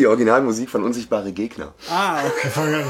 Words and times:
die 0.00 0.06
Originalmusik 0.06 0.70
von 0.70 0.82
Unsichtbare 0.82 1.30
Gegner. 1.30 1.74
Ah, 1.90 2.22
okay. 2.24 2.84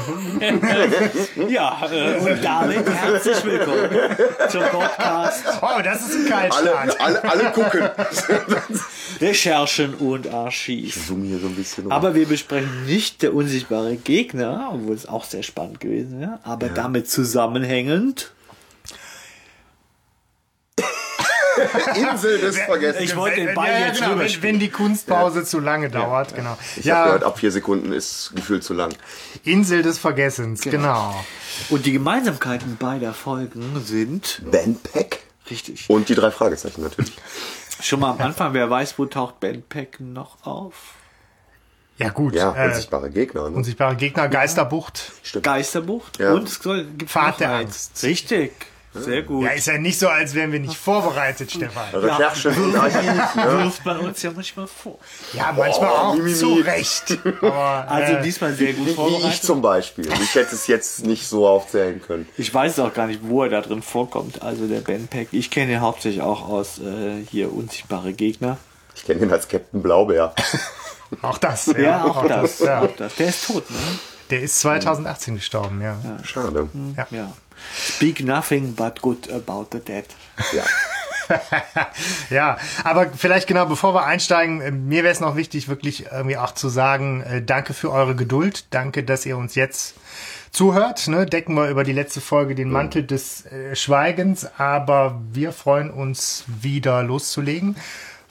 ja, 1.49 1.77
äh, 1.91 2.17
und 2.19 2.41
damit 2.41 2.89
herzlich 2.89 3.43
willkommen 3.43 3.89
zum 4.47 4.61
Podcast. 4.61 5.43
Oh, 5.61 5.81
das 5.83 6.07
ist 6.07 6.15
ein 6.15 6.29
Kaltstart. 6.29 7.01
Alle, 7.01 7.21
alle, 7.21 7.23
alle 7.25 7.51
gucken. 7.51 7.89
Recherchen 9.19 9.95
und 9.95 10.33
Archiv. 10.33 10.95
Ich 10.95 11.05
zoome 11.05 11.27
hier 11.27 11.39
so 11.39 11.47
ein 11.47 11.55
bisschen 11.55 11.83
rum. 11.83 11.91
Aber 11.91 12.15
wir 12.15 12.25
besprechen 12.25 12.85
nicht 12.85 13.21
der 13.23 13.33
unsichtbare 13.33 13.97
Gegner, 13.97 14.71
obwohl 14.73 14.95
es 14.95 15.05
auch 15.05 15.25
sehr 15.25 15.43
spannend 15.43 15.81
gewesen 15.81 16.21
wäre, 16.21 16.39
aber 16.43 16.69
damit 16.69 17.09
zusammenhängend. 17.09 18.31
Insel 21.95 22.39
des 22.39 22.57
Vergessens. 22.57 23.03
Ich 23.03 23.15
wollte 23.15 23.37
den 23.45 23.55
Ball 23.55 23.69
ja, 23.71 23.87
jetzt 23.87 24.01
genau, 24.01 24.19
wenn, 24.19 24.43
wenn 24.43 24.59
die 24.59 24.69
Kunstpause 24.69 25.43
zu 25.43 25.59
lange 25.59 25.89
dauert, 25.89 26.35
genau. 26.35 26.57
Ich 26.75 26.85
ja, 26.85 26.95
habe 26.95 27.05
gehört, 27.05 27.23
ab 27.23 27.39
vier 27.39 27.51
Sekunden 27.51 27.91
ist 27.91 28.31
gefühlt 28.35 28.63
zu 28.63 28.73
lang. 28.73 28.93
Insel 29.43 29.81
des 29.83 29.97
Vergessens, 29.99 30.61
genau. 30.61 31.13
Und 31.69 31.85
die 31.85 31.91
Gemeinsamkeiten 31.91 32.77
beider 32.77 33.13
Folgen 33.13 33.81
sind 33.83 34.41
Ben 34.51 34.75
Peck. 34.75 35.23
richtig. 35.49 35.89
Und 35.89 36.09
die 36.09 36.15
drei 36.15 36.31
Fragezeichen 36.31 36.81
natürlich. 36.81 37.13
Schon 37.81 37.99
mal 37.99 38.11
am 38.11 38.19
Anfang, 38.21 38.53
wer 38.53 38.69
weiß, 38.69 38.99
wo 38.99 39.05
taucht 39.05 39.39
Ben 39.39 39.63
Peck 39.63 39.99
noch 39.99 40.45
auf? 40.45 40.75
Ja, 41.97 42.09
gut. 42.09 42.33
Ja, 42.33 42.55
äh, 42.55 42.67
unsichtbare 42.69 43.09
Gegner. 43.11 43.49
Ne? 43.49 43.55
unsichtbare 43.55 43.95
Gegner, 43.95 44.27
Geisterbucht. 44.27 45.11
Stimmt. 45.23 45.45
Geisterbucht 45.45 46.19
Ja. 46.19 46.33
und 46.33 46.47
es 46.47 46.55
soll, 46.55 46.85
gibt 46.85 47.11
Pfad 47.11 47.39
der 47.39 47.51
eins. 47.53 47.89
Angst. 47.91 48.03
Richtig, 48.03 48.51
sehr 48.93 49.21
gut. 49.21 49.45
Ja, 49.45 49.51
ist 49.51 49.67
ja 49.67 49.77
nicht 49.77 49.97
so, 49.97 50.09
als 50.09 50.33
wären 50.33 50.51
wir 50.51 50.59
nicht 50.59 50.75
vorbereitet, 50.75 51.49
Stefan. 51.51 51.93
Und 51.93 52.09
Archiv. 52.09 52.57
Ne? 52.57 53.63
wirft 53.63 53.85
man 53.85 53.99
uns 53.99 54.21
ja 54.21 54.31
manchmal 54.31 54.67
vor. 54.67 54.99
Ja, 55.33 55.53
manchmal 55.55 55.89
auch 55.89 56.15
Mimimi. 56.15 56.35
zu 56.35 56.55
Recht. 56.55 57.17
Aber, 57.41 57.85
Also 57.89 58.13
äh, 58.13 58.21
diesmal 58.21 58.53
sehr 58.53 58.73
gut 58.73 58.87
Wie 58.87 58.89
ich 58.89 58.95
vorbereitet. 58.95 59.43
zum 59.43 59.61
Beispiel. 59.61 60.11
Ich 60.21 60.35
hätte 60.35 60.55
es 60.55 60.67
jetzt 60.67 61.05
nicht 61.05 61.27
so 61.27 61.47
aufzählen 61.47 62.01
können. 62.01 62.27
Ich 62.37 62.53
weiß 62.53 62.79
auch 62.79 62.93
gar 62.93 63.07
nicht, 63.07 63.21
wo 63.23 63.43
er 63.43 63.49
da 63.49 63.61
drin 63.61 63.81
vorkommt. 63.81 64.41
Also 64.41 64.67
der 64.67 64.81
Ben 64.81 65.07
Peck. 65.07 65.29
Ich 65.31 65.49
kenne 65.51 65.73
ihn 65.73 65.81
hauptsächlich 65.81 66.21
auch 66.21 66.49
aus 66.49 66.79
äh, 66.79 67.23
hier 67.29 67.53
unsichtbare 67.53 68.13
Gegner. 68.13 68.57
Ich 68.95 69.05
kenne 69.05 69.21
ihn 69.21 69.31
als 69.31 69.47
Captain 69.47 69.81
Blaubeer. 69.81 70.33
auch 71.21 71.37
das. 71.37 71.67
Ja, 71.77 72.03
auch 72.03 72.27
das. 72.27 72.59
Ja. 72.59 72.81
Auch 72.81 72.95
das. 72.97 73.15
Der 73.15 73.27
ist 73.27 73.47
tot, 73.47 73.69
ne? 73.69 73.77
Der 74.29 74.41
ist 74.41 74.59
2018 74.59 75.35
gestorben, 75.35 75.81
ja. 75.81 75.97
Schade. 76.23 76.69
Ja. 77.11 77.33
Speak 77.73 78.23
nothing 78.23 78.75
but 78.75 79.01
good 79.01 79.31
about 79.31 79.67
the 79.71 79.79
dead. 79.79 80.05
Ja. 80.53 80.63
Ja, 82.29 82.57
aber 82.83 83.07
vielleicht 83.15 83.47
genau 83.47 83.65
bevor 83.65 83.93
wir 83.93 84.05
einsteigen, 84.05 84.59
äh, 84.59 84.71
mir 84.71 85.03
wäre 85.03 85.13
es 85.13 85.21
noch 85.21 85.37
wichtig, 85.37 85.69
wirklich 85.69 86.07
irgendwie 86.11 86.35
auch 86.35 86.53
zu 86.53 86.67
sagen, 86.67 87.21
äh, 87.21 87.41
danke 87.41 87.73
für 87.73 87.91
eure 87.91 88.15
Geduld, 88.15 88.65
danke, 88.71 89.03
dass 89.03 89.25
ihr 89.25 89.37
uns 89.37 89.55
jetzt 89.55 89.95
zuhört. 90.51 91.07
Ne? 91.07 91.25
Decken 91.25 91.55
wir 91.55 91.69
über 91.69 91.83
die 91.83 91.93
letzte 91.93 92.21
Folge 92.21 92.55
den 92.55 92.69
Mantel 92.69 93.03
des 93.03 93.45
äh, 93.45 93.75
Schweigens, 93.75 94.47
aber 94.57 95.21
wir 95.31 95.53
freuen 95.53 95.89
uns 95.89 96.43
wieder 96.47 97.03
loszulegen. 97.03 97.75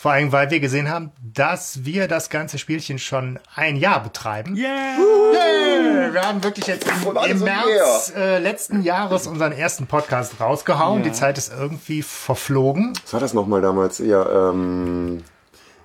Vor 0.00 0.12
allem, 0.12 0.32
weil 0.32 0.50
wir 0.50 0.60
gesehen 0.60 0.88
haben, 0.88 1.12
dass 1.20 1.84
wir 1.84 2.08
das 2.08 2.30
ganze 2.30 2.56
Spielchen 2.56 2.98
schon 2.98 3.38
ein 3.54 3.76
Jahr 3.76 4.02
betreiben. 4.02 4.56
Yeah! 4.56 4.96
Yeah, 5.34 6.14
wir 6.14 6.22
haben 6.22 6.42
wirklich 6.42 6.66
jetzt 6.68 6.88
im, 6.88 7.14
im 7.30 7.40
März 7.40 8.10
äh, 8.16 8.38
letzten 8.38 8.80
Jahres 8.80 9.26
unseren 9.26 9.52
ersten 9.52 9.86
Podcast 9.86 10.40
rausgehauen. 10.40 11.00
Ja. 11.00 11.10
Die 11.10 11.12
Zeit 11.12 11.36
ist 11.36 11.52
irgendwie 11.52 12.00
verflogen. 12.00 12.94
Was 13.02 13.12
war 13.12 13.20
das 13.20 13.34
nochmal 13.34 13.60
damals? 13.60 13.98
Ja, 13.98 14.48
ähm, 14.48 15.22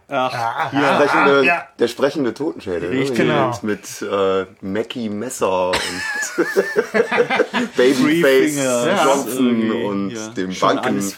Ach, 0.08 0.72
Ja, 0.72 0.96
sprechende, 0.96 1.40
ah, 1.40 1.44
ja. 1.44 1.68
der 1.80 1.88
sprechende 1.88 2.34
Totenschädel. 2.34 2.90
Ne? 2.92 3.00
Richtig, 3.02 3.18
genau. 3.18 3.58
Mit, 3.62 4.02
mit 4.02 4.10
äh, 4.10 4.46
Mackie 4.62 5.10
Messer 5.10 5.70
und 5.70 5.78
Babyface. 7.76 8.58
Johnson 9.04 9.72
und 9.72 10.10
ja. 10.12 10.28
dem 10.30 10.52
Schon 10.52 10.76
Banken, 10.76 11.14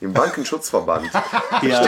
dem 0.00 0.12
Bankenschutzverband. 0.12 1.10
Ja. 1.62 1.82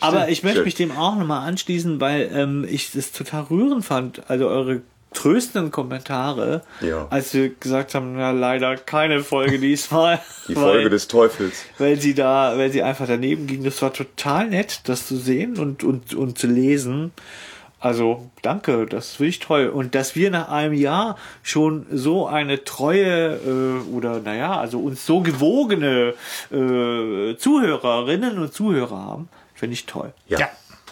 Aber 0.00 0.28
ich 0.28 0.42
möchte 0.42 0.58
Schön. 0.58 0.64
mich 0.64 0.74
dem 0.74 0.96
auch 0.96 1.16
nochmal 1.16 1.48
anschließen, 1.48 2.00
weil 2.00 2.30
ähm, 2.32 2.66
ich 2.68 2.92
das 2.92 3.12
total 3.12 3.44
rührend 3.44 3.84
fand. 3.84 4.28
Also 4.28 4.46
eure 4.48 4.82
tröstenden 5.12 5.70
Kommentare, 5.70 6.62
Ja. 6.80 7.06
als 7.10 7.34
wir 7.34 7.48
gesagt 7.50 7.94
haben, 7.94 8.18
ja 8.18 8.30
leider 8.30 8.76
keine 8.76 9.22
Folge 9.24 9.58
diesmal. 9.60 10.20
Die 10.48 10.56
weil, 10.56 10.62
Folge 10.62 10.90
des 10.90 11.08
Teufels. 11.08 11.64
weil 11.78 12.00
sie 12.00 12.14
da, 12.14 12.56
weil 12.56 12.70
sie 12.70 12.82
einfach 12.82 13.06
daneben 13.06 13.46
ging. 13.46 13.64
Das 13.64 13.80
war 13.82 13.92
total 13.92 14.48
nett, 14.48 14.80
das 14.84 15.06
zu 15.06 15.16
sehen 15.16 15.58
und, 15.58 15.82
und, 15.84 16.14
und 16.14 16.38
zu 16.38 16.46
lesen. 16.46 17.12
Also 17.82 18.28
danke, 18.42 18.84
das 18.84 19.14
finde 19.14 19.30
ich 19.30 19.38
toll. 19.38 19.68
Und 19.68 19.94
dass 19.94 20.14
wir 20.14 20.30
nach 20.30 20.50
einem 20.50 20.74
Jahr 20.74 21.16
schon 21.42 21.86
so 21.90 22.26
eine 22.26 22.62
treue 22.64 23.36
äh, 23.36 23.90
oder 23.96 24.20
naja, 24.20 24.58
also 24.60 24.80
uns 24.80 25.06
so 25.06 25.20
gewogene 25.22 26.12
äh, 26.52 27.36
Zuhörerinnen 27.38 28.38
und 28.38 28.52
Zuhörer 28.52 28.98
haben, 28.98 29.28
finde 29.54 29.72
ich 29.74 29.86
toll. 29.86 30.12
Ja. 30.28 30.40
Ja, 30.40 30.48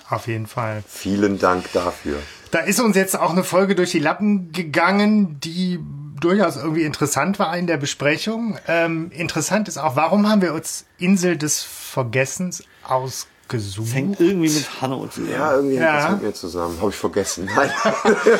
auf 0.09 0.27
jeden 0.29 0.47
Fall. 0.47 0.83
Vielen 0.89 1.39
Dank 1.39 1.71
dafür. 1.73 2.17
Da 2.51 2.61
ist 2.61 2.81
uns 2.81 2.97
jetzt 2.97 3.19
auch 3.19 3.31
eine 3.31 3.45
Folge 3.45 3.75
durch 3.75 3.91
die 3.91 3.99
Lappen 3.99 4.53
gegangen, 4.53 5.39
die 5.41 5.79
durchaus 6.21 6.57
irgendwie 6.57 6.83
interessant 6.83 7.39
war 7.39 7.57
in 7.57 7.67
der 7.67 7.77
Besprechung. 7.77 8.59
Ähm, 8.67 9.11
interessant 9.13 9.69
ist 9.69 9.79
auch, 9.79 9.97
warum 9.97 10.29
haben 10.29 10.43
wir 10.43 10.55
uns 10.55 10.87
Insel 10.99 11.37
des 11.37 11.63
Vergessens 11.63 12.65
ausgesucht? 12.85 13.38
Das 13.49 13.95
hängt 13.95 14.21
irgendwie 14.21 14.51
mit 14.51 14.81
Hanno 14.83 15.07
zusammen. 15.07 15.33
Ja, 15.33 15.55
irgendwie 15.55 15.77
hängt 15.77 15.87
Ja. 15.87 16.03
das 16.03 16.11
mit 16.13 16.23
mir 16.23 16.35
zusammen. 16.35 16.77
Habe 16.81 16.91
ich 16.91 16.97
vergessen. 16.97 17.49
Nein, 17.55 17.71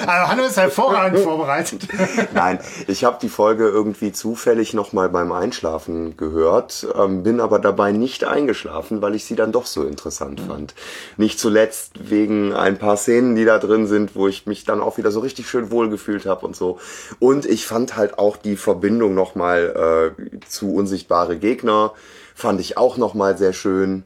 Also 0.07 0.29
Hanno 0.29 0.45
ist 0.45 0.57
hervorragend 0.57 1.19
vorbereitet. 1.25 1.89
Nein 2.35 2.59
ich 2.87 3.05
habe 3.05 3.19
die 3.21 3.29
Folge 3.29 3.67
irgendwie 3.69 4.13
zufällig 4.13 4.75
nochmal 4.75 5.09
beim 5.09 5.33
Einschlafen 5.33 6.17
gehört, 6.17 6.87
ähm, 6.95 7.23
bin 7.23 7.41
aber 7.41 7.59
dabei 7.59 7.93
nicht 7.93 8.25
eingeschlafen, 8.25 9.01
weil 9.03 9.15
ich 9.15 9.25
sie 9.25 9.35
dann 9.35 9.53
doch 9.53 9.67
so 9.67 9.85
interessant 9.85 10.41
fand. 10.41 10.75
Nicht 11.17 11.39
zuletzt 11.41 12.11
wegen 12.11 12.53
ein 12.55 12.79
paar 12.79 12.97
Szenen, 12.97 13.35
die 13.35 13.45
da 13.45 13.59
drin 13.59 13.87
sind, 13.87 14.15
wo 14.15 14.29
ich 14.29 14.47
mich 14.47 14.65
dann 14.65 14.81
auch 14.81 14.99
wieder 14.99 15.11
so 15.11 15.21
richtig 15.21 15.49
schön 15.49 15.71
wohlgefühlt 15.71 16.27
habe 16.27 16.47
und 16.47 16.55
so. 16.57 16.79
Und 17.19 17.47
ich 17.47 17.67
fand 17.67 17.97
halt 17.97 18.19
auch 18.19 18.37
die 18.37 18.57
Verbindung 18.57 19.15
nochmal 19.15 20.15
äh, 20.19 20.39
zu 20.49 20.75
unsichtbare 20.75 21.37
Gegner, 21.39 21.93
fand 22.35 22.61
ich 22.61 22.77
auch 22.77 22.97
nochmal 22.97 23.37
sehr 23.39 23.53
schön. 23.53 24.05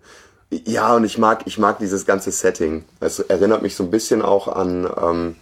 Ja, 0.64 0.94
und 0.94 1.04
ich 1.04 1.18
mag, 1.18 1.42
ich 1.46 1.58
mag 1.58 1.78
dieses 1.78 2.04
ganze 2.04 2.30
Setting. 2.30 2.84
Es 3.00 3.20
erinnert 3.20 3.62
mich 3.62 3.74
so 3.74 3.84
ein 3.84 3.90
bisschen 3.90 4.22
auch 4.22 4.48
an, 4.48 4.88
ähm, 5.00 5.36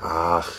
ach, 0.00 0.50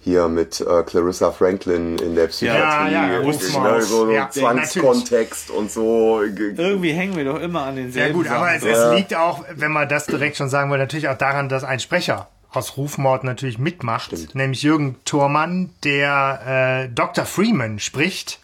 hier 0.00 0.28
mit 0.28 0.60
äh, 0.60 0.82
Clarissa 0.82 1.30
Franklin 1.30 1.98
in 1.98 2.14
der 2.14 2.26
Psychiatrie. 2.26 2.92
Ja, 2.92 3.08
ja, 3.08 3.80
so 3.82 4.10
Ja, 4.10 4.30
Zwangskontext 4.30 5.50
und 5.50 5.70
so. 5.70 6.22
Irgendwie 6.22 6.92
hängen 6.92 7.16
wir 7.16 7.24
doch 7.24 7.40
immer 7.40 7.62
an 7.62 7.76
Ja 7.76 7.82
denselben 7.82 8.14
gut, 8.14 8.28
aber 8.28 8.54
es, 8.54 8.62
Sachen. 8.62 8.92
es 8.92 8.98
liegt 8.98 9.14
auch, 9.14 9.44
wenn 9.54 9.70
man 9.70 9.88
das 9.88 10.06
direkt 10.06 10.36
schon 10.36 10.48
sagen 10.48 10.70
will, 10.70 10.78
natürlich 10.78 11.08
auch 11.08 11.18
daran, 11.18 11.48
dass 11.48 11.62
ein 11.62 11.78
Sprecher 11.78 12.28
aus 12.50 12.76
Rufmord 12.76 13.24
natürlich 13.24 13.58
mitmacht, 13.58 14.34
nämlich 14.34 14.62
Jürgen 14.62 14.96
Thormann, 15.04 15.70
der 15.84 16.84
äh, 16.84 16.94
Dr. 16.94 17.24
Freeman 17.24 17.78
spricht. 17.78 18.40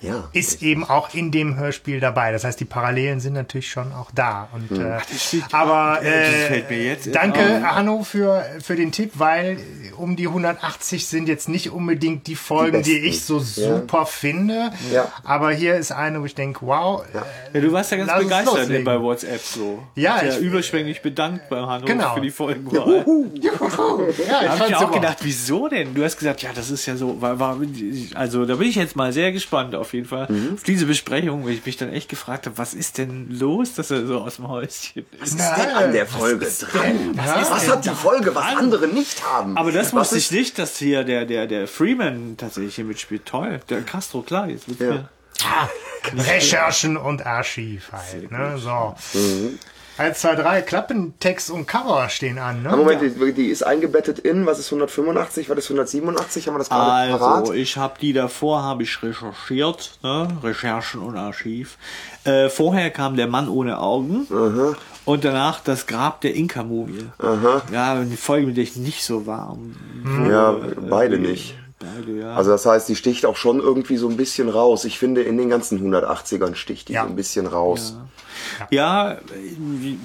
Ja. 0.00 0.28
ist 0.32 0.62
eben 0.62 0.84
auch 0.84 1.14
in 1.14 1.30
dem 1.30 1.56
Hörspiel 1.56 2.00
dabei. 2.00 2.30
Das 2.30 2.44
heißt, 2.44 2.60
die 2.60 2.64
Parallelen 2.66 3.18
sind 3.20 3.32
natürlich 3.32 3.70
schon 3.70 3.92
auch 3.92 4.10
da. 4.14 4.48
Und, 4.52 4.78
äh, 4.78 4.98
steht- 5.18 5.44
aber 5.52 5.96
das 6.02 6.04
äh, 6.12 6.46
fällt 6.48 6.70
mir 6.70 6.82
jetzt 6.84 7.14
danke, 7.14 7.62
Hanno, 7.62 8.02
für, 8.04 8.44
für 8.62 8.76
den 8.76 8.92
Tipp, 8.92 9.12
weil 9.14 9.56
um 9.96 10.14
die 10.16 10.26
180 10.28 11.06
sind 11.06 11.28
jetzt 11.28 11.48
nicht 11.48 11.70
unbedingt 11.70 12.26
die 12.26 12.36
Folgen, 12.36 12.82
die, 12.82 12.92
besten. 12.92 13.06
ich 13.08 13.24
so 13.24 13.38
super 13.38 14.04
finde. 14.04 14.70
Ja. 14.92 15.10
Aber 15.24 15.50
hier 15.52 15.76
ist 15.76 15.92
eine, 15.92 16.20
wo 16.20 16.26
ich 16.26 16.34
denke, 16.34 16.60
wow, 16.66 17.02
Ja, 17.54 17.60
du 17.60 17.72
warst 17.72 17.90
ja 17.90 17.96
ganz 17.96 18.12
begeistert 18.22 18.84
bei 18.84 19.00
WhatsApp 19.00 19.40
so. 19.40 19.82
Ja, 19.94 20.16
Hast 20.16 20.22
ja 20.24 20.28
ich- 20.34 20.40
überschwänglich 20.40 21.00
bedankt 21.00 21.48
bei 21.48 21.56
Hanno 21.56 21.86
Genau. 21.86 22.14
für 22.14 22.20
die 22.20 22.30
Folgen. 22.30 22.68
ja, 22.74 22.82
ich 22.82 23.40
Da 23.50 23.88
habe 23.88 24.06
ich 24.44 24.50
fand's 24.50 24.68
mir 24.70 24.78
auch 24.78 24.92
gedacht, 24.92 25.18
wieso 25.22 25.68
denn? 25.68 25.94
Du 25.94 26.04
hast 26.04 26.18
gesagt, 26.18 26.42
ja, 26.42 26.50
das 26.54 26.70
ist 26.70 26.84
ja 26.86 26.96
so, 26.96 27.20
war, 27.20 27.38
war, 27.38 27.56
also 28.14 28.44
da 28.44 28.56
bin 28.56 28.68
ich 28.68 28.74
jetzt 28.76 28.96
mal 28.96 29.12
sehr 29.12 29.32
gespannt 29.32 29.74
auf 29.74 29.85
jeden 29.92 30.06
Fall 30.06 30.26
Mhm. 30.30 30.54
auf 30.54 30.62
diese 30.62 30.86
Besprechung, 30.86 31.44
weil 31.44 31.52
ich 31.52 31.64
mich 31.66 31.76
dann 31.76 31.92
echt 31.92 32.08
gefragt 32.08 32.46
habe, 32.46 32.58
was 32.58 32.74
ist 32.74 32.98
denn 32.98 33.28
los, 33.30 33.74
dass 33.74 33.90
er 33.90 34.06
so 34.06 34.18
aus 34.20 34.36
dem 34.36 34.48
Häuschen 34.48 35.04
ist. 35.12 35.20
Was 35.20 35.28
ist 35.30 35.38
denn 35.38 35.70
an 35.74 35.92
der 35.92 36.06
Folge 36.06 36.46
dran? 36.46 37.10
Was, 37.16 37.50
was 37.50 37.68
hat 37.68 37.84
die 37.84 37.90
Folge, 37.90 38.34
was 38.34 38.56
andere 38.56 38.88
nicht 38.88 39.24
haben? 39.24 39.56
Aber 39.56 39.72
das 39.72 39.92
was 39.94 40.12
wusste 40.12 40.18
ich 40.18 40.30
nicht, 40.30 40.58
dass 40.58 40.76
hier 40.78 41.04
der, 41.04 41.24
der, 41.26 41.46
der 41.46 41.68
Freeman 41.68 42.36
tatsächlich 42.36 42.74
hier 42.76 42.84
mitspielt. 42.84 43.24
Toll. 43.26 43.60
Der 43.68 43.82
Castro, 43.82 44.22
klar, 44.22 44.48
jetzt 44.48 44.68
wird's 44.68 44.80
Ja. 44.80 44.90
mir. 44.92 45.08
Recherchen 46.26 46.96
und 46.96 47.26
Archiv 47.26 47.90
halt. 47.92 48.30
Ne? 48.30 48.58
So. 48.58 48.94
Eins, 49.98 50.20
zwei, 50.20 50.34
drei, 50.34 50.60
Klappentext 50.60 51.50
und 51.50 51.66
Cover 51.66 52.08
stehen 52.10 52.38
an. 52.38 52.62
Ne? 52.62 52.76
Moment, 52.76 53.00
die, 53.00 53.32
die 53.32 53.46
ist 53.46 53.62
eingebettet 53.62 54.18
in, 54.18 54.44
was 54.44 54.58
ist 54.58 54.66
185, 54.66 55.48
was 55.48 55.56
ist 55.58 55.64
187? 55.70 56.46
Haben 56.46 56.54
wir 56.54 56.58
das 56.58 56.68
gerade 56.68 56.90
Also, 57.14 57.18
parat? 57.18 57.54
ich 57.54 57.76
habe 57.78 57.94
die 58.00 58.12
davor, 58.12 58.62
habe 58.62 58.82
ich 58.82 59.02
recherchiert, 59.02 59.98
ne? 60.02 60.28
Recherchen 60.42 61.00
und 61.00 61.16
Archiv. 61.16 61.78
Äh, 62.24 62.50
vorher 62.50 62.90
kam 62.90 63.16
Der 63.16 63.26
Mann 63.26 63.48
ohne 63.48 63.78
Augen 63.80 64.26
und 65.06 65.24
danach 65.24 65.60
Das 65.60 65.86
Grab 65.86 66.20
der 66.20 66.34
Inka-Mumie. 66.34 67.06
Ja, 67.72 67.94
eine 67.94 68.16
Folge, 68.18 68.48
mit 68.48 68.56
der 68.58 68.64
ich 68.64 68.76
nicht 68.76 69.02
so 69.02 69.26
warm. 69.26 69.76
Ja, 70.28 70.54
beide 70.90 71.18
nicht. 71.18 71.54
Beide, 71.78 72.18
ja. 72.20 72.34
Also 72.34 72.50
das 72.50 72.64
heißt, 72.66 72.88
die 72.88 72.96
sticht 72.96 73.24
auch 73.26 73.36
schon 73.36 73.60
irgendwie 73.60 73.96
so 73.98 74.08
ein 74.08 74.16
bisschen 74.16 74.48
raus. 74.48 74.84
Ich 74.84 74.98
finde, 74.98 75.22
in 75.22 75.36
den 75.38 75.50
ganzen 75.50 75.78
180ern 75.80 76.54
sticht 76.54 76.88
die 76.88 76.94
Ja. 76.94 77.04
so 77.04 77.08
ein 77.10 77.16
bisschen 77.16 77.46
raus. 77.46 77.94
Ja, 77.96 78.06
äh, 78.70 79.96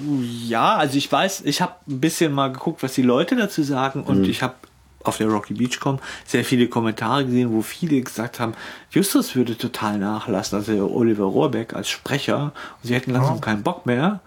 ja, 0.48 0.76
also 0.76 0.98
ich 0.98 1.12
weiß, 1.12 1.42
ich 1.46 1.62
habe 1.62 1.74
ein 1.88 2.00
bisschen 2.00 2.32
mal 2.32 2.52
geguckt, 2.52 2.84
was 2.84 2.94
die 2.94 3.02
Leute 3.02 3.36
dazu 3.36 3.64
sagen 3.64 4.04
und 4.04 4.28
ich 4.28 4.42
habe 4.42 4.56
auf 5.04 5.18
der 5.18 5.28
Rocky 5.28 5.54
Beach 5.54 5.80
Com 5.80 6.00
sehr 6.26 6.46
viele 6.46 6.68
Kommentare 6.68 7.26
gesehen, 7.26 7.52
wo 7.52 7.62
viele 7.62 8.02
gesagt 8.02 8.40
haben, 8.40 8.54
Justus 8.92 9.36
würde 9.36 9.58
total 9.58 9.98
nachlassen, 9.98 10.60
also 10.60 10.92
Oliver 10.92 11.26
Rohrbeck 11.26 11.74
als 11.74 11.90
Sprecher 11.90 12.54
und 12.82 12.88
sie 12.88 12.94
hätten 12.96 13.12
langsam 13.12 13.42
keinen 13.42 13.64
Bock 13.64 13.86
mehr. 13.86 14.20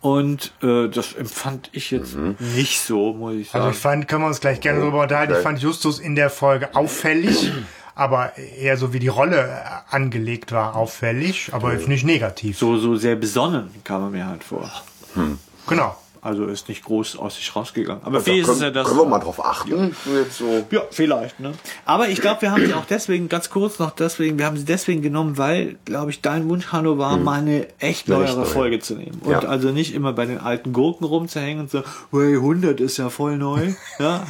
Und 0.00 0.52
äh, 0.64 0.88
das 0.88 1.12
empfand 1.12 1.70
ich 1.70 1.92
jetzt 1.92 2.16
nicht 2.40 2.80
so, 2.80 3.12
muss 3.12 3.34
ich 3.34 3.50
sagen. 3.50 3.66
Also 3.66 3.76
ich 3.76 3.80
fand, 3.80 4.08
können 4.08 4.22
wir 4.22 4.26
uns 4.26 4.40
gleich 4.40 4.60
gerne 4.60 4.80
drüber 4.80 5.02
unterhalten, 5.02 5.34
ich 5.34 5.38
fand 5.38 5.60
Justus 5.60 6.00
in 6.00 6.16
der 6.16 6.28
Folge 6.28 6.74
auffällig, 6.74 7.52
aber 7.94 8.36
eher 8.38 8.76
so 8.76 8.92
wie 8.92 8.98
die 8.98 9.08
Rolle 9.08 9.48
äh, 9.48 9.94
angelegt 9.94 10.52
war, 10.52 10.76
auffällig, 10.76 11.50
aber 11.52 11.72
jetzt 11.72 11.88
nicht 11.88 12.04
negativ. 12.04 12.58
so, 12.58 12.78
so 12.78 12.96
sehr 12.96 13.16
besonnen 13.16 13.70
kam 13.84 14.02
er 14.02 14.10
mir 14.10 14.26
halt 14.26 14.44
vor. 14.44 14.70
Genau. 15.66 15.96
Also 16.24 16.46
ist 16.46 16.68
nicht 16.68 16.84
groß 16.84 17.18
aus 17.18 17.34
sich 17.34 17.56
rausgegangen. 17.56 18.00
Aber 18.04 18.24
wie 18.24 18.38
ist 18.38 18.46
es 18.46 18.60
können, 18.60 18.62
ja 18.62 18.70
das? 18.70 18.86
können 18.86 19.00
wir 19.00 19.06
mal 19.06 19.18
drauf 19.18 19.44
achten? 19.44 19.96
Jetzt 20.14 20.38
so. 20.38 20.64
Ja, 20.70 20.82
vielleicht, 20.92 21.40
ne? 21.40 21.52
Aber 21.84 22.08
ich 22.10 22.20
glaube, 22.20 22.42
wir 22.42 22.52
haben 22.52 22.64
sie 22.64 22.72
auch 22.74 22.84
deswegen, 22.88 23.28
ganz 23.28 23.50
kurz 23.50 23.80
noch 23.80 23.90
deswegen, 23.90 24.38
wir 24.38 24.46
haben 24.46 24.56
sie 24.56 24.64
deswegen 24.64 25.02
genommen, 25.02 25.36
weil, 25.36 25.78
glaube 25.84 26.12
ich, 26.12 26.20
dein 26.20 26.48
Wunsch, 26.48 26.68
Hanno, 26.70 26.96
war, 26.96 27.16
mal 27.16 27.40
eine 27.40 27.66
echt 27.80 28.06
Eine 28.06 28.18
neuere 28.18 28.28
echt 28.28 28.36
neue. 28.36 28.46
Folge 28.46 28.78
zu 28.78 28.94
nehmen. 28.94 29.20
Und 29.24 29.32
Ja. 29.32 29.40
also 29.40 29.70
nicht 29.70 29.94
immer 29.94 30.12
bei 30.12 30.24
den 30.26 30.38
alten 30.38 30.72
Gurken 30.72 31.04
rumzuhängen 31.06 31.62
und 31.62 31.70
so, 31.72 31.82
hey, 32.12 32.34
100 32.36 32.78
ist 32.80 32.98
ja 32.98 33.08
voll 33.08 33.36
neu. 33.36 33.72
Ja, 33.98 34.24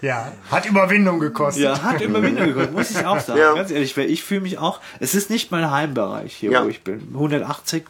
Ja, 0.00 0.32
hat 0.50 0.64
Überwindung 0.64 1.20
gekostet. 1.20 1.62
ja 1.64 1.82
hat 1.82 2.00
immer 2.00 2.22
wieder 2.22 2.46
gekostet, 2.46 2.72
muss 2.72 2.90
ich 2.90 3.04
auch 3.04 3.20
sagen. 3.20 3.38
Ja. 3.38 3.52
Ganz 3.54 3.70
ehrlich, 3.70 3.94
weil 3.98 4.10
ich 4.10 4.22
fühle 4.24 4.40
mich 4.40 4.56
auch, 4.58 4.80
es 4.98 5.14
ist 5.14 5.28
nicht 5.28 5.50
mein 5.50 5.70
Heimbereich 5.70 6.34
hier, 6.34 6.52
Ja. 6.52 6.64
wo 6.64 6.68
ich 6.68 6.82
bin. 6.82 7.08
180, 7.12 7.84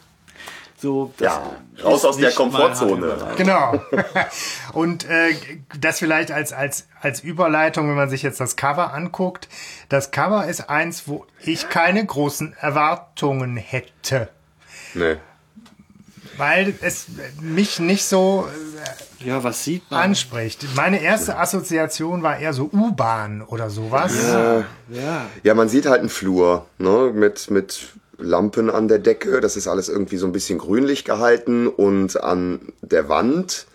so, 0.79 1.11
das 1.17 1.25
Ja, 1.25 1.41
raus 1.83 2.05
aus 2.05 2.17
der 2.17 2.31
Komfortzone. 2.31 3.17
Genau. 3.35 3.81
Und 4.73 5.05
äh, 5.09 5.35
das 5.79 5.99
vielleicht 5.99 6.31
als, 6.31 6.53
als, 6.53 6.87
als 7.01 7.21
Überleitung, 7.21 7.89
wenn 7.89 7.95
man 7.95 8.09
sich 8.09 8.21
jetzt 8.21 8.39
das 8.39 8.55
Cover 8.55 8.93
anguckt. 8.93 9.47
Das 9.89 10.11
Cover 10.11 10.45
ist 10.47 10.69
eins, 10.69 11.07
wo 11.07 11.25
ich 11.43 11.69
keine 11.69 12.05
großen 12.05 12.55
Erwartungen 12.59 13.57
hätte. 13.57 14.29
Nee. 14.93 15.15
Weil 16.37 16.75
es 16.81 17.07
mich 17.41 17.79
nicht 17.79 18.05
so 18.05 18.47
Ja, 19.19 19.43
was 19.43 19.63
sieht 19.63 19.89
man? 19.89 20.01
anspricht. 20.11 20.67
Meine 20.75 21.01
erste 21.01 21.37
Assoziation 21.39 22.21
war 22.21 22.37
eher 22.37 22.53
so 22.53 22.69
U-Bahn 22.71 23.41
oder 23.41 23.71
sowas. 23.71 24.13
Ja. 24.89 25.25
Ja, 25.41 25.53
man 25.55 25.67
sieht 25.69 25.87
halt 25.87 26.01
einen 26.01 26.09
Flur, 26.09 26.67
ne, 26.77 27.11
mit, 27.13 27.49
mit 27.49 27.93
Lampen 28.17 28.69
an 28.69 28.87
der 28.87 28.99
Decke. 28.99 29.41
Das 29.41 29.55
ist 29.55 29.67
alles 29.67 29.89
irgendwie 29.89 30.17
so 30.17 30.25
ein 30.25 30.31
bisschen 30.31 30.57
grünlich 30.59 31.05
gehalten 31.05 31.67
und 31.67 32.21
an 32.23 32.73
der 32.81 33.09
Wand 33.09 33.67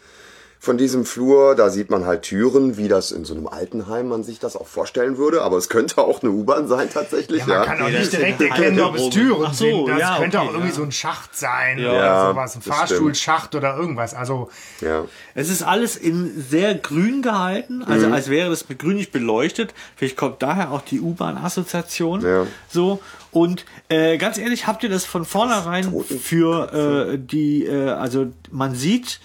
von 0.64 0.78
diesem 0.78 1.04
Flur, 1.04 1.56
da 1.56 1.70
sieht 1.70 1.90
man 1.90 2.06
halt 2.06 2.22
Türen, 2.22 2.76
wie 2.76 2.86
das 2.86 3.10
in 3.10 3.24
so 3.24 3.34
einem 3.34 3.48
Altenheim 3.48 4.06
man 4.06 4.22
sich 4.22 4.38
das 4.38 4.54
auch 4.54 4.68
vorstellen 4.68 5.18
würde. 5.18 5.42
Aber 5.42 5.56
es 5.56 5.68
könnte 5.68 5.98
auch 5.98 6.22
eine 6.22 6.30
U-Bahn 6.30 6.68
sein 6.68 6.88
tatsächlich. 6.88 7.40
Ja, 7.40 7.46
man 7.48 7.56
Ja, 7.56 7.64
kann 7.64 7.82
auch 7.82 7.88
nicht 7.88 8.12
direkt 8.12 8.40
eine 8.40 8.48
erkennen, 8.48 8.80
ob 8.80 8.94
es. 8.94 9.10
Türen 9.10 9.44
Ach 9.44 9.54
so, 9.54 9.64
sind. 9.64 9.88
Das 9.88 9.98
ja, 9.98 10.18
könnte 10.20 10.38
okay, 10.38 10.46
auch 10.46 10.52
irgendwie 10.52 10.70
ja. 10.70 10.76
so 10.76 10.82
ein 10.84 10.92
Schacht 10.92 11.36
sein 11.36 11.80
Ja, 11.80 11.90
oder 11.90 12.28
sowas. 12.30 12.54
Ein 12.54 12.62
Fahrstuhlschacht 12.62 13.56
oder 13.56 13.76
irgendwas. 13.76 14.14
Also 14.14 14.50
ja. 14.80 15.04
Es 15.34 15.50
ist 15.50 15.64
alles 15.64 15.96
in 15.96 16.30
sehr 16.48 16.76
grün 16.76 17.22
gehalten, 17.22 17.82
also 17.82 18.06
Mhm. 18.06 18.12
als 18.12 18.30
wäre 18.30 18.48
das 18.48 18.68
mit 18.68 18.78
grün 18.78 18.94
nicht 18.98 19.10
beleuchtet. 19.10 19.74
Vielleicht 19.96 20.16
kommt 20.16 20.44
daher 20.44 20.70
auch 20.70 20.82
die 20.82 21.00
U-Bahn-Assoziation. 21.00 22.20
Ja. 22.20 22.46
So. 22.70 23.00
Und 23.32 23.64
äh, 23.88 24.18
ganz 24.18 24.38
ehrlich, 24.38 24.66
habt 24.66 24.82
ihr 24.84 24.88
das 24.90 25.04
von 25.04 25.24
vornherein 25.24 25.92
für 26.04 27.12
äh, 27.14 27.18
die, 27.18 27.64
äh, 27.66 27.88
also 27.88 28.26
man 28.50 28.74
sieht, 28.74 29.20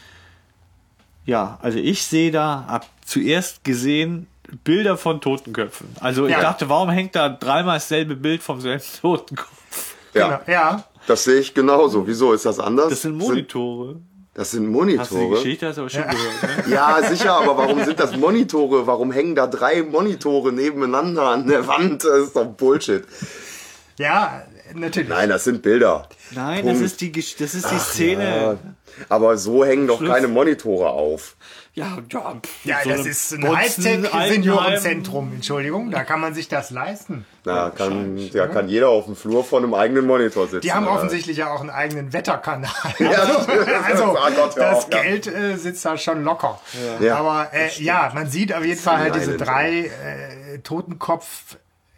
ja, 1.26 1.60
also 1.62 1.78
ich 1.78 2.04
sehe 2.06 2.32
da, 2.32 2.66
hab 2.68 2.86
zuerst 3.06 3.64
gesehen, 3.64 4.28
Bilder 4.64 4.96
von 4.98 5.20
Totenköpfen. 5.20 5.90
Also 6.00 6.26
ich 6.26 6.32
Ja. 6.32 6.40
dachte, 6.42 6.70
warum 6.70 6.90
hängt 6.90 7.16
da 7.16 7.28
dreimal 7.28 7.76
dasselbe 7.78 8.16
Bild 8.16 8.42
vom 8.42 8.62
selben 8.62 8.84
Totenkopf? 9.02 9.96
Ja. 10.14 10.38
genau, 10.46 10.52
ja. 10.60 10.84
Das 11.06 11.26
sehe 11.26 11.40
ich 11.40 11.54
genauso. 11.54 12.08
Wieso 12.08 12.32
ist 12.34 12.46
das 12.46 12.60
anders? 12.60 12.90
Das 12.90 13.02
sind 13.02 13.18
Monitore. 13.18 13.98
Das 14.34 14.52
sind 14.52 14.64
Hast 15.00 15.12
du 15.12 15.16
die 15.16 15.22
Monitore. 15.22 15.30
Geschichte 15.42 15.68
hast 15.68 15.76
du 15.78 15.82
aber 15.82 15.90
schon 15.90 16.04
gehört, 16.04 16.68
ne? 16.68 16.74
Ja, 16.74 17.02
sicher, 17.04 17.34
aber 17.34 17.58
warum 17.58 17.84
sind 17.84 18.00
das 18.00 18.16
Monitore? 18.16 18.86
Warum 18.88 19.12
hängen 19.12 19.36
da 19.36 19.48
drei 19.48 19.82
Monitore 19.84 20.54
nebeneinander 20.54 21.24
an 21.24 21.48
der 21.48 21.68
Wand? 21.68 22.04
Das 22.04 22.20
ist 22.28 22.36
doch 22.36 22.46
Bullshit. 22.46 23.04
Ja, 23.98 24.44
natürlich. 24.74 25.10
Nein, 25.10 25.30
das 25.30 25.44
sind 25.44 25.62
Bilder. 25.64 26.08
Nein, 26.32 26.62
Punkt. 26.64 26.76
das 26.76 26.82
ist 26.82 27.02
die, 27.02 27.12
das 27.12 27.54
ist 27.56 27.72
die 27.72 27.80
Szene. 27.80 28.24
Ja, 28.24 28.58
aber 29.10 29.38
so 29.38 29.64
hängen 29.66 29.88
doch 29.88 29.98
Schluss. 30.00 30.10
keine 30.12 30.28
Monitore 30.28 30.90
auf. 30.90 31.36
Ja, 31.74 32.00
ja, 32.12 32.36
Ja, 32.64 32.78
so 32.84 32.90
das 32.90 33.06
ist 33.06 33.34
ein 33.34 33.48
Hightech-Seniorenzentrum, 33.56 35.34
Entschuldigung. 35.36 35.92
Da 35.92 36.04
kann 36.04 36.20
man 36.20 36.34
sich 36.34 36.48
das 36.48 36.72
leisten. 36.72 37.26
Da 37.44 37.70
kann, 37.70 38.20
da 38.34 38.48
kann 38.48 38.68
jeder 38.68 38.90
auf 38.90 39.06
dem 39.06 39.16
Flur 39.16 39.44
vor 39.44 39.60
einem 39.60 39.74
eigenen 39.76 40.06
Monitor 40.08 40.48
sitzen. 40.48 40.62
Die 40.62 40.74
haben 40.74 40.88
aber- 40.88 40.98
offensichtlich 40.98 41.38
ja 41.38 41.52
auch 41.54 41.62
einen 41.62 41.70
eigenen 41.70 42.14
Wetterkanal. 42.14 42.72
Ja, 43.00 43.10
also, 43.86 44.18
Ah 44.18 44.30
Gott, 44.36 44.56
hör 44.56 44.72
das 44.72 44.88
ja. 44.92 45.02
Geld 45.02 45.28
äh, 45.28 45.56
sitzt 45.58 45.86
da 45.86 45.98
schon 45.98 46.24
locker. 46.24 46.60
Ja. 47.00 47.18
Aber 47.18 47.50
äh, 47.54 47.70
ja, 47.78 48.12
man 48.14 48.28
sieht 48.30 48.54
auf 48.54 48.66
jeden 48.66 48.80
Fall 48.82 48.98
halt 48.98 49.16
diese 49.16 49.38
drei 49.38 49.86
äh, 49.86 50.60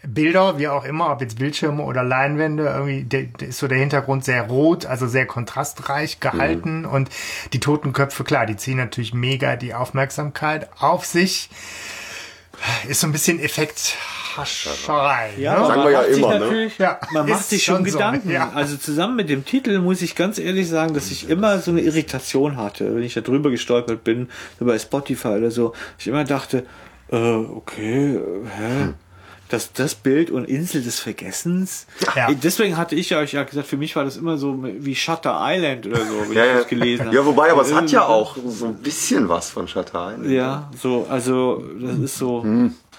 Totenkopf-Bilder, 0.10 0.58
wie 0.58 0.68
auch 0.68 0.86
immer, 0.86 1.12
ob 1.12 1.22
jetzt 1.22 1.38
Bildschirme 1.39 1.84
oder 1.84 2.04
Leinwände, 2.04 2.66
irgendwie 2.66 3.46
ist 3.46 3.60
so 3.60 3.68
der 3.68 3.78
Hintergrund 3.78 4.25
sehr 4.25 4.44
rot, 4.44 4.86
also 4.86 5.08
sehr 5.08 5.25
kontrastreich 5.25 6.20
gehalten. 6.20 6.82
Mhm. 6.82 6.89
Und 6.89 7.10
die 7.54 7.60
Totenköpfe, 7.60 8.24
klar, 8.24 8.46
die 8.46 8.58
ziehen 8.58 8.78
natürlich 8.78 9.13
mega 9.13 9.56
die 9.56 9.74
Aufmerksamkeit 9.74 10.70
auf 10.80 11.06
sich. 11.06 11.50
Ist 12.89 13.00
so 13.00 13.08
ein 13.08 13.13
bisschen 13.13 13.39
Effekthascherei. 13.39 15.30
Ja, 15.38 15.60
ne? 15.60 15.66
Sagen 15.66 15.80
man 15.80 15.88
wir 15.88 15.92
ja 15.92 16.01
macht 16.01 16.10
sich 16.13 16.24
immer, 16.24 16.39
ne? 16.39 16.72
Ja, 16.78 17.00
man 17.13 17.30
macht 17.30 17.44
sich 17.46 17.63
schon, 17.63 17.75
schon 17.78 17.86
so, 17.86 17.98
Gedanken. 17.98 18.32
ja. 18.32 18.51
Also 18.54 18.75
zusammen 18.75 19.16
mit 19.16 19.30
dem 19.30 19.46
Titel 19.46 19.80
muss 19.80 20.01
ich 20.01 20.13
ganz 20.13 20.39
ehrlich 20.39 20.68
sagen, 20.68 20.94
dass 20.94 21.10
ich 21.10 21.30
immer 21.30 21.60
so 21.60 21.72
eine 21.72 21.80
Irritation 21.80 22.58
hatte, 22.58 22.94
wenn 22.94 23.04
ich 23.04 23.13
da 23.13 23.22
drüber 23.22 23.50
gestolpert 23.50 24.04
bin, 24.04 24.28
so 24.60 24.66
bei 24.66 24.78
Spotify 24.78 25.30
oder 25.30 25.51
so. 25.51 25.74
Ich 25.98 26.08
immer 26.08 26.25
dachte, 26.25 26.66
äh, 27.12 27.16
okay, 27.16 28.16
äh, 28.16 28.20
hä? 28.58 28.94
Das, 29.50 29.74
das 29.74 29.96
Bild 29.96 30.29
und 30.29 30.46
Insel 30.46 30.84
des 30.84 31.00
Vergessens. 31.00 31.88
Ja. 32.15 32.32
Deswegen 32.32 32.77
hatte 32.77 32.96
ich 32.96 33.10
ja 33.10 33.18
euch 33.20 33.34
ja 33.34 33.44
gesagt, 33.44 33.68
für 33.68 33.77
mich 33.77 33.96
war 33.96 34.03
das 34.06 34.15
immer 34.15 34.38
so 34.38 34.63
wie 34.63 34.96
Shutter 34.96 35.38
Island 35.41 35.88
oder 35.88 35.98
so, 36.06 36.22
wenn 36.27 36.34
Ja, 36.38 36.44
ich 36.46 36.51
ja. 36.51 36.58
das 36.60 36.68
gelesen 36.68 37.06
habe. 37.08 37.15
ja, 37.15 37.25
wobei, 37.25 37.51
aber 37.51 37.63
es 37.63 37.74
hat 37.74 37.89
ja 37.91 38.06
auch 38.06 38.38
so 38.48 38.65
ein 38.68 38.75
bisschen 38.75 39.27
was 39.27 39.50
von 39.50 39.68
Shutter 39.68 40.13
Island. 40.13 40.29
Ja, 40.32 40.70
so, 40.79 41.08
also 41.10 41.63
das 41.82 41.98
ist 41.98 42.18
so. 42.18 42.46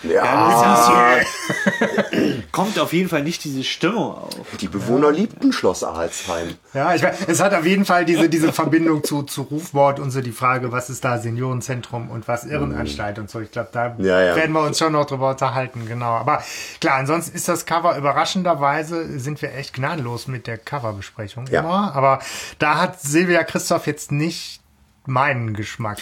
Ja, 0.03 1.19
Kommt 2.53 2.79
auf 2.79 2.93
jeden 2.93 3.09
Fall 3.09 3.23
nicht 3.23 3.45
diese 3.45 3.63
Stimmung 3.65 4.15
auf. 4.15 4.31
die 4.61 4.69
Bewohner 4.69 5.11
liebten 5.13 5.53
Schloss 5.53 5.85
Alsheim. 5.85 6.55
Ja, 6.73 6.95
ich 6.95 7.03
weiß, 7.03 7.19
es 7.29 7.41
hat 7.41 7.53
auf 7.55 7.67
jeden 7.67 7.85
Fall 7.85 8.05
diese, 8.05 8.29
diese 8.29 8.53
Verbindung 8.53 9.05
zu, 9.05 9.23
zu 9.23 9.43
Rufmord 9.43 10.01
und 10.01 10.11
so 10.11 10.21
die 10.21 10.33
Frage, 10.33 10.73
was 10.73 10.89
ist 10.91 11.05
da 11.05 11.19
Seniorenzentrum 11.19 12.11
und 12.11 12.27
was 12.29 12.45
Irrenanstalt 12.45 13.19
und 13.19 13.29
so. 13.31 13.41
Ich 13.41 13.51
glaube, 13.51 13.69
da 13.73 13.95
Ja, 13.99 14.21
ja. 14.23 14.37
werden 14.37 14.53
wir 14.53 14.63
uns 14.63 14.79
schon 14.79 14.93
noch 14.93 15.07
drüber 15.07 15.31
unterhalten, 15.31 15.87
genau. 15.87 16.13
Aber 16.13 16.43
klar, 16.81 16.97
ansonsten 16.97 17.37
ist 17.37 17.49
das 17.49 17.67
Cover 17.67 17.97
überraschenderweise, 17.97 19.19
sind 19.19 19.43
wir 19.43 19.55
echt 19.55 19.75
gnadenlos 19.75 20.27
mit 20.29 20.47
der 20.47 20.59
Coverbesprechung 20.59 21.47
Ja. 21.49 21.61
immer. 21.61 21.95
Aber 21.95 22.21
da 22.59 22.79
hat 22.81 23.01
Silvia 23.01 23.45
Christoph 23.45 23.87
jetzt 23.87 24.13
nicht 24.13 24.61
meinen 25.07 25.55
Geschmack 25.55 25.99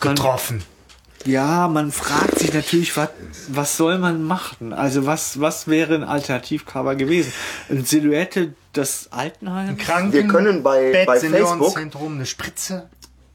getroffen. 0.00 0.62
Ja, 1.26 1.68
man 1.68 1.90
fragt 1.92 2.38
sich 2.38 2.52
natürlich, 2.54 2.96
was, 2.96 3.08
was 3.48 3.76
soll 3.76 3.98
man 3.98 4.22
machen? 4.22 4.72
Also 4.72 5.06
was, 5.06 5.40
was 5.40 5.66
wäre 5.68 5.94
ein 5.94 6.04
Alternativcover 6.04 6.94
gewesen? 6.94 7.32
Eine 7.68 7.82
Silhouette 7.82 8.54
des 8.74 9.08
Altenheims? 9.10 9.78
Kranken 9.82 10.12
Wir 10.12 10.28
können 10.28 10.62
bei- 10.62 10.92
Bett, 10.92 11.06
bei 11.06 11.18
Facebook- 11.20 11.40
Seniorenzentrum, 11.40 12.14
eine 12.14 12.26
Spritze. 12.26 12.88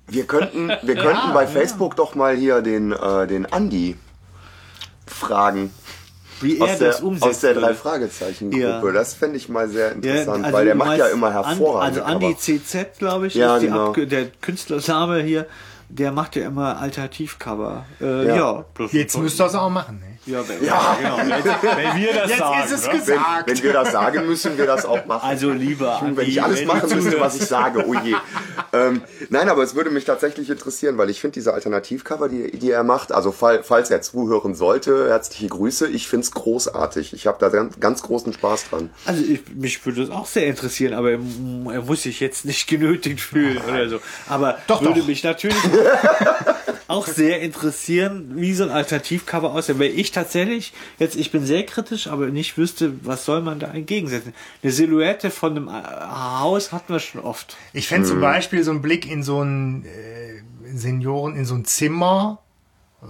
Wir 0.07 0.25
könnten, 0.25 0.69
wir 0.81 0.95
könnten 0.95 1.33
bei 1.33 1.47
Facebook 1.47 1.95
doch 1.95 2.15
mal 2.15 2.35
hier 2.35 2.61
den, 2.61 2.91
äh, 2.91 3.27
den 3.27 3.45
Andi 3.45 3.95
fragen. 5.05 5.71
wie 6.41 6.57
er 6.57 6.63
aus 6.65 6.77
der, 6.79 6.87
das 6.91 7.01
umsetzt. 7.01 7.23
Aus 7.29 7.39
der 7.41 7.53
drei 7.53 7.73
Fragezeichen 7.75 8.49
Gruppe. 8.51 8.63
Ja. 8.63 8.81
Das 8.93 9.13
fände 9.13 9.37
ich 9.37 9.47
mal 9.47 9.69
sehr 9.69 9.91
interessant, 9.91 10.43
also 10.45 10.57
weil 10.57 10.65
der 10.65 10.75
macht 10.75 10.97
ja 10.97 11.07
immer 11.07 11.31
hervorragend. 11.31 11.97
Also 11.99 12.03
Andi 12.03 12.35
CZ, 12.35 12.97
glaube 12.97 13.27
ich, 13.27 13.35
Ja, 13.35 13.57
ist 13.57 13.63
genau. 13.63 13.93
Der 13.93 14.25
Künstlername 14.41 15.21
hier. 15.21 15.45
Der 15.93 16.11
macht 16.11 16.35
ja 16.35 16.47
immer 16.47 16.77
Alternativcover. 16.79 17.85
Äh, 17.99 18.27
Ja. 18.27 18.35
ja. 18.35 18.65
das 18.75 18.93
Jetzt 18.93 19.17
müsst 19.17 19.39
ihr 19.41 19.45
es 19.45 19.55
auch 19.55 19.69
machen. 19.69 20.01
Ne? 20.25 20.33
Ja, 20.33 20.47
wenn, 20.47 20.63
ja. 20.63 20.97
genau. 21.01 21.17
Wenn, 21.17 21.29
wenn 21.29 22.01
wir 22.01 22.13
das 22.13 22.29
Jetzt 22.29 22.39
sagen. 22.39 22.63
ist 22.63 22.71
es 22.71 22.81
ne? 22.85 22.93
wenn, 22.93 22.99
gesagt. 22.99 23.49
wenn 23.49 23.63
wir 23.63 23.73
das 23.73 23.91
sagen, 23.91 24.25
müssen 24.27 24.57
wir 24.57 24.65
das 24.65 24.85
auch 24.85 25.05
machen. 25.05 25.27
Also 25.27 25.51
lieber 25.51 25.99
wenn 26.01 26.09
Andi, 26.09 26.23
ich 26.23 26.43
alles 26.43 26.59
wenn 26.59 26.67
machen 26.67 26.89
müsste, 26.95 27.19
was 27.19 27.35
ich 27.35 27.45
sage, 27.45 27.85
oh 27.87 27.93
je. 27.93 28.15
ähm, 28.73 29.01
nein, 29.29 29.49
aber 29.49 29.63
es 29.63 29.75
würde 29.75 29.89
mich 29.89 30.05
tatsächlich 30.05 30.49
interessieren, 30.49 30.97
weil 30.97 31.09
ich 31.09 31.19
finde 31.21 31.33
diese 31.35 31.53
Alternativcover, 31.53 32.29
die, 32.29 32.51
die 32.51 32.71
er 32.71 32.83
macht, 32.83 33.11
also 33.11 33.31
fall, 33.31 33.63
falls 33.63 33.89
er 33.89 34.01
zuhören 34.01 34.53
sollte, 34.55 35.09
herzliche 35.09 35.47
Grüße, 35.47 35.87
ich 35.87 36.07
finde 36.07 36.25
es 36.25 36.31
großartig. 36.31 37.13
Ich 37.13 37.27
habe 37.27 37.37
da 37.39 37.49
ganz, 37.49 37.79
ganz 37.79 38.03
großen 38.03 38.33
Spaß 38.33 38.69
dran. 38.69 38.89
Also 39.05 39.23
ich, 39.23 39.41
mich 39.55 39.83
würde 39.85 40.01
das 40.01 40.09
auch 40.09 40.27
sehr 40.27 40.47
interessieren, 40.47 40.93
aber 40.93 41.11
er, 41.11 41.19
er 41.71 41.81
muss 41.81 42.03
sich 42.03 42.19
jetzt 42.19 42.45
nicht 42.45 42.67
genötigt 42.67 43.21
fühlen 43.21 43.59
oder 43.67 43.89
so. 43.89 43.99
Aber 44.27 44.57
Doch, 44.67 44.81
würde 44.81 44.99
doch. 44.99 45.07
mich 45.07 45.23
natürlich 45.23 45.57
auch 46.87 47.07
sehr 47.07 47.41
interessieren, 47.41 48.33
wie 48.35 48.53
so 48.53 48.63
ein 48.63 48.69
Alternativcover 48.69 49.51
aussieht. 49.51 49.79
Weil 49.79 49.97
ich 49.97 50.10
tatsächlich, 50.11 50.73
jetzt 50.99 51.15
ich 51.15 51.31
bin 51.31 51.45
sehr 51.45 51.65
kritisch, 51.65 52.07
aber 52.07 52.27
nicht 52.27 52.57
wüsste, 52.57 52.93
was 53.05 53.25
soll 53.25 53.41
man 53.41 53.59
da 53.59 53.67
entgegensetzen. 53.73 54.33
Eine 54.63 54.71
Silhouette 54.71 55.29
von 55.31 55.51
einem 55.57 55.67
äh, 55.67 55.71
Haus 55.71 56.71
hatten 56.71 56.93
wir 56.93 56.99
schon 56.99 57.21
oft. 57.21 57.57
Ich 57.73 57.87
fände 57.87 58.05
Mhm. 58.07 58.11
zum 58.11 58.21
Beispiel 58.21 58.63
so 58.63 58.71
einen 58.71 58.81
Blick 58.81 59.09
in 59.09 59.23
so 59.23 59.41
ein 59.41 59.85
äh, 59.85 60.41
Senioren, 60.77 61.35
in 61.35 61.45
so 61.45 61.55
ein 61.55 61.65
Zimmer 61.65 62.39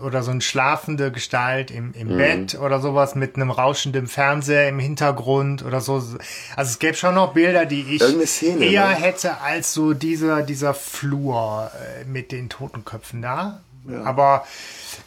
oder 0.03 0.24
so 0.24 0.31
eine 0.31 0.39
schlafende 0.39 1.12
Gestalt 1.12 1.70
im, 1.70 1.88
Mhm. 1.88 1.93
im 1.96 2.08
Bett 2.17 2.55
oder 2.58 2.79
sowas 2.79 3.15
mit 3.15 3.36
einem 3.36 3.51
rauschenden 3.51 4.08
Fernseher 4.08 4.70
im 4.70 4.79
Hintergrund 4.79 5.65
oder 5.65 5.81
so. 5.81 5.96
Also 5.96 6.17
es 6.55 6.79
gäbe 6.79 6.96
schon 6.96 7.15
noch 7.15 7.34
Bilder, 7.34 7.65
die 7.65 7.81
ich 7.81 8.01
Szene, 8.29 8.63
eher 8.65 8.88
ne? 8.88 8.96
hätte 8.96 9.41
als 9.41 9.74
so 9.74 9.93
dieser, 9.93 10.43
dieser 10.43 10.74
Flur 10.74 11.70
äh, 11.75 12.05
mit 12.05 12.31
den 12.31 12.48
Totenköpfen 12.48 13.22
da. 13.22 13.60
Aber 14.05 14.46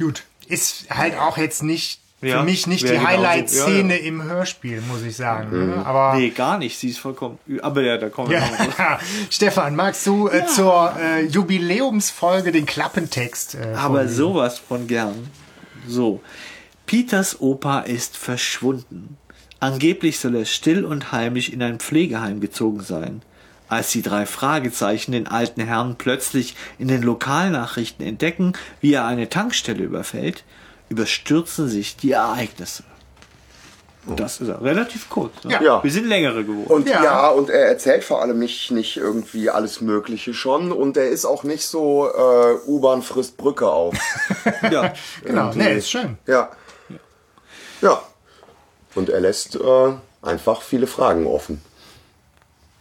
gut, 0.01 0.25
ist 0.51 0.87
halt 0.91 1.19
auch 1.19 1.37
jetzt 1.39 1.63
nicht 1.63 2.01
Ja, 2.21 2.39
für 2.39 2.45
mich 2.45 2.67
nicht 2.67 2.85
die 2.85 2.89
genauso. 2.89 3.07
Highlight-Szene 3.09 3.95
Ja, 3.97 4.01
ja. 4.03 4.07
im 4.09 4.23
Hörspiel, 4.23 4.81
muss 4.83 5.03
ich 5.03 5.17
sagen. 5.17 5.51
Mhm. 5.51 5.71
Ne? 5.71 5.87
Aber 5.87 6.17
Nee, 6.17 6.31
gar 6.31 6.59
nicht. 6.59 6.79
Sie 6.79 6.89
ist 6.91 6.99
vollkommen. 6.99 7.39
Aber 7.63 7.83
ja, 7.83 7.97
da 7.99 8.09
kommen 8.09 8.31
wir 8.31 8.39
ja. 8.39 8.99
Stefan, 9.31 9.77
magst 9.77 10.07
du 10.07 10.29
äh, 10.29 10.47
zur 10.47 10.95
äh, 11.01 11.25
Jubiläumsfolge 11.27 12.53
den 12.53 12.67
Klappentext? 12.67 13.55
Äh, 13.57 13.75
Aber 13.75 13.95
vorlesen? 13.97 14.17
sowas 14.17 14.59
von 14.59 14.87
gern. 14.87 15.29
So. 15.87 16.21
Peters 16.87 17.41
Opa 17.41 17.81
ist 17.81 18.17
verschwunden. 18.17 19.17
Angeblich 19.61 20.19
soll 20.19 20.37
er 20.37 20.45
still 20.45 20.85
und 20.85 21.13
heimlich 21.13 21.53
in 21.53 21.63
ein 21.63 21.79
Pflegeheim 21.79 22.41
gezogen 22.41 22.81
sein. 22.83 23.23
Als 23.75 23.91
die 23.91 24.03
drei 24.03 24.25
Fragezeichen 24.25 25.11
den 25.11 25.27
alten 25.27 25.61
Herrn 25.61 25.97
plötzlich 25.99 26.55
in 26.79 26.87
den 26.87 27.03
Lokalnachrichten 27.03 28.07
entdecken, 28.07 28.53
wie 28.81 28.93
er 28.93 29.05
eine 29.05 29.29
Tankstelle 29.29 29.83
überfällt, 29.83 30.45
überstürzen 30.89 31.67
sich 31.67 31.97
die 31.97 32.13
Ereignisse. 32.13 32.85
Das 34.15 34.41
ist 34.41 34.49
relativ 34.61 35.11
kurz. 35.11 35.43
Ne? 35.43 35.59
Ja. 35.61 35.83
Wir 35.83 35.91
sind 35.91 36.07
längere 36.07 36.45
geworden. 36.45 36.71
Und 36.73 36.89
ja. 36.89 37.03
Ja. 37.03 37.29
und 37.31 37.51
er 37.51 37.67
erzählt 37.67 38.05
vor 38.05 38.23
allem 38.23 38.39
nicht, 38.39 38.71
nicht 38.71 38.97
irgendwie 38.97 39.51
alles 39.51 39.81
Mögliche 39.81 40.35
schon 40.35 40.71
und 40.71 40.97
er 40.97 41.09
ist 41.09 41.25
auch 41.25 41.43
nicht 41.43 41.67
so 41.67 42.09
äh, 42.09 42.55
U-Bahn 42.69 43.03
frisst 43.03 43.37
Brücke 43.37 43.69
auf. 43.69 43.97
ja. 44.71 44.93
Genau, 45.25 45.53
nee, 45.53 45.79
ist 45.79 45.91
schön. 45.91 46.17
ja. 46.29 46.49
Ja. 47.81 48.01
Und 48.95 49.09
er 49.09 49.21
lässt 49.21 49.57
äh, 49.57 49.93
einfach 50.23 50.63
viele 50.63 50.87
Fragen 50.87 51.27
offen. 51.27 51.61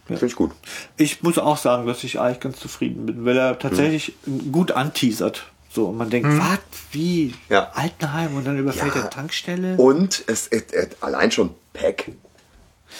Finde 0.06 0.26
ich 0.26 0.36
gut. 0.36 0.50
Ich 0.96 1.22
muss 1.22 1.38
auch 1.38 1.56
sagen, 1.56 1.86
dass 1.86 2.04
ich 2.04 2.20
eigentlich 2.20 2.40
ganz 2.40 2.58
zufrieden 2.60 3.06
bin, 3.06 3.24
weil 3.24 3.36
er 3.38 3.58
tatsächlich 3.58 4.14
gut 4.52 4.72
anteasert. 4.72 5.44
So, 5.70 5.86
und 5.86 5.96
man 5.96 6.10
denkt, 6.10 6.28
was, 6.28 6.58
wie, 6.92 7.34
Ja. 7.48 7.70
Altenheim 7.74 8.36
und 8.36 8.46
dann 8.46 8.58
überfällt 8.58 8.94
Ja. 8.94 9.02
er 9.02 9.10
Tankstelle? 9.10 9.76
Und 9.76 10.22
es, 10.26 10.46
es, 10.48 10.64
es 10.72 11.02
allein 11.02 11.30
schon 11.32 11.54
Peck. 11.72 12.12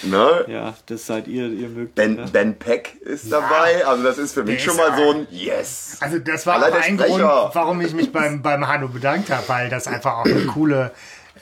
Ne? 0.03 0.45
ja, 0.49 0.75
das 0.87 1.07
seid 1.07 1.29
ihr, 1.29 1.47
ihr 1.51 1.69
mögt. 1.69 1.95
Ben, 1.95 2.17
ne? 2.17 2.27
ben 2.33 2.57
Peck 2.59 2.97
ist 3.03 3.31
dabei. 3.31 3.87
Also 3.87 4.03
das 4.03 4.19
ist 4.19 4.35
für 4.35 4.43
mich 4.43 4.57
Der 4.65 4.71
schon 4.73 4.77
mal 4.77 4.97
so 4.97 5.11
ein 5.13 5.27
Yes. 5.31 5.99
Also 6.01 6.19
das 6.19 6.47
war 6.47 6.55
Allein 6.57 6.73
auch 6.73 6.77
der 6.79 6.85
ein 6.85 6.99
Sprecher. 6.99 7.17
Grund, 7.43 7.55
warum 7.55 7.81
ich 7.81 7.93
mich 7.95 8.11
beim, 8.11 8.43
beim 8.43 8.67
Hanno 8.67 8.89
bedankt 8.89 9.31
habe, 9.31 9.49
weil 9.49 9.69
das 9.69 9.87
einfach 9.87 10.15
auch 10.19 10.25
eine 10.25 10.47
coole 10.47 10.91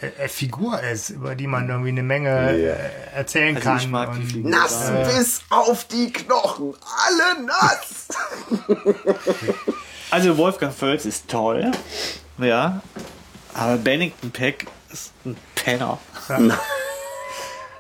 äh, 0.02 0.28
Figur 0.28 0.80
ist, 0.80 1.11
über 1.11 1.35
die 1.35 1.47
man 1.47 1.68
irgendwie 1.68 1.90
eine 1.90 2.02
Menge 2.02 2.50
äh, 2.50 2.76
erzählen 3.16 3.56
Also 3.56 3.68
kann. 3.68 3.78
ich 3.78 3.88
mag 3.88 4.12
die 4.14 4.21
und- 4.21 4.26
Figur. 4.32 4.50
Nass 4.50 4.90
bis 5.14 5.42
auf 5.50 5.85
die 5.87 6.12
Knochen. 6.12 6.75
Alle 7.06 7.47
nass. 7.47 8.09
Also 10.11 10.37
Wolfgang 10.37 10.75
Völz 10.75 11.06
ist 11.06 11.28
toll. 11.28 11.71
Ja. 12.37 12.82
Aber 13.54 13.78
Bennington 13.78 14.30
Peck 14.30 14.66
ist 14.92 15.11
ein 15.25 15.38
Penner. 15.54 15.99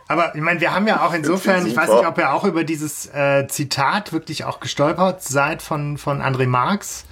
Aber 0.08 0.34
ich 0.34 0.40
meine, 0.40 0.58
wir 0.60 0.74
haben 0.74 0.86
ja 0.86 1.04
auch 1.06 1.12
insofern, 1.12 1.66
ich 1.66 1.76
weiß 1.76 1.90
nicht, 1.90 2.06
ob 2.06 2.16
ihr 2.18 2.32
auch 2.32 2.44
über 2.44 2.64
dieses 2.64 3.06
äh, 3.14 3.46
Zitat 3.48 4.12
wirklich 4.14 4.44
auch 4.44 4.60
gestolpert 4.60 5.22
seid 5.22 5.60
von, 5.62 5.98
von 5.98 6.22
André 6.22 6.46
Marx. 6.46 7.04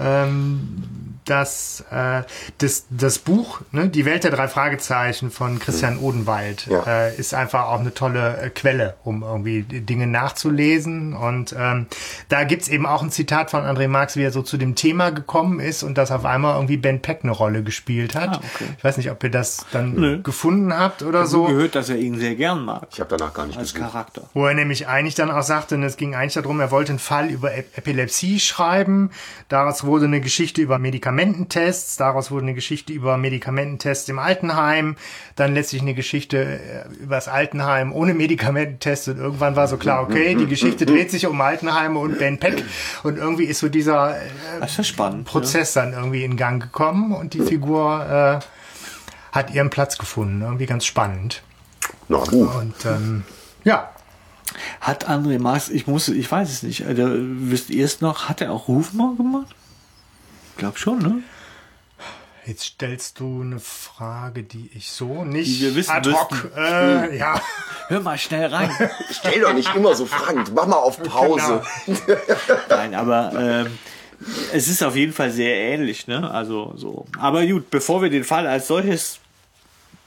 Ähm, 0.00 1.07
dass 1.30 1.84
äh, 1.90 2.22
das, 2.58 2.86
das 2.90 3.18
Buch, 3.18 3.60
ne, 3.72 3.88
Die 3.88 4.04
Welt 4.04 4.24
der 4.24 4.30
drei 4.30 4.48
Fragezeichen 4.48 5.30
von 5.30 5.58
Christian 5.58 5.98
Odenwald, 5.98 6.66
Ja. 6.66 6.82
äh, 6.86 7.16
ist 7.16 7.34
einfach 7.34 7.66
auch 7.68 7.80
eine 7.80 7.94
tolle 7.94 8.36
äh, 8.40 8.50
Quelle, 8.50 8.94
um 9.04 9.22
irgendwie 9.22 9.62
Dinge 9.62 10.06
nachzulesen. 10.06 11.12
Und 11.14 11.54
ähm, 11.58 11.86
da 12.28 12.44
gibt's 12.44 12.68
eben 12.68 12.86
auch 12.86 13.02
ein 13.02 13.10
Zitat 13.10 13.50
von 13.50 13.62
André 13.62 13.88
Marx, 13.88 14.16
wie 14.16 14.22
er 14.22 14.30
so 14.32 14.42
zu 14.42 14.56
dem 14.56 14.74
Thema 14.74 15.10
gekommen 15.10 15.60
ist 15.60 15.82
und 15.82 15.98
dass 15.98 16.10
auf 16.10 16.24
einmal 16.24 16.54
irgendwie 16.56 16.76
Ben 16.76 17.00
Peck 17.02 17.20
eine 17.22 17.32
Rolle 17.32 17.62
gespielt 17.62 18.14
hat. 18.14 18.36
Ah, 18.36 18.40
okay. 18.54 18.64
Ich 18.76 18.84
weiß 18.84 18.96
nicht, 18.96 19.10
ob 19.10 19.22
ihr 19.24 19.30
das 19.30 19.66
dann 19.72 19.94
Nö. 19.94 20.22
gefunden 20.22 20.72
habt 20.76 21.02
oder 21.02 21.26
So 21.26 21.44
gehört, 21.44 21.74
dass 21.74 21.88
er 21.88 21.96
ihn 21.96 22.18
sehr 22.18 22.34
gern 22.34 22.64
mag. 22.64 22.88
Ich 22.92 23.00
habe 23.00 23.16
danach 23.16 23.34
gar 23.34 23.46
nicht 23.46 23.58
Als 23.58 23.74
gesucht. 23.74 23.90
Charakter. 23.92 24.22
Wo 24.34 24.46
er 24.46 24.54
nämlich 24.54 24.86
eigentlich 24.88 25.14
dann 25.14 25.30
auch 25.30 25.42
sagte, 25.42 25.74
und 25.74 25.82
es 25.82 25.96
ging 25.96 26.14
eigentlich 26.14 26.34
darum, 26.34 26.60
er 26.60 26.70
wollte 26.70 26.90
einen 26.92 26.98
Fall 26.98 27.28
über 27.30 27.52
Ep- 27.52 27.76
Epilepsie 27.76 28.40
schreiben. 28.40 29.10
Daraus 29.48 29.84
wurde 29.84 30.06
eine 30.06 30.20
Geschichte 30.20 30.60
über 30.62 30.78
Medikamententests. 31.18 31.96
Daraus 31.96 32.30
wurde 32.30 32.44
eine 32.44 32.54
Geschichte 32.54 32.92
über 32.92 33.16
Medikamententests 33.16 34.08
im 34.08 34.18
Altenheim. 34.18 34.96
Dann 35.36 35.54
letztlich 35.54 35.82
eine 35.82 35.94
Geschichte 35.94 36.60
äh, 36.60 37.02
über 37.02 37.16
das 37.16 37.28
Altenheim 37.28 37.92
ohne 37.92 38.14
Medikamententests. 38.14 39.08
Und 39.08 39.18
irgendwann 39.18 39.56
war 39.56 39.66
so 39.66 39.76
klar, 39.76 40.02
okay, 40.02 40.34
die 40.34 40.46
Geschichte 40.46 40.86
dreht 40.86 41.10
sich 41.10 41.26
um 41.26 41.40
Altenheime 41.40 41.98
und 41.98 42.18
Ben 42.18 42.38
Peck. 42.38 42.64
Und 43.02 43.18
irgendwie 43.18 43.44
ist 43.44 43.58
so 43.58 43.68
dieser 43.68 44.16
äh, 44.16 44.20
Das 44.60 44.70
ist 44.72 44.78
ja 44.78 44.84
spannend. 44.84 45.24
Prozess 45.24 45.72
dann 45.72 45.92
irgendwie 45.92 46.24
in 46.24 46.36
Gang 46.36 46.62
gekommen 46.62 47.12
und 47.12 47.34
die 47.34 47.40
Figur 47.40 48.40
äh, 48.42 49.34
hat 49.36 49.52
ihren 49.52 49.70
Platz 49.70 49.98
gefunden. 49.98 50.42
Irgendwie 50.42 50.66
ganz 50.66 50.84
spannend. 50.84 51.42
Na 52.08 52.18
gut. 52.18 52.54
Und 52.54 52.86
ähm, 52.86 53.24
ja, 53.64 53.90
Hat 54.80 55.08
André 55.08 55.38
Marx, 55.38 55.68
ich 55.68 55.86
muss, 55.86 56.08
ich 56.08 56.30
weiß 56.30 56.48
es 56.50 56.62
nicht, 56.62 56.86
also, 56.86 57.06
wisst 57.10 57.70
ihr 57.70 57.84
es 57.84 58.00
noch, 58.00 58.28
hat 58.28 58.40
er 58.40 58.52
auch 58.52 58.68
Rufmord 58.68 59.16
gemacht? 59.16 59.54
Glaub 60.58 60.76
schon, 60.76 60.98
ne? 60.98 61.22
Jetzt 62.44 62.64
stellst 62.64 63.20
du 63.20 63.42
eine 63.42 63.60
Frage, 63.60 64.42
die 64.42 64.70
ich 64.74 64.90
so 64.90 65.24
nicht 65.24 65.46
Die 65.46 65.60
wir 65.60 65.74
wissen 65.76 65.90
ad 65.90 66.10
hoc, 66.10 66.50
äh, 66.56 67.16
ja, 67.16 67.40
Hör 67.88 68.00
mal 68.00 68.18
schnell 68.18 68.46
rein. 68.46 68.70
Stell 69.10 69.40
doch 69.40 69.52
nicht 69.52 69.74
immer 69.74 69.94
so 69.94 70.04
Fragen. 70.04 70.44
Mach 70.54 70.66
mal 70.66 70.76
auf 70.76 71.02
Pause. 71.02 71.62
Nein, 72.68 72.94
aber 72.94 73.32
ähm, 73.38 73.78
es 74.52 74.66
ist 74.66 74.82
auf 74.82 74.96
jeden 74.96 75.12
Fall 75.12 75.30
sehr 75.30 75.54
ähnlich, 75.54 76.06
ne? 76.06 76.28
Also 76.30 76.72
so. 76.76 77.06
Aber 77.18 77.46
gut, 77.46 77.70
bevor 77.70 78.02
wir 78.02 78.10
den 78.10 78.24
Fall 78.24 78.46
als 78.46 78.66
solches 78.66 79.20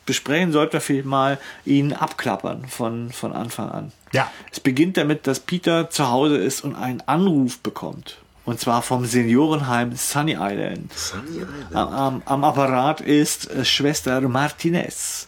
besprechen, 0.05 0.51
sollten 0.51 0.73
wir 0.73 0.81
vielleicht 0.81 1.05
mal 1.05 1.37
ihn 1.63 1.93
abklappern 1.93 2.67
von, 2.67 3.11
von 3.11 3.31
Anfang 3.33 3.69
an. 3.71 3.91
Ja. 4.11 4.29
Es 4.51 4.59
beginnt 4.59 4.97
damit, 4.97 5.27
dass 5.27 5.39
Peter 5.39 5.89
zu 5.89 6.09
Hause 6.09 6.37
ist 6.37 6.61
und 6.61 6.75
einen 6.75 7.01
Anruf 7.05 7.59
bekommt. 7.59 8.17
Und 8.43 8.59
zwar 8.59 8.81
vom 8.81 9.05
Seniorenheim 9.05 9.95
Sunny 9.95 10.33
Island. 10.39 10.91
Am, 11.73 11.87
am, 11.89 12.21
am 12.25 12.43
Apparat 12.43 12.99
ist 13.01 13.51
äh, 13.51 13.63
Schwester 13.63 14.19
Martinez, 14.21 15.27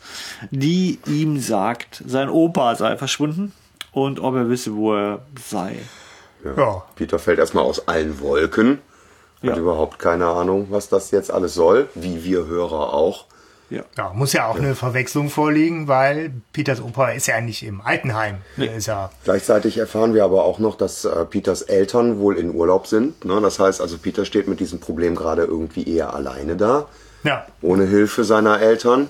die 0.49 0.99
ihm 1.05 1.39
sagt, 1.39 2.01
sein 2.07 2.27
Opa 2.29 2.75
sei 2.75 2.97
verschwunden 2.97 3.53
und 3.91 4.19
ob 4.19 4.35
er 4.35 4.49
wisse, 4.49 4.75
wo 4.75 4.95
er 4.95 5.19
sei. 5.47 5.77
ja. 6.43 6.81
Peter 6.95 7.19
fällt 7.19 7.37
erstmal 7.39 7.63
aus 7.65 7.87
allen 7.87 8.19
Wolken. 8.19 8.79
Hat 9.43 9.49
Ja. 9.51 9.57
überhaupt 9.57 9.99
keine 9.99 10.25
Ahnung, 10.27 10.67
was 10.71 10.89
das 10.89 11.11
jetzt 11.11 11.29
alles 11.31 11.53
soll. 11.53 11.89
Wie 11.95 12.23
wir 12.23 12.45
Hörer 12.47 12.93
auch. 12.93 13.25
Ja. 13.73 13.83
ja, 13.97 14.11
muss 14.13 14.33
ja 14.33 14.47
auch 14.47 14.57
eine 14.57 14.75
Verwechslung 14.75 15.29
vorliegen, 15.29 15.87
weil 15.87 16.31
Peters 16.53 16.79
Opa 16.81 17.09
ist 17.09 17.27
ja 17.27 17.41
nicht 17.41 17.63
im 17.63 17.81
Altenheim. 17.81 18.35
Der 18.57 18.75
ist 18.75 18.85
ja, 18.85 19.09
Gleichzeitig 19.23 19.77
erfahren 19.77 20.13
wir 20.13 20.23
aber 20.23 20.43
auch 20.45 20.59
noch, 20.59 20.75
dass 20.75 21.05
äh, 21.05 21.25
Peters 21.25 21.63
Eltern 21.63 22.19
wohl 22.19 22.37
in 22.37 22.53
Urlaub 22.53 22.85
sind. 22.87 23.25
Ne? 23.25 23.39
Das 23.41 23.59
heißt 23.59 23.81
also, 23.81 23.97
Peter 23.97 24.25
steht 24.25 24.47
mit 24.47 24.59
diesem 24.59 24.79
Problem 24.79 25.15
gerade 25.15 25.43
irgendwie 25.43 25.83
eher 25.89 26.13
alleine 26.13 26.55
da. 26.55 26.85
ja, 27.23 27.45
ohne 27.61 27.85
Hilfe 27.85 28.23
seiner 28.23 28.59
Eltern. 28.61 29.09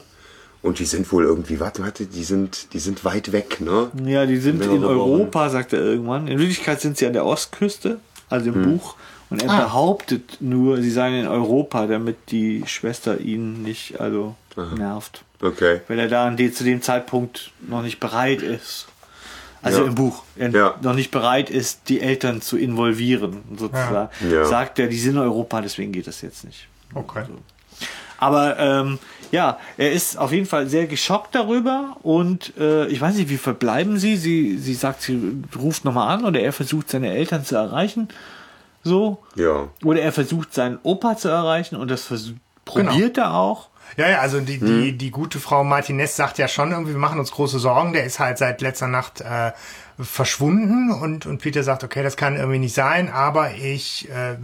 Und 0.61 0.79
die 0.79 0.85
sind 0.85 1.11
wohl 1.11 1.25
irgendwie, 1.25 1.59
warte, 1.59 1.83
warte, 1.83 2.05
die 2.05 2.23
sind, 2.23 2.71
die 2.73 2.79
sind 2.79 3.03
weit 3.03 3.33
weg, 3.33 3.59
ne? 3.59 3.91
Ja, 4.05 4.25
die 4.25 4.37
sind 4.37 4.63
in 4.63 4.85
Europa, 4.85 5.49
sagt 5.49 5.73
er 5.73 5.79
irgendwann. 5.81 6.29
In 6.29 6.39
Wirklichkeit 6.39 6.79
sind 6.79 6.95
sie 6.97 7.05
an 7.05 7.11
der 7.11 7.25
Ostküste, 7.25 7.99
also 8.29 8.45
Hm. 8.53 8.63
im 8.63 8.77
Buch. 8.77 8.95
Und 9.29 9.43
er 9.43 9.49
Ah. 9.49 9.61
behauptet 9.65 10.37
nur, 10.41 10.77
sie 10.81 10.91
seien 10.91 11.15
in 11.15 11.27
Europa, 11.27 11.87
damit 11.87 12.15
die 12.31 12.63
Schwester 12.67 13.19
ihn 13.19 13.61
nicht 13.63 13.99
also 13.99 14.35
nervt. 14.55 15.23
Okay. 15.41 15.81
Weil 15.87 15.99
er 15.99 16.07
da 16.07 16.27
an 16.27 16.37
dem, 16.37 16.53
zu 16.53 16.63
dem 16.63 16.81
Zeitpunkt 16.81 17.51
noch 17.67 17.81
nicht 17.81 17.99
bereit 17.99 18.41
ist. 18.41 18.87
Also 19.61 19.81
Ja. 19.81 19.87
im 19.87 19.95
Buch. 19.95 20.23
Er 20.35 20.49
Ja. 20.49 20.75
noch 20.81 20.93
nicht 20.93 21.11
bereit 21.11 21.49
ist, 21.49 21.87
die 21.89 22.01
Eltern 22.01 22.41
zu 22.41 22.57
involvieren, 22.57 23.43
sozusagen. 23.57 24.09
Ja. 24.29 24.45
Sagt 24.45 24.77
er, 24.79 24.87
die 24.87 24.97
sind 24.99 25.13
in 25.13 25.19
Europa, 25.21 25.61
deswegen 25.61 25.91
geht 25.93 26.07
das 26.07 26.21
jetzt 26.21 26.43
nicht. 26.43 26.67
Okay. 26.93 27.23
Aber 28.17 28.57
ähm, 28.59 28.99
ja, 29.31 29.57
er 29.77 29.91
ist 29.91 30.17
auf 30.17 30.31
jeden 30.31 30.45
Fall 30.45 30.67
sehr 30.67 30.85
geschockt 30.87 31.33
darüber 31.35 31.97
und 32.03 32.53
äh, 32.57 32.87
ich 32.87 33.01
weiß 33.01 33.15
nicht, 33.15 33.29
wie 33.29 33.37
verbleiben 33.37 33.97
sie? 33.97 34.15
Sie, 34.17 34.57
sie 34.57 34.73
sagt, 34.75 35.01
sie 35.01 35.43
ruft 35.57 35.83
nochmal 35.85 36.13
an 36.15 36.23
oder 36.25 36.39
er 36.39 36.53
versucht 36.53 36.89
seine 36.89 37.09
Eltern 37.13 37.43
zu 37.43 37.55
erreichen. 37.55 38.07
So. 38.83 39.23
Ja. 39.35 39.69
Oder 39.83 40.01
er 40.01 40.11
versucht 40.11 40.53
seinen 40.53 40.77
Opa 40.83 41.17
zu 41.17 41.29
erreichen 41.29 41.75
und 41.75 41.89
das 41.89 42.03
versuch, 42.03 42.35
Genau. 42.73 42.91
probiert 42.91 43.17
er 43.17 43.33
auch. 43.33 43.67
Ja, 43.97 44.09
ja, 44.09 44.19
also 44.19 44.39
die, 44.39 44.57
die, 44.59 44.97
die 44.97 45.11
gute 45.11 45.39
Frau 45.39 45.63
Martinez 45.63 46.15
sagt 46.15 46.37
ja 46.37 46.47
schon 46.47 46.71
irgendwie, 46.71 46.93
wir 46.93 46.99
machen 46.99 47.19
uns 47.19 47.31
große 47.31 47.59
Sorgen. 47.59 47.93
Der 47.93 48.03
ist 48.05 48.19
halt 48.19 48.37
seit 48.37 48.61
letzter 48.61 48.87
Nacht 48.87 49.21
äh, 49.21 49.51
verschwunden 49.99 50.91
und, 50.91 51.25
und 51.25 51.39
Peter 51.41 51.63
sagt, 51.63 51.83
okay, 51.83 52.01
das 52.03 52.17
kann 52.17 52.35
irgendwie 52.35 52.59
nicht 52.59 52.73
sein, 52.75 53.09
aber 53.11 53.51
ich, 53.53 54.09
äh, 54.09 54.35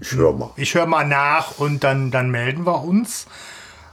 Ich 0.00 0.12
hör 0.12 0.32
mal. 0.32 0.50
ich 0.56 0.74
höre 0.74 0.86
mal 0.86 1.06
nach 1.06 1.58
und 1.58 1.82
dann, 1.84 2.10
dann 2.10 2.30
melden 2.30 2.64
wir 2.66 2.82
uns. 2.84 3.26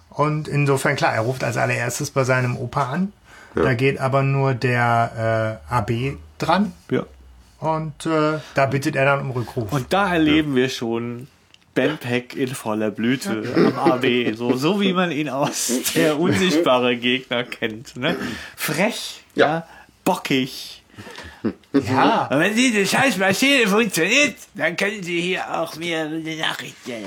Und 0.10 0.48
insofern, 0.48 0.96
klar, 0.96 1.14
er 1.14 1.22
ruft 1.22 1.44
als 1.44 1.58
allererstes 1.58 2.12
bei 2.12 2.24
seinem 2.24 2.56
Opa 2.58 2.84
an. 2.92 3.14
Da 3.56 3.74
geht 3.76 4.00
aber 4.00 4.24
nur 4.24 4.54
der 4.56 5.60
äh, 5.70 5.74
AB 5.74 6.18
dran 6.40 6.72
Ja. 6.90 7.04
und 7.60 8.06
äh, 8.08 8.40
da 8.56 8.66
bittet 8.66 8.96
er 8.96 9.06
dann 9.06 9.22
um 9.22 9.32
Rückruf. 9.32 9.72
Und 9.72 9.94
da 9.94 10.12
erleben 10.12 10.56
wir 10.56 10.70
schon 10.70 11.28
Ben 11.76 11.98
Peck 11.98 12.36
in 12.36 12.54
voller 12.54 12.92
Blüte 12.92 13.44
am 13.56 13.92
AB, 13.92 14.36
so, 14.36 14.56
so 14.56 14.80
wie 14.80 14.94
man 14.94 15.12
ihn 15.12 15.30
aus 15.30 15.72
der 15.96 16.20
unsichtbare 16.20 16.96
Gegner 16.98 17.44
kennt. 17.44 17.96
Ne? 17.96 18.16
Frech, 18.56 19.24
ja. 19.36 19.48
Ja. 19.48 19.68
bockig. 20.06 20.84
ja, 21.74 22.28
Und 22.32 22.40
wenn 22.40 22.56
diese 22.56 22.86
Scheißmaschine 22.86 23.68
funktioniert, 23.68 24.36
dann 24.54 24.78
können 24.78 25.02
Sie 25.02 25.20
hier 25.20 25.52
auch 25.60 25.76
mir 25.76 26.02
eine 26.02 26.36
Nachricht 26.38 26.76
stellen. 26.84 27.06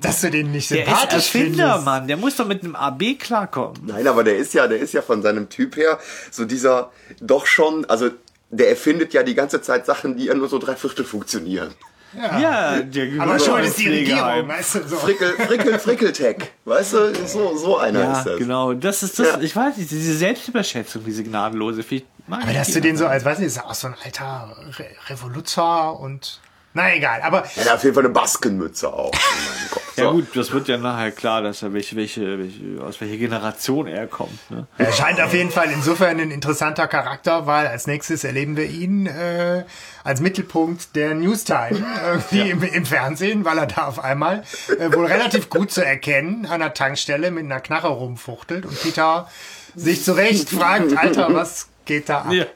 dass 0.00 0.22
du 0.22 0.30
den 0.30 0.50
nicht 0.50 0.70
Der 0.70 0.78
ist 0.78 0.86
sympathisch 0.86 1.34
Erfinder, 1.34 1.64
findest. 1.66 1.84
Mann. 1.84 2.08
Der 2.08 2.16
muss 2.16 2.36
doch 2.36 2.46
mit 2.46 2.64
einem 2.64 2.74
AB 2.74 3.18
klarkommen. 3.18 3.82
Nein, 3.86 4.06
aber 4.08 4.24
der 4.24 4.36
ist 4.38 4.54
ja, 4.54 4.66
der 4.66 4.78
ist 4.78 4.94
ja 4.94 5.02
von 5.02 5.20
seinem 5.22 5.48
Typ 5.50 5.76
her 5.76 5.98
so 6.30 6.46
dieser, 6.46 6.90
doch 7.20 7.46
schon, 7.46 7.84
also 7.84 8.10
der 8.48 8.70
erfindet 8.70 9.12
ja 9.12 9.22
die 9.22 9.34
ganze 9.34 9.60
Zeit 9.62 9.84
Sachen, 9.86 10.16
die 10.16 10.24
ja 10.24 10.34
nur 10.34 10.48
so 10.48 10.58
drei 10.58 10.74
Viertel 10.74 11.04
funktionieren. 11.04 11.72
Ja, 12.16 12.80
der 12.80 13.22
Aber 13.22 13.34
ins 13.34 13.46
ist 13.68 13.78
die 13.78 13.84
Pflegeheim. 13.84 14.24
Regierung, 14.28 14.48
weißt 14.48 14.74
du, 14.74 14.88
so. 14.88 14.96
Frickel, 14.96 15.30
Frickel, 15.46 15.78
Frickeltech. 15.78 16.36
Weißt 16.64 16.92
du, 16.92 17.14
so, 17.26 17.56
so 17.56 17.78
einer 17.78 18.00
Ja, 18.00 18.18
ist 18.18 18.24
das. 18.26 18.38
genau. 18.38 18.72
Das 18.74 19.02
ist 19.02 19.18
das, 19.18 19.26
Ja. 19.28 19.40
ich 19.40 19.54
weiß 19.54 19.76
nicht, 19.76 19.90
diese 19.90 20.16
Selbstüberschätzung, 20.16 21.04
diese 21.04 21.22
gnadenlose. 21.22 21.84
Aber 22.28 22.52
dass 22.52 22.72
du 22.72 22.80
den 22.80 22.96
so 22.96 23.06
als, 23.06 23.24
weiß 23.24 23.38
nicht, 23.38 23.48
ist 23.48 23.62
auch 23.64 23.74
so 23.74 23.88
ein 23.88 23.94
alter 24.04 24.56
Re 24.78 24.86
Revoluzer 25.08 25.98
und. 25.98 26.40
Na 26.72 26.94
egal, 26.94 27.20
aber 27.22 27.44
Er 27.56 27.64
hat 27.64 27.72
auf 27.72 27.82
jeden 27.82 27.94
Fall 27.94 28.04
eine 28.04 28.12
Baskenmütze 28.12 28.92
auch 28.92 29.12
in 29.12 29.44
meinem 29.44 29.70
Kopf. 29.70 29.96
Ja 29.96 30.04
So. 30.04 30.12
gut, 30.12 30.28
das 30.36 30.52
wird 30.52 30.68
ja 30.68 30.76
nachher 30.78 31.10
klar, 31.10 31.42
dass 31.42 31.62
er 31.62 31.72
welche, 31.72 31.96
welche, 31.96 32.38
welche 32.38 32.80
aus 32.84 33.00
welcher 33.00 33.16
Generation 33.16 33.88
er 33.88 34.06
kommt. 34.06 34.38
Ne? 34.50 34.66
er 34.78 34.92
scheint 34.92 35.20
auf 35.20 35.34
jeden 35.34 35.50
Fall 35.50 35.68
insofern 35.72 36.20
ein 36.20 36.30
interessanter 36.30 36.86
Charakter, 36.86 37.46
weil 37.46 37.66
als 37.66 37.88
nächstes 37.88 38.22
erleben 38.22 38.56
wir 38.56 38.66
ihn 38.66 39.06
äh, 39.06 39.64
als 40.04 40.20
Mittelpunkt 40.20 40.94
der 40.94 41.14
Newstime 41.16 41.84
irgendwie 42.06 42.50
im, 42.50 42.62
im 42.62 42.86
Fernsehen, 42.86 43.44
weil 43.44 43.58
er 43.58 43.66
da 43.66 43.88
auf 43.88 43.98
einmal 44.02 44.44
äh, 44.78 44.92
wohl 44.92 45.06
relativ 45.06 45.50
gut 45.50 45.72
zu 45.72 45.84
erkennen 45.84 46.46
an 46.46 46.60
der 46.60 46.72
Tankstelle 46.72 47.32
mit 47.32 47.46
einer 47.46 47.58
Knarre 47.60 47.88
rumfuchtelt 47.88 48.64
und 48.64 48.80
Peter 48.80 49.28
sich 49.74 50.04
zu 50.04 50.12
Recht 50.12 50.48
fragt, 50.50 50.96
Alter, 50.96 51.34
was 51.34 51.66
geht 51.84 52.08
da 52.08 52.22
ab? 52.22 52.32
Ja, 52.32 52.46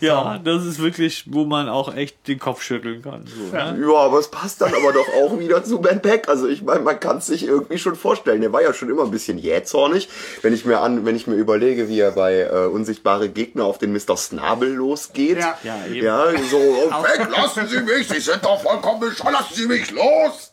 ja, 0.00 0.38
das 0.38 0.64
ist 0.64 0.80
wirklich, 0.80 1.24
wo 1.28 1.44
man 1.44 1.68
auch 1.68 1.94
echt 1.94 2.26
den 2.28 2.38
Kopf 2.38 2.62
schütteln 2.62 3.02
kann. 3.02 3.24
So, 3.26 3.56
ne? 3.56 3.78
Ja, 3.80 3.96
aber 3.96 4.18
es 4.18 4.28
passt 4.30 4.60
dann 4.60 4.74
aber 4.74 4.92
doch 4.92 5.06
auch 5.14 5.38
wieder 5.38 5.64
zu 5.64 5.80
Ben 5.80 6.00
Peck. 6.02 6.28
Also 6.28 6.48
ich 6.48 6.62
meine, 6.62 6.80
man 6.80 6.98
kann 6.98 7.18
es 7.18 7.26
sich 7.26 7.46
irgendwie 7.46 7.78
schon 7.78 7.96
vorstellen. 7.96 8.40
Der 8.40 8.52
war 8.52 8.62
ja 8.62 8.74
schon 8.74 8.90
immer 8.90 9.04
ein 9.04 9.10
bisschen 9.10 9.38
jähzornig. 9.38 10.08
Wenn 10.42 10.52
ich 10.52 10.64
mir 10.64 10.80
an, 10.80 11.06
wenn 11.06 11.16
ich 11.16 11.26
mir 11.26 11.36
überlege, 11.36 11.88
wie 11.88 12.00
er 12.00 12.12
bei 12.12 12.40
äh, 12.40 12.66
unsichtbare 12.66 13.28
Gegner 13.28 13.64
auf 13.64 13.78
den 13.78 13.92
Mr. 13.92 14.16
Snabel 14.16 14.72
losgeht. 14.72 15.38
Ja. 15.38 15.58
Ja, 15.62 15.76
eben. 15.86 16.04
Ja, 16.04 16.26
so, 16.50 16.58
oh, 16.58 17.02
Peck, 17.02 17.28
lassen 17.30 17.66
Sie 17.68 17.80
mich, 17.80 18.08
Sie 18.08 18.20
sind 18.20 18.44
doch 18.44 18.60
vollkommen 18.60 19.00
bescheuert, 19.00 19.32
lassen 19.32 19.54
Sie 19.54 19.66
mich 19.66 19.90
los! 19.90 20.52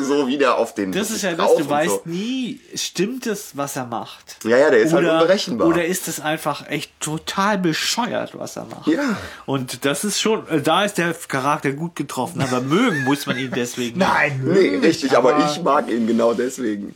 so 0.00 0.26
wie 0.26 0.38
der 0.38 0.56
auf 0.56 0.74
den 0.74 0.92
Das 0.92 1.10
ist 1.10 1.22
ja 1.22 1.34
das, 1.34 1.54
du 1.54 1.68
weißt 1.68 1.90
so. 1.90 2.02
nie, 2.04 2.60
stimmt 2.74 3.26
es, 3.26 3.56
was 3.56 3.76
er 3.76 3.86
macht? 3.86 4.36
Ja, 4.44 4.56
ja, 4.56 4.70
der 4.70 4.80
ist 4.80 4.92
halt 4.92 5.06
unberechenbar. 5.06 5.68
Oder 5.68 5.84
ist 5.84 6.08
es 6.08 6.20
einfach 6.20 6.68
echt 6.68 6.98
total 7.00 7.57
bescheuert, 7.58 8.38
was 8.38 8.56
er 8.56 8.64
macht? 8.64 8.86
Ja. 8.86 9.16
Und 9.46 9.84
das 9.84 10.04
ist 10.04 10.20
schon, 10.20 10.48
äh, 10.48 10.60
da 10.60 10.84
ist 10.84 10.98
der 10.98 11.14
Charakter 11.14 11.72
gut 11.72 11.96
getroffen, 11.96 12.40
aber 12.40 12.60
mögen 12.60 13.04
muss 13.04 13.26
man 13.26 13.38
ihn 13.38 13.52
deswegen. 13.54 13.98
Nein, 13.98 14.40
Nee, 14.44 14.70
nicht, 14.70 14.84
richtig, 14.84 15.16
aber, 15.16 15.44
ich 15.44 15.62
mag 15.62 15.90
ihn 15.90 16.06
genau 16.06 16.34
deswegen. 16.34 16.94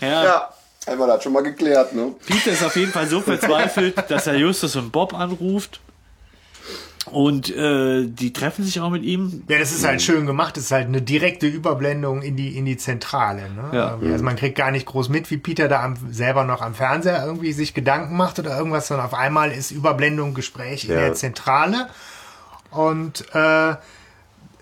Ja, 0.00 0.24
Ja, 0.24 0.50
einmal 0.86 1.08
das 1.08 1.22
schon 1.22 1.32
mal 1.32 1.42
geklärt, 1.42 1.94
ne? 1.94 2.14
Peter 2.26 2.52
ist 2.52 2.64
auf 2.64 2.76
jeden 2.76 2.92
Fall 2.92 3.06
so 3.06 3.20
verzweifelt, 3.20 3.96
dass 4.08 4.26
er 4.26 4.36
Justus 4.36 4.76
und 4.76 4.90
Bob 4.90 5.14
anruft. 5.14 5.80
Und 7.10 7.50
äh, 7.54 8.06
die 8.06 8.32
treffen 8.32 8.64
sich 8.64 8.80
auch 8.80 8.90
mit 8.90 9.02
ihm. 9.02 9.42
Ja, 9.48 9.58
das 9.58 9.72
ist 9.72 9.84
halt 9.84 10.00
schön 10.02 10.24
gemacht. 10.24 10.56
Das 10.56 10.64
ist 10.64 10.70
halt 10.70 10.86
eine 10.86 11.02
direkte 11.02 11.48
Überblendung 11.48 12.22
in 12.22 12.36
die, 12.36 12.56
in 12.56 12.64
die 12.64 12.76
Zentrale. 12.76 13.50
Ne? 13.50 13.70
Ja. 13.76 13.98
Also 14.12 14.22
man 14.24 14.36
kriegt 14.36 14.56
gar 14.56 14.70
nicht 14.70 14.86
groß 14.86 15.08
mit, 15.08 15.28
wie 15.32 15.36
Peter 15.36 15.66
da 15.68 15.82
am, 15.82 15.96
selber 16.12 16.44
noch 16.44 16.62
am 16.62 16.74
Fernseher 16.74 17.24
irgendwie 17.26 17.52
sich 17.52 17.74
Gedanken 17.74 18.16
macht 18.16 18.38
oder 18.38 18.56
irgendwas, 18.56 18.86
sondern 18.86 19.06
auf 19.06 19.14
einmal 19.14 19.50
ist 19.50 19.72
Überblendung, 19.72 20.32
Gespräch 20.32 20.84
in 20.84 20.92
Ja. 20.92 21.00
der 21.00 21.14
Zentrale. 21.14 21.88
Und 22.70 23.24
äh, 23.34 23.74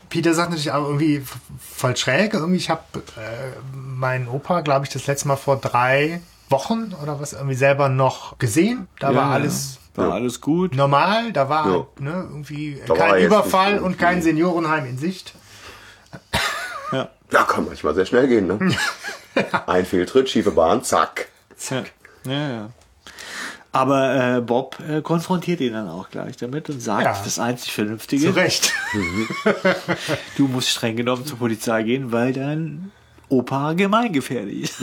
Peter 0.08 0.34
sagt 0.34 0.48
natürlich 0.50 0.72
auch 0.72 0.84
irgendwie 0.86 1.22
voll 1.60 1.96
schräg. 1.96 2.32
Irgendwie, 2.34 2.56
ich 2.56 2.70
habe 2.70 2.82
äh, 3.16 3.76
meinen 3.76 4.28
Opa, 4.28 4.62
glaube 4.62 4.86
ich, 4.86 4.90
das 4.92 5.06
letzte 5.06 5.28
Mal 5.28 5.36
vor 5.36 5.56
drei 5.58 6.20
Wochen 6.48 6.94
oder 7.02 7.20
was 7.20 7.32
irgendwie 7.34 7.54
selber 7.54 7.88
noch 7.88 8.38
gesehen. 8.38 8.88
Da 8.98 9.08
war 9.08 9.26
Ja, 9.26 9.30
alles 9.30 9.78
War 9.94 10.12
alles 10.14 10.40
gut. 10.40 10.74
normal. 10.76 11.32
Da 11.32 11.48
war 11.48 11.66
Ja. 11.66 11.72
halt, 11.72 12.00
ne, 12.00 12.10
irgendwie 12.30 12.80
Da 12.86 12.94
kein 12.94 13.24
Überfall 13.24 13.78
und 13.80 13.98
kein 13.98 14.22
Seniorenheim 14.22 14.86
in 14.86 14.98
Sicht. 14.98 15.34
Ja. 16.92 17.08
Ja, 17.30 17.44
kann 17.44 17.66
manchmal 17.66 17.94
sehr 17.94 18.04
schnell 18.04 18.26
gehen, 18.26 18.48
ne? 18.48 18.58
Ein 19.68 19.86
Fehltritt, 19.86 20.28
schiefe 20.28 20.50
Bahn, 20.50 20.82
zack. 20.82 21.28
Ja, 21.70 21.84
ja, 22.24 22.48
ja. 22.50 22.70
Aber 23.70 24.36
äh, 24.38 24.40
Bob 24.40 24.76
äh, 24.80 25.00
konfrontiert 25.00 25.60
ihn 25.60 25.72
dann 25.72 25.88
auch 25.88 26.10
gleich 26.10 26.36
damit 26.36 26.68
und 26.68 26.80
sagt, 26.82 27.04
Ja. 27.04 27.16
das 27.22 27.38
einzig 27.38 27.72
Vernünftige, 27.72 28.26
Zu 28.26 28.30
Recht. 28.34 28.72
du 30.36 30.48
musst 30.48 30.70
streng 30.70 30.96
genommen 30.96 31.24
zur 31.24 31.38
Polizei 31.38 31.84
gehen, 31.84 32.10
weil 32.10 32.32
dein 32.32 32.90
Opa 33.30 33.72
gemeingefährlich 33.72 34.62
ist. 34.64 34.82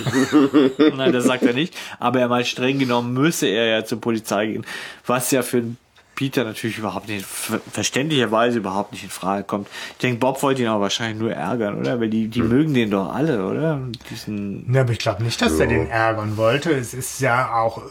Nein, 0.95 1.11
das 1.13 1.25
sagt 1.25 1.43
er 1.43 1.53
nicht. 1.53 1.75
Aber 1.99 2.19
er 2.19 2.27
meint, 2.27 2.47
streng 2.47 2.79
genommen 2.79 3.13
müsse 3.13 3.47
er 3.47 3.65
ja 3.67 3.85
zur 3.85 4.01
Polizei 4.01 4.47
gehen. 4.47 4.65
Was 5.05 5.29
ja 5.31 5.41
für 5.43 5.57
einen 5.57 5.77
Peter 6.15 6.43
natürlich 6.43 6.79
überhaupt 6.79 7.07
nicht, 7.09 7.23
ver- 7.25 7.61
verständlicherweise 7.71 8.57
überhaupt 8.57 8.91
nicht 8.91 9.03
in 9.03 9.11
Frage 9.11 9.43
kommt. 9.43 9.67
Ich 9.91 9.97
denke, 9.97 10.17
Bob 10.19 10.41
wollte 10.41 10.63
ihn 10.63 10.67
aber 10.67 10.81
wahrscheinlich 10.81 11.19
nur 11.19 11.31
ärgern, 11.31 11.79
oder? 11.79 11.99
Weil 11.99 12.09
die, 12.09 12.27
die 12.27 12.41
mögen 12.41 12.73
den 12.73 12.89
doch 12.89 13.13
alle, 13.13 13.45
oder? 13.45 13.79
Diesen, 14.09 14.73
Ja, 14.73 14.81
aber 14.81 14.93
ich 14.93 14.99
glaube 14.99 15.21
nicht, 15.23 15.39
dass 15.41 15.59
er 15.59 15.67
den 15.67 15.87
ärgern 15.89 16.35
wollte. 16.37 16.71
Es 16.71 16.95
ist 16.95 17.19
ja 17.19 17.53
auch 17.53 17.77
äh, 17.77 17.81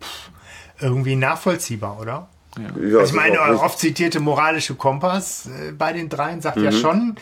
pff, 0.00 0.30
irgendwie 0.80 1.16
nachvollziehbar, 1.16 1.98
oder? 2.00 2.28
Ja, 2.58 2.98
Also 3.00 3.00
ich 3.00 3.12
meine, 3.14 3.40
auch 3.42 3.48
nicht- 3.48 3.62
oft 3.62 3.78
zitierte 3.80 4.20
moralische 4.20 4.74
Kompass 4.76 5.46
äh, 5.46 5.72
bei 5.72 5.92
den 5.92 6.08
dreien 6.08 6.40
sagt 6.40 6.58
ja 6.58 6.70
schon, 6.70 7.16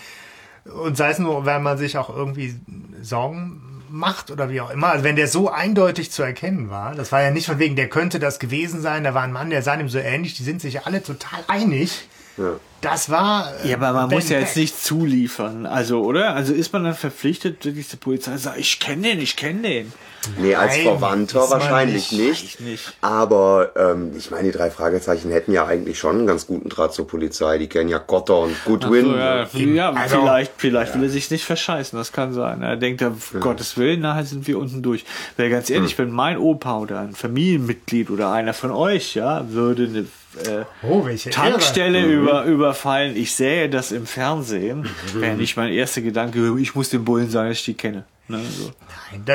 und 0.68 0.96
sei 0.96 1.10
es 1.10 1.18
nur, 1.18 1.46
wenn 1.46 1.62
man 1.62 1.78
sich 1.78 1.96
auch 1.98 2.14
irgendwie 2.14 2.54
Sorgen 3.02 3.62
macht 3.90 4.30
oder 4.30 4.50
wie 4.50 4.60
auch 4.60 4.70
immer, 4.70 4.88
also 4.88 5.04
wenn 5.04 5.16
der 5.16 5.28
so 5.28 5.50
eindeutig 5.50 6.10
zu 6.10 6.22
erkennen 6.22 6.70
war, 6.70 6.94
das 6.94 7.12
war 7.12 7.22
ja 7.22 7.30
nicht 7.30 7.46
von 7.46 7.58
wegen, 7.58 7.76
der 7.76 7.88
könnte 7.88 8.18
das 8.18 8.38
gewesen 8.38 8.80
sein, 8.80 9.04
da 9.04 9.14
war 9.14 9.22
ein 9.22 9.32
Mann, 9.32 9.50
der 9.50 9.62
sah 9.62 9.74
ihm 9.74 9.88
so 9.88 9.98
ähnlich, 9.98 10.34
die 10.34 10.42
sind 10.42 10.60
sich 10.60 10.86
alle 10.86 11.02
total 11.02 11.40
einig. 11.48 12.08
Ja. 12.36 12.52
Das 12.80 13.10
war. 13.10 13.52
Ja, 13.64 13.76
aber 13.76 13.92
man 13.92 14.08
Ben 14.08 14.18
muss 14.18 14.28
ja 14.28 14.38
jetzt 14.38 14.56
nicht 14.56 14.80
zuliefern. 14.80 15.66
Also, 15.66 16.04
oder? 16.04 16.34
Also 16.34 16.52
ist 16.52 16.72
man 16.72 16.84
dann 16.84 16.94
verpflichtet, 16.94 17.64
wirklich 17.64 17.88
zur 17.88 17.98
Polizei 17.98 18.32
zu 18.32 18.38
sagen, 18.38 18.60
ich 18.60 18.78
kenne 18.78 19.02
den, 19.02 19.20
ich 19.20 19.34
kenne 19.34 19.62
den. 19.62 19.92
Nee, 20.36 20.54
als 20.54 20.74
Nein, 20.76 20.84
Verwandter 20.84 21.50
wahrscheinlich 21.50 22.12
nicht. 22.12 22.20
nicht. 22.28 22.44
Ich 22.44 22.60
nicht. 22.60 22.92
Aber 23.00 23.72
ähm, 23.76 24.12
ich 24.16 24.30
meine, 24.30 24.44
die 24.50 24.56
drei 24.56 24.70
Fragezeichen 24.70 25.30
hätten 25.30 25.52
ja 25.52 25.66
eigentlich 25.66 25.98
schon 25.98 26.16
einen 26.18 26.26
ganz 26.26 26.46
guten 26.46 26.68
Draht 26.68 26.92
zur 26.92 27.06
Polizei. 27.06 27.58
Die 27.58 27.68
kennen 27.68 27.88
ja 27.88 27.98
Cotter 27.98 28.38
und 28.40 28.54
Goodwin. 28.64 29.06
So, 29.06 29.16
ja, 29.16 29.46
ja 29.52 29.92
Also- 29.92 30.20
vielleicht, 30.20 30.52
vielleicht 30.56 30.94
will 30.94 31.04
er 31.04 31.08
sich 31.10 31.30
nicht 31.30 31.44
verscheißen, 31.44 31.98
das 31.98 32.12
kann 32.12 32.32
sein. 32.32 32.62
Er 32.62 32.76
denkt, 32.76 33.02
um 33.02 33.16
Gottes 33.40 33.76
Willen, 33.76 34.00
nachher 34.00 34.24
sind 34.24 34.46
wir 34.46 34.58
unten 34.58 34.82
durch. 34.82 35.04
Weil 35.36 35.50
ganz 35.50 35.70
ehrlich, 35.70 35.96
wenn 35.98 36.10
mein 36.10 36.38
Opa 36.38 36.78
oder 36.78 37.00
ein 37.00 37.14
Familienmitglied 37.14 38.10
oder 38.10 38.30
einer 38.32 38.54
von 38.54 38.70
euch, 38.70 39.14
ja, 39.14 39.50
würde 39.50 39.84
eine 39.84 39.98
äh, 40.46 40.64
Oh, 40.82 41.06
Tankstelle 41.30 42.02
Mhm. 42.02 42.12
über, 42.12 42.44
überfallen, 42.44 43.16
ich 43.16 43.34
sähe 43.34 43.68
das 43.68 43.90
im 43.92 44.06
Fernsehen, 44.06 44.82
Mhm. 45.14 45.20
wäre 45.20 45.34
nicht 45.36 45.56
mein 45.56 45.72
erster 45.72 46.00
Gedanke, 46.02 46.54
ich 46.60 46.74
muss 46.74 46.90
den 46.90 47.04
Bullen 47.04 47.30
sagen, 47.30 47.48
dass 47.48 47.58
ich 47.58 47.64
die 47.64 47.74
kenne. 47.74 48.04
Ne, 48.28 48.44
so. 48.44 48.70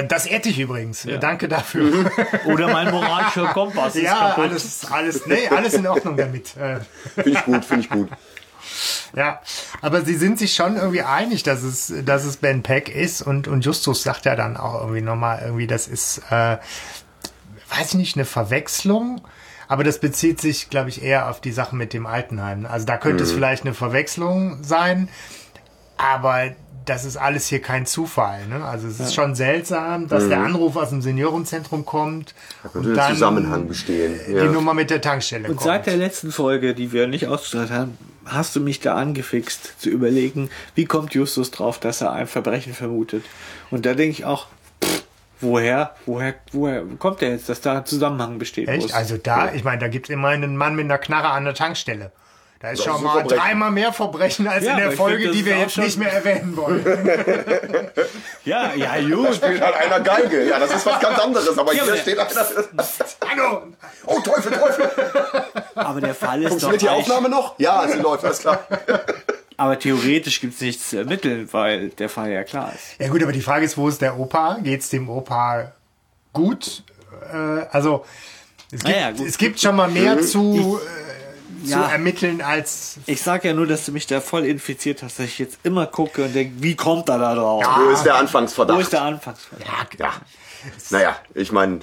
Das 0.07 0.27
ehrt 0.27 0.45
dich 0.45 0.59
übrigens. 0.59 1.07
Danke 1.19 1.47
dafür. 1.47 2.11
Oder 2.45 2.67
mein 2.67 2.91
moralischer 2.91 3.47
Kompass 3.47 3.95
ist 3.95 4.03
ja, 4.03 4.29
kaputt. 4.29 4.51
alles, 4.51 4.85
alles, 4.91 5.25
nee, 5.25 5.47
alles 5.49 5.73
in 5.73 5.87
Ordnung 5.87 6.15
damit. 6.15 6.55
Äh, 6.57 6.79
Finde 7.15 7.29
ich 7.31 7.43
gut, 7.43 7.65
finde 7.65 7.81
ich 7.81 7.89
gut. 7.89 8.09
Ja, 9.15 9.41
aber 9.81 10.03
sie 10.03 10.15
sind 10.15 10.39
sich 10.39 10.53
schon 10.53 10.75
irgendwie 10.75 11.01
einig, 11.01 11.43
dass 11.43 11.63
es, 11.63 11.93
dass 12.05 12.23
es 12.23 12.37
Ben 12.37 12.63
Peck 12.63 12.89
ist 12.89 13.21
und, 13.21 13.47
und 13.47 13.65
Justus 13.65 14.03
sagt 14.03 14.25
ja 14.25 14.35
dann 14.35 14.57
auch 14.57 14.81
irgendwie 14.81 15.01
nochmal 15.01 15.41
irgendwie, 15.43 15.67
das 15.67 15.87
ist, 15.87 16.21
äh, 16.29 16.57
weiß 17.69 17.89
ich 17.89 17.93
nicht, 17.95 18.15
eine 18.15 18.25
Verwechslung, 18.25 19.21
aber 19.67 19.83
das 19.83 19.99
bezieht 19.99 20.39
sich, 20.39 20.69
glaube 20.69 20.89
ich, 20.89 21.03
eher 21.03 21.29
auf 21.29 21.41
die 21.41 21.51
Sache 21.51 21.75
mit 21.75 21.93
dem 21.93 22.05
Altenheim. 22.05 22.65
Also 22.65 22.85
da 22.85 22.97
könnte 22.97 23.23
es 23.23 23.31
vielleicht 23.31 23.63
eine 23.63 23.73
Verwechslung 23.73 24.63
sein, 24.63 25.09
aber 25.97 26.51
das 26.85 27.05
ist 27.05 27.17
alles 27.17 27.47
hier 27.47 27.61
kein 27.61 27.85
Zufall. 27.85 28.45
Ne? 28.47 28.63
Also 28.63 28.87
es 28.87 28.99
ist 28.99 29.13
schon 29.13 29.35
seltsam, 29.35 30.07
dass 30.07 30.27
der 30.27 30.39
Anruf 30.41 30.75
aus 30.75 30.89
dem 30.89 31.01
Seniorenzentrum 31.01 31.85
kommt 31.85 32.33
Könnte 32.71 33.01
ein 33.01 33.13
Zusammenhang 33.13 33.67
bestehen. 33.67 34.19
die 34.27 34.33
Ja. 34.33 34.45
Nummer 34.45 34.73
mit 34.73 34.89
der 34.89 35.01
Tankstelle 35.01 35.47
Und 35.49 35.55
kommt. 35.57 35.65
seit 35.65 35.85
der 35.85 35.97
letzten 35.97 36.31
Folge, 36.31 36.73
die 36.73 36.91
wir 36.91 37.07
nicht 37.07 37.27
ausgestrahlt 37.27 37.71
haben, 37.71 37.97
hast 38.25 38.55
du 38.55 38.59
mich 38.61 38.79
da 38.79 38.95
angefixt 38.95 39.81
zu 39.81 39.89
überlegen, 39.89 40.49
wie 40.75 40.85
kommt 40.85 41.13
Justus 41.13 41.51
drauf, 41.51 41.79
dass 41.79 42.01
er 42.01 42.11
ein 42.13 42.27
Verbrechen 42.27 42.73
vermutet. 42.73 43.23
Und 43.71 43.85
da 43.85 43.93
denke 43.93 44.11
ich 44.11 44.25
auch, 44.25 44.47
pff, 44.83 45.03
woher, 45.41 45.93
woher, 46.05 46.33
woher 46.51 46.83
kommt 46.99 47.21
der 47.21 47.31
jetzt, 47.31 47.49
dass 47.49 47.61
da 47.61 47.77
ein 47.79 47.85
Zusammenhang 47.85 48.39
besteht? 48.39 48.67
Echt? 48.67 48.81
muss? 48.83 48.93
Also 48.93 49.17
da, 49.17 49.53
ich 49.53 49.63
meine, 49.63 49.79
da 49.79 49.87
gibt 49.89 50.07
es 50.09 50.13
immer 50.13 50.29
einen 50.29 50.55
Mann 50.57 50.75
mit 50.75 50.85
einer 50.85 50.97
Knarre 50.97 51.29
an 51.29 51.43
der 51.45 51.53
Tankstelle. 51.53 52.11
Da 52.63 52.69
ist 52.69 52.81
schon 52.81 53.03
mal 53.03 53.19
Verbrechen. 53.19 53.43
dreimal 53.43 53.71
mehr 53.71 53.91
Verbrechen 53.91 54.47
als 54.47 54.63
Ja, 54.63 54.71
in 54.71 54.77
der 54.77 54.91
ich 54.91 54.95
Folge, 54.95 55.23
find, 55.23 55.35
die 55.35 55.45
wir 55.45 55.57
jetzt 55.57 55.77
nicht 55.77 55.97
mehr 55.97 56.13
erwähnen 56.13 56.55
wollen. 56.55 56.81
ja, 58.45 58.73
ja, 58.73 59.01
gut. 59.01 59.35
Spielt 59.35 59.59
halt 59.59 59.75
einer 59.75 59.99
Geige. 59.99 60.47
Ja, 60.47 60.59
das 60.59 60.73
ist 60.73 60.85
was 60.85 60.97
ganz 61.01 61.19
anderes. 61.19 61.57
Aber 61.57 61.73
Ja, 61.73 61.83
hier 61.83 61.97
steht 61.97 62.17
einer. 62.17 62.31
Hallo! 63.29 63.63
Oh, 64.05 64.17
Teufel, 64.21 64.53
Teufel. 64.53 64.89
Aber 65.75 65.99
der 65.99 66.15
Fall 66.15 66.41
ist 66.41 66.45
doch 66.45 66.49
Funktioniert 66.51 66.81
die 66.83 66.87
Aufnahme 66.87 67.27
noch? 67.27 67.59
Ja, 67.59 67.85
sie 67.85 67.99
läuft, 67.99 68.23
alles 68.23 68.39
klar. 68.39 68.65
Aber 69.57 69.77
theoretisch 69.77 70.39
gibt 70.39 70.53
es 70.53 70.61
nichts 70.61 70.89
zu 70.91 70.99
ermitteln, 70.99 71.49
weil 71.51 71.89
der 71.89 72.07
Fall 72.07 72.31
ja 72.31 72.45
klar 72.45 72.71
ist. 72.73 72.97
Ja 72.97 73.09
gut, 73.09 73.21
aber 73.23 73.33
die 73.33 73.41
Frage 73.41 73.65
ist, 73.65 73.77
wo 73.77 73.89
ist 73.89 74.01
der 74.01 74.17
Opa? 74.17 74.59
Geht's 74.63 74.87
dem 74.87 75.09
Opa 75.09 75.73
gut? 76.31 76.83
Äh, 77.29 77.65
also 77.71 78.05
es 78.71 78.83
gibt, 78.85 78.97
ja, 78.97 79.09
es 79.09 79.37
gibt 79.37 79.59
schon 79.59 79.75
mal 79.75 79.89
mehr 79.89 80.21
zu, 80.21 80.79
äh, 80.81 81.02
Ja. 81.63 81.83
zu 81.85 81.91
ermitteln 81.91 82.41
als 82.41 82.97
Ich 83.05 83.21
sag 83.21 83.43
ja 83.45 83.53
nur, 83.53 83.67
dass 83.67 83.85
du 83.85 83.91
mich 83.91 84.07
da 84.07 84.21
voll 84.21 84.45
infiziert 84.45 85.03
hast, 85.03 85.19
dass 85.19 85.25
ich 85.25 85.39
jetzt 85.39 85.59
immer 85.63 85.87
gucke 85.87 86.25
und 86.25 86.35
denke, 86.35 86.61
wie 86.61 86.75
kommt 86.75 87.09
er 87.09 87.19
da 87.19 87.35
drauf? 87.35 87.63
Wo 87.63 87.89
ist 87.91 88.03
der 88.03 88.15
Anfangsverdacht? 88.15 88.77
Wo 88.77 88.81
ist 88.81 88.93
der 88.93 89.01
Anfangsfall? 89.01 89.59
Ja. 89.99 90.13
Naja, 90.91 91.15
ich 91.33 91.51
meine, 91.51 91.79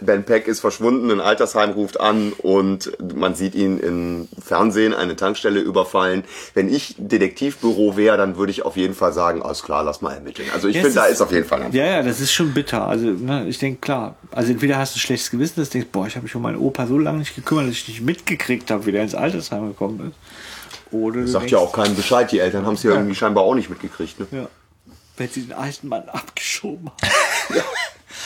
Ben 0.00 0.24
Peck 0.24 0.48
ist 0.48 0.60
verschwunden, 0.60 1.10
ein 1.10 1.20
Altersheim 1.20 1.70
ruft 1.70 2.00
an 2.00 2.32
und 2.32 2.92
man 3.14 3.34
sieht 3.34 3.54
ihn 3.54 3.78
im 3.78 4.28
Fernsehen 4.44 4.94
eine 4.94 5.16
Tankstelle 5.16 5.60
überfallen. 5.60 6.24
Wenn 6.54 6.72
ich 6.72 6.94
Detektivbüro 6.98 7.96
wäre, 7.96 8.16
dann 8.16 8.36
würde 8.36 8.50
ich 8.52 8.62
auf 8.64 8.76
jeden 8.76 8.94
Fall 8.94 9.12
sagen, 9.12 9.42
alles 9.42 9.62
klar, 9.62 9.82
lass 9.84 10.00
mal 10.00 10.14
ermitteln. 10.14 10.48
Also 10.54 10.68
ich 10.68 10.76
Ja, 10.76 10.82
finde, 10.82 10.96
da 10.96 11.04
ist- 11.06 11.20
auf 11.20 11.30
jeden 11.32 11.46
Fall 11.46 11.62
ein 11.62 11.72
Ja, 11.72 11.84
ja, 11.84 12.02
das 12.02 12.20
ist 12.20 12.32
schon 12.32 12.52
bitter. 12.54 12.86
Also, 12.86 13.06
ne, 13.06 13.46
ich 13.48 13.58
denke, 13.58 13.80
klar. 13.80 14.16
Also, 14.30 14.52
entweder 14.52 14.78
hast 14.78 14.94
du 14.94 14.98
ein 14.98 15.00
schlechtes 15.00 15.30
Gewissen, 15.30 15.54
dass 15.60 15.68
du 15.70 15.74
denkst, 15.78 15.88
boah, 15.92 16.06
ich 16.06 16.16
habe 16.16 16.24
mich 16.24 16.34
um 16.34 16.42
meinen 16.42 16.58
Opa 16.58 16.86
so 16.86 16.98
lange 16.98 17.18
nicht 17.18 17.34
gekümmert, 17.34 17.66
dass 17.68 17.74
ich 17.74 17.88
nicht 17.88 18.00
mitgekriegt 18.02 18.70
habe, 18.70 18.86
wie 18.86 18.92
der 18.92 19.02
ins 19.02 19.14
Altersheim 19.14 19.68
gekommen 19.68 20.10
ist. 20.10 20.92
Oder 20.92 21.22
du 21.22 21.26
Sagt 21.28 21.50
ja 21.50 21.58
auch 21.58 21.72
keinen 21.72 21.96
Bescheid, 21.96 22.30
die 22.32 22.38
Eltern 22.38 22.66
haben 22.66 22.74
es 22.74 22.82
ja, 22.82 22.92
irgendwie 22.92 23.14
scheinbar 23.14 23.44
auch 23.44 23.54
nicht 23.54 23.68
mitgekriegt. 23.70 24.18
Ne? 24.20 24.26
Ja. 24.30 24.48
Wenn 25.16 25.28
sie 25.28 25.42
den 25.42 25.52
alten 25.52 25.88
Mann 25.88 26.08
abgeschoben 26.08 26.88
haben. 26.90 26.96
Ja 27.56 27.62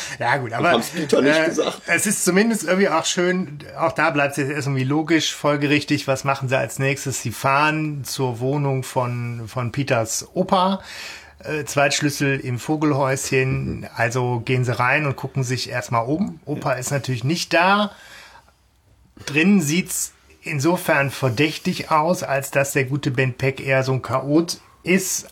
gut, 0.39 0.53
aber 0.53 0.75
äh, 0.75 1.61
es 1.87 2.07
ist 2.07 2.25
zumindest 2.25 2.65
irgendwie 2.65 2.89
auch 2.89 3.05
schön, 3.05 3.59
auch 3.79 3.93
da 3.93 4.11
bleibt 4.11 4.39
es 4.39 4.49
jetzt 4.49 4.67
irgendwie 4.67 4.85
logisch, 4.85 5.35
folgerichtig, 5.35 6.07
was 6.07 6.25
machen 6.25 6.49
sie 6.49 6.57
als 6.57 6.79
nächstes? 6.79 7.23
Sie 7.23 7.33
fahren 7.33 8.05
zur 8.05 8.41
Wohnung 8.41 8.83
von, 8.83 9.49
von 9.49 9.73
Peters 9.73 10.29
Opa, 10.35 10.81
äh, 11.41 11.65
Zweitschlüssel 11.65 12.41
im 12.41 12.59
Vogelhäuschen, 12.59 13.89
also 13.95 14.41
gehen 14.45 14.65
sie 14.65 14.79
rein 14.79 15.07
und 15.07 15.17
gucken 15.17 15.45
sich 15.45 15.71
erstmal 15.71 16.07
um. 16.07 16.41
Opa 16.45 16.73
ist 16.73 16.91
natürlich 16.91 17.25
nicht 17.25 17.55
da. 17.55 17.93
Drinnen 19.27 19.61
sieht's 19.61 20.13
insofern 20.43 21.11
verdächtig 21.11 21.91
aus, 21.91 22.23
als 22.23 22.51
dass 22.51 22.73
der 22.73 22.85
gute 22.85 23.11
Ben 23.11 23.35
Peck 23.35 23.61
eher 23.61 23.83
so 23.83 23.93
ein 23.93 24.03
Chaot 24.03 24.61
ist 24.83 25.29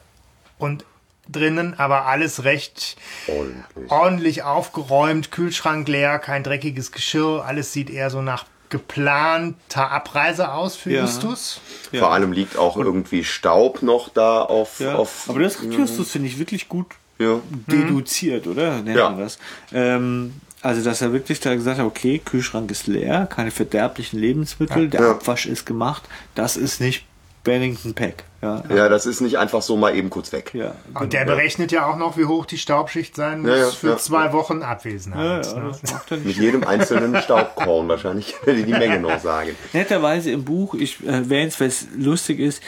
und 0.59 0.85
drinnen 1.31 1.75
aber 1.79 2.07
alles 2.07 2.45
recht 2.45 2.97
Ordentlich. 3.27 3.91
ordentlich 3.91 4.43
aufgeräumt, 4.43 5.31
Kühlschrank 5.33 5.89
leer, 5.89 6.19
kein 6.19 6.43
dreckiges 6.43 6.93
Geschirr, 6.93 7.45
alles 7.47 7.73
sieht 7.73 7.91
eher 7.91 8.11
so 8.11 8.23
nach 8.23 8.45
geplanter 8.69 9.91
Abreise 9.91 10.53
aus 10.53 10.77
für 10.77 10.91
Ja. 10.91 11.03
Justus. 11.03 11.61
Vor 11.97 12.13
allem 12.13 12.33
liegt 12.33 12.57
auch 12.57 12.77
irgendwie 12.77 13.25
Staub 13.25 13.83
noch 13.83 14.09
da 14.09 14.43
auf. 14.43 14.81
Ja. 14.81 14.97
auf 14.97 15.27
Aber 15.29 15.41
das 15.41 15.59
Justus 15.63 16.11
finde 16.11 16.29
ich 16.29 16.39
wirklich 16.39 16.69
gut 16.69 16.87
ja. 17.19 17.41
deduziert, 17.67 18.47
oder? 18.47 18.83
Nennt 18.83 18.97
Ja. 18.97 19.11
man 19.11 19.21
das. 19.21 19.39
Ähm, 19.73 20.35
also, 20.63 20.83
dass 20.83 21.01
er 21.01 21.13
wirklich 21.13 21.39
da 21.41 21.55
gesagt 21.55 21.79
hat, 21.79 21.87
okay, 21.87 22.19
Kühlschrank 22.25 22.71
ist 22.73 22.89
leer, 22.89 23.27
keine 23.27 23.51
verderblichen 23.53 24.19
Lebensmittel, 24.19 24.89
der 24.89 25.01
Ja. 25.01 25.11
Abwasch 25.13 25.47
ist 25.47 25.65
gemacht, 25.65 26.03
das 26.35 26.57
ist 26.57 26.81
nicht 26.81 27.05
Bennington 27.47 27.95
Peck. 27.95 28.25
Ja, 28.43 28.63
ja, 28.69 28.89
das 28.89 29.07
ist 29.07 29.21
nicht 29.23 29.39
einfach 29.39 29.63
so 29.63 29.77
mal 29.77 29.97
eben 29.97 30.11
kurz 30.11 30.31
weg. 30.33 30.53
ja. 30.55 30.75
Und 30.95 31.13
der 31.15 31.25
berechnet 31.25 31.73
ja 31.73 31.87
auch 31.87 31.97
noch, 31.97 32.17
wie 32.19 32.27
hoch 32.27 32.45
die 32.47 32.59
Staubschicht 32.59 33.17
sein 33.17 33.41
muss 33.41 33.51
Ja, 33.51 33.57
ja, 33.57 33.67
für 33.71 33.89
ja. 33.91 33.97
zwei 33.97 34.33
Wochen 34.33 34.63
Abwesenheit. 34.63 35.47
ja, 35.47 35.55
ne? 35.55 35.69
das 35.81 35.91
macht 35.93 36.11
er 36.11 36.19
Mit 36.19 36.37
jedem 36.37 36.65
einzelnen 36.65 37.21
Staubkorn 37.23 37.89
wahrscheinlich, 37.89 38.35
wenn 38.45 38.57
die 38.57 38.65
die 38.65 38.73
Menge 38.73 39.01
noch 39.01 39.19
sagen. 39.21 39.57
Netterweise 39.73 40.31
im 40.31 40.45
Buch, 40.45 40.75
ich 40.75 41.03
äh, 41.05 41.09
erwähne 41.11 41.49
es, 41.49 41.59
weil 41.61 41.69
es 41.69 41.87
lustig 41.97 42.39
ist, 42.41 42.63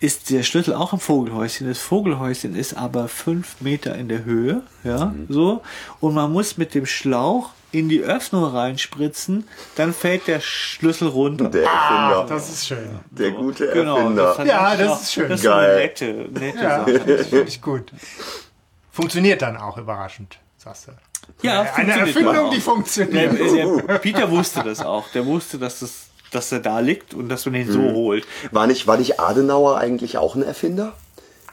ist 0.00 0.30
der 0.30 0.42
Schlüssel 0.42 0.74
auch 0.74 0.92
im 0.92 0.98
Vogelhäuschen. 0.98 1.68
Das 1.68 1.78
Vogelhäuschen 1.78 2.56
ist 2.56 2.76
aber 2.76 3.08
fünf 3.08 3.60
Meter 3.60 3.94
in 3.94 4.08
der 4.08 4.24
Höhe, 4.24 4.62
ja, 4.82 5.06
Mhm. 5.06 5.26
so. 5.28 5.62
Und 6.00 6.14
man 6.14 6.32
muss 6.32 6.58
mit 6.58 6.74
dem 6.74 6.84
Schlauch 6.86 7.50
in 7.74 7.88
die 7.88 8.00
Öffnung 8.02 8.44
reinspritzen, 8.44 9.48
dann 9.76 9.92
fällt 9.92 10.26
der 10.28 10.40
Schlüssel 10.40 11.08
runter. 11.08 11.48
Der 11.50 11.68
Ah, 11.68 12.10
Erfinder, 12.12 12.34
das 12.34 12.48
ist 12.50 12.66
schön. 12.68 12.98
der 13.10 13.30
gute 13.32 13.68
Genau, 13.72 13.96
Erfinder. 13.98 14.34
fand 14.34 14.48
Ja, 14.48 14.76
das 14.76 14.88
auch- 14.90 15.00
ist 15.02 15.12
schön. 15.12 15.28
Das 15.28 15.40
ist 15.40 15.44
so 15.46 15.52
eine 15.52 15.66
Geil. 15.66 15.76
nette, 15.78 16.04
nette 16.30 16.58
Ja, 16.58 16.78
Sache. 16.80 16.98
finde 17.24 17.48
ich, 17.48 17.60
gut. 17.60 17.92
Funktioniert 18.90 19.42
dann 19.42 19.56
auch 19.56 19.76
überraschend, 19.76 20.38
sagst 20.56 20.88
du. 20.88 20.92
Ja, 21.42 21.62
Eine 21.74 21.92
Erfindung, 22.00 22.50
die 22.50 22.56
Der, 22.56 22.62
funktioniert. 22.62 23.88
der, 23.88 23.98
Peter 23.98 24.30
wusste 24.30 24.62
das 24.62 24.80
auch. 24.84 25.08
Der 25.12 25.24
wusste, 25.26 25.58
dass 25.58 25.80
das 25.80 26.06
dass 26.30 26.50
er 26.50 26.58
da 26.58 26.80
liegt 26.80 27.14
und 27.14 27.28
dass 27.28 27.46
man 27.46 27.54
ihn 27.54 27.70
so 27.70 27.78
Mhm. 27.78 27.92
holt. 27.94 28.26
War 28.50 28.66
nicht, 28.66 28.88
war 28.88 28.96
nicht 28.96 29.20
Adenauer 29.20 29.78
eigentlich 29.78 30.18
auch 30.18 30.34
ein 30.34 30.42
Erfinder? 30.42 30.92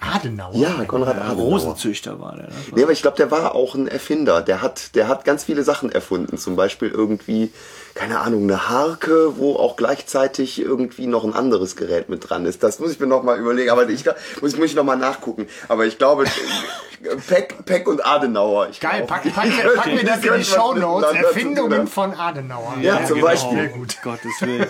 Adenauer. 0.01 0.55
Ja, 0.55 0.83
Konrad 0.85 1.17
Adenauer. 1.17 1.35
Rosenzüchter 1.45 2.19
war 2.19 2.35
der. 2.35 2.47
Ne? 2.47 2.53
Nee, 2.75 2.83
aber 2.83 2.91
ich 2.91 3.01
glaube, 3.01 3.17
der 3.17 3.29
war 3.31 3.53
auch 3.55 3.75
ein 3.75 3.87
Erfinder. 3.87 4.41
Der 4.41 4.61
hat, 4.61 4.95
der 4.95 5.07
hat 5.07 5.23
ganz 5.25 5.43
viele 5.43 5.63
Sachen 5.63 5.91
erfunden. 5.91 6.37
Zum 6.37 6.55
Beispiel 6.55 6.89
irgendwie, 6.89 7.51
keine 7.93 8.19
Ahnung, 8.19 8.43
eine 8.43 8.67
Harke, 8.69 9.37
wo 9.37 9.55
auch 9.55 9.75
gleichzeitig 9.75 10.59
irgendwie 10.59 11.05
noch 11.07 11.23
ein 11.23 11.33
anderes 11.33 11.75
Gerät 11.75 12.09
mit 12.09 12.29
dran 12.29 12.45
ist. 12.45 12.63
Das 12.63 12.79
muss 12.79 12.91
ich 12.91 12.99
mir 12.99 13.07
noch 13.07 13.21
mal 13.23 13.37
überlegen. 13.39 13.69
Aber 13.69 13.87
ich 13.87 14.03
glaub- 14.03 14.15
muss, 14.41 14.57
muss 14.57 14.65
ich 14.67 14.75
noch 14.75 14.83
mal 14.83 14.95
nachgucken. 14.97 15.47
Aber 15.67 15.85
ich 15.85 15.97
glaube, 15.99 16.25
Peck, 17.27 17.65
Peck 17.65 17.87
und 17.87 18.05
Adenauer. 18.05 18.69
Ich 18.69 18.79
Geil, 18.79 19.03
pack, 19.07 19.23
pack, 19.33 19.45
mir- 19.45 19.51
könnten- 19.61 19.77
pack 19.77 19.87
mir 19.87 20.03
das 20.03 20.23
in 20.25 20.33
die 20.37 20.43
Show 20.43 20.73
Notes. 20.73 21.11
Erfindungen 21.13 21.87
von 21.87 22.13
Adenauer. 22.13 22.75
Ja, 22.81 23.05
zum 23.05 23.21
Beispiel. 23.21 23.57
Sehr 23.57 23.67
gut. 23.69 23.97
Gottes 24.03 24.41
Willen. 24.41 24.67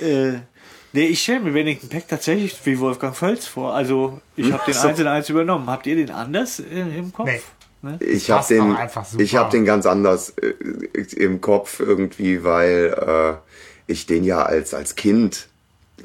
äh, 0.00 0.40
nee, 0.92 1.06
ich 1.06 1.22
stelle 1.22 1.40
mir 1.40 1.52
Bennington 1.52 1.88
Peck 1.88 2.08
tatsächlich 2.08 2.54
wie 2.64 2.78
Wolfgang 2.78 3.14
Völz 3.14 3.46
vor. 3.46 3.74
Also, 3.74 4.20
ich 4.36 4.52
habe 4.52 4.62
den 4.66 4.74
so. 4.74 4.88
eins 4.88 4.98
in 4.98 5.06
eins 5.06 5.28
übernommen. 5.28 5.68
Habt 5.68 5.86
ihr 5.86 5.96
den 5.96 6.10
anders 6.10 6.60
im 6.60 7.12
Kopf? 7.12 7.26
Nee. 7.26 7.40
Ne? 7.82 7.98
Ich 8.00 8.30
habe 8.30 8.46
den, 8.46 8.76
ich 9.18 9.34
habe 9.34 9.50
den 9.50 9.64
ganz 9.64 9.86
anders 9.86 10.30
äh, 10.30 10.54
im 11.16 11.40
Kopf 11.40 11.80
irgendwie, 11.80 12.44
weil 12.44 12.94
äh, 12.96 13.90
ich 13.90 14.06
den 14.06 14.22
ja 14.22 14.42
als 14.42 14.72
als 14.72 14.94
Kind 14.94 15.48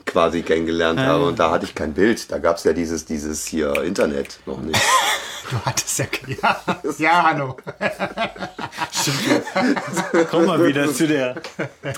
quasi 0.06 0.42
kennengelernt 0.42 1.00
habe. 1.00 1.26
Und 1.26 1.40
da 1.40 1.52
hatte 1.52 1.66
ich 1.66 1.76
kein 1.76 1.94
Bild. 1.94 2.32
Da 2.32 2.38
gab 2.38 2.58
es 2.58 2.64
ja 2.64 2.74
dieses, 2.74 3.06
dieses 3.06 3.46
hier 3.46 3.82
Internet 3.84 4.40
noch 4.46 4.62
nicht. 4.62 4.80
Du 5.50 5.56
hattest 5.64 6.00
ja, 6.00 6.06
ja, 6.28 6.78
ja, 6.98 7.24
Hanno. 7.24 7.56
Stimmt. 8.92 10.30
Kommen 10.30 10.46
wir 10.46 10.68
wieder 10.68 10.94
zu 10.94 11.08
der 11.08 11.42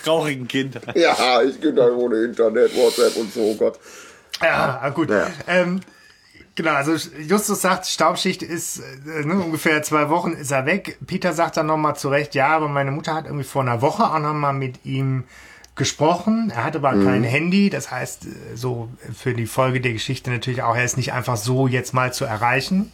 traurigen 0.04 0.48
Kindheit. 0.48 0.96
Ja, 0.96 1.42
ich 1.42 1.60
bin 1.60 1.76
da 1.76 1.88
ohne 1.88 2.26
Internet, 2.26 2.76
WhatsApp 2.76 3.16
und 3.16 3.34
so, 3.34 3.42
oh 3.42 3.56
Gott. 3.56 3.80
Ja, 4.42 4.80
ah, 4.82 4.90
gut. 4.90 5.10
Ja. 5.10 5.28
Ähm, 5.48 5.82
genau, 6.56 6.72
also 6.74 6.94
Justus 7.20 7.62
sagt, 7.62 7.88
Staubschicht 7.88 8.44
ist 8.44 8.80
äh, 8.80 9.26
ne, 9.26 9.34
ungefähr 9.34 9.82
zwei 9.84 10.10
Wochen 10.10 10.34
ist 10.34 10.52
er 10.52 10.66
weg. 10.66 11.00
Peter 11.06 11.34
sagt 11.34 11.58
dann 11.58 11.66
nochmal 11.66 11.96
zurecht, 11.96 12.36
ja, 12.36 12.50
aber 12.50 12.68
meine 12.68 12.92
Mutter 12.92 13.16
hat 13.16 13.26
irgendwie 13.26 13.46
vor 13.46 13.64
einer 13.64 13.82
Woche 13.82 14.04
auch 14.04 14.20
nochmal 14.20 14.54
mit 14.54 14.86
ihm 14.86 15.24
gesprochen. 15.80 16.52
Er 16.56 16.64
hat 16.66 16.76
aber 16.76 16.92
kein 16.92 17.24
Handy, 17.24 17.72
das 17.72 17.90
heißt, 17.90 18.26
äh, 18.26 18.56
so 18.56 18.90
für 19.12 19.34
die 19.34 19.48
Folge 19.48 19.82
der 19.82 19.94
Geschichte 19.94 20.30
natürlich 20.30 20.62
auch, 20.62 20.76
er 20.76 20.84
ist 20.84 20.98
nicht 20.98 21.14
einfach 21.14 21.38
so 21.38 21.68
jetzt 21.68 21.96
mal 21.96 22.14
zu 22.14 22.26
erreichen. 22.26 22.92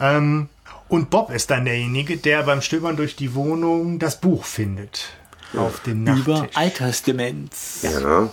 Ähm, 0.00 0.48
und 0.88 1.10
Bob 1.10 1.30
ist 1.30 1.50
dann 1.50 1.66
derjenige, 1.66 2.16
der 2.16 2.42
beim 2.44 2.62
Stöbern 2.62 2.96
durch 2.96 3.16
die 3.16 3.34
Wohnung 3.34 3.98
das 3.98 4.20
Buch 4.20 4.44
findet. 4.44 5.10
Auf 5.56 5.80
dem 5.80 6.06
Über 6.06 6.38
Nachttisch. 6.40 6.56
Altersdemenz. 6.56 7.82
Ja. 7.82 8.28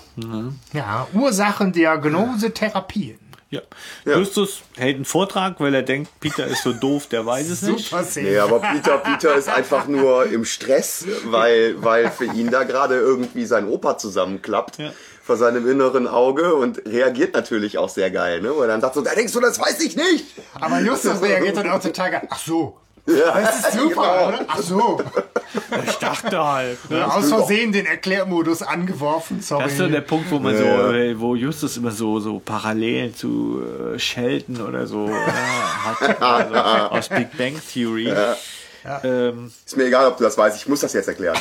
Ja, 0.73 1.07
Ursachen, 1.13 1.71
Diagnose, 1.71 2.51
Therapien. 2.53 3.19
Ja. 3.51 3.61
Justus 4.05 4.61
hält 4.77 4.95
einen 4.95 5.05
Vortrag, 5.05 5.59
weil 5.59 5.75
er 5.75 5.83
denkt, 5.83 6.09
Peter 6.21 6.47
ist 6.47 6.63
so 6.63 6.71
doof, 6.73 7.07
der 7.07 7.25
weiß 7.25 7.49
es 7.49 7.61
nicht. 7.61 7.89
Super 7.89 8.03
Szene. 8.05 8.29
Nee, 8.29 8.37
aber 8.39 8.59
Peter, 8.59 8.97
Peter 8.97 9.35
ist 9.35 9.49
einfach 9.49 9.87
nur 9.87 10.25
im 10.25 10.45
Stress, 10.45 11.05
weil, 11.25 11.75
weil 11.83 12.09
für 12.09 12.25
ihn 12.25 12.49
da 12.49 12.63
gerade 12.63 12.95
irgendwie 12.95 13.45
sein 13.45 13.67
Opa 13.67 13.97
zusammenklappt 13.97 14.77
Ja. 14.79 14.91
vor 15.21 15.35
seinem 15.35 15.69
inneren 15.69 16.07
Auge 16.07 16.55
und 16.55 16.81
reagiert 16.85 17.33
natürlich 17.33 17.77
auch 17.77 17.89
sehr 17.89 18.09
geil, 18.09 18.41
ne? 18.41 18.51
Weil 18.55 18.63
er 18.63 18.67
dann 18.69 18.81
sagt 18.81 18.95
so, 18.95 19.01
da 19.01 19.13
denkst 19.13 19.33
du, 19.33 19.41
das 19.41 19.59
weiß 19.59 19.81
ich 19.81 19.95
nicht. 19.97 20.25
Aber 20.59 20.79
Justus 20.79 21.21
reagiert 21.21 21.57
dann 21.57 21.69
auch 21.69 21.81
total 21.81 22.09
geil. 22.11 22.27
Ach 22.29 22.39
so. 22.39 22.77
Ja, 23.07 23.41
Das 23.41 23.59
ist 23.59 23.73
super, 23.73 23.89
genau. 23.95 24.27
oder? 24.27 24.45
Ach 24.47 24.59
so. 24.59 25.01
Ich 25.85 25.95
dachte 25.95 26.43
halt. 26.43 26.89
Ne? 26.89 27.13
Aus 27.13 27.29
Versehen 27.29 27.71
den 27.71 27.85
Erklärmodus 27.85 28.61
angeworfen. 28.61 29.41
Sorry. 29.41 29.63
Das 29.63 29.71
ist 29.73 29.77
so 29.79 29.87
der 29.87 30.01
Punkt, 30.01 30.29
wo 30.31 30.39
man 30.39 30.55
so, 30.55 30.63
Ja. 30.63 30.91
äh, 30.93 31.19
wo 31.19 31.35
Justus 31.35 31.77
immer 31.77 31.91
so, 31.91 32.19
so 32.19 32.39
Parallelen 32.39 33.13
zu 33.15 33.61
äh, 33.95 33.99
Sheldon 33.99 34.61
oder 34.61 34.85
so 34.87 35.07
äh, 35.07 35.11
hat. 35.13 36.21
Also 36.21 36.55
aus 36.95 37.09
Big 37.09 37.35
Bang 37.37 37.59
Theory. 37.73 38.13
Ähm, 39.03 39.51
Ist 39.65 39.77
mir 39.77 39.85
egal, 39.85 40.07
ob 40.07 40.17
du 40.17 40.23
das 40.23 40.37
weißt, 40.37 40.57
ich 40.57 40.67
muss 40.67 40.79
das 40.79 40.93
jetzt 40.93 41.07
erklären. 41.07 41.37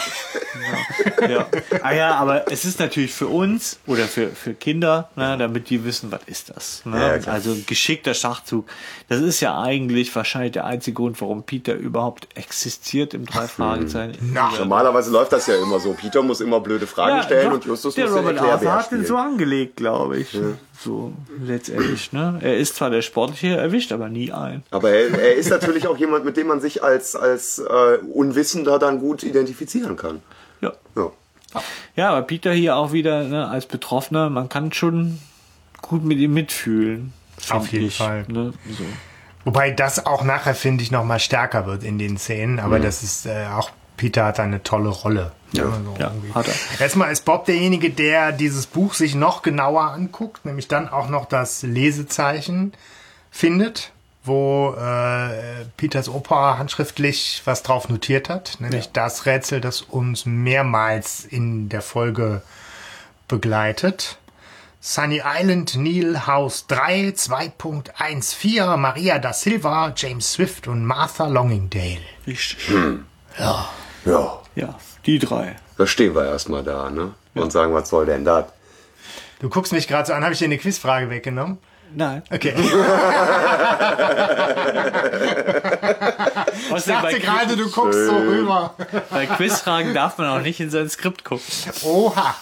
ja. 1.29 1.47
Ah 1.83 1.93
ja, 1.93 2.15
aber 2.15 2.51
es 2.51 2.65
ist 2.65 2.79
natürlich 2.81 3.13
für 3.13 3.29
uns 3.29 3.79
oder 3.87 4.05
für, 4.05 4.29
für 4.29 4.55
Kinder, 4.55 5.11
ne, 5.17 5.37
damit 5.39 5.71
die 5.71 5.85
wissen, 5.85 6.13
was 6.13 6.21
ist 6.27 6.51
das. 6.51 6.83
Ne? 6.85 7.21
Ja, 7.25 7.33
also 7.33 7.53
ein 7.53 7.65
geschickter 7.67 8.15
Schachzug. 8.15 8.67
Das 9.09 9.21
ist 9.21 9.41
ja 9.41 9.61
eigentlich 9.61 10.15
wahrscheinlich 10.15 10.53
der 10.53 10.67
einzige 10.67 10.95
Grund, 10.95 11.21
warum 11.21 11.43
Peter 11.45 11.75
überhaupt 11.75 12.29
existiert 12.35 13.15
im 13.15 13.27
drei 13.27 13.47
Fragezeichen. 13.47 14.33
Na, 14.33 14.51
Normalerweise 14.59 15.11
läuft 15.11 15.33
das 15.33 15.47
ja 15.47 15.57
immer 15.57 15.81
so. 15.81 15.95
Peter 15.95 16.23
muss 16.23 16.41
immer 16.41 16.61
blöde 16.61 16.87
Fragen 16.87 17.23
stellen 17.23 17.47
doch, 17.47 17.55
und 17.55 17.65
Justus 17.65 17.95
der 17.95 18.07
muss 18.07 18.15
den 18.15 18.27
Robert 18.27 18.41
Arthur 18.41 18.73
hat 18.73 18.91
den 18.93 19.07
so 19.07 19.17
angelegt, 19.17 19.77
glaube 19.77 20.19
ich. 20.19 20.37
So 20.83 21.13
letztendlich. 21.39 22.13
Ne? 22.13 22.39
Er 22.41 22.57
ist 22.57 22.77
zwar 22.77 22.89
der 22.89 23.03
Sportliche, 23.03 23.57
erwischt 23.57 23.93
aber 23.93 24.09
nie 24.09 24.33
ein. 24.33 24.63
Aber 24.71 24.91
er, 24.91 25.11
er 25.19 25.35
ist 25.35 25.51
natürlich 25.51 25.87
auch 25.87 25.99
jemand, 25.99 26.25
mit 26.25 26.39
dem 26.39 26.47
man 26.47 26.61
sich 26.61 26.83
als, 26.83 27.15
als 27.15 27.59
äh, 27.59 27.99
Unwissender 28.13 28.79
dann 28.79 28.99
gut 28.99 29.23
identifizieren 29.23 29.97
kann. 29.97 30.23
Ja. 30.61 30.73
Ja. 30.97 31.11
Ja, 31.97 32.11
aber 32.11 32.23
Peter 32.23 32.53
hier 32.53 32.77
auch 32.77 32.93
wieder 32.93 33.25
ne, 33.25 33.49
als 33.49 33.67
Betroffener, 33.67 34.31
man 34.31 34.49
kann 34.49 34.73
schon 34.73 35.19
gut 35.83 36.05
mit 36.05 36.19
ihm 36.19 36.33
mitfühlen. 36.33 37.13
Auf 37.51 37.71
jeden 37.73 37.87
ich, 37.87 37.97
Fall. 37.97 38.25
Ne? 38.29 38.53
So. 38.71 38.85
Wobei 39.45 39.71
das 39.73 40.07
auch 40.07 40.23
nachher, 40.23 40.55
finde 40.55 40.83
ich, 40.83 40.91
nochmal 40.91 41.19
stärker 41.19 41.67
wird 41.67 41.83
in 41.83 41.99
den 41.99 42.19
Szenen. 42.19 42.61
Aber 42.61 42.79
das 42.79 43.03
ist 43.03 43.27
äh, 43.27 43.47
auch, 43.53 43.71
Peter 44.01 44.25
hat 44.25 44.41
eine 44.41 44.63
tolle 44.63 44.89
Rolle. 44.89 45.33
Ja, 45.53 45.65
so 45.65 45.95
Ja, 45.99 46.07
irgendwie. 46.09 46.33
hat 46.33 46.49
er. 46.49 46.55
Erstmal 46.81 47.13
ist 47.13 47.27
Bob 47.27 47.45
derjenige, 47.45 47.91
der 47.91 48.33
dieses 48.33 48.65
Buch 48.67 48.95
sich 48.95 49.15
noch 49.15 49.43
genauer 49.43 49.83
anguckt, 49.91 50.47
nämlich 50.47 50.69
dann 50.69 50.89
auch 50.89 51.11
noch 51.11 51.27
das 51.27 51.61
Lesezeichen 51.63 52.73
findet, 53.31 53.93
wo 54.25 54.75
äh, 54.75 55.65
Peters 55.77 56.09
Opa 56.09 56.57
handschriftlich 56.57 57.43
was 57.45 57.63
drauf 57.63 57.91
notiert 57.91 58.31
hat, 58.31 58.57
nämlich 58.61 58.87
Ja. 58.87 58.91
das 58.95 59.27
Rätsel, 59.27 59.61
das 59.61 59.83
uns 59.83 60.25
mehrmals 60.25 61.27
in 61.27 61.69
der 61.69 61.83
Folge 61.83 62.41
begleitet. 63.29 64.17
Sunny 64.83 65.21
Island, 65.23 65.77
Neil 65.77 66.27
House 66.27 66.67
3, 66.69 67.11
2.14, 67.11 68.77
Maria 68.79 69.19
da 69.19 69.35
Silva, 69.35 69.93
James 69.95 70.33
Swift 70.33 70.69
und 70.69 70.87
Martha 70.87 71.27
Longingdale. 71.27 71.99
Richtig. 72.27 72.71
Ja, 73.39 73.69
Ja, 74.05 74.75
die 75.07 75.19
drei. 75.19 75.57
da 75.79 75.87
stehen 75.87 76.15
wir 76.15 76.25
erstmal 76.27 76.63
da, 76.63 76.91
ne? 76.91 77.15
Und 77.35 77.53
sagen, 77.53 77.73
was 77.75 77.89
soll 77.89 78.07
denn 78.07 78.25
das? 78.25 78.47
Du 79.41 79.49
guckst 79.49 79.73
mich 79.73 79.87
gerade 79.89 80.07
so 80.07 80.13
an, 80.13 80.23
habe 80.25 80.33
ich 80.33 80.39
dir 80.39 80.45
eine 80.47 80.59
Quizfrage 80.59 81.09
weggenommen? 81.11 81.59
Nein. 81.95 82.23
Okay. 82.31 82.55
Ich 86.77 86.85
dachte 86.85 87.19
gerade, 87.21 87.57
du 87.57 87.69
guckst 87.71 88.07
so 88.07 88.17
rüber. 88.17 88.75
bei 89.11 89.27
Quizfragen 89.27 89.93
darf 89.95 90.19
man 90.19 90.29
auch 90.29 90.43
nicht 90.43 90.61
in 90.61 90.71
sein 90.71 90.89
Skript 90.89 91.25
gucken. 91.25 91.45
Oha. 91.83 92.35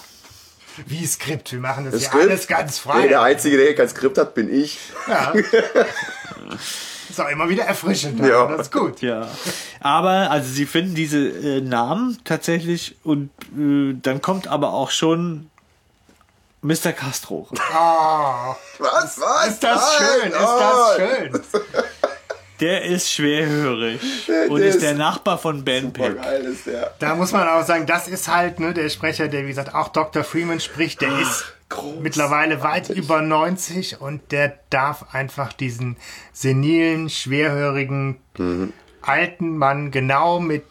Wie 0.87 1.07
Skript, 1.07 1.51
wir 1.53 1.59
machen 1.61 1.85
das, 1.85 1.95
Das 1.95 2.03
hier 2.03 2.09
Skript? 2.11 2.29
alles 2.31 2.47
ganz 2.47 2.85
Nee, 2.85 3.09
der 3.09 3.19
frei. 3.19 3.31
Einzige, 3.31 3.57
der 3.57 3.67
hier 3.67 3.75
kein 3.75 3.89
Skript 3.89 4.17
hat, 4.19 4.35
bin 4.35 4.53
ich. 4.53 4.79
Ja. 5.09 5.33
Ist 7.19 7.25
auch 7.25 7.31
immer 7.31 7.49
wieder 7.49 7.65
erfrischend. 7.65 8.21
Ja. 8.25 8.47
Das 8.47 8.69
ist 8.69 8.73
gut. 8.73 9.03
Ja. 9.03 9.27
Aber, 9.81 10.31
also 10.31 10.49
sie 10.49 10.67
finden 10.67 10.95
diese 10.95 11.19
äh, 11.19 11.61
Namen 11.61 12.17
tatsächlich 12.25 12.95
und 13.03 13.31
äh, 13.59 13.97
dann 14.01 14.23
kommt 14.23 14.47
aber 14.47 14.73
auch 14.73 14.93
schon 14.93 15.51
Mr. 16.63 16.93
Castro. 16.93 17.49
Oh, 17.51 18.55
Was? 18.79 19.21
Was? 19.21 19.49
ist 19.49 19.65
das 19.65 19.99
Nein, 19.99 20.09
schön, 20.21 20.31
ist 20.31 20.41
das 20.41 20.97
schön. 20.97 21.43
Der 22.61 22.83
ist 22.85 23.13
schwerhörig 23.13 24.01
und 24.49 24.61
der 24.61 24.69
ist 24.69 24.83
der 24.83 24.95
Nachbar 24.95 25.39
von 25.39 25.65
Ben 25.65 25.93
Peck. 25.93 26.17
geil 26.21 26.45
ist 26.45 26.67
der. 26.67 26.93
Da 26.99 27.15
muss 27.15 27.33
man 27.33 27.49
auch 27.49 27.65
sagen, 27.65 27.87
das 27.87 28.09
ist 28.09 28.29
halt 28.29 28.59
ne, 28.59 28.75
der 28.75 28.89
Sprecher, 28.89 29.29
der 29.29 29.45
wie 29.45 29.49
gesagt 29.49 29.75
auch 29.75 29.89
Dr. 29.89 30.25
Freeman 30.25 30.61
spricht, 30.61 31.01
der 31.01 31.21
ist 31.21 31.45
großartig. 31.69 32.03
mittlerweile 32.03 32.63
weit 32.63 32.91
über 32.91 33.23
90 33.23 34.01
und 34.01 34.33
der 34.33 34.59
darf 34.71 35.15
einfach 35.15 35.53
diesen 35.53 35.97
senilen, 36.33 37.11
schwerhörigen, 37.11 38.17
alten 39.03 39.57
Mann 39.57 39.91
genau 39.91 40.41
mit 40.41 40.65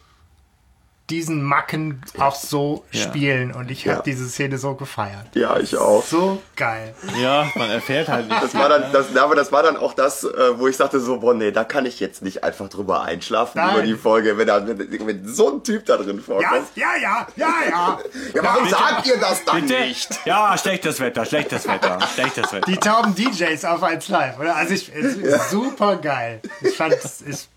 diesen 1.09 1.41
Macken 1.41 2.01
auch 2.19 2.35
so 2.35 2.83
Ja. 2.91 3.03
spielen 3.03 3.53
und 3.53 3.71
ich 3.71 3.87
habe 3.87 3.97
Ja. 3.97 4.01
diese 4.03 4.27
Szene 4.27 4.57
so 4.57 4.75
gefeiert. 4.75 5.27
Ja, 5.35 5.57
ich 5.57 5.77
auch. 5.77 6.03
So 6.03 6.41
geil. 6.55 6.93
Ja, 7.21 7.49
man 7.55 7.69
erfährt 7.69 8.09
halt 8.09 8.27
nicht. 8.27 8.43
Das 8.43 8.53
war 8.53 8.67
dann, 8.67 8.91
das, 8.91 9.15
aber 9.15 9.35
das 9.35 9.51
war 9.51 9.63
dann 9.63 9.77
auch 9.77 9.93
das, 9.93 10.23
äh, 10.25 10.57
wo 10.59 10.67
ich 10.67 10.75
sagte 10.75 10.99
so, 10.99 11.19
boah, 11.19 11.33
nee, 11.33 11.51
da 11.51 11.63
kann 11.63 11.85
ich 11.85 11.99
jetzt 12.01 12.21
nicht 12.21 12.43
einfach 12.43 12.67
drüber 12.69 13.03
einschlafen 13.03 13.57
Nein. 13.59 13.73
über 13.75 13.81
die 13.83 13.95
Folge, 13.95 14.37
wenn, 14.37 14.47
da, 14.47 14.67
wenn, 14.67 14.77
wenn 15.07 15.27
so 15.27 15.53
ein 15.53 15.63
Typ 15.63 15.85
da 15.85 15.95
drin 15.97 16.17
Ja, 16.17 16.23
vorkommt. 16.23 16.67
ja, 16.75 16.87
ja, 17.01 17.27
ja, 17.37 17.47
ja. 17.69 17.99
Ja, 18.33 18.43
warum 18.43 18.67
sagt 18.67 19.07
ihr 19.07 19.17
das 19.17 19.45
dann 19.45 19.61
Bitte? 19.61 19.79
nicht? 19.81 20.09
Ja, 20.25 20.57
schlechtes 20.57 20.99
Wetter, 20.99 21.25
schlechtes 21.25 21.67
Wetter, 21.67 21.99
schlechtes 22.13 22.51
Wetter. 22.51 22.65
Die 22.67 22.77
tauben 22.77 23.15
DJs 23.15 23.63
auf 23.65 23.81
1 23.81 24.09
Live, 24.09 24.39
oder? 24.39 24.55
Also 24.55 24.73
ich, 24.73 24.91
es 24.93 25.15
ist 25.15 25.51
super 25.51 25.95
geil. 25.95 26.41
Ich 26.61 26.75
fand, 26.75 26.93
es 26.93 27.21
ist, 27.21 27.49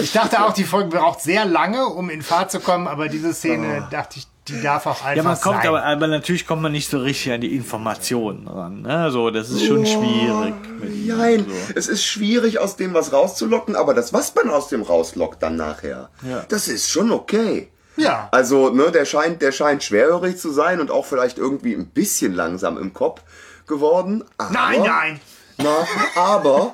ich 0.00 0.12
dachte 0.12 0.44
auch, 0.44 0.52
die 0.52 0.64
Folge 0.64 0.90
braucht 0.90 1.20
sehr 1.20 1.44
lange, 1.44 1.86
um 1.86 2.10
in 2.10 2.22
Fahrt 2.22 2.50
zu 2.50 2.60
kommen, 2.60 2.86
aber 2.88 3.08
diese 3.08 3.32
Szene 3.34 3.86
dachte 3.90 4.18
ich, 4.18 4.26
die 4.48 4.60
darf 4.62 4.86
auch 4.86 5.04
einfach 5.04 5.16
Ja, 5.16 5.22
man 5.22 5.40
kommt 5.40 5.58
sein. 5.58 5.68
aber, 5.68 5.84
aber 5.84 6.06
natürlich 6.08 6.46
kommt 6.46 6.62
man 6.62 6.72
nicht 6.72 6.90
so 6.90 6.98
richtig 6.98 7.32
an 7.32 7.40
die 7.40 7.54
Informationen 7.54 8.48
ran. 8.48 8.82
Ne? 8.82 9.10
So, 9.12 9.30
das 9.30 9.50
ist 9.50 9.64
schon 9.64 9.86
schwierig. 9.86 10.54
mit 10.80 10.92
ihm. 10.94 11.16
Nein, 11.16 11.46
So. 11.48 11.72
es 11.76 11.88
ist 11.88 12.04
schwierig, 12.04 12.58
aus 12.58 12.76
dem 12.76 12.92
was 12.94 13.12
rauszulocken, 13.12 13.76
aber 13.76 13.94
das, 13.94 14.12
was 14.12 14.34
man 14.34 14.50
aus 14.50 14.68
dem 14.68 14.82
rauslockt 14.82 15.42
dann 15.42 15.56
nachher, 15.56 16.08
Ja. 16.28 16.44
das 16.48 16.66
ist 16.68 16.88
schon 16.90 17.12
okay. 17.12 17.68
ja. 17.96 18.28
Also, 18.32 18.70
ne, 18.70 18.90
der 18.90 19.04
scheint, 19.04 19.40
der 19.42 19.52
scheint 19.52 19.82
schwerhörig 19.84 20.38
zu 20.38 20.50
sein 20.50 20.80
und 20.80 20.90
auch 20.90 21.04
vielleicht 21.04 21.38
irgendwie 21.38 21.74
ein 21.74 21.86
bisschen 21.86 22.34
langsam 22.34 22.76
im 22.78 22.92
Kopf 22.92 23.20
geworden. 23.66 24.24
Aber, 24.38 24.50
Nein, 24.52 24.82
nein. 24.82 25.20
Na, 25.58 25.86
aber 26.16 26.72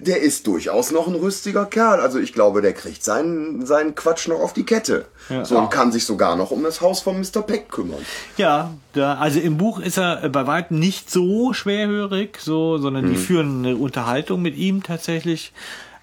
der 0.00 0.20
ist 0.20 0.46
durchaus 0.46 0.90
noch 0.90 1.06
ein 1.06 1.14
rüstiger 1.14 1.66
Kerl. 1.66 2.00
Also 2.00 2.18
ich 2.18 2.32
glaube, 2.32 2.60
der 2.62 2.72
kriegt 2.72 3.04
seinen, 3.04 3.64
seinen 3.66 3.94
Quatsch 3.94 4.28
noch 4.28 4.40
auf 4.40 4.52
die 4.52 4.64
Kette. 4.64 5.06
So 5.44 5.58
und 5.58 5.70
kann 5.70 5.92
sich 5.92 6.04
sogar 6.06 6.36
noch 6.36 6.50
um 6.50 6.62
das 6.62 6.80
Haus 6.80 7.00
von 7.00 7.18
Mr. 7.20 7.42
Peck 7.42 7.68
kümmern. 7.68 8.00
Ja, 8.36 8.72
da, 8.94 9.14
also 9.14 9.38
im 9.40 9.56
Buch 9.58 9.78
ist 9.78 9.98
er 9.98 10.24
äh, 10.24 10.28
bei 10.28 10.46
weitem 10.46 10.78
nicht 10.78 11.10
so 11.10 11.52
schwerhörig, 11.52 12.38
so, 12.40 12.78
sondern 12.78 13.04
Mhm. 13.06 13.10
die 13.10 13.16
führen 13.16 13.64
eine 13.64 13.76
Unterhaltung 13.76 14.42
mit 14.42 14.56
ihm 14.56 14.82
tatsächlich. 14.82 15.52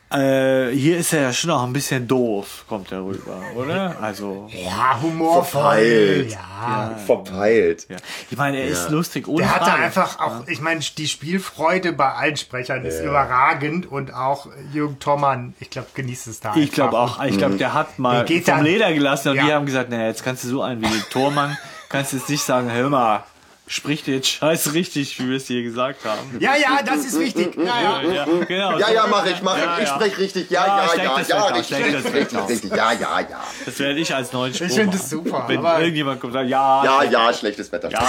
Äh, 0.09 0.69
hier 0.71 0.97
ist 0.99 1.11
er 1.11 1.21
ja 1.23 1.33
schon 1.33 1.49
noch 1.49 1.63
ein 1.65 1.73
bisschen 1.73 2.07
doof, 2.07 2.63
kommt 2.69 2.93
er 2.93 3.03
rüber, 3.03 3.41
oder? 3.55 3.97
Also, 4.01 4.47
Ja, 4.53 4.97
humorvoll. 5.01 5.43
Verpeilt. 5.43 6.31
Ja. 6.31 6.91
Verpeilt. 7.05 7.87
ja. 7.89 7.97
Ich 8.31 8.37
meine, 8.37 8.57
er 8.57 8.67
ist 8.67 8.85
Ja. 8.85 8.91
lustig, 8.91 9.27
ohne 9.27 9.39
Der 9.39 9.53
hatte 9.53 9.65
Frage. 9.65 9.83
einfach 9.83 10.19
auch, 10.21 10.47
ich 10.47 10.61
meine, 10.61 10.79
die 10.79 11.07
Spielfreude 11.09 11.91
bei 11.91 12.09
allen 12.13 12.37
Sprechern 12.37 12.85
ist 12.85 13.01
überragend 13.01 13.91
und 13.91 14.13
auch 14.13 14.47
Jürgen 14.71 14.97
Thormann, 14.99 15.55
ich 15.59 15.69
glaube, 15.69 15.89
genießt 15.93 16.27
es 16.27 16.39
da. 16.39 16.55
Ich 16.55 16.71
glaube 16.71 16.97
auch, 16.97 17.21
ich 17.25 17.37
glaube, 17.37 17.57
der 17.57 17.73
hat 17.73 17.99
mal 17.99 18.17
Der 18.19 18.23
geht 18.23 18.45
vom 18.45 18.55
dann- 18.55 18.63
Leder 18.65 18.93
gelassen 18.93 19.29
und 19.31 19.35
Ja. 19.35 19.45
die 19.45 19.53
haben 19.53 19.65
gesagt, 19.65 19.89
naja, 19.89 20.07
jetzt 20.07 20.23
kannst 20.23 20.45
du 20.45 20.47
so 20.47 20.61
einen 20.61 20.81
wie 20.81 20.87
den 20.87 21.03
Tormann, 21.11 21.57
kannst 21.89 22.13
jetzt 22.13 22.29
nicht 22.29 22.43
sagen, 22.43 22.71
hör 22.71 22.89
mal, 22.89 23.23
sprich 23.67 24.03
dir 24.03 24.15
jetzt 24.15 24.27
scheiß 24.29 24.73
richtig, 24.73 25.19
wie 25.19 25.29
wir 25.29 25.37
es 25.37 25.47
hier 25.47 25.61
gesagt 25.61 26.05
haben. 26.05 26.37
Ja, 26.39 26.55
ja, 26.55 26.79
das 26.85 27.05
ist 27.05 27.19
wichtig. 27.19 27.55
Ja, 27.57 28.01
ja. 28.01 28.01
Ja, 28.13 28.25
genau. 28.47 28.77
Ja, 28.79 28.89
ja, 28.91 29.07
mach 29.07 29.25
ich, 29.25 29.41
mach 29.41 29.57
Ja, 29.57 29.75
ich. 29.77 29.83
Ich 29.83 29.89
ja. 29.89 29.95
spreche 29.95 30.17
richtig. 30.19 30.49
Ja, 30.49 30.65
Ja, 30.65 30.77
ja, 30.77 30.83
ja, 30.83 30.89
schlechtes 30.89 31.27
ja, 31.27 31.35
Wetter, 31.45 31.55
richtig, 31.55 31.77
richtig, 31.77 32.13
richtig, 32.13 32.49
richtig. 32.49 32.71
Ja, 32.71 32.91
ja, 32.93 33.19
ja. 33.19 33.43
Das 33.65 33.79
werde 33.79 33.99
ich 33.99 34.13
als 34.15 34.31
neuen 34.33 34.53
Spruch 34.53 34.67
Ich 34.67 34.73
finde 34.73 34.97
das 34.97 35.09
super, 35.09 35.43
Wenn 35.47 35.59
aber- 35.59 35.79
irgendjemand 35.81 36.19
kommt 36.21 36.33
und 36.33 36.39
sagt, 36.39 36.49
ja, 36.49 36.83
Ja, 36.83 37.03
ja, 37.03 37.33
schlechtes 37.33 37.71
Wetter. 37.71 37.89
ja, 37.91 38.01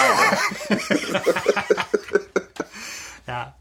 ja. 3.26 3.54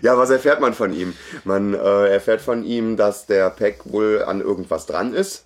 Ja, 0.00 0.16
was 0.16 0.30
erfährt 0.30 0.60
man 0.60 0.72
von 0.74 0.92
ihm? 0.94 1.14
Man 1.44 1.74
äh, 1.74 2.06
erfährt 2.08 2.40
von 2.40 2.64
ihm, 2.64 2.96
dass 2.96 3.26
der 3.26 3.50
Peck 3.50 3.80
wohl 3.84 4.22
an 4.26 4.40
irgendwas 4.40 4.86
dran 4.86 5.12
ist. 5.12 5.44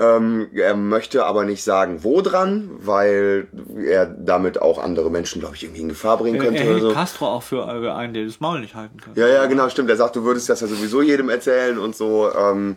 Ähm, 0.00 0.48
er 0.54 0.76
möchte 0.76 1.24
aber 1.26 1.44
nicht 1.44 1.64
sagen, 1.64 2.04
wo 2.04 2.20
dran, 2.20 2.70
weil 2.78 3.48
er 3.84 4.06
damit 4.06 4.62
auch 4.62 4.78
andere 4.78 5.10
Menschen, 5.10 5.40
glaube 5.40 5.56
ich, 5.56 5.64
irgendwie 5.64 5.80
in 5.82 5.88
Gefahr 5.88 6.18
bringen 6.18 6.36
Er 6.36 6.44
könnte. 6.44 6.60
hält 6.62 6.82
so. 6.82 6.92
Castro 6.92 7.26
auch 7.26 7.42
für 7.42 7.66
äh, 7.66 7.90
einen, 7.90 8.14
der 8.14 8.24
das 8.24 8.38
Maul 8.38 8.60
nicht 8.60 8.76
halten 8.76 9.00
kann. 9.00 9.14
Ja, 9.16 9.26
ja, 9.26 9.46
genau, 9.46 9.68
stimmt. 9.68 9.90
Er 9.90 9.96
sagt, 9.96 10.14
du 10.14 10.22
würdest 10.22 10.48
das 10.48 10.60
ja 10.60 10.68
sowieso 10.68 11.02
jedem 11.02 11.28
erzählen 11.30 11.78
und 11.78 11.96
so. 11.96 12.30
Ähm, 12.32 12.76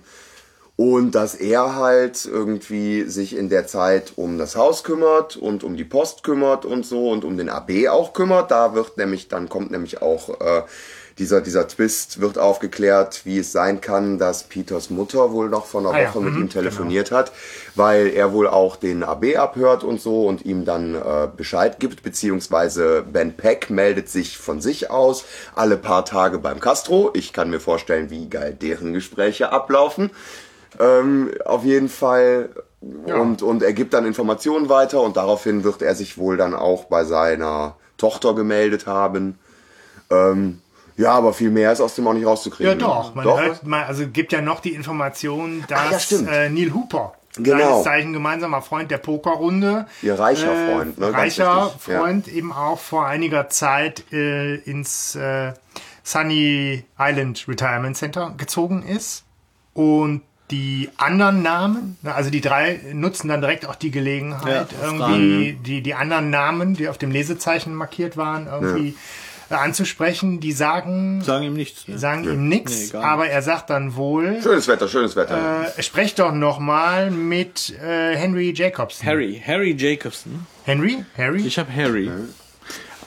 und 0.78 1.12
dass 1.14 1.36
er 1.36 1.76
halt 1.76 2.26
irgendwie 2.26 3.04
sich 3.04 3.38
in 3.38 3.50
der 3.50 3.68
Zeit 3.68 4.14
um 4.16 4.40
das 4.40 4.56
Haus 4.56 4.84
kümmert 4.84 5.36
und 5.36 5.64
um 5.64 5.78
die 5.78 5.84
Post 5.84 6.24
kümmert 6.24 6.66
und 6.66 6.88
so 6.88 7.12
und 7.12 7.24
um 7.24 7.38
den 7.38 7.50
AB 7.50 7.88
auch 7.90 8.14
kümmert. 8.14 8.50
Da 8.50 8.74
wird 8.74 8.98
nämlich, 8.98 9.28
dann 9.28 9.48
kommt 9.48 9.70
nämlich 9.70 10.02
auch 10.02 10.30
äh, 10.42 10.64
dieser, 11.18 11.42
dieser 11.42 11.68
Twist 11.68 12.22
wird 12.22 12.38
aufgeklärt, 12.38 13.22
wie 13.26 13.40
es 13.40 13.52
sein 13.52 13.82
kann, 13.82 14.18
dass 14.18 14.44
Peters 14.44 14.90
Mutter 14.90 15.32
wohl 15.32 15.50
noch 15.50 15.66
vor 15.66 15.82
einer 15.82 15.92
Ah 15.92 16.02
ja, 16.02 16.10
Woche 16.10 16.22
mit 16.22 16.34
mhm, 16.34 16.42
ihm 16.42 16.50
telefoniert 16.50 17.12
hat, 17.12 17.32
weil 17.76 18.08
er 18.08 18.34
wohl 18.34 18.48
auch 18.48 18.76
den 18.76 19.04
AB 19.04 19.38
abhört 19.38 19.84
und 19.84 20.02
so 20.02 20.26
und 20.26 20.46
ihm 20.46 20.66
dann 20.66 20.96
äh, 20.96 21.28
Bescheid 21.36 21.80
gibt, 21.80 22.04
beziehungsweise 22.04 23.04
Ben 23.12 23.34
Peck 23.34 23.70
meldet 23.70 24.10
sich 24.10 24.38
von 24.38 24.62
sich 24.62 24.90
aus 24.90 25.26
alle 25.56 25.78
paar 25.78 26.06
Tage 26.06 26.40
beim 26.40 26.60
Castro. 26.60 27.12
Ich 27.14 27.34
kann 27.34 27.50
mir 27.50 27.60
vorstellen, 27.60 28.10
wie 28.10 28.30
geil 28.30 28.58
deren 28.60 28.94
Gespräche 28.94 29.52
ablaufen. 29.52 30.12
Ähm, 30.80 31.32
auf 31.46 31.64
jeden 31.66 31.90
Fall. 31.90 32.50
Und, 32.80 33.44
und 33.44 33.62
er 33.62 33.74
gibt 33.74 33.94
dann 33.94 34.08
Informationen 34.08 34.68
weiter 34.68 35.02
und 35.02 35.16
daraufhin 35.16 35.64
wird 35.64 35.84
er 35.84 35.94
sich 35.94 36.18
wohl 36.18 36.36
dann 36.38 36.56
auch 36.56 36.86
bei 36.86 37.04
seiner 37.04 37.76
Tochter 37.98 38.34
gemeldet 38.34 38.88
haben. 38.88 39.38
Ähm, 40.10 40.61
ja, 40.98 41.12
aber 41.12 41.34
viel 41.34 41.50
mehr 41.50 41.72
ist 41.72 41.82
aus 41.82 41.96
dem 41.96 42.08
auch 42.08 42.14
nicht 42.14 42.26
rauszukriegen. 42.26 42.72
Ja, 42.72 42.76
doch. 42.76 43.16
Man 43.16 43.26
Doch, 43.26 43.40
hört 43.40 43.66
mal, 43.66 43.84
also 43.86 44.08
gibt 44.08 44.32
ja 44.32 44.42
noch 44.42 44.60
die 44.60 44.74
Information, 44.74 45.64
dass 45.68 46.12
Ach 46.12 46.12
ja, 46.12 46.32
äh, 46.32 46.50
Neil 46.50 46.74
Hooper, 46.74 47.14
Genau. 47.38 47.82
Zeichen 47.82 48.12
gemeinsamer 48.14 48.62
Freund 48.62 48.92
der 48.92 48.98
Pokerrunde, 48.98 49.86
Ihr 50.02 50.20
reicher 50.20 50.54
Freund, 50.54 50.98
ne? 51.00 51.14
Reicher 51.14 51.66
wichtig, 51.68 51.88
ja. 51.88 52.00
Freund 52.00 52.28
eben 52.28 52.52
auch 52.52 52.80
vor 52.80 53.06
einiger 53.06 53.48
Zeit 53.48 54.12
äh, 54.12 54.56
ins 54.56 55.16
äh, 55.16 55.54
Sunny 56.04 56.84
Island 57.00 57.46
Retirement 57.48 57.96
Center 57.96 58.34
gezogen 58.38 58.84
ist 58.84 59.24
und 59.74 60.24
die 60.50 60.90
anderen 60.98 61.42
Namen, 61.42 61.98
ne, 62.02 62.14
also 62.14 62.30
die 62.30 62.42
drei 62.42 62.82
nutzen 62.92 63.30
dann 63.30 63.40
direkt 63.40 63.66
auch 63.66 63.76
die 63.76 63.92
Gelegenheit, 63.92 64.68
Ja, 64.74 64.88
irgendwie 64.88 65.54
die, 65.54 65.82
die 65.82 65.94
anderen 65.94 66.30
Namen, 66.30 66.74
die 66.74 66.90
auf 66.90 66.98
dem 66.98 67.12
Lesezeichen 67.12 67.74
markiert 67.74 68.18
waren, 68.18 68.48
irgendwie 68.48 68.90
äh, 68.90 68.96
anzusprechen. 69.54 70.40
Die 70.40 70.52
sagen, 70.52 71.22
Sagen 71.22 71.46
ihm 71.46 71.54
nichts. 71.54 71.88
Ne? 71.88 71.98
sagen 71.98 72.24
ihm 72.24 72.48
Nee, 72.48 72.56
nichts, 72.58 72.80
nicht. 72.94 72.96
aber 72.96 73.28
er 73.28 73.42
sagt 73.42 73.70
dann 73.70 73.96
wohl, 73.96 74.40
Schönes 74.42 74.68
Wetter, 74.68 74.88
schönes 74.88 75.16
Wetter. 75.16 75.68
äh, 75.78 75.82
sprecht 75.84 76.20
doch 76.20 76.32
noch 76.34 76.60
mal 76.60 77.12
mit 77.12 77.74
äh, 77.84 78.16
Henry 78.16 78.54
Jacobson. 78.56 79.06
Harry, 79.08 79.42
Harry 79.46 79.76
Jacobson. 79.78 80.46
Henry? 80.66 81.04
Harry? 81.18 81.46
Ich 81.46 81.58
habe 81.60 81.74
Harry. 81.76 82.10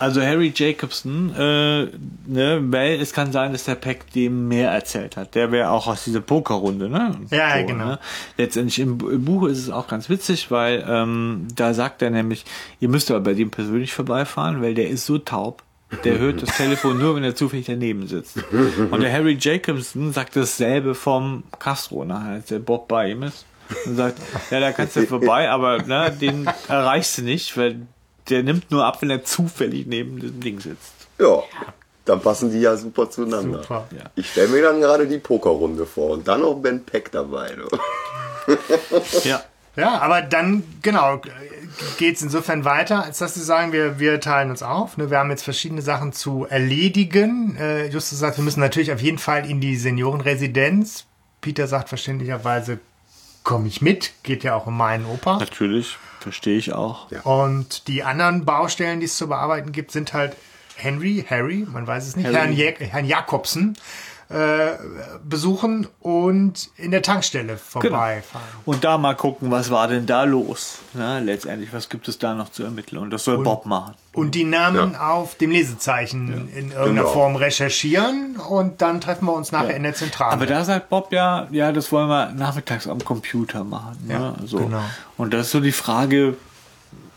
Also 0.00 0.20
Harry 0.20 0.52
Jacobson, 0.54 1.32
äh, 1.36 1.84
ne, 2.26 2.58
weil 2.64 3.00
es 3.00 3.12
kann 3.12 3.30
sein, 3.30 3.52
dass 3.52 3.62
der 3.64 3.76
Peck 3.76 4.12
dem 4.12 4.48
mehr 4.48 4.72
erzählt 4.72 5.16
hat. 5.16 5.36
Der 5.36 5.52
wäre 5.52 5.70
auch 5.70 5.86
aus 5.86 6.02
dieser 6.04 6.20
Pokerrunde, 6.20 6.88
ne? 6.88 7.14
Ja, 7.30 7.62
genau. 7.62 7.96
Letztendlich 8.36 8.80
im, 8.80 8.98
im 9.08 9.24
Buch 9.24 9.46
ist 9.46 9.58
es 9.58 9.70
auch 9.70 9.86
ganz 9.86 10.10
witzig, 10.10 10.50
weil 10.50 10.84
ähm, 10.86 11.46
da 11.54 11.74
sagt 11.74 12.02
er 12.02 12.10
nämlich, 12.10 12.44
ihr 12.80 12.88
müsst 12.88 13.08
aber 13.12 13.20
bei 13.20 13.34
dem 13.34 13.50
persönlich 13.50 13.92
vorbeifahren, 13.94 14.60
weil 14.60 14.74
der 14.74 14.88
ist 14.88 15.06
so 15.06 15.16
taub. 15.18 15.62
Der 16.02 16.18
hört 16.18 16.42
das 16.42 16.56
Telefon 16.56 16.98
nur, 16.98 17.16
wenn 17.16 17.24
er 17.24 17.34
zufällig 17.34 17.66
daneben 17.66 18.06
sitzt. 18.06 18.38
Und 18.90 19.00
der 19.00 19.12
Harry 19.12 19.36
Jacobson 19.38 20.12
sagt 20.12 20.36
dasselbe 20.36 20.94
vom 20.94 21.44
Castro 21.58 22.04
nachher, 22.04 22.32
als 22.32 22.46
der 22.46 22.58
Bob 22.58 22.88
bei 22.88 23.10
ihm 23.10 23.22
ist. 23.22 23.46
Und 23.86 23.96
sagt, 23.96 24.18
ja, 24.50 24.60
da 24.60 24.72
kannst 24.72 24.96
du 24.96 25.06
vorbei, 25.06 25.48
aber 25.48 25.82
ne, 25.82 26.14
den 26.20 26.48
erreichst 26.68 27.18
du 27.18 27.22
nicht, 27.22 27.56
weil 27.56 27.86
der 28.28 28.42
nimmt 28.42 28.70
nur 28.70 28.84
ab, 28.84 29.00
wenn 29.00 29.10
er 29.10 29.24
zufällig 29.24 29.86
neben 29.86 30.20
diesem 30.20 30.40
Ding 30.40 30.60
sitzt. 30.60 30.92
Ja, 31.18 31.42
dann 32.04 32.20
passen 32.20 32.50
die 32.50 32.60
ja 32.60 32.76
super 32.76 33.10
zueinander. 33.10 33.62
Super. 33.62 33.88
Ja. 33.96 34.10
Ich 34.16 34.30
stelle 34.30 34.48
mir 34.48 34.62
dann 34.62 34.80
gerade 34.80 35.06
die 35.06 35.18
Pokerrunde 35.18 35.86
vor 35.86 36.10
und 36.10 36.28
dann 36.28 36.42
noch 36.42 36.54
Ben 36.54 36.84
Peck 36.84 37.10
dabei. 37.12 37.54
Ne? 37.56 38.56
Ja. 39.24 39.42
Ja, 39.76 39.98
aber 40.00 40.22
dann, 40.22 40.62
genau, 40.82 41.20
geht's 41.98 42.22
insofern 42.22 42.64
weiter, 42.64 43.04
als 43.04 43.18
dass 43.18 43.34
sie 43.34 43.42
sagen, 43.42 43.72
wir, 43.72 43.98
wir 43.98 44.20
teilen 44.20 44.50
uns 44.50 44.62
auf. 44.62 44.96
Ne? 44.96 45.10
Wir 45.10 45.18
haben 45.18 45.30
jetzt 45.30 45.42
verschiedene 45.42 45.82
Sachen 45.82 46.12
zu 46.12 46.46
erledigen. 46.48 47.56
Äh, 47.56 47.88
Justus 47.88 48.18
sagt, 48.18 48.36
wir 48.38 48.44
müssen 48.44 48.60
natürlich 48.60 48.92
auf 48.92 49.00
jeden 49.00 49.18
Fall 49.18 49.48
in 49.48 49.60
die 49.60 49.76
Seniorenresidenz. 49.76 51.06
Peter 51.40 51.66
sagt 51.66 51.88
verständlicherweise, 51.88 52.78
komme 53.42 53.66
ich 53.66 53.82
mit. 53.82 54.12
Geht 54.22 54.44
ja 54.44 54.54
auch 54.54 54.66
um 54.66 54.76
meinen 54.76 55.06
Opa. 55.06 55.38
Natürlich, 55.38 55.96
verstehe 56.20 56.56
ich 56.56 56.72
auch. 56.72 57.10
Ja. 57.10 57.20
Und 57.22 57.88
die 57.88 58.04
anderen 58.04 58.44
Baustellen, 58.44 59.00
die 59.00 59.06
es 59.06 59.16
zu 59.16 59.28
bearbeiten 59.28 59.72
gibt, 59.72 59.90
sind 59.90 60.12
halt 60.12 60.36
Henry, 60.76 61.24
Harry, 61.28 61.66
man 61.70 61.86
weiß 61.86 62.06
es 62.06 62.16
nicht, 62.16 62.26
Harry. 62.26 62.36
Herrn, 62.36 62.52
ja 62.52 62.70
Herrn 62.86 63.04
Jakobsen 63.04 63.76
äh, 64.28 64.72
besuchen 65.22 65.86
und 66.00 66.70
in 66.76 66.90
der 66.90 67.02
Tankstelle 67.02 67.56
vorbeifahren. 67.56 68.46
Und 68.64 68.84
da 68.84 68.96
mal 68.98 69.14
gucken, 69.14 69.50
was 69.50 69.70
war 69.70 69.86
denn 69.88 70.06
da 70.06 70.24
los? 70.24 70.78
Na, 70.94 71.18
letztendlich, 71.18 71.72
was 71.72 71.88
gibt 71.88 72.08
es 72.08 72.18
da 72.18 72.34
noch 72.34 72.50
zu 72.50 72.62
ermitteln? 72.64 72.98
Und 72.98 73.10
das 73.10 73.24
soll 73.24 73.42
Bob 73.42 73.66
machen. 73.66 73.94
Und 74.12 74.34
die 74.34 74.44
Namen 74.44 74.96
auf 74.96 75.34
dem 75.34 75.50
Lesezeichen 75.50 76.48
in 76.54 76.70
irgendeiner 76.70 76.84
Genau. 77.02 77.08
Form 77.08 77.36
recherchieren 77.36 78.36
und 78.36 78.80
dann 78.80 79.00
treffen 79.00 79.26
wir 79.26 79.34
uns 79.34 79.52
nachher 79.52 79.76
in 79.76 79.82
der 79.82 79.94
Zentrale. 79.94 80.32
Aber 80.32 80.46
da 80.46 80.64
sagt 80.64 80.88
Bob 80.88 81.12
ja, 81.12 81.48
ja, 81.50 81.72
das 81.72 81.90
wollen 81.92 82.08
wir 82.08 82.30
nachmittags 82.30 82.86
am 82.86 83.04
Computer 83.04 83.64
machen. 83.64 83.98
Ne? 84.06 84.14
Ja, 84.14 84.34
so. 84.46 84.58
genau. 84.58 84.82
Und 85.16 85.34
das 85.34 85.46
ist 85.46 85.52
so 85.52 85.60
die 85.60 85.72
Frage, 85.72 86.36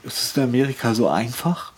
ist 0.04 0.22
es 0.22 0.38
in 0.38 0.44
Amerika 0.44 0.94
so 0.94 1.08
einfach? 1.08 1.72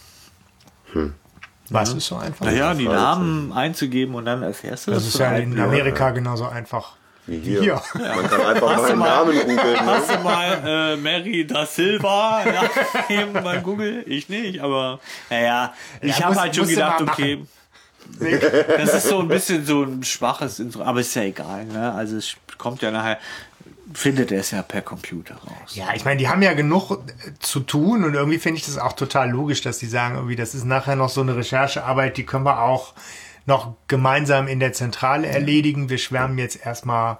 Was 1.69 1.93
ist 1.93 2.07
so 2.07 2.17
einfach? 2.17 2.45
Naja, 2.45 2.73
die. 2.73 2.85
Namen 2.85 3.51
einzugeben 3.53 4.15
und 4.15 4.25
dann 4.25 4.43
erfährst 4.43 4.87
du 4.87 4.91
das 4.91 5.03
das 5.03 5.13
ist 5.13 5.19
ja 5.19 5.31
in 5.37 5.59
Amerika 5.59 6.11
genauso 6.11 6.45
einfach. 6.47 6.93
Wie 7.27 7.37
hier. 7.37 7.61
Hier. 7.61 7.81
Man 7.93 8.27
kann 8.27 8.41
einfach 8.41 8.77
mal 8.77 8.85
einen 8.85 8.99
Namen 8.99 9.39
googeln. 9.39 9.57
Ne? 9.57 9.85
Hast 9.85 10.11
du 10.11 10.19
mal 10.19 10.63
äh, 10.65 10.95
Mary 10.97 11.45
da 11.45 11.65
Silva 11.65 12.43
nachgegeben 12.45 13.43
bei 13.43 13.57
Google? 13.59 14.03
Ich 14.07 14.29
nicht, 14.29 14.61
aber 14.61 14.99
naja, 15.29 15.73
ich 16.01 16.17
Ja, 16.17 16.25
habe 16.25 16.35
halt 16.41 16.55
schon 16.55 16.67
gedacht, 16.67 17.01
okay, 17.01 17.45
das 18.19 18.93
ist 18.95 19.09
so 19.09 19.19
ein 19.19 19.27
bisschen 19.27 19.65
so 19.65 19.83
ein 19.83 20.03
schwaches 20.03 20.59
Intro, 20.59 20.81
aber 20.81 21.01
ist 21.01 21.13
ja 21.13 21.23
egal, 21.23 21.65
ne? 21.65 21.93
Also 21.93 22.17
es 22.17 22.35
kommt 22.57 22.81
ja 22.81 22.89
nachher, 22.89 23.19
findet 23.93 24.31
er 24.31 24.39
es 24.41 24.51
ja 24.51 24.61
per 24.61 24.81
Computer 24.81 25.35
raus. 25.35 25.75
Ja, 25.75 25.93
ich 25.95 26.05
meine, 26.05 26.17
die 26.17 26.27
haben 26.29 26.41
ja 26.41 26.53
genug 26.53 26.91
äh, 26.91 27.31
zu 27.39 27.59
tun 27.61 28.03
und 28.03 28.13
irgendwie 28.13 28.39
finde 28.39 28.59
ich 28.59 28.65
das 28.65 28.77
auch 28.77 28.93
total 28.93 29.29
logisch, 29.29 29.61
dass 29.61 29.79
die 29.79 29.87
sagen, 29.87 30.15
irgendwie, 30.15 30.35
das 30.35 30.55
ist 30.55 30.65
nachher 30.65 30.95
noch 30.95 31.09
so 31.09 31.21
eine 31.21 31.35
Recherchearbeit, 31.35 32.17
die 32.17 32.25
können 32.25 32.45
wir 32.45 32.61
auch 32.61 32.93
noch 33.45 33.73
gemeinsam 33.87 34.47
in 34.47 34.59
der 34.59 34.73
Zentrale 34.73 35.27
erledigen. 35.27 35.89
Wir 35.89 35.97
schwärmen 35.97 36.37
jetzt 36.37 36.65
erstmal 36.65 37.17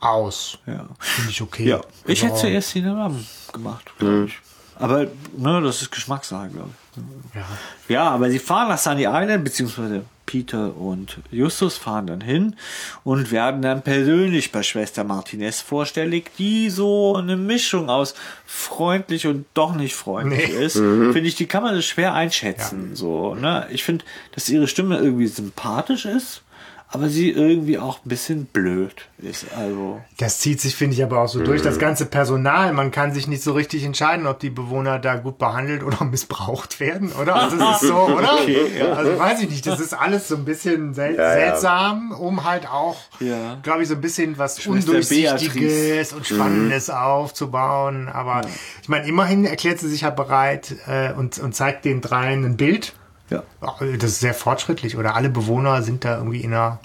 aus. 0.00 0.58
Ja. 0.66 0.86
Finde 0.98 1.30
ich 1.30 1.42
okay. 1.42 1.68
Ja, 1.68 1.80
ich 2.06 2.22
hätte 2.22 2.32
Also, 2.32 2.46
zuerst 2.46 2.74
den 2.74 2.84
Namen 2.84 3.26
gemacht, 3.52 3.92
glaube 3.98 4.24
ich. 4.26 4.38
Aber 4.78 5.06
ne, 5.36 5.60
das 5.62 5.82
ist 5.82 5.92
Geschmackssache, 5.92 6.48
glaube 6.48 6.70
ich. 6.96 7.34
Ja. 7.34 7.44
Ja, 7.88 8.10
aber 8.10 8.30
sie 8.30 8.38
fahren 8.38 8.68
nach 8.68 8.78
Sunny 8.78 9.04
Island, 9.04 9.44
beziehungsweise 9.44 10.04
Peter 10.32 10.74
und 10.78 11.18
Justus 11.30 11.76
fahren 11.76 12.06
dann 12.06 12.22
hin 12.22 12.56
und 13.04 13.30
werden 13.32 13.60
dann 13.60 13.82
persönlich 13.82 14.50
bei 14.50 14.62
Schwester 14.62 15.04
Martinez 15.04 15.60
vorstellig, 15.60 16.30
die 16.38 16.70
so 16.70 17.16
eine 17.16 17.36
Mischung 17.36 17.90
aus 17.90 18.14
freundlich 18.46 19.26
und 19.26 19.44
doch 19.52 19.74
nicht 19.74 19.94
freundlich 19.94 20.48
Nee. 20.48 20.64
ist. 20.64 20.76
Finde 20.76 21.20
ich, 21.20 21.34
die 21.34 21.44
kann 21.44 21.62
man 21.62 21.74
so 21.74 21.82
schwer 21.82 22.14
einschätzen. 22.14 22.96
So, 22.96 23.34
ne? 23.34 23.66
Ich 23.72 23.84
finde, 23.84 24.06
dass 24.34 24.48
ihre 24.48 24.68
Stimme 24.68 24.96
irgendwie 24.96 25.26
sympathisch 25.26 26.06
ist, 26.06 26.40
aber 26.92 27.08
sie 27.08 27.30
irgendwie 27.30 27.78
auch 27.78 27.98
ein 28.04 28.08
bisschen 28.08 28.44
blöd 28.46 29.08
ist. 29.18 29.46
Also 29.56 30.00
Das 30.18 30.38
zieht 30.38 30.60
sich, 30.60 30.76
finde 30.76 30.94
ich, 30.94 31.02
aber 31.02 31.20
auch 31.20 31.28
so 31.28 31.42
durch. 31.42 31.62
Das 31.62 31.78
ganze 31.78 32.06
Personal, 32.06 32.72
man 32.72 32.90
kann 32.90 33.12
sich 33.14 33.26
nicht 33.26 33.42
so 33.42 33.52
richtig 33.52 33.84
entscheiden, 33.84 34.26
ob 34.26 34.38
die 34.40 34.50
Bewohner 34.50 34.98
da 34.98 35.16
gut 35.16 35.38
behandelt 35.38 35.82
oder 35.82 36.04
missbraucht 36.10 36.80
werden, 36.80 37.12
oder? 37.12 37.34
Also 37.36 37.56
es 37.56 37.82
ist 37.82 37.88
so, 37.88 37.94
oder? 38.18 38.32
Also 38.96 39.18
weiß 39.18 39.40
ich 39.42 39.50
nicht, 39.50 39.66
das 39.66 39.80
ist 39.80 39.94
alles 39.94 40.28
so 40.28 40.36
ein 40.36 40.44
bisschen 40.44 40.94
sel 40.94 41.14
Ja, 41.16 41.22
ja. 41.22 41.32
seltsam, 41.34 42.12
um 42.12 42.44
halt 42.44 42.68
auch, 42.68 42.96
Ja. 43.20 43.58
glaube 43.62 43.82
ich, 43.82 43.88
so 43.88 43.94
ein 43.94 44.00
bisschen 44.00 44.38
was 44.38 44.62
Schwester 44.62 44.90
Undurchsichtiges 44.92 45.50
Beatrice. 46.10 46.16
und 46.16 46.26
Spannendes 46.26 46.90
aufzubauen. 46.90 48.08
Aber 48.08 48.42
ich 48.82 48.88
meine, 48.88 49.06
immerhin 49.06 49.44
erklärt 49.44 49.78
sie 49.80 49.88
sich 49.88 50.02
ja 50.02 50.10
bereit 50.10 50.74
äh, 50.86 51.12
und, 51.12 51.38
und 51.38 51.54
zeigt 51.54 51.84
den 51.84 52.00
dreien 52.00 52.44
ein 52.44 52.56
Bild. 52.56 52.92
Ja. 53.32 53.42
Das 53.98 54.10
ist 54.10 54.20
sehr 54.20 54.34
fortschrittlich, 54.34 54.96
oder 54.96 55.14
alle 55.16 55.28
Bewohner 55.28 55.82
sind 55.82 56.04
da 56.04 56.18
irgendwie 56.18 56.40
in 56.40 56.52
einer 56.52 56.80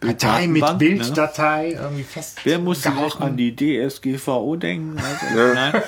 Datei 0.00 0.46
mit 0.46 0.62
Datenbank, 0.62 0.78
Bilddatei 0.78 1.70
irgendwie 1.70 2.02
fest. 2.04 2.38
Wer 2.44 2.58
muss 2.58 2.86
auch 2.86 3.20
an 3.20 3.36
die 3.36 3.56
DSGVO 3.56 4.56
denken? 4.56 4.98
Also, 4.98 5.54
Nein. 5.54 5.82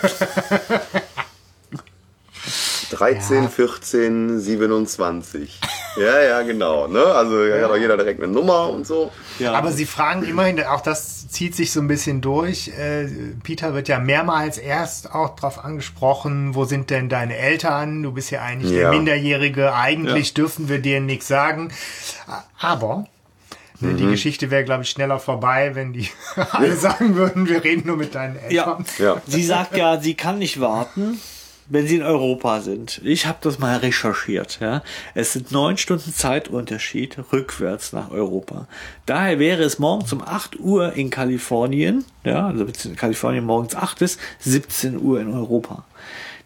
13, 2.90 3.48
14, 3.50 4.40
27. 4.40 5.60
Ja, 5.98 6.20
ja, 6.20 6.42
genau. 6.42 6.86
Ne? 6.86 7.04
Also 7.04 7.44
ja, 7.44 7.64
hat 7.64 7.70
auch 7.70 7.76
jeder 7.76 7.96
direkt 7.96 8.22
eine 8.22 8.32
Nummer 8.32 8.70
und 8.70 8.86
so. 8.86 9.10
Ja. 9.38 9.52
Aber 9.52 9.72
sie 9.72 9.84
fragen 9.84 10.22
immerhin, 10.22 10.62
auch 10.64 10.80
das 10.80 11.17
zieht 11.28 11.54
sich 11.54 11.70
so 11.72 11.80
ein 11.80 11.88
bisschen 11.88 12.20
durch. 12.20 12.68
Äh, 12.68 13.06
Peter 13.42 13.74
wird 13.74 13.88
ja 13.88 13.98
mehrmals 13.98 14.56
erst 14.58 15.14
auch 15.14 15.36
darauf 15.36 15.64
angesprochen, 15.64 16.54
wo 16.54 16.64
sind 16.64 16.90
denn 16.90 17.08
deine 17.08 17.36
Eltern? 17.36 18.02
Du 18.02 18.12
bist 18.12 18.30
ja 18.30 18.42
eigentlich 18.42 18.72
der 18.72 18.82
Ja. 18.84 18.90
Minderjährige, 18.90 19.74
eigentlich 19.74 20.28
Ja. 20.28 20.34
dürfen 20.34 20.68
wir 20.68 20.78
dir 20.80 21.00
nichts 21.00 21.28
sagen. 21.28 21.70
Aber 22.58 23.04
ne, 23.80 23.92
Mhm. 23.92 23.96
die 23.98 24.06
Geschichte 24.06 24.50
wäre, 24.50 24.64
glaube 24.64 24.82
ich, 24.84 24.90
schneller 24.90 25.18
vorbei, 25.18 25.74
wenn 25.74 25.92
die 25.92 26.08
alle 26.52 26.74
sagen 26.76 27.14
würden, 27.14 27.48
wir 27.48 27.62
reden 27.62 27.86
nur 27.86 27.96
mit 27.96 28.14
deinen 28.14 28.36
Ja. 28.50 28.76
Eltern. 28.78 28.84
Ja. 28.98 29.22
Sie 29.26 29.42
sagt 29.44 29.76
ja, 29.76 30.00
sie 30.00 30.14
kann 30.14 30.38
nicht 30.38 30.60
warten, 30.60 31.20
wenn 31.68 31.86
sie 31.86 31.96
in 31.96 32.02
Europa 32.02 32.60
sind. 32.60 33.00
Ich 33.04 33.26
habe 33.26 33.38
das 33.42 33.58
mal 33.58 33.76
recherchiert. 33.76 34.58
Ja. 34.60 34.82
Es 35.14 35.34
sind 35.34 35.52
neun 35.52 35.76
Stunden 35.76 36.12
Zeitunterschied 36.12 37.18
rückwärts 37.32 37.92
nach 37.92 38.10
Europa. 38.10 38.66
Daher 39.06 39.38
wäre 39.38 39.62
es 39.62 39.78
morgens 39.78 40.12
um 40.12 40.22
8 40.22 40.58
Uhr 40.58 40.94
in 40.94 41.10
Kalifornien, 41.10 42.04
ja, 42.24 42.46
also 42.46 42.66
in 42.84 42.96
Kalifornien 42.96 43.44
morgens 43.44 43.74
8 43.74 44.02
ist, 44.02 44.18
17 44.40 45.00
Uhr 45.00 45.20
in 45.20 45.32
Europa. 45.32 45.84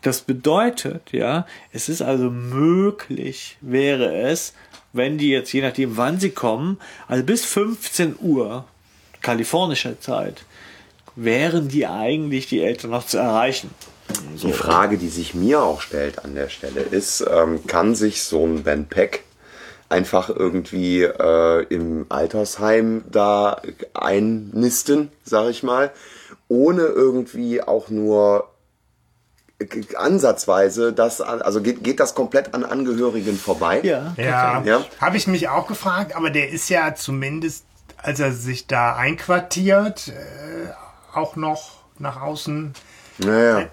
Das 0.03 0.23
bedeutet, 0.23 1.13
ja, 1.13 1.47
es 1.73 1.89
ist 1.89 2.03
also 2.03 2.31
möglich, 2.31 3.57
wäre 3.61 4.13
es, 4.15 4.53
wenn 4.93 5.17
die 5.17 5.29
jetzt, 5.29 5.53
je 5.53 5.63
nachdem 5.63 5.97
wann 5.97 6.19
sie 6.19 6.31
kommen, 6.31 6.79
also 7.07 7.23
bis 7.23 7.45
15 7.45 8.17
Uhr 8.21 8.65
kalifornischer 9.21 10.01
Zeit, 10.01 10.45
wären 11.15 11.69
die 11.69 11.87
eigentlich 11.87 12.49
die 12.49 12.61
Eltern 12.61 12.91
noch 12.91 13.07
zu 13.07 13.19
erreichen. 13.19 13.71
Die 14.43 14.53
Frage, 14.53 14.99
die 14.99 15.09
sich 15.09 15.35
mir 15.35 15.63
auch 15.63 15.81
stellt 15.81 16.25
an 16.25 16.35
der 16.35 16.49
Stelle, 16.49 16.81
ist, 16.81 17.25
ähm, 17.31 17.67
kann 17.67 17.95
sich 17.95 18.23
so 18.25 18.45
ein 18.45 18.63
Ben 18.63 18.87
Peck 18.87 19.25
einfach 19.89 20.31
irgendwie 20.31 21.03
äh, 21.03 21.65
im 21.69 22.07
Altersheim 22.09 23.05
da 23.11 23.61
einnisten, 23.95 25.13
sag 25.25 25.51
ich 25.51 25.63
mal, 25.63 25.91
ohne 26.49 26.83
irgendwie 26.83 27.63
auch 27.63 27.89
nur 27.91 28.49
äh, 29.59 29.67
ansatzweise 29.97 30.93
das, 30.93 31.21
also 31.21 31.61
geht, 31.61 31.85
geht 31.85 32.01
das 32.01 32.15
komplett 32.15 32.55
an 32.55 32.65
Angehörigen 32.65 33.37
vorbei? 33.37 33.81
Ja. 33.83 34.15
Ja, 34.17 34.63
Ja. 34.65 34.85
habe 35.01 35.17
ich 35.17 35.27
mich 35.27 35.49
auch 35.49 35.67
gefragt, 35.67 36.17
aber 36.17 36.31
der 36.31 36.49
ist 36.51 36.69
ja 36.69 36.95
zumindest, 36.95 37.65
als 37.99 38.19
er 38.19 38.33
sich 38.33 38.67
da 38.67 38.97
einquartiert, 38.97 40.09
äh, 40.09 40.71
auch 41.15 41.37
noch 41.37 41.83
nach 41.99 42.21
außen 42.21 42.73
Naja. 43.25 43.69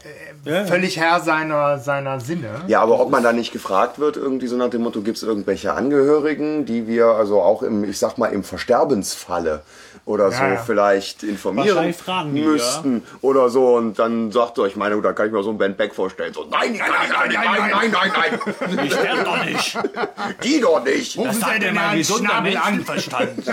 völlig 0.66 1.00
Herr 1.00 1.20
seiner, 1.20 1.80
seiner 1.80 2.20
Sinne. 2.20 2.50
Ja, 2.68 2.82
aber 2.82 3.00
ob 3.00 3.10
man 3.10 3.24
da 3.24 3.34
nicht 3.34 3.52
gefragt 3.52 4.00
wird, 4.00 4.18
irgendwie 4.18 4.48
so 4.48 4.56
nach 4.56 4.70
dem 4.70 4.84
Motto, 4.84 5.02
gibt 5.02 5.18
es 5.18 5.24
irgendwelche 5.24 5.74
Angehörigen, 5.74 6.66
die 6.66 6.88
wir 6.88 7.08
also 7.08 7.42
auch 7.42 7.62
im, 7.64 7.84
ich 7.84 7.98
sag 7.98 8.18
mal, 8.18 8.28
im 8.28 8.44
Versterbensfalle 8.44 9.62
oder 10.06 10.32
so 10.32 10.42
Ja, 10.42 10.54
ja. 10.54 10.58
vielleicht 10.58 11.24
informieren 11.24 11.94
fragen 11.94 12.34
die, 12.34 12.42
müssten 12.42 13.04
oder 13.22 13.50
so 13.50 13.76
und 13.76 14.00
dann 14.00 14.32
sagt 14.32 14.58
ihr, 14.58 14.66
ich 14.66 14.76
meine, 14.76 15.00
da 15.02 15.14
kann 15.14 15.28
ich 15.28 15.32
mir 15.32 15.44
so 15.44 15.50
einen 15.50 15.60
Ben 15.60 15.76
Beck 15.76 15.94
vorstellen. 15.94 16.34
So, 16.34 16.46
nein, 16.50 16.76
nein, 16.78 16.90
nein, 16.90 17.30
nein, 17.32 17.70
nein, 17.72 17.92
nein, 17.92 18.12
nein, 18.12 18.40
nein, 18.76 18.86
Ich 18.86 18.94
sterbe 18.94 19.24
doch 19.24 19.46
nicht. 19.46 19.78
die 20.44 20.60
doch 20.62 20.84
nicht. 20.84 21.18
Rufen 21.18 21.34
Sie 21.34 21.60
denn 21.60 21.76
mal 21.76 21.90
an. 21.90 22.44
Menschenverstand. 22.44 23.46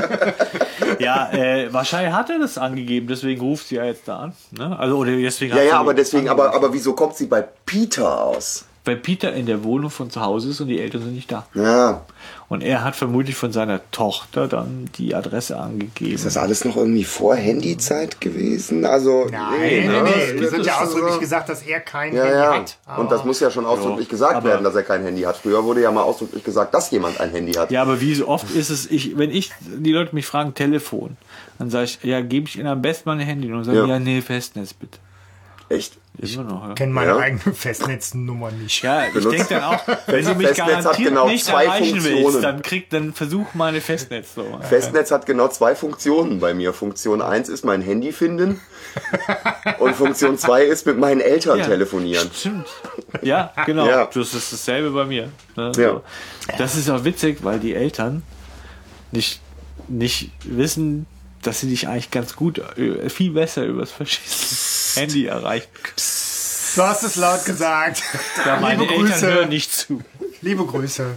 ja, 0.98 1.30
äh, 1.32 1.72
wahrscheinlich 1.72 2.14
hat 2.14 2.30
er 2.30 2.38
das 2.38 2.56
angegeben, 2.56 3.06
deswegen 3.06 3.40
ruft 3.40 3.68
sie 3.68 3.76
ja 3.76 3.84
jetzt 3.84 4.08
da 4.08 4.16
an. 4.20 4.32
Ne? 4.52 4.78
Also, 4.78 4.96
oder 4.96 5.12
deswegen 5.12 5.54
Ja, 5.54 5.60
hat 5.60 5.68
ja, 5.68 5.80
aber 5.86 5.94
deswegen, 5.94 6.28
aber, 6.28 6.54
aber 6.54 6.72
wieso 6.72 6.92
kommt 6.94 7.16
sie 7.16 7.26
bei 7.26 7.42
Peter 7.42 8.22
aus? 8.24 8.64
Weil 8.84 8.96
Peter 8.98 9.32
in 9.32 9.46
der 9.46 9.64
Wohnung 9.64 9.90
von 9.90 10.10
zu 10.10 10.20
Hause 10.20 10.50
ist 10.50 10.60
und 10.60 10.68
die 10.68 10.78
Eltern 10.80 11.02
sind 11.02 11.14
nicht 11.16 11.32
da. 11.32 11.44
Ja, 11.54 12.02
Und 12.48 12.62
er 12.62 12.84
hat 12.84 12.94
vermutlich 12.94 13.34
von 13.34 13.50
seiner 13.50 13.80
Tochter 13.90 14.46
dann 14.46 14.88
die 14.96 15.12
Adresse 15.12 15.58
angegeben. 15.58 16.14
ist 16.14 16.24
das 16.24 16.36
alles 16.36 16.64
noch 16.64 16.76
irgendwie 16.76 17.02
vor 17.02 17.34
Handyzeit 17.34 18.20
gewesen? 18.20 18.84
Also, 18.84 19.26
Nein, 19.28 19.58
nee, 19.60 19.88
ne? 19.88 20.02
nee, 20.04 20.44
es 20.44 20.52
wird 20.52 20.64
ja 20.66 20.78
ausdrücklich 20.80 21.14
so- 21.14 21.18
gesagt, 21.18 21.48
dass 21.48 21.62
er 21.62 21.80
kein 21.80 22.14
Ja, 22.14 22.22
Handy 22.26 22.36
ja. 22.38 22.54
hat. 22.86 22.98
Und 22.98 23.10
das 23.10 23.24
muss 23.24 23.40
ja 23.40 23.50
schon 23.50 23.66
ausdrücklich 23.66 24.08
gesagt 24.08 24.36
aber- 24.36 24.50
werden, 24.50 24.62
dass 24.62 24.76
er 24.76 24.84
kein 24.84 25.02
Handy 25.02 25.22
hat. 25.22 25.36
Früher 25.38 25.64
wurde 25.64 25.80
ja 25.82 25.90
mal 25.90 26.02
ausdrücklich 26.02 26.44
gesagt, 26.44 26.72
dass 26.72 26.88
jemand 26.92 27.20
ein 27.20 27.30
Handy 27.32 27.54
hat. 27.54 27.72
Ja, 27.72 27.82
aber 27.82 28.00
wie 28.00 28.14
so 28.14 28.28
oft 28.28 28.48
ist 28.54 28.70
es, 28.70 28.88
ich, 28.88 29.18
wenn 29.18 29.32
ich, 29.32 29.50
die 29.62 29.90
Leute 29.90 30.14
mich 30.14 30.26
fragen, 30.26 30.54
Telefon, 30.54 31.16
dann 31.58 31.70
sage 31.70 31.86
ich, 31.86 31.98
ja, 32.04 32.20
gebe 32.20 32.46
ich 32.46 32.56
ihnen 32.56 32.68
am 32.68 32.82
besten 32.82 33.08
meine 33.08 33.24
Handy 33.24 33.52
und 33.52 33.64
sagen, 33.64 33.78
Ja. 33.78 33.86
ja, 33.86 33.98
nee, 33.98 34.20
Festnetz 34.22 34.74
bitte. 34.74 34.98
Echt? 35.68 35.98
Immer 36.18 36.44
noch, 36.44 36.68
ja. 36.68 36.74
kenne 36.74 36.92
meine 36.92 37.10
Ja. 37.10 37.18
eigene 37.18 37.52
Festnetznummer 37.54 38.50
nicht. 38.52 38.82
Ja, 38.82 39.06
ich 39.06 39.12
Benutzt- 39.12 39.32
denke 39.36 39.54
dann 39.54 39.64
auch, 39.64 39.80
wenn 40.06 40.24
du 40.24 40.34
mich 40.34 40.46
Festnetz 40.46 40.58
hat 40.68 40.82
garantiert 40.82 41.08
genau 41.08 41.28
nicht 41.28 41.44
zwei 41.44 41.64
erreichen 41.64 41.94
willst, 41.96 42.08
Funktionen. 42.08 42.42
dann 42.42 42.62
krieg, 42.62 42.88
dann 42.90 43.12
versuch 43.12 43.46
meine 43.54 43.80
Festnetznummer. 43.80 44.62
Festnetz 44.62 45.10
hat 45.10 45.26
genau 45.26 45.48
zwei 45.48 45.74
Funktionen 45.74 46.38
bei 46.40 46.54
mir. 46.54 46.72
Funktion 46.72 47.20
1 47.20 47.48
ist 47.48 47.64
mein 47.64 47.82
Handy 47.82 48.12
finden 48.12 48.60
und 49.78 49.94
Funktion 49.94 50.38
2 50.38 50.62
ist 50.64 50.86
mit 50.86 50.98
meinen 50.98 51.20
Eltern 51.20 51.60
telefonieren. 51.62 52.30
Stimmt. 52.32 52.66
Ja, 53.22 53.52
genau. 53.66 53.86
Ja. 53.86 54.06
Das 54.06 54.32
ist 54.34 54.52
dasselbe 54.52 54.90
bei 54.92 55.04
mir. 55.04 55.30
Ne? 55.56 55.72
Ja. 55.76 55.90
So. 55.90 56.02
Das 56.56 56.76
ist 56.76 56.88
auch 56.88 57.04
witzig, 57.04 57.38
weil 57.42 57.58
die 57.58 57.74
Eltern 57.74 58.22
nicht, 59.12 59.40
nicht 59.88 60.30
wissen, 60.44 61.06
dass 61.42 61.60
sie 61.60 61.68
dich 61.68 61.88
eigentlich 61.88 62.10
ganz 62.10 62.36
gut, 62.36 62.58
äh, 62.78 63.10
viel 63.10 63.32
besser 63.32 63.64
übers 63.64 63.90
verschissene 63.90 64.85
Handy 64.96 65.26
erreichen 65.26 65.68
können. 65.82 65.96
Du 66.76 66.82
hast 66.82 67.02
es 67.04 67.16
laut 67.16 67.44
gesagt. 67.44 68.02
Ja, 68.44 68.60
meine 68.60 68.82
Liebe 68.82 68.94
Eltern 68.94 69.08
Grüße. 69.10 69.26
hören 69.32 69.48
nicht 69.48 69.72
zu. 69.72 70.02
Liebe 70.42 70.66
Grüße. 70.66 71.16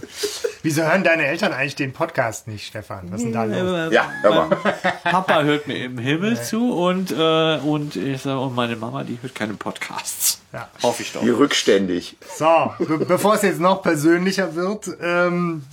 Wieso 0.62 0.82
hören 0.82 1.04
deine 1.04 1.26
Eltern 1.26 1.52
eigentlich 1.52 1.76
den 1.76 1.92
Podcast 1.92 2.48
nicht, 2.48 2.66
Stefan? 2.66 3.10
Was 3.10 3.20
ist 3.20 3.24
denn 3.26 3.32
da 3.32 3.44
los? 3.44 3.92
Ja, 3.92 4.10
hör 4.22 4.34
mal. 4.34 4.56
Papa 5.04 5.42
hört 5.42 5.66
mir 5.66 5.84
im 5.84 5.98
Himmel 5.98 6.42
zu 6.42 6.72
und, 6.72 7.10
äh, 7.12 7.58
und, 7.58 7.96
ich 7.96 8.22
sag, 8.22 8.38
und 8.38 8.54
meine 8.54 8.76
Mama, 8.76 9.04
die 9.04 9.18
hört 9.20 9.34
keine 9.34 9.54
Podcasts. 9.54 10.40
Ja. 10.52 10.68
Hoffe 10.82 11.02
ich 11.02 11.12
doch. 11.12 11.24
Wie 11.24 11.30
rückständig. 11.30 12.16
So, 12.36 12.72
be 12.78 12.98
bevor 13.04 13.34
es 13.34 13.42
jetzt 13.42 13.60
noch 13.60 13.82
persönlicher 13.82 14.54
wird, 14.54 14.88
ähm, 15.02 15.64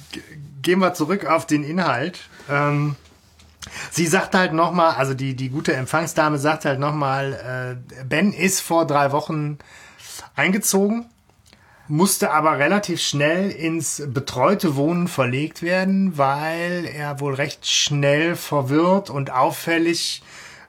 gehen 0.61 0.79
wir 0.79 0.93
zurück 0.93 1.25
auf 1.25 1.45
den 1.45 1.63
Inhalt. 1.63 2.19
Ähm, 2.49 2.95
sie 3.91 4.07
sagt 4.07 4.35
halt 4.35 4.53
nochmal, 4.53 4.95
also 4.95 5.13
die, 5.13 5.35
die 5.35 5.49
gute 5.49 5.73
Empfangsdame 5.73 6.37
sagt 6.37 6.65
halt 6.65 6.79
nochmal, 6.79 7.77
äh, 7.99 8.03
Ben 8.05 8.33
ist 8.33 8.61
vor 8.61 8.85
drei 8.87 9.11
Wochen 9.11 9.57
eingezogen, 10.35 11.05
musste 11.87 12.31
aber 12.31 12.59
relativ 12.59 13.01
schnell 13.01 13.49
ins 13.49 14.03
betreute 14.07 14.75
Wohnen 14.75 15.07
verlegt 15.07 15.61
werden, 15.61 16.17
weil 16.17 16.85
er 16.85 17.19
wohl 17.19 17.33
recht 17.33 17.67
schnell 17.67 18.35
verwirrt 18.35 19.09
und 19.09 19.31
auffällig 19.31 20.21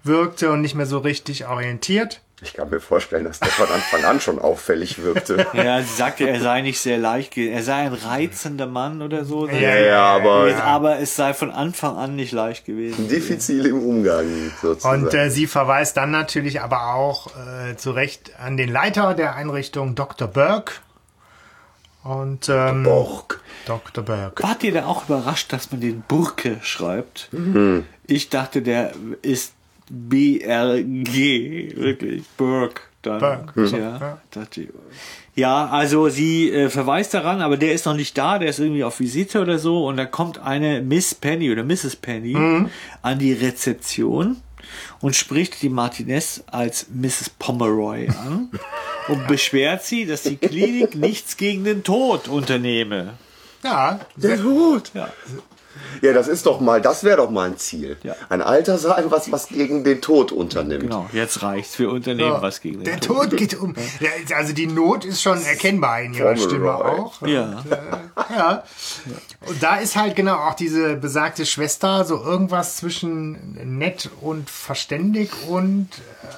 wirkte 0.04 0.50
und 0.52 0.60
nicht 0.60 0.74
mehr 0.74 0.86
so 0.86 0.98
richtig 0.98 1.46
orientiert. 1.46 2.20
Ich 2.40 2.52
kann 2.54 2.70
mir 2.70 2.78
vorstellen, 2.80 3.24
dass 3.24 3.40
der 3.40 3.48
von 3.48 3.66
Anfang 3.68 4.04
an 4.04 4.20
schon 4.20 4.38
auffällig 4.38 5.02
wirkte. 5.02 5.44
Ja, 5.54 5.82
sie 5.82 5.92
sagte, 5.94 6.28
er 6.28 6.40
sei 6.40 6.60
nicht 6.62 6.78
sehr 6.80 6.96
leicht, 6.98 7.36
er 7.36 7.62
sei 7.64 7.74
ein 7.86 7.92
reizender 7.94 8.66
Mann 8.66 9.02
oder 9.02 9.24
so. 9.24 9.48
Ja, 9.48 9.76
ja, 9.76 10.04
aber 10.16 10.54
Aber 10.62 10.98
es 11.00 11.16
sei 11.16 11.34
von 11.34 11.50
Anfang 11.50 11.96
an 11.96 12.14
nicht 12.14 12.30
leicht 12.32 12.64
gewesen. 12.64 13.08
diffizil 13.08 13.66
im 13.66 13.82
Umgang 13.82 14.52
sozusagen. 14.62 15.04
Und 15.06 15.14
äh, 15.14 15.30
sie 15.30 15.48
verweist 15.48 15.96
dann 15.96 16.12
natürlich 16.12 16.60
aber 16.60 16.94
auch 16.94 17.26
äh, 17.36 17.76
zu 17.76 17.90
Recht 17.90 18.32
an 18.38 18.56
den 18.56 18.70
Leiter 18.70 19.14
der 19.14 19.34
Einrichtung 19.34 19.96
Dr. 19.96 20.28
Burke. 20.28 20.74
Und 22.04 22.48
ähm, 22.48 22.84
Borg. 22.84 23.40
Dr. 23.66 24.04
Burke. 24.04 24.42
Wart 24.44 24.62
ihr 24.62 24.72
da 24.72 24.86
auch 24.86 25.08
überrascht, 25.08 25.52
dass 25.52 25.72
man 25.72 25.80
den 25.80 26.02
Burke 26.06 26.58
schreibt? 26.62 27.28
Ich 28.06 28.30
dachte, 28.30 28.62
der 28.62 28.92
ist 29.22 29.52
B-R-G, 29.90 31.72
wirklich, 31.76 32.22
Burke. 32.36 32.82
dann. 33.02 33.20
Burke. 33.54 33.76
Ja, 33.76 33.78
Ja. 33.98 34.18
dachte 34.30 34.62
ich. 34.62 34.68
ja, 35.34 35.66
also 35.68 36.08
sie 36.08 36.50
äh, 36.50 36.68
verweist 36.68 37.14
daran, 37.14 37.40
aber 37.40 37.56
der 37.56 37.72
ist 37.72 37.86
noch 37.86 37.94
nicht 37.94 38.16
da, 38.18 38.38
der 38.38 38.48
ist 38.50 38.58
irgendwie 38.58 38.84
auf 38.84 38.98
Visite 39.00 39.40
oder 39.40 39.58
so 39.58 39.86
und 39.86 39.96
da 39.96 40.04
kommt 40.04 40.38
eine 40.38 40.82
Miss 40.82 41.14
Penny 41.14 41.50
oder 41.52 41.64
Mrs. 41.64 41.96
Penny 41.96 42.34
Mhm. 42.34 42.70
an 43.02 43.18
die 43.18 43.32
Rezeption 43.32 44.36
und 45.00 45.14
spricht 45.16 45.62
die 45.62 45.68
Martinez 45.68 46.42
als 46.46 46.86
Mrs. 46.92 47.30
Pomeroy 47.38 48.08
an 48.08 48.50
und 49.08 49.26
beschwert 49.28 49.84
sie, 49.84 50.04
dass 50.06 50.22
die 50.24 50.36
Klinik 50.36 50.94
nichts 50.96 51.36
gegen 51.36 51.64
den 51.64 51.82
Tod 51.84 52.28
unternehme. 52.28 53.14
Ja, 53.64 54.00
Der 54.16 54.40
Tod. 54.40 54.90
Ja. 54.94 55.08
Ja, 56.02 56.12
das 56.12 56.28
ist 56.28 56.46
doch 56.46 56.60
mal, 56.60 56.80
das 56.80 57.04
wäre 57.04 57.16
doch 57.18 57.30
mal 57.30 57.48
ein 57.48 57.56
Ziel. 57.58 57.96
Ja. 58.02 58.14
Ein 58.28 58.42
Altersheim, 58.42 59.10
was 59.10 59.30
was 59.32 59.48
gegen 59.48 59.84
den 59.84 60.00
Tod 60.00 60.32
unternimmt. 60.32 60.82
Genau, 60.82 61.08
jetzt 61.12 61.42
reicht's. 61.42 61.78
Wir 61.78 61.90
unternehmen 61.90 62.30
Ja. 62.32 62.42
was 62.42 62.60
gegen 62.60 62.78
den 62.78 62.84
Der 62.84 63.00
Tod. 63.00 63.30
Tod 63.30 63.36
geht 63.36 63.54
um. 63.58 63.74
Ja, 64.00 64.36
Also 64.36 64.52
die 64.52 64.66
Not 64.66 65.04
ist 65.04 65.22
schon 65.22 65.42
erkennbar 65.44 66.02
in 66.02 66.14
ihrer 66.14 66.34
Pomeroy. 66.34 66.48
Stimme 66.48 66.74
auch. 66.74 67.22
Ja. 67.26 67.62
Ja. 68.36 68.62
Und 69.48 69.62
da 69.62 69.76
ist 69.76 69.96
halt 69.96 70.16
genau 70.16 70.36
auch 70.36 70.54
diese 70.54 70.96
besagte 70.96 71.46
Schwester, 71.46 72.04
so 72.04 72.22
irgendwas 72.22 72.76
zwischen 72.76 73.78
nett 73.78 74.10
und 74.20 74.50
verständig 74.50 75.30
und 75.48 75.88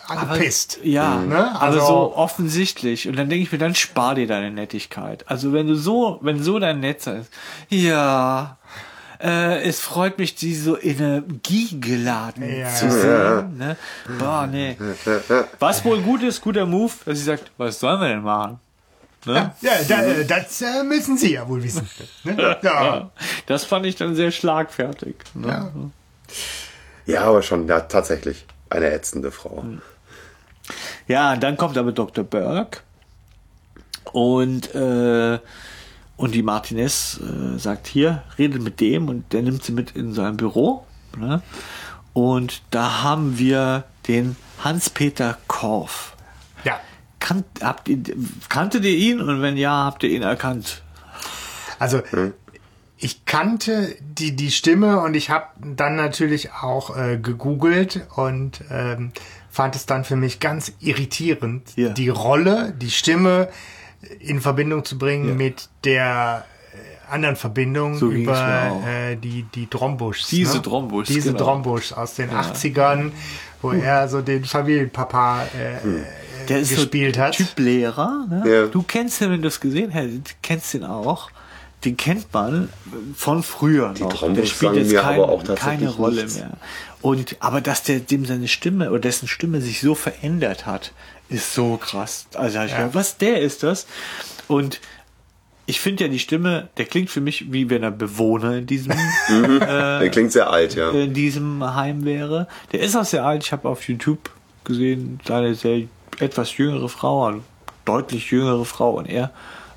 äh, 0.09 0.13
angepisst. 0.13 0.79
Ja, 0.83 1.17
Ne? 1.17 1.51
aber 1.55 1.63
Also- 1.63 1.81
so 1.87 2.17
offensichtlich. 2.17 3.09
Und 3.09 3.17
dann 3.17 3.29
denke 3.29 3.43
ich 3.45 3.53
mir, 3.53 3.59
dann 3.59 3.75
spar 3.75 4.15
dir 4.15 4.27
deine 4.27 4.51
Nettigkeit. 4.51 5.25
Also 5.29 5.53
wenn 5.53 5.67
du 5.67 5.75
so, 5.75 6.19
wenn 6.23 6.43
so 6.43 6.59
dein 6.59 6.81
Netz 6.81 7.07
ist, 7.07 7.31
ja, 7.69 8.57
äh, 9.23 9.63
es 9.63 9.81
freut 9.81 10.19
mich, 10.19 10.35
sie 10.37 10.55
so 10.55 10.79
energiegeladen 10.81 12.59
Ja. 12.59 12.69
zu 12.75 12.91
sehen. 12.91 13.57
Ne? 13.59 13.77
Boah, 14.19 14.47
nee. 14.47 14.77
Was 15.59 15.85
wohl 15.85 16.01
gut 16.03 16.23
ist, 16.23 16.41
guter 16.41 16.67
Move, 16.67 16.93
dass 17.05 17.19
sie 17.19 17.25
sagt, 17.25 17.51
was 17.57 17.79
sollen 17.81 18.01
wir 18.01 18.09
denn 18.09 18.23
machen? 18.23 18.59
Ne? 19.27 19.55
Ja, 19.61 19.73
da, 19.87 20.03
äh, 20.03 20.25
das 20.25 20.63
äh, 20.63 20.83
müssen 20.83 21.19
Sie 21.19 21.35
ja 21.35 21.47
wohl 21.47 21.63
wissen. 21.63 21.87
Ne? 22.25 22.57
Ja. 22.63 23.11
Das 23.47 23.65
fand 23.65 23.85
ich 23.85 23.97
dann 23.97 24.15
sehr 24.15 24.31
schlagfertig. 24.31 25.17
Ne? 25.35 25.49
Ja. 25.49 25.71
Ja, 27.07 27.25
aber 27.25 27.43
schon 27.43 27.67
ja, 27.69 27.81
tatsächlich 27.81 28.47
eine 28.71 28.91
ätzende 28.91 29.31
Frau. 29.31 29.65
Ja, 31.09 31.37
dann 31.37 31.57
kommt 31.59 31.77
aber 31.77 31.93
Dr. 31.93 32.25
Burke 32.25 32.79
und, 34.13 34.75
äh, 34.75 35.39
und 36.21 36.35
die 36.35 36.43
Martinez 36.43 37.19
äh, 37.21 37.59
sagt 37.59 37.87
hier, 37.87 38.23
redet 38.39 38.63
mit 38.63 38.81
dem 38.81 39.09
und 39.09 39.33
der 39.33 39.43
nimmt 39.43 39.63
sie 39.65 39.73
mit 39.73 39.93
in 39.93 40.13
sein 40.13 40.37
Büro. 40.37 40.87
Ne? 41.17 41.43
Und 42.13 42.63
da 42.71 43.03
haben 43.03 43.39
wir 43.39 43.85
den 44.07 44.37
Hans-Peter 44.63 45.39
Korff. 45.47 46.17
ja. 46.65 46.79
Kannt, 47.19 47.45
habt 47.63 47.89
ihr, 47.89 47.99
kanntet 48.49 48.85
ihr 48.85 48.97
ihn 48.97 49.21
und 49.21 49.43
wenn 49.43 49.57
ja, 49.59 49.85
habt 49.85 50.03
ihr 50.03 50.09
ihn 50.11 50.23
erkannt? 50.23 50.83
Also 51.79 52.01
ich 52.97 53.25
kannte 53.27 53.95
die, 54.01 54.35
die 54.37 54.51
Stimme 54.51 55.01
und 55.01 55.15
ich 55.15 55.29
habe 55.31 55.47
dann 55.61 55.97
natürlich 55.97 56.53
auch 56.53 56.97
äh, 56.97 57.19
gegoogelt 57.19 58.07
und 58.17 58.63
ähm, 58.71 59.13
fand 59.51 59.77
es 59.77 59.85
dann 59.87 60.05
für 60.05 60.17
mich 60.17 60.41
ganz 60.41 60.73
irritierend, 60.81 61.77
Ja. 61.77 61.91
die 61.91 62.09
Rolle, 62.09 62.73
die 62.77 62.91
Stimme 62.91 63.49
in 64.21 64.41
Verbindung 64.41 64.85
zu 64.85 64.99
bringen 64.99 65.29
Ja. 65.31 65.35
mit 65.35 65.69
der 65.85 66.45
äh, 66.73 67.13
anderen 67.13 67.37
Verbindung 67.37 67.97
So 67.97 68.11
über 68.11 68.81
äh, 68.87 69.17
die, 69.17 69.45
die 69.55 69.69
Drombuschs. 69.69 70.29
Diese 70.29 70.57
ne? 70.57 70.63
Drombuschs, 70.63 71.09
Diese 71.09 71.33
genau. 71.33 71.45
Drombuschs 71.45 71.93
aus 71.93 72.15
den 72.15 72.31
80ern, 72.31 73.13
wo 73.63 73.73
er 73.73 74.09
so 74.09 74.23
den 74.23 74.45
Familienpapa 74.45 75.43
äh, 75.45 76.47
Der 76.49 76.61
ist 76.61 76.75
gespielt 76.75 77.17
so 77.17 77.23
hat. 77.23 77.33
Typ 77.35 77.59
Lehrer. 77.59 78.27
Ne? 78.29 78.43
Ja. 78.47 78.67
Du 78.67 78.83
kennst 78.83 79.21
ihn, 79.21 79.31
wenn 79.31 79.43
du 79.43 79.49
es 79.49 79.61
gesehen 79.61 79.93
hast, 79.93 80.07
du 80.07 80.21
kennst 80.43 80.73
ihn 80.75 80.85
auch. 80.85 81.31
Den 81.85 81.97
kennt 81.97 82.33
man 82.35 82.69
von 83.17 83.43
früher 83.43 83.95
noch. 83.99 84.13
Trombusch 84.13 84.41
Der 84.41 84.47
spielt 84.47 84.75
jetzt 84.77 84.95
kein, 84.95 85.15
aber 85.15 85.31
auch 85.31 85.43
keine 85.55 85.89
Rolle 85.89 86.25
nichts. 86.25 86.37
mehr. 86.39 86.51
Und 87.01 87.37
aber 87.41 87.63
dass 87.63 87.83
der 87.83 88.01
dem 88.01 88.27
seine 88.27 88.49
Stimme 88.49 88.91
oder 88.91 88.99
dessen 89.01 89.27
Stimme 89.29 89.63
sich 89.63 89.81
so 89.81 89.95
verändert 89.95 90.67
hat, 90.67 90.93
ist 91.31 91.55
so 91.55 91.77
krass. 91.77 92.27
Also 92.35 92.61
ich 92.61 92.73
gedacht, 92.73 92.95
was 92.95 93.17
der 93.17 93.41
ist 93.41 93.63
das? 93.63 93.87
Und 94.49 94.81
ich 95.67 95.81
finde 95.81 96.05
ja 96.05 96.11
die 96.11 96.19
Stimme, 96.19 96.69
der 96.77 96.85
klingt 96.85 97.11
für 97.11 97.21
mich 97.21 97.53
wie 97.53 97.71
wenn 97.71 97.85
er 97.85 97.93
Bewohner 97.93 98.57
in 98.57 98.67
diesem 98.67 98.93
Der 99.29 100.11
klingt 100.11 100.33
sehr 100.33 100.51
alt, 100.51 100.75
ja. 100.75 100.91
in 100.91 101.15
diesem 101.15 101.75
Heim 101.75 102.05
wäre. 102.05 102.49
Der 102.73 102.81
ist 102.81 102.97
auch 102.97 103.05
sehr 103.05 103.25
alt. 103.25 103.45
Ich 103.45 103.53
habe 103.53 103.69
auf 103.69 103.89
YouTube 103.89 104.31
gesehen, 104.65 105.21
eine 105.29 105.55
sehr 105.55 105.83
etwas 106.19 106.57
jüngere 106.57 106.89
Frau, 106.89 107.27
eine 107.27 107.43
deutlich 107.85 108.31
jüngere 108.31 108.65
Frau 108.65 108.99
und 108.99 109.07
er, 109.07 109.31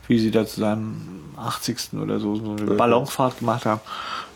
wie 0.07 0.19
sie 0.19 0.31
da 0.31 0.45
zu 0.45 0.61
seinem 0.61 1.33
80. 1.37 1.93
oder 2.01 2.19
so, 2.19 2.35
so 2.35 2.55
eine 2.55 2.71
Ballonfahrt 2.71 3.39
gemacht 3.39 3.65
haben. 3.65 3.81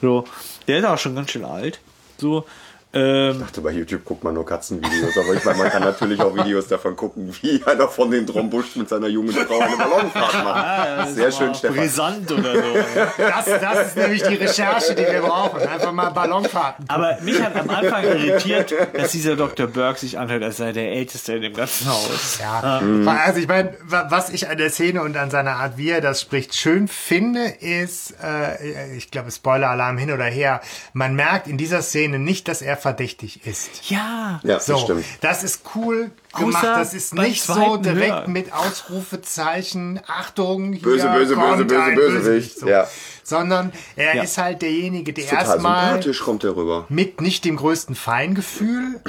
So, 0.02 0.26
der 0.68 0.80
ist 0.80 0.86
auch 0.86 0.98
schon 0.98 1.16
ganz 1.16 1.32
schön 1.32 1.44
alt. 1.44 1.80
So, 2.18 2.46
ähm, 2.94 3.40
dachte, 3.42 3.62
bei 3.62 3.72
YouTube 3.72 4.06
guckt 4.06 4.24
man 4.24 4.34
nur 4.34 4.46
Katzenvideos, 4.46 5.18
aber 5.18 5.34
ich 5.34 5.44
meine, 5.44 5.58
man 5.58 5.70
kann 5.70 5.82
natürlich 5.84 6.20
auch 6.22 6.34
Videos 6.36 6.68
davon 6.68 6.96
gucken, 6.96 7.36
wie 7.42 7.62
einer 7.66 7.88
von 7.90 8.10
den 8.10 8.26
Drombusch 8.26 8.76
mit 8.78 8.88
seiner 8.90 9.08
jungen 9.08 9.34
Frau 9.34 9.60
eine 9.60 9.76
Ballonfahrt 9.78 10.44
macht. 10.44 11.10
Sehr 11.14 11.32
schön, 11.32 11.54
Stefan. 11.54 11.76
brisant 11.78 12.32
oder 12.32 12.54
so. 12.56 12.74
Das, 13.18 13.46
das 13.46 13.88
ist 13.88 13.98
nämlich 13.98 14.24
die 14.24 14.36
Recherche, 14.36 14.96
die 14.96 15.04
wir 15.04 15.22
brauchen. 15.22 15.60
Einfach 15.68 15.92
mal 15.92 16.10
Ballonfahrten. 16.12 16.86
Aber 16.88 17.18
mich 17.22 17.42
hat 17.42 17.56
am 17.58 17.70
Anfang 17.70 18.04
irritiert, 18.06 18.74
dass 18.94 19.12
dieser 19.12 19.36
Dr. 19.36 19.68
Burke 19.68 20.00
sich 20.00 20.18
anhört, 20.18 20.44
als 20.44 20.58
sei 20.58 20.72
der 20.72 20.92
Älteste 20.94 21.34
in 21.34 21.42
dem 21.42 21.54
ganzen 21.54 21.88
Haus. 21.90 22.40
Ja, 22.40 22.82
also 23.26 23.40
ich 23.40 23.48
meine, 23.48 23.74
wa- 23.84 24.08
was 24.10 24.30
ich 24.30 24.50
an 24.50 24.58
der 24.58 24.70
Szene 24.70 25.02
und 25.02 25.18
an 25.18 25.30
seiner 25.30 25.58
Art, 25.58 25.78
wie 25.78 25.90
er 25.90 26.02
das 26.02 26.22
spricht, 26.22 26.56
schön 26.56 26.88
finde, 26.88 27.46
ist, 27.60 28.16
äh, 28.24 28.96
ich 28.96 29.12
glaube, 29.12 29.30
Spoiler-Alarm 29.32 29.98
hin 29.98 30.12
oder 30.12 30.26
her, 30.26 30.62
man 30.94 31.16
merkt 31.16 31.48
in 31.48 31.58
dieser 31.58 31.82
Szene 31.82 32.18
nicht, 32.18 32.48
dass 32.48 32.62
er 32.62 32.77
verdächtig 32.78 33.46
ist. 33.46 33.90
Ja. 33.90 34.40
Ja, 34.44 34.56
das 34.56 34.66
So, 34.66 34.78
stimmt. 34.78 35.06
das 35.22 35.44
ist 35.44 35.62
cool 35.76 36.12
gemacht. 36.38 36.64
Außer 36.64 36.76
Das 36.76 36.94
ist 36.94 37.14
nicht 37.14 37.44
so 37.44 37.78
direkt 37.78 38.12
Hören. 38.14 38.32
mit 38.32 38.52
Ausrufezeichen, 38.54 40.00
Achtung, 40.08 40.74
hier 40.74 40.82
Böse, 40.84 41.10
böse, 41.10 41.36
kommt 41.36 41.68
böse, 41.68 41.82
ein 41.82 41.96
böse, 41.96 42.18
Bösewicht, 42.20 42.60
So. 42.60 42.68
ja. 42.68 42.88
Sondern 43.24 43.72
er 43.96 44.16
Ja. 44.16 44.24
ist 44.24 44.38
halt 44.38 44.62
derjenige, 44.62 45.14
der 45.14 45.32
erstmal 45.32 46.00
er 46.00 46.86
mit 46.90 47.22
nicht 47.22 47.44
dem 47.46 47.58
größten 47.58 47.96
Feingefühl, 47.96 49.02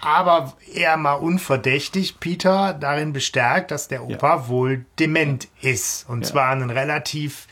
aber 0.00 0.54
eher 0.72 0.96
mal 0.96 1.14
unverdächtig 1.14 2.18
Peter 2.20 2.72
darin 2.72 3.12
bestärkt, 3.12 3.70
dass 3.70 3.86
der 3.88 4.02
Opa 4.04 4.48
wohl 4.48 4.84
dement 4.98 5.46
ist. 5.60 6.08
Und 6.08 6.26
zwar 6.26 6.48
einen 6.50 6.70
relativ 6.70 7.46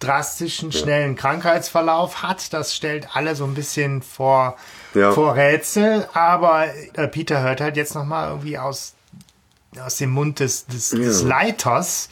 drastischen, 0.00 0.72
schnellen 0.72 1.14
Krankheitsverlauf 1.14 2.22
hat. 2.22 2.52
Das 2.54 2.74
stellt 2.74 3.14
alle 3.14 3.36
so 3.36 3.44
ein 3.44 3.54
bisschen 3.54 4.00
vor, 4.02 4.56
Ja. 4.94 5.12
vor 5.12 5.34
Rätsel. 5.36 6.06
Aber 6.12 6.66
äh, 6.94 7.08
Peter 7.08 7.42
hört 7.42 7.60
halt 7.60 7.76
jetzt 7.76 7.94
nochmal 7.94 8.28
irgendwie 8.28 8.58
aus 8.58 8.94
aus 9.78 9.98
dem 9.98 10.10
Mund 10.10 10.40
des, 10.40 10.66
des, 10.66 10.90
des 10.90 11.22
Leiters, 11.22 12.08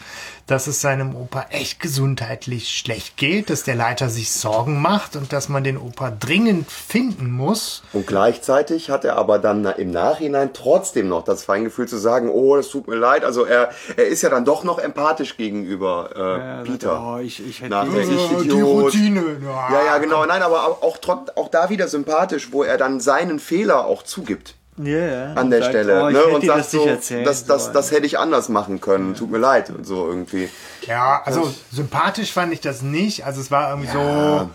dass 0.46 0.68
es 0.68 0.80
seinem 0.80 1.16
Opa 1.16 1.46
echt 1.50 1.80
gesundheitlich 1.80 2.70
schlecht 2.70 3.16
geht, 3.16 3.50
dass 3.50 3.64
der 3.64 3.74
Leiter 3.74 4.09
sich 4.09 4.30
Sorgen 4.30 4.80
macht 4.80 5.16
und 5.16 5.32
dass 5.32 5.48
man 5.48 5.64
den 5.64 5.76
Opa 5.76 6.11
dringend 6.11 6.70
finden 6.70 7.30
muss. 7.32 7.82
Und 7.92 8.06
gleichzeitig 8.06 8.90
hat 8.90 9.04
er 9.04 9.16
aber 9.16 9.40
dann 9.40 9.64
im 9.64 9.90
Nachhinein 9.90 10.50
trotzdem 10.54 11.09
noch 11.09 11.24
das 11.24 11.44
Feingefühl 11.44 11.88
zu 11.88 11.98
sagen, 11.98 12.30
oh, 12.30 12.56
das 12.56 12.68
tut 12.68 12.86
mir 12.86 12.94
leid. 12.94 13.24
Also 13.24 13.44
er, 13.44 13.70
er 13.96 14.06
ist 14.06 14.22
ja 14.22 14.30
dann 14.30 14.44
doch 14.44 14.62
noch 14.62 14.78
empathisch 14.78 15.36
gegenüber 15.36 16.11
äh, 16.14 16.20
Er 16.20 16.56
sagt, 16.59 16.68
Peter. 16.68 17.02
Oh, 17.04 17.18
ich, 17.18 17.44
ich 17.46 17.61
hätte. 17.61 17.74
Äh, 17.74 18.42
die. 18.44 18.61
Routine. 18.61 19.22
Ja, 19.42 19.84
ja, 19.84 19.98
genau. 19.98 20.24
Nein, 20.24 20.42
aber 20.42 20.64
auch, 20.64 20.98
auch 21.36 21.48
da 21.48 21.70
wieder 21.70 21.88
sympathisch, 21.88 22.52
wo 22.52 22.62
er 22.62 22.78
dann 22.78 23.00
seinen 23.00 23.40
Fehler 23.40 23.86
auch 23.86 24.04
zugibt 24.04 24.54
Yeah, 24.79 25.33
an 25.35 25.51
der 25.51 25.61
sagt, 25.61 25.72
Stelle. 25.72 26.05
oh, 26.05 26.09
ich 26.09 26.14
ne? 26.14 26.20
hätte 26.20 26.35
Und 26.37 26.47
das 26.47 26.70
so, 26.70 26.79
nicht 26.79 26.87
erzählen 26.89 27.24
das, 27.24 27.47
das, 27.47 27.62
sollen. 27.64 27.74
das 27.74 27.91
hätte 27.91 28.07
ich 28.07 28.18
anders 28.18 28.49
machen 28.49 28.81
können. 28.81 29.14
Tut 29.14 29.31
mir 29.31 29.39
leid. 29.39 29.70
Und 29.70 29.85
so 29.87 30.07
irgendwie. 30.07 30.49
Ja, 30.87 31.20
also 31.24 31.53
sympathisch 31.72 32.33
fand 32.33 32.53
ich 32.53 32.61
das 32.61 32.83
nicht. 32.83 33.24
Also 33.26 33.41
es 33.41 33.51
war 33.51 33.70
irgendwie 33.70 33.91
so, 33.91 34.51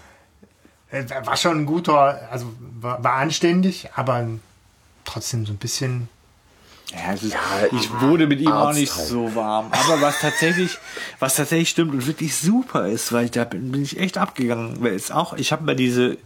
äh, 0.92 1.04
war 1.26 1.36
schon 1.36 1.60
ein 1.60 1.66
guter, 1.66 2.28
also 2.32 2.46
war, 2.80 3.04
war 3.04 3.14
anständig, 3.16 3.90
aber 3.96 4.26
trotzdem 5.06 5.46
so 5.46 5.52
ein 5.54 5.58
bisschen. 5.58 6.08
Ja, 6.92 7.14
es 7.14 7.24
ist, 7.24 7.34
Ja, 7.34 7.40
ich 7.72 7.90
wurde 8.02 8.28
mit 8.28 8.40
ihm 8.40 8.48
auch 8.52 8.68
Arzt 8.68 8.80
nicht 8.80 8.96
halt. 8.96 9.08
so 9.08 9.34
warm. 9.36 9.72
Aber 9.72 10.00
was 10.02 10.20
tatsächlich, 10.20 10.78
was 11.20 11.36
tatsächlich 11.36 11.70
stimmt 11.70 11.92
und 11.94 12.06
wirklich 12.08 12.36
super 12.38 12.88
ist, 12.88 13.12
weil 13.12 13.30
da 13.30 13.44
bin, 13.46 13.72
bin 13.72 13.82
ich 13.84 14.00
echt 14.00 14.18
abgegangen, 14.18 14.78
weil 14.82 14.94
es 14.94 15.10
auch, 15.12 15.34
ich 15.34 15.52
habe 15.52 15.64
mal 15.64 15.76
diese 15.76 16.18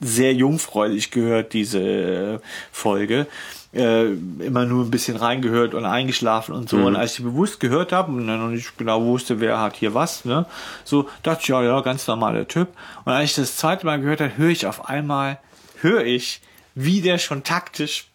sehr 0.00 0.34
jungfräulich 0.34 1.10
gehört, 1.10 1.52
diese 1.52 2.40
Folge. 2.72 3.26
Äh, 3.72 4.12
immer 4.38 4.64
nur 4.64 4.84
ein 4.84 4.90
bisschen 4.90 5.16
reingehört 5.16 5.74
und 5.74 5.84
eingeschlafen 5.84 6.54
und 6.54 6.68
so. 6.68 6.78
Und 6.78 6.96
als 6.96 7.10
ich 7.10 7.16
die 7.18 7.22
bewusst 7.24 7.60
gehört 7.60 7.92
habe 7.92 8.10
und 8.10 8.26
dann 8.26 8.40
noch 8.40 8.48
nicht 8.48 8.78
genau 8.78 9.04
wusste, 9.04 9.38
wer 9.40 9.60
hat 9.60 9.76
hier 9.76 9.92
was, 9.92 10.24
ne, 10.24 10.46
so 10.82 11.10
dachte 11.22 11.42
ich, 11.42 11.48
ja, 11.48 11.62
ja, 11.62 11.80
ganz 11.82 12.06
normaler 12.06 12.48
Typ. 12.48 12.68
Und 13.04 13.12
als 13.12 13.30
ich 13.30 13.36
das 13.36 13.56
zweite 13.56 13.84
Mal 13.84 14.00
gehört 14.00 14.22
habe, 14.22 14.38
höre 14.38 14.48
ich 14.48 14.66
auf 14.66 14.88
einmal, 14.88 15.38
höre 15.80 16.04
ich, 16.04 16.40
wie 16.74 17.02
der 17.02 17.18
schon 17.18 17.44
taktisch 17.44 18.06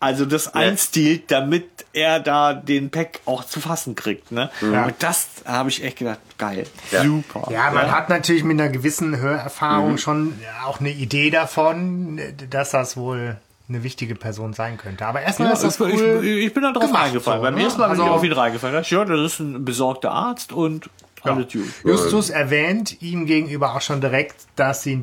also 0.00 0.24
das 0.26 0.54
einstiehlt, 0.54 1.30
damit 1.30 1.66
er 1.92 2.20
da 2.20 2.54
den 2.54 2.90
Pack 2.90 3.20
auch 3.24 3.42
zu 3.44 3.60
fassen 3.60 3.94
kriegt. 3.96 4.30
Ne? 4.30 4.48
Und 4.62 4.94
das 5.00 5.28
habe 5.44 5.70
ich 5.70 5.82
echt 5.82 5.98
gedacht, 5.98 6.20
geil. 6.38 6.66
Ja. 6.92 7.02
Super. 7.02 7.48
Ja, 7.50 7.70
man 7.72 7.90
hat 7.90 8.08
natürlich 8.08 8.44
mit 8.44 8.60
einer 8.60 8.70
gewissen 8.70 9.16
Hörerfahrung 9.16 9.98
schon 9.98 10.34
auch 10.64 10.78
eine 10.80 10.90
Idee 10.90 11.30
davon, 11.30 12.20
dass 12.50 12.70
das 12.70 12.96
wohl 12.96 13.36
eine 13.68 13.82
wichtige 13.82 14.14
Person 14.14 14.52
sein 14.54 14.76
könnte. 14.78 15.04
Aber 15.04 15.20
erstmal 15.20 15.48
Ja, 15.48 15.54
ist 15.54 15.62
das 15.64 15.74
ich, 15.74 15.80
cool. 15.94 16.20
ich, 16.24 16.46
ich 16.46 16.54
bin 16.54 16.62
da 16.62 16.72
drauf 16.72 16.94
reingefallen. 16.94 17.40
so, 17.40 17.44
Beim 17.44 17.54
ne? 17.56 17.64
ersten 17.64 17.80
Mal 17.80 17.88
bin 17.88 17.96
ich 17.96 18.02
Also- 18.02 18.14
auf 18.14 18.24
ihn 18.24 18.32
reingefallen. 18.32 18.84
Ja, 18.88 19.04
das 19.04 19.20
ist 19.32 19.40
ein 19.40 19.64
besorgter 19.64 20.12
Arzt 20.12 20.52
und 20.52 20.88
alles 21.22 21.52
gut. 21.52 21.64
Justus 21.84 22.30
erwähnt 22.30 23.02
ihm 23.02 23.26
gegenüber 23.26 23.74
auch 23.74 23.80
schon 23.80 24.00
direkt, 24.00 24.36
dass 24.56 24.84
sie 24.84 24.92
ein 24.94 25.02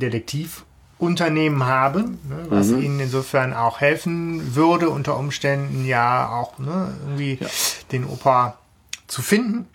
Detektivunternehmen 1.00 1.66
haben, 1.66 2.20
ne, 2.30 2.46
was 2.50 2.70
ihnen 2.72 3.00
insofern 3.00 3.54
auch 3.54 3.82
helfen 3.82 4.56
würde, 4.56 4.90
unter 4.90 5.18
Umständen 5.18 5.86
ja 5.86 6.30
auch 6.30 6.58
ne, 6.58 6.94
irgendwie 7.06 7.40
den 7.92 8.06
Opa 8.06 8.58
zu 9.08 9.22
finden. 9.22 9.68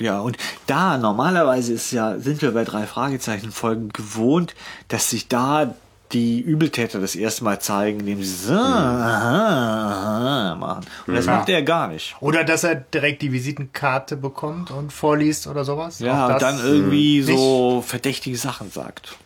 Ja, 0.00 0.20
und 0.20 0.36
da 0.66 0.96
normalerweise 0.96 1.72
ist 1.72 1.90
ja, 1.90 2.18
sind 2.18 2.40
wir 2.40 2.52
bei 2.52 2.64
drei 2.64 2.86
Fragezeichen 2.86 3.50
Folgen 3.50 3.88
gewohnt, 3.88 4.54
dass 4.88 5.10
sich 5.10 5.28
da 5.28 5.74
die 6.12 6.40
Übeltäter 6.40 7.00
das 7.00 7.14
erste 7.16 7.44
Mal 7.44 7.60
zeigen, 7.60 8.00
indem 8.00 8.22
sie 8.22 8.46
so 8.46 8.54
aha, 8.54 10.52
aha 10.52 10.54
machen. 10.54 10.86
Und 11.06 11.14
das 11.14 11.26
macht 11.26 11.50
er 11.50 11.62
gar 11.62 11.88
nicht. 11.88 12.16
Oder 12.20 12.44
dass 12.44 12.64
er 12.64 12.76
direkt 12.76 13.20
die 13.20 13.32
Visitenkarte 13.32 14.16
bekommt 14.16 14.70
und 14.70 14.92
vorliest 14.92 15.48
oder 15.48 15.64
sowas. 15.64 15.98
Ja, 15.98 16.28
und 16.28 16.40
dann 16.40 16.58
irgendwie 16.60 17.18
nicht. 17.18 17.26
so 17.26 17.84
verdächtige 17.86 18.38
Sachen 18.38 18.70
sagt. 18.70 19.18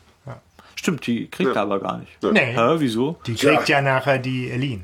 Stimmt, 0.82 1.06
die 1.06 1.28
kriegt 1.28 1.54
er 1.54 1.62
aber 1.62 1.78
gar 1.78 1.98
nicht. 1.98 2.10
Nee. 2.22 2.54
Hä, 2.56 2.74
wieso? 2.78 3.16
Die 3.26 3.34
kriegt 3.36 3.68
ja, 3.68 3.80
nachher 3.80 4.18
die 4.18 4.50
Elin. 4.50 4.82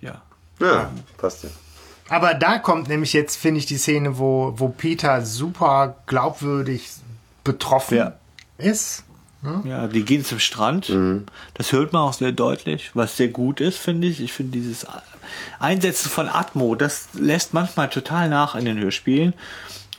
Ja. 0.00 0.20
Ja, 0.60 0.90
passt 1.16 1.44
ja. 1.44 1.50
Aber 2.08 2.34
da 2.34 2.58
kommt 2.58 2.88
nämlich 2.88 3.12
jetzt, 3.12 3.36
finde 3.36 3.58
ich, 3.60 3.66
die 3.66 3.76
Szene, 3.78 4.18
wo, 4.18 4.52
wo 4.56 4.68
Peter 4.68 5.24
super 5.24 5.94
glaubwürdig 6.06 6.88
betroffen 7.44 7.98
Ja. 7.98 8.12
ist. 8.58 9.04
Ja, 9.64 9.86
die 9.86 10.04
gehen 10.04 10.24
zum 10.24 10.40
Strand. 10.40 10.92
Das 11.54 11.70
hört 11.70 11.92
man 11.92 12.02
auch 12.02 12.12
sehr 12.12 12.32
deutlich, 12.32 12.90
was 12.94 13.16
sehr 13.16 13.28
gut 13.28 13.60
ist, 13.60 13.78
finde 13.78 14.08
ich. 14.08 14.20
Ich 14.20 14.32
finde 14.32 14.58
dieses 14.58 14.84
Einsetzen 15.60 16.10
von 16.10 16.28
Atmo, 16.28 16.74
das 16.74 17.10
lässt 17.12 17.54
manchmal 17.54 17.88
total 17.88 18.28
nach 18.28 18.56
in 18.56 18.64
den 18.64 18.78
Hörspielen. 18.80 19.34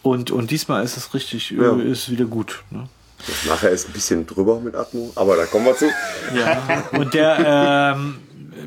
Und, 0.02 0.32
und 0.32 0.52
diesmal 0.52 0.84
ist 0.84 0.98
es 0.98 1.14
richtig, 1.14 1.52
Ja. 1.52 1.74
äh, 1.78 1.82
ist 1.90 2.10
wieder 2.12 2.26
gut. 2.26 2.64
Ne? 2.70 2.90
Das 3.28 3.46
nachher 3.46 3.70
ist 3.70 3.88
ein 3.90 3.94
bisschen 3.94 4.26
drüber 4.26 4.60
mit 4.60 4.76
Atmo, 4.76 5.12
aber 5.16 5.36
da 5.36 5.46
kommen 5.46 5.66
wir 5.66 5.76
zu. 5.76 5.90
Ja. 6.36 6.84
Und 6.94 7.14
der 7.14 7.94
ähm, 7.96 8.18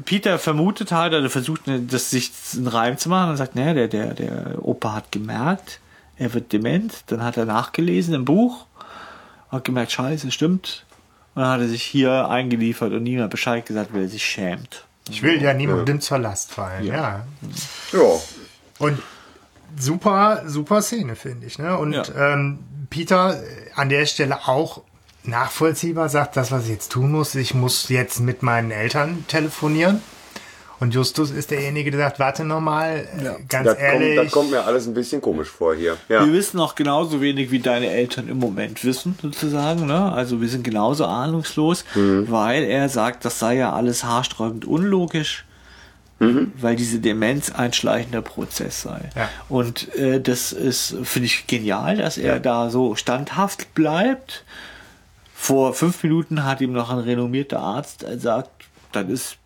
Peter 0.04 0.38
vermutet 0.38 0.92
halt, 0.92 1.14
oder 1.14 1.30
versucht, 1.30 1.66
ne, 1.66 1.80
das 1.80 2.10
sich 2.10 2.30
einen 2.54 2.66
Reim 2.66 2.98
zu 2.98 3.08
machen 3.08 3.30
und 3.30 3.36
sagt, 3.36 3.54
naja, 3.56 3.72
der, 3.74 3.88
der, 3.88 4.14
der 4.14 4.58
Opa 4.64 4.94
hat 4.94 5.10
gemerkt, 5.12 5.80
er 6.18 6.34
wird 6.34 6.52
dement. 6.52 7.04
Dann 7.06 7.24
hat 7.24 7.36
er 7.36 7.46
nachgelesen 7.46 8.14
im 8.14 8.24
Buch, 8.24 8.66
hat 9.50 9.64
gemerkt, 9.64 9.92
scheiße, 9.92 10.30
stimmt. 10.30 10.84
Und 11.34 11.42
dann 11.42 11.50
hat 11.50 11.60
er 11.60 11.68
sich 11.68 11.82
hier 11.82 12.28
eingeliefert 12.28 12.92
und 12.92 13.02
niemand 13.04 13.30
Bescheid 13.30 13.64
gesagt, 13.64 13.94
weil 13.94 14.02
er 14.02 14.08
sich 14.08 14.24
schämt. 14.24 14.84
Ich 15.08 15.22
will 15.22 15.42
ja 15.42 15.52
niemandem 15.54 16.00
zur 16.00 16.18
Last 16.18 16.52
fallen. 16.52 16.84
Ja. 16.84 17.26
Ja, 17.92 18.00
Und 18.78 18.98
super, 19.78 20.42
super 20.46 20.82
Szene, 20.82 21.16
finde 21.16 21.46
ich. 21.46 21.58
Ne? 21.58 21.76
Und 21.76 21.92
Ja. 21.94 22.04
ähm, 22.34 22.58
Peter 22.90 23.40
an 23.74 23.88
der 23.88 24.06
Stelle 24.06 24.48
auch 24.48 24.82
nachvollziehbar 25.24 26.08
sagt, 26.08 26.36
das, 26.36 26.50
was 26.50 26.64
ich 26.64 26.70
jetzt 26.70 26.92
tun 26.92 27.12
muss, 27.12 27.34
ich 27.34 27.54
muss 27.54 27.88
jetzt 27.88 28.20
mit 28.20 28.42
meinen 28.42 28.70
Eltern 28.70 29.24
telefonieren. 29.28 30.02
Und 30.80 30.94
Justus 30.94 31.30
ist 31.30 31.52
derjenige, 31.52 31.92
der 31.92 32.00
sagt, 32.00 32.18
warte 32.18 32.44
noch 32.44 32.60
mal, 32.60 33.06
äh, 33.16 33.40
ganz 33.48 33.68
kommt, 33.68 33.80
ehrlich. 33.80 34.16
das 34.16 34.32
kommt 34.32 34.50
mir 34.50 34.64
alles 34.64 34.88
ein 34.88 34.94
bisschen 34.94 35.20
komisch 35.20 35.48
vor 35.48 35.76
hier. 35.76 35.96
Ja. 36.08 36.26
Wir 36.26 36.32
wissen 36.32 36.58
auch 36.58 36.74
genauso 36.74 37.20
wenig, 37.20 37.52
wie 37.52 37.60
deine 37.60 37.88
Eltern 37.88 38.26
im 38.28 38.40
Moment 38.40 38.84
wissen, 38.84 39.16
sozusagen. 39.22 39.86
Ne? 39.86 40.10
Also 40.12 40.40
wir 40.40 40.48
sind 40.48 40.64
genauso 40.64 41.04
ahnungslos, 41.04 41.84
weil 41.94 42.64
er 42.64 42.88
sagt, 42.88 43.24
das 43.24 43.38
sei 43.38 43.58
ja 43.58 43.72
alles 43.72 44.02
haarsträubend 44.02 44.64
unlogisch, 44.64 45.44
weil 46.60 46.76
diese 46.76 47.00
Demenz 47.00 47.50
ein 47.50 47.72
schleichender 47.72 48.22
Prozess 48.22 48.82
sei. 48.82 49.10
Ja. 49.16 49.28
Und 49.48 49.94
äh, 49.96 50.20
das 50.20 50.52
ist, 50.52 50.96
finde 51.02 51.26
ich, 51.26 51.46
genial, 51.46 51.96
dass 51.96 52.18
er 52.18 52.38
da 52.40 52.70
so 52.70 52.94
standhaft 52.94 53.74
bleibt. 53.74 54.44
Vor 55.34 55.74
fünf 55.74 56.02
Minuten 56.02 56.44
hat 56.44 56.60
ihm 56.60 56.72
noch 56.72 56.90
ein 56.90 56.98
renommierter 56.98 57.58
Arzt 57.60 58.06
gesagt, 58.06 58.50
das 58.92 59.08
ist 59.08 59.36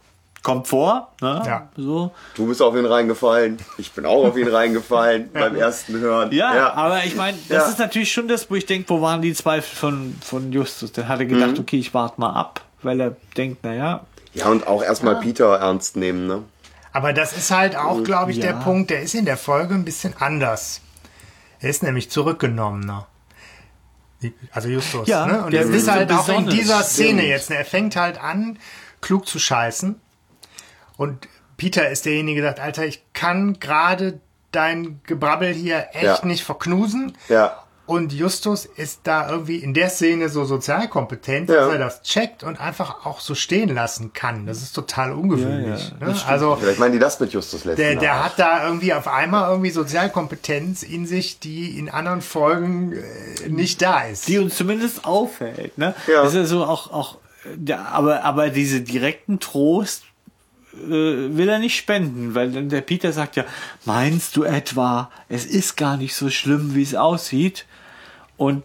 kommt 0.42 0.68
vor, 0.68 1.12
ne? 1.20 1.42
Ja. 1.44 1.68
So. 1.76 2.12
Du 2.36 2.46
bist 2.46 2.62
auf 2.62 2.76
ihn 2.76 2.86
reingefallen. 2.86 3.56
Ich 3.78 3.90
bin 3.90 4.06
auch 4.06 4.26
auf 4.26 4.36
ihn 4.36 4.46
reingefallen 4.46 5.28
beim 5.34 5.56
ersten 5.56 5.98
Hören. 5.98 6.30
Ja, 6.30 6.72
aber 6.74 7.02
ich 7.04 7.16
meine, 7.16 7.36
das 7.48 7.64
Ja. 7.64 7.68
ist 7.68 7.78
natürlich 7.80 8.12
schon 8.12 8.28
das, 8.28 8.48
wo 8.48 8.54
ich 8.54 8.64
denke, 8.64 8.88
wo 8.90 9.00
waren 9.00 9.22
die 9.22 9.34
Zweifel 9.34 9.74
von, 9.74 10.14
von 10.22 10.52
Justus? 10.52 10.92
Dann 10.92 11.08
hat 11.08 11.18
er 11.18 11.26
gedacht, 11.26 11.54
Mhm. 11.54 11.58
okay, 11.58 11.78
ich 11.78 11.92
warte 11.94 12.20
mal 12.20 12.30
ab, 12.32 12.60
weil 12.82 13.00
er 13.00 13.16
denkt, 13.36 13.64
naja, 13.64 14.02
Ja, 14.34 14.46
und 14.46 14.68
auch 14.68 14.84
erstmal 14.84 15.16
Peter 15.16 15.46
ernst 15.56 15.96
nehmen, 15.96 16.28
ne? 16.28 16.44
Aber 16.96 17.12
das 17.12 17.36
ist 17.36 17.50
halt 17.50 17.76
auch, 17.76 18.02
glaube 18.04 18.30
ich, 18.30 18.40
der 18.40 18.52
Ja. 18.52 18.60
Punkt, 18.60 18.88
der 18.88 19.02
ist 19.02 19.14
in 19.14 19.26
der 19.26 19.36
Folge 19.36 19.74
ein 19.74 19.84
bisschen 19.84 20.14
anders. 20.18 20.80
Er 21.60 21.68
ist 21.68 21.82
nämlich 21.82 22.10
zurückgenommener. 22.10 23.06
Also 24.50 24.68
Justus. 24.70 25.06
Ja, 25.06 25.26
ne? 25.26 25.44
Und 25.44 25.52
der 25.52 25.64
das 25.64 25.70
ist 25.72 25.84
so 25.84 25.92
halt 25.92 26.10
auch 26.10 26.26
in 26.30 26.46
dieser 26.48 26.82
Szene 26.82 27.18
Stimmt. 27.20 27.22
jetzt. 27.28 27.50
ne? 27.50 27.56
Er 27.56 27.66
fängt 27.66 27.96
halt 27.96 28.18
an, 28.18 28.58
klug 29.02 29.26
zu 29.28 29.38
scheißen. 29.38 30.00
Und 30.96 31.28
Peter 31.58 31.86
ist 31.90 32.06
derjenige, 32.06 32.40
der 32.40 32.52
sagt, 32.52 32.60
Alter, 32.60 32.86
ich 32.86 33.04
kann 33.12 33.60
gerade 33.60 34.18
dein 34.52 35.00
Gebrabbel 35.04 35.52
hier 35.52 35.88
echt 35.92 36.02
Ja. 36.02 36.24
nicht 36.24 36.44
verknusen. 36.44 37.14
Ja. 37.28 37.62
Und 37.86 38.12
Justus 38.12 38.64
ist 38.64 39.00
da 39.04 39.30
irgendwie 39.30 39.56
in 39.58 39.72
der 39.72 39.88
Szene 39.90 40.28
so 40.28 40.44
sozialkompetent, 40.44 41.48
Ja. 41.48 41.54
dass 41.56 41.72
er 41.72 41.78
das 41.78 42.02
checkt 42.02 42.42
und 42.42 42.60
einfach 42.60 43.06
auch 43.06 43.20
so 43.20 43.34
stehen 43.36 43.72
lassen 43.72 44.12
kann. 44.12 44.44
Das 44.46 44.60
ist 44.62 44.72
total 44.72 45.12
ungewöhnlich. 45.12 45.92
Ja, 46.00 46.06
ja, 46.08 46.12
ne? 46.14 46.20
Also 46.26 46.56
Vielleicht 46.60 46.80
meinen 46.80 46.92
die 46.92 46.98
das 46.98 47.20
mit 47.20 47.32
Justus 47.32 47.64
letzten 47.64 47.80
der, 47.82 47.96
der 47.96 48.24
hat 48.24 48.38
da 48.38 48.66
irgendwie 48.66 48.92
auf 48.92 49.06
einmal 49.06 49.48
irgendwie 49.50 49.70
Sozialkompetenz 49.70 50.82
in 50.82 51.06
sich, 51.06 51.38
die 51.38 51.78
in 51.78 51.88
anderen 51.88 52.22
Folgen 52.22 52.92
äh, 52.92 53.48
nicht 53.48 53.80
da 53.82 54.02
ist. 54.02 54.26
die 54.26 54.38
uns 54.38 54.56
zumindest 54.56 55.04
auffällt, 55.04 55.78
ne? 55.78 55.94
Ja. 56.08 56.22
Das 56.22 56.32
ist 56.32 56.38
ja 56.38 56.44
so 56.46 56.64
auch, 56.64 56.90
auch, 56.92 57.18
der, 57.54 57.88
aber, 57.92 58.24
aber 58.24 58.50
diese 58.50 58.80
direkten 58.80 59.38
Trost 59.38 60.02
äh, 60.74 60.88
will 60.88 61.48
er 61.48 61.60
nicht 61.60 61.76
spenden, 61.76 62.34
weil 62.34 62.50
dann 62.50 62.68
der 62.68 62.80
Peter 62.80 63.12
sagt 63.12 63.36
ja, 63.36 63.44
meinst 63.84 64.36
du 64.36 64.42
etwa, 64.42 65.10
es 65.28 65.46
ist 65.46 65.76
gar 65.76 65.96
nicht 65.96 66.14
so 66.16 66.30
schlimm, 66.30 66.74
wie 66.74 66.82
es 66.82 66.94
aussieht? 66.96 67.64
Und 68.36 68.62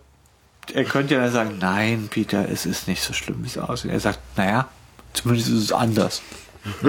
er 0.74 0.84
könnte 0.86 1.16
ja 1.16 1.22
dann 1.22 1.32
sagen, 1.32 1.58
nein, 1.60 2.08
Peter, 2.10 2.48
es 2.50 2.66
ist 2.66 2.88
nicht 2.88 3.02
so 3.04 3.14
schlimm, 3.14 3.44
wie 3.44 3.48
es 3.48 3.58
aussieht. 3.58 3.92
Er 3.92 4.00
sagt, 4.00 4.20
naja, 4.38 4.68
zumindest 5.14 5.50
ist 5.50 5.64
es 5.64 5.72
anders. 5.72 6.22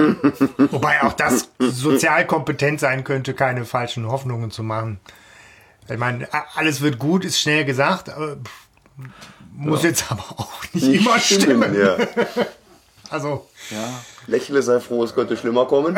Wobei 0.57 1.01
auch 1.03 1.13
das 1.13 1.49
sozialkompetent 1.59 2.79
sein 2.79 3.03
könnte, 3.03 3.33
keine 3.33 3.65
falschen 3.65 4.07
Hoffnungen 4.07 4.51
zu 4.51 4.61
machen. 4.63 4.99
Ich 5.89 5.97
meine, 5.97 6.27
alles 6.55 6.81
wird 6.81 6.99
gut, 6.99 7.25
ist 7.25 7.39
schnell 7.39 7.65
gesagt, 7.65 8.09
aber 8.09 8.37
muss 9.55 9.83
jetzt 9.83 10.11
aber 10.11 10.23
auch 10.37 10.51
nicht, 10.73 10.85
Nicht 10.85 11.01
immer 11.05 11.19
stimmen. 11.19 11.75
Ja. 11.75 11.97
Also, 13.09 13.47
Ja. 13.69 14.01
Lächle, 14.25 14.63
sei 14.63 14.79
froh, 14.79 15.03
es 15.03 15.13
könnte 15.13 15.37
schlimmer 15.37 15.67
kommen. 15.67 15.95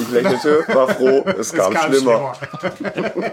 Ich 0.00 0.08
lächelte, 0.10 0.64
war 0.74 0.88
froh, 0.88 1.22
es 1.38 1.52
kam, 1.52 1.72
es 1.72 1.80
kam 1.80 1.92
schlimmer. 1.92 2.34
schlimmer. 2.76 3.32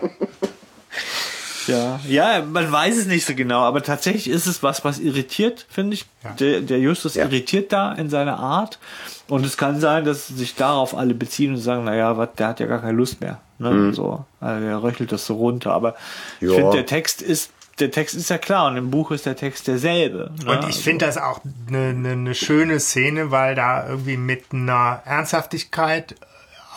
Ja, 1.67 1.99
ja, 2.07 2.41
man 2.43 2.71
weiß 2.71 2.97
es 2.97 3.05
nicht 3.05 3.25
so 3.25 3.35
genau, 3.35 3.61
aber 3.61 3.81
tatsächlich 3.83 4.27
ist 4.29 4.47
es 4.47 4.63
was, 4.63 4.83
was 4.83 4.99
irritiert, 4.99 5.65
finde 5.69 5.95
ich. 5.95 6.05
Ja. 6.23 6.31
Der, 6.31 6.61
der 6.61 6.79
Justus 6.79 7.15
Ja. 7.15 7.25
irritiert 7.25 7.71
da 7.71 7.91
in 7.93 8.09
seiner 8.09 8.39
Art. 8.39 8.79
Und 9.27 9.45
es 9.45 9.57
kann 9.57 9.79
sein, 9.79 10.03
dass 10.05 10.27
sich 10.27 10.55
darauf 10.55 10.95
alle 10.95 11.13
beziehen 11.13 11.51
und 11.53 11.57
sagen, 11.59 11.85
naja, 11.85 12.17
was, 12.17 12.29
der 12.37 12.47
hat 12.49 12.59
ja 12.59 12.65
gar 12.65 12.79
keine 12.81 12.93
Lust 12.97 13.21
mehr. 13.21 13.39
Ne? 13.59 13.93
So, 13.93 14.25
also 14.41 14.65
der 14.65 14.83
röchelt 14.83 15.11
das 15.11 15.25
so 15.25 15.35
runter. 15.35 15.71
Aber 15.71 15.95
ich 16.41 16.49
Ja. 16.49 16.55
finde, 16.55 16.71
der 16.73 16.85
Text 16.85 17.21
ist, 17.21 17.51
der 17.79 17.89
Text 17.91 18.13
ist 18.15 18.29
ja 18.29 18.37
klar 18.37 18.67
und 18.67 18.77
im 18.77 18.91
Buch 18.91 19.11
ist 19.11 19.25
der 19.25 19.35
Text 19.35 19.67
derselbe. 19.67 20.31
Ne? 20.45 20.51
Und 20.51 20.69
ich 20.69 20.75
finde 20.83 21.05
das 21.05 21.17
auch 21.17 21.39
eine, 21.67 21.87
eine, 21.89 22.09
eine 22.11 22.35
schöne 22.35 22.79
Szene, 22.79 23.31
weil 23.31 23.55
da 23.55 23.87
irgendwie 23.87 24.17
mit 24.17 24.45
einer 24.51 25.01
Ernsthaftigkeit 25.05 26.15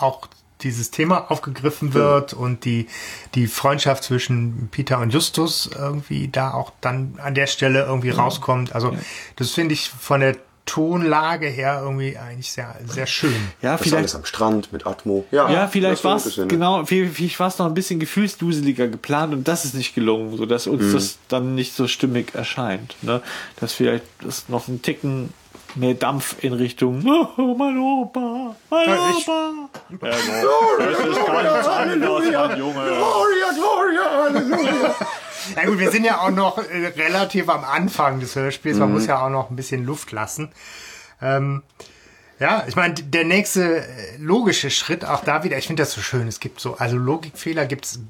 auch 0.00 0.28
dieses 0.62 0.90
Thema 0.90 1.30
aufgegriffen 1.30 1.92
wird 1.92 2.32
und 2.32 2.64
die, 2.64 2.86
die 3.34 3.46
Freundschaft 3.46 4.04
zwischen 4.04 4.68
Peter 4.70 4.98
und 4.98 5.12
Justus 5.12 5.70
irgendwie 5.76 6.28
da 6.28 6.52
auch 6.52 6.72
dann 6.80 7.18
an 7.22 7.34
der 7.34 7.46
Stelle 7.46 7.84
irgendwie 7.84 8.10
rauskommt. 8.10 8.74
Also 8.74 8.96
das 9.36 9.50
finde 9.50 9.74
ich 9.74 9.90
von 9.90 10.20
der 10.20 10.36
Tonlage 10.66 11.46
her 11.46 11.80
irgendwie 11.82 12.18
eigentlich 12.18 12.50
sehr, 12.52 12.74
sehr 12.86 13.06
schön. 13.06 13.32
Ja, 13.62 13.72
Das 13.72 13.80
ist 13.80 13.84
vielleicht 13.88 13.98
alles 14.00 14.14
am 14.16 14.24
Strand 14.24 14.72
mit 14.72 14.86
Atmo. 14.86 15.24
Ja, 15.30 15.48
Ja, 15.50 15.68
vielleicht 15.68 16.04
das 16.04 16.04
war 16.04 16.16
es 16.16 16.34
genau, 16.48 16.84
vielleicht 16.84 17.38
war 17.40 17.48
es 17.48 17.58
noch 17.58 17.66
ein 17.66 17.74
bisschen 17.74 17.98
gefühlsduseliger 18.00 18.88
geplant 18.88 19.32
und 19.32 19.46
das 19.48 19.64
ist 19.64 19.74
nicht 19.74 19.94
gelungen, 19.94 20.36
so 20.36 20.44
dass 20.44 20.66
Mhm. 20.66 20.72
uns 20.74 20.92
das 20.92 21.18
dann 21.28 21.54
nicht 21.54 21.74
so 21.74 21.86
stimmig 21.88 22.34
erscheint. 22.34 22.96
Ne? 23.02 23.22
Dass 23.60 23.72
vielleicht 23.72 24.04
das 24.22 24.48
noch 24.48 24.68
ein 24.68 24.82
Ticken 24.82 25.32
mehr 25.76 25.94
Dampf 25.94 26.36
in 26.42 26.52
Richtung 26.52 27.02
oh, 27.36 27.54
mein 27.56 27.78
Opa, 27.78 28.56
mein 28.70 28.88
Ja, 28.88 29.10
ich- 29.10 29.28
Opa. 29.28 29.52
Ja, 29.90 29.96
genau. 29.98 30.78
Das 30.78 30.98
mein 31.28 32.58
Junge. 32.58 32.82
Gloria, 32.86 33.50
Gloria, 33.54 34.10
Halleluja. 34.24 34.94
Na 35.54 35.64
gut, 35.64 35.78
wir 35.78 35.90
sind 35.90 36.04
ja 36.04 36.20
auch 36.20 36.30
noch 36.30 36.58
äh, 36.58 36.86
relativ 36.96 37.48
am 37.48 37.64
Anfang 37.64 38.20
des 38.20 38.34
Hörspiels. 38.34 38.78
Man 38.78 38.92
muss 38.92 39.06
ja 39.06 39.24
auch 39.24 39.30
noch 39.30 39.50
ein 39.50 39.56
bisschen 39.56 39.84
Luft 39.84 40.12
lassen. 40.12 40.50
Ähm, 41.22 41.62
ja, 42.38 42.64
ich 42.68 42.76
meine, 42.76 42.94
der 42.94 43.24
nächste 43.24 43.78
äh, 43.78 44.16
logische 44.18 44.70
Schritt, 44.70 45.04
auch 45.04 45.24
da 45.24 45.44
wieder, 45.44 45.56
ich 45.56 45.66
finde 45.66 45.82
das 45.82 45.92
so 45.92 46.02
schön, 46.02 46.28
es 46.28 46.40
gibt 46.40 46.60
so, 46.60 46.76
also 46.76 46.96
Logikfehler 46.98 47.64
gibt's 47.64 48.00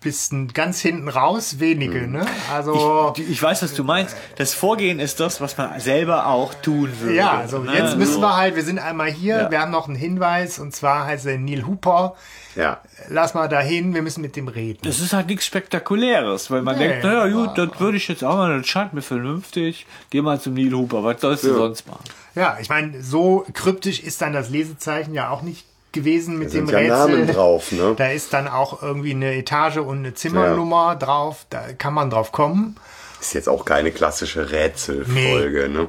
bis 0.00 0.30
n- 0.32 0.48
ganz 0.52 0.80
hinten 0.80 1.08
raus 1.08 1.58
wenige, 1.58 2.06
ne? 2.06 2.24
Also, 2.52 3.12
Ich, 3.16 3.30
ich 3.30 3.42
weiß, 3.42 3.62
was 3.62 3.74
du 3.74 3.84
meinst. 3.84 4.16
Das 4.36 4.54
Vorgehen 4.54 5.00
ist 5.00 5.20
das, 5.20 5.40
was 5.40 5.56
man 5.58 5.78
selber 5.80 6.26
auch 6.26 6.54
tun 6.54 6.90
würde. 7.00 7.14
ja, 7.16 7.32
also 7.38 7.58
ne? 7.58 7.72
jetzt 7.74 7.96
müssen 7.96 8.20
wir 8.20 8.36
halt, 8.36 8.54
wir 8.56 8.64
sind 8.64 8.78
einmal 8.78 9.10
hier, 9.10 9.36
Ja. 9.42 9.50
wir 9.50 9.60
haben 9.60 9.72
noch 9.72 9.86
einen 9.88 9.96
Hinweis, 9.96 10.58
und 10.58 10.74
zwar 10.74 11.06
heißt 11.06 11.26
er 11.26 11.38
Neil 11.38 11.66
Hooper. 11.66 12.14
Ja. 12.54 12.80
Lass 13.08 13.34
mal 13.34 13.48
dahin, 13.48 13.94
wir 13.94 14.02
müssen 14.02 14.20
mit 14.20 14.34
dem 14.34 14.48
reden. 14.48 14.80
Das 14.82 14.98
ist 14.98 15.12
halt 15.12 15.28
nichts 15.28 15.46
Spektakuläres, 15.46 16.50
weil 16.50 16.62
man 16.62 16.76
Nee, 16.76 16.88
denkt, 16.88 17.04
naja, 17.04 17.28
gut, 17.28 17.56
das 17.56 17.78
würde 17.78 17.96
ich 17.98 18.08
jetzt 18.08 18.24
auch 18.24 18.36
mal, 18.36 18.56
das 18.58 18.66
scheint 18.66 18.94
mir 18.94 19.02
vernünftig. 19.02 19.86
Geh 20.10 20.22
mal 20.22 20.40
zum 20.40 20.54
Neil 20.54 20.72
Hooper, 20.72 21.04
was 21.04 21.20
sollst 21.20 21.44
du 21.44 21.54
sonst 21.54 21.86
machen? 21.86 22.02
Ja, 22.34 22.58
ich 22.60 22.68
meine, 22.68 23.00
so 23.02 23.44
kryptisch 23.52 24.00
ist 24.00 24.20
dann 24.22 24.32
das 24.32 24.48
Lesezeichen 24.50 25.14
ja 25.14 25.30
auch 25.30 25.42
nicht 25.42 25.66
gewesen 25.98 26.38
mit 26.38 26.48
Da 26.48 26.52
sind 26.52 26.66
dem 26.70 26.72
ja 26.72 26.78
Rätsel. 27.04 27.18
Namen 27.18 27.26
drauf, 27.34 27.72
ne? 27.72 27.94
Da 27.96 28.08
ist 28.10 28.32
dann 28.32 28.48
auch 28.48 28.82
irgendwie 28.82 29.12
eine 29.12 29.34
Etage 29.34 29.78
und 29.78 29.98
eine 29.98 30.14
Zimmernummer 30.14 30.96
drauf. 30.96 31.46
Da 31.50 31.72
kann 31.72 31.94
man 31.94 32.10
drauf 32.10 32.32
kommen. 32.32 32.76
Ist 33.20 33.34
jetzt 33.34 33.48
auch 33.48 33.64
keine 33.64 33.90
klassische 33.90 34.50
Rätselfolge, 34.50 35.68
ne? 35.68 35.88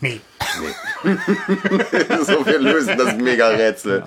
Nee. 0.00 0.20
so, 2.24 2.46
wir 2.46 2.58
lösen 2.60 2.96
das 2.96 3.16
Mega-Rätsel. 3.16 4.04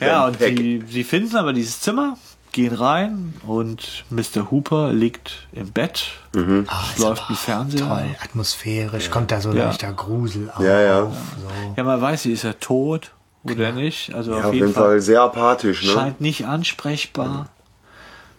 Ja, 0.00 0.28
Ben 0.30 0.50
und 0.50 0.58
sie, 0.58 0.84
sie 0.88 1.04
finden 1.04 1.36
aber 1.36 1.52
dieses 1.52 1.80
Zimmer, 1.80 2.16
gehen 2.52 2.74
rein 2.74 3.34
und 3.46 4.04
Mr. 4.10 4.50
Hooper 4.50 4.92
liegt 4.92 5.46
im 5.52 5.72
Bett. 5.72 6.04
Mhm. 6.34 6.66
Es 6.94 6.98
läuft 7.02 7.28
ein 7.28 7.36
Fernseher. 7.36 7.86
Toll, 7.88 8.16
atmosphärisch, 8.22 9.10
kommt 9.10 9.30
da 9.30 9.40
so 9.40 9.52
Ja. 9.52 9.66
leichter 9.66 9.92
Grusel 9.92 10.50
auf. 10.54 10.62
Ja, 10.62 10.80
ja. 10.80 11.02
So. 11.04 11.12
Ja, 11.76 11.84
man 11.84 12.00
weiß, 12.00 12.22
sie 12.22 12.32
ist 12.32 12.44
er 12.44 12.58
tot 12.60 13.10
oder 13.44 13.72
nicht. 13.72 14.14
Also 14.14 14.32
Ja, 14.32 14.38
auf, 14.38 14.44
auf 14.46 14.54
jeden 14.54 14.72
Fall, 14.72 15.00
sehr 15.00 15.22
apathisch, 15.22 15.84
ne? 15.84 15.92
scheint 15.92 16.20
nicht 16.20 16.46
ansprechbar. 16.46 17.48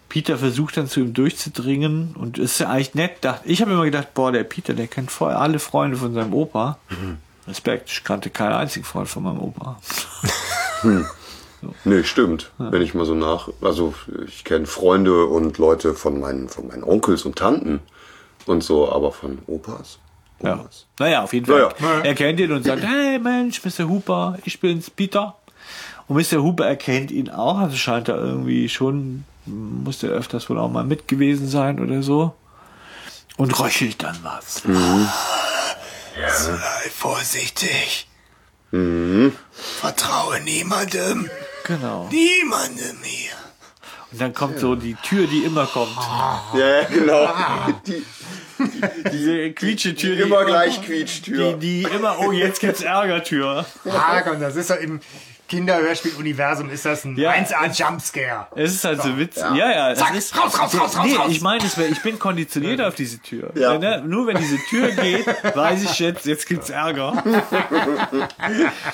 Peter 0.09 0.37
versucht 0.37 0.77
dann 0.77 0.87
zu 0.87 0.99
ihm 0.99 1.13
durchzudringen 1.13 2.15
und 2.15 2.37
ist 2.37 2.59
ja 2.59 2.69
eigentlich 2.69 2.93
nett. 2.93 3.17
Ich 3.45 3.61
habe 3.61 3.71
immer 3.71 3.85
gedacht, 3.85 4.13
boah, 4.13 4.31
der 4.31 4.43
Peter, 4.43 4.73
der 4.73 4.87
kennt 4.87 5.09
voll 5.09 5.31
alle 5.31 5.57
Freunde 5.57 5.97
von 5.97 6.13
seinem 6.13 6.33
Opa. 6.33 6.77
Mhm. 6.89 7.17
Respekt, 7.47 7.89
ich 7.89 8.03
kannte 8.03 8.29
keinen 8.29 8.53
einzigen 8.53 8.85
Freund 8.85 9.09
von 9.09 9.23
meinem 9.23 9.39
Opa. 9.39 9.79
Nee, 11.85 12.03
stimmt. 12.03 12.51
Wenn 12.57 12.81
ich 12.81 12.93
mal 12.93 13.05
so 13.05 13.15
nach, 13.15 13.49
also 13.61 13.93
ich 14.27 14.43
kenne 14.43 14.65
Freunde 14.65 15.25
und 15.25 15.57
Leute 15.57 15.93
von 15.93 16.19
meinen, 16.19 16.49
von 16.49 16.67
meinen 16.67 16.83
Onkels 16.83 17.23
und 17.23 17.37
Tanten 17.37 17.79
und 18.45 18.63
so, 18.63 18.91
aber 18.91 19.11
von 19.11 19.39
Opas. 19.47 19.99
Ja. 20.43 20.65
Naja, 20.99 21.23
auf 21.23 21.33
jeden 21.33 21.45
Fall. 21.45 21.69
Naja. 21.79 22.01
Er 22.03 22.15
kennt 22.15 22.39
ihn 22.39 22.51
und 22.51 22.63
sagt, 22.63 22.83
hey 22.83 23.17
Mensch, 23.17 23.61
Mr. 23.63 23.87
Hooper, 23.87 24.37
ich 24.45 24.59
bin's, 24.59 24.89
Peter. 24.89 25.37
Und 26.07 26.17
Mr. 26.17 26.43
Hooper 26.43 26.65
erkennt 26.67 27.11
ihn 27.11 27.29
auch, 27.29 27.57
also 27.59 27.77
scheint 27.77 28.09
er 28.09 28.17
irgendwie 28.17 28.67
schon, 28.67 29.23
muss 29.45 30.03
er 30.03 30.09
öfters 30.09 30.49
wohl 30.49 30.59
auch 30.59 30.69
mal 30.69 30.83
mit 30.83 31.07
gewesen 31.07 31.47
sein 31.47 31.79
oder 31.79 32.03
so. 32.03 32.33
Und 33.37 33.57
röchelt 33.59 34.03
dann 34.03 34.17
was. 34.21 34.61
Sei 36.27 36.89
vorsichtig. 36.95 38.07
Vertraue 38.71 40.41
niemandem. 40.41 41.29
Genau. 41.63 42.09
Niemandem 42.11 42.97
hier. 43.01 43.31
Und 44.11 44.21
dann 44.21 44.33
kommt 44.33 44.59
so 44.59 44.75
die 44.75 44.95
Tür, 44.95 45.25
die 45.25 45.43
immer 45.43 45.65
kommt. 45.65 45.95
Ja, 45.97 46.57
ja, 46.59 46.83
genau. 46.83 47.33
Die, 47.87 48.03
Diese 49.11 49.51
Quietsche-Tür, 49.51 50.15
die 50.15 50.21
immer 50.21 50.45
gleich 50.45 50.81
Quietschtür. 50.81 51.53
Die, 51.53 51.83
die 51.83 51.95
immer, 51.95 52.17
oh, 52.19 52.31
jetzt 52.31 52.59
gibt's 52.59 52.81
Ärgertür. 52.81 53.65
Ah, 53.85 54.21
komm, 54.21 54.39
das 54.39 54.55
ist 54.55 54.69
doch 54.69 54.79
im 54.79 54.99
Kinderhörspiel-Universum 55.53 56.69
ist 56.71 56.83
das 56.85 57.05
ein 57.05 57.15
Ja. 57.15 57.31
1A-Jumpscare. 57.31 58.47
Es 58.55 58.73
ist 58.73 58.83
halt 58.83 59.01
so 59.03 59.15
witzig. 59.17 59.43
Ja, 59.55 59.71
ja. 59.71 59.91
es 59.91 59.99
Zack, 59.99 60.15
ist, 60.15 60.35
raus, 60.35 60.59
raus, 60.59 60.73
raus, 60.79 60.97
raus, 60.97 61.05
nee, 61.05 61.15
raus. 61.15 61.27
ich 61.29 61.41
meine, 61.41 61.63
ich 61.91 62.01
bin 62.01 62.17
konditioniert 62.17 62.81
auf 62.81 62.95
diese 62.95 63.19
Tür. 63.19 63.51
Ja. 63.55 63.77
Ne? 63.77 64.01
Nur 64.05 64.25
wenn 64.27 64.37
diese 64.37 64.57
Tür 64.69 64.89
geht, 64.91 65.27
weiß 65.55 65.83
ich 65.83 65.99
jetzt, 65.99 66.25
jetzt 66.25 66.47
gibt's 66.47 66.69
Ärger. 66.71 67.23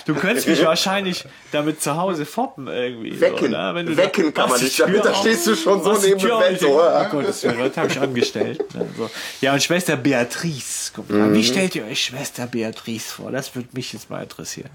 Du 0.06 0.16
könntest 0.16 0.48
mich 0.48 0.64
wahrscheinlich 0.66 1.26
damit 1.52 1.82
zu 1.82 1.96
Hause 1.96 2.26
foppen 2.26 2.68
irgendwie. 2.68 3.20
Wecken. 3.22 3.52
So, 3.52 3.58
ne? 3.58 3.72
Wenn 3.76 3.86
du 3.86 3.98
Wecken 3.98 4.34
da- 4.34 4.42
kann 4.42 4.50
man 4.50 4.62
nicht, 4.62 4.80
damit 4.80 5.06
da 5.06 5.14
stehst 5.14 5.48
du 5.48 5.56
schon 5.56 5.82
so 5.84 5.94
neben 5.94 6.20
dem 6.20 6.40
Bett, 6.40 6.60
so, 6.60 6.80
ja. 6.80 7.06
Oh 7.08 7.10
Gottes 7.12 7.44
Willen, 7.44 7.60
was 7.60 7.78
habe 7.78 7.88
ich 7.88 8.00
angestellt? 8.00 8.76
Ne? 8.76 8.86
So. 8.98 9.10
Ja, 9.42 9.54
und 9.54 9.64
Schwester 9.64 9.96
Beatrice. 9.96 10.92
Kommt 10.94 11.10
Mhm. 11.10 11.22
an. 11.22 11.34
Wie 11.34 11.44
stellt 11.44 11.76
ihr 11.76 11.86
euch 11.86 12.04
Schwester 12.04 12.48
Beatrice 12.48 13.12
vor? 13.14 13.32
Das 13.32 13.56
würde 13.56 13.70
mich 13.74 13.94
jetzt 13.94 14.10
mal 14.10 14.22
interessieren. 14.24 14.70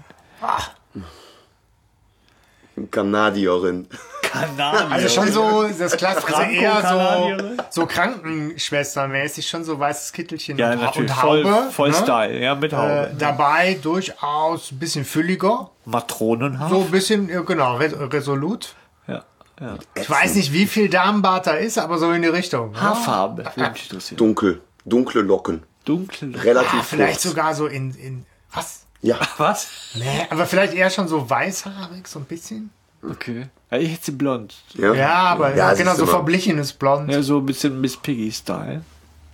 Kanadierin. 2.91 3.87
Kanadier. 4.21 4.91
Also 4.91 5.07
schon 5.09 5.31
so 5.31 5.63
das 5.79 5.95
klassische, 5.97 6.35
also 6.35 6.51
eher 6.51 7.57
so, 7.69 7.81
so 7.81 7.85
Krankenschwestermäßig, 7.87 9.47
schon 9.47 9.63
so 9.63 9.79
weißes 9.79 10.11
Kittelchen 10.13 10.57
Ja, 10.57 10.73
und, 10.73 10.81
natürlich. 10.81 11.11
und 11.11 11.17
Voll, 11.17 11.43
Haube. 11.45 11.71
voll 11.71 11.89
ne? 11.89 11.95
Style. 11.95 12.39
Ja, 12.41 12.55
mit 12.55 12.73
Haube. 12.73 13.09
Äh, 13.13 13.15
dabei 13.17 13.77
durchaus 13.81 14.71
ein 14.71 14.79
bisschen 14.79 15.05
fülliger, 15.05 15.71
Matronenhaft. 15.85 16.71
so 16.73 16.81
ein 16.81 16.91
bisschen, 16.91 17.29
ja, 17.29 17.41
genau, 17.41 17.77
res 17.77 17.93
resolut. 17.97 18.75
Ja, 19.07 19.23
ja. 19.61 19.75
Ich 19.95 20.09
weiß 20.09 20.35
nicht, 20.35 20.51
wie 20.51 20.65
viel 20.65 20.89
Damenbart 20.89 21.47
da 21.47 21.51
ist, 21.53 21.77
aber 21.77 21.97
so 21.97 22.11
in 22.11 22.21
die 22.21 22.27
Richtung. 22.27 22.71
ne? 22.71 22.81
Haarfarbe. 22.81 23.43
Interessieren. 23.55 24.17
Dunkel. 24.17 24.61
Dunkle 24.85 25.21
Locken. 25.21 25.63
Dunkel. 25.85 26.35
Relativ 26.35 26.79
Ah, 26.79 26.83
vielleicht 26.83 27.21
kurz. 27.21 27.23
sogar 27.23 27.53
so 27.55 27.67
in, 27.67 27.93
in 27.95 28.25
was? 28.53 28.84
Ja. 29.05 29.19
Was? 29.37 29.67
Nee, 29.93 30.25
aber 30.29 30.45
vielleicht 30.47 30.73
eher 30.73 30.89
schon 30.89 31.07
so 31.07 31.29
weißhaarig, 31.29 32.07
so 32.07 32.19
ein 32.19 32.25
bisschen. 32.25 32.71
Okay. 33.07 33.47
Ja, 33.69 33.77
ich 33.77 33.91
hätte 33.91 34.05
sie 34.05 34.11
blond. 34.13 34.55
Ja, 34.73 34.93
Ja, 34.93 35.13
aber 35.13 35.51
Ja, 35.51 35.69
ja, 35.69 35.73
genau, 35.75 35.93
so 35.93 36.07
verblichenes 36.07 36.73
Blond. 36.73 37.11
Ja, 37.11 37.21
so 37.21 37.37
ein 37.37 37.45
bisschen 37.45 37.79
Miss 37.79 37.95
Piggy-Style. 37.97 38.81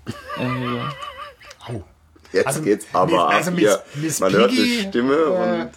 äh, 0.38 0.44
Oh. 1.70 1.84
Jetzt 2.34 2.48
Also, 2.48 2.62
geht's 2.64 2.86
aber 2.92 3.30
also 3.30 3.52
Miss-. 3.52 3.80
Miss 3.96 4.20
Man 4.20 4.34
hört 4.34 4.52
die 4.52 4.56
Piggy, 4.58 4.90
Stimme 4.90 5.14
äh, 5.14 5.62
und 5.62 5.72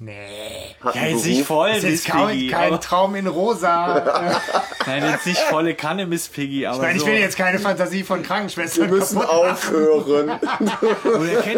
Nee. 0.00 0.76
hat 0.80 0.94
ja, 0.94 1.06
jetzt 1.06 1.24
nicht 1.26 1.44
voll 1.44 1.72
Das 1.72 1.82
Miss 1.82 1.92
ist 1.94 2.06
kein, 2.06 2.28
Piggy. 2.28 2.48
kein 2.50 2.68
aber, 2.68 2.80
Traum 2.80 3.16
in 3.16 3.26
rosa. 3.26 4.30
nein, 4.86 5.02
jetzt 5.10 5.26
nicht 5.26 5.40
volle 5.40 5.74
Kanne 5.74 6.06
Miss 6.06 6.28
Piggy, 6.28 6.66
aber 6.66 6.76
Ich 6.76 6.82
meine, 6.82 6.94
ich 6.94 7.00
so. 7.00 7.06
will 7.08 7.14
jetzt 7.18 7.36
keine 7.36 7.58
Fantasie 7.58 8.04
von 8.04 8.22
Krankenschwestern 8.22 8.88
Wir 8.90 8.96
müssen 8.98 9.18
aufhören. 9.20 10.38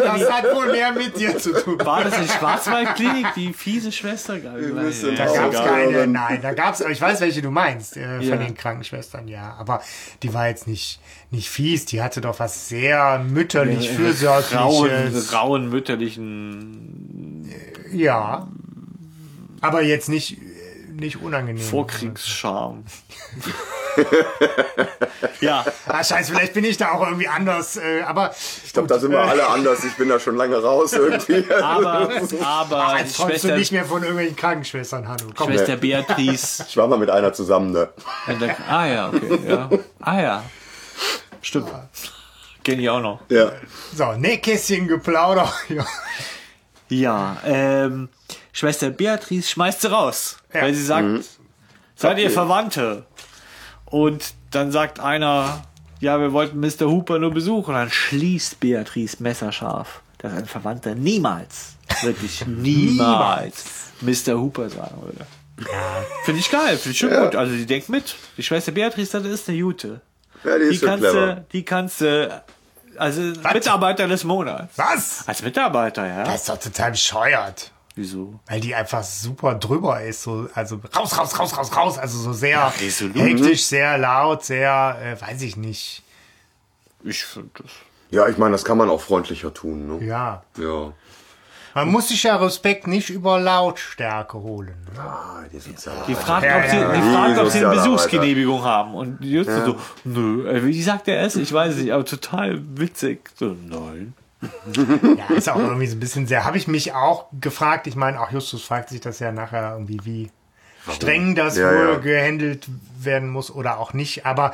Das 0.01 0.31
hat 0.31 0.55
wohl 0.55 0.73
mehr 0.73 0.93
mit 0.93 1.19
dir 1.19 1.37
zu 1.39 1.53
tun. 1.53 1.79
war 1.85 2.03
das 2.05 2.17
in 2.19 2.27
Schwarzwaldklinik, 2.29 3.27
die 3.37 3.53
fiese 3.53 3.93
Schwester? 3.93 4.37
Wir 4.43 4.73
müssen 4.73 5.15
Da 5.17 5.27
Ja, 5.27 5.33
gab 5.49 5.53
es 5.53 5.59
keine, 5.61 6.07
nein, 6.07 6.41
da 6.43 6.53
gab 6.55 6.75
es, 6.75 6.81
ich 6.81 7.01
weiß, 7.01 7.21
welche 7.21 7.43
du 7.43 7.51
meinst, 7.51 7.97
äh, 7.97 8.21
Ja. 8.21 8.31
von 8.37 8.45
den 8.45 8.55
Krankenschwestern, 8.57 9.29
ja. 9.29 9.55
Aber 9.59 9.83
die 10.23 10.33
war 10.33 10.49
jetzt 10.49 10.67
nicht, 10.67 11.01
nicht 11.31 11.49
fies, 11.49 11.85
die 11.85 12.03
hatte 12.03 12.21
doch 12.21 12.41
was 12.41 12.69
sehr 12.69 13.21
mütterlich, 13.21 13.89
rauen, 13.89 13.97
fürsorgliches. 13.97 15.33
rauen 15.33 15.69
mütterlichen 15.71 17.49
Ja. 17.93 18.49
Aber 19.61 19.83
jetzt 19.83 20.09
nicht, 20.09 20.39
äh, 20.39 20.93
nicht 20.93 21.23
unangenehm. 21.23 21.63
Vorkriegscharme. 21.63 22.83
ja, 25.41 25.65
Ah, 25.87 26.03
scheiße, 26.03 26.33
vielleicht 26.33 26.55
bin 26.55 26.65
ich 26.65 26.77
da 26.77 26.93
auch 26.93 27.07
irgendwie 27.07 27.29
anders, 27.29 27.77
äh, 27.77 28.03
aber 28.03 28.35
Ich 28.65 28.73
glaube, 28.73 28.89
da 28.89 28.99
sind 28.99 29.11
wir 29.13 29.21
alle 29.21 29.47
anders. 29.47 29.85
Ich 29.85 29.95
bin 29.95 30.09
da 30.09 30.19
schon 30.19 30.37
lange 30.37 30.57
raus 30.61 30.93
irgendwie. 30.95 31.45
aber, 31.63 32.11
aber 32.41 32.99
jetzt 32.99 33.17
träumst 33.17 33.21
du 33.21 33.25
Schwester, 33.25 33.57
nicht 33.57 33.73
mehr 33.73 33.85
von 33.85 34.03
irgendwelchen 34.03 34.37
Krankenschwestern, 34.37 35.07
Hanno. 35.09 35.27
Komm, 35.37 35.49
Schwester 35.49 35.77
Beatrice. 35.77 36.65
Ich 36.69 36.77
war 36.77 36.89
mal 36.89 36.99
mit 36.99 37.11
einer 37.11 37.33
zusammen, 37.33 37.73
ne? 37.73 37.89
ah 38.69 38.87
ja, 38.87 39.09
okay. 39.09 39.41
Ja. 39.47 39.71
Ah 40.01 40.21
ja. 40.21 40.45
Stimmt. 41.43 41.69
Kenn 42.65 42.79
ich 42.81 42.89
auch 42.91 43.01
noch. 43.01 43.21
Ja. 43.31 43.53
so, 43.95 44.13
Nähkästchen 44.13 44.87
geplaudert. 44.89 45.53
Ja. 45.69 45.87
Ja, 46.93 47.37
ähm, 47.45 48.09
Schwester 48.53 48.91
Beatrice 48.91 49.49
schmeißt 49.49 49.83
sie 49.83 49.93
raus, 49.93 50.39
Ja. 50.53 50.63
weil 50.63 50.75
sie 50.75 50.85
sagt, 50.85 51.21
seid 51.95 52.19
ihr 52.19 52.25
Okay. 52.25 52.35
Verwandte? 52.35 53.07
Und 53.85 54.35
dann 54.51 54.73
sagt 54.73 54.99
einer, 54.99 55.63
ja, 56.01 56.19
wir 56.19 56.33
wollten 56.33 56.59
Mr. 56.59 56.89
Hooper 56.91 57.21
nur 57.21 57.31
besuchen. 57.31 57.75
Dann 57.75 57.91
schließt 57.91 58.59
Beatrice 58.59 59.23
messerscharf 59.23 60.03
dass 60.19 60.33
ein 60.33 60.47
Verwandter 60.47 60.95
niemals, 60.97 61.77
wirklich 62.03 62.45
niemals, 62.47 63.65
Mr. 64.01 64.35
Hooper 64.41 64.69
sagen 64.69 65.01
würde. 65.01 65.25
Finde 66.25 66.41
ich 66.41 66.51
geil, 66.51 66.77
finde 66.77 66.91
ich 66.91 66.99
schon 66.99 67.11
gut. 67.11 67.37
Also 67.37 67.55
die 67.55 67.67
denkt 67.67 67.89
mit. 67.89 68.17
Die 68.37 68.43
Schwester 68.43 68.73
Beatrice, 68.73 69.13
das 69.13 69.25
ist 69.27 69.49
eine 69.49 69.59
Jute. 69.59 70.01
Ja, 70.45 70.59
die 70.59 70.65
Die 70.69 70.75
ist 70.75 70.81
so 70.81 70.87
kannst 70.87 71.01
clever. 71.05 71.35
du, 71.35 71.47
die 71.53 71.65
kannst 71.65 72.01
du, 72.01 72.43
also 72.97 73.21
Mitarbeiter 73.53 74.09
des 74.09 74.25
Monats. 74.25 74.73
Was? 74.77 75.29
Als 75.29 75.43
Mitarbeiter, 75.43 76.07
ja. 76.07 76.25
Das 76.25 76.37
ist 76.37 76.49
doch 76.49 76.59
total 76.59 76.93
bescheuert. 76.93 77.73
Wieso? 77.97 78.39
Weil 78.47 78.61
die 78.61 78.75
einfach 78.75 79.03
super 79.03 79.55
drüber 79.57 80.01
ist. 80.03 80.23
So, 80.23 80.49
also 80.55 80.81
raus, 80.97 81.19
raus, 81.19 81.39
raus, 81.39 81.57
raus, 81.59 81.77
raus. 81.77 81.99
Also 81.99 82.19
so 82.19 82.33
sehr 82.33 82.73
resolut. 82.81 83.17
hektisch, 83.17 83.65
sehr 83.67 83.99
laut, 83.99 84.45
sehr, 84.45 84.97
äh, 85.03 85.21
weiß 85.21 85.43
ich 85.43 85.57
nicht. 85.57 86.03
Ich 87.03 87.25
finde 87.25 87.51
das. 87.63 87.71
Ja, 88.11 88.29
ich 88.29 88.39
meine, 88.39 88.53
das 88.53 88.65
kann 88.65 88.79
man 88.79 88.89
auch 88.91 89.01
freundlicher 89.01 89.53
tun. 89.53 89.87
Ne? 89.99 90.05
Ja. 90.07 90.43
Ja. 90.57 90.93
Man 91.75 91.91
muss 91.91 92.09
sich 92.09 92.23
ja 92.23 92.37
Respekt 92.37 92.87
nicht 92.87 93.11
über 93.11 93.39
Lautstärke 93.39 94.39
holen. 94.39 94.75
Ne? 94.95 95.01
Ah, 95.01 95.43
die. 95.53 95.59
Die 96.09 96.15
fragt, 96.15 96.45
Ja, 96.45 96.59
ob 96.59 96.65
sie, 96.71 96.77
ja, 96.77 96.93
die 96.93 96.99
ja. 97.01 97.15
fragt, 97.15 97.39
ob 97.39 97.49
sie 97.49 97.65
eine. 97.65 97.75
Besuchsgenehmigung 97.77 98.63
haben. 98.65 98.95
Und 98.95 99.21
die 99.23 99.31
Juste 99.31 99.65
so, 99.65 99.77
nö. 100.05 100.49
Äh, 100.49 100.65
Wie 100.65 100.83
sagt 100.83 101.07
der 101.07 101.23
es? 101.23 101.37
Ich 101.37 101.53
weiß 101.53 101.75
es 101.75 101.83
nicht, 101.83 101.93
aber 101.93 102.05
total 102.05 102.61
witzig. 102.77 103.31
So, 103.37 103.57
nein. 103.69 104.15
Ja, 105.19 105.35
ist 105.37 105.49
auch 105.51 105.57
irgendwie 105.59 105.87
so 105.87 105.97
ein 105.97 106.01
bisschen 106.01 106.27
sehr. 106.27 106.45
Habe 106.45 106.57
ich 106.57 106.67
mich 106.67 106.95
auch 106.95 107.27
gefragt. 107.41 107.87
Ich 107.87 107.95
meine, 107.95 108.21
auch 108.21 108.31
Justus 108.31 108.63
fragt 108.63 108.89
sich 108.89 109.01
das 109.01 109.19
ja 109.19 109.33
nachher 109.33 109.73
irgendwie, 109.75 109.99
wie 110.05 110.31
streng 110.93 111.35
das 111.35 111.57
Ja, 111.57 111.71
wohl 111.71 111.89
ja. 111.93 111.99
gehandelt 111.99 112.67
werden 112.99 113.31
muss 113.31 113.51
oder 113.51 113.79
auch 113.79 113.93
nicht. 113.93 114.27
Aber 114.27 114.53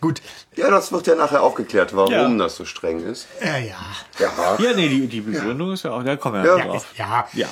gut, 0.00 0.22
Ja, 0.56 0.70
das 0.70 0.92
wird 0.92 1.06
ja 1.06 1.14
nachher 1.14 1.42
aufgeklärt, 1.42 1.94
warum 1.96 2.12
Ja. 2.12 2.28
das 2.36 2.56
so 2.56 2.64
streng 2.64 3.04
ist. 3.04 3.26
äh, 3.40 3.68
ja. 3.68 3.76
Ja. 4.18 4.56
Ja, 4.58 4.72
nee, 4.74 4.88
die, 4.88 5.06
die 5.06 5.20
Begründung 5.20 5.72
ist 5.72 5.84
ja 5.84 5.92
auch, 5.92 6.02
da 6.04 6.16
kommen 6.16 6.42
wir 6.42 6.50
ja, 6.50 6.58
Ja, 6.58 6.64
drauf. 6.66 6.86
Ja. 6.96 7.28
Ja. 7.32 7.48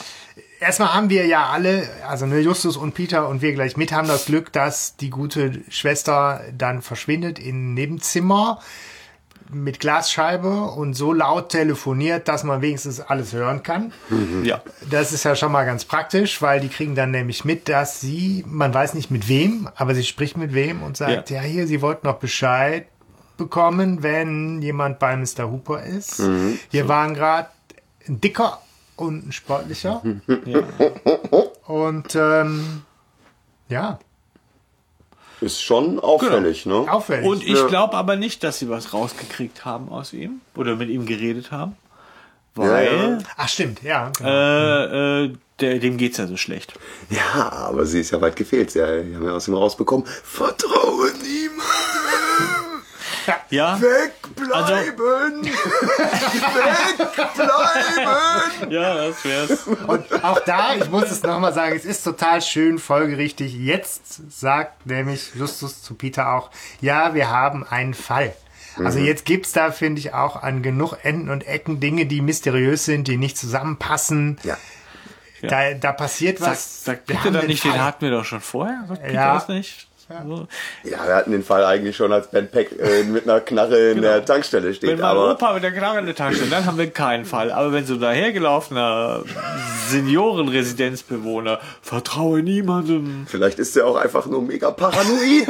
Erstmal 0.58 0.94
haben 0.94 1.10
wir 1.10 1.26
ja 1.26 1.46
alle, 1.50 1.86
also 2.08 2.24
ne, 2.24 2.38
Justus 2.40 2.78
und 2.78 2.94
Peter 2.94 3.28
und 3.28 3.42
wir 3.42 3.52
gleich 3.52 3.76
mit, 3.76 3.92
haben 3.92 4.08
das 4.08 4.24
Glück, 4.24 4.52
dass 4.54 4.96
die 4.96 5.10
gute 5.10 5.60
Schwester 5.68 6.40
dann 6.56 6.80
verschwindet 6.80 7.38
in 7.38 7.72
ein 7.72 7.74
Nebenzimmer 7.74 8.60
mit 9.50 9.80
Glasscheibe 9.80 10.48
und 10.48 10.94
so 10.94 11.12
laut 11.12 11.50
telefoniert, 11.50 12.28
dass 12.28 12.44
man 12.44 12.62
wenigstens 12.62 13.00
alles 13.00 13.32
hören 13.32 13.62
kann. 13.62 13.92
Ja. 14.42 14.62
Das 14.90 15.12
ist 15.12 15.24
ja 15.24 15.34
schon 15.36 15.52
mal 15.52 15.64
ganz 15.64 15.84
praktisch, 15.84 16.40
weil 16.42 16.60
die 16.60 16.68
kriegen 16.68 16.94
dann 16.94 17.10
nämlich 17.10 17.44
mit, 17.44 17.68
dass 17.68 18.00
sie, 18.00 18.44
man 18.46 18.72
weiß 18.72 18.94
nicht 18.94 19.10
mit 19.10 19.28
wem, 19.28 19.68
aber 19.76 19.94
sie 19.94 20.04
spricht 20.04 20.36
mit 20.36 20.54
wem 20.54 20.82
und 20.82 20.96
sagt, 20.96 21.30
ja, 21.30 21.40
hier, 21.40 21.66
sie 21.66 21.80
wollten 21.82 22.06
noch 22.06 22.18
Bescheid 22.18 22.86
bekommen, 23.36 24.02
wenn 24.02 24.62
jemand 24.62 24.98
bei 24.98 25.16
Mr. 25.16 25.50
Hooper 25.50 25.82
ist. 25.82 26.22
Hier 26.70 26.88
waren 26.88 27.14
gerade 27.14 27.48
ein 28.08 28.20
dicker 28.20 28.60
und 28.96 29.28
ein 29.28 29.32
sportlicher. 29.32 30.02
ja. 30.44 30.62
Und 31.66 32.14
ähm, 32.14 32.82
ja, 33.68 33.98
Ist 35.40 35.62
schon 35.62 36.00
auffällig, 36.00 36.64
ne? 36.66 36.86
auffällig. 36.90 37.26
Und 37.26 37.42
ich 37.42 37.58
Ja. 37.58 37.66
glaube 37.66 37.94
aber 37.94 38.16
nicht, 38.16 38.42
dass 38.42 38.58
sie 38.58 38.70
was 38.70 38.94
rausgekriegt 38.94 39.64
haben 39.64 39.90
aus 39.90 40.12
ihm 40.12 40.40
oder 40.56 40.76
mit 40.76 40.88
ihm 40.88 41.04
geredet 41.06 41.50
haben. 41.52 41.76
Ja, 42.56 42.62
Weil 42.62 43.18
Ach 43.36 43.48
stimmt, 43.48 43.82
ja. 43.82 44.10
Genau. 44.16 44.30
Äh, 44.30 45.24
äh, 45.24 45.32
der, 45.60 45.78
dem 45.78 45.98
geht's 45.98 46.16
ja 46.16 46.26
so 46.26 46.36
schlecht. 46.38 46.72
Ja, 47.10 47.50
aber 47.52 47.84
sie 47.84 48.00
ist 48.00 48.12
ja 48.12 48.20
weit 48.22 48.34
gefehlt. 48.36 48.70
Sie 48.70 48.80
haben 48.82 49.22
ja 49.24 49.32
aus 49.32 49.46
ihm 49.48 49.54
rausbekommen, 49.54 50.06
vertraue 50.24 51.12
niemandem. 51.22 51.45
Ja, 53.50 53.80
Wegbleiben! 53.80 55.44
Wegbleiben! 55.44 55.50
ja, 58.70 58.94
das 58.94 59.24
wär's. 59.24 59.66
Und 59.66 60.24
auch 60.24 60.40
da, 60.40 60.74
ich 60.76 60.88
muss 60.90 61.10
es 61.10 61.22
nochmal 61.22 61.52
sagen, 61.52 61.76
es 61.76 61.84
ist 61.84 62.02
total 62.02 62.42
schön 62.42 62.78
folgerichtig. 62.78 63.54
Jetzt 63.54 64.30
sagt 64.40 64.86
nämlich 64.86 65.34
Justus 65.34 65.82
zu 65.82 65.94
Peter 65.94 66.32
auch, 66.32 66.50
ja, 66.80 67.14
wir 67.14 67.30
haben 67.30 67.66
einen 67.66 67.94
Fall. 67.94 68.34
Also 68.78 68.98
Mhm. 68.98 69.06
jetzt 69.06 69.24
gibt's 69.24 69.52
da, 69.52 69.72
finde 69.72 70.00
ich, 70.00 70.12
auch 70.12 70.42
an 70.42 70.62
genug 70.62 70.96
Enden 71.02 71.30
und 71.30 71.46
Ecken 71.46 71.80
Dinge, 71.80 72.06
die 72.06 72.20
mysteriös 72.20 72.84
sind, 72.84 73.08
die 73.08 73.16
nicht 73.16 73.38
zusammenpassen. 73.38 74.38
Ja. 74.42 74.56
Da, 75.42 75.74
da 75.74 75.92
passiert 75.92 76.40
was. 76.40 76.84
sag 76.84 77.00
Wir 77.06 77.14
bitte 77.14 77.24
haben 77.24 77.32
dann 77.34 77.42
den 77.42 77.50
nicht, 77.50 77.64
den 77.64 77.72
Fall. 77.72 77.84
hatten 77.84 78.02
wir 78.04 78.10
doch 78.10 78.24
schon 78.24 78.40
vorher. 78.40 78.84
Sagt 78.88 79.02
Peter 79.02 79.14
Ja. 79.14 79.34
das 79.34 79.48
nicht? 79.48 79.85
So. 80.08 80.46
Ja, 80.84 81.04
wir 81.04 81.16
hatten 81.16 81.32
den 81.32 81.42
Fall 81.42 81.64
eigentlich 81.64 81.96
schon, 81.96 82.12
als 82.12 82.28
Ben 82.28 82.48
Peck 82.48 82.70
äh, 82.78 83.02
mit 83.02 83.24
einer 83.24 83.40
Knarre 83.40 83.90
in 83.90 84.02
der 84.02 84.24
Tankstelle 84.24 84.72
steht. 84.72 84.90
Wenn 84.90 85.00
mein 85.00 85.04
aber 85.04 85.32
Opa 85.32 85.54
mit 85.54 85.64
der 85.64 85.72
Knarre 85.72 85.98
in 85.98 86.06
der 86.06 86.14
Tasche, 86.14 86.46
dann 86.46 86.64
haben 86.64 86.78
wir 86.78 86.90
keinen 86.90 87.24
Fall. 87.24 87.50
Aber 87.50 87.72
wenn 87.72 87.84
so 87.86 87.94
ein 87.94 88.00
dahergelaufener 88.00 89.24
Seniorenresidenzbewohner, 89.88 91.58
vertraue 91.82 92.42
niemandem. 92.42 93.26
vielleicht 93.28 93.58
ist 93.58 93.76
er 93.76 93.86
auch 93.86 93.96
einfach 93.96 94.26
nur 94.26 94.42
mega 94.42 94.70
paranoid. 94.70 95.48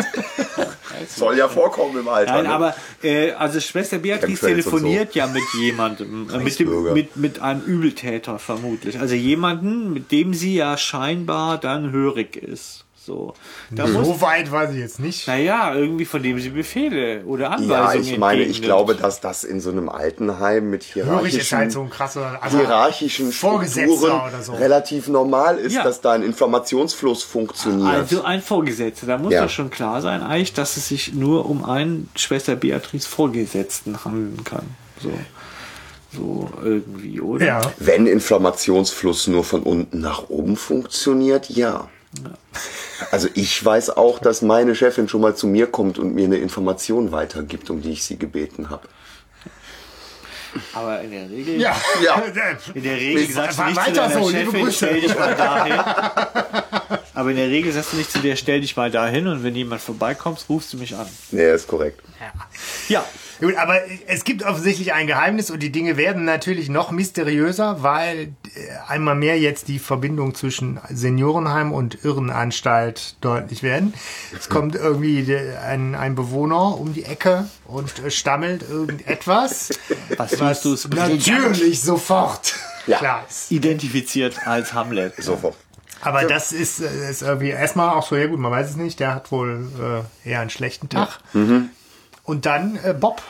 Soll 1.06 1.36
ja 1.36 1.48
vorkommen 1.48 1.98
im 1.98 2.08
Alter. 2.08 2.32
Nein, 2.32 2.44
ne? 2.44 2.50
aber 2.50 2.74
äh, 3.02 3.32
also 3.32 3.60
Schwester 3.60 3.98
Beatrice 3.98 4.40
telefoniert 4.40 5.14
ja 5.14 5.26
mit 5.26 5.42
jemandem, 5.60 6.30
äh, 6.30 6.38
mit, 6.38 6.58
dem, 6.58 6.94
mit, 6.94 7.16
mit 7.16 7.42
einem 7.42 7.60
Übeltäter 7.60 8.38
vermutlich. 8.38 8.98
Also 8.98 9.14
jemanden, 9.14 9.92
mit 9.92 10.10
dem 10.12 10.32
sie 10.32 10.56
ja 10.56 10.78
scheinbar 10.78 11.58
dann 11.58 11.92
hörig 11.92 12.36
ist. 12.36 12.85
So. 13.06 13.34
Da 13.70 13.86
muss, 13.86 14.04
So 14.04 14.20
weit 14.20 14.50
weiß 14.50 14.72
ich 14.72 14.78
jetzt 14.78 14.98
nicht. 14.98 15.28
naja, 15.28 15.72
irgendwie 15.72 16.04
von 16.04 16.24
dem 16.24 16.40
sie 16.40 16.48
Befehle 16.48 17.22
oder 17.24 17.52
Anweisungen 17.52 18.04
ja, 18.04 18.12
ich 18.12 18.18
meine, 18.18 18.42
ich 18.42 18.62
glaube, 18.62 18.96
dass 18.96 19.20
das 19.20 19.44
in 19.44 19.60
so 19.60 19.70
einem 19.70 19.88
Altenheim 19.88 20.70
mit 20.70 20.82
ist 20.82 20.92
hierarchischen, 20.94 21.56
halt 21.58 21.70
so 21.70 21.82
ein 21.82 21.90
krasser, 21.90 22.38
also 22.42 22.58
hierarchischen 22.58 23.30
Vorgesetzter 23.30 23.94
Strukturen 23.96 24.28
oder 24.28 24.42
so. 24.42 24.54
relativ 24.54 25.06
normal 25.06 25.58
ist, 25.58 25.74
Ja. 25.74 25.84
dass 25.84 26.00
da 26.00 26.12
ein 26.12 26.24
Informationsfluss 26.24 27.22
funktioniert. 27.22 27.88
Also 27.94 28.24
ein 28.24 28.42
Vorgesetzter, 28.42 29.06
da 29.06 29.18
muss 29.18 29.32
Ja. 29.32 29.42
ja 29.42 29.48
schon 29.48 29.70
klar 29.70 30.02
sein, 30.02 30.22
eigentlich, 30.24 30.52
dass 30.54 30.76
es 30.76 30.88
sich 30.88 31.14
nur 31.14 31.48
um 31.48 31.64
einen 31.64 32.08
Schwester 32.16 32.56
Beatrice 32.56 33.06
Vorgesetzten 33.08 34.04
handeln 34.04 34.42
kann. 34.42 34.66
So, 35.00 35.12
so 36.12 36.50
irgendwie, 36.60 37.20
oder? 37.20 37.46
Ja. 37.46 37.60
Wenn 37.78 38.08
Informationsfluss 38.08 39.28
nur 39.28 39.44
von 39.44 39.62
unten 39.62 40.00
nach 40.00 40.28
oben 40.28 40.56
funktioniert, 40.56 41.50
ja. 41.50 41.88
Also 43.10 43.28
ich 43.34 43.62
weiß 43.64 43.90
auch, 43.90 44.18
dass 44.18 44.40
meine 44.42 44.74
Chefin 44.74 45.08
schon 45.08 45.20
mal 45.20 45.34
zu 45.36 45.46
mir 45.46 45.66
kommt 45.66 45.98
und 45.98 46.14
mir 46.14 46.24
eine 46.24 46.36
Information 46.38 47.12
weitergibt, 47.12 47.68
um 47.70 47.82
die 47.82 47.92
ich 47.92 48.04
sie 48.04 48.18
gebeten 48.18 48.70
habe. 48.70 48.88
Aber 50.72 51.02
in 51.02 51.10
der 51.10 51.28
Regel, 51.28 51.60
Ja. 51.60 51.76
Ja. 52.02 52.22
in 52.74 52.82
der 52.82 52.96
Regel 52.96 53.22
Nicht- 53.22 53.34
sagst 53.34 53.58
du 53.58 53.64
nicht 53.64 53.84
zu 53.84 53.92
deiner 53.92 54.22
so, 54.22 54.30
Chefin, 54.30 54.72
stell 54.72 55.00
dich 55.02 55.14
mal 55.18 55.34
dahin. 55.34 55.72
Aber 57.14 57.30
in 57.30 57.36
der 57.36 57.48
Regel 57.48 57.72
sagst 57.72 57.92
du 57.92 57.96
nicht 57.98 58.10
zu 58.10 58.18
der, 58.20 58.36
stell 58.36 58.60
dich 58.62 58.74
mal 58.76 58.90
dahin 58.90 59.26
und 59.26 59.42
wenn 59.44 59.54
jemand 59.54 59.82
vorbeikommt, 59.82 60.42
rufst 60.48 60.72
du 60.72 60.78
mich 60.78 60.94
an. 60.96 61.06
Nee, 61.30 61.50
ist 61.52 61.66
korrekt. 61.68 62.00
Ja, 62.88 63.04
Gut, 63.40 63.54
aber 63.56 63.80
es 64.06 64.24
gibt 64.24 64.42
offensichtlich 64.44 64.92
ein 64.94 65.06
Geheimnis 65.06 65.50
und 65.50 65.62
die 65.62 65.70
Dinge 65.70 65.96
werden 65.96 66.24
natürlich 66.24 66.68
noch 66.70 66.90
mysteriöser, 66.90 67.82
weil 67.82 68.18
äh, 68.18 68.28
einmal 68.88 69.14
mehr 69.14 69.38
jetzt 69.38 69.68
die 69.68 69.78
Verbindung 69.78 70.34
zwischen 70.34 70.80
Seniorenheim 70.88 71.72
und 71.72 72.02
Irrenanstalt 72.04 73.16
deutlich 73.20 73.62
werden. 73.62 73.92
Es 74.38 74.48
kommt 74.48 74.74
irgendwie 74.74 75.22
de- 75.22 75.56
ein, 75.56 75.94
ein 75.94 76.14
Bewohner 76.14 76.78
um 76.78 76.94
die 76.94 77.04
Ecke 77.04 77.46
und 77.66 77.98
äh, 78.04 78.10
stammelt 78.10 78.64
irgendetwas, 78.68 79.70
was 80.16 80.40
was 80.40 80.62
du 80.62 80.72
es 80.72 80.88
natürlich 80.88 81.82
sofort 81.82 82.54
Ja. 82.86 82.98
klar 82.98 83.24
ist. 83.28 83.50
identifiziert 83.50 84.46
als 84.46 84.72
Hamlet. 84.72 85.14
Sofort. 85.22 85.56
Aber 86.02 86.24
das 86.24 86.52
ist, 86.52 86.80
äh, 86.80 87.10
ist 87.10 87.22
irgendwie 87.22 87.48
erstmal 87.48 87.90
auch 87.90 88.06
so, 88.06 88.16
ja 88.16 88.26
gut, 88.28 88.38
man 88.38 88.52
weiß 88.52 88.70
es 88.70 88.76
nicht, 88.76 89.00
der 89.00 89.14
hat 89.14 89.32
wohl 89.32 90.04
äh, 90.24 90.28
eher 90.30 90.40
einen 90.40 90.50
schlechten 90.50 90.88
Tag. 90.88 91.18
Und 92.26 92.44
dann 92.46 92.78
äh, 92.84 92.92
Bob. 92.92 93.22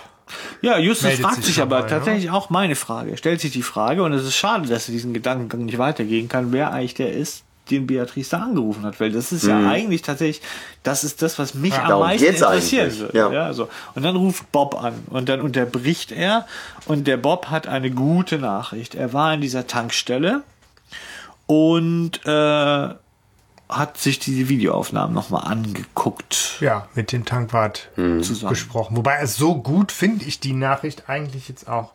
Ja, 0.60 0.76
Justus 0.78 1.12
fragt 1.20 1.36
sich 1.36 1.44
sich 1.54 1.62
aber 1.62 1.80
mal, 1.82 1.86
tatsächlich 1.86 2.30
auch 2.30 2.50
meine 2.50 2.74
Frage. 2.74 3.12
Er 3.12 3.16
stellt 3.16 3.40
sich 3.40 3.52
die 3.52 3.62
Frage, 3.62 4.02
und 4.02 4.12
es 4.12 4.24
ist 4.24 4.34
schade, 4.34 4.66
dass 4.68 4.88
er 4.88 4.92
diesen 4.92 5.14
Gedankengang 5.14 5.66
nicht 5.66 5.78
weitergehen 5.78 6.28
kann, 6.28 6.50
wer 6.50 6.72
eigentlich 6.72 6.94
der 6.94 7.12
ist, 7.12 7.44
den 7.70 7.86
Beatrice 7.86 8.30
da 8.30 8.38
angerufen 8.42 8.84
hat. 8.84 8.98
Weil 8.98 9.12
das 9.12 9.30
ist 9.30 9.44
ja 9.46 9.68
eigentlich 9.68 10.02
tatsächlich, 10.02 10.40
das 10.82 11.04
ist 11.04 11.22
das, 11.22 11.38
was 11.38 11.54
mich 11.54 11.74
am 11.74 11.84
Mhm. 11.84 11.88
darum 11.88 12.04
meisten 12.06 12.26
interessieren 12.26 12.98
würde. 12.98 13.16
ja. 13.18 13.30
Ja. 13.32 13.52
so. 13.52 13.68
Und 13.94 14.02
dann 14.04 14.16
ruft 14.16 14.50
Bob 14.50 14.82
an 14.82 14.94
und 15.10 15.28
dann 15.28 15.40
unterbricht 15.40 16.10
er 16.10 16.46
und 16.86 17.06
der 17.06 17.16
Bob 17.18 17.46
hat 17.46 17.66
eine 17.68 17.90
gute 17.92 18.38
Nachricht. 18.38 18.94
Er 18.96 19.12
war 19.12 19.32
in 19.34 19.40
dieser 19.40 19.66
Tankstelle 19.68 20.42
und 21.46 22.20
äh, 22.24 22.88
hat 23.68 23.98
sich 23.98 24.18
diese 24.18 24.48
Videoaufnahmen 24.48 25.14
nochmal 25.14 25.44
angeguckt. 25.50 26.58
Ja, 26.60 26.88
mit 26.94 27.10
dem 27.12 27.24
Tankwart 27.24 27.90
Zusammen. 27.96 28.50
gesprochen. 28.50 28.96
Wobei 28.96 29.18
es 29.20 29.36
so 29.36 29.56
gut 29.56 29.90
finde 29.92 30.24
ich 30.24 30.38
die 30.40 30.52
Nachricht 30.52 31.08
eigentlich 31.08 31.48
jetzt 31.48 31.68
auch. 31.68 31.92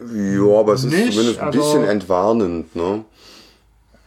Ja, 0.00 0.58
aber 0.60 0.74
es 0.74 0.84
ist 0.84 0.92
Nicht, 0.92 1.12
zumindest 1.12 1.38
ein 1.40 1.46
also- 1.46 1.58
bisschen 1.58 1.84
entwarnend, 1.84 2.76
ne? 2.76 3.04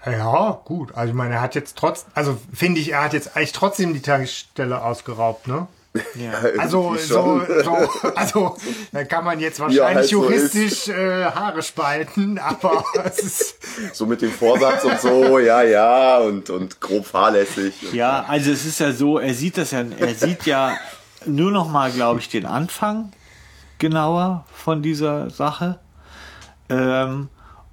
Ja, 0.05 0.61
gut. 0.63 0.95
Also 0.95 1.09
ich 1.09 1.15
meine, 1.15 1.35
er 1.35 1.41
hat 1.41 1.55
jetzt 1.55 1.77
trotz, 1.77 2.05
also 2.13 2.37
finde 2.53 2.79
ich, 2.79 2.91
er 2.93 3.03
hat 3.03 3.13
jetzt 3.13 3.35
eigentlich 3.35 3.51
trotzdem 3.51 3.93
die 3.93 4.01
Tagesstelle 4.01 4.83
ausgeraubt, 4.83 5.47
ne? 5.47 5.67
Ja. 6.15 6.33
Also, 6.59 6.95
so, 6.97 7.41
so, 7.63 7.77
also, 8.15 8.57
da 8.91 9.03
kann 9.05 9.25
man 9.25 9.39
jetzt 9.39 9.59
wahrscheinlich 9.59 9.83
halt 9.83 10.05
so 10.05 10.23
juristisch 10.23 10.87
äh, 10.87 11.25
Haare 11.25 11.63
spalten, 11.63 12.37
aber 12.43 12.83
es 13.05 13.19
ist, 13.19 13.55
So 13.95 14.05
mit 14.05 14.21
dem 14.21 14.31
Vorsatz 14.31 14.83
und 14.83 15.01
so, 15.01 15.39
ja, 15.39 15.63
ja, 15.63 16.19
und, 16.19 16.49
und 16.51 16.79
grob 16.79 17.07
fahrlässig. 17.07 17.73
Ja, 17.91 18.23
also 18.27 18.51
es 18.51 18.65
ist 18.65 18.79
ja 18.79 18.91
so, 18.91 19.17
er 19.17 19.33
sieht 19.33 19.57
das 19.57 19.71
ja, 19.71 19.83
er 19.97 20.13
sieht 20.13 20.45
ja 20.45 20.77
nur 21.25 21.51
noch 21.51 21.69
mal, 21.69 21.91
glaube 21.91 22.19
ich, 22.19 22.29
den 22.29 22.45
Anfang 22.45 23.11
genauer 23.79 24.45
von 24.53 24.83
dieser 24.83 25.31
Sache. 25.31 25.79
Ähm, 26.69 27.29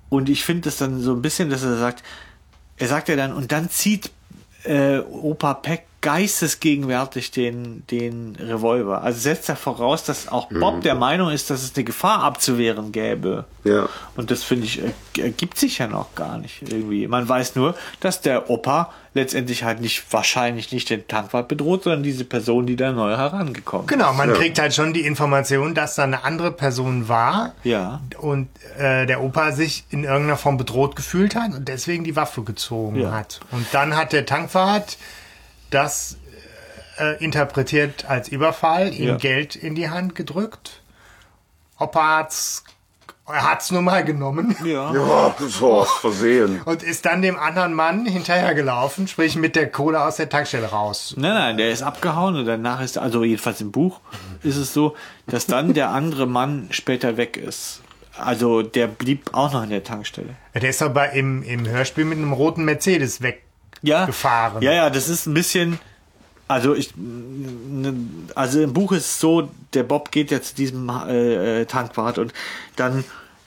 und 0.09 0.31
ich 0.31 0.45
finde 0.45 0.71
es 0.71 0.79
dann 0.79 1.01
so 1.01 1.13
ein 1.13 1.21
bisschen, 1.21 1.51
dass 1.51 1.63
er 1.63 1.77
sagt, 1.77 2.03
er 2.79 2.89
sagt 2.89 3.09
ja 3.09 3.17
dann, 3.17 3.35
und 3.35 3.53
dann 3.53 3.69
zieht 3.69 4.11
äh, 4.65 4.99
Opa 4.99 5.55
Peck 5.55 5.87
geistesgegenwärtig 6.07 7.31
den, 7.33 7.85
den 7.91 8.37
Revolver. 8.37 9.03
Also 9.03 9.19
setzt 9.21 9.49
er 9.49 9.57
voraus, 9.57 10.05
dass 10.05 10.29
auch 10.29 10.49
Bob 10.49 10.81
der 10.83 10.95
Meinung 10.95 11.31
ist, 11.31 11.51
dass 11.51 11.63
es 11.63 11.75
eine 11.75 11.85
Gefahr 11.85 12.23
abzuwehren 12.23 12.93
gäbe. 12.93 13.45
Ja. 13.65 13.89
Und 14.17 14.31
das 14.31 14.43
finde 14.45 14.67
ich, 14.67 14.81
äh, 14.83 14.93
ergibt 15.21 15.59
sich 15.59 15.79
ja 15.79 15.87
noch 15.89 16.15
gar 16.15 16.39
nicht 16.39 16.63
irgendwie. 16.63 17.09
Man 17.09 17.29
weiß 17.29 17.57
nur, 17.57 17.75
dass 18.01 18.21
der 18.21 18.49
Opa 18.51 18.93
letztendlich 19.15 19.65
halt 19.65 19.81
nicht, 19.81 20.05
wahrscheinlich 20.13 20.73
nicht 20.73 20.91
den 20.91 21.09
Tankwart 21.09 21.49
bedroht, 21.49 21.85
sondern 21.85 22.03
diese 22.03 22.25
Person, 22.25 22.67
die 22.67 22.77
da 22.77 22.93
neu 22.93 23.17
herangekommen 23.17 23.87
genau, 23.87 24.13
man 24.13 24.33
kriegt 24.35 24.59
halt 24.59 24.75
schon 24.75 24.93
die 24.93 25.07
Information, 25.07 25.75
dass 25.75 25.95
da 25.95 26.05
eine 26.05 26.23
andere 26.23 26.53
Person 26.53 27.09
war 27.09 27.53
ist. 27.65 27.71
Ja. 27.71 28.01
und 28.19 28.49
äh, 28.79 29.07
der 29.07 29.23
Opa 29.23 29.53
sich 29.53 29.85
in 29.91 30.05
irgendeiner 30.05 30.37
Form 30.37 30.59
bedroht 30.59 30.97
gefühlt 30.97 31.35
hat 31.35 31.55
und 31.55 31.67
deswegen 31.67 32.05
die 32.05 32.15
Waffe 32.15 32.43
gezogen 32.43 33.01
Ja. 33.01 33.11
hat. 33.13 33.41
Und 33.53 33.67
dann 33.73 33.97
hat 33.97 34.13
der 34.13 34.27
Tankwart 34.27 34.99
das 35.71 36.17
äh, 36.99 37.23
interpretiert 37.23 38.05
als 38.09 38.29
Überfall, 38.29 38.93
ihm 38.95 39.09
Ja. 39.09 39.17
Geld 39.17 39.57
in 39.57 39.75
die 39.75 39.91
Hand 39.91 40.15
gedrückt. 40.15 40.83
Opa 41.79 42.19
hat's, 42.19 42.65
er 43.27 43.51
hat's 43.51 43.71
nur 43.71 43.83
mal 43.83 44.05
genommen. 44.05 44.57
Ja. 44.65 44.95
Ja, 44.95 45.35
so 45.39 45.75
aus 45.81 45.93
Versehen. 46.01 46.63
Und 46.65 46.83
ist 46.83 47.05
dann 47.05 47.21
dem 47.23 47.39
anderen 47.39 47.75
Mann 47.75 48.07
hinterhergelaufen, 48.07 49.09
sprich 49.09 49.37
mit 49.37 49.57
der 49.57 49.71
Kohle 49.71 50.03
aus 50.03 50.17
der 50.17 50.29
Tankstelle 50.29 50.67
raus. 50.69 51.15
Nein, 51.19 51.35
nein, 51.35 51.57
der 51.59 51.71
ist 51.71 51.83
abgehauen 51.83 52.37
und 52.37 52.47
danach 52.47 52.81
ist, 52.81 52.97
also 52.99 53.25
jedenfalls 53.25 53.61
im 53.61 53.73
Buch 53.73 54.01
ist 54.43 54.57
es 54.57 54.73
so, 54.73 54.97
dass 55.27 55.47
dann 55.47 55.75
der 55.75 55.91
andere 55.91 56.27
Mann 56.27 56.69
später 56.71 57.17
weg 57.17 57.37
ist. 57.37 57.83
Also 58.19 58.63
der 58.63 58.87
blieb 58.87 59.35
auch 59.35 59.53
noch 59.53 59.63
in 59.63 59.69
der 59.71 59.85
Tankstelle. 59.85 60.37
Der 60.55 60.71
ist 60.71 60.81
aber 60.81 61.11
im, 61.11 61.43
im 61.43 61.69
Hörspiel 61.69 62.07
mit 62.07 62.17
einem 62.17 62.33
roten 62.33 62.65
Mercedes 62.65 63.21
weg. 63.21 63.43
Ja, 63.83 64.07
gefahren. 64.07 64.63
Ja, 64.63 64.73
ja, 64.73 64.91
das 64.91 65.09
ist 65.09 65.27
ein 65.27 65.35
bisschen. 65.35 65.79
Also 66.49 66.75
ich, 66.75 66.95
ne, 66.97 67.95
also 68.37 68.61
im 68.61 68.73
Buch 68.73 68.93
ist 68.93 69.07
es 69.07 69.21
so, 69.21 69.49
der 69.75 69.83
Bob 69.83 70.13
geht 70.13 70.31
ja 70.31 70.41
zu 70.41 70.55
diesem 70.55 70.89
äh, 70.89 71.63
äh, 71.63 71.65
Tankwart 71.67 72.19
und 72.19 72.33
dann 72.77 73.05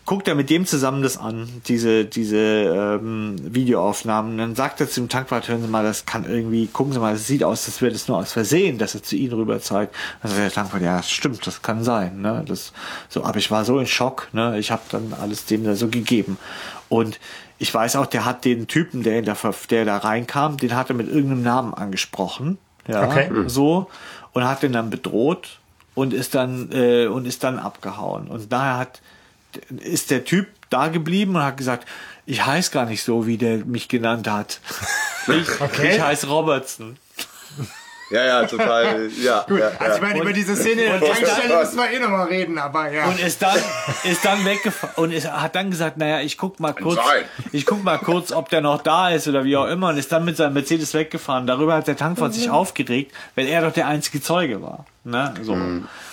guckt 0.09 0.27
er 0.27 0.33
mit 0.33 0.49
dem 0.49 0.65
zusammen 0.65 1.03
das 1.03 1.17
an, 1.17 1.47
diese 1.67 2.03
diese 2.03 2.35
ähm, 2.35 3.35
Videoaufnahmen. 3.41 4.39
Dann 4.39 4.55
sagt 4.55 4.81
er 4.81 4.89
zu 4.89 5.01
dem 5.01 5.07
Tankwart, 5.07 5.47
hören 5.47 5.61
Sie 5.61 5.67
mal, 5.67 5.83
das 5.83 6.07
kann 6.07 6.25
irgendwie, 6.25 6.65
gucken 6.65 6.93
Sie 6.93 6.99
mal, 6.99 7.13
das 7.13 7.27
sieht 7.27 7.43
aus, 7.43 7.67
als 7.67 7.79
wäre 7.79 7.91
das 7.91 8.07
nur 8.07 8.17
aus 8.17 8.33
Versehen, 8.33 8.79
dass 8.79 8.95
er 8.95 9.03
zu 9.03 9.15
Ihnen 9.15 9.33
rüber 9.33 9.61
zeigt. 9.61 9.93
Dann 10.23 10.31
sagt 10.31 10.41
der 10.41 10.51
Tankwart, 10.51 10.81
ja, 10.81 10.97
das 10.97 11.11
stimmt, 11.11 11.45
das 11.45 11.61
kann 11.61 11.83
sein. 11.83 12.21
Ne? 12.21 12.43
Das, 12.47 12.73
so, 13.07 13.23
aber 13.23 13.37
ich 13.37 13.51
war 13.51 13.63
so 13.65 13.77
in 13.77 13.85
Schock, 13.85 14.29
ne? 14.33 14.57
ich 14.57 14.71
habe 14.71 14.81
dann 14.89 15.13
alles 15.21 15.45
dem 15.45 15.63
da 15.63 15.75
so 15.75 15.89
gegeben. 15.89 16.39
Und 16.89 17.19
ich 17.59 17.73
weiß 17.73 17.95
auch, 17.97 18.05
der 18.07 18.25
hat 18.25 18.45
den 18.45 18.67
Typen, 18.67 19.03
der, 19.03 19.19
in 19.19 19.25
der, 19.25 19.37
der 19.69 19.85
da 19.85 19.97
reinkam, 19.97 20.57
den 20.57 20.75
hat 20.75 20.89
er 20.89 20.95
mit 20.95 21.07
irgendeinem 21.07 21.43
Namen 21.43 21.73
angesprochen. 21.73 22.57
Ja, 22.87 23.07
Okay. 23.07 23.29
so. 23.47 23.89
Und 24.33 24.43
hat 24.47 24.63
den 24.63 24.73
dann 24.73 24.89
bedroht 24.89 25.59
und 25.95 26.13
ist 26.13 26.35
dann, 26.35 26.71
äh, 26.71 27.07
und 27.07 27.25
ist 27.25 27.43
dann 27.43 27.59
abgehauen. 27.59 28.27
Und 28.27 28.51
daher 28.51 28.77
hat, 28.77 29.01
ist 29.69 30.11
der 30.11 30.23
Typ 30.23 30.47
da 30.69 30.87
geblieben 30.87 31.35
und 31.35 31.43
hat 31.43 31.57
gesagt, 31.57 31.87
ich 32.25 32.45
heiße 32.45 32.71
gar 32.71 32.85
nicht 32.85 33.03
so, 33.03 33.25
wie 33.25 33.37
der 33.37 33.65
mich 33.65 33.87
genannt 33.87 34.29
hat. 34.29 34.59
Ich, 35.27 35.49
Okay. 35.61 35.95
ich 35.95 36.01
heiße 36.01 36.27
Robertson. 36.27 36.97
Ja, 38.09 38.25
ja, 38.25 38.45
total. 38.45 39.09
Ja, 39.19 39.45
Gut, 39.47 39.59
ja, 39.59 39.71
also 39.79 39.95
ich 39.95 40.01
meine, 40.01 40.21
über 40.21 40.33
diese 40.33 40.55
Szene 40.55 40.83
in 40.83 40.99
der 40.99 41.11
Tankstelle 41.11 41.59
müssen 41.59 41.77
wir 41.77 41.91
eh 41.91 41.99
nochmal 41.99 42.27
reden, 42.27 42.57
aber 42.57 42.91
ja. 42.91 43.05
Und 43.05 43.19
ist 43.19 43.41
dann, 43.41 43.57
ist 44.03 44.23
dann 44.23 44.45
weggefahren 44.45 44.95
und 44.97 45.11
ist, 45.11 45.29
hat 45.29 45.55
dann 45.55 45.71
gesagt, 45.71 45.97
naja, 45.97 46.21
ich 46.21 46.37
guck 46.37 46.59
mal 46.59 46.73
kurz, 46.73 46.99
ich 47.51 47.65
guck 47.65 47.83
mal 47.83 47.97
kurz, 47.97 48.31
ob 48.31 48.49
der 48.49 48.61
noch 48.61 48.81
da 48.81 49.09
ist 49.09 49.27
oder 49.27 49.43
wie 49.43 49.57
auch 49.57 49.67
immer 49.67 49.89
und 49.89 49.97
ist 49.97 50.11
dann 50.11 50.25
mit 50.25 50.37
seinem 50.37 50.53
Mercedes 50.53 50.93
weggefahren. 50.93 51.47
Darüber 51.47 51.75
hat 51.75 51.87
der 51.87 51.97
Tankwart 51.97 52.33
sich 52.33 52.49
aufgeregt, 52.49 53.13
weil 53.35 53.47
er 53.47 53.61
doch 53.61 53.73
der 53.73 53.87
einzige 53.87 54.21
Zeuge 54.21 54.61
war. 54.61 54.85
Ne? 55.03 55.33
So. 55.41 55.57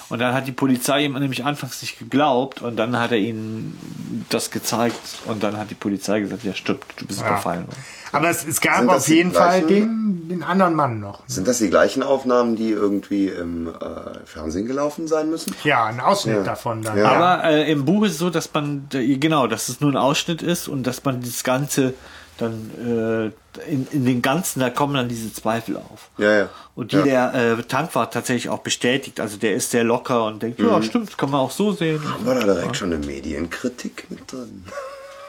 Und 0.09 0.21
dann 0.21 0.33
hat 0.35 0.47
die 0.47 0.53
Polizei 0.53 1.05
ihm 1.05 1.15
nämlich 1.15 1.45
anfangs 1.45 1.83
nicht 1.83 1.99
geglaubt 1.99 2.63
und 2.63 2.77
dann 2.77 2.97
hat 2.99 3.11
er 3.11 3.19
ihnen 3.19 3.77
das 4.31 4.51
gezeigt 4.53 5.01
und 5.27 5.43
dann 5.43 5.57
hat 5.57 5.71
die 5.71 5.75
Polizei 5.75 6.21
gesagt, 6.21 6.45
ja 6.45 6.55
stimmt, 6.55 6.85
du 6.97 7.07
bist 7.07 7.21
Ja. 7.21 7.27
überfallen. 7.27 7.65
Aber 8.13 8.31
es, 8.31 8.47
es 8.47 8.61
gab 8.61 8.89
auf 8.89 9.09
jeden 9.09 9.33
Fall 9.33 9.63
den, 9.63 10.29
den 10.29 10.43
anderen 10.45 10.75
Mann 10.75 11.01
noch. 11.01 11.23
Sind 11.27 11.49
das 11.49 11.59
die 11.59 11.69
gleichen 11.71 12.05
Aufnahmen, 12.05 12.55
die 12.55 12.71
irgendwie 12.71 13.27
im 13.29 13.67
äh, 13.69 13.73
Fernsehen 14.25 14.67
gelaufen 14.67 15.09
sein 15.09 15.29
müssen? 15.29 15.55
Ja, 15.65 15.87
ein 15.87 15.99
Ausschnitt 16.01 16.37
Ja. 16.37 16.43
davon 16.45 16.83
dann. 16.83 16.97
Ja. 16.97 17.11
Aber 17.11 17.45
äh, 17.45 17.71
im 17.71 17.85
Buch 17.85 18.05
ist 18.05 18.13
es 18.13 18.19
so, 18.19 18.31
dass 18.31 18.49
man, 18.55 18.87
genau, 18.91 19.49
dass 19.49 19.69
es 19.69 19.81
nur 19.81 19.91
ein 19.91 19.97
Ausschnitt 19.97 20.41
ist 20.41 20.69
und 20.69 20.85
dass 20.87 21.03
man 21.05 21.21
das 21.21 21.43
Ganze 21.43 21.95
dann 22.39 23.33
äh, 23.57 23.71
in, 23.71 23.87
in 23.93 24.05
den 24.05 24.23
Ganzen, 24.23 24.61
da 24.61 24.71
kommen 24.71 24.95
dann 24.95 25.09
diese 25.09 25.33
Zweifel 25.33 25.77
auf. 25.77 26.11
Ja, 26.19 26.39
ja. 26.39 26.49
Und 26.75 26.93
die 26.93 26.97
ja. 26.97 27.31
der 27.31 27.59
äh, 27.59 27.63
Tankwart 27.63 28.13
tatsächlich 28.13 28.49
auch 28.49 28.59
bestätigt. 28.59 29.21
Also 29.21 29.37
der 29.37 29.55
ist 29.55 29.71
sehr 29.71 29.85
locker 29.85 30.25
und 30.27 30.43
denkt, 30.43 30.61
ja, 30.61 30.83
stimmt, 30.83 31.09
das 31.09 31.17
kann 31.17 31.31
man 31.31 31.41
auch 31.41 31.51
so 31.51 31.73
sehen. 31.73 32.01
War 32.25 32.35
da 32.35 32.43
direkt 32.43 32.77
schon 32.77 32.93
eine 32.93 33.05
Medienkritik 33.05 34.07
mit 34.11 34.31
drin? 34.31 34.65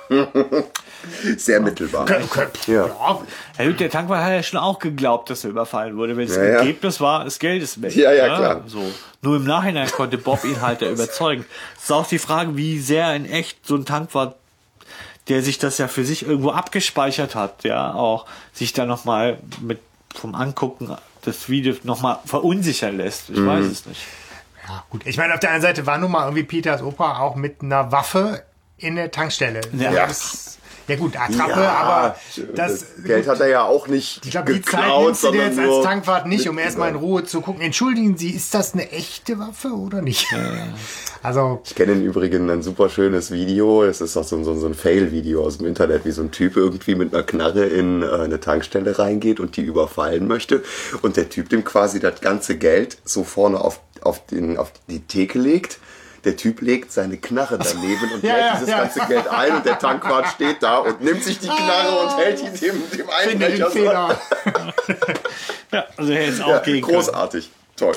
Sehr 1.37 1.59
mittelbar. 1.59 2.07
Ja. 2.09 2.19
Ja, 2.67 3.21
Ja, 3.57 3.71
der 3.71 3.89
Tankwart 3.89 4.23
hat 4.23 4.31
ja 4.31 4.43
schon 4.43 4.59
auch 4.59 4.79
geglaubt, 4.79 5.29
dass 5.29 5.43
er 5.43 5.49
überfallen 5.49 5.97
wurde, 5.97 6.15
weil 6.17 6.27
das 6.27 6.35
Ja, 6.37 6.43
ja. 6.43 6.49
Ergebnis 6.59 6.99
war, 6.99 7.23
das 7.25 7.39
Geld 7.39 7.61
ist 7.61 7.81
weg. 7.81 7.95
Ja, 7.95 8.11
ja, 8.13 8.27
ne? 8.27 8.35
klar. 8.35 8.63
So. 8.67 8.81
Nur 9.21 9.37
im 9.37 9.43
Nachhinein 9.43 9.89
konnte 9.91 10.17
Bob 10.17 10.43
ihn 10.43 10.61
halt 10.61 10.81
da 10.81 10.89
überzeugen. 10.91 11.45
Es 11.77 11.83
ist 11.83 11.91
auch 11.91 12.07
die 12.07 12.19
Frage, 12.19 12.55
wie 12.55 12.79
sehr 12.79 13.13
in 13.15 13.25
echt 13.25 13.65
so 13.65 13.75
ein 13.75 13.85
Tankwart, 13.85 14.35
der 15.29 15.41
sich 15.43 15.57
das 15.59 15.77
ja 15.77 15.87
für 15.87 16.05
sich 16.05 16.25
irgendwo 16.25 16.51
abgespeichert 16.51 17.35
hat, 17.35 17.63
ja, 17.63 17.93
auch 17.93 18.25
sich 18.53 18.73
da 18.73 18.85
nochmal 18.85 19.37
mit 19.61 19.79
vom 20.15 20.35
Angucken 20.35 20.95
das 21.23 21.49
Video 21.49 21.75
nochmal 21.83 22.19
verunsichern 22.25 22.97
lässt. 22.97 23.29
Ich 23.29 23.37
Mhm. 23.37 23.47
weiß 23.47 23.65
es 23.65 23.85
nicht. 23.85 24.01
ja, 24.67 24.83
gut. 24.89 25.01
Ich 25.05 25.17
meine, 25.17 25.33
auf 25.33 25.39
der 25.39 25.51
einen 25.51 25.61
Seite 25.61 25.85
war 25.85 25.97
nun 25.97 26.11
mal 26.11 26.23
irgendwie 26.23 26.43
Peters 26.43 26.81
Opa 26.81 27.19
auch 27.19 27.35
mit 27.35 27.61
einer 27.61 27.91
Waffe 27.91 28.43
in 28.77 28.95
der 28.95 29.11
Tankstelle. 29.11 29.61
Ja. 29.77 29.91
Das, 29.91 30.57
ja 30.87 30.95
gut, 30.95 31.15
Attrappe, 31.17 31.61
Ja, 31.61 31.73
aber 31.73 32.15
das, 32.55 32.85
Geld 33.03 33.27
hat 33.27 33.39
er 33.39 33.49
ja 33.49 33.63
auch 33.63 33.87
nicht 33.87 34.25
ich 34.25 34.31
glaube, 34.31 34.53
die 34.53 34.61
Zeit 34.61 34.87
nimmst 34.99 35.23
du 35.23 35.31
dir 35.31 35.45
jetzt 35.45 35.59
als 35.59 35.83
Tankwart 35.83 36.27
nicht, 36.27 36.47
um 36.47 36.57
erstmal 36.57 36.89
in 36.89 36.95
Ruhe 36.95 37.23
zu 37.23 37.41
gucken. 37.41 37.61
Entschuldigen 37.61 38.17
Sie, 38.17 38.29
ist 38.29 38.53
das 38.53 38.73
eine 38.73 38.91
echte 38.91 39.39
Waffe 39.39 39.69
oder 39.69 40.01
nicht? 40.01 40.27
Also, 41.23 41.61
Ich 41.65 41.75
kenne 41.75 41.93
im 41.93 42.05
Übrigen 42.05 42.49
ein 42.49 42.61
super 42.61 42.89
schönes 42.89 43.31
Video. 43.31 43.83
Es 43.83 44.01
ist 44.01 44.15
auch 44.15 44.23
so, 44.23 44.41
so, 44.43 44.55
so 44.55 44.67
ein 44.67 44.75
Fail-Video 44.75 45.43
aus 45.43 45.57
dem 45.57 45.67
Internet, 45.67 46.05
wie 46.05 46.11
so 46.11 46.21
ein 46.21 46.31
Typ 46.31 46.55
irgendwie 46.55 46.95
mit 46.95 47.13
einer 47.13 47.23
Knarre 47.23 47.65
in 47.65 48.03
äh, 48.03 48.05
eine 48.05 48.39
Tankstelle 48.39 48.97
reingeht 48.97 49.39
und 49.39 49.57
die 49.57 49.61
überfallen 49.61 50.27
möchte. 50.27 50.63
Und 51.01 51.17
der 51.17 51.27
Typ 51.29 51.49
dem 51.49 51.63
quasi 51.63 51.99
das 51.99 52.21
ganze 52.21 52.57
Geld 52.57 52.99
so 53.03 53.23
vorne 53.23 53.59
auf, 53.59 53.81
auf, 54.01 54.25
den, 54.27 54.57
auf 54.57 54.71
die 54.87 55.01
Theke 55.01 55.39
legt. 55.39 55.79
Der 56.27 56.35
Typ 56.35 56.59
legt 56.59 56.91
seine 56.91 57.15
Knarre 57.15 57.57
daneben 57.57 58.11
und 58.13 58.21
Ja, 58.21 58.33
hält 58.33 58.43
ja, 58.43 58.53
dieses 58.55 58.69
ja. 58.69 58.77
ganze 58.79 58.99
Geld 59.07 59.27
ein 59.29 59.55
und 59.55 59.65
der 59.65 59.79
Tankwart 59.79 60.27
steht 60.27 60.61
da 60.61 60.79
und 60.79 61.01
nimmt 61.01 61.23
sich 61.23 61.39
die 61.39 61.47
Knarre 61.47 61.99
und 62.05 62.17
hält 62.17 62.39
die 62.41 62.59
dem, 62.59 62.75
dem 62.91 62.97
den 62.97 63.09
Einbrecher 63.09 63.65
so. 63.67 63.71
Fehler. 63.71 64.19
Ja, 65.71 65.85
also 65.95 66.11
er 66.11 66.25
ist 66.25 66.41
auch 66.41 66.49
Ja, 66.49 66.59
gegen. 66.59 66.81
großartig. 66.85 67.49
Toll. 67.77 67.95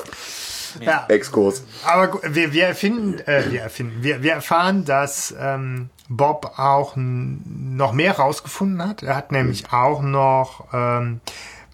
Ja. 0.79 1.05
Exkurs. 1.09 1.63
Aber 1.85 2.21
wir, 2.23 2.53
wir 2.53 2.67
erfinden, 2.67 3.19
äh, 3.27 3.51
wir 3.51 3.61
erfinden, 3.63 4.01
wir, 4.01 4.23
wir 4.23 4.31
erfahren, 4.31 4.85
dass 4.85 5.35
ähm, 5.37 5.89
Bob 6.07 6.53
auch 6.57 6.93
noch 6.95 7.91
mehr 7.91 8.13
rausgefunden 8.17 8.87
hat. 8.87 9.03
Er 9.03 9.15
hat 9.17 9.31
nämlich 9.33 9.73
auch 9.73 10.01
noch 10.01 10.67
ähm, 10.73 11.19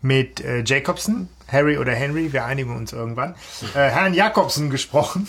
mit 0.01 0.39
äh, 0.41 0.63
Jacobson, 0.65 1.29
Harry 1.51 1.77
oder 1.77 1.91
Henry, 1.93 2.33
wir 2.33 2.45
einigen 2.45 2.75
uns 2.75 2.93
irgendwann, 2.93 3.35
äh, 3.75 3.79
Herrn 3.89 4.13
Jacobson 4.15 4.69
gesprochen. 4.71 5.27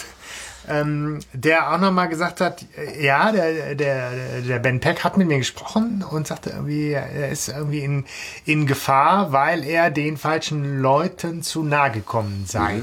Ähm, 0.70 1.20
der 1.32 1.72
auch 1.72 1.78
nochmal 1.78 2.08
gesagt 2.08 2.40
hat, 2.40 2.64
ja, 3.00 3.32
der, 3.32 3.74
der, 3.74 4.10
der 4.46 4.58
Ben 4.58 4.80
Peck 4.80 5.02
hat 5.04 5.16
mit 5.16 5.26
mir 5.28 5.38
gesprochen 5.38 6.04
und 6.10 6.26
sagte 6.26 6.50
irgendwie, 6.50 6.92
er 6.92 7.28
ist 7.30 7.48
irgendwie 7.48 7.80
in, 7.80 8.04
in 8.44 8.66
Gefahr, 8.66 9.32
weil 9.32 9.64
er 9.64 9.90
den 9.90 10.16
falschen 10.16 10.80
Leuten 10.80 11.42
zu 11.42 11.62
nahe 11.62 11.90
gekommen 11.90 12.44
sei. 12.46 12.80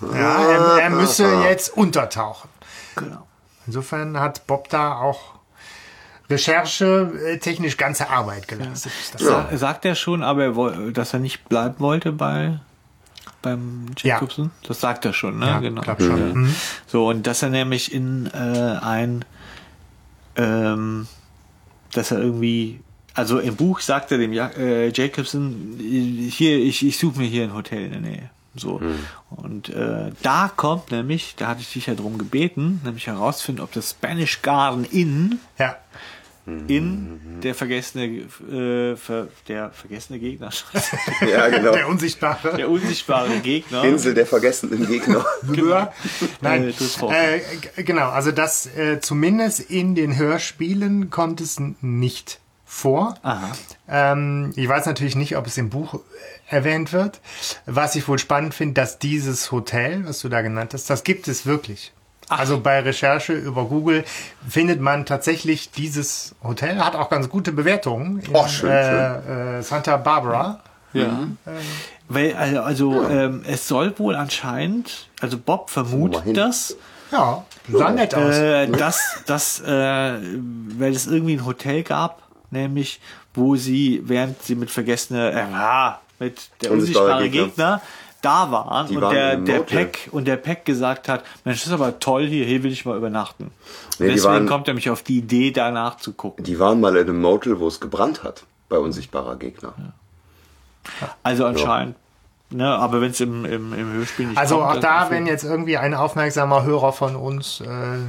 Ja, 0.00 0.42
er, 0.76 0.82
er 0.82 0.90
müsse 0.90 1.42
jetzt 1.48 1.76
untertauchen. 1.76 2.48
Genau. 2.96 3.26
Insofern 3.66 4.18
hat 4.20 4.46
Bob 4.46 4.68
da 4.68 4.94
auch 4.96 5.36
Recherche 6.28 7.12
äh, 7.24 7.38
technisch 7.38 7.76
ganze 7.76 8.10
Arbeit 8.10 8.48
geleistet. 8.48 8.92
Sa 9.18 9.48
sagt 9.54 9.84
er 9.84 9.94
schon, 9.94 10.22
aber 10.22 10.42
er 10.44 10.56
woll- 10.56 10.92
dass 10.92 11.12
er 11.12 11.20
nicht 11.20 11.48
bleiben 11.48 11.76
wollte 11.78 12.10
bei 12.12 12.58
beim 13.46 13.86
Jacobson? 13.96 14.50
Das 14.66 14.80
sagt 14.80 15.04
er 15.04 15.12
schon, 15.12 15.38
ne? 15.38 15.46
Ja, 15.46 15.58
genau. 15.60 15.80
glaub 15.82 16.00
schon. 16.00 16.18
Ja. 16.18 16.34
Mhm. 16.34 16.54
So, 16.86 17.08
und 17.08 17.26
dass 17.26 17.42
er 17.42 17.50
nämlich 17.50 17.92
in 17.92 18.26
äh, 18.26 18.78
ein, 18.82 19.24
ähm, 20.36 21.06
dass 21.92 22.10
er 22.10 22.18
irgendwie, 22.18 22.80
also 23.14 23.38
im 23.38 23.56
Buch 23.56 23.80
sagt 23.80 24.12
er 24.12 24.18
dem 24.18 24.32
ja 24.32 24.48
äh, 24.48 24.90
Jacobson, 24.92 25.76
hier, 25.78 26.58
ich, 26.58 26.84
ich 26.84 26.98
suche 26.98 27.18
mir 27.18 27.26
hier 27.26 27.44
ein 27.44 27.54
Hotel 27.54 27.84
in 27.84 27.90
der 27.92 28.00
Nähe. 28.00 28.30
So. 28.58 28.80
Und 29.30 29.68
äh, 29.68 30.12
da 30.22 30.50
kommt 30.54 30.90
nämlich, 30.90 31.34
da 31.36 31.48
hatte 31.48 31.60
ich 31.60 31.72
dich 31.72 31.86
ja 31.86 31.94
drum 31.94 32.16
gebeten, 32.16 32.80
nämlich 32.84 33.06
herausfinden, 33.06 33.60
ob 33.60 33.72
das 33.72 33.90
Spanish 33.90 34.40
Garden 34.42 34.84
Inn 34.84 35.38
Ja. 35.58 35.76
In 36.46 37.40
der 37.42 37.54
vergessene, 37.56 38.04
äh, 38.06 38.96
ver, 38.96 39.28
der 39.48 39.70
vergessene 39.72 40.18
Gegner, 40.20 40.50
Ja, 41.28 41.48
genau. 41.48 41.72
Der 41.72 41.88
Unsichtbare. 41.88 42.56
der 42.56 42.70
unsichtbare 42.70 43.40
Gegner. 43.40 43.82
Insel 43.84 44.14
der 44.14 44.26
vergessenen 44.26 44.86
Gegner. 44.86 45.24
Genau. 45.52 45.92
Nein, 46.40 46.72
Äh, 47.10 47.36
äh, 47.76 47.82
genau, 47.82 48.10
also 48.10 48.30
das 48.30 48.66
äh, 48.76 49.00
zumindest 49.00 49.58
in 49.60 49.94
den 49.96 50.16
Hörspielen 50.16 51.10
kommt 51.10 51.40
es 51.40 51.58
nicht 51.80 52.40
vor. 52.64 53.16
Aha. 53.22 53.52
Ähm, 53.88 54.52
ich 54.56 54.68
weiß 54.68 54.86
natürlich 54.86 55.16
nicht, 55.16 55.36
ob 55.36 55.46
es 55.46 55.56
im 55.58 55.70
Buch 55.70 55.94
äh, 55.94 55.98
erwähnt 56.54 56.92
wird. 56.92 57.20
Was 57.66 57.96
ich 57.96 58.06
wohl 58.08 58.18
spannend 58.18 58.54
finde, 58.54 58.74
dass 58.74 58.98
dieses 58.98 59.50
Hotel, 59.52 60.04
was 60.06 60.20
du 60.20 60.28
da 60.28 60.42
genannt 60.42 60.74
hast, 60.74 60.90
das 60.90 61.02
gibt 61.04 61.26
es 61.28 61.46
wirklich. 61.46 61.92
Also 62.28 62.60
bei 62.60 62.80
Recherche 62.80 63.32
über 63.34 63.64
Google 63.66 64.04
findet 64.48 64.80
man 64.80 65.06
tatsächlich 65.06 65.70
dieses 65.70 66.34
Hotel, 66.42 66.78
hat 66.78 66.96
auch 66.96 67.08
ganz 67.08 67.28
gute 67.28 67.52
Bewertungen 67.52 68.18
in 68.20 68.34
Oh, 68.34 68.48
schön, 68.48 68.70
äh, 68.70 69.58
Äh, 69.58 69.62
Santa 69.62 69.96
Barbara. 69.96 70.60
Ja. 70.92 71.28
Weil, 72.08 72.34
also, 72.34 72.60
also 72.62 73.08
ähm, 73.08 73.42
es 73.46 73.68
soll 73.68 73.96
wohl 73.98 74.14
anscheinend, 74.16 75.08
also 75.20 75.36
Bob 75.38 75.70
vermutet 75.70 76.36
das, 76.36 76.76
Ja, 77.12 77.44
sah 77.70 77.90
nett 77.90 78.14
aus. 78.14 78.34
äh, 78.36 78.66
dass, 78.68 79.22
dass 79.26 79.60
äh, 79.60 79.66
weil 80.78 80.92
es 80.92 81.06
irgendwie 81.06 81.34
ein 81.34 81.44
Hotel 81.44 81.82
gab, 81.82 82.22
nämlich 82.50 83.00
wo 83.34 83.56
sie, 83.56 84.02
während 84.04 84.42
sie 84.42 84.54
mit 84.54 84.70
vergessener, 84.70 85.32
äh, 85.32 86.24
mit 86.24 86.48
der 86.62 86.70
Unsichtbare 86.72 87.24
unsichtbare 87.24 87.28
Gegner. 87.28 87.46
Gegner, 87.46 87.80
da 88.22 88.50
waren 88.50 88.88
Die 88.88 88.96
und 88.96 89.02
waren 89.02 89.14
der, 89.14 89.36
der. 89.36 89.60
Peck 89.60 90.08
und 90.12 90.26
der 90.26 90.36
Peck 90.36 90.64
gesagt 90.64 91.08
hat, 91.08 91.24
Mensch, 91.44 91.58
das 91.60 91.66
ist 91.68 91.72
aber 91.72 91.98
toll 92.00 92.26
hier, 92.26 92.44
hier 92.44 92.62
will 92.62 92.72
ich 92.72 92.84
mal 92.84 92.96
übernachten. 92.96 93.50
Nee, 93.98 94.08
Deswegen 94.08 94.24
waren- 94.24 94.46
kommt 94.46 94.68
er 94.68 94.74
mich 94.74 94.90
auf 94.90 95.02
die 95.02 95.18
Idee, 95.18 95.50
danach 95.52 95.96
zu 95.98 96.12
gucken. 96.12 96.44
Die 96.44 96.58
waren 96.58 96.80
mal 96.80 96.96
in 96.96 97.08
einem 97.08 97.20
Motel, 97.20 97.60
wo 97.60 97.68
es 97.68 97.80
gebrannt 97.80 98.22
hat. 98.24 98.44
Bei 98.68 98.78
unsichtbarer 98.78 99.36
Gegner. 99.36 99.74
Also 101.22 101.44
anscheinend, 101.46 101.96
ne, 102.50 102.66
aber 102.68 103.00
wenn 103.00 103.10
es 103.10 103.20
im, 103.20 103.44
im, 103.44 103.72
im 103.72 103.92
Hörspiel 103.92 104.26
nicht 104.26 104.38
Also 104.38 104.58
kommt, 104.58 104.76
auch 104.78 104.80
da, 104.80 105.10
wenn 105.10 105.26
jetzt 105.26 105.44
irgendwie 105.44 105.76
ein 105.76 105.94
aufmerksamer 105.94 106.64
Hörer 106.64 106.92
von 106.92 107.16
uns 107.16 107.60
äh, 107.60 107.66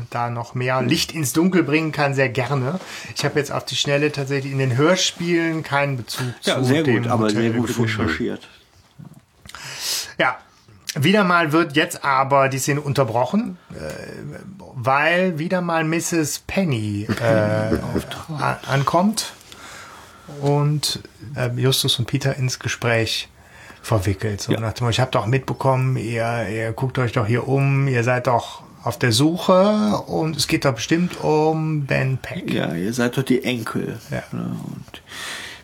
da 0.09 0.29
noch 0.29 0.53
mehr 0.55 0.81
Licht 0.81 1.11
ins 1.11 1.33
Dunkel 1.33 1.63
bringen 1.63 1.91
kann, 1.91 2.13
sehr 2.13 2.29
gerne. 2.29 2.79
Ich 3.15 3.25
habe 3.25 3.37
jetzt 3.39 3.51
auf 3.51 3.65
die 3.65 3.75
Schnelle 3.75 4.11
tatsächlich 4.11 4.51
in 4.51 4.59
den 4.59 4.77
Hörspielen 4.77 5.63
keinen 5.63 5.97
Bezug 5.97 6.27
Ja, 6.43 6.55
zu 6.57 6.63
sehr 6.65 6.83
dem 6.83 7.03
gut, 7.03 7.11
aber 7.11 7.25
Hotel 7.25 7.41
sehr 7.41 7.51
gut 7.51 7.77
recherchiert. 7.79 8.47
Ja. 10.17 10.37
Wieder 10.95 11.23
mal 11.23 11.51
wird 11.51 11.75
jetzt 11.75 12.03
aber 12.03 12.49
die 12.49 12.57
Szene 12.59 12.81
unterbrochen, 12.81 13.57
äh, 13.71 13.75
weil 14.73 15.37
wieder 15.37 15.61
mal 15.61 15.83
Mrs. 15.83 16.39
Penny 16.47 17.07
äh, 17.21 17.77
ankommt 18.67 19.33
und 20.41 21.01
äh, 21.35 21.49
Justus 21.55 21.99
und 21.99 22.05
Peter 22.07 22.35
ins 22.35 22.57
Gespräch 22.57 23.29
verwickelt. 23.83 24.41
So 24.41 24.53
Ja. 24.53 24.59
nach 24.59 24.73
dem 24.73 24.85
Motto, 24.85 24.91
ich 24.91 24.99
habe 24.99 25.11
doch 25.11 25.25
mitbekommen, 25.27 25.97
ihr, 25.97 26.47
ihr 26.49 26.71
guckt 26.71 26.97
euch 26.97 27.11
doch 27.11 27.27
hier 27.27 27.47
um, 27.47 27.87
ihr 27.87 28.03
seid 28.03 28.27
doch 28.27 28.63
auf 28.83 28.97
der 28.97 29.11
Suche 29.11 30.01
und 30.07 30.35
es 30.37 30.47
geht 30.47 30.65
doch 30.65 30.73
bestimmt 30.73 31.21
um 31.23 31.85
Ben 31.85 32.17
Peck. 32.17 32.51
Ja, 32.51 32.73
ihr 32.73 32.93
seid 32.93 33.17
doch 33.17 33.23
die 33.23 33.43
Enkel. 33.43 33.99
Ja. 34.09 34.23
Ne, 34.31 34.55
Und 34.63 35.01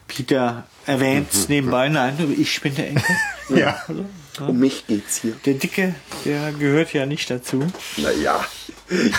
Peter 0.07 0.63
erwähnt 0.85 1.49
nebenbei, 1.49 1.89
nein, 1.89 2.15
ich 2.37 2.61
bin 2.61 2.75
der 2.75 2.89
Enkel. 2.89 3.15
Ja. 3.49 3.75
Um 4.39 4.57
mich 4.59 4.87
geht's 4.87 5.17
hier. 5.17 5.33
Der 5.45 5.53
Dicke, 5.55 5.93
der 6.25 6.51
gehört 6.53 6.91
ja 6.93 7.05
nicht 7.05 7.29
dazu. 7.29 7.63
Naja, 7.97 8.43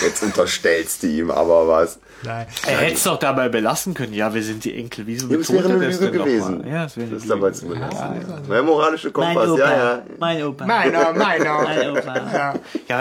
jetzt 0.01 0.21
unterstellst 0.23 1.03
du 1.03 1.07
ihm 1.07 1.31
aber 1.31 1.67
was. 1.67 1.99
Nein. 2.23 2.47
Er 2.65 2.77
hätte 2.79 2.93
es 2.95 3.03
doch 3.03 3.17
dabei 3.19 3.49
belassen 3.49 3.93
können. 3.93 4.13
Ja, 4.13 4.33
wir 4.33 4.41
sind 4.43 4.63
die 4.65 4.73
Enkel. 4.75 5.05
Wieso 5.07 5.27
Ja, 5.29 5.37
betont 5.37 5.59
wäre 5.59 5.69
er 5.69 5.75
eine 5.75 5.87
das 5.89 5.99
Lüge 5.99 6.11
denn 6.17 6.25
gewesen. 6.25 6.57
mal? 6.59 6.67
Ja, 6.67 6.85
es 6.85 6.97
wäre 6.97 7.05
eine 7.07 7.13
Das 7.15 7.23
ist 7.23 7.29
Lüge. 7.29 7.39
dabei 7.39 7.51
zu 7.51 7.67
belassen. 7.67 8.47
Der 8.49 8.63
moralische 8.63 9.07
Mein 9.07 9.13
Kompass, 9.35 9.49
Opa. 9.51 9.59
ja, 9.59 9.77
ja. 9.77 10.03
Mein 10.17 10.43
Opa. 10.43 10.65
Meiner, 10.65 11.13
meiner. 11.13 11.61
Mein 11.63 11.91
Opa. 11.91 12.15
Ja. 12.33 12.53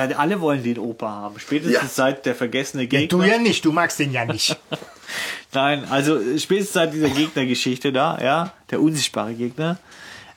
Ja, 0.08 0.16
alle 0.16 0.40
wollen 0.40 0.62
den 0.62 0.78
Opa 0.78 1.08
haben. 1.08 1.38
Spätestens 1.38 1.74
Ja. 1.82 1.88
seit 1.88 2.26
der 2.26 2.34
vergessene 2.34 2.82
Ja, 2.84 2.88
Gegner. 2.88 3.18
du 3.18 3.24
ja 3.24 3.38
nicht, 3.38 3.64
du 3.64 3.72
magst 3.72 3.98
den 3.98 4.12
ja 4.12 4.24
nicht. 4.24 4.56
Nein, 5.52 5.84
also 5.90 6.18
äh, 6.18 6.38
spätestens 6.38 6.74
seit 6.74 6.92
dieser 6.92 7.08
Gegnergeschichte 7.10 7.92
da, 7.92 8.18
ja, 8.22 8.52
der 8.70 8.80
unsichtbare 8.80 9.34
Gegner, 9.34 9.78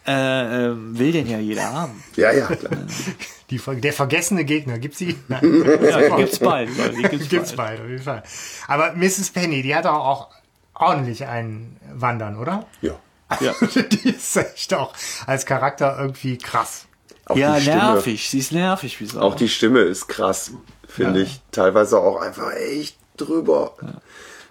äh, 0.08 0.66
ähm, 0.68 0.98
will 0.98 1.12
den 1.12 1.28
ja 1.28 1.38
jeder 1.40 1.72
haben. 1.72 2.04
Ja, 2.16 2.32
ja, 2.32 2.46
klar. 2.48 2.72
Die, 3.50 3.60
ver- 3.60 3.76
der 3.76 3.94
vergessene 3.94 4.46
Gegner, 4.46 4.78
gibt's 4.80 4.98
sie? 5.00 5.16
Nein. 5.28 5.64
Ja, 5.84 6.02
die 6.10 6.16
gibt's 6.24 6.40
bald. 6.40 6.70
Ja, 6.78 6.88
die 6.90 7.02
gibt's, 7.04 7.30
Gibt's 7.30 7.54
bald. 7.54 7.78
bald, 7.78 7.82
auf 7.82 7.90
jeden 7.90 8.04
Fall. 8.04 8.24
Aber 8.68 8.94
Mrs. 8.94 9.30
Penny, 9.32 9.62
die 9.62 9.76
hat 9.76 9.86
doch 9.86 9.94
auch 9.94 10.30
ordentlich 10.74 11.26
ein 11.26 11.78
Wandern, 11.94 12.38
oder? 12.38 12.66
Ja. 12.82 12.94
Ja. 13.42 13.54
die 13.92 14.10
ist 14.12 14.38
echt 14.38 14.74
auch 14.74 14.94
als 15.26 15.46
Charakter 15.46 15.98
irgendwie 16.00 16.38
krass. 16.38 16.86
Auch 17.26 17.36
ja, 17.36 17.56
die 17.56 17.62
Stimme, 17.64 17.78
nervig. 17.78 18.30
Sie 18.30 18.40
ist 18.40 18.52
nervig 18.54 19.02
wie 19.02 19.06
Sau. 19.06 19.20
Auch 19.20 19.36
die 19.36 19.50
Stimme 19.50 19.82
ist 19.82 20.08
krass, 20.08 20.52
finde 20.88 21.20
Ja. 21.20 21.26
ich. 21.26 21.42
Teilweise 21.52 22.00
auch 22.00 22.22
einfach 22.22 22.54
echt 22.54 22.98
drüber. 23.18 23.74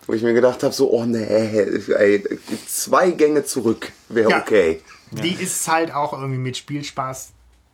Wo 0.06 0.12
ich 0.12 0.22
mir 0.22 0.34
gedacht 0.34 0.62
habe, 0.62 0.74
so, 0.74 0.90
oh 0.92 1.06
nee, 1.06 1.24
ey, 1.24 2.22
zwei 2.68 3.12
Gänge 3.12 3.44
zurück 3.44 3.92
wäre 4.10 4.30
Ja. 4.30 4.38
okay. 4.40 4.82
Die 5.10 5.32
ist 5.32 5.66
halt 5.68 5.92
auch 5.92 6.12
irgendwie 6.12 6.38
mit 6.38 6.56
Spielspaß 6.56 7.32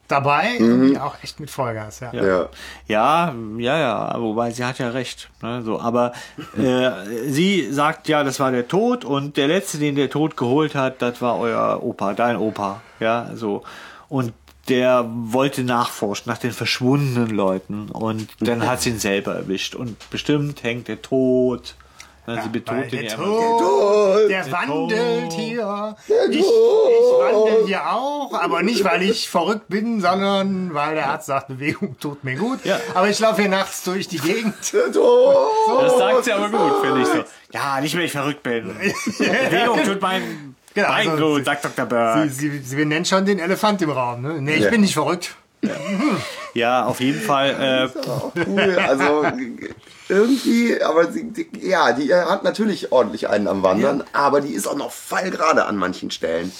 dabei, 0.08 0.56
irgendwie 0.58 0.98
auch 0.98 1.16
echt 1.22 1.40
mit 1.40 1.50
Vollgas, 1.50 2.00
ja. 2.00 2.12
Ja. 2.12 2.48
Ja, 2.86 3.34
ja, 3.58 3.78
ja, 3.78 4.14
wobei 4.20 4.50
sie 4.50 4.64
hat 4.64 4.78
ja 4.78 4.90
recht. 4.90 5.30
Ne, 5.40 5.62
so, 5.62 5.80
aber 5.80 6.12
äh, 6.56 6.90
sie 7.28 7.72
sagt 7.72 8.08
ja, 8.08 8.22
das 8.22 8.38
war 8.38 8.50
der 8.50 8.68
Tod 8.68 9.04
und 9.04 9.36
der 9.36 9.48
letzte, 9.48 9.78
den 9.78 9.94
der 9.94 10.10
Tod 10.10 10.36
geholt 10.36 10.74
hat, 10.74 11.00
das 11.00 11.22
war 11.22 11.38
euer 11.38 11.82
Opa, 11.82 12.12
dein 12.12 12.36
Opa. 12.36 12.82
Ja, 13.00 13.30
so. 13.34 13.62
Und 14.08 14.34
der 14.68 15.08
wollte 15.08 15.64
nachforschen 15.64 16.30
nach 16.30 16.38
den 16.38 16.52
verschwundenen 16.52 17.30
Leuten 17.30 17.88
und 17.88 18.28
dann 18.40 18.66
hat 18.68 18.82
sie 18.82 18.90
ihn 18.90 18.98
selber 18.98 19.34
erwischt. 19.34 19.74
Und 19.74 20.10
bestimmt 20.10 20.62
hängt 20.62 20.88
der 20.88 21.02
Tod. 21.02 21.74
Sie 22.24 22.32
Weil 22.36 22.48
betont 22.50 22.84
ihn 22.84 22.90
der 22.90 23.02
ja. 23.02 23.16
Tod, 23.16 24.30
der, 24.30 24.44
Der 24.44 24.52
wandelt 24.52 25.30
Tod. 25.30 25.32
hier. 25.32 25.96
Ich, 26.30 26.38
ich 26.38 26.44
wandel 26.44 27.66
hier 27.66 27.90
auch, 27.92 28.32
aber 28.40 28.62
nicht, 28.62 28.84
weil 28.84 29.02
ich 29.02 29.28
verrückt 29.28 29.66
bin, 29.68 30.00
sondern 30.00 30.72
weil 30.72 30.94
der 30.94 31.08
Arzt 31.10 31.26
sagt, 31.26 31.48
Bewegung 31.48 31.96
tut 31.98 32.22
mir 32.22 32.36
gut. 32.36 32.64
Ja. 32.64 32.78
Aber 32.94 33.08
ich 33.08 33.18
laufe 33.18 33.40
hier 33.42 33.50
nachts 33.50 33.82
durch 33.82 34.06
die 34.06 34.18
Gegend. 34.18 34.54
Das 34.72 35.98
sagt 35.98 36.24
sie 36.24 36.32
aber 36.32 36.48
gut, 36.48 36.80
finde 36.84 37.00
ich 37.02 37.08
so. 37.08 37.24
Ja, 37.52 37.80
nicht, 37.80 37.94
wenn 37.96 38.02
ich 38.04 38.12
verrückt 38.12 38.42
bin. 38.44 38.68
Bewegung 39.18 39.82
tut 39.84 40.00
mein 40.00 40.54
Genau, 40.74 40.88
Bein 40.88 41.08
also 41.10 41.22
gut, 41.26 41.38
sie- 41.40 41.44
sagt 41.44 41.64
Dr. 41.66 41.84
Sie, 41.84 41.90
Berg. 41.90 42.30
sie, 42.30 42.58
sie 42.60 42.76
benennen 42.76 43.04
schon 43.04 43.26
den 43.26 43.38
Elefant 43.40 43.82
im 43.82 43.90
Raum. 43.90 44.22
Ne? 44.22 44.40
Nee, 44.40 44.54
ich 44.54 44.64
Ja. 44.64 44.70
bin 44.70 44.80
nicht 44.80 44.94
verrückt. 44.94 45.34
Ja, 46.54 46.84
auf 46.84 47.00
jeden 47.00 47.20
Fall. 47.20 47.90
Äh, 47.94 47.98
Cool, 48.46 48.78
also 48.78 49.24
irgendwie, 50.08 50.82
aber 50.82 51.10
sie, 51.12 51.30
die, 51.30 51.48
ja, 51.66 51.92
die 51.92 52.12
hat 52.12 52.44
natürlich 52.44 52.92
ordentlich 52.92 53.28
einen 53.28 53.46
am 53.48 53.62
Wandern, 53.62 54.04
aber 54.12 54.40
die 54.40 54.52
ist 54.52 54.66
auch 54.66 54.76
noch 54.76 54.90
fallgerade 54.92 55.64
an 55.64 55.76
manchen 55.76 56.10
Stellen. 56.10 56.52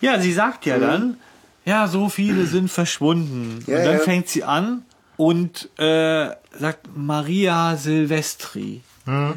Ja, 0.00 0.18
sie 0.18 0.32
sagt 0.32 0.66
ja 0.66 0.78
dann, 0.78 1.18
ja, 1.64 1.86
so 1.86 2.08
viele 2.08 2.46
sind 2.46 2.70
verschwunden. 2.70 3.62
Ja, 3.66 3.76
und 3.78 3.84
dann 3.84 3.92
ja. 3.98 4.00
fängt 4.00 4.28
sie 4.28 4.44
an 4.44 4.82
und 5.16 5.68
äh, 5.78 6.30
sagt 6.58 6.88
Maria 6.96 7.76
Silvestri. 7.76 8.82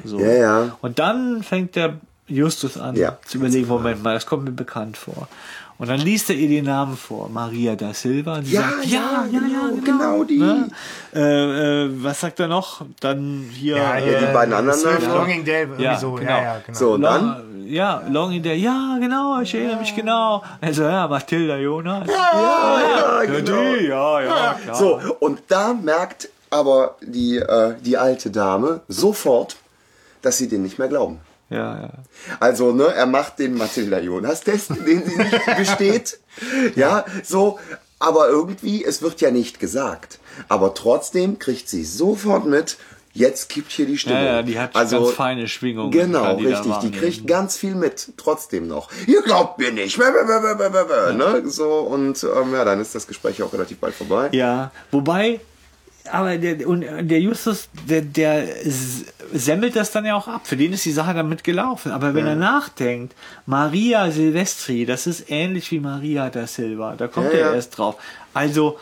So. 0.04 0.20
Ja, 0.20 0.32
ja. 0.34 0.78
Und 0.82 1.00
dann 1.00 1.44
fängt 1.44 1.76
der 1.76 2.00
Justus 2.28 2.78
an 2.78 2.96
Ja. 2.96 3.18
zu 3.26 3.38
überlegen, 3.38 3.68
Moment 3.68 4.04
mal, 4.04 4.14
das 4.14 4.26
kommt 4.26 4.44
mir 4.46 4.52
bekannt 4.52 4.98
vor. 4.98 5.28
Und 5.82 5.90
dann 5.90 6.00
liest 6.00 6.30
er 6.30 6.36
ihr 6.36 6.48
den 6.48 6.66
Namen 6.66 6.96
vor, 6.96 7.28
Maria 7.28 7.76
da 7.76 7.92
Silva. 7.92 8.36
Und 8.36 8.46
sie 8.46 8.54
Ja, 8.54 8.62
sagt, 8.62 8.86
ja, 8.86 9.00
ja, 9.00 9.26
ja, 9.32 9.40
ja, 9.40 9.40
genau, 9.42 9.82
genau. 9.84 9.84
genau 9.84 10.24
die. 10.24 10.38
Ne? 10.38 10.68
Äh, 11.16 11.20
äh, 11.86 11.90
was 12.04 12.20
sagt 12.20 12.40
er 12.40 12.48
noch? 12.48 12.86
Dann 13.00 13.50
hier. 13.52 13.78
Ja, 13.78 13.96
äh, 13.98 14.28
die 14.28 14.32
beiden 14.32 14.54
anderen 14.54 14.80
Namen. 14.80 15.06
Longing 15.08 15.44
Day, 15.44 15.62
irgendwie 15.62 15.84
Ja, 15.84 15.98
so. 15.98 16.12
genau. 16.12 16.30
Ja, 16.30 16.44
ja, 16.44 16.62
genau. 16.64 16.78
So, 16.78 16.92
und 16.94 17.02
dann? 17.02 17.26
Long, 17.26 17.66
ja, 17.66 18.04
Long 18.10 18.32
in 18.32 18.44
der, 18.44 18.58
ja, 18.60 18.98
genau, 19.00 19.42
ich 19.42 19.56
erinnere 19.56 19.78
mich 19.80 19.96
genau. 19.96 20.44
Also, 20.62 20.84
ja, 20.84 21.08
Mathilda 21.08 21.58
Jonas. 21.58 22.08
Ja, 22.08 23.22
Ja, 23.22 23.24
genau. 23.26 23.62
die, 23.80 23.86
ja, 23.88 24.22
ja, 24.22 24.54
klar. 24.64 24.76
So, 24.76 25.00
und 25.20 25.40
da 25.48 25.74
merkt 25.74 26.30
aber 26.52 26.96
die, 27.02 27.38
äh, 27.38 27.74
die 27.84 27.98
alte 27.98 28.30
Dame 28.30 28.82
sofort, 28.88 29.56
dass 30.22 30.38
sie 30.38 30.48
den 30.48 30.62
nicht 30.62 30.78
mehr 30.78 30.90
glauben. 30.90 31.18
Ja, 31.52 31.82
ja. 31.82 31.90
Also, 32.40 32.72
ne, 32.72 32.86
er 32.86 33.06
macht 33.06 33.40
den 33.40 33.56
Matilda 33.56 34.00
Jonas-Test, 34.00 34.70
den 34.88 35.04
sie 35.06 35.18
nicht 35.18 35.46
besteht. 35.58 36.20
Ja, 36.76 37.06
so. 37.24 37.60
aber 38.00 38.30
irgendwie, 38.30 38.84
es 38.86 39.02
wird 39.02 39.20
ja 39.22 39.32
nicht 39.32 39.60
gesagt. 39.60 40.20
Aber 40.48 40.74
trotzdem 40.74 41.40
kriegt 41.40 41.68
sie 41.68 41.84
sofort 41.84 42.46
mit, 42.46 42.78
jetzt 43.14 43.50
kippt 43.50 43.72
hier 43.72 43.86
die 43.86 43.98
Stimmung. 43.98 44.24
Ja, 44.24 44.36
ja, 44.36 44.42
die 44.44 44.58
hat 44.58 44.76
also, 44.76 45.04
ganz 45.04 45.12
feine 45.12 45.48
Schwingungen. 45.50 45.92
Genau, 45.92 46.38
die 46.38 46.48
richtig. 46.48 46.74
Die 46.78 46.92
kriegt 46.92 47.28
ganz 47.28 47.58
viel 47.58 47.76
mit, 47.76 48.14
trotzdem 48.16 48.68
noch. 48.68 48.90
Ihr 49.06 49.22
glaubt 49.22 49.60
mir 49.60 49.74
nicht. 49.74 49.98
Bäh, 49.98 50.06
bäh, 50.06 50.56
bäh, 50.56 50.70
bäh, 50.70 51.14
Ne? 51.14 51.44
So, 51.50 51.80
und 51.80 52.24
ähm, 52.24 52.54
ja, 52.54 52.64
dann 52.64 52.80
ist 52.80 52.96
das 52.96 53.08
Gespräch 53.08 53.44
auch 53.44 53.52
relativ 53.52 53.78
bald 53.80 53.94
vorbei. 53.94 54.30
Ja, 54.32 54.72
wobei, 54.92 55.42
aber 56.12 56.38
der, 56.38 56.68
und 56.68 56.82
der 56.82 57.20
Justus, 57.20 57.70
der, 57.90 58.02
der 58.02 58.44
semmelt 59.34 59.76
das 59.76 59.92
dann 59.92 60.06
ja 60.06 60.16
auch 60.16 60.28
ab. 60.28 60.42
Für 60.46 60.58
den 60.58 60.74
ist 60.74 60.86
die 60.86 60.92
Sache 60.92 61.14
damit 61.14 61.44
gelaufen. 61.44 61.92
Aber 61.92 62.14
wenn 62.14 62.28
er 62.28 62.36
nachdenkt, 62.36 63.16
Maria 63.46 64.12
Silvestri, 64.12 64.86
das 64.86 65.08
ist 65.08 65.30
ähnlich 65.32 65.72
wie 65.72 65.80
Maria 65.80 66.30
da 66.30 66.48
Silva. 66.48 66.96
Da 66.98 67.08
kommt 67.08 67.28
Ja, 67.28 67.40
er 67.40 67.40
ja. 67.50 67.54
erst 67.54 67.78
drauf. 67.78 67.96
Also 68.34 68.78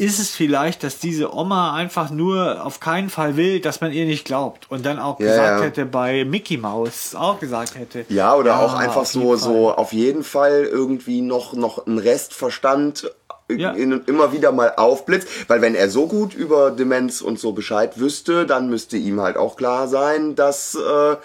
ist 0.00 0.20
es 0.20 0.30
vielleicht, 0.30 0.84
dass 0.84 1.00
diese 1.00 1.34
Oma 1.34 1.74
einfach 1.74 2.10
nur 2.10 2.64
auf 2.64 2.78
keinen 2.78 3.10
Fall 3.10 3.36
will, 3.36 3.58
dass 3.60 3.80
man 3.80 3.90
ihr 3.90 4.04
nicht 4.04 4.24
glaubt. 4.24 4.70
Und 4.70 4.86
dann 4.86 5.00
auch 5.00 5.18
Ja, 5.18 5.26
gesagt 5.26 5.60
ja. 5.60 5.66
hätte 5.66 5.86
bei 5.86 6.24
Mickey 6.24 6.56
Mouse, 6.56 7.16
auch 7.16 7.40
gesagt 7.40 7.74
hätte. 7.76 8.04
Ja, 8.08 8.34
oder 8.36 8.60
auch 8.60 8.74
einfach 8.74 9.04
so, 9.06 9.34
so 9.34 9.72
auf 9.74 9.92
jeden 9.92 10.22
Fall 10.22 10.68
irgendwie 10.70 11.20
noch, 11.20 11.52
noch 11.54 11.84
ein 11.86 11.98
Restverstand 11.98 13.10
Ja. 13.50 13.72
immer 13.72 14.32
wieder 14.32 14.52
mal 14.52 14.74
aufblitzt. 14.76 15.28
Weil 15.48 15.62
wenn 15.62 15.74
er 15.74 15.88
so 15.88 16.06
gut 16.06 16.34
über 16.34 16.70
Demenz 16.70 17.20
und 17.20 17.38
so 17.38 17.52
Bescheid 17.52 17.98
wüsste, 17.98 18.46
dann 18.46 18.68
müsste 18.68 18.96
ihm 18.96 19.20
halt 19.20 19.36
auch 19.36 19.56
klar 19.56 19.88
sein, 19.88 20.34
dass, 20.34 20.74
äh, 20.74 21.16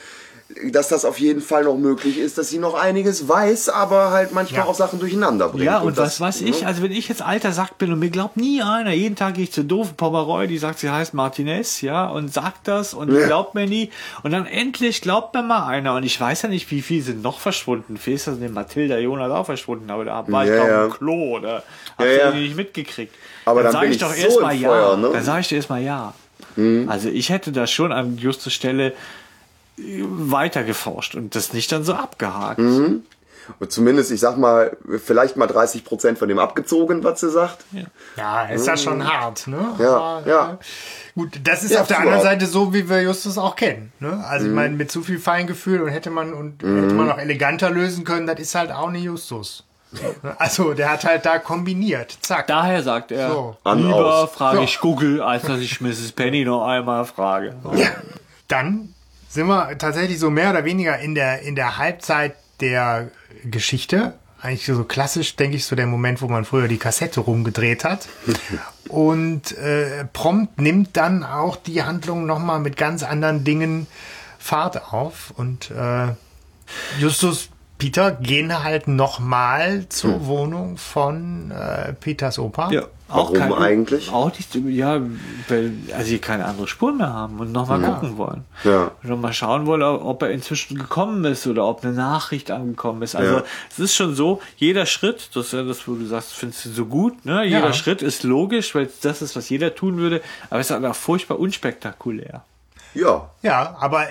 dass 0.72 0.88
das 0.90 1.04
auf 1.04 1.20
jeden 1.20 1.42
Fall 1.42 1.64
noch 1.64 1.78
möglich 1.78 2.20
ist, 2.20 2.38
dass 2.38 2.50
sie 2.50 2.60
noch 2.60 2.76
einiges 2.76 3.28
weiß, 3.28 3.70
aber 3.70 4.12
halt 4.12 4.34
manchmal 4.34 4.62
Ja. 4.62 4.68
auch 4.68 4.76
Sachen 4.76 5.00
durcheinander 5.00 5.50
bringt. 5.50 5.64
Ja, 5.64 5.80
und, 5.80 5.98
das, 5.98 6.20
was 6.20 6.36
weiß 6.36 6.42
ich, 6.42 6.62
ne? 6.62 6.68
also 6.68 6.84
wenn 6.84 6.92
ich 6.92 7.08
jetzt 7.10 7.24
alter 7.24 7.52
Sack 7.54 7.80
bin 7.80 7.92
und 7.92 7.98
mir 8.00 8.10
glaubt 8.12 8.38
nie 8.38 8.62
einer, 8.62 8.92
jeden 8.92 9.16
Tag 9.16 9.34
gehe 9.34 9.46
ich 9.46 9.52
zur 9.52 9.64
doofen 9.64 9.96
Pomeroy, 9.96 10.48
die 10.48 10.60
sagt, 10.60 10.78
sie 10.80 10.90
heißt 10.92 11.16
Martinez, 11.16 11.82
ja, 11.82 12.08
und 12.08 12.32
sagt 12.32 12.68
das 12.68 12.94
und 12.94 13.12
Ja. 13.12 13.26
glaubt 13.26 13.56
mir 13.56 13.66
nie. 13.66 13.90
Und 14.22 14.32
dann 14.32 14.46
endlich 14.46 15.02
glaubt 15.02 15.34
mir 15.34 15.42
mal 15.42 15.66
einer. 15.66 15.96
Und 15.96 16.04
ich 16.04 16.20
weiß 16.22 16.44
ja 16.44 16.50
nicht, 16.50 16.70
wie 16.70 16.82
viele 16.84 17.02
sind 17.02 17.24
noch 17.24 17.40
verschwunden. 17.40 17.98
Fes 17.98 18.28
ist 18.28 18.40
den 18.42 18.54
Mathilda 18.54 18.98
Jonas 19.00 19.32
auch 19.32 19.46
verschwunden, 19.46 19.90
aber 19.90 20.06
da 20.06 20.24
war 20.28 20.44
ich 20.44 20.52
Ja, 20.52 20.58
doch 20.58 20.68
ja. 20.68 20.86
im 20.86 20.92
Klo 20.92 21.38
oder 21.38 21.64
hab 21.98 22.06
Ja, 22.06 22.12
ich 22.12 22.18
ja. 22.20 22.32
nicht 22.32 22.56
mitgekriegt. 22.56 23.16
Aber 23.46 23.64
dann 23.64 23.72
sag 23.72 23.82
bin 23.82 23.90
ich 23.92 23.96
ich 23.96 24.02
doch 24.04 24.14
so 24.14 24.22
erstmal 24.22 24.56
ja. 24.56 24.96
Ne? 24.98 25.10
Dann 25.14 25.24
sage 25.24 25.42
ich 25.42 25.48
dir 25.48 25.56
erstmal 25.56 25.82
ja. 25.82 26.14
Also 26.88 27.10
ich 27.10 27.30
hätte 27.30 27.52
da 27.52 27.66
schon 27.66 27.92
an 27.92 28.18
Justus 28.20 28.54
Stelle 28.54 28.94
äh, 29.84 30.04
weiter 30.08 30.64
geforscht 30.64 31.16
und 31.16 31.36
das 31.36 31.54
nicht 31.54 31.72
dann 31.72 31.84
so 31.84 31.94
abgehakt. 31.94 32.60
Und 33.60 33.74
zumindest, 33.74 34.10
ich 34.12 34.22
sag 34.22 34.38
mal, 34.38 34.78
vielleicht 35.04 35.36
mal 35.36 35.48
30 35.48 35.84
Prozent 35.84 36.18
von 36.18 36.30
dem 36.30 36.40
abgezogen, 36.40 37.04
was 37.04 37.20
sie 37.20 37.30
sagt. 37.30 37.66
Ja, 38.16 38.44
ist 38.46 38.66
ja 38.66 38.78
schon 38.78 39.06
hart, 39.06 39.48
ne? 39.48 39.76
Ja, 39.80 39.96
Aber, 39.98 40.24
ja. 40.30 40.54
äh, 40.54 40.58
Gut, 41.20 41.40
das 41.44 41.64
ist 41.64 41.72
Ja, 41.72 41.82
auf 41.82 41.88
der 41.88 42.00
anderen 42.00 42.22
Seite 42.22 42.46
so, 42.46 42.74
wie 42.74 42.90
wir 42.90 43.02
Justus 43.02 43.38
auch 43.38 43.58
kennen. 43.58 43.92
Ne? 44.00 44.24
Also 44.26 44.46
Mhm. 44.46 44.52
ich 44.52 44.56
meine, 44.56 44.76
mit 44.76 44.92
zu 44.92 45.04
viel 45.04 45.20
Feingefühl 45.20 45.82
und 45.82 45.90
hätte 45.90 46.10
man 46.10 46.34
und 46.34 46.64
hätte 46.64 46.94
man 46.96 47.08
noch 47.08 47.18
eleganter 47.18 47.70
lösen 47.70 48.06
können, 48.06 48.28
das 48.28 48.40
ist 48.40 48.56
halt 48.56 48.72
auch 48.72 48.90
nicht 48.90 49.04
Justus. 49.04 49.66
Also 50.40 50.74
der 50.74 50.90
hat 50.90 51.04
halt 51.04 51.26
da 51.26 51.38
kombiniert. 51.38 52.18
Zack. 52.22 52.48
Daher 52.48 52.82
sagt 52.82 53.12
er, 53.12 53.30
So. 53.30 53.58
Lieber 53.76 54.24
aus. 54.24 54.32
frage 54.32 54.58
So. 54.60 54.64
ich 54.64 54.80
Google, 54.80 55.22
als 55.22 55.44
dass 55.44 55.60
ich 55.60 55.82
Mrs. 55.82 56.14
Penny 56.14 56.46
noch 56.46 56.66
einmal 56.66 57.04
frage. 57.06 57.56
Ja. 57.76 57.90
Dann 58.48 58.93
sind 59.34 59.48
wir 59.48 59.78
tatsächlich 59.80 60.20
so 60.20 60.30
mehr 60.30 60.52
oder 60.52 60.64
weniger 60.64 61.00
in 61.00 61.16
der, 61.16 61.42
in 61.42 61.56
der 61.56 61.78
Halbzeit 61.78 62.36
der 62.60 63.10
Geschichte. 63.44 64.14
Eigentlich 64.42 64.66
so 64.66 64.84
klassisch, 64.84 65.36
denke 65.36 65.56
ich, 65.56 65.66
so 65.66 65.76
der 65.76 65.88
Moment, 65.88 66.22
wo 66.22 66.28
man 66.28 66.46
früher 66.46 66.68
die 66.68 66.78
Kassette 66.78 67.22
rumgedreht 67.22 67.84
hat. 67.84 68.08
Und 68.90 69.58
äh, 69.58 70.06
prompt 70.14 70.62
nimmt 70.62 70.96
dann 70.98 71.24
auch 71.24 71.56
die 71.56 71.82
Handlung 71.82 72.26
nochmal 72.26 72.60
mit 72.60 72.78
ganz 72.78 73.02
anderen 73.02 73.44
Dingen 73.44 73.88
Fahrt 74.38 74.94
auf. 74.94 75.34
Und 75.36 75.72
äh, 75.72 76.10
Justus 77.00 77.50
Peter 77.80 78.12
gehen 78.12 78.64
halt 78.64 78.88
nochmal 78.88 79.88
zur 79.90 80.28
Wohnung 80.28 80.78
von 80.78 81.50
äh, 81.50 81.94
Peters 81.94 82.38
Opa. 82.38 82.72
Ja, 82.72 82.84
Warum 83.14 83.54
eigentlich? 83.54 84.12
Auch 84.12 84.32
nicht, 84.32 84.56
ja, 84.56 85.00
weil 85.48 85.72
also 85.94 86.06
sie 86.08 86.20
keine 86.20 86.46
andere 86.46 86.68
Spur 86.68 86.94
mehr 86.94 87.14
haben 87.14 87.40
und 87.40 87.52
nochmal 87.52 87.82
gucken 87.82 88.18
wollen. 88.18 88.44
Ja. 88.64 88.92
Und 89.04 89.10
nochmal 89.10 89.34
schauen 89.34 89.66
wollen, 89.66 89.84
ob 89.84 90.22
er 90.24 90.32
inzwischen 90.32 90.78
gekommen 90.78 91.24
ist 91.26 91.46
oder 91.48 91.66
ob 91.66 91.84
eine 91.84 91.94
Nachricht 91.94 92.50
angekommen 92.52 93.02
ist. 93.04 93.16
Also 93.16 93.36
Ja. 93.38 93.44
es 93.70 93.80
ist 93.80 93.96
schon 93.96 94.16
so, 94.16 94.42
jeder 94.58 94.86
Schritt, 94.86 95.30
das 95.36 95.48
ist 95.48 95.54
ja 95.54 95.64
das, 95.64 95.88
wo 95.88 95.94
du 95.96 96.06
sagst, 96.06 96.34
findest 96.34 96.66
du 96.66 96.70
so 96.70 96.86
gut, 96.86 97.26
ne? 97.26 97.44
Jeder 97.46 97.60
Ja. 97.68 97.74
Schritt 97.74 98.02
ist 98.02 98.24
logisch, 98.24 98.74
weil 98.76 98.90
das 99.02 99.22
ist, 99.22 99.36
was 99.36 99.50
jeder 99.50 99.76
tun 99.76 99.98
würde, 99.98 100.22
aber 100.50 100.60
es 100.60 100.68
ist 100.70 100.72
halt 100.76 100.86
auch 100.86 100.96
furchtbar 100.96 101.40
unspektakulär. 101.40 102.44
Ja. 102.94 103.30
Ja, 103.42 103.76
aber 103.80 104.08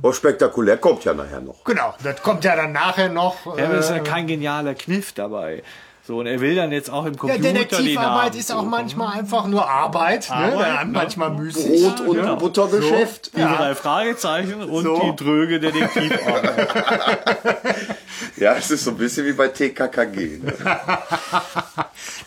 Oh, 0.00 0.12
spektakulär 0.12 0.76
kommt 0.76 1.04
ja 1.04 1.12
nachher 1.12 1.40
noch. 1.40 1.64
genau, 1.64 1.92
das 2.04 2.22
kommt 2.22 2.44
ja 2.44 2.54
dann 2.54 2.70
nachher 2.70 3.08
noch. 3.08 3.44
Ja, 3.58 3.64
aber 3.64 3.74
es 3.78 3.86
ist 3.86 3.90
ja 3.90 3.96
äh, 3.96 4.00
kein 4.04 4.28
genialer 4.28 4.74
Kniff 4.74 5.12
dabei. 5.12 5.64
So, 6.08 6.20
und 6.20 6.26
er 6.26 6.40
will 6.40 6.54
dann 6.54 6.72
jetzt 6.72 6.88
auch 6.88 7.04
im 7.04 7.12
Ja, 7.12 7.18
Computer 7.18 7.42
die 7.52 7.52
Detektivarbeit 7.52 8.34
ist 8.34 8.50
auch 8.50 8.62
manchmal 8.64 9.18
einfach 9.18 9.46
nur 9.46 9.68
Arbeit, 9.68 10.30
ne? 10.30 10.36
Arbeit, 10.36 10.86
ne? 10.86 10.92
manchmal 10.92 11.30
müßig. 11.32 11.82
Brot- 11.82 12.00
und 12.00 12.16
Ja. 12.16 12.34
Buttergeschäft. 12.34 13.36
Die 13.36 13.42
drei 13.42 13.74
Fragezeichen 13.74 14.62
und 14.62 14.84
So. 14.84 15.00
die 15.02 15.16
dröge 15.22 15.60
Detektivarbeit. 15.60 16.68
Ja, 18.36 18.54
es 18.54 18.70
ist 18.70 18.84
so 18.84 18.92
ein 18.92 18.96
bisschen 18.96 19.26
wie 19.26 19.32
bei 19.32 19.48
TKKG. 19.48 20.38
Ne? 20.44 20.54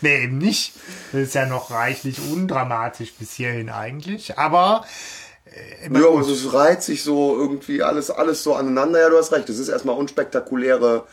Nee, 0.00 0.24
eben 0.24 0.38
nicht. 0.38 0.74
Das 1.10 1.22
ist 1.22 1.34
ja 1.34 1.46
noch 1.46 1.72
reichlich 1.72 2.18
undramatisch 2.30 3.12
bis 3.14 3.32
hierhin 3.32 3.68
eigentlich. 3.68 4.38
Aber 4.38 4.84
Ja, 5.90 6.08
also 6.08 6.32
es 6.32 6.52
reiht 6.52 6.84
sich 6.84 7.02
so 7.02 7.36
irgendwie 7.36 7.82
alles, 7.82 8.12
alles 8.12 8.44
so 8.44 8.54
aneinander. 8.54 9.00
Ja, 9.00 9.08
du 9.08 9.18
hast 9.18 9.32
recht. 9.32 9.48
Es 9.48 9.58
ist 9.58 9.68
erstmal 9.70 9.96
unspektakuläre 9.96 11.04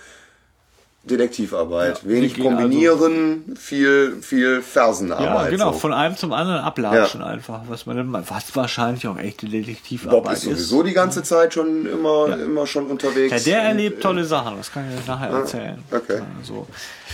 Detektivarbeit. 1.10 2.07
Wenig 2.07 2.38
wir 2.38 2.44
gehen 2.44 2.56
kombinieren, 2.56 3.56
viel, 3.60 4.18
viel 4.22 4.56
Ja, 4.56 4.61
Fersenarbeit. 4.61 5.52
genau, 5.52 5.73
so. 5.73 5.80
von 5.80 5.94
einem 5.94 6.15
zum 6.15 6.34
anderen 6.34 6.60
ablatschen 6.61 7.22
einfach, 7.22 7.61
was 7.68 7.86
man 7.86 7.98
dann, 7.98 8.14
was 8.14 8.56
wahrscheinlich 8.56 9.07
auch 9.07 9.18
echte 9.18 9.45
Bob 9.45 9.53
Detektivarbeit 9.53 10.34
ist 10.38 10.44
sowieso 10.44 10.84
die 10.84 10.94
ganze 10.94 11.23
Zeit 11.23 11.53
schon 11.53 11.86
immer, 11.86 12.38
immer 12.40 12.65
schon 12.68 12.88
unterwegs. 12.88 13.45
Ja, 13.45 13.53
der 13.53 13.61
erlebt 13.69 14.02
tolle 14.02 14.23
Sachen, 14.26 14.57
das 14.57 14.72
kann 14.72 14.86
ich 14.90 15.03
dir 15.03 15.11
nachher 15.11 15.30
erzählen. 15.30 15.84
okay. 15.91 16.22
Also, 16.40 16.68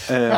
ähm, 0.09 0.33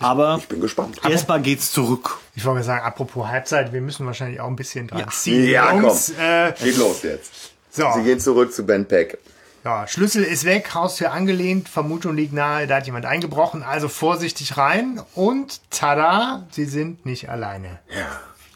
Aber 0.00 0.36
Ich 0.40 0.48
bin 0.48 0.60
gespannt. 0.60 0.96
erstmal 1.08 1.40
geht's 1.42 1.72
zurück. 1.72 2.18
ich 2.34 2.44
wollte 2.44 2.64
sagen, 2.64 2.84
apropos 2.84 3.26
Halbzeit, 3.26 3.72
wir 3.72 3.80
müssen 3.82 4.06
wahrscheinlich 4.06 4.40
auch 4.40 4.46
ein 4.48 4.56
bisschen 4.56 4.86
dran 4.88 5.04
ziehen. 5.10 5.48
Ja, 5.50 5.70
komm. 5.72 5.84
Äh, 6.18 6.52
Geht 6.62 6.78
los 6.78 7.02
jetzt. 7.02 7.30
so. 7.70 7.84
Sie 7.96 8.02
gehen 8.02 8.18
zurück 8.18 8.52
zu 8.52 8.64
Ben 8.64 8.86
Peck. 8.86 9.18
Ja, 9.64 9.86
Schlüssel 9.86 10.22
ist 10.24 10.44
weg, 10.44 10.74
Haustür 10.74 11.12
angelehnt, 11.12 11.68
Vermutung 11.68 12.16
liegt 12.16 12.32
nahe, 12.32 12.66
da 12.66 12.76
hat 12.76 12.86
jemand 12.86 13.04
eingebrochen, 13.04 13.62
also 13.62 13.88
vorsichtig 13.88 14.56
rein 14.56 15.02
und 15.14 15.60
tada, 15.70 16.46
sie 16.50 16.64
sind 16.64 17.04
nicht 17.04 17.28
alleine. 17.28 17.78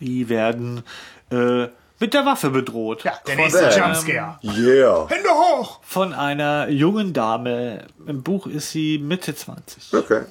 Die 0.00 0.28
werden 0.30 0.82
äh, 1.30 1.66
mit 2.00 2.14
der 2.14 2.24
Waffe 2.24 2.48
bedroht. 2.50 3.04
Ja, 3.04 3.12
der 3.26 3.34
von, 3.34 3.44
nächste 3.44 3.64
ähm, 3.64 3.82
Jumpscare. 3.82 4.38
Yeah. 4.42 5.08
Hände 5.08 5.28
hoch! 5.30 5.80
von 5.82 6.12
einer 6.14 6.68
jungen 6.70 7.12
Dame. 7.12 7.86
Im 8.06 8.22
Buch 8.22 8.46
ist 8.46 8.70
sie 8.70 8.98
Mitte 8.98 9.34
20. 9.34 9.92
Okay. 9.94 10.22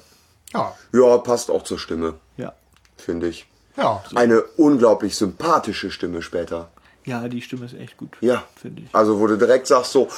Ja, 0.52 0.74
Ja, 0.92 1.18
passt 1.18 1.50
auch 1.50 1.62
zur 1.62 1.78
Stimme, 1.78 2.14
Ja. 2.36 2.52
finde 2.96 3.28
ich. 3.28 3.46
ja. 3.76 4.02
Eine 4.16 4.42
unglaublich 4.56 5.16
sympathische 5.16 5.90
Stimme 5.92 6.20
später. 6.20 6.68
Ja, 7.04 7.28
die 7.28 7.42
Stimme 7.42 7.66
ist 7.66 7.74
echt 7.74 7.96
gut. 7.96 8.16
Ja. 8.20 8.42
Finde 8.60 8.82
ich. 8.82 8.94
Also, 8.94 9.20
wo 9.20 9.26
du 9.26 9.36
direkt 9.36 9.66
sagst 9.66 9.92
so, 9.92 10.08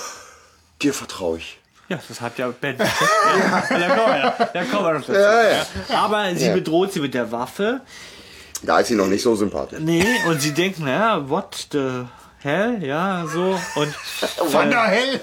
dir 0.83 0.93
vertraue 0.95 1.39
ich. 1.39 1.59
Ja, 1.89 1.99
das 2.09 2.21
hat 2.21 2.37
ja 2.39 2.49
Ben. 2.61 2.77
ja, 2.79 2.87
da 2.87 3.61
kommen 3.89 4.13
wir, 4.13 4.19
ja. 4.19 4.37
da 4.53 4.65
kommen 4.65 4.85
wir 4.85 4.93
noch 4.95 5.07
dazu. 5.07 5.13
Ja, 5.13 5.67
Aber 6.03 6.35
sie 6.35 6.47
Ja. 6.49 6.55
bedroht 6.55 6.93
sie 6.93 7.01
mit 7.01 7.15
der 7.15 7.31
Waffe. 7.31 7.81
Da 8.63 8.81
ist 8.81 8.89
sie 8.89 8.95
noch 8.97 9.07
nicht 9.07 9.23
so 9.23 9.37
sympathisch. 9.37 9.79
Nee, 9.81 10.05
und 10.27 10.41
sie 10.41 10.53
denken, 10.53 10.85
naja, 10.85 11.29
what 11.29 11.69
the 11.71 12.05
hell? 12.39 12.79
Ja, 12.83 13.25
so. 13.33 13.59
Und 13.77 13.95
Van 14.53 14.71
der 14.71 14.83
Hell! 14.85 15.21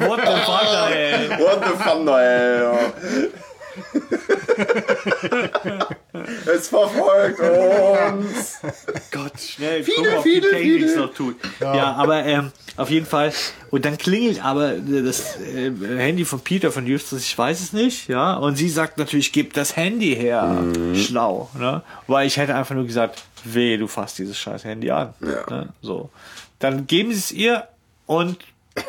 what 0.00 0.20
the 0.20 0.36
fuck 0.44 0.60
the 0.62 0.94
hell? 0.94 1.30
What 1.40 1.64
the 1.64 1.82
fun, 1.82 2.08
ey. 2.08 3.30
es 6.54 6.68
verfolgt 6.68 7.40
uns. 7.40 8.60
Gott, 9.10 9.40
schnell, 9.40 9.84
Viele, 9.84 10.08
guck, 10.08 10.16
ob 10.18 10.22
viele, 10.22 10.56
viele. 10.56 10.96
noch 10.96 11.14
tut. 11.14 11.36
Ja, 11.60 11.92
aber 11.92 12.24
ähm, 12.24 12.52
auf 12.76 12.90
jeden 12.90 13.06
Fall. 13.06 13.32
Und 13.70 13.84
dann 13.84 13.98
klingelt 13.98 14.44
aber 14.44 14.74
das 14.74 15.38
äh, 15.40 15.70
Handy 15.98 16.24
von 16.24 16.40
Peter 16.40 16.72
von 16.72 16.86
Justus, 16.86 17.22
ich 17.22 17.36
weiß 17.36 17.60
es 17.60 17.72
nicht, 17.72 18.08
ja. 18.08 18.34
Und 18.34 18.56
sie 18.56 18.68
sagt 18.68 18.98
natürlich, 18.98 19.32
gib 19.32 19.52
das 19.52 19.76
Handy 19.76 20.14
her. 20.14 20.42
Mhm. 20.44 20.96
Schlau, 20.96 21.50
ne? 21.58 21.82
Weil 22.06 22.26
ich 22.26 22.36
hätte 22.36 22.54
einfach 22.54 22.74
nur 22.74 22.86
gesagt, 22.86 23.22
weh, 23.44 23.76
du 23.76 23.86
fasst 23.86 24.18
dieses 24.18 24.38
scheiß 24.38 24.64
Handy 24.64 24.90
an. 24.90 25.14
Ja. 25.20 25.50
Ne? 25.50 25.68
So. 25.82 26.10
Dann 26.58 26.86
geben 26.86 27.12
sie 27.12 27.18
es 27.18 27.32
ihr 27.32 27.68
und 28.06 28.38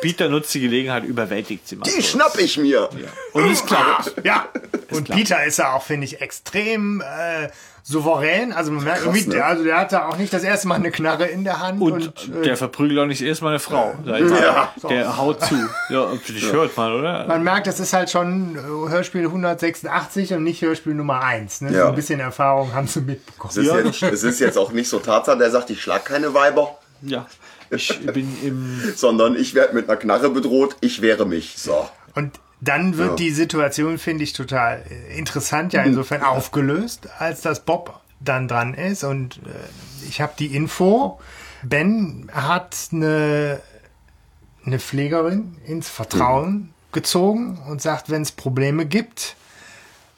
Peter 0.00 0.28
nutzt 0.28 0.52
die 0.54 0.60
Gelegenheit, 0.60 1.04
überwältigt 1.04 1.66
sie 1.66 1.76
mal. 1.76 1.84
Die 1.84 2.02
schnapp 2.02 2.38
ich 2.38 2.58
mir. 2.58 2.88
Und 3.32 3.50
es 3.50 3.64
klappt. 3.64 4.14
Ja, 4.24 4.46
und 4.90 5.04
klar. 5.04 5.18
Peter 5.18 5.44
ist 5.44 5.58
ja 5.58 5.72
auch, 5.72 5.82
finde 5.82 6.04
ich, 6.04 6.20
extrem 6.20 7.00
äh, 7.00 7.48
souverän. 7.82 8.52
Also 8.52 8.70
man 8.70 8.84
merkt 8.84 9.02
Krass, 9.02 9.14
irgendwie, 9.14 9.28
ne? 9.30 9.34
der, 9.36 9.46
also 9.46 9.64
der 9.64 9.78
hat 9.78 9.92
da 9.92 10.06
auch 10.08 10.18
nicht 10.18 10.32
das 10.32 10.42
erste 10.42 10.68
Mal 10.68 10.74
eine 10.76 10.90
Knarre 10.90 11.24
in 11.26 11.44
der 11.44 11.60
Hand. 11.60 11.80
Und, 11.80 11.92
Und, 12.28 12.36
äh, 12.36 12.42
der 12.42 12.56
verprügelt 12.56 12.98
auch 12.98 13.06
nicht 13.06 13.22
erstmal 13.22 13.52
eine 13.52 13.58
Frau. 13.60 13.94
sag 14.04 14.20
ich 14.20 14.30
mal. 14.30 14.42
Ja. 14.42 14.72
Der 14.88 15.16
haut 15.16 15.42
zu. 15.44 15.54
Ja, 15.88 16.06
das 16.12 16.52
hört 16.52 16.76
man, 16.76 16.92
oder? 16.92 17.26
man 17.26 17.42
merkt, 17.42 17.66
das 17.66 17.80
ist 17.80 17.92
halt 17.94 18.10
schon 18.10 18.56
äh, 18.56 18.90
Hörspiel 18.90 19.24
186 19.24 20.34
und 20.34 20.44
nicht 20.44 20.60
Hörspiel 20.62 20.94
Nummer 20.94 21.22
1. 21.22 21.62
Ne? 21.62 21.72
Ja. 21.72 21.82
So 21.84 21.88
ein 21.88 21.94
bisschen 21.94 22.20
Erfahrung 22.20 22.74
haben 22.74 22.86
sie 22.86 23.00
mitbekommen. 23.00 23.50
Es 23.50 23.56
ist, 23.56 23.66
Ja, 23.66 23.78
jetzt, 23.78 24.02
es 24.02 24.22
ist 24.22 24.38
jetzt 24.40 24.58
auch 24.58 24.70
nicht 24.72 24.88
so 24.88 24.98
Tarzan, 24.98 25.38
der 25.38 25.50
sagt, 25.50 25.70
ich 25.70 25.80
schlag 25.82 26.04
keine 26.04 26.34
Weiber, 26.34 26.78
Ja. 27.02 27.26
Ich 27.70 28.00
bin 28.12 28.28
im. 28.42 28.80
sondern 28.96 29.36
ich 29.36 29.54
werde 29.54 29.74
mit 29.74 29.88
einer 29.88 29.98
Knarre 29.98 30.30
bedroht, 30.30 30.76
ich 30.80 31.02
wehre 31.02 31.26
mich. 31.26 31.54
So. 31.56 31.88
Und 32.14 32.38
dann 32.60 32.96
wird 32.96 33.10
Ja. 33.10 33.14
die 33.16 33.30
Situation, 33.30 33.98
finde 33.98 34.24
ich, 34.24 34.32
total 34.32 34.82
äh, 34.90 35.18
interessant, 35.18 35.72
ja 35.72 35.82
insofern 35.82 36.22
aufgelöst, 36.22 37.08
als 37.18 37.40
dass 37.42 37.60
Bob 37.64 38.00
dann 38.20 38.48
dran 38.48 38.74
ist. 38.74 39.04
Und 39.04 39.36
äh, 39.38 40.08
ich 40.08 40.20
habe 40.20 40.32
die 40.38 40.54
Info, 40.56 41.20
Ben 41.62 42.28
hat 42.32 42.76
eine, 42.92 43.60
eine 44.64 44.78
Pflegerin 44.78 45.56
ins 45.66 45.88
Vertrauen 45.88 46.72
gezogen 46.92 47.58
und 47.68 47.82
sagt, 47.82 48.10
wenn 48.10 48.22
es 48.22 48.32
Probleme 48.32 48.86
gibt, 48.86 49.36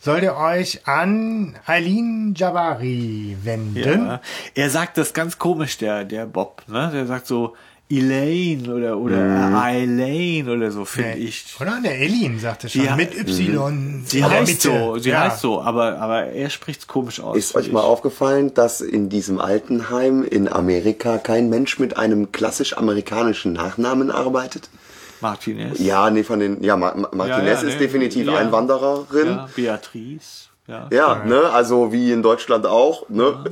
sollt 0.00 0.22
ihr 0.24 0.34
euch 0.36 0.86
an 0.88 1.56
Eileen 1.66 2.34
Jabari 2.36 3.36
wenden. 3.44 3.76
Ja. 4.06 4.20
Er 4.54 4.70
sagt 4.70 4.96
das 4.98 5.12
ganz 5.12 5.38
komisch, 5.38 5.78
der, 5.78 6.04
der 6.04 6.26
Bob, 6.26 6.62
ne? 6.66 6.90
Der 6.92 7.06
sagt 7.06 7.26
so 7.26 7.54
Elaine 7.92 8.72
oder, 8.72 8.96
oder 8.98 9.60
Eileen 9.60 10.48
oder 10.48 10.70
so, 10.70 10.84
finde 10.84 11.10
Nee, 11.16 11.24
ich. 11.24 11.44
Oder? 11.60 11.80
Der 11.82 11.90
Eileen 11.92 12.38
sagte 12.38 12.68
schon. 12.68 12.84
Ja. 12.84 12.94
Mit 12.94 13.14
Y. 13.16 14.02
Sie 14.06 14.18
in 14.18 14.24
der 14.24 14.30
heißt 14.30 14.48
Mitte. 14.64 14.78
so, 14.78 14.98
sie 14.98 15.10
Ja. 15.10 15.20
heißt 15.22 15.40
so, 15.40 15.60
aber, 15.60 15.98
aber 15.98 16.26
er 16.26 16.50
spricht's 16.50 16.86
komisch 16.86 17.18
aus. 17.20 17.36
Ist 17.36 17.56
euch 17.56 17.72
mal 17.72 17.80
aufgefallen, 17.82 18.54
dass 18.54 18.80
in 18.80 19.08
diesem 19.08 19.40
Altenheim 19.40 20.22
in 20.22 20.46
Amerika 20.46 21.18
kein 21.18 21.48
Mensch 21.50 21.80
mit 21.80 21.96
einem 21.96 22.30
klassisch 22.30 22.76
amerikanischen 22.76 23.54
Nachnamen 23.54 24.12
arbeitet? 24.12 24.70
Martinez. 25.20 25.78
Ja, 25.78 26.10
nee, 26.10 26.22
von 26.24 26.38
den, 26.40 26.62
ja, 26.62 26.76
Ma 26.76 26.94
Ma 26.94 27.08
Martinez 27.12 27.28
Ja, 27.28 27.44
ja, 27.62 27.68
ist 27.68 27.74
nee. 27.74 27.78
definitiv 27.78 28.26
Ja. 28.26 28.36
Einwandererin. 28.36 29.40
Beatrice. 29.54 30.48
Ja. 30.66 30.88
Ja, 30.92 31.22
ne, 31.24 31.50
also 31.50 31.92
wie 31.92 32.12
in 32.12 32.22
Deutschland 32.22 32.64
auch, 32.66 33.08
ne? 33.08 33.44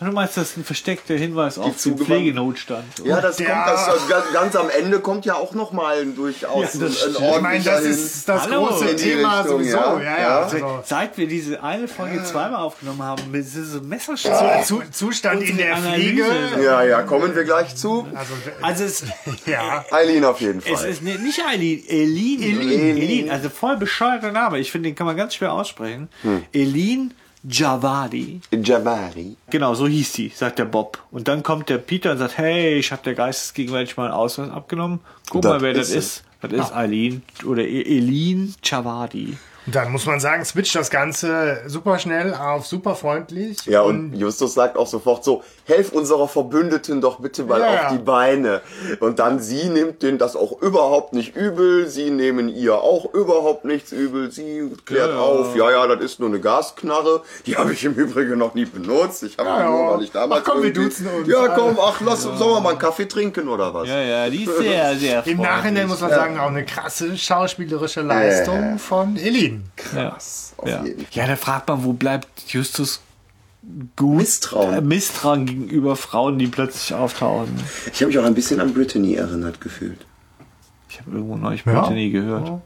Du 0.00 0.06
meinst, 0.06 0.36
das 0.36 0.50
ist 0.50 0.56
ein 0.58 0.64
versteckter 0.64 1.14
Hinweis 1.14 1.56
auf 1.56 1.80
den 1.82 1.96
Pflegenotstand? 1.96 2.84
Ja, 3.04 3.20
das 3.20 3.38
Ja. 3.38 3.64
kommt, 3.64 3.78
das, 3.78 4.08
ganz, 4.08 4.24
ganz 4.32 4.56
am 4.56 4.68
Ende 4.68 4.98
kommt 4.98 5.24
ja 5.24 5.34
auch 5.34 5.54
nochmal 5.54 6.04
durchaus 6.04 6.74
Ja, 6.74 6.80
das 6.80 7.04
ein, 7.16 7.16
ein. 7.16 7.34
Ich 7.36 7.40
meine, 7.40 7.64
das 7.64 7.80
ist 7.84 8.28
das 8.28 8.42
Hallo. 8.42 8.66
große 8.66 8.96
Thema 8.96 9.40
Richtung, 9.40 9.58
sowieso. 9.60 9.76
ja. 9.78 10.00
Ja, 10.02 10.18
ja. 10.20 10.38
Also, 10.40 10.80
Seit 10.84 11.16
wir 11.16 11.26
diese 11.28 11.62
eine 11.62 11.86
Folge 11.88 12.22
zweimal 12.24 12.60
aufgenommen 12.60 13.02
haben, 13.02 13.30
mit 13.30 13.44
diesem 13.44 13.88
Messerschlag. 13.88 14.66
Zu, 14.66 14.82
Zustand 14.90 15.42
in 15.42 15.56
der 15.56 15.76
Analyse. 15.76 16.24
Pflege. 16.24 16.64
Ja, 16.64 16.82
ja, 16.84 17.02
kommen 17.02 17.34
wir 17.34 17.44
gleich 17.44 17.74
zu. 17.76 18.06
Also, 18.14 18.34
Also 18.62 18.84
es, 18.84 19.04
ja. 19.46 19.84
Eileen 19.92 20.24
auf 20.24 20.40
jeden 20.40 20.58
es 20.58 20.80
Fall. 20.80 20.88
ist 20.90 21.02
ne- 21.02 21.18
nicht 21.18 21.40
Eileen, 21.46 21.82
Elin. 21.88 22.42
Elin. 22.42 22.96
Elin. 22.98 23.30
Also 23.30 23.48
voll 23.48 23.76
bescheuerter 23.76 24.32
Name. 24.32 24.58
Ich 24.58 24.70
finde, 24.72 24.88
den 24.90 24.96
kann 24.96 25.06
man 25.06 25.16
ganz 25.16 25.34
schwer 25.36 25.52
aussprechen. 25.52 26.08
Hm. 26.22 26.44
Elin 26.52 27.14
Javadi. 27.48 28.40
Jabari. 28.52 29.36
Genau, 29.50 29.74
so 29.74 29.86
hieß 29.86 30.12
die, 30.12 30.28
sagt 30.34 30.58
der 30.58 30.64
Bob. 30.64 31.02
Und 31.10 31.28
dann 31.28 31.42
kommt 31.42 31.68
der 31.68 31.78
Peter 31.78 32.12
und 32.12 32.18
sagt, 32.18 32.38
hey, 32.38 32.78
ich 32.78 32.90
habe 32.90 33.02
der 33.02 33.14
geistesgegenwärtig 33.14 33.96
mal 33.96 34.04
einen 34.06 34.14
Ausweis 34.14 34.50
abgenommen. 34.50 35.00
Guck 35.30 35.42
Das 35.42 35.52
mal, 35.52 35.60
wer 35.60 35.74
das 35.74 35.90
ist 35.90 35.94
ist. 35.96 36.24
Das 36.40 36.52
ist 36.52 36.74
Eileen 36.74 37.22
oder 37.46 37.62
E- 37.64 37.82
Elin 37.98 38.54
Javadi. 38.62 39.36
Und 39.66 39.74
dann 39.74 39.90
muss 39.92 40.04
man 40.04 40.20
sagen, 40.20 40.44
switcht 40.44 40.74
das 40.74 40.90
Ganze 40.90 41.62
super 41.66 41.98
schnell 41.98 42.34
auf 42.34 42.66
super 42.66 42.94
freundlich. 42.94 43.64
Ja, 43.64 43.80
und 43.80 44.14
Justus 44.14 44.52
sagt 44.54 44.76
auch 44.76 44.86
sofort 44.86 45.24
so, 45.24 45.42
helf 45.64 45.92
unserer 45.92 46.28
Verbündeten 46.28 47.00
doch 47.00 47.18
bitte 47.18 47.44
mal 47.44 47.60
Ja, 47.60 47.68
auf 47.68 47.74
ja. 47.74 47.92
die 47.92 47.98
Beine. 47.98 48.60
Und 49.00 49.18
dann 49.18 49.40
sie 49.40 49.68
nimmt 49.70 50.02
den 50.02 50.18
das 50.18 50.36
auch 50.36 50.60
überhaupt 50.60 51.14
nicht 51.14 51.34
übel, 51.34 51.88
sie 51.88 52.10
nehmen 52.10 52.48
ihr 52.50 52.74
auch 52.76 53.12
überhaupt 53.14 53.64
nichts 53.64 53.90
übel, 53.92 54.30
sie 54.30 54.70
klärt 54.84 55.08
Ja, 55.10 55.14
ja. 55.16 55.20
auf, 55.22 55.56
ja, 55.56 55.70
ja, 55.70 55.86
das 55.86 56.04
ist 56.04 56.20
nur 56.20 56.28
eine 56.28 56.40
Gasknarre, 56.40 57.22
die 57.46 57.56
habe 57.56 57.72
ich 57.72 57.84
im 57.84 57.94
Übrigen 57.94 58.36
noch 58.38 58.54
nie 58.54 58.66
benutzt, 58.66 59.22
ich 59.22 59.38
habe 59.38 59.48
Ja, 59.48 59.70
nur, 59.70 59.80
ja. 59.80 59.94
weil 59.96 60.04
ich 60.04 60.10
damals 60.10 60.42
Ach 60.44 60.50
komm, 60.52 60.62
wir 60.62 60.72
duzen 60.74 61.06
uns. 61.06 61.26
Ja, 61.26 61.48
komm, 61.48 61.78
ach, 61.80 62.00
lass, 62.04 62.22
sollen 62.22 62.38
wir 62.38 62.60
mal 62.60 62.70
einen 62.70 62.78
Kaffee 62.78 63.06
trinken 63.06 63.48
oder 63.48 63.72
was? 63.72 63.88
Ja, 63.88 64.00
ja, 64.02 64.28
die 64.28 64.44
ist 64.44 64.58
sehr, 64.58 64.94
sehr 64.98 65.26
Im 65.26 65.38
Nachhinein 65.40 65.88
muss 65.88 66.00
man 66.02 66.10
sagen, 66.10 66.38
auch 66.38 66.48
eine 66.48 66.64
krasse 66.66 67.16
schauspielerische 67.16 68.02
Leistung 68.02 68.78
von 68.78 69.16
Elin. 69.16 69.53
Krass. 69.76 70.54
auf 70.56 70.68
Ja. 70.68 70.84
jeden 70.84 71.06
ja, 71.12 71.26
da 71.26 71.36
fragt 71.36 71.68
man, 71.68 71.84
wo 71.84 71.92
bleibt 71.92 72.28
Justus 72.48 73.00
gut 73.96 74.16
Misstrauen. 74.18 74.74
äh, 74.74 74.80
Misstrauen 74.80 75.46
gegenüber 75.46 75.96
Frauen, 75.96 76.38
die 76.38 76.46
plötzlich 76.46 76.94
auftauchen. 76.94 77.48
Ich 77.92 78.00
habe 78.00 78.08
mich 78.08 78.18
auch 78.18 78.24
ein 78.24 78.34
bisschen 78.34 78.60
an 78.60 78.74
Brittany 78.74 79.14
erinnert 79.14 79.60
gefühlt. 79.60 80.04
Ich 80.88 81.00
habe 81.00 81.12
irgendwo 81.12 81.36
neulich 81.36 81.64
Ja. 81.64 81.80
Brittany 81.80 82.10
gehört. 82.10 82.60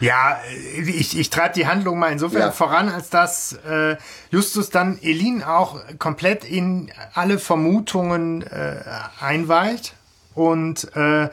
Ja, 0.00 0.38
ich, 0.86 1.18
ich 1.18 1.28
treibe 1.30 1.54
die 1.54 1.66
Handlung 1.66 1.98
mal 1.98 2.10
insofern 2.10 2.40
Ja. 2.40 2.50
voran, 2.50 2.88
als 2.88 3.10
dass 3.10 3.52
äh, 3.68 3.96
Justus 4.30 4.70
dann 4.70 4.98
Elin 5.02 5.42
auch 5.42 5.78
komplett 5.98 6.44
in 6.44 6.90
alle 7.14 7.38
Vermutungen 7.38 8.42
äh, 8.42 8.76
einweiht 9.20 9.92
und 10.34 10.94
äh, 10.96 11.28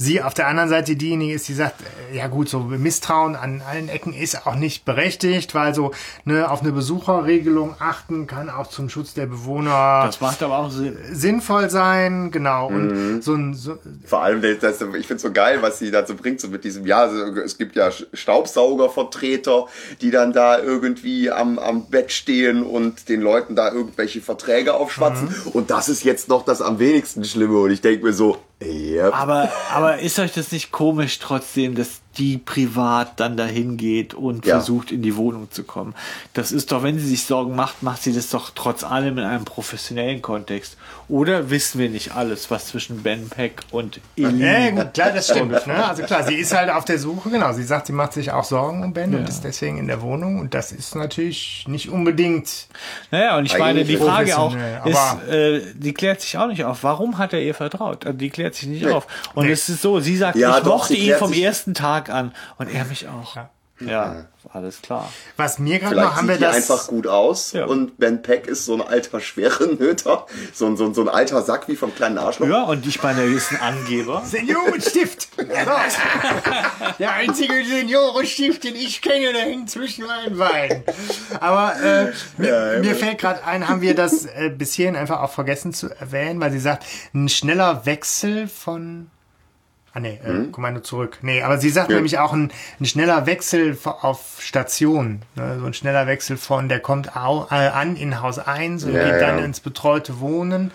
sie 0.00 0.22
auf 0.22 0.32
der 0.32 0.48
anderen 0.48 0.70
Seite 0.70 0.96
diejenige 0.96 1.34
ist, 1.34 1.46
die 1.46 1.52
sagt, 1.52 1.82
äh, 2.10 2.16
ja 2.16 2.26
gut, 2.26 2.48
so 2.48 2.60
Misstrauen 2.60 3.36
an 3.36 3.60
allen 3.60 3.90
Ecken 3.90 4.14
ist 4.14 4.46
auch 4.46 4.54
nicht 4.54 4.86
berechtigt, 4.86 5.54
weil 5.54 5.74
so 5.74 5.92
ne, 6.24 6.50
auf 6.50 6.62
eine 6.62 6.72
Besucherregelung 6.72 7.74
achten 7.78 8.26
kann 8.26 8.48
auch 8.48 8.68
zum 8.68 8.88
Schutz 8.88 9.12
der 9.12 9.26
Bewohner 9.26 10.04
Das 10.06 10.22
macht 10.22 10.42
aber 10.42 10.58
auch 10.58 10.70
Sinn. 10.70 10.96
sinnvoll 11.12 11.68
sein, 11.68 12.30
genau. 12.30 12.70
Mhm. 12.70 12.76
Und 12.76 13.22
so 13.22 13.34
ein 13.34 13.52
so, 13.52 13.76
Vor 14.06 14.22
allem, 14.22 14.40
das, 14.40 14.58
das, 14.60 14.80
ich 14.98 15.06
finde 15.06 15.20
so 15.20 15.32
geil, 15.32 15.58
was 15.60 15.78
sie 15.78 15.90
dazu 15.90 16.16
bringt, 16.16 16.40
so 16.40 16.48
mit 16.48 16.64
diesem, 16.64 16.86
ja, 16.86 17.04
es 17.44 17.58
gibt 17.58 17.76
ja 17.76 17.90
Staubsaugervertreter, 17.90 19.66
die 20.00 20.10
dann 20.10 20.32
da 20.32 20.58
irgendwie 20.58 21.30
am, 21.30 21.58
am 21.58 21.90
Bett 21.90 22.10
stehen 22.10 22.62
und 22.62 23.10
den 23.10 23.20
Leuten 23.20 23.54
da 23.54 23.70
irgendwelche 23.70 24.22
Verträge 24.22 24.72
aufschwatzen. 24.72 25.28
Mhm. 25.28 25.50
Und 25.52 25.70
das 25.70 25.90
ist 25.90 26.04
jetzt 26.04 26.30
noch 26.30 26.46
das 26.46 26.62
am 26.62 26.78
wenigsten 26.78 27.22
Schlimme. 27.22 27.58
Und 27.58 27.70
ich 27.70 27.82
denke 27.82 28.06
mir 28.06 28.14
so, 28.14 28.38
yep. 28.62 29.14
Aber, 29.14 29.50
aber 29.72 29.98
ist 29.98 30.18
euch 30.18 30.32
das 30.32 30.52
nicht 30.52 30.70
komisch 30.72 31.18
trotzdem, 31.18 31.74
dass 31.74 32.00
die 32.18 32.38
privat 32.38 33.20
dann 33.20 33.36
dahin 33.36 33.76
geht 33.76 34.14
und 34.14 34.44
Ja. 34.44 34.56
versucht, 34.56 34.90
in 34.90 35.00
die 35.02 35.16
Wohnung 35.16 35.50
zu 35.50 35.62
kommen? 35.64 35.94
Das 36.32 36.50
ist 36.52 36.72
doch, 36.72 36.82
wenn 36.82 36.98
sie 36.98 37.06
sich 37.06 37.24
Sorgen 37.24 37.54
macht, 37.54 37.82
macht 37.82 38.02
sie 38.02 38.12
das 38.12 38.30
doch 38.30 38.50
trotz 38.54 38.82
allem 38.84 39.18
in 39.18 39.24
einem 39.24 39.44
professionellen 39.44 40.20
Kontext. 40.20 40.76
Oder 41.08 41.50
wissen 41.50 41.80
wir 41.80 41.88
nicht 41.88 42.14
alles, 42.14 42.50
was 42.50 42.66
zwischen 42.68 43.02
Ben 43.02 43.28
Peck 43.28 43.62
und 43.72 44.00
Elin 44.16 44.38
Ja, 44.40 44.70
gut, 44.70 44.94
klar, 44.94 45.10
das 45.12 45.26
stimmt. 45.28 45.66
Ne? 45.66 45.84
Also 45.84 46.02
klar, 46.04 46.22
sie 46.24 46.34
ist 46.36 46.54
halt 46.54 46.70
auf 46.70 46.84
der 46.84 46.98
Suche, 46.98 47.30
genau. 47.30 47.52
Sie 47.52 47.64
sagt, 47.64 47.86
sie 47.88 47.92
macht 47.92 48.12
sich 48.12 48.30
auch 48.32 48.44
Sorgen 48.44 48.82
um 48.84 48.92
Ben 48.92 49.14
und 49.14 49.28
ist 49.28 49.42
deswegen 49.42 49.78
in 49.78 49.86
der 49.88 50.02
Wohnung. 50.02 50.38
Und 50.40 50.54
das 50.54 50.72
ist 50.72 50.94
natürlich 50.94 51.64
nicht 51.68 51.88
unbedingt. 51.90 52.68
Naja, 53.10 53.36
und 53.38 53.46
ich 53.46 53.56
meine, 53.58 53.84
die 53.84 53.96
Frage 53.96 54.36
auch 54.38 54.54
ist, 54.84 55.28
äh, 55.28 55.60
die 55.74 55.94
klärt 55.94 56.20
sich 56.20 56.38
auch 56.38 56.46
nicht 56.46 56.64
auf. 56.64 56.82
Warum 56.84 57.18
hat 57.18 57.32
er 57.32 57.40
ihr 57.42 57.54
vertraut? 57.54 58.06
Also 58.06 58.16
die 58.18 58.30
klärt 58.30 58.54
sich 58.54 58.68
nicht 58.68 58.84
Nee. 58.84 58.92
auf. 58.92 59.06
Und 59.34 59.46
Nee. 59.46 59.52
es 59.52 59.68
ist 59.68 59.82
so, 59.82 60.00
sie 60.00 60.16
sagt, 60.16 60.36
Ja, 60.36 60.58
ich 60.58 60.64
doch, 60.64 60.78
mochte 60.78 60.94
ihn 60.94 61.14
vom 61.16 61.32
ersten 61.32 61.74
Tag 61.74 61.99
an 62.08 62.32
und 62.58 62.68
er 62.72 62.84
mich 62.86 63.06
auch. 63.08 63.36
Ja, 63.82 64.26
alles 64.52 64.82
klar. 64.82 65.10
Was 65.38 65.58
mir 65.58 65.78
gerade 65.78 65.96
noch 65.96 66.14
haben 66.14 66.28
wir 66.28 66.36
das. 66.36 66.54
einfach 66.54 66.86
gut 66.88 67.06
aus 67.06 67.52
Ja. 67.52 67.64
und 67.64 67.96
Ben 67.96 68.20
Peck 68.20 68.46
ist 68.46 68.66
so 68.66 68.74
ein 68.74 68.82
alter 68.82 69.20
Schwerenöter, 69.20 70.26
so 70.52 70.66
ein, 70.66 70.76
so, 70.76 70.84
ein- 70.84 70.92
so 70.92 71.00
ein 71.00 71.08
alter 71.08 71.40
Sack 71.40 71.66
wie 71.66 71.76
vom 71.76 71.94
kleinen 71.94 72.18
Arschloch. 72.18 72.46
Ja, 72.46 72.64
und 72.64 72.86
ich 72.86 73.02
meine, 73.02 73.22
er 73.22 73.28
ist 73.28 73.50
ein 73.52 73.60
Angeber. 73.62 74.22
Seniorenstift! 74.26 75.28
Der 76.98 77.12
einzige 77.14 77.64
Seniorenstift, 77.64 78.64
den 78.64 78.74
ich 78.76 79.00
kenne, 79.00 79.32
der 79.32 79.42
hängt 79.42 79.70
zwischen 79.70 80.06
meinen 80.06 80.36
Beinen. 80.36 80.82
Aber 81.40 81.74
äh, 81.82 82.12
mir, 82.36 82.48
Ja, 82.48 82.72
ja. 82.74 82.78
mir 82.80 82.94
fällt 82.94 83.18
gerade 83.18 83.44
ein, 83.44 83.66
haben 83.66 83.80
wir 83.80 83.94
das 83.94 84.26
äh, 84.26 84.50
bis 84.50 84.74
hierhin 84.74 84.96
einfach 84.96 85.20
auch 85.20 85.30
vergessen 85.32 85.72
zu 85.72 85.88
erwähnen, 85.88 86.38
weil 86.40 86.52
sie 86.52 86.60
sagt, 86.60 86.84
ein 87.14 87.28
schneller 87.30 87.86
Wechsel 87.86 88.46
von. 88.48 89.10
Ah 89.92 89.98
nee, 90.00 90.20
äh, 90.24 90.46
Kommando 90.52 90.80
zurück. 90.80 91.18
Nee, 91.22 91.42
aber 91.42 91.58
sie 91.58 91.68
sagt 91.70 91.90
Ja. 91.90 91.96
nämlich 91.96 92.18
auch 92.18 92.32
ein, 92.32 92.52
ein 92.78 92.84
schneller 92.86 93.26
Wechsel 93.26 93.76
auf 93.84 94.36
Station. 94.40 95.22
Ne? 95.34 95.58
So 95.60 95.66
ein 95.66 95.74
schneller 95.74 96.06
Wechsel 96.06 96.36
von, 96.36 96.68
der 96.68 96.78
kommt 96.80 97.16
au, 97.16 97.46
äh, 97.50 97.54
an 97.54 97.96
in 97.96 98.20
Haus 98.22 98.38
1 98.38 98.84
und 98.84 98.94
Ja, 98.94 99.04
geht 99.10 99.20
dann 99.20 99.38
ja. 99.38 99.44
ins 99.44 99.58
betreute 99.60 100.20
Wohnen. 100.20 100.70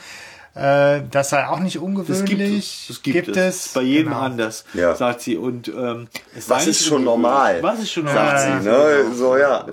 Äh, 0.53 1.01
das 1.11 1.29
sei 1.29 1.47
auch 1.47 1.59
nicht 1.59 1.75
Das 1.77 1.83
ungewöhnlich. 1.83 2.29
gibt 2.29 2.41
es. 2.41 2.87
Das 2.87 3.01
gibt, 3.03 3.37
es. 3.37 3.67
Bei 3.69 3.81
jedem 3.81 4.09
Genau. 4.13 4.21
anders, 4.21 4.65
Ja. 4.73 4.95
sagt 4.95 5.21
sie. 5.21 5.37
Und 5.37 5.67
ähm, 5.69 6.07
es 6.35 6.49
Was 6.49 6.67
ist 6.67 6.85
schon 6.85 7.03
normal? 7.05 7.61
Was 7.63 7.79
ist 7.79 7.91
schon 7.91 8.07
Sagt 8.07 8.15
normal? 8.49 8.61
sie, 8.61 8.69
ne? 9.09 9.15
So, 9.15 9.37
ja. 9.37 9.65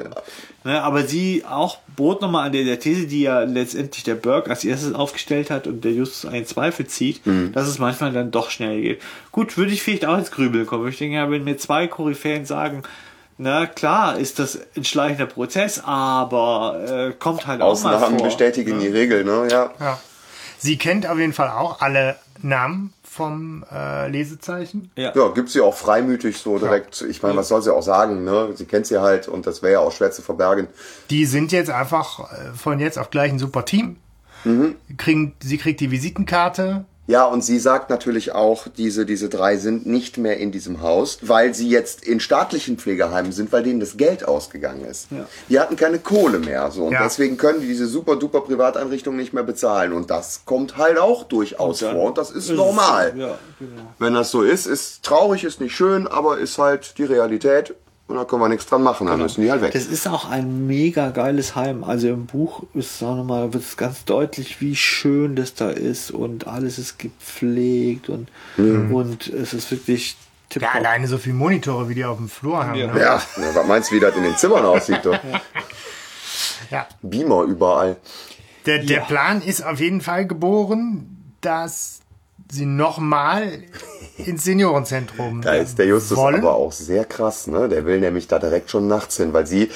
Ne, 0.64 0.80
aber 0.80 1.02
sie 1.02 1.44
auch 1.44 1.78
bot 1.96 2.20
nochmal 2.22 2.46
an 2.46 2.52
der, 2.52 2.62
der 2.64 2.78
These, 2.78 3.06
die 3.08 3.22
ja 3.22 3.40
letztendlich 3.40 4.04
der 4.04 4.14
Burke 4.14 4.48
als 4.50 4.64
erstes 4.64 4.94
aufgestellt 4.94 5.50
hat 5.50 5.66
und 5.66 5.82
der 5.84 5.90
Justus 5.92 6.30
einen 6.30 6.46
Zweifel 6.46 6.86
zieht, 6.86 7.26
Mhm. 7.26 7.50
dass 7.52 7.66
es 7.66 7.78
manchmal 7.80 8.12
dann 8.12 8.30
doch 8.30 8.50
schnell 8.50 8.80
geht. 8.80 9.02
Gut, 9.32 9.56
würde 9.56 9.72
ich 9.72 9.82
vielleicht 9.82 10.06
auch 10.06 10.16
ins 10.16 10.30
Grübeln 10.30 10.64
kommen. 10.66 10.86
Ich 10.88 10.98
denke 10.98 11.16
ja, 11.16 11.28
wenn 11.30 11.42
mir 11.44 11.56
zwei 11.58 11.88
Koryphäen 11.88 12.46
sagen, 12.46 12.84
na 13.38 13.66
klar, 13.66 14.18
ist 14.18 14.38
das 14.38 14.58
ein 14.76 14.84
schleichender 14.84 15.26
Prozess, 15.26 15.80
aber 15.84 17.08
äh, 17.10 17.12
kommt 17.18 17.46
halt 17.48 17.60
auch 17.60 17.82
mal 17.82 17.94
Ausnahmen 17.96 18.18
vor. 18.18 18.28
bestätigen 18.28 18.78
die 18.78 18.86
Regel, 18.88 19.24
ne? 19.24 19.48
Ja. 19.50 19.72
Ja. 19.80 19.98
Sie 20.58 20.76
kennt 20.78 21.08
auf 21.08 21.18
jeden 21.18 21.32
Fall 21.32 21.48
auch 21.50 21.80
alle 21.80 22.14
Namen 22.40 22.92
vom 23.12 23.62
äh, 23.70 24.08
Lesezeichen. 24.08 24.90
Ja. 24.96 25.12
Ja, 25.14 25.28
gibt 25.28 25.50
sie 25.50 25.60
auch 25.60 25.74
freimütig 25.74 26.38
so 26.38 26.58
direkt. 26.58 27.02
Ich 27.02 27.22
meine, 27.22 27.36
was 27.36 27.48
soll 27.48 27.60
sie 27.60 27.74
auch 27.74 27.82
sagen, 27.82 28.24
ne? 28.24 28.48
Sie 28.54 28.64
kennt 28.64 28.86
sie 28.86 29.02
halt 29.02 29.28
und 29.28 29.46
das 29.46 29.62
wäre 29.62 29.74
ja 29.74 29.78
auch 29.80 29.92
schwer 29.92 30.10
zu 30.10 30.22
verbergen. 30.22 30.68
Die 31.10 31.26
sind 31.26 31.52
jetzt 31.52 31.70
einfach 31.70 32.32
äh, 32.32 32.54
von 32.54 32.80
jetzt 32.80 32.98
auf 32.98 33.10
gleich 33.10 33.30
ein 33.30 33.38
super 33.38 33.66
Team. 33.66 33.96
Kriegen, 34.96 35.34
sie 35.40 35.58
kriegt 35.58 35.80
die 35.80 35.90
Visitenkarte. 35.90 36.84
Ja, 37.08 37.24
und 37.24 37.42
sie 37.42 37.58
sagt 37.58 37.90
natürlich 37.90 38.32
auch, 38.32 38.68
diese, 38.68 39.04
diese 39.04 39.28
drei 39.28 39.56
sind 39.56 39.86
nicht 39.86 40.18
mehr 40.18 40.36
in 40.38 40.52
diesem 40.52 40.82
Haus, 40.82 41.18
weil 41.22 41.52
sie 41.52 41.68
jetzt 41.68 42.04
in 42.04 42.20
staatlichen 42.20 42.78
Pflegeheimen 42.78 43.32
sind, 43.32 43.50
weil 43.50 43.64
denen 43.64 43.80
das 43.80 43.96
Geld 43.96 44.26
ausgegangen 44.26 44.84
ist. 44.84 45.08
Ja. 45.10 45.26
Die 45.48 45.58
hatten 45.58 45.74
keine 45.74 45.98
Kohle 45.98 46.38
mehr, 46.38 46.70
so. 46.70 46.84
Und 46.84 46.92
Ja. 46.92 47.02
deswegen 47.02 47.36
können 47.36 47.60
die 47.60 47.66
diese 47.66 47.86
super 47.88 48.14
duper 48.14 48.42
Privateinrichtungen 48.42 49.18
nicht 49.18 49.32
mehr 49.32 49.42
bezahlen. 49.42 49.92
Und 49.92 50.10
das 50.10 50.42
kommt 50.44 50.76
halt 50.76 50.96
auch 50.96 51.24
durchaus 51.24 51.80
dann 51.80 51.96
vor. 51.96 52.04
Und 52.04 52.18
das 52.18 52.30
ist 52.30 52.48
es- 52.50 52.56
normal. 52.56 53.12
Ja, 53.16 53.36
genau. 53.58 53.82
Wenn 53.98 54.14
das 54.14 54.30
so 54.30 54.42
ist, 54.42 54.66
ist 54.66 55.02
traurig, 55.02 55.42
ist 55.42 55.60
nicht 55.60 55.74
schön, 55.74 56.06
aber 56.06 56.38
ist 56.38 56.56
halt 56.58 56.98
die 56.98 57.04
Realität. 57.04 57.74
Und 58.08 58.16
da 58.16 58.24
können 58.24 58.42
wir 58.42 58.48
nichts 58.48 58.66
dran 58.66 58.82
machen, 58.82 59.06
dann 59.06 59.20
müssen 59.20 59.40
die 59.42 59.50
halt 59.50 59.62
weg. 59.62 59.72
Das 59.72 59.86
ist 59.86 60.06
auch 60.06 60.28
ein 60.28 60.66
mega 60.66 61.10
geiles 61.10 61.54
Heim. 61.56 61.82
Also 61.82 62.08
im 62.08 62.26
Buch 62.26 62.64
ist 62.74 63.02
auch 63.02 63.16
nochmal, 63.16 63.54
wird 63.54 63.62
es 63.64 63.76
ganz 63.78 64.04
deutlich, 64.04 64.60
wie 64.60 64.76
schön 64.76 65.34
das 65.34 65.54
da 65.54 65.70
ist 65.70 66.10
und 66.10 66.46
alles 66.46 66.78
ist 66.78 66.98
gepflegt 66.98 68.10
und, 68.10 68.28
und 68.58 69.28
es 69.28 69.54
ist 69.54 69.70
wirklich 69.70 70.10
Ja, 70.12 70.60
tipptopp. 70.60 70.74
alleine 70.74 71.06
so 71.08 71.16
viele 71.16 71.36
Monitore, 71.36 71.88
wie 71.88 71.94
die 71.94 72.04
auf 72.04 72.18
dem 72.18 72.28
Flur 72.28 72.66
haben. 72.66 72.74
Ja. 72.78 72.92
Ne? 72.92 73.00
Ja, 73.00 73.22
was 73.54 73.66
meinst 73.66 73.90
du, 73.90 73.94
wie 73.96 74.00
das 74.00 74.14
in 74.14 74.24
den 74.24 74.36
Zimmern 74.36 74.66
aussieht? 74.66 75.00
Du? 75.04 75.18
Ja. 76.70 76.86
Beamer 77.00 77.44
überall. 77.44 77.96
Der, 78.66 78.78
der 78.80 78.98
Ja. 78.98 79.04
Plan 79.04 79.40
ist 79.40 79.64
auf 79.64 79.80
jeden 79.80 80.00
Fall 80.02 80.26
geboren, 80.26 81.34
dass 81.40 82.00
sie 82.52 82.66
nochmal 82.66 83.62
ins 84.18 84.44
Seniorenzentrum 84.44 85.40
Da 85.40 85.54
ist 85.54 85.78
der 85.78 85.86
Justus 85.86 86.18
wollen. 86.18 86.36
aber 86.36 86.54
auch 86.54 86.72
sehr 86.72 87.04
krass, 87.04 87.46
ne? 87.46 87.68
Der 87.68 87.84
will 87.86 87.98
nämlich 87.98 88.28
da 88.28 88.38
direkt 88.38 88.70
schon 88.70 88.86
nachts 88.88 89.16
hin, 89.16 89.32
weil 89.32 89.46
sie, 89.46 89.70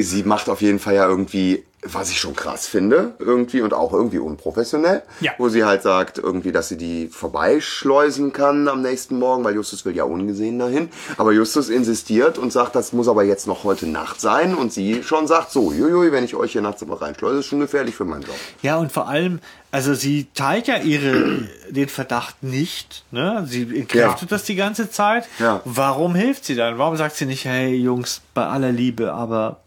sie 0.00 0.22
macht 0.22 0.48
auf 0.48 0.60
jeden 0.60 0.78
Fall 0.78 0.94
ja 0.94 1.08
irgendwie, 1.08 1.64
was 1.86 2.10
ich 2.10 2.18
schon 2.18 2.34
krass 2.34 2.66
finde, 2.66 3.14
irgendwie 3.18 3.60
und 3.60 3.74
auch 3.74 3.92
irgendwie 3.92 4.18
unprofessionell, 4.18 5.02
Ja. 5.20 5.32
wo 5.38 5.48
sie 5.48 5.64
halt 5.64 5.82
sagt, 5.82 6.18
irgendwie, 6.18 6.50
dass 6.52 6.68
sie 6.68 6.76
die 6.78 7.08
vorbeischleusen 7.08 8.32
kann 8.32 8.68
am 8.68 8.82
nächsten 8.82 9.18
Morgen, 9.18 9.44
weil 9.44 9.54
Justus 9.54 9.84
will 9.84 9.94
ja 9.94 10.04
ungesehen 10.04 10.58
dahin. 10.58 10.88
Aber 11.18 11.32
Justus 11.32 11.68
insistiert 11.68 12.38
und 12.38 12.52
sagt, 12.52 12.74
das 12.74 12.92
muss 12.92 13.06
aber 13.08 13.22
jetzt 13.24 13.46
noch 13.46 13.64
heute 13.64 13.86
Nacht 13.86 14.20
sein 14.20 14.54
und 14.54 14.72
sie 14.72 15.02
schon 15.02 15.26
sagt, 15.26 15.50
so, 15.50 15.72
juiui, 15.72 16.10
wenn 16.12 16.24
ich 16.24 16.34
euch 16.34 16.52
hier 16.52 16.62
nachts 16.62 16.82
immer 16.82 17.00
reinschleuse, 17.00 17.40
ist 17.40 17.46
schon 17.46 17.60
gefährlich 17.60 17.94
für 17.94 18.04
meinen 18.04 18.22
Job. 18.22 18.34
Ja, 18.62 18.76
und 18.78 18.90
vor 18.90 19.08
allem, 19.08 19.40
also 19.70 19.94
sie 19.94 20.26
teilt 20.34 20.66
ja 20.68 20.78
ihre, 20.78 21.42
den 21.68 21.88
Verdacht 21.88 22.42
nicht, 22.42 23.04
ne? 23.10 23.44
Sie 23.48 23.62
entkräftet 23.80 24.32
das 24.32 24.44
die 24.44 24.54
ganze 24.56 24.90
Zeit. 24.90 25.26
Ja. 25.38 25.60
Warum 25.64 26.14
hilft 26.14 26.44
sie 26.44 26.54
dann? 26.54 26.78
Warum 26.78 26.96
sagt 26.96 27.16
sie 27.16 27.26
nicht, 27.26 27.44
hey 27.44 27.74
Jungs, 27.74 28.20
bei 28.34 28.46
aller 28.46 28.72
Liebe, 28.72 29.12
aber 29.12 29.60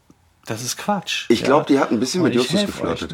das 0.47 0.63
ist 0.63 0.77
Quatsch. 0.77 1.25
Ich 1.29 1.43
glaub, 1.43 1.67
die 1.67 1.79
hat 1.79 1.91
ein 1.91 1.99
bisschen 1.99 2.21
Und 2.21 2.29
mit 2.29 2.35
Justus 2.35 2.65
geflirtet. 2.65 3.13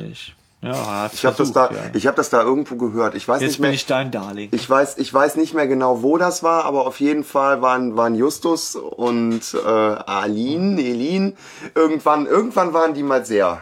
Ja, 0.61 1.01
hat 1.03 1.14
Ich 1.14 1.26
habe 1.26 1.35
das 1.35 1.51
da, 1.51 1.69
ja. 1.72 1.77
ich 1.93 2.07
habe 2.07 2.15
das 2.15 2.30
da 2.30 2.41
irgendwo 2.41 2.77
gehört. 2.77 3.15
Ich 3.15 3.27
weiß 3.27 3.41
Jetzt 3.41 3.49
nicht 3.51 3.60
mehr. 3.60 3.69
bin 3.72 3.76
ich 3.76 3.85
dein 3.85 4.11
Darling. 4.11 4.47
Ich 4.53 4.69
weiß, 4.69 4.97
ich 4.97 5.14
weiß 5.14 5.35
nicht 5.35 5.53
mehr 5.53 5.68
genau, 5.68 6.03
wo 6.03 6.18
das 6.18 6.41
war, 6.41 6.64
aber 6.64 6.88
auf 6.88 7.01
jeden 7.01 7.26
Fall 7.26 7.61
waren, 7.61 7.97
waren 7.97 8.15
Justus 8.15 8.77
und 8.77 9.41
äh, 9.53 9.68
Aline, 9.68 10.81
Elin, 10.81 11.35
irgendwann, 11.76 12.27
irgendwann 12.27 12.72
waren 12.72 12.93
die 12.93 13.03
mal 13.03 13.26
sehr. 13.26 13.60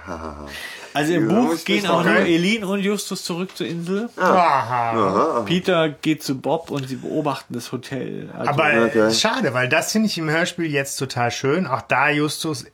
Also 0.93 1.13
im 1.13 1.27
Ja, 1.31 1.39
Buch 1.41 1.55
gehen 1.65 1.87
auch 1.87 2.03
nur. 2.03 2.17
Elin 2.17 2.63
und 2.65 2.81
Justus 2.81 3.23
zurück 3.23 3.49
zur 3.57 3.65
Insel. 3.65 4.09
Aha. 4.17 5.41
Peter 5.47 5.89
geht 5.89 6.21
zu 6.21 6.35
Bob 6.39 6.69
und 6.69 6.87
sie 6.87 6.97
beobachten 6.97 7.53
das 7.55 7.71
Hotel. 7.71 8.29
Also, 8.37 8.49
Aber 8.51 8.65
Okay. 8.85 9.11
schade, 9.11 9.55
weil 9.55 9.69
das 9.69 9.91
finde 9.91 10.07
ich 10.07 10.17
im 10.19 10.29
Hörspiel 10.29 10.65
jetzt 10.71 10.97
total 10.97 11.31
schön. 11.31 11.65
Auch 11.65 11.81
da 11.81 12.09
Justus 12.09 12.65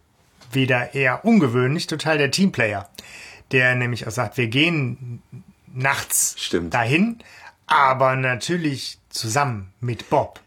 wieder 0.52 0.94
eher 0.94 1.26
ungewöhnlich, 1.26 1.88
total 1.88 2.18
der 2.18 2.32
Teamplayer. 2.32 2.90
Der 3.52 3.76
nämlich 3.76 4.08
auch 4.08 4.12
sagt, 4.12 4.38
wir 4.38 4.48
gehen 4.48 5.22
nachts 5.74 6.36
Stimmt. 6.38 6.74
dahin, 6.74 7.20
aber 7.66 8.16
natürlich 8.16 9.00
zusammen 9.10 9.74
mit 9.80 10.10
Bob. 10.10 10.40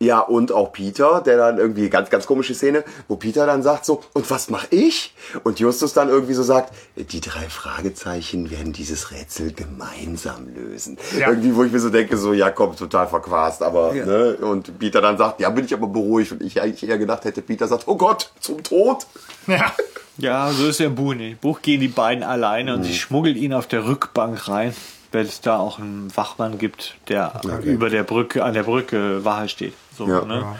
Ja, 0.00 0.18
und 0.18 0.50
auch 0.50 0.72
Peter, 0.72 1.20
der 1.24 1.36
dann 1.36 1.58
irgendwie, 1.58 1.88
ganz, 1.90 2.10
ganz 2.10 2.26
komische 2.26 2.54
Szene, 2.54 2.82
wo 3.06 3.14
Peter 3.14 3.46
dann 3.46 3.62
sagt 3.62 3.84
so, 3.84 4.02
und 4.14 4.28
was 4.28 4.50
mach 4.50 4.66
ich? 4.70 5.14
Und 5.44 5.60
Justus 5.60 5.92
dann 5.92 6.08
irgendwie 6.08 6.34
so 6.34 6.42
sagt, 6.42 6.74
die 6.96 7.20
drei 7.20 7.48
Fragezeichen 7.48 8.50
werden 8.50 8.72
dieses 8.72 9.12
Rätsel 9.12 9.52
gemeinsam 9.52 10.48
lösen. 10.54 10.98
Ja. 11.16 11.28
Irgendwie, 11.28 11.54
wo 11.54 11.62
ich 11.62 11.70
mir 11.70 11.78
so 11.78 11.88
denke, 11.90 12.16
so, 12.16 12.32
ja 12.32 12.50
komm, 12.50 12.74
total 12.76 13.06
verquast, 13.06 13.62
aber, 13.62 13.94
Ja. 13.94 14.06
ne, 14.06 14.36
und 14.40 14.76
Peter 14.80 15.00
dann 15.00 15.16
sagt, 15.16 15.40
ja, 15.40 15.50
bin 15.50 15.64
ich 15.64 15.72
aber 15.72 15.86
beruhigt. 15.86 16.32
Und 16.32 16.42
ich 16.42 16.60
eigentlich 16.60 16.88
eher 16.88 16.98
gedacht 16.98 17.24
hätte, 17.24 17.40
Peter 17.40 17.68
sagt, 17.68 17.84
oh 17.86 17.96
Gott, 17.96 18.32
zum 18.40 18.62
Tod. 18.64 19.06
Ja. 19.46 19.72
Ja, 20.18 20.50
so 20.50 20.66
ist 20.66 20.80
der 20.80 20.90
Buch 20.90 21.14
nicht. 21.14 21.40
Buch 21.40 21.62
gehen 21.62 21.80
die 21.80 21.88
beiden 21.88 22.24
alleine 22.24 22.74
und 22.74 22.82
sie 22.82 22.94
schmuggelt 22.94 23.36
ihn 23.36 23.54
auf 23.54 23.66
der 23.68 23.86
Rückbank 23.86 24.48
rein, 24.48 24.74
weil 25.12 25.24
es 25.24 25.40
da 25.40 25.58
auch 25.58 25.78
einen 25.78 26.14
Wachmann 26.16 26.58
gibt, 26.58 26.96
der 27.08 27.40
über 27.64 27.90
der 27.90 28.02
Brücke, 28.04 28.44
an 28.44 28.54
der 28.54 28.62
Brücke 28.64 29.24
Wache 29.24 29.48
steht. 29.48 29.74
So, 29.96 30.08
Ja. 30.08 30.24
ne? 30.24 30.56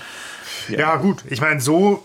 Ja, 0.68 0.96
gut. 0.96 1.24
Ich 1.28 1.40
meine, 1.40 1.60
so 1.60 2.02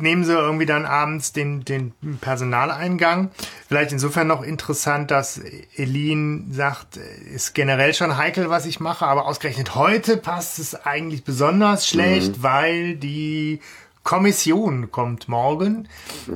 nehmen 0.00 0.24
sie 0.24 0.32
irgendwie 0.32 0.66
dann 0.66 0.86
abends 0.86 1.32
den, 1.32 1.64
den 1.64 1.92
Personaleingang. 2.20 3.30
Vielleicht 3.68 3.92
insofern 3.92 4.26
noch 4.26 4.42
interessant, 4.42 5.10
dass 5.10 5.40
Elin 5.76 6.48
sagt, 6.52 6.96
ist 6.96 7.54
generell 7.54 7.94
schon 7.94 8.16
heikel, 8.16 8.50
was 8.50 8.66
ich 8.66 8.80
mache, 8.80 9.06
aber 9.06 9.26
ausgerechnet 9.26 9.74
heute 9.74 10.16
passt 10.16 10.58
es 10.58 10.74
eigentlich 10.74 11.24
besonders 11.24 11.86
schlecht, 11.86 12.42
weil 12.42 12.96
die 12.96 13.60
Kommission 14.02 14.90
kommt 14.90 15.28
morgen. 15.28 15.88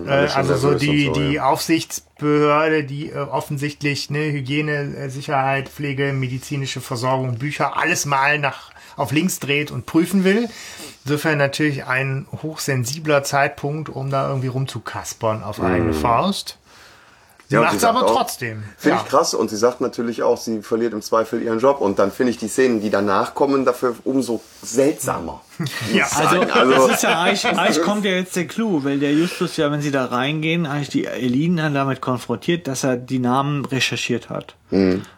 Äh, 0.06 0.10
also 0.10 0.56
so 0.56 0.74
die, 0.74 1.06
so, 1.06 1.12
die 1.12 1.32
ja. 1.32 1.46
Aufsichtsbehörde, 1.48 2.84
die 2.84 3.10
äh, 3.10 3.16
offensichtlich 3.16 4.10
ne, 4.10 4.30
Hygiene, 4.30 4.96
äh, 4.96 5.08
Sicherheit, 5.08 5.68
Pflege, 5.68 6.12
medizinische 6.12 6.80
Versorgung, 6.80 7.38
Bücher, 7.38 7.76
alles 7.76 8.06
mal 8.06 8.38
nach 8.38 8.70
auf 8.96 9.12
links 9.12 9.40
dreht 9.40 9.70
und 9.70 9.86
prüfen 9.86 10.24
will. 10.24 10.48
Insofern 11.04 11.38
natürlich 11.38 11.84
ein 11.84 12.26
hochsensibler 12.42 13.22
Zeitpunkt, 13.22 13.88
um 13.88 14.10
da 14.10 14.28
irgendwie 14.28 14.48
rumzukaspern 14.48 15.42
auf 15.42 15.60
eigene 15.60 15.92
Faust. 15.92 16.58
Sie 17.48 17.54
Ja, 17.54 17.60
und 17.60 17.66
macht 17.66 17.76
es 17.76 17.82
sagt 17.82 17.96
aber 17.96 18.06
auch- 18.06 18.16
trotzdem. 18.16 18.64
Finde 18.76 18.96
Ja. 18.96 19.02
ich 19.04 19.08
krass 19.08 19.32
und 19.32 19.48
sie 19.50 19.56
sagt 19.56 19.80
natürlich 19.80 20.22
auch, 20.24 20.36
sie 20.36 20.62
verliert 20.62 20.92
im 20.92 21.00
Zweifel 21.00 21.40
ihren 21.42 21.60
Job 21.60 21.80
und 21.80 21.98
dann 21.98 22.10
finde 22.10 22.30
ich 22.32 22.38
die 22.38 22.48
Szenen, 22.48 22.80
die 22.80 22.90
danach 22.90 23.34
kommen, 23.34 23.64
dafür 23.64 23.94
umso 24.04 24.40
seltsamer. 24.62 25.42
Ja, 25.92 26.06
Also, 26.14 26.40
also 26.40 26.72
das 26.88 26.96
ist 26.96 27.02
ja 27.04 27.20
eigentlich, 27.22 27.46
eigentlich 27.46 27.82
kommt 27.82 28.04
ja 28.04 28.10
jetzt 28.12 28.34
der 28.36 28.46
Clou, 28.46 28.82
weil 28.84 28.98
der 28.98 29.12
Justus 29.12 29.56
ja, 29.56 29.70
wenn 29.70 29.80
sie 29.80 29.90
da 29.92 30.06
reingehen, 30.06 30.66
eigentlich 30.66 30.88
die 30.88 31.06
Elin 31.06 31.56
dann 31.58 31.72
damit 31.74 32.00
konfrontiert, 32.00 32.66
dass 32.66 32.82
er 32.84 32.96
die 32.96 33.20
Namen 33.20 33.64
recherchiert 33.64 34.28
hat. 34.28 34.54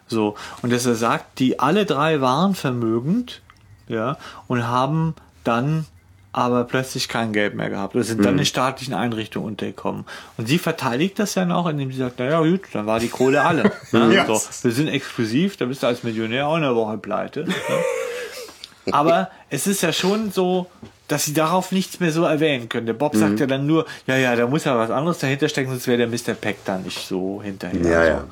So. 0.07 0.35
Und 0.61 0.71
dass 0.71 0.85
er 0.85 0.95
sagt, 0.95 1.39
die 1.39 1.59
alle 1.59 1.85
drei 1.85 2.21
waren 2.21 2.53
vermögend, 2.55 3.41
ja, 3.87 4.17
und 4.47 4.67
haben 4.67 5.15
dann 5.43 5.85
aber 6.31 6.63
plötzlich 6.65 7.07
kein 7.09 7.33
Geld 7.33 7.55
mehr 7.55 7.69
gehabt 7.69 7.95
oder 7.95 8.03
sind 8.03 8.23
dann 8.23 8.37
in 8.37 8.45
staatlichen 8.45 8.93
Einrichtungen 8.93 9.47
untergekommen. 9.47 10.05
Und 10.37 10.47
sie 10.47 10.59
verteidigt 10.59 11.17
das 11.17 11.33
ja 11.35 11.43
noch, 11.45 11.67
indem 11.67 11.91
sie 11.91 11.97
sagt, 11.97 12.19
naja 12.19 12.39
gut, 12.41 12.61
dann 12.73 12.85
war 12.85 12.99
die 12.99 13.09
Kohle 13.09 13.41
alle. 13.43 13.71
Ne? 13.91 14.13
Ja. 14.13 14.25
so, 14.27 14.39
wir 14.63 14.71
sind 14.71 14.87
exklusiv, 14.89 15.57
da 15.57 15.65
bist 15.65 15.81
du 15.81 15.87
als 15.87 16.03
Millionär 16.03 16.47
auch 16.47 16.55
in 16.57 16.61
der 16.61 16.75
Woche 16.75 16.97
pleite. 16.99 17.45
Ne? 17.45 17.55
Aber 18.91 19.29
es 19.49 19.67
ist 19.67 19.81
ja 19.81 19.91
schon 19.93 20.31
so, 20.31 20.67
dass 21.07 21.25
sie 21.25 21.33
darauf 21.33 21.71
nichts 21.71 21.99
mehr 21.99 22.11
so 22.11 22.23
erwähnen 22.23 22.69
können. 22.69 22.85
Der 22.85 22.93
Bob 22.93 23.13
Mhm. 23.15 23.19
sagt 23.19 23.39
ja 23.39 23.47
dann 23.47 23.65
nur, 23.67 23.85
ja, 24.07 24.15
ja, 24.15 24.35
da 24.35 24.47
muss 24.47 24.63
ja 24.65 24.77
was 24.77 24.91
anderes 24.91 25.19
dahinter 25.19 25.49
stecken, 25.49 25.69
sonst 25.71 25.87
wäre 25.87 25.97
der 25.97 26.07
Mr. 26.07 26.33
Peck 26.39 26.57
da 26.65 26.77
nicht 26.77 27.07
so 27.07 27.41
hinterher. 27.43 27.81
Ja, 27.89 28.05
ja. 28.05 28.23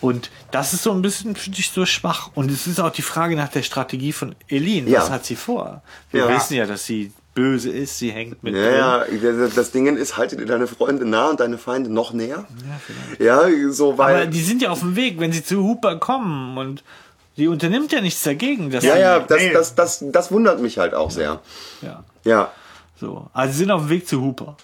Und 0.00 0.30
das 0.52 0.74
ist 0.74 0.82
so 0.84 0.92
ein 0.92 1.02
bisschen, 1.02 1.34
finde 1.34 1.58
ich, 1.58 1.70
so 1.70 1.84
schwach. 1.84 2.30
Und 2.34 2.50
es 2.50 2.66
ist 2.66 2.78
auch 2.80 2.90
die 2.90 3.02
Frage 3.02 3.34
nach 3.34 3.48
der 3.48 3.62
Strategie 3.62 4.12
von 4.12 4.34
Elin. 4.48 4.86
Ja. 4.86 5.00
Was 5.00 5.10
hat 5.10 5.24
sie 5.24 5.34
vor? 5.36 5.82
Wir 6.12 6.26
Ja. 6.28 6.36
wissen 6.36 6.54
ja, 6.54 6.66
dass 6.66 6.84
sie 6.86 7.12
böse 7.38 7.70
ist, 7.70 7.98
sie 7.98 8.10
hängt 8.10 8.42
mit 8.42 8.54
Ja, 8.54 8.98
drin. 9.04 9.20
ja, 9.22 9.48
das 9.54 9.70
Ding 9.70 9.96
ist, 9.96 10.16
haltet 10.16 10.40
ihr 10.40 10.46
deine 10.46 10.66
Freunde 10.66 11.04
nah 11.04 11.30
und 11.30 11.40
deine 11.40 11.56
Feinde 11.58 11.92
noch 11.92 12.12
näher. 12.12 12.44
Ja, 13.18 13.42
so, 13.70 13.96
weil. 13.98 14.16
Aber 14.16 14.26
die 14.26 14.40
sind 14.40 14.60
ja 14.62 14.70
auf 14.70 14.80
dem 14.80 14.96
Weg, 14.96 15.20
wenn 15.20 15.32
sie 15.32 15.44
zu 15.44 15.62
Hooper 15.62 15.96
kommen 15.96 16.58
und 16.58 16.82
die 17.36 17.46
unternimmt 17.48 17.92
ja 17.92 18.00
nichts 18.00 18.22
dagegen. 18.22 18.70
Dass 18.70 18.82
ja, 18.84 18.98
ja, 18.98 19.20
das, 19.20 19.42
das, 19.52 19.74
das, 19.74 20.04
das 20.12 20.32
wundert 20.32 20.60
mich 20.60 20.78
halt 20.78 20.94
auch 20.94 21.10
sehr. 21.10 21.40
ja. 21.82 22.04
Ja. 22.24 22.50
So. 23.00 23.28
Also 23.32 23.52
sie 23.52 23.58
sind 23.60 23.70
auf 23.70 23.82
dem 23.82 23.90
Weg 23.90 24.08
zu 24.08 24.20
Hooper. 24.20 24.56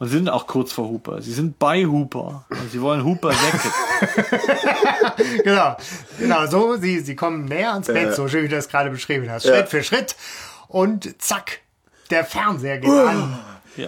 und 0.00 0.08
sind 0.08 0.28
auch 0.28 0.46
kurz 0.48 0.72
vor 0.72 0.88
Hooper. 0.88 1.22
Sie 1.22 1.32
sind 1.32 1.58
bei 1.58 1.86
Hooper 1.86 2.44
und 2.50 2.70
sie 2.72 2.80
wollen 2.82 3.04
Hooper 3.04 3.30
weg. 3.30 3.60
genau, 5.44 5.76
genau, 6.18 6.46
so, 6.46 6.76
sie, 6.76 7.00
sie 7.00 7.14
kommen 7.16 7.44
näher 7.46 7.72
ans 7.72 7.86
Bett, 7.86 8.14
so 8.14 8.28
schön 8.28 8.44
wie 8.44 8.48
du 8.48 8.56
das 8.56 8.68
gerade 8.68 8.90
beschrieben 8.90 9.30
hast. 9.30 9.44
Schritt 9.44 9.54
Ja. 9.54 9.66
für 9.66 9.82
Schritt 9.82 10.16
und 10.68 11.22
zack, 11.22 11.60
der 12.10 12.24
Fernseher 12.24 12.78
geht 12.78 12.90
an. 12.90 13.38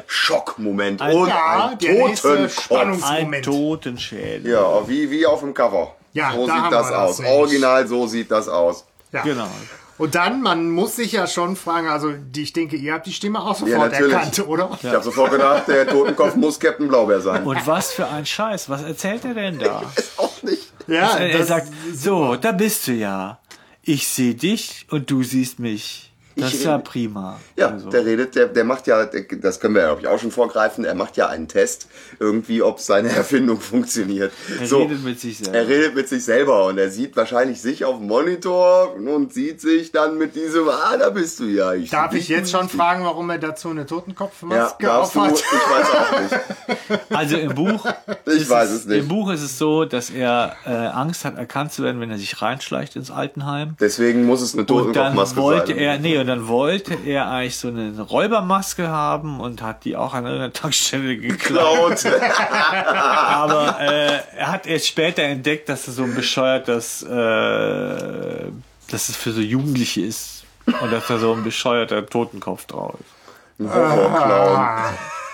Schockmoment 0.07 1.01
Ein- 1.01 1.17
und 1.17 1.29
Ja, 1.29 1.71
ein 1.71 1.79
Totenkopf. 1.79 3.05
Ein. 3.05 3.43
Totenschädel. 3.43 4.53
Ja, 4.53 4.87
wie, 4.89 5.11
wie 5.11 5.25
auf 5.27 5.41
dem 5.41 5.55
Cover. 5.55 5.95
Ja, 6.13 6.33
so 6.33 6.47
da 6.47 6.55
sieht 6.63 6.73
das 6.73 6.89
das 6.89 6.93
aus. 6.97 7.19
nämlich. 7.19 7.35
Original, 7.37 7.87
so 7.89 8.07
sieht 8.07 8.31
das 8.31 8.49
aus. 8.49 8.85
Ja. 9.13 9.23
Genau. 9.23 9.49
Und 9.97 10.15
dann, 10.15 10.43
man 10.43 10.71
muss 10.71 10.95
sich 10.97 11.13
ja 11.13 11.27
schon 11.27 11.57
fragen, 11.57 11.89
also 11.89 12.13
die, 12.13 12.43
ich 12.43 12.53
denke, 12.53 12.77
ihr 12.77 12.93
habt 12.95 13.07
die 13.07 13.13
Stimme 13.13 13.41
auch 13.41 13.59
Ja, 13.61 13.67
sofort 13.67 13.93
natürlich. 13.93 14.13
erkannt, 14.13 14.47
oder? 14.47 14.79
Ich 14.81 14.89
habe 14.89 15.03
sofort 15.03 15.31
gedacht, 15.33 15.67
der 15.69 15.89
Totenkopf 15.89 16.37
muss 16.37 16.61
Captain 16.61 16.87
Blaubeer 16.87 17.21
sein. 17.21 17.45
Und 17.45 17.67
was 17.67 17.93
für 17.93 18.07
ein 18.07 18.25
Scheiß. 18.25 18.69
Was 18.69 18.83
erzählt 18.83 19.25
er 19.25 19.35
denn 19.35 19.59
da? 19.59 19.83
Ist 19.97 20.19
auch 20.19 20.43
nicht. 20.43 20.73
Ja, 20.87 21.17
er, 21.17 21.31
er 21.31 21.39
das- 21.39 21.49
sagt, 21.49 21.69
so, 21.95 22.37
da 22.37 22.53
bist 22.53 22.87
du 22.87 22.93
ja. 22.93 23.41
Ich 23.83 24.07
sehe 24.09 24.35
dich 24.35 24.87
und 24.91 25.11
du 25.11 25.23
siehst 25.23 25.59
mich. 25.59 26.08
Das 26.41 26.55
ist 26.55 26.65
ja 26.65 26.79
prima. 26.79 27.39
Ja, 27.57 27.69
Also. 27.71 27.91
der 27.91 28.05
redet, 28.07 28.35
der, 28.35 28.47
der 28.49 28.65
macht 28.65 28.87
ja, 28.87 29.05
der- 29.05 29.23
das 29.41 29.61
können 29.61 29.75
wir 29.75 29.83
ja, 29.83 29.89
glaube 29.89 30.01
ich, 30.03 30.07
auch 30.09 30.19
schon 30.19 30.31
vorgreifen, 30.31 30.85
er 30.85 30.95
macht 30.95 31.17
ja 31.17 31.27
einen 31.29 31.49
Test, 31.49 31.89
irgendwie, 32.21 32.63
ob 32.63 32.81
seine 32.81 33.09
Erfindung 33.17 33.61
funktioniert. 33.61 34.33
Er 34.61 34.67
so, 34.67 34.79
redet 34.83 35.05
mit 35.05 35.21
sich 35.21 35.39
selber. 35.39 35.59
Er 35.59 35.69
redet 35.69 35.95
mit 35.95 36.09
sich 36.09 36.25
selber 36.25 36.67
und 36.67 36.79
er 36.79 36.91
sieht 36.91 37.17
wahrscheinlich 37.17 37.61
sich 37.61 37.85
auf 37.85 37.99
dem 37.99 38.07
Monitor 38.09 38.95
und 38.95 39.33
sieht 39.33 39.61
sich 39.61 39.93
dann 39.93 40.19
mit 40.19 40.35
diesem, 40.35 40.69
ah, 40.69 40.97
da 40.99 41.11
bist 41.11 41.41
du 41.41 41.45
ja. 41.45 41.75
Ich 41.75 41.91
Darf 41.91 42.15
ich 42.15 42.29
jetzt 42.29 42.51
schon 42.51 42.69
fragen, 42.69 43.05
warum 43.05 43.29
er 43.31 43.39
dazu 43.39 43.71
eine 43.71 43.87
Totenkopfmaske 43.87 44.85
Ja, 44.85 44.99
aufhat? 45.01 45.33
ich 45.33 45.43
weiß 45.43 45.87
auch 45.91 46.21
nicht. 46.21 46.41
Also 47.11 47.37
im 47.37 47.55
Buch, 47.55 47.85
Ich 48.27 48.43
ist 48.43 48.51
weiß 48.51 48.71
es 48.71 48.85
nicht. 48.87 48.99
Im 48.99 49.09
Buch 49.09 49.31
ist 49.33 49.43
es 49.43 49.59
so, 49.59 49.85
dass 49.85 50.11
er 50.11 50.55
äh, 50.67 50.71
Angst 50.71 51.25
hat, 51.25 51.37
erkannt 51.37 51.73
zu 51.73 51.83
werden, 51.83 52.01
wenn 52.01 52.11
er 52.11 52.19
sich 52.19 52.41
reinschleicht 52.41 52.95
ins 52.97 53.11
Altenheim. 53.11 53.77
Deswegen 53.81 54.25
muss 54.27 54.41
es 54.43 54.53
eine 54.55 54.63
Und 54.63 54.71
dann 54.71 54.79
Totenkopfmaske 54.85 55.41
wollte 55.41 55.67
sein. 55.69 55.79
er, 55.79 55.99
nee, 55.99 56.19
und 56.19 56.28
dann 56.29 56.49
wollte 56.49 56.95
er 57.05 57.29
eigentlich 57.29 57.57
so 57.59 57.69
eine 57.69 58.01
Räubermaske 58.01 58.89
haben 58.89 59.41
und 59.41 59.63
hat 59.63 59.85
die 59.85 59.97
auch 59.97 60.15
an 60.15 60.25
irgendeiner 60.25 60.53
Tankstelle 60.61 61.17
geklaut. 61.17 62.05
Laut. 62.05 62.23
Aber 62.95 63.81
äh, 63.81 64.21
er 64.37 64.53
hat 64.53 64.67
erst 64.67 64.87
später 64.87 65.23
entdeckt, 65.23 65.69
dass 65.69 65.89
es 65.89 65.97
so 65.97 66.05
ein 66.05 66.15
bescheuertes, 66.15 67.03
äh, 67.03 67.07
dass 68.91 69.09
es 69.09 69.17
für 69.17 69.33
so 69.33 69.41
Jugendliche 69.41 70.03
ist. 70.03 70.45
Und 70.83 70.93
dass 70.93 71.07
da 71.07 71.19
so 71.19 71.33
ein 71.33 71.45
bescheuerter 71.45 72.05
Totenkopf 72.05 72.67
drauf 72.67 72.95
ist. 73.01 73.67
Ein 73.67 73.75
Horrorclown. 73.75 74.69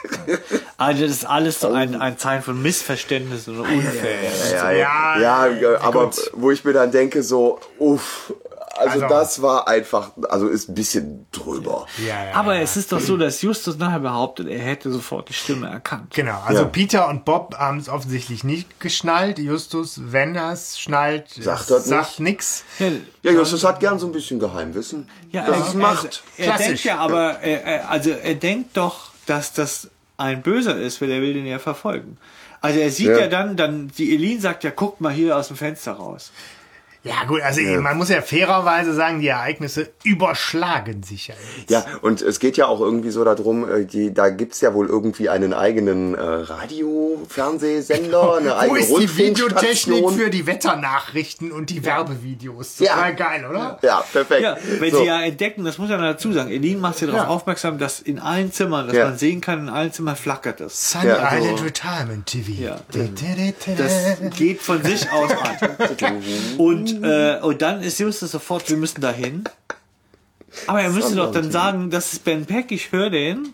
Also 0.76 1.02
das 1.02 1.12
ist 1.12 1.24
alles 1.24 1.60
so 1.60 1.72
ein, 1.72 1.98
ein 2.00 2.18
Zeichen 2.18 2.42
von 2.42 2.60
Missverständnissen 2.60 3.58
und 3.58 3.66
Unfair. 3.66 4.32
Ja, 4.52 4.70
ja, 4.70 5.18
ja, 5.18 5.46
Ja, 5.46 5.80
aber 5.80 6.10
wo 6.32 6.50
ich 6.50 6.62
mir 6.64 6.74
dann 6.74 6.90
denke, 6.90 7.22
so, 7.22 7.58
uff, 7.78 8.34
also, 8.76 9.05
Also- 9.05 9.09
das 9.09 9.42
war 9.42 9.68
einfach, 9.68 10.12
also 10.28 10.48
ist 10.48 10.68
ein 10.68 10.74
bisschen 10.74 11.26
drüber. 11.32 11.86
ja, 12.06 12.24
ja, 12.26 12.34
Aber 12.34 12.55
ja. 12.56 12.62
es 12.62 12.76
ist 12.76 12.92
doch 12.92 13.01
so, 13.01 13.16
dass 13.16 13.42
Justus 13.42 13.76
nachher 13.78 14.01
behauptet, 14.01 14.48
er 14.48 14.59
hätte 14.60 14.90
sofort 14.90 15.28
die 15.28 15.32
Stimme 15.34 15.68
erkannt. 15.68 16.12
Genau, 16.14 16.40
also 16.46 16.62
Ja. 16.62 16.68
Peter 16.68 17.09
und 17.09 17.24
Bob 17.24 17.55
haben 17.59 17.78
es 17.78 17.88
offensichtlich 17.88 18.44
nicht 18.44 18.80
geschnallt. 18.80 19.38
Justus, 19.38 20.01
wenn 20.05 20.34
er 20.34 20.52
es 20.52 20.78
schnallt, 20.78 21.30
Sagt 21.30 21.66
sagt 21.68 22.20
nix. 22.20 22.64
Ja, 23.22 23.32
Justus 23.32 23.64
hat 23.64 23.80
gern 23.80 23.98
so 23.98 24.06
ein 24.06 24.12
bisschen 24.12 24.38
Geheimwissen. 24.38 25.09
ja, 25.30 25.46
das 25.46 25.74
er, 25.74 25.80
Macht. 25.80 26.22
Er, 26.36 26.52
er 26.52 26.59
denkt 26.59 26.84
ja, 26.84 26.98
aber 26.98 27.40
er, 27.40 27.64
er, 27.64 27.90
also 27.90 28.10
er 28.10 28.34
denkt 28.34 28.76
doch, 28.76 29.10
dass 29.26 29.52
das 29.52 29.88
ein 30.16 30.42
Böser 30.42 30.76
ist, 30.76 31.01
weil 31.01 31.10
er 31.10 31.20
will 31.20 31.34
den 31.34 31.46
ja 31.46 31.59
verfolgen. 31.59 32.18
Also 32.60 32.78
er 32.80 32.90
sieht 32.90 33.09
ja, 33.09 33.18
Ja. 33.18 33.26
dann, 33.26 33.56
dann 33.56 33.88
die 33.98 34.14
Elin 34.14 34.40
sagt 34.40 34.64
ja, 34.64 34.70
guck 34.70 35.01
mal 35.01 35.12
hier 35.12 35.36
aus 35.36 35.48
dem 35.48 35.56
Fenster 35.56 35.92
raus. 35.92 36.30
Ja 37.05 37.24
gut, 37.26 37.43
also 37.43 37.60
man 37.60 37.98
muss 37.98 38.09
ja 38.09 38.22
fairerweise 38.22 38.94
sagen, 38.94 39.20
die 39.20 39.28
Ereignisse 39.28 39.90
überschlagen 40.05 41.02
sich 41.02 41.28
ja 41.28 41.35
jetzt. 41.59 41.70
Ja, 41.70 41.85
und 42.01 42.22
es 42.22 42.39
geht 42.40 42.56
ja 42.56 42.66
auch 42.66 42.81
irgendwie 42.81 43.10
so 43.10 43.22
darum, 43.24 43.68
äh, 43.70 43.85
die, 43.85 44.14
da 44.14 44.31
gibt's 44.31 44.62
ja 44.62 44.72
wohl 44.72 44.86
irgendwie 44.89 45.28
einen 45.28 45.52
eigenen 45.52 46.14
äh, 46.14 46.20
Radio-Fernsehsender, 46.20 48.36
eine 48.39 48.51
Wo 48.51 48.55
eigene 48.55 48.78
ist 48.81 48.97
die 48.98 49.16
Videotechnik 49.18 50.10
für 50.12 50.31
die 50.31 50.47
Wetternachrichten 50.47 51.52
und 51.52 51.70
die 51.70 51.85
Werbevideos? 51.85 52.76
Total 52.76 53.10
Ja. 53.10 53.14
geil, 53.14 53.44
oder? 53.48 53.78
Ja, 53.82 54.02
perfekt. 54.12 54.43
Ja, 54.43 54.56
wenn 54.78 54.90
so. 54.90 54.98
sie 55.01 55.06
ja 55.06 55.20
entdecken, 55.22 55.64
das 55.64 55.78
muss 55.78 55.89
man 55.90 56.01
dazu 56.01 56.32
sagen, 56.32 56.51
Elin 56.51 56.81
macht 56.81 56.98
sie 56.98 57.06
darauf 57.06 57.22
Ja. 57.22 57.28
aufmerksam, 57.28 57.78
dass 57.78 58.01
in 58.01 58.18
allen 58.18 58.52
Zimmern, 58.52 58.86
dass 58.86 58.97
Ja. 58.97 59.05
man 59.06 59.18
sehen 59.18 59.40
kann, 59.40 59.60
in 59.60 59.68
allen 59.68 59.93
Zimmern 59.93 60.16
flackert 60.16 60.60
es. 60.60 60.90
Sun 60.93 61.02
Ja, 61.06 61.16
also- 61.16 61.44
Island 61.44 61.64
Retirement 61.64 62.26
TV. 62.26 62.51
Ja. 62.62 62.76
Das 62.93 63.76
Das 63.76 64.36
geht 64.39 64.60
von 64.62 64.82
sich 64.82 65.10
aus 65.10 65.31
an. 65.32 65.56
Und, 66.59 66.93
äh, 67.02 67.40
und 67.42 67.62
dann 67.62 67.82
ist 67.82 67.98
Justus 67.98 68.30
sofort, 68.30 68.68
wir 68.70 68.76
müssen 68.76 69.00
dahin. 69.00 69.44
Aber 70.68 70.80
er 70.82 70.90
müsste 70.90 71.16
doch 71.16 71.32
dann 71.32 71.50
sagen, 71.50 71.90
das 71.90 72.12
ist 72.12 72.24
Ben 72.24 72.46
Peck, 72.46 72.70
ich 72.70 72.92
höre 72.92 73.10
den. 73.10 73.52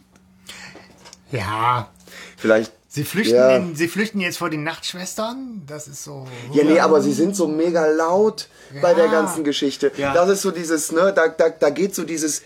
ja, 1.32 1.88
Vielleicht. 2.36 2.72
sie 2.88 3.04
flüchten, 3.04 3.36
Ja. 3.36 3.56
in, 3.56 3.76
sie 3.76 3.88
flüchten 3.88 4.20
jetzt 4.20 4.38
vor 4.38 4.50
den 4.50 4.64
Nachtschwestern. 4.64 5.62
Das 5.66 5.88
ist 5.88 6.02
so. 6.04 6.26
Ja, 6.52 6.64
nee, 6.64 6.80
aber 6.80 7.00
sie 7.00 7.12
sind 7.12 7.36
so 7.36 7.46
mega 7.46 7.86
laut 7.86 8.48
bei 8.82 8.94
der 8.94 9.08
ganzen 9.08 9.44
Geschichte. 9.44 9.92
Ja. 9.96 10.12
Das 10.12 10.28
ist 10.28 10.42
so 10.42 10.50
dieses, 10.50 10.92
ne, 10.92 11.12
da, 11.14 11.28
da, 11.28 11.48
da 11.50 11.70
geht 11.70 11.94
so 11.94 12.04
dieses, 12.04 12.42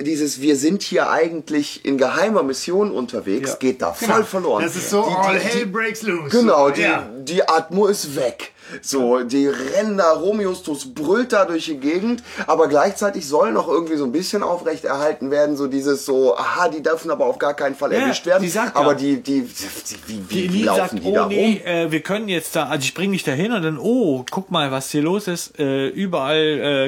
dieses, 0.00 0.40
wir 0.40 0.56
sind 0.56 0.82
hier 0.82 1.10
eigentlich 1.10 1.84
in 1.84 1.98
geheimer 1.98 2.42
Mission 2.42 2.90
unterwegs, 2.92 3.50
Ja. 3.50 3.56
geht 3.56 3.82
da 3.82 3.92
voll 3.92 4.24
verloren. 4.24 4.62
Das 4.64 4.76
ist 4.76 4.90
so, 4.90 5.02
Die- 5.08 5.14
all 5.14 5.38
die- 5.38 5.44
hell 5.44 5.66
breaks 5.66 6.02
loose. 6.02 6.36
Genau, 6.36 6.68
so, 6.68 6.74
die, 6.74 6.82
ja. 6.82 7.08
die 7.20 7.46
Atmo 7.48 7.86
ist 7.86 8.14
weg. 8.16 8.52
So, 8.82 9.20
die 9.20 9.46
rennen 9.46 9.96
da, 9.98 10.12
Romiustus 10.12 10.92
brüllt 10.92 11.32
da 11.32 11.44
durch 11.44 11.66
die 11.66 11.78
Gegend, 11.78 12.22
aber 12.46 12.68
gleichzeitig 12.68 13.26
soll 13.26 13.52
noch 13.52 13.68
irgendwie 13.68 13.96
so 13.96 14.04
ein 14.04 14.12
bisschen 14.12 14.42
aufrechterhalten 14.42 15.30
werden, 15.30 15.56
so 15.56 15.66
dieses 15.66 16.04
so, 16.04 16.36
aha, 16.36 16.68
die 16.68 16.82
dürfen 16.82 17.10
aber 17.10 17.26
auf 17.26 17.38
gar 17.38 17.54
keinen 17.54 17.74
Fall 17.74 17.92
Ja, 17.92 18.00
erwischt 18.00 18.26
werden. 18.26 18.42
die 18.42 18.48
sagt 18.48 18.76
aber 18.76 18.92
ja. 18.92 18.98
die, 18.98 19.20
die, 19.22 19.42
die, 19.42 20.18
wie, 20.28 20.48
Die 20.48 20.52
wie, 20.52 20.62
laufen 20.64 20.78
sagt, 20.80 21.04
die 21.04 21.12
da 21.12 21.24
oh 21.26 21.28
nee, 21.28 21.62
rum? 21.64 21.72
äh, 21.72 21.90
wir 21.92 22.00
können 22.00 22.28
jetzt 22.28 22.54
da, 22.56 22.64
also 22.66 22.84
ich 22.84 22.94
bringe 22.94 23.12
dich 23.12 23.24
da 23.24 23.32
hin 23.32 23.52
und 23.52 23.62
dann, 23.62 23.78
oh, 23.78 24.24
guck 24.30 24.50
mal, 24.50 24.70
was 24.70 24.90
hier 24.90 25.02
los 25.02 25.28
ist. 25.28 25.58
Äh, 25.58 25.88
überall 25.88 26.36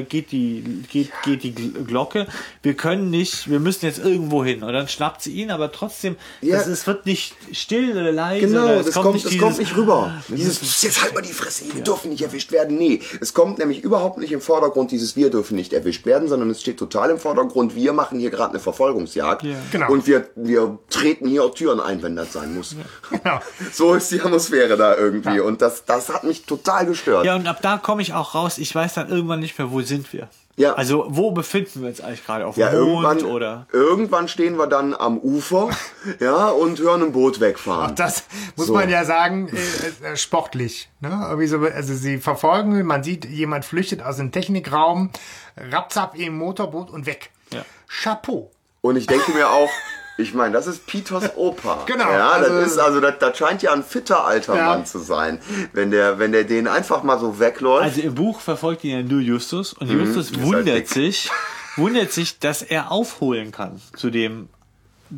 äh, 0.01 0.03
geht 0.03 0.33
die 0.33 0.83
geht, 0.91 1.11
geht 1.25 1.43
die 1.43 1.53
Gl- 1.53 1.85
Glocke. 1.85 2.27
Wir 2.63 2.75
können 2.75 3.11
nicht, 3.11 3.51
wir 3.51 3.61
müssen 3.61 3.87
jetzt 3.87 3.99
irgendwo 4.05 4.45
hin. 4.45 4.63
Und 4.63 4.73
dann 4.73 4.89
schnappt 4.89 5.23
sie 5.23 5.33
ihn, 5.33 5.51
aber 5.51 5.73
trotzdem, 5.73 6.17
Ja. 6.41 6.57
das, 6.59 6.67
es 6.67 6.87
wird 6.87 7.07
nicht 7.07 7.35
still 7.53 7.93
oder 7.93 8.13
leise. 8.13 8.47
Genau, 8.47 8.65
oder 8.65 8.81
es 8.81 8.87
das 8.87 8.95
kommt, 8.95 9.15
nicht 9.15 9.25
das 9.25 9.33
dieses, 9.33 9.45
kommt 9.45 9.59
nicht 9.59 9.77
rüber. 9.77 10.13
Dieses, 10.29 10.83
jetzt 10.83 11.03
halt 11.03 11.15
mal 11.15 11.23
die 11.23 11.33
Fresse, 11.33 11.65
wir 11.75 11.83
dürfen 11.83 12.11
nicht 12.11 12.23
erwischt 12.23 12.53
werden. 12.53 12.77
Nee, 12.77 13.01
es 13.21 13.35
kommt 13.35 13.59
nämlich 13.59 13.83
überhaupt 13.83 14.19
nicht 14.19 14.33
im 14.33 14.41
Vordergrund 14.41 14.91
dieses 14.91 15.17
wir 15.17 15.31
dürfen 15.31 15.57
nicht 15.57 15.73
erwischt 15.73 16.07
werden, 16.07 16.29
sondern 16.29 16.51
es 16.51 16.61
steht 16.61 16.79
total 16.79 17.11
im 17.11 17.19
Vordergrund, 17.19 17.75
wir 17.75 17.93
machen 17.93 18.19
hier 18.19 18.31
gerade 18.31 18.51
eine 18.51 18.61
Verfolgungsjagd 18.61 19.43
Ja. 19.45 19.57
Genau. 19.73 19.91
und 19.91 20.07
wir, 20.07 20.29
wir 20.37 20.79
treten 20.89 21.27
hier 21.29 21.45
auch 21.45 21.55
Türen 21.55 21.81
ein, 21.81 22.03
wenn 22.03 22.17
das 22.17 22.33
sein 22.33 22.55
muss. 22.55 22.77
Genau. 23.11 23.41
So 23.73 23.95
ist 23.95 24.11
die 24.11 24.21
Atmosphäre 24.21 24.77
da 24.77 24.97
irgendwie 24.97 25.41
und 25.41 25.63
das, 25.63 25.85
das 25.85 26.09
hat 26.09 26.25
mich 26.25 26.45
total 26.45 26.87
gestört. 26.87 27.25
Ja, 27.25 27.37
und 27.37 27.47
ab 27.47 27.59
da 27.63 27.79
komme 27.79 28.03
ich 28.03 28.15
auch 28.15 28.35
raus. 28.35 28.59
Ich 28.59 28.75
weiß 28.75 28.95
dann 28.95 29.09
irgendwann 29.09 29.41
nicht 29.41 29.59
mehr, 29.59 29.71
wo 29.71 29.81
sind 29.83 30.13
wir. 30.13 30.29
Ja. 30.61 30.75
Also, 30.75 31.07
wo 31.09 31.31
befinden 31.31 31.81
wir 31.83 31.89
uns 31.89 32.01
eigentlich 32.01 32.25
gerade? 32.27 32.47
Auf 32.47 32.57
Ja, 32.57 32.71
dem 32.71 32.83
Mond 32.83 33.05
irgendwann, 33.23 33.31
oder? 33.33 33.67
irgendwann 33.73 34.29
stehen 34.29 34.57
wir 34.59 34.67
dann 34.67 34.95
am 34.95 35.19
Ufer 35.19 35.71
ja, 36.21 36.49
und 36.49 36.79
hören 36.79 37.03
ein 37.03 37.13
Boot 37.13 37.41
wegfahren. 37.41 37.95
Das 37.95 38.25
muss 38.57 38.67
So. 38.67 38.75
man 38.75 38.91
ja 38.91 39.05
sagen, 39.05 39.49
äh, 39.49 40.13
äh, 40.13 40.17
sportlich. 40.17 40.91
Ne? 41.01 41.11
Also 41.17 41.95
sie 41.95 42.19
verfolgen, 42.19 42.85
man 42.85 43.03
sieht, 43.03 43.25
jemand 43.25 43.65
flüchtet 43.65 44.03
aus 44.03 44.19
dem 44.19 44.33
Technikraum, 44.33 45.11
rapzap 45.57 46.15
im 46.19 46.37
Motorboot 46.37 46.91
und 46.91 47.07
weg. 47.07 47.31
Ja. 47.53 47.65
Chapeau. 47.89 48.51
Und 48.83 48.97
ich 48.97 49.07
denke 49.07 49.33
mir 49.33 49.49
auch, 49.51 49.69
ich 50.21 50.35
meine, 50.35 50.53
das 50.53 50.67
ist 50.67 50.87
Peters 50.87 51.31
Opa. 51.37 51.85
Genau, 51.87 52.11
Ja, 52.11 52.31
also- 52.31 52.55
das 52.61 52.73
ist 52.73 52.79
also, 52.79 53.01
das, 53.01 53.15
das 53.19 53.37
scheint 53.39 53.63
ja 53.63 53.73
ein 53.73 53.83
fitter 53.83 54.25
alter 54.25 54.57
Ja. 54.57 54.67
Mann 54.67 54.87
zu 54.87 54.99
sein. 54.99 55.41
Wenn 55.73 55.91
der, 55.91 56.19
wenn 56.19 56.33
der 56.33 56.45
den 56.45 56.69
einfach 56.69 57.03
mal 57.03 57.19
so 57.19 57.39
wegläuft. 57.41 57.85
Also 57.85 58.01
im 58.03 58.15
Buch 58.15 58.41
verfolgt 58.41 58.85
ihn 58.85 58.91
ja 58.91 59.03
nur 59.03 59.21
Justus 59.21 59.73
und 59.73 59.89
Justus 59.91 60.31
ist 60.31 60.37
halt 60.37 60.47
wundert 60.47 60.77
dick. 60.77 60.89
sich, 60.89 61.31
wundert 61.77 62.13
sich, 62.13 62.39
dass 62.39 62.63
er 62.63 62.91
aufholen 62.93 63.51
kann 63.53 63.81
zu 63.97 64.11
dem, 64.11 64.49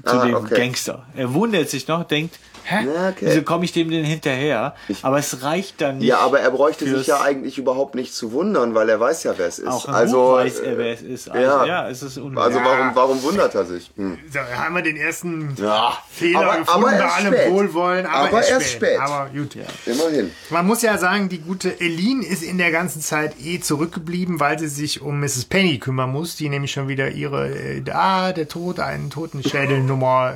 zu 0.05 0.17
Ah, 0.17 0.25
dem 0.27 0.35
okay. 0.35 0.55
Gangster. 0.57 1.05
Er 1.15 1.33
wundert 1.35 1.69
sich 1.69 1.87
noch, 1.89 2.05
denkt, 2.05 2.39
hä, 2.65 2.85
Ja, 2.87 3.09
okay. 3.11 3.15
wieso 3.21 3.43
komme 3.43 3.65
ich 3.65 3.73
dem 3.73 3.91
denn 3.91 4.05
hinterher? 4.05 4.75
aber 5.03 5.19
es 5.19 5.43
reicht 5.43 5.81
dann 5.81 5.99
nicht. 5.99 6.07
ja, 6.07 6.19
aber 6.19 6.41
er 6.41 6.51
bräuchte 6.51 6.87
sich 6.89 7.07
ja 7.09 7.21
eigentlich 7.21 7.59
überhaupt 7.59 7.95
nicht 7.95 8.15
zu 8.15 8.33
wundern, 8.33 8.75
weil 8.75 8.89
er 8.89 9.01
weiß 9.01 9.25
ja, 9.25 9.35
wer 9.37 9.49
es 9.49 9.59
ist. 9.59 9.67
auch 9.69 9.87
im 9.89 9.95
also, 9.95 10.33
weiß 10.35 10.61
er, 10.61 10.79
wer 10.79 10.93
es 10.95 11.03
ist. 11.03 11.29
Also, 11.31 11.43
ja. 11.45 11.65
ja. 11.67 11.89
es 11.89 12.03
ist 12.03 12.17
unmöglich. 12.19 12.45
Also 12.45 12.59
Ja. 12.59 12.65
warum, 12.65 12.91
warum 12.95 13.23
wundert 13.23 13.55
er 13.55 13.65
sich? 13.67 13.91
Hm. 13.97 14.19
So, 14.33 14.39
haben 14.41 14.75
wir 14.77 14.83
den 14.83 14.97
ersten 14.97 15.55
Ja, 15.61 15.99
Fehler 16.11 16.39
aber- 16.41 16.59
gefunden 16.61 16.71
aber 16.71 16.91
bei 16.91 16.97
erst 16.99 17.17
allem 17.19 17.35
spät. 17.35 17.51
Wohlwollen. 17.53 18.07
Aber, 18.07 18.29
Aber 18.29 18.37
erst 18.39 18.51
erst 18.51 18.71
spät. 18.71 18.97
spät. 18.97 19.01
Aber 19.01 19.29
gut. 19.31 19.57
Immerhin. 19.87 20.31
Man 20.51 20.67
muss 20.67 20.83
ja 20.83 20.97
sagen, 20.99 21.29
die 21.29 21.39
gute 21.41 21.75
Eileen 21.81 22.23
ist 22.23 22.43
in 22.43 22.59
der 22.59 22.71
ganzen 22.71 23.03
Zeit 23.03 23.35
eh 23.43 23.61
zurückgeblieben, 23.61 24.41
weil 24.41 24.59
sie 24.59 24.69
sich 24.69 25.03
um 25.03 25.21
Mrs. 25.21 25.45
Penny 25.47 25.79
kümmern 25.79 26.11
muss, 26.11 26.37
die 26.37 26.49
nämlich 26.49 26.71
schon 26.73 26.89
wieder 26.89 27.11
ihre, 27.11 27.49
äh, 27.51 27.83
ah, 27.93 28.33
der 28.33 28.49
Tod, 28.49 28.79
einen 28.81 29.11
toten 29.11 29.43
Schädel 29.43 29.82
Titelnummer 29.83 30.35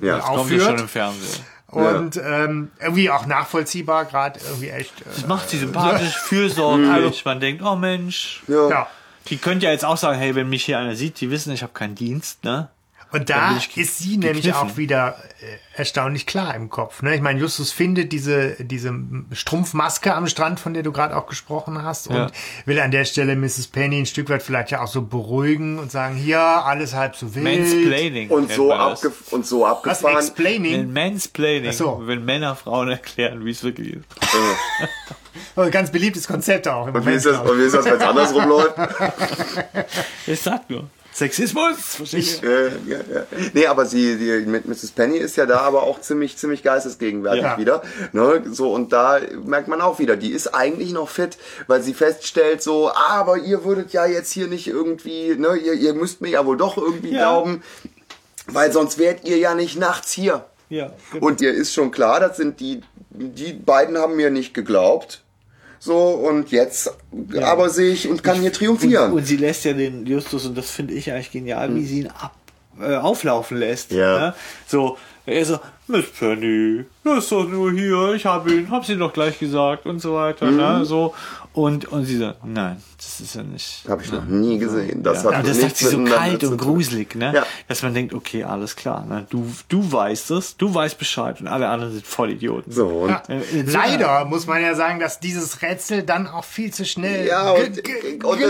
äh, 0.00 0.04
Ja, 0.06 0.16
das 0.16 0.24
Kommt 0.26 0.50
ja 0.50 0.58
schon 0.58 0.60
aufführt. 0.60 0.80
im 0.80 0.88
Fernsehen. 0.88 1.44
Und 1.68 2.16
ähm, 2.16 2.70
irgendwie 2.80 3.10
auch 3.10 3.26
nachvollziehbar, 3.26 4.04
gerade 4.04 4.40
irgendwie 4.44 4.70
echt. 4.70 4.92
Das 5.06 5.22
Äh, 5.22 5.26
macht 5.28 5.48
sie 5.50 5.58
sympathisch, 5.58 6.16
fürsorglich. 6.24 7.24
Man 7.24 7.38
denkt, 7.40 7.62
oh 7.62 7.76
Mensch. 7.76 8.42
Ja. 8.48 8.68
ja. 8.68 8.86
Die 9.28 9.36
könnte 9.36 9.66
ja 9.66 9.72
jetzt 9.72 9.84
auch 9.84 9.96
sagen, 9.96 10.18
hey, 10.18 10.34
wenn 10.34 10.48
mich 10.48 10.64
hier 10.64 10.78
einer 10.78 10.96
sieht, 10.96 11.20
die 11.20 11.30
wissen, 11.30 11.52
ich 11.52 11.62
habe 11.62 11.72
keinen 11.72 11.94
Dienst, 11.94 12.42
ne? 12.42 12.68
Und 13.12 13.28
Da 13.28 13.56
ist 13.74 13.98
sie 13.98 14.16
nämlich 14.18 14.44
gekniffen. 14.44 14.70
auch 14.70 14.76
wieder 14.76 15.16
äh, 15.40 15.78
erstaunlich 15.78 16.26
klar 16.26 16.54
im 16.54 16.70
Kopf. 16.70 17.02
Ne? 17.02 17.14
Ich 17.16 17.20
meine, 17.20 17.40
Justus 17.40 17.72
findet 17.72 18.12
diese, 18.12 18.52
diese 18.64 18.94
Strumpfmaske 19.32 20.14
am 20.14 20.28
Strand, 20.28 20.60
von 20.60 20.74
der 20.74 20.82
du 20.84 20.92
gerade 20.92 21.16
auch 21.16 21.26
gesprochen 21.26 21.82
hast, 21.82 22.06
und 22.06 22.14
Ja. 22.16 22.26
will 22.66 22.78
an 22.80 22.90
der 22.92 23.04
Stelle 23.04 23.34
Mrs. 23.34 23.66
Penny 23.68 23.98
ein 23.98 24.06
Stück 24.06 24.28
weit 24.28 24.42
vielleicht 24.42 24.70
ja 24.70 24.80
auch 24.82 24.86
so 24.88 25.02
beruhigen 25.02 25.78
und 25.80 25.90
sagen, 25.90 26.14
hier, 26.14 26.38
alles 26.40 26.94
halb 26.94 27.16
so 27.16 27.34
wild. 27.34 27.44
Mansplaining. 27.44 28.30
Und 28.30 28.52
so, 28.52 28.72
abge 28.72 29.12
und 29.32 29.44
so 29.46 29.62
Was, 29.62 29.70
abgefahren. 29.72 30.16
Explaining? 30.16 30.92
Mansplaining, 30.92 31.70
Ach 31.70 31.74
so. 31.74 32.02
wenn 32.04 32.24
Männer 32.24 32.54
Frauen 32.54 32.90
erklären, 32.90 33.44
wie 33.44 33.50
es 33.50 33.62
wirklich 33.64 33.94
ist. 33.94 34.04
Oh, 35.56 35.68
ganz 35.70 35.90
beliebtes 35.92 36.26
Konzept 36.26 36.66
auch. 36.66 36.86
Und 36.92 37.06
wie 37.06 37.12
ist 37.12 37.24
das, 37.24 37.38
und 37.38 37.56
wie 37.58 37.62
ist 37.62 37.74
das 37.74 37.84
wenn 37.84 37.94
es 37.94 38.00
andersrum 38.02 38.48
läuft? 38.48 38.74
Ich 40.26 40.40
sag 40.40 40.68
nur. 40.68 40.88
Sexismus, 41.12 41.76
verstehst 41.96 42.42
du? 42.42 42.46
Äh, 42.46 42.70
ja, 42.86 42.98
ja. 42.98 43.26
Nee, 43.52 43.66
aber 43.66 43.84
sie, 43.84 44.16
die, 44.16 44.46
mit 44.46 44.66
Mrs. 44.66 44.92
Penny 44.92 45.18
ist 45.18 45.36
ja 45.36 45.44
da 45.44 45.60
aber 45.60 45.82
auch 45.82 46.00
ziemlich, 46.00 46.36
ziemlich 46.36 46.62
geistesgegenwärtig 46.62 47.42
Ja. 47.42 47.58
wieder. 47.58 47.82
Ne? 48.12 48.42
So, 48.50 48.72
und 48.72 48.92
da 48.92 49.18
merkt 49.44 49.68
man 49.68 49.80
auch 49.80 49.98
wieder, 49.98 50.16
die 50.16 50.30
ist 50.30 50.54
eigentlich 50.54 50.92
noch 50.92 51.08
fit, 51.08 51.36
weil 51.66 51.82
sie 51.82 51.94
feststellt 51.94 52.62
so, 52.62 52.90
ah, 52.90 53.08
aber 53.20 53.38
ihr 53.38 53.64
würdet 53.64 53.92
ja 53.92 54.06
jetzt 54.06 54.32
hier 54.32 54.46
nicht 54.46 54.66
irgendwie, 54.68 55.34
ne, 55.36 55.56
ihr, 55.56 55.74
ihr 55.74 55.94
müsst 55.94 56.20
mir 56.20 56.30
ja 56.30 56.46
wohl 56.46 56.56
doch 56.56 56.76
irgendwie 56.78 57.10
Ja. 57.12 57.18
glauben, 57.30 57.62
weil 58.46 58.72
sonst 58.72 58.98
wärt 58.98 59.24
ihr 59.24 59.36
ja 59.38 59.54
nicht 59.54 59.78
nachts 59.78 60.12
hier. 60.12 60.44
Ja, 60.68 60.92
genau. 61.12 61.26
Und 61.26 61.40
ihr 61.40 61.52
ist 61.52 61.74
schon 61.74 61.90
klar, 61.90 62.20
das 62.20 62.36
sind 62.36 62.60
die, 62.60 62.80
die 63.10 63.52
beiden 63.52 63.98
haben 63.98 64.14
mir 64.16 64.30
nicht 64.30 64.54
geglaubt. 64.54 65.22
So, 65.82 66.08
und 66.08 66.50
jetzt 66.50 66.92
aber 67.40 67.70
sehe 67.70 67.92
ich 67.92 68.06
und 68.06 68.22
kann 68.22 68.38
hier 68.38 68.52
triumphieren. 68.52 69.12
Und, 69.12 69.18
und 69.18 69.24
sie 69.24 69.38
lässt 69.38 69.64
ja 69.64 69.72
den 69.72 70.04
Justus, 70.04 70.44
und 70.44 70.56
das 70.56 70.70
finde 70.70 70.92
ich 70.92 71.10
eigentlich 71.10 71.32
genial, 71.32 71.74
wie 71.74 71.86
sie 71.86 72.00
ihn 72.00 72.08
ab, 72.08 72.34
äh, 72.78 72.96
auflaufen 72.96 73.56
lässt. 73.56 73.90
Ja. 73.90 74.18
Ne? 74.18 74.34
So, 74.66 74.98
er 75.24 75.44
so, 75.46 75.58
Miss 75.86 76.04
Penny, 76.10 76.84
das 77.02 77.24
ist 77.24 77.32
doch 77.32 77.48
nur 77.48 77.72
hier, 77.72 78.12
ich 78.12 78.26
habe 78.26 78.52
ihn, 78.52 78.70
hab 78.70 78.84
sie 78.84 78.96
doch 78.96 79.12
gleich 79.12 79.38
gesagt 79.38 79.86
und 79.86 80.00
so 80.00 80.14
weiter. 80.14 80.46
Mhm. 80.46 80.56
Ne? 80.58 80.84
So, 80.84 81.14
und, 81.54 81.90
und 81.90 82.04
sie 82.04 82.18
sagt, 82.18 82.44
nein, 82.44 82.76
das 83.02 83.18
ist 83.20 83.34
ja 83.34 83.42
nicht. 83.42 83.82
Habe 83.88 84.02
ich 84.02 84.12
noch 84.12 84.24
nie 84.26 84.58
gesehen. 84.58 85.02
Das 85.02 85.22
ja. 85.22 85.30
hat 85.30 85.38
Aber 85.38 85.48
das 85.48 85.58
sagt 85.60 85.76
sie 85.78 85.86
so 85.86 86.04
kalt 86.04 86.44
und 86.44 86.58
gruselig, 86.58 87.14
ne? 87.14 87.32
Ja. 87.34 87.46
Dass 87.66 87.82
man 87.82 87.94
denkt, 87.94 88.12
okay, 88.12 88.44
alles 88.44 88.76
klar, 88.76 89.06
ne? 89.06 89.26
Du, 89.30 89.50
du 89.68 89.90
weißt 89.90 90.30
es, 90.32 90.56
du 90.58 90.72
weißt 90.74 90.98
Bescheid 90.98 91.40
und 91.40 91.48
alle 91.48 91.68
anderen 91.68 91.94
sind 91.94 92.06
Vollidioten. 92.06 92.70
So, 92.70 92.86
und 92.88 93.08
Ja. 93.10 93.22
Äh, 93.28 93.60
einer- 93.60 93.72
Leider 93.72 94.24
muss 94.26 94.46
man 94.46 94.60
ja 94.60 94.74
sagen, 94.74 95.00
dass 95.00 95.18
dieses 95.18 95.62
Rätsel 95.62 96.02
dann 96.02 96.26
auch 96.26 96.44
viel 96.44 96.72
zu 96.74 96.84
schnell 96.84 97.26
Ja, 97.26 97.52
und, 97.52 97.62
und 97.62 97.78
es 97.78 97.82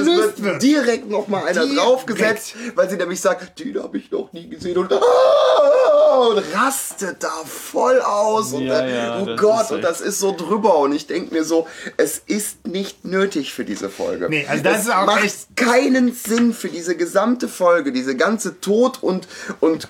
gelöst 0.04 0.06
wird, 0.08 0.42
wird. 0.42 0.62
direkt 0.62 1.08
noch 1.08 1.28
mal 1.28 1.44
einer 1.44 1.62
Direkt. 1.66 1.78
draufgesetzt, 1.78 2.54
weil 2.74 2.90
sie 2.90 2.96
nämlich 2.96 3.20
sagt, 3.20 3.58
den 3.60 3.80
habe 3.80 3.98
ich 3.98 4.10
noch 4.10 4.32
nie 4.32 4.48
gesehen 4.48 4.76
und, 4.78 4.92
ah, 4.92 6.18
und 6.28 6.42
rastet 6.54 7.22
da 7.22 7.30
voll 7.46 8.00
aus 8.00 8.52
und 8.52 8.64
Ja, 8.64 8.80
äh, 8.80 8.94
ja, 8.96 9.20
oh 9.22 9.26
das 9.26 9.40
Gott 9.40 9.62
ist 9.66 9.70
und 9.72 9.82
das 9.82 10.00
ist 10.00 10.18
so 10.18 10.34
drüber 10.36 10.78
und 10.78 10.92
ich 10.92 11.06
denke 11.06 11.32
mir 11.32 11.44
so, 11.44 11.66
es 11.96 12.18
ist 12.18 12.66
nicht 12.66 13.04
nötig 13.04 13.52
für 13.54 13.64
diese 13.64 13.88
Folge. 13.88 14.26
Nee, 14.28 14.39
also 14.48 14.62
das 14.62 14.78
es 14.80 14.84
ist 14.86 14.94
auch 14.94 15.06
macht 15.06 15.24
echt- 15.24 15.56
keinen 15.56 16.12
Sinn 16.14 16.52
für 16.54 16.68
diese 16.68 16.96
gesamte 16.96 17.48
Folge, 17.48 17.92
diese 17.92 18.16
ganze 18.16 18.60
Tod 18.60 19.02
und 19.02 19.26
und 19.60 19.88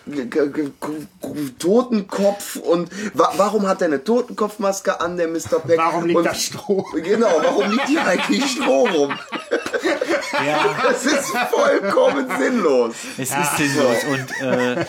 Totenkopf 1.59 2.56
und 2.56 2.90
wa 3.14 3.32
warum 3.36 3.68
hat 3.68 3.82
er 3.82 3.86
eine 3.89 4.02
Totenkopfmaske 4.02 5.01
an 5.01 5.16
der 5.16 5.28
Mr. 5.28 5.60
Peck? 5.64 5.78
Warum 5.78 6.06
liegt 6.06 6.18
und, 6.18 6.24
da 6.27 6.35
Stroh? 6.35 6.85
Genau, 6.94 7.28
warum 7.43 7.70
liegt 7.70 7.89
hier 7.89 8.05
eigentlich 8.05 8.44
Stroh 8.51 8.86
rum? 8.89 9.12
Ja, 10.33 10.77
Das 10.91 11.05
ist 11.05 11.31
vollkommen 11.51 12.27
sinnlos. 12.39 12.95
es 13.19 13.31
ist 13.31 13.57
sinnlos 13.57 13.97
und 14.05 14.47
äh, 14.47 14.85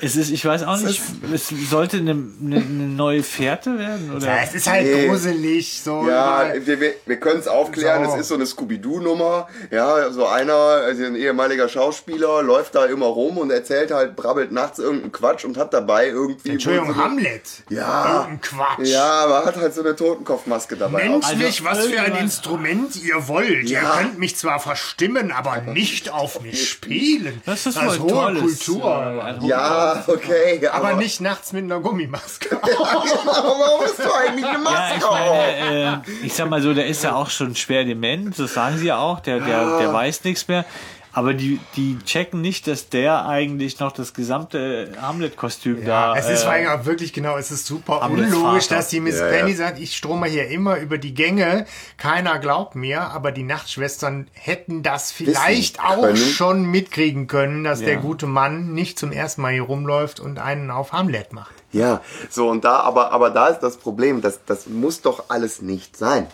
es 0.00 0.16
ist, 0.16 0.30
ich 0.30 0.44
weiß 0.44 0.62
auch 0.64 0.78
nicht, 0.78 1.00
es 1.32 1.48
sollte 1.70 1.98
eine, 1.98 2.10
eine, 2.12 2.60
neue 2.60 3.22
Fährte 3.22 3.78
werden 3.78 4.12
oder? 4.16 4.26
Ja, 4.26 4.36
es 4.44 4.54
ist 4.54 4.68
halt 4.68 4.86
Nee. 4.86 5.06
gruselig, 5.08 5.80
so. 5.82 6.06
Ja, 6.08 6.52
wir, 6.54 6.80
wir, 6.80 6.94
wir 7.06 7.16
können 7.20 7.40
es 7.40 7.48
aufklären, 7.48 8.04
So. 8.04 8.14
es 8.14 8.20
ist 8.22 8.28
so 8.28 8.34
eine 8.34 8.46
Scooby-Doo-Nummer. 8.46 9.48
Ja, 9.70 10.10
so 10.10 10.26
einer, 10.26 10.52
also 10.54 11.04
ein 11.04 11.16
ehemaliger 11.16 11.68
Schauspieler, 11.68 12.42
läuft 12.42 12.74
da 12.74 12.86
immer 12.86 13.06
rum 13.06 13.38
und 13.38 13.50
erzählt 13.50 13.90
halt, 13.90 14.16
brabbelt 14.16 14.52
nachts 14.52 14.78
irgendeinen 14.78 15.12
Quatsch 15.12 15.44
und 15.44 15.56
hat 15.56 15.72
dabei 15.74 16.08
irgendwie. 16.08 16.50
Entschuldigung, 16.50 16.94
so 16.94 16.96
Hamlet. 17.02 17.42
Ja. 17.68 18.20
Irgendein 18.22 18.40
Quatsch. 18.40 18.86
Ja, 18.88 19.04
aber 19.24 19.44
hat 19.44 19.56
halt 19.56 19.74
so 19.74 19.82
eine 19.82 19.94
Totenkopfmaske 19.96 20.76
dabei. 20.76 21.08
Nennt 21.08 21.24
Also 21.24 21.36
mich, 21.36 21.64
was 21.64 21.86
für 21.86 22.00
ein 22.00 22.16
Instrument 22.16 22.96
ihr 23.02 23.28
wollt. 23.28 23.64
Ihr 23.70 23.80
Ja. 23.82 23.96
könnt 23.98 24.18
mich 24.18 24.36
zwar 24.36 24.58
verstimmen, 24.70 25.32
aber 25.32 25.62
nicht 25.62 26.10
auf 26.10 26.40
mich 26.42 26.70
spielen. 26.70 27.42
Das 27.44 27.66
ist 27.66 27.76
das 27.76 27.98
hohe 27.98 28.08
tolles, 28.08 28.64
Kultur. 28.66 29.36
äh, 29.42 29.46
Ja, 29.48 30.04
okay. 30.06 30.68
aber 30.68 30.94
nicht 30.94 31.20
nachts 31.20 31.52
mit 31.52 31.64
einer 31.64 31.80
Gummimaske. 31.80 32.50
Warum 32.62 33.82
hast 33.82 33.98
du 33.98 34.12
eigentlich 34.14 34.44
eine 34.44 34.52
Ja, 34.54 34.58
Maske 34.70 34.96
ich 34.98 35.04
auf? 35.04 35.10
meine, 35.10 36.02
äh, 36.06 36.26
ich 36.26 36.32
sag 36.34 36.48
mal 36.48 36.62
so, 36.62 36.72
der 36.72 36.86
ist 36.86 37.02
ja 37.02 37.16
auch 37.16 37.30
schon 37.30 37.56
schwer 37.56 37.84
dement, 37.84 38.38
das 38.38 38.54
sagen 38.54 38.78
sie 38.78 38.86
ja 38.86 38.98
auch, 38.98 39.18
der, 39.18 39.40
der, 39.40 39.78
der 39.78 39.92
weiß 39.92 40.22
nichts 40.22 40.46
mehr. 40.46 40.64
Aber 41.12 41.34
die, 41.34 41.58
die 41.76 41.98
checken 42.04 42.40
nicht, 42.40 42.66
dass 42.68 42.88
der 42.88 43.26
eigentlich 43.26 43.80
noch 43.80 43.90
das 43.92 44.14
gesamte 44.14 44.92
Hamlet-Kostüm 45.00 45.84
da. 45.84 46.14
es 46.16 46.28
ist 46.28 46.42
äh, 46.42 46.44
vor 46.44 46.52
allem 46.52 46.68
auch 46.68 46.84
wirklich 46.84 47.12
genau, 47.12 47.36
es 47.36 47.50
ist 47.50 47.66
super 47.66 48.00
Hamlets 48.00 48.32
unlogisch, 48.32 48.64
Vater. 48.64 48.76
dass 48.76 48.88
die 48.88 49.00
Miss 49.00 49.18
Ja, 49.18 49.26
ja. 49.26 49.32
Penny 49.38 49.54
sagt, 49.54 49.78
ich 49.80 49.96
strome 49.96 50.26
hier 50.28 50.48
immer 50.48 50.76
über 50.78 50.98
die 50.98 51.12
Gänge, 51.12 51.66
keiner 51.96 52.38
glaubt 52.38 52.76
mir, 52.76 53.02
aber 53.02 53.32
die 53.32 53.42
Nachtschwestern 53.42 54.28
hätten 54.34 54.82
das 54.82 55.10
vielleicht 55.10 55.80
auch 55.80 56.02
können. 56.02 56.16
schon 56.16 56.64
mitkriegen 56.66 57.26
können, 57.26 57.64
dass 57.64 57.80
der 57.80 57.94
Ja. 57.94 58.00
gute 58.00 58.26
Mann 58.26 58.72
nicht 58.72 58.98
zum 58.98 59.10
ersten 59.10 59.42
Mal 59.42 59.52
hier 59.52 59.62
rumläuft 59.62 60.20
und 60.20 60.38
einen 60.38 60.70
auf 60.70 60.92
Hamlet 60.92 61.32
macht. 61.32 61.54
Ja, 61.72 62.00
so 62.28 62.48
und 62.48 62.64
da, 62.64 62.80
aber, 62.80 63.12
aber 63.12 63.30
da 63.30 63.48
ist 63.48 63.60
das 63.60 63.76
Problem, 63.76 64.20
das, 64.20 64.40
das 64.46 64.66
muss 64.66 65.02
doch 65.02 65.24
alles 65.28 65.60
nicht 65.62 65.96
sein. 65.96 66.26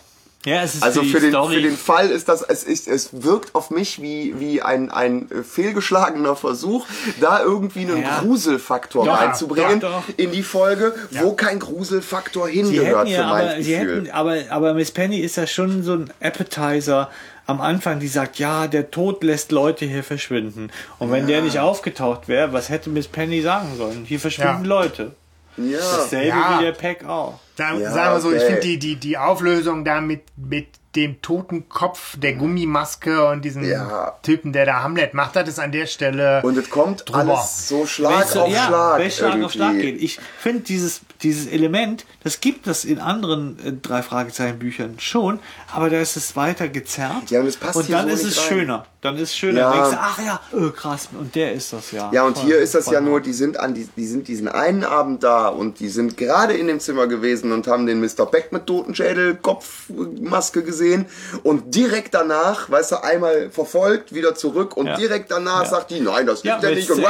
Ja, 0.47 0.63
es 0.63 0.75
ist 0.75 0.83
Also 0.83 1.01
die 1.01 1.09
für 1.09 1.19
den, 1.19 1.31
Story. 1.31 1.55
für 1.55 1.61
den 1.61 1.77
Fall 1.77 2.09
ist 2.09 2.29
das, 2.29 2.41
es 2.41 2.63
ist, 2.63 2.87
es 2.87 3.09
wirkt 3.23 3.53
auf 3.53 3.69
mich 3.69 4.01
wie, 4.01 4.33
wie 4.39 4.61
ein, 4.61 4.89
ein 4.89 5.27
fehlgeschlagener 5.43 6.35
Versuch, 6.35 6.85
da 7.19 7.41
irgendwie 7.43 7.81
einen 7.81 8.01
Ja. 8.01 8.19
Gruselfaktor 8.21 9.05
Doch, 9.05 9.19
reinzubringen 9.19 9.79
doch, 9.79 10.03
doch. 10.07 10.13
in 10.17 10.31
die 10.31 10.43
Folge, 10.43 10.95
wo 11.11 11.33
kein 11.33 11.59
Gruselfaktor 11.59 12.47
Sie 12.47 12.53
hingehört 12.53 13.07
hätten 13.07 13.07
für 13.07 13.13
ja, 13.21 13.27
mein 13.29 13.47
aber, 13.49 13.61
sie 13.61 13.71
Gefühl. 13.73 13.95
hätten, 14.05 14.11
aber, 14.11 14.35
aber 14.49 14.73
Miss 14.73 14.91
Penny 14.91 15.19
ist 15.19 15.35
ja 15.37 15.45
schon 15.47 15.83
so 15.83 15.93
ein 15.93 16.11
Appetizer 16.21 17.09
am 17.45 17.61
Anfang, 17.61 17.99
die 17.99 18.07
sagt, 18.09 18.39
ja, 18.39 18.67
der 18.67 18.91
Tod 18.91 19.23
lässt 19.23 19.51
Leute 19.53 19.85
hier 19.85 20.03
verschwinden. 20.03 20.69
Und 20.99 21.11
wenn 21.11 21.27
der 21.27 21.41
nicht 21.41 21.59
aufgetaucht 21.59 22.27
wäre, 22.27 22.51
was 22.53 22.69
hätte 22.69 22.89
Miss 22.89 23.07
Penny 23.07 23.41
sagen 23.41 23.69
sollen? 23.77 24.03
Hier 24.05 24.19
verschwinden 24.19 24.63
Ja. 24.63 24.67
Leute. 24.69 25.11
Ja. 25.57 25.77
Dasselbe 25.79 26.27
Ja. 26.27 26.59
wie 26.59 26.63
der 26.65 26.71
Pack 26.73 27.05
auch. 27.05 27.39
Da, 27.55 27.73
Ja, 27.75 27.91
sagen 27.91 28.15
wir 28.15 28.21
so, 28.21 28.31
ich 28.31 28.37
okay. 28.37 28.45
finde 28.45 28.61
die, 28.61 28.77
die, 28.79 28.95
die 28.95 29.17
Auflösung 29.17 29.83
da 29.83 29.99
mit, 30.01 30.21
mit 30.35 30.67
dem 30.95 31.21
toten 31.21 31.69
Kopf, 31.69 32.17
der 32.17 32.33
Gummimaske 32.33 33.27
und 33.27 33.43
diesen 33.45 33.63
Ja. 33.63 34.17
Typen, 34.23 34.51
der 34.53 34.65
da 34.65 34.81
Hamlet 34.83 35.13
macht, 35.13 35.35
das 35.35 35.47
ist 35.49 35.59
an 35.59 35.71
der 35.71 35.85
Stelle. 35.85 36.41
Und 36.43 36.57
es 36.57 36.69
kommt 36.69 37.07
Drüber. 37.07 37.19
alles 37.19 37.67
so 37.67 37.85
Schlag 37.85 38.21
Weißt 38.21 38.35
du, 38.35 38.41
auf 38.41 38.49
ja, 38.51 38.65
Schlag. 38.67 38.99
weil 38.99 39.11
Schlag 39.11 39.43
auf 39.43 39.51
Schlag 39.51 39.73
geht. 39.79 40.01
Ich 40.01 40.19
finde 40.39 40.61
dieses, 40.61 41.01
dieses 41.23 41.47
Element, 41.47 42.05
das 42.23 42.41
gibt 42.41 42.67
es 42.67 42.85
in 42.85 42.99
anderen 42.99 43.57
äh, 43.65 43.73
drei 43.73 44.01
Fragezeichen 44.03 44.59
Büchern 44.59 44.95
schon, 44.99 45.39
aber 45.73 45.89
da 45.89 45.99
ist 45.99 46.15
es 46.17 46.35
weiter 46.35 46.67
gezerrt. 46.67 47.29
Ja, 47.29 47.39
und 47.39 47.47
es 47.47 47.57
passt 47.57 47.75
und 47.77 47.89
dann 47.91 48.07
so 48.07 48.13
ist 48.13 48.23
es 48.23 48.37
rein. 48.37 48.47
schöner. 48.47 48.85
Dann 49.01 49.15
ist 49.15 49.21
es 49.29 49.35
schöner. 49.37 49.59
Ja. 49.59 49.71
Denkst 49.71 49.97
ach 50.01 50.19
ja, 50.25 50.39
oh, 50.53 50.69
krass, 50.71 51.07
und 51.17 51.33
der 51.35 51.53
ist 51.53 51.71
das 51.71 51.91
ja. 51.91 52.09
Ja, 52.13 52.23
und 52.23 52.35
Voll- 52.37 52.45
hier 52.47 52.57
ist 52.59 52.75
das 52.75 52.89
ja 52.89 52.99
nur, 52.99 53.21
die 53.21 53.33
sind 53.33 53.59
an 53.59 53.73
die, 53.73 53.87
die 53.95 54.05
sind 54.07 54.27
diesen 54.27 54.47
einen 54.47 54.83
Abend 54.83 55.23
da 55.23 55.47
und 55.47 55.79
die 55.79 55.89
sind 55.89 56.17
gerade 56.17 56.53
in 56.53 56.67
dem 56.67 56.79
Zimmer 56.79 57.07
gewesen 57.07 57.51
und 57.51 57.67
haben 57.67 57.85
den 57.85 57.99
Mr. 58.01 58.25
Beck 58.29 58.51
mit 58.51 58.65
Totenschädel, 58.65 59.35
Kopfmaske 59.35 60.63
gesehen 60.63 61.05
und 61.43 61.75
direkt 61.75 62.13
danach, 62.13 62.69
weißt 62.69 62.91
du, 62.93 63.03
einmal 63.03 63.49
verfolgt, 63.51 64.13
wieder 64.13 64.35
zurück 64.35 64.75
und 64.75 64.87
Ja. 64.87 64.97
direkt 64.97 65.31
danach 65.31 65.63
Ja. 65.63 65.69
sagt 65.69 65.91
die, 65.91 65.99
nein, 65.99 66.25
das 66.25 66.39
ist 66.39 66.45
ja 66.45 66.57
nicht 66.69 66.89
und, 66.89 67.03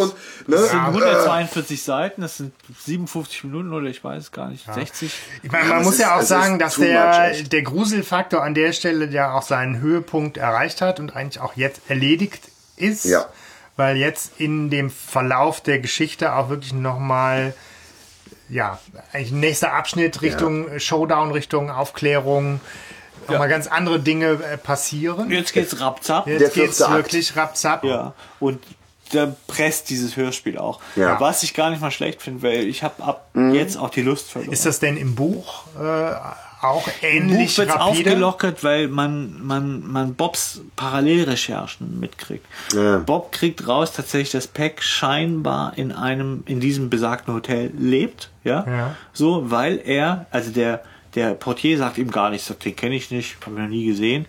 und 0.00 0.14
ne, 0.48 0.56
Das 0.56 0.70
sind 0.70 0.78
Ja, 0.78 0.86
142 0.86 1.82
Seiten, 1.82 2.22
das 2.22 2.36
sind 2.38 2.52
57 2.84 3.44
Minuten 3.44 3.72
oder 3.72 3.86
ich 3.86 4.02
weiß 4.02 4.32
gar 4.32 4.48
nicht, 4.48 4.64
60. 4.72 5.12
Ich 5.42 5.52
meine, 5.52 5.64
Ja, 5.64 5.70
man 5.70 5.78
es 5.80 5.84
muss 5.84 5.94
ist- 5.94 6.00
ja 6.00 6.16
auch 6.18 6.22
sagen, 6.22 6.58
dass 6.58 6.74
too 6.74 6.80
much, 6.82 6.88
der, 6.90 7.42
der 7.44 7.62
Gruselfaktor 7.62 8.42
an 8.42 8.54
der 8.54 8.72
Stelle 8.72 9.06
ja 9.06 9.32
auch 9.34 9.42
seinen 9.42 9.80
Höhepunkt 9.80 10.36
erreicht 10.36 10.80
hat 10.80 10.98
und 10.98 11.14
eigentlich 11.14 11.40
auch 11.40 11.54
jetzt 11.56 11.82
erledigt 11.88 12.42
ist. 12.76 13.04
Ja. 13.04 13.26
Weil 13.76 13.96
jetzt 13.96 14.32
in 14.40 14.70
dem 14.70 14.90
Verlauf 14.90 15.60
der 15.60 15.78
Geschichte 15.78 16.34
auch 16.34 16.48
wirklich 16.48 16.72
nochmal, 16.72 17.54
ja, 18.48 18.80
eigentlich 19.12 19.30
ein 19.30 19.40
nächster 19.40 19.72
Abschnitt 19.72 20.20
Richtung 20.22 20.80
Showdown, 20.80 21.30
Richtung 21.30 21.70
Aufklärung, 21.70 22.60
nochmal 23.28 23.48
ganz 23.48 23.66
andere 23.68 24.00
Dinge 24.00 24.40
äh, 24.42 24.56
passieren. 24.56 25.30
Jetzt 25.30 25.52
geht's 25.52 25.80
rapzap. 25.80 26.26
Jetzt 26.26 26.40
Der 26.40 26.48
geht's 26.64 26.80
wirklich 26.80 27.36
rapzap. 27.36 27.84
Ja, 27.84 28.14
und 28.40 28.58
da 29.14 29.34
presst 29.46 29.90
dieses 29.90 30.16
Hörspiel 30.16 30.58
auch. 30.58 30.80
Ja. 30.96 31.20
Was 31.20 31.42
ich 31.42 31.54
gar 31.54 31.70
nicht 31.70 31.80
mal 31.80 31.90
schlecht 31.90 32.22
finde, 32.22 32.42
weil 32.42 32.66
ich 32.66 32.82
habe 32.82 33.02
ab 33.02 33.28
Mhm. 33.34 33.54
jetzt 33.54 33.76
auch 33.76 33.90
die 33.90 34.02
Lust 34.02 34.30
verloren. 34.30 34.52
Ist 34.52 34.66
das 34.66 34.80
denn 34.80 34.96
im 34.96 35.14
Buch 35.14 35.64
äh, 35.78 36.12
auch 36.60 36.86
Im 36.88 36.92
Buch 36.92 37.02
ähnlich 37.02 37.56
wird 37.58 37.68
rapide? 37.68 37.84
aufgelockert, 38.10 38.64
weil 38.64 38.88
man, 38.88 39.40
man, 39.46 39.86
man 39.86 40.14
Bobs 40.14 40.60
Parallelrecherchen 41.18 42.00
mitkriegt. 42.00 42.44
Ja. 42.74 42.98
Bob 42.98 43.32
kriegt 43.32 43.66
raus 43.66 43.92
tatsächlich, 43.92 44.30
dass 44.32 44.46
Peck 44.46 44.82
scheinbar 44.82 45.72
in 45.76 45.92
einem, 45.92 46.42
in 46.46 46.60
diesem 46.60 46.90
besagten 46.90 47.34
Hotel 47.34 47.70
lebt, 47.78 48.30
ja. 48.44 48.64
Ja. 48.66 48.96
So, 49.12 49.50
weil 49.50 49.80
er, 49.84 50.26
also 50.30 50.50
der, 50.50 50.82
der 51.14 51.34
Portier 51.34 51.78
sagt 51.78 51.98
ihm 51.98 52.10
gar 52.10 52.30
nichts, 52.30 52.46
sagt, 52.48 52.64
den 52.64 52.76
kenne 52.76 52.94
ich 52.96 53.10
nicht, 53.10 53.36
habe 53.46 53.56
ich 53.56 53.62
noch 53.62 53.68
nie 53.68 53.86
gesehen. 53.86 54.26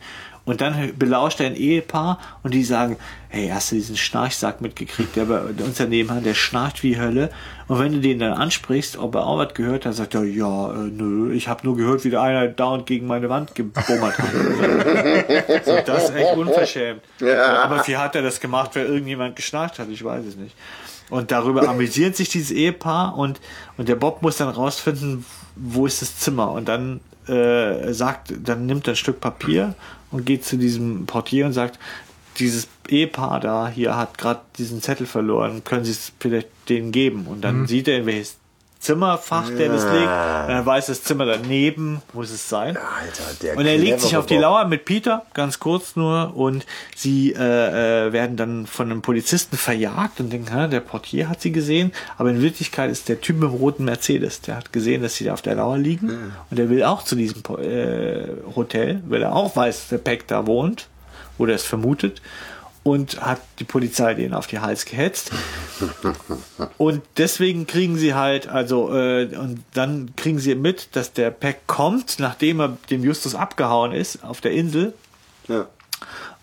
Und 0.50 0.62
dann 0.62 0.98
belauscht 0.98 1.40
er 1.42 1.46
ein 1.46 1.56
Ehepaar 1.56 2.18
und 2.42 2.56
die 2.56 2.64
sagen, 2.64 2.98
hey, 3.28 3.50
hast 3.50 3.72
du 3.72 3.76
diesen 3.76 3.96
Schnarchsack 3.96 4.62
mitgekriegt, 4.62 5.16
der 5.16 5.26
bei 5.26 5.42
uns 5.42 5.78
daneben 5.78 6.10
hat, 6.10 6.26
der 6.26 6.34
schnarcht 6.34 6.82
wie 6.82 7.00
Hölle. 7.00 7.30
Und 7.68 7.78
wenn 7.78 7.94
du 7.94 8.00
den 8.00 8.18
dann 8.18 8.34
ansprichst, 8.34 8.98
ob 8.98 9.14
er 9.14 9.28
auch 9.28 9.38
was 9.38 9.54
gehört 9.54 9.86
hat, 9.86 9.94
sagt 9.94 10.16
er, 10.16 10.24
ja, 10.24 10.72
äh, 10.74 10.88
nö, 10.88 11.32
ich 11.34 11.48
habe 11.48 11.64
nur 11.66 11.78
gehört, 11.78 12.04
wie 12.04 12.10
der 12.10 12.22
einer 12.22 12.48
dauernd 12.48 12.88
gegen 12.88 13.06
meine 13.06 13.30
Wand 13.30 13.54
gebummert 13.54 14.18
hat. 14.18 14.32
so, 15.66 15.78
das 15.86 16.06
ist 16.06 16.16
echt 16.16 16.36
unverschämt. 16.36 17.02
Aber 17.22 17.86
wie 17.86 17.98
hat 17.98 18.16
er 18.16 18.24
das 18.24 18.40
gemacht, 18.40 18.76
weil 18.76 18.88
irgendjemand 18.88 19.36
geschnarcht 19.36 19.78
hat? 19.78 19.88
Ich 19.90 20.04
weiß 20.04 20.26
es 20.26 20.36
nicht. 20.36 20.56
Und 21.12 21.30
darüber 21.30 21.70
amüsiert 21.70 22.16
sich 22.16 22.30
dieses 22.30 22.50
Ehepaar 22.50 23.16
und, 23.16 23.40
und 23.78 23.88
der 23.88 23.98
Bob 23.98 24.24
muss 24.24 24.38
dann 24.38 24.50
rausfinden, 24.50 25.26
wo 25.56 25.86
ist 25.86 26.02
das 26.02 26.18
Zimmer. 26.18 26.54
Und 26.54 26.68
dann 26.68 27.02
äh, 27.28 27.94
sagt, 27.94 28.34
dann 28.44 28.66
nimmt 28.66 28.88
er 28.88 28.94
ein 28.94 28.96
Stück 28.96 29.22
Papier 29.22 29.76
und 30.11 30.26
geht 30.26 30.45
zu 30.45 30.57
diesem 30.57 31.06
Portier 31.06 31.45
und 31.45 31.53
sagt, 31.53 31.80
dieses 32.38 32.68
Ehepaar 32.88 33.40
da 33.40 33.68
hier 33.68 33.95
hat 33.95 34.18
gerade 34.18 34.41
diesen 34.57 34.81
Zettel 34.81 35.06
verloren, 35.06 35.64
können 35.64 35.86
Sie 35.86 35.91
es 35.91 36.11
vielleicht 36.19 36.48
denen 36.69 36.91
geben? 36.91 37.27
Und 37.27 37.41
dann 37.41 37.68
sieht 37.68 37.88
er, 37.88 37.99
in 37.99 38.06
welches 38.06 38.39
Zimmerfach 38.80 39.49
der 39.49 39.68
das 39.68 39.84
liegt. 39.84 39.95
Und 39.95 40.56
dann 40.56 40.65
weiß 40.65 40.85
das 40.85 41.03
Zimmer 41.03 41.26
daneben, 41.26 42.01
muss 42.14 42.31
es 42.31 42.47
sein. 42.47 42.77
Alter, 42.77 43.23
der 43.41 43.57
Und 43.57 43.65
er 43.65 43.77
legt 43.77 43.99
sich 43.99 44.15
auf 44.15 44.26
die. 44.26 44.38
Lauer 44.39 44.65
mit 44.65 44.85
Peter, 44.85 45.26
ganz 45.34 45.60
kurz 45.60 45.97
nur, 45.97 46.34
und 46.34 46.65
sie 46.95 47.34
äh, 47.34 48.07
äh, 48.07 48.14
werden 48.14 48.38
dann 48.38 48.68
von 48.68 48.89
einem 48.89 49.01
Polizisten 49.01 49.57
verjagt 49.57 50.22
und 50.22 50.31
denken, 50.31 50.57
hä, 50.57 50.69
der 50.69 50.80
Portier 50.80 51.27
hat 51.27 51.41
sie 51.41 51.51
gesehen, 51.51 51.91
aber 52.18 52.30
in 52.30 52.41
Wirklichkeit 52.41 52.89
ist 52.89 53.10
der 53.10 53.19
Typ 53.19 53.35
mit 53.35 53.49
dem 53.49 53.56
roten 53.56 53.84
Mercedes, 53.84 54.39
der 54.39 54.56
hat 54.56 54.72
gesehen, 54.72 55.01
dass 55.01 55.15
sie 55.15 55.26
da 55.26 55.34
auf 55.34 55.41
der 55.41 55.56
Lauer 55.56 55.77
liegen. 55.77 56.34
Und 56.49 56.57
der 56.57 56.69
will 56.69 56.84
auch 56.85 57.03
zu 57.03 57.15
diesem 57.15 57.43
äh, 57.57 58.27
Hotel, 58.56 59.03
weil 59.10 59.23
er 59.23 59.35
auch 59.35 59.57
weiß, 59.57 59.76
dass 59.76 59.88
der 59.89 59.97
Peck 59.97 60.26
da 60.27 60.47
wohnt, 60.47 60.88
oder 61.38 61.53
es 61.53 61.64
vermutet, 61.64 62.22
und 62.90 63.22
hat 63.22 63.40
die 63.60 63.66
Polizei 63.66 64.16
den 64.16 64.34
auf 64.34 64.48
die 64.48 64.57
Hals 64.57 64.86
gehetzt. 64.86 65.32
Und 66.80 67.03
deswegen 67.18 67.68
kriegen 67.68 67.98
sie 67.98 68.16
halt, 68.16 68.48
also, 68.48 68.91
äh, 68.94 69.34
und 69.38 69.64
dann 69.74 70.14
kriegen 70.16 70.40
sie 70.40 70.56
mit, 70.56 70.95
dass 70.95 71.14
der 71.14 71.30
Peck 71.30 71.68
kommt, 71.68 72.20
nachdem 72.20 72.60
er 72.60 72.78
dem 72.90 73.03
Justus 73.03 73.36
abgehauen 73.36 73.91
ist 73.91 74.24
auf 74.24 74.41
der 74.41 74.52
Insel. 74.52 74.94
Ja. 75.48 75.68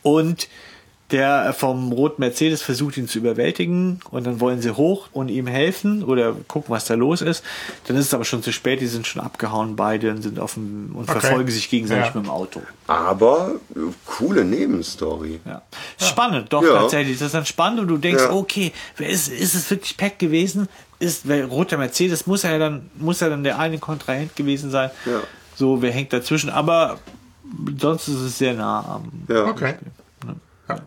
Und 0.03 0.49
der 1.13 1.53
vom 1.53 1.93
roten 1.93 2.21
Mercedes 2.21 2.63
versucht 2.63 2.97
ihn 2.97 3.07
zu 3.07 3.19
überwältigen 3.19 4.01
und 4.11 4.27
dann 4.27 4.41
wollen 4.41 4.61
sie 4.61 4.73
hoch 4.77 5.07
und 5.13 5.29
ihm 5.29 5.47
helfen 5.47 6.03
oder 6.03 6.33
gucken, 6.49 6.71
was 6.75 6.85
da 6.87 6.95
los 6.95 7.21
ist. 7.21 7.45
Dann 7.87 7.97
ist 7.97 8.07
es 8.07 8.15
aber 8.15 8.25
schon 8.25 8.43
zu 8.43 8.53
spät, 8.53 8.81
die 8.81 8.89
sind 8.89 9.07
schon 9.07 9.23
abgehauen 9.23 9.77
beide 9.77 10.11
und 10.11 10.23
sind 10.23 10.41
auf 10.41 10.55
dem 10.55 10.91
und 10.97 11.09
Okay. 11.09 11.21
verfolgen 11.21 11.49
sich 11.51 11.71
gegenseitig 11.71 12.07
Ja. 12.07 12.13
mit 12.17 12.25
dem 12.27 12.31
Auto. 12.31 12.61
Aber 12.89 13.53
äh, 13.77 13.79
coole 14.05 14.45
Nebenstory. 14.45 15.39
Ja. 15.47 15.63
Spannend, 15.97 16.53
doch 16.53 16.63
Ja. 16.65 16.81
tatsächlich. 16.81 17.19
Das 17.19 17.27
ist 17.27 17.35
dann 17.35 17.47
spannend 17.47 17.81
und 17.81 17.89
du 17.89 17.99
denkst, 17.99 18.25
Ja. 18.25 18.33
okay, 18.33 18.73
wer 18.97 19.09
ist, 19.09 19.29
ist 19.29 19.55
es 19.55 19.71
wirklich 19.71 19.97
Peck 19.97 20.19
gewesen? 20.19 20.69
Ist 20.99 21.29
weil 21.29 21.45
roter 21.45 21.77
Mercedes 21.79 22.27
muss 22.27 22.43
er 22.43 22.53
ja 22.53 22.59
dann 22.59 22.91
muss 22.97 23.23
er 23.23 23.31
dann 23.31 23.45
der 23.45 23.59
eine 23.61 23.79
Kontrahent 23.79 24.35
gewesen 24.35 24.71
sein. 24.73 24.91
Ja. 25.05 25.21
So, 25.55 25.83
wer 25.83 25.93
hängt 25.93 26.13
dazwischen? 26.13 26.51
Aber 26.51 26.99
sonst 27.81 28.09
ist 28.09 28.17
es 28.21 28.39
sehr 28.39 28.55
nah 28.55 28.81
am. 28.97 29.13
Ja. 29.29 29.45
Okay. 29.45 29.75
Ja. 30.69 30.79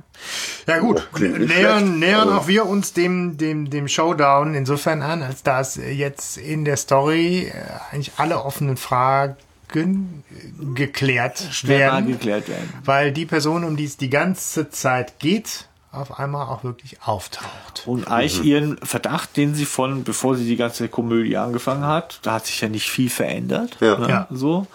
Ja 0.68 0.80
gut, 0.80 1.08
Oh, 1.16 1.18
nähern, 1.20 2.00
nähern 2.00 2.28
Also- 2.30 2.42
auch 2.42 2.48
wir 2.48 2.66
uns 2.66 2.94
dem, 2.94 3.38
dem, 3.38 3.70
dem 3.70 3.88
Showdown 3.88 4.54
insofern 4.54 5.02
an, 5.02 5.24
als 5.24 5.42
dass 5.44 5.76
jetzt 5.78 6.38
in 6.38 6.66
der 6.66 6.78
Story 6.78 7.48
äh, 7.48 7.54
eigentlich 7.92 8.12
alle 8.18 8.44
offenen 8.44 8.76
Fragen 8.78 9.38
äh, 9.74 10.66
geklärt 10.76 11.68
werden, 11.68 12.08
geklärt 12.08 12.48
werden. 12.50 12.74
weil 12.86 13.12
die 13.12 13.26
Person, 13.26 13.64
um 13.64 13.78
die 13.78 13.86
es 13.86 13.98
die 13.98 14.10
ganze 14.10 14.70
Zeit 14.70 15.20
geht, 15.20 15.66
auf 15.92 16.20
einmal 16.20 16.46
auch 16.48 16.64
wirklich 16.64 16.98
auftaucht. 17.04 17.84
Und 17.88 18.02
Mhm. 18.02 18.14
eigentlich 18.14 18.44
ihren 18.44 18.78
Verdacht, 18.80 19.38
den 19.38 19.56
sie 19.56 19.66
von, 19.66 20.04
bevor 20.04 20.36
sie 20.36 20.46
die 20.46 20.56
ganze 20.56 20.88
Komödie 20.88 21.38
angefangen 21.38 21.86
hat, 21.86 22.20
da 22.24 22.34
hat 22.34 22.46
sich 22.46 22.62
ja 22.62 22.68
nicht 22.68 22.90
viel 22.92 23.10
verändert. 23.10 23.78
Ja. 23.80 23.98
Ne? 23.98 24.10
Ja. 24.10 24.28
So. 24.30 24.68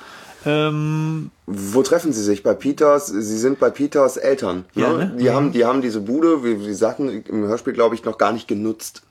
Ähm, 0.46 1.30
Wo 1.46 1.82
treffen 1.82 2.12
Sie 2.12 2.22
sich? 2.22 2.42
Bei 2.42 2.54
Peters? 2.54 3.06
Sie 3.06 3.38
sind 3.38 3.58
bei 3.58 3.70
Peters 3.70 4.16
Eltern. 4.16 4.64
Ne? 4.74 4.82
Ja, 4.82 4.92
ne? 4.92 5.16
Die, 5.18 5.30
haben, 5.30 5.52
die 5.52 5.64
haben 5.64 5.82
diese 5.82 6.00
Bude, 6.00 6.44
wie 6.44 6.62
Sie 6.64 6.74
sagten, 6.74 7.22
im 7.24 7.46
Hörspiel, 7.46 7.72
glaube 7.72 7.94
ich, 7.94 8.04
noch 8.04 8.18
gar 8.18 8.32
nicht 8.32 8.48
genutzt. 8.48 9.02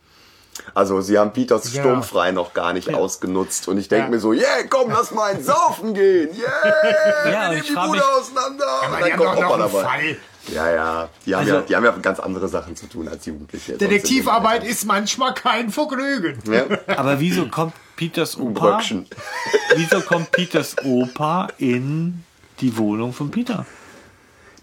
Also 0.76 1.02
sie 1.02 1.18
haben 1.18 1.34
Peters 1.34 1.74
Ja. 1.74 1.82
sturmfrei 1.82 2.32
noch 2.32 2.54
gar 2.54 2.74
nicht 2.74 2.94
ausgenutzt. 2.94 3.68
Und 3.68 3.80
ich 3.80 3.88
denke 3.88 4.06
Ja. 4.06 4.10
mir 4.12 4.20
so, 4.20 4.34
yeah, 4.34 4.46
komm, 4.70 4.92
lass 4.92 5.10
mal 5.12 5.32
ins 5.32 5.48
Saufen 5.48 5.96
gehen. 5.96 6.30
Yeah, 6.38 7.32
Ja, 7.32 7.44
und 7.46 7.50
nehmen 7.56 7.62
ich 7.64 7.70
die 7.70 7.74
Bude 7.74 7.90
mich- 7.94 8.04
auseinander. 8.04 8.66
Aber 8.84 9.00
dann 9.00 9.18
kommt 9.18 9.38
Opa 9.38 9.58
dabei. 9.58 9.82
Fall. 9.84 10.18
Ja, 10.54 10.70
ja. 10.72 11.10
Die 11.26 11.34
haben, 11.34 11.42
Also- 11.42 11.56
ja. 11.56 11.62
die 11.62 11.76
haben 11.76 11.86
ja 11.86 11.92
ganz 12.02 12.20
andere 12.20 12.48
Sachen 12.50 12.76
zu 12.76 12.86
tun 12.88 13.08
als 13.08 13.26
Jugendliche. 13.26 13.78
Detektivarbeit 13.78 14.64
ist 14.64 14.86
manchmal 14.86 15.34
kein 15.34 15.72
Vergnügen. 15.72 16.38
Ja. 16.48 16.66
aber 16.98 17.20
wieso 17.20 17.48
kommt 17.48 17.74
Peters 17.96 18.38
Opa? 18.38 18.60
Bröckchen. 18.78 19.08
Wieso 19.76 20.02
kommt 20.02 20.32
Peters 20.32 20.76
Opa 20.84 21.48
in 21.58 22.24
die 22.60 22.76
Wohnung 22.78 23.14
von 23.14 23.30
Peter? 23.32 23.66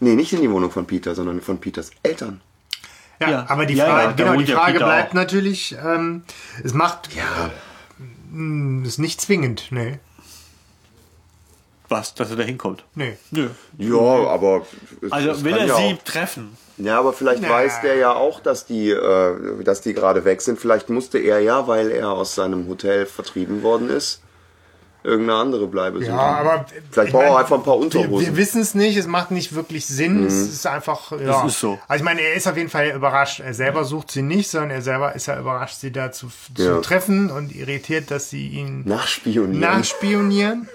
Nee, 0.01 0.15
nicht 0.15 0.33
in 0.33 0.41
die 0.41 0.51
Wohnung 0.51 0.71
von 0.71 0.87
Peter, 0.87 1.15
sondern 1.15 1.41
von 1.41 1.59
Peters 1.59 1.91
Eltern. 2.03 2.41
Ja, 3.21 3.31
Ja. 3.31 3.47
aber 3.49 3.67
die 3.67 3.75
Ja, 3.75 3.85
Frage, 3.87 4.03
ja, 4.03 4.13
da 4.13 4.25
genau, 4.33 4.41
die 4.45 4.51
ja 4.51 4.57
Frage 4.59 4.79
bleibt 4.79 5.11
auch. 5.11 5.15
natürlich, 5.15 5.77
ähm, 5.85 6.23
es 6.65 6.73
macht, 6.73 7.15
Ja. 7.15 7.51
mh, 8.31 8.87
ist 8.87 8.99
nicht 8.99 9.21
zwingend, 9.21 9.67
nee, 9.71 9.99
Was, 11.89 12.15
dass 12.15 12.31
er 12.31 12.37
da 12.37 12.45
hinkommt? 12.45 12.85
nee. 12.95 13.19
Nö. 13.31 13.51
Ja, 13.77 13.99
aber. 13.99 14.65
es- 15.03 15.11
Also 15.13 15.31
es 15.33 15.45
will 15.45 15.53
er 15.57 15.67
ja 15.67 15.77
sie 15.77 15.95
auch- 15.95 16.03
treffen? 16.05 16.57
Ja, 16.85 16.99
aber 16.99 17.13
vielleicht 17.13 17.43
Na. 17.43 17.51
weiß 17.51 17.81
der 17.83 17.97
ja 17.97 18.13
auch, 18.15 18.41
dass 18.41 18.67
die, 18.67 18.91
äh, 18.91 19.63
dass 19.65 19.81
die 19.81 19.93
gerade 19.95 20.25
weg 20.25 20.41
sind. 20.43 20.59
Vielleicht 20.59 20.89
musste 20.89 21.19
er 21.19 21.41
ja, 21.41 21.67
weil 21.69 21.91
er 21.91 22.11
aus 22.11 22.35
seinem 22.35 22.69
Hotel 22.69 23.07
vertrieben 23.07 23.63
worden 23.63 23.91
ist, 23.91 24.23
irgendeine 25.03 25.39
andere 25.41 25.67
Bleibe 25.67 25.99
suchen. 26.01 26.11
Ja, 26.15 26.19
aber 26.19 26.67
Vielleicht 26.91 27.09
ich 27.09 27.15
braucht 27.15 27.25
er 27.25 27.37
einfach 27.39 27.57
ein 27.57 27.63
paar 27.63 27.77
Wir, 27.79 27.85
Unterhosen. 27.85 28.27
wir 28.27 28.37
wissen 28.37 28.61
es 28.61 28.75
nicht, 28.75 28.97
es 28.99 29.07
macht 29.07 29.31
nicht 29.31 29.55
wirklich 29.55 29.87
Sinn. 29.87 30.27
Es 30.27 30.35
ist 30.35 30.67
einfach. 30.67 31.13
Ja. 31.19 31.47
ist 31.47 31.59
so. 31.61 31.79
Also 31.89 32.03
ich 32.03 32.05
meine, 32.05 32.21
er 32.21 32.35
ist 32.35 32.47
auf 32.47 32.57
jeden 32.57 32.69
Fall 32.69 32.89
überrascht. 32.91 33.41
Er 33.41 33.55
selber 33.55 33.85
sucht 33.85 34.11
sie 34.11 34.23
nicht, 34.23 34.51
sondern 34.51 34.71
er 34.71 34.83
selber 34.83 35.15
ist 35.15 35.27
ja 35.27 35.39
überrascht, 35.41 35.77
sie 35.81 35.91
da 35.91 36.13
zu, 36.13 36.29
zu 36.55 36.63
Ja. 36.63 36.81
treffen 36.81 37.31
und 37.31 37.55
irritiert, 37.55 38.11
dass 38.11 38.29
sie 38.31 38.49
ihn 38.49 38.83
Nachspionieren. 38.87 39.59
nachspionieren. 39.61 40.69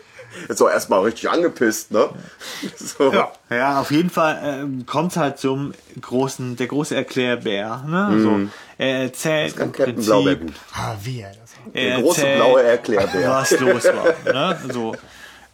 Ist 0.48 0.62
doch 0.62 0.70
erstmal 0.70 1.02
richtig 1.02 1.30
angepisst, 1.30 1.91
ne? 1.91 2.10
So. 2.76 3.12
Ja. 3.14 3.32
Ja, 3.49 3.80
auf 3.82 3.91
jeden 3.91 4.10
Fall 4.10 4.40
ähm, 4.44 4.86
kommt 4.86 5.16
halt 5.18 5.38
zum 5.40 5.74
großen, 6.02 6.56
der 6.56 6.68
große 6.68 6.95
Erklärbär. 6.95 7.84
Ne? 7.88 8.20
So, 8.22 8.40
er 8.78 9.03
erzählt 9.03 9.56
Kann 9.56 9.68
im 9.68 9.72
Captain 9.72 9.95
Prinzip, 9.95 10.10
Blaubeer 10.12 10.36
gut. 10.36 10.53
Ah, 10.74 10.95
wie 11.03 11.22
er 11.22 11.30
das 11.30 11.52
auch. 11.53 11.70
er 11.74 11.84
Der 11.90 12.02
große 12.02 12.22
erzählt, 12.22 12.38
blaue 12.38 12.64
Erklärbär. 12.64 13.30
was 13.30 13.60
los 13.60 13.84
war. 13.86 14.34
Ne? 14.34 14.60
So, 14.74 14.95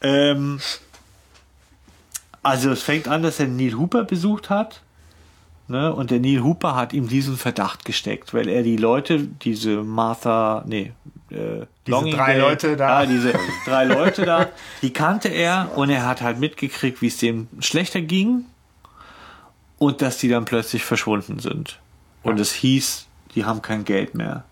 ähm, 0.02 0.60
also 2.44 2.72
es 2.72 2.82
fängt 2.82 3.08
an, 3.08 3.24
dass 3.24 3.40
er 3.40 3.48
Neil 3.48 3.74
Hooper 3.74 4.04
besucht 4.04 4.50
hat. 4.50 4.82
Ne? 5.68 5.94
Und 5.94 6.12
der 6.12 6.20
Neil 6.20 6.44
Hooper 6.44 6.76
hat 6.76 6.92
ihm 6.94 7.08
diesen 7.08 7.38
Verdacht 7.38 7.86
gesteckt, 7.86 8.34
weil 8.34 8.50
er 8.50 8.64
die 8.64 8.78
Leute, 8.78 9.20
diese 9.20 9.84
Martha, 9.84 10.64
nee, 10.66 10.92
äh, 11.32 11.66
Diese 11.88 11.96
Longingdale- 11.98 12.16
drei 12.18 12.38
Leute 12.38 12.78
da. 12.78 13.02
Ja, 13.04 13.06
diese 13.10 13.34
drei 13.66 13.86
Leute 13.86 14.26
da, 14.26 14.50
die 14.82 14.92
kannte 14.94 15.30
er 15.30 15.72
und 15.76 15.90
er 15.90 16.06
hat 16.08 16.22
halt 16.22 16.40
mitgekriegt, 16.40 17.02
wie 17.02 17.08
es 17.08 17.18
dem 17.18 17.48
schlechter 17.60 18.02
ging 18.02 18.46
und 19.78 20.02
dass 20.02 20.18
die 20.18 20.30
dann 20.30 20.46
plötzlich 20.46 20.84
verschwunden 20.84 21.40
sind. 21.40 21.80
Und 22.24 22.40
es 22.40 22.52
hieß, 22.52 23.08
die 23.36 23.46
haben 23.46 23.62
kein 23.62 23.84
Geld 23.86 24.14
mehr. 24.16 24.44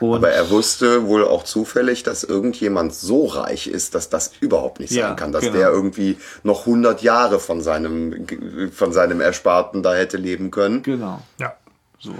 Und 0.00 0.14
Aber 0.18 0.30
er 0.30 0.48
wusste 0.48 1.06
wohl 1.08 1.24
auch 1.26 1.42
zufällig, 1.42 2.04
dass 2.04 2.22
irgendjemand 2.22 2.94
so 2.94 3.26
reich 3.26 3.66
ist, 3.66 3.96
dass 3.96 4.08
das 4.08 4.30
überhaupt 4.40 4.78
nicht 4.78 4.90
sein 4.90 5.00
Ja, 5.00 5.14
kann. 5.14 5.32
Dass 5.32 5.42
genau. 5.42 5.56
der 5.56 5.70
irgendwie 5.70 6.16
noch 6.44 6.60
100 6.60 7.02
Jahre 7.02 7.40
von 7.40 7.60
seinem, 7.60 8.24
von 8.72 8.92
seinem 8.92 9.20
Ersparten 9.20 9.82
da 9.82 9.94
hätte 9.94 10.16
leben 10.16 10.52
können. 10.52 10.82
genau. 10.84 11.20
Ja. 11.38 11.54
So. 11.98 12.14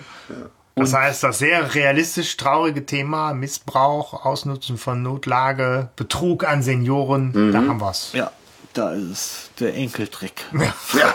Das 0.79 0.93
heißt, 0.95 1.23
das 1.23 1.39
sehr 1.39 1.75
realistisch 1.75 2.37
traurige 2.37 2.87
Thema 2.87 3.35
Missbrauch, 3.35 4.25
Ausnutzen 4.25 4.79
von 4.79 5.03
Notlage, 5.03 5.89
Betrug 5.97 6.47
an 6.47 6.63
Senioren, 6.63 7.53
da 7.53 7.59
haben 7.59 7.81
wir's. 7.81 8.13
Ja, 8.13 8.31
da 8.75 8.93
ist 8.93 9.11
es 9.11 9.51
der 9.61 9.75
Enkeltrick. 9.75 10.45
Ja. 10.53 11.15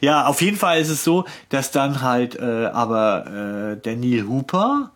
Ja, 0.00 0.26
auf 0.26 0.40
jeden 0.40 0.56
Fall 0.56 0.80
ist 0.80 0.88
es 0.88 1.04
so, 1.04 1.26
dass 1.50 1.70
dann 1.70 2.00
halt 2.00 2.34
äh, 2.36 2.66
aber 2.66 3.74
äh, 3.76 3.82
der 3.82 3.96
Neil 3.96 4.26
Hooper 4.26 4.90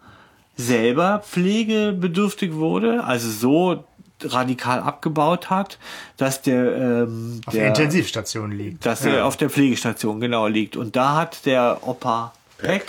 selber 0.57 1.23
pflegebedürftig 1.27 2.55
wurde, 2.55 3.05
also 3.05 3.29
so 3.31 3.85
radikal 4.23 4.81
abgebaut 4.81 5.51
hat, 5.51 5.79
dass 6.17 6.43
der, 6.43 6.77
ähm, 6.77 7.41
Auf 7.47 7.53
der 7.53 7.61
der 7.63 7.69
Intensivstation 7.69 8.53
liegt. 8.53 8.85
dass 8.85 9.05
er 9.05 9.25
auf 9.27 9.37
der 9.37 9.51
Pflegestation 9.51 10.21
genau 10.21 10.47
liegt. 10.47 10.77
Und 10.77 10.97
da 10.97 11.17
hat 11.17 11.47
der 11.47 11.79
Opa 11.87 12.33
Peck 12.59 12.87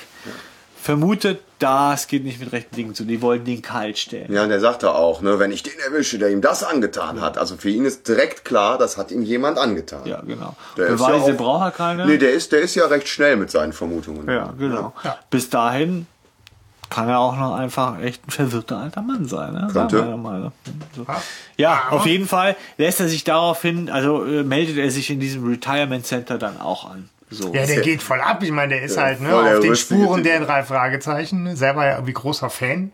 vermutet, 0.81 1.41
das 1.59 2.07
geht 2.07 2.23
nicht 2.23 2.39
mit 2.39 2.51
rechten 2.51 2.75
Dingen 2.75 2.95
zu. 2.95 3.03
Die 3.05 3.21
wollten 3.21 3.45
den 3.45 3.61
kalt 3.61 3.97
stellen. 3.97 4.33
Ja, 4.33 4.43
und 4.43 4.49
der 4.49 4.59
sagte 4.59 4.93
auch, 4.95 5.21
ne, 5.21 5.37
wenn 5.39 5.51
ich 5.51 5.61
den 5.63 5.77
erwische, 5.85 6.17
der 6.17 6.29
ihm 6.31 6.41
das 6.41 6.63
angetan 6.63 7.21
hat. 7.21 7.37
Also 7.37 7.55
für 7.57 7.69
ihn 7.69 7.85
ist 7.85 8.07
direkt 8.07 8.43
klar, 8.45 8.77
das 8.77 8.97
hat 8.97 9.11
ihm 9.11 9.21
jemand 9.21 9.57
angetan. 9.59 10.01
Ja, 10.05 10.21
genau. 10.21 10.55
Der 10.77 10.87
ist 10.87 10.97
Beweise 10.97 11.27
ja 11.27 11.33
auch- 11.33 11.37
braucht 11.37 11.63
er 11.65 11.71
keine. 11.71 12.05
Nee, 12.07 12.17
der 12.17 12.31
ist, 12.31 12.51
der 12.51 12.61
ist 12.61 12.75
ja 12.75 12.87
recht 12.87 13.07
schnell 13.07 13.35
mit 13.37 13.51
seinen 13.51 13.73
Vermutungen. 13.73 14.27
Ja, 14.27 14.53
genau. 14.57 14.93
Ja. 15.03 15.17
Bis 15.29 15.49
dahin 15.49 16.07
kann 16.89 17.07
er 17.07 17.19
auch 17.19 17.37
noch 17.37 17.55
einfach 17.55 18.01
echt 18.01 18.27
ein 18.27 18.31
verwirrter 18.31 18.77
alter 18.79 19.01
Mann 19.01 19.25
sein. 19.25 19.53
Ne? 19.53 19.69
Könnte. 19.71 19.99
Sagen 19.99 20.09
wir 20.09 20.17
mal. 20.17 20.51
So. 20.95 21.05
Ja. 21.57 21.83
Auf 21.91 22.05
jeden 22.05 22.27
Fall 22.27 22.55
lässt 22.77 22.99
er 22.99 23.07
sich 23.07 23.23
daraufhin, 23.23 23.89
also 23.89 24.25
äh, 24.25 24.43
meldet 24.43 24.77
er 24.77 24.91
sich 24.91 25.09
in 25.09 25.19
diesem 25.19 25.47
Retirement 25.47 26.05
Center 26.05 26.37
dann 26.37 26.59
auch 26.59 26.89
an. 26.89 27.09
So. 27.31 27.53
Ja, 27.53 27.65
der 27.65 27.81
geht 27.81 28.03
voll 28.03 28.19
ab. 28.21 28.43
Ich 28.43 28.51
meine, 28.51 28.75
der 28.75 28.83
ist 28.83 28.97
Ja, 28.97 29.03
halt 29.03 29.21
ne, 29.21 29.33
auf 29.33 29.59
den 29.61 29.75
Spuren 29.75 30.23
der 30.23 30.41
drei 30.41 30.63
Fragezeichen. 30.63 31.43
ne, 31.43 31.55
Selber 31.55 31.85
ja 31.85 31.93
irgendwie 31.93 32.13
großer 32.13 32.49
Fan. 32.49 32.91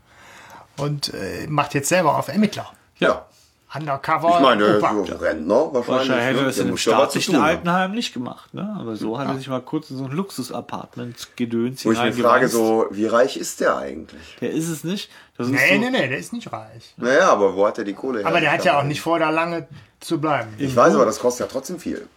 Und 0.77 1.13
äh, 1.13 1.47
macht 1.47 1.73
jetzt 1.73 1.89
selber 1.89 2.17
auf 2.17 2.27
Ermittler. 2.27 2.71
Ja. 2.99 3.25
Undercover. 3.73 4.35
Ich 4.37 4.39
meine, 4.41 4.77
Opa. 4.77 4.93
so 4.93 5.13
Rentner 5.15 5.55
wahrscheinlich. 5.73 5.87
Wahrscheinlich 5.87 6.25
hätte 6.25 6.33
ne? 6.35 6.39
er 6.41 6.45
das 6.45 6.57
in 6.59 6.69
zu 6.69 6.77
staatlichen 6.77 7.33
tun. 7.33 7.43
Altenheim 7.43 7.91
nicht 7.91 8.13
gemacht, 8.13 8.53
ne? 8.53 8.77
Aber 8.79 8.95
so 8.95 9.19
hat 9.19 9.27
er 9.27 9.35
sich 9.35 9.49
mal 9.49 9.59
kurz 9.61 9.89
in 9.89 9.97
so 9.97 10.05
ein 10.05 10.11
Luxus-Apartment 10.11 11.35
gedöns 11.35 11.83
Wo 11.83 11.91
ich 11.91 12.01
mir 12.01 12.13
frage, 12.13 12.47
so, 12.47 12.85
wie 12.91 13.07
reich 13.07 13.35
ist 13.35 13.59
der 13.59 13.75
eigentlich? 13.77 14.37
Der 14.39 14.51
ist 14.51 14.69
es 14.69 14.83
nicht. 14.85 15.09
Das 15.37 15.47
ist 15.47 15.53
Nee, 15.53 15.75
so, 15.75 15.79
nee, 15.81 15.89
nee, 15.89 16.07
der 16.07 16.17
ist 16.17 16.31
nicht 16.31 16.51
reich. 16.53 16.93
Naja, 16.95 17.29
aber 17.29 17.55
wo 17.55 17.67
hat 17.67 17.77
er 17.77 17.83
die 17.83 17.93
Kohle 17.93 18.19
her? 18.19 18.27
Aber 18.27 18.39
der 18.39 18.51
hat 18.53 18.63
ja 18.63 18.79
auch 18.79 18.83
nicht 18.83 19.01
vor, 19.01 19.19
da 19.19 19.31
lange 19.31 19.67
zu 19.99 20.21
bleiben. 20.21 20.53
Ich 20.57 20.73
weiß, 20.75 20.95
aber 20.95 21.05
das 21.05 21.19
kostet 21.19 21.47
ja 21.47 21.51
trotzdem 21.51 21.77
viel. 21.79 22.07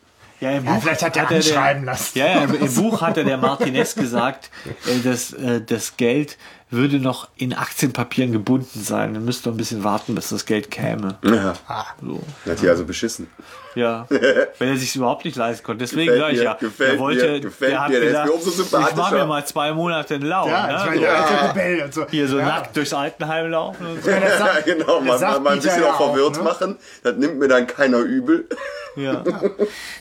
Ja, 0.40 0.52
im 0.52 0.64
Ja, 0.64 0.72
Buch 0.74 0.82
vielleicht 0.82 1.02
hat 1.02 1.16
er 1.16 1.26
der- 1.26 1.36
anschreiben 1.36 1.84
lassen. 1.84 2.18
Ja, 2.18 2.26
ja, 2.26 2.42
im, 2.44 2.74
Buch 2.74 3.02
hatte 3.02 3.24
der 3.24 3.36
Martinez 3.36 3.94
gesagt, 3.94 4.50
äh, 4.86 4.98
dass 5.04 5.32
äh, 5.32 5.60
das 5.60 5.96
Geld 5.96 6.38
würde 6.70 6.98
noch 6.98 7.28
in 7.36 7.52
Aktienpapieren 7.52 8.32
gebunden 8.32 8.82
sein. 8.82 9.12
Man 9.12 9.24
müsste 9.24 9.48
noch 9.48 9.54
ein 9.54 9.58
bisschen 9.58 9.84
warten, 9.84 10.14
bis 10.14 10.28
das 10.30 10.46
Geld 10.46 10.70
käme. 10.70 11.18
Ja. 11.24 11.54
So. 12.00 12.22
Hat 12.46 12.62
die 12.62 12.68
also 12.68 12.84
beschissen. 12.84 13.26
Ja, 13.74 14.06
wenn 14.58 14.68
er 14.68 14.76
sich 14.76 14.94
überhaupt 14.96 15.24
nicht 15.24 15.36
leisten 15.36 15.64
konnte. 15.64 15.84
Deswegen 15.84 16.16
sage 16.16 16.34
ich 16.34 16.42
ja, 16.42 16.54
gefällt 16.54 16.94
er 16.94 16.98
wollte, 16.98 17.30
mir, 17.30 17.40
gefällt 17.40 17.72
der 17.72 17.80
hat 17.80 17.90
mir, 17.90 18.00
der 18.00 18.08
ist 18.08 18.10
gesagt, 18.10 18.28
mir 18.28 18.34
umso 18.34 18.88
ich 18.88 18.96
mache 18.96 19.14
mir 19.14 19.26
mal 19.26 19.46
zwei 19.46 19.72
Monate 19.72 20.14
einen 20.14 20.24
Lau. 20.24 20.48
Ja, 20.48 20.64
ich 20.64 20.72
ne? 20.72 20.84
meine, 20.84 20.94
so. 20.94 21.00
der 21.00 21.16
alte 21.16 21.48
Rebell 21.48 21.82
und 21.84 21.94
so. 21.94 22.06
Hier 22.10 22.28
so 22.28 22.38
ja. 22.38 22.46
nackt 22.46 22.76
durchs 22.76 22.92
Altenheim 22.92 23.50
laufen 23.50 23.86
und 23.86 24.02
so. 24.02 24.10
Ja, 24.10 24.18
Ja, 24.20 24.60
genau, 24.64 25.00
mal, 25.00 25.18
mal, 25.18 25.40
mal 25.40 25.52
ein 25.52 25.60
bisschen 25.60 25.82
ja 25.82 25.92
auch 25.92 25.96
verwirrt 25.96 26.36
ne? 26.36 26.42
machen. 26.42 26.76
Das 27.02 27.16
nimmt 27.16 27.38
mir 27.38 27.48
dann 27.48 27.66
keiner 27.66 27.98
übel. 27.98 28.48
Ja. 28.96 29.22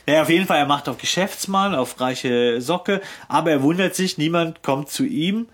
ja, 0.06 0.22
auf 0.22 0.28
jeden 0.28 0.46
Fall, 0.46 0.58
er 0.58 0.66
macht 0.66 0.88
auf 0.88 0.98
Geschäftsmann, 0.98 1.74
auf 1.74 2.00
reiche 2.00 2.60
Socke, 2.60 3.00
aber 3.28 3.52
er 3.52 3.62
wundert 3.62 3.94
sich, 3.94 4.18
niemand 4.18 4.62
kommt 4.62 4.90
zu 4.90 5.04
ihm 5.04 5.46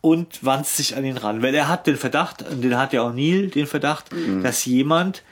und 0.00 0.44
wandt 0.44 0.66
sich 0.66 0.96
an 0.96 1.04
ihn 1.04 1.16
ran. 1.16 1.42
Weil 1.42 1.54
er 1.54 1.68
hat 1.68 1.86
den 1.86 1.96
Verdacht, 1.96 2.42
und 2.48 2.62
den 2.62 2.78
hat 2.78 2.92
ja 2.92 3.02
auch 3.02 3.12
Neil, 3.12 3.48
den 3.48 3.66
Verdacht, 3.66 4.10
dass 4.42 4.64
jemand 4.64 5.22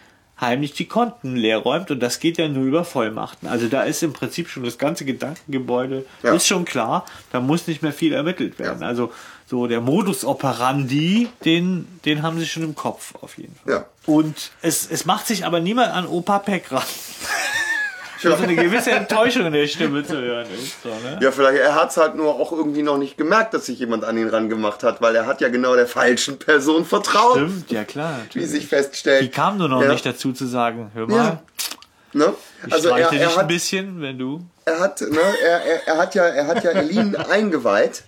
heimlich 0.42 0.74
die 0.74 0.84
Konten 0.86 1.36
leer 1.36 1.56
räumt 1.58 1.90
und 1.90 2.00
das 2.00 2.20
geht 2.20 2.36
ja 2.36 2.48
nur 2.48 2.64
über 2.64 2.84
Vollmachten. 2.84 3.48
Also 3.48 3.68
da 3.68 3.82
ist 3.84 4.02
im 4.02 4.12
Prinzip 4.12 4.48
schon 4.50 4.64
das 4.64 4.76
ganze 4.76 5.06
Gedankengebäude, 5.06 6.04
Ja. 6.22 6.34
ist 6.34 6.46
schon 6.46 6.66
klar, 6.66 7.06
da 7.30 7.40
muss 7.40 7.66
nicht 7.66 7.80
mehr 7.82 7.92
viel 7.94 8.12
ermittelt 8.12 8.58
werden. 8.58 8.82
Also 8.82 9.10
so 9.46 9.66
der 9.66 9.80
Modus 9.80 10.24
operandi, 10.24 11.28
den, 11.44 11.86
den 12.04 12.22
haben 12.22 12.38
sie 12.38 12.46
schon 12.46 12.62
im 12.64 12.74
Kopf 12.74 13.14
auf 13.22 13.38
jeden 13.38 13.54
Fall. 13.56 13.72
Ja. 13.72 13.86
Und 14.06 14.50
es, 14.60 14.86
es 14.90 15.04
macht 15.06 15.26
sich 15.26 15.46
aber 15.46 15.60
niemand 15.60 15.92
an 15.92 16.06
Opa 16.06 16.38
Peck 16.40 16.70
ran. 16.72 16.82
So 18.22 18.34
eine 18.34 18.54
gewisse 18.56 18.90
Enttäuschung 18.92 19.46
in 19.46 19.52
der 19.52 19.66
Stimme 19.66 20.04
zu 20.04 20.16
hören 20.20 20.46
ist. 20.54 20.82
So, 20.82 20.88
ne? 20.88 21.18
Ja, 21.20 21.32
vielleicht, 21.32 21.58
er 21.58 21.74
hat 21.74 21.90
es 21.90 21.96
halt 21.96 22.14
nur 22.14 22.34
auch 22.34 22.52
irgendwie 22.52 22.82
noch 22.82 22.98
nicht 22.98 23.16
gemerkt, 23.16 23.54
dass 23.54 23.66
sich 23.66 23.78
jemand 23.78 24.04
an 24.04 24.16
ihn 24.16 24.28
rangemacht 24.28 24.82
hat, 24.82 25.00
weil 25.02 25.16
er 25.16 25.26
hat 25.26 25.40
ja 25.40 25.48
genau 25.48 25.74
der 25.74 25.86
falschen 25.86 26.38
Person 26.38 26.84
vertraut, 26.84 27.36
Stimmt, 27.36 27.70
ja 27.70 27.84
klar. 27.84 28.14
wie 28.14 28.22
Natürlich. 28.24 28.50
sich 28.50 28.66
feststellt. 28.66 29.22
Die 29.22 29.28
kam 29.30 29.58
nur 29.58 29.68
noch 29.68 29.82
ja. 29.82 29.88
nicht 29.92 30.06
dazu 30.06 30.32
zu 30.32 30.46
sagen, 30.46 30.90
hör 30.94 31.06
mal, 31.06 31.16
Ja. 31.16 31.42
Ne? 32.14 32.34
ich 32.66 32.72
Also 32.72 32.88
er, 32.90 32.96
streiche 32.96 33.10
dich 33.10 33.20
er, 33.20 33.30
ein 33.30 33.36
hat, 33.36 33.48
bisschen, 33.48 34.00
wenn 34.02 34.18
du... 34.18 34.44
er 34.66 34.80
hat, 34.80 35.00
ne, 35.00 35.18
er, 35.44 35.64
er, 35.64 35.88
er 35.88 35.96
hat 35.98 36.14
ja, 36.14 36.24
er 36.24 36.46
hat 36.46 36.62
ja 36.62 36.70
Elin 36.72 37.16
eingeweiht 37.30 38.04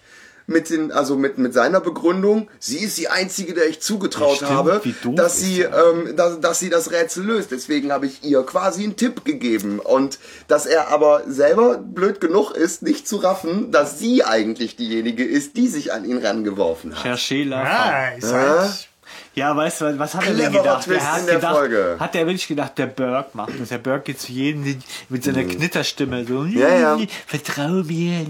mit 0.47 0.71
den, 0.71 0.93
also 0.93 1.17
mit, 1.17 1.39
mit 1.39 1.55
seiner 1.55 1.81
Begründung, 1.81 2.49
sie 2.59 2.79
ist 2.79 2.99
die 2.99 3.09
einzige, 3.09 3.55
der 3.55 3.69
ich 3.69 3.81
zugetraut 3.81 4.41
Ja, 4.41 4.47
stimmt, 4.47 4.51
habe, 4.51 4.83
dass 5.17 5.39
sie, 5.39 5.63
ähm, 5.63 6.17
dass, 6.17 6.41
dass 6.41 6.59
sie 6.59 6.71
das 6.71 6.91
Rätsel 6.91 7.25
löst. 7.25 7.51
Deswegen 7.51 7.93
habe 7.93 8.07
ich 8.07 8.23
ihr 8.25 8.43
quasi 8.43 8.85
einen 8.85 8.97
Tipp 8.97 9.25
gegeben 9.25 9.79
und 9.79 10.19
dass 10.49 10.67
er 10.67 10.89
aber 10.89 11.23
selber 11.27 11.79
blöd 11.79 12.21
genug 12.21 12.53
ist, 12.53 12.83
nicht 12.83 13.09
zu 13.09 13.17
raffen, 13.17 13.71
dass 13.71 13.99
sie 13.99 14.25
eigentlich 14.25 14.77
diejenige 14.77 15.25
ist, 15.25 15.57
die 15.57 15.69
sich 15.69 15.93
an 15.93 16.05
ihn 16.05 16.19
rangeworfen 16.19 16.95
hat. 16.95 17.03
Cherchez 17.03 17.47
la 17.47 17.65
Ja, 17.65 18.09
ist 18.17 18.33
halt. 18.33 18.89
Ja, 19.35 19.57
weißt 19.57 19.81
du, 19.81 19.99
was 19.99 20.15
hat 20.15 20.27
er 20.27 20.35
denn 20.35 20.53
gedacht? 20.53 20.85
Twist 20.85 21.05
hat 21.07 21.21
in 21.21 21.27
der 21.27 21.35
gedacht, 21.37 21.55
Folge. 21.57 21.97
Hat 21.99 22.15
er 22.15 22.27
wirklich 22.27 22.47
gedacht, 22.47 22.79
der 22.79 22.87
Burke 22.87 23.31
macht 23.35 23.59
das. 23.59 23.69
Der 23.71 23.79
Burke 23.79 24.05
geht 24.13 24.21
zu 24.21 24.31
jedem 24.33 24.81
mit 25.09 25.25
seiner 25.25 25.43
Knitterstimme 25.45 26.25
so, 26.25 26.41
Mhm. 26.43 26.59
Ja, 26.59 26.69
ja. 26.97 26.99
vertrau 27.27 27.83
mir. 27.83 28.27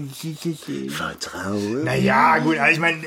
Vertraue. 0.89 1.83
Naja, 1.83 2.39
gut, 2.39 2.57
also 2.57 2.71
ich 2.73 2.79
meine, 2.79 3.01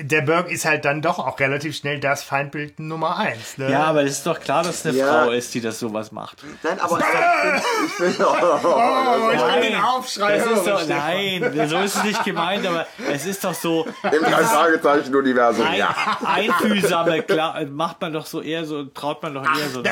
der 0.00 0.22
Burke 0.22 0.52
ist 0.52 0.64
halt 0.64 0.84
dann 0.84 1.02
doch 1.02 1.18
auch 1.18 1.38
relativ 1.38 1.76
schnell 1.76 2.00
das 2.00 2.22
Feindbild 2.22 2.80
Nummer 2.80 3.16
eins. 3.18 3.58
Ne? 3.58 3.70
Ja, 3.70 3.84
aber 3.84 4.02
es 4.04 4.12
ist 4.12 4.26
doch 4.26 4.40
klar, 4.40 4.62
dass 4.62 4.76
es 4.76 4.86
eine 4.86 4.96
Ja. 4.98 5.24
Frau 5.24 5.30
ist, 5.30 5.52
die 5.54 5.60
das 5.60 5.78
sowas 5.78 6.12
macht. 6.12 6.38
Nein, 6.62 6.78
aber 6.80 6.98
ich 6.98 7.04
finde, 7.04 7.62
ich 7.86 8.16
find, 8.16 8.20
oh, 8.26 8.34
Oh, 8.64 9.30
ich 9.32 9.38
kann 9.38 9.48
Nein, 9.48 9.62
den 9.62 9.80
Aufschrei 9.80 10.38
das 10.38 10.46
ist 10.46 10.52
hören, 10.54 10.64
doch, 10.66 10.80
Stefan. 10.82 10.98
nein, 10.98 11.68
so 11.68 11.78
ist 11.78 11.96
es 11.96 12.04
nicht 12.04 12.24
gemeint, 12.24 12.66
aber 12.66 12.86
es 13.10 13.26
ist 13.26 13.44
doch 13.44 13.54
so, 13.54 13.86
im 14.04 14.22
drei 14.22 14.44
Fragezeichen 14.44 15.14
Universum, 15.14 15.66
ein, 15.66 15.78
ja. 15.78 15.94
einfühlsame, 16.24 17.22
klar, 17.22 17.64
macht 17.66 18.00
man 18.00 18.12
doch 18.12 18.26
so 18.26 18.40
eher 18.40 18.64
so, 18.64 18.84
traut 18.84 19.22
man 19.22 19.34
doch 19.34 19.44
eher 19.44 19.68
so. 19.68 19.82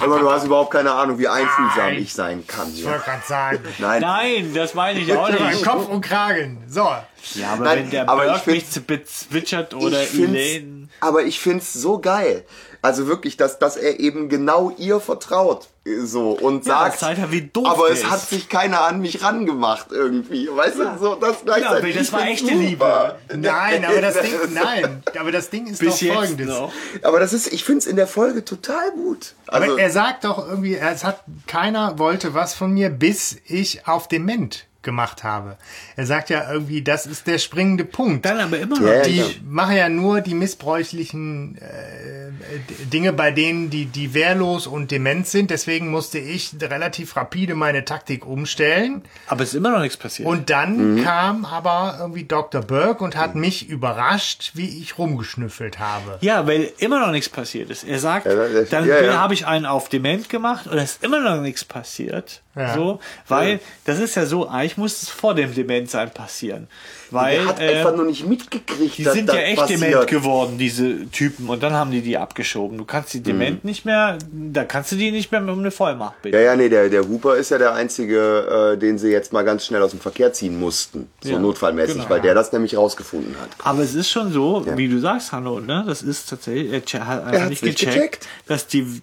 Aber 0.00 0.18
du 0.18 0.30
hast 0.30 0.44
überhaupt 0.44 0.72
keine 0.72 0.92
Ahnung, 0.92 1.18
wie 1.18 1.28
einfühlsam 1.28 1.92
ich 1.94 2.12
sein 2.14 2.46
kann. 2.46 2.72
ich 2.72 2.84
wollte 2.84 3.00
gerade 3.04 3.22
sagen. 3.26 3.58
Nein. 3.78 4.00
Nein, 4.00 4.54
das 4.54 4.74
meine 4.74 5.00
ich 5.00 5.12
auch 5.14 5.28
nicht. 5.28 5.64
Kopf 5.64 5.88
und 5.88 6.00
Kragen. 6.00 6.64
So. 6.68 6.88
Ja, 7.34 7.52
aber 7.54 7.64
Nein, 7.64 7.78
wenn 7.84 7.90
der 7.90 8.08
aber 8.08 8.34
find- 8.36 8.46
mich 8.56 8.70
zu 8.70 8.80
bezwitschert 8.80 9.74
oder 9.74 10.00
Elaine. 10.12 10.88
aber 11.00 11.22
ich 11.24 11.40
find's 11.40 11.72
so 11.72 11.98
geil. 12.00 12.44
Also 12.80 13.08
wirklich, 13.08 13.36
dass, 13.36 13.58
dass 13.58 13.76
er 13.76 13.98
eben 13.98 14.28
genau 14.28 14.70
ihr 14.78 15.00
vertraut. 15.00 15.66
So 16.04 16.30
und 16.32 16.64
Ja, 16.66 16.92
sagt, 16.92 17.18
ja, 17.18 17.26
doof 17.52 17.66
aber 17.66 17.90
es 17.90 18.00
ist. 18.00 18.10
hat 18.10 18.20
sich 18.28 18.48
keiner 18.48 18.82
an 18.82 19.00
mich 19.00 19.20
rangemacht 19.22 19.86
irgendwie. 19.90 20.48
Weißt 20.48 20.78
du, 20.78 20.98
so 21.00 21.14
das 21.16 21.38
gleichzeitig. 21.44 21.96
das 21.96 22.12
war 22.12 22.26
echte 22.28 22.46
super. 22.56 23.18
Nein, 23.34 23.84
aber 23.84 24.00
das 24.00 24.20
Ding, 24.20 24.32
nein, 24.52 25.02
aber 25.18 25.32
das 25.32 25.50
Ding 25.50 25.66
ist 25.66 25.80
Bis 25.80 25.98
doch 25.98 26.14
folgendes. 26.14 26.46
noch. 26.46 26.72
Aber 27.02 27.18
das 27.18 27.32
ist, 27.32 27.52
ich 27.52 27.64
find's 27.64 27.86
in 27.86 27.96
der 27.96 28.06
Folge 28.06 28.44
total 28.44 28.90
gut. 28.92 29.34
Also, 29.48 29.72
Aber 29.72 29.80
er 29.80 29.90
sagt 29.90 30.24
doch 30.24 30.46
irgendwie, 30.46 30.76
es 30.76 31.02
hat 31.04 31.24
keiner 31.48 31.98
wollte 31.98 32.32
was 32.34 32.54
von 32.54 32.70
mir, 32.72 32.90
bis 32.90 33.38
ich 33.46 33.88
auf 33.88 34.06
Dement 34.08 34.66
gemacht 34.82 35.24
habe. 35.24 35.56
Er 35.96 36.06
sagt 36.06 36.30
ja 36.30 36.50
irgendwie, 36.52 36.82
das 36.82 37.04
ist 37.06 37.26
der 37.26 37.38
springende 37.38 37.84
Punkt. 37.84 38.24
Dann 38.24 38.38
aber 38.38 38.58
immer 38.58 38.78
noch. 38.78 38.86
Ja, 38.86 38.94
ja, 38.98 39.02
die 39.02 39.16
klar. 39.18 39.28
machen 39.44 39.76
ja 39.76 39.88
nur 39.88 40.20
die 40.20 40.34
missbräuchlichen 40.34 41.58
äh, 41.58 42.84
Dinge, 42.92 43.12
bei 43.12 43.30
denen 43.30 43.70
die, 43.70 43.86
die 43.86 44.14
wehrlos 44.14 44.66
und 44.66 44.90
dement 44.90 45.26
sind. 45.26 45.50
Deswegen 45.50 45.88
musste 45.90 46.18
ich 46.18 46.52
relativ 46.60 47.16
rapide 47.16 47.54
meine 47.54 47.84
Taktik 47.84 48.24
umstellen. 48.26 49.02
Aber 49.26 49.42
es 49.42 49.50
ist 49.50 49.54
immer 49.56 49.70
noch 49.72 49.80
nichts 49.80 49.96
passiert. 49.96 50.28
Und 50.28 50.48
dann 50.50 51.02
kam 51.02 51.44
aber 51.44 51.96
irgendwie 52.00 52.24
Dr. 52.24 52.60
Burke 52.62 53.02
und 53.02 53.16
hat 53.16 53.34
mich 53.34 53.68
überrascht, 53.68 54.52
wie 54.54 54.80
ich 54.80 54.96
rumgeschnüffelt 54.98 55.78
habe. 55.78 56.18
ja, 56.20 56.46
weil 56.46 56.70
immer 56.78 57.00
noch 57.00 57.10
nichts 57.10 57.28
passiert 57.28 57.70
ist. 57.70 57.84
Er 57.84 57.98
sagt, 57.98 58.26
Ja, 58.26 58.34
das- 58.48 58.68
dann 58.70 58.86
ja, 58.86 59.02
ja. 59.02 59.14
habe 59.18 59.34
ich 59.34 59.46
einen 59.46 59.66
auf 59.66 59.88
Dement 59.88 60.28
gemacht 60.28 60.66
und 60.66 60.78
es 60.78 60.92
ist 60.92 61.04
immer 61.04 61.20
noch 61.20 61.40
nichts 61.40 61.64
passiert. 61.64 62.42
Ja. 62.54 62.74
So, 62.74 62.98
weil 63.28 63.60
das 63.84 63.98
ist 64.00 64.16
ja 64.16 64.26
so, 64.26 64.48
eigentlich 64.48 64.67
muss 64.76 65.02
es 65.02 65.08
vor 65.08 65.34
dem 65.34 65.54
Dementsein 65.54 66.10
passieren. 66.10 66.68
Weil 67.10 67.38
er 67.38 67.46
hat 67.46 67.60
äh, 67.60 67.68
einfach 67.76 67.96
nur 67.96 68.04
nicht 68.04 68.26
mitgekriegt, 68.28 68.98
die 68.98 69.04
dass 69.04 69.14
sind 69.14 69.28
das 69.28 69.36
ja 69.36 69.42
echt 69.42 69.56
passiert. 69.60 69.80
dement 69.80 70.06
geworden, 70.08 70.58
diese 70.58 71.06
Typen. 71.10 71.48
Und 71.48 71.62
dann 71.62 71.72
haben 71.72 71.90
die 71.90 72.02
die 72.02 72.18
abgeschoben. 72.18 72.76
Du 72.76 72.84
kannst 72.84 73.14
die 73.14 73.20
Mhm. 73.20 73.24
dement 73.24 73.64
nicht 73.64 73.84
mehr, 73.86 74.18
da 74.30 74.64
kannst 74.64 74.92
du 74.92 74.96
die 74.96 75.10
nicht 75.10 75.32
mehr 75.32 75.40
um 75.42 75.58
eine 75.58 75.70
Vollmacht 75.70 76.20
bitten. 76.22 76.36
Ja, 76.36 76.42
ja, 76.42 76.56
nee, 76.56 76.68
der, 76.68 76.88
der 76.90 77.08
Hooper 77.08 77.36
ist 77.36 77.50
ja 77.50 77.56
der 77.58 77.72
einzige, 77.74 78.74
äh, 78.74 78.78
den 78.78 78.98
sie 78.98 79.08
jetzt 79.08 79.32
mal 79.32 79.42
ganz 79.44 79.64
schnell 79.64 79.82
aus 79.82 79.92
dem 79.92 80.00
Verkehr 80.00 80.32
ziehen 80.34 80.58
mussten. 80.58 81.08
So 81.22 81.30
Ja, 81.30 81.38
notfallmäßig, 81.38 81.94
genau. 81.94 82.10
weil 82.10 82.20
der 82.20 82.34
das 82.34 82.52
nämlich 82.52 82.76
rausgefunden 82.76 83.34
hat. 83.40 83.48
Aber 83.64 83.80
es 83.82 83.94
ist 83.94 84.10
schon 84.10 84.32
so, 84.32 84.64
Ja. 84.66 84.76
wie 84.76 84.88
du 84.88 84.98
sagst, 84.98 85.32
Hanno, 85.32 85.60
ne? 85.60 85.84
Das 85.86 86.02
ist 86.02 86.28
tatsächlich, 86.28 86.92
er 86.94 87.06
hat 87.06 87.32
Er 87.32 87.46
nicht 87.48 87.62
nicht 87.62 87.78
gecheckt, 87.78 87.94
gecheckt. 87.94 88.28
dass 88.46 88.66
die 88.66 89.00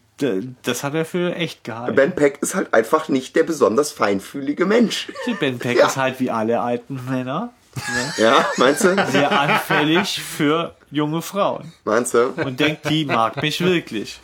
Das 0.64 0.84
hat 0.84 0.94
er 0.94 1.06
für 1.06 1.36
echt 1.36 1.64
gehalten. 1.64 1.96
Ben 1.96 2.14
Peck 2.16 2.40
ist 2.42 2.56
halt 2.56 2.74
einfach 2.74 3.10
nicht 3.10 3.36
der 3.36 3.44
besonders 3.44 3.92
feinfühlige 3.92 4.66
Mensch. 4.66 5.12
Ben 5.40 5.60
Peck 5.60 5.78
Ja. 5.78 5.88
ist 5.88 5.98
halt 5.98 6.20
wie 6.20 6.32
alle 6.32 6.62
alten 6.62 7.04
Männer 7.10 7.52
ne? 7.76 8.14
Ja, 8.18 8.46
meinst 8.58 8.84
du? 8.86 8.96
sehr 9.12 9.32
anfällig 9.38 10.22
für 10.24 10.74
junge 10.92 11.22
Frauen 11.22 11.74
Meinst 11.84 12.14
du? 12.14 12.28
und 12.30 12.60
denkt, 12.60 12.90
die 12.90 13.04
mag 13.06 13.42
mich 13.42 13.60
wirklich. 13.62 14.20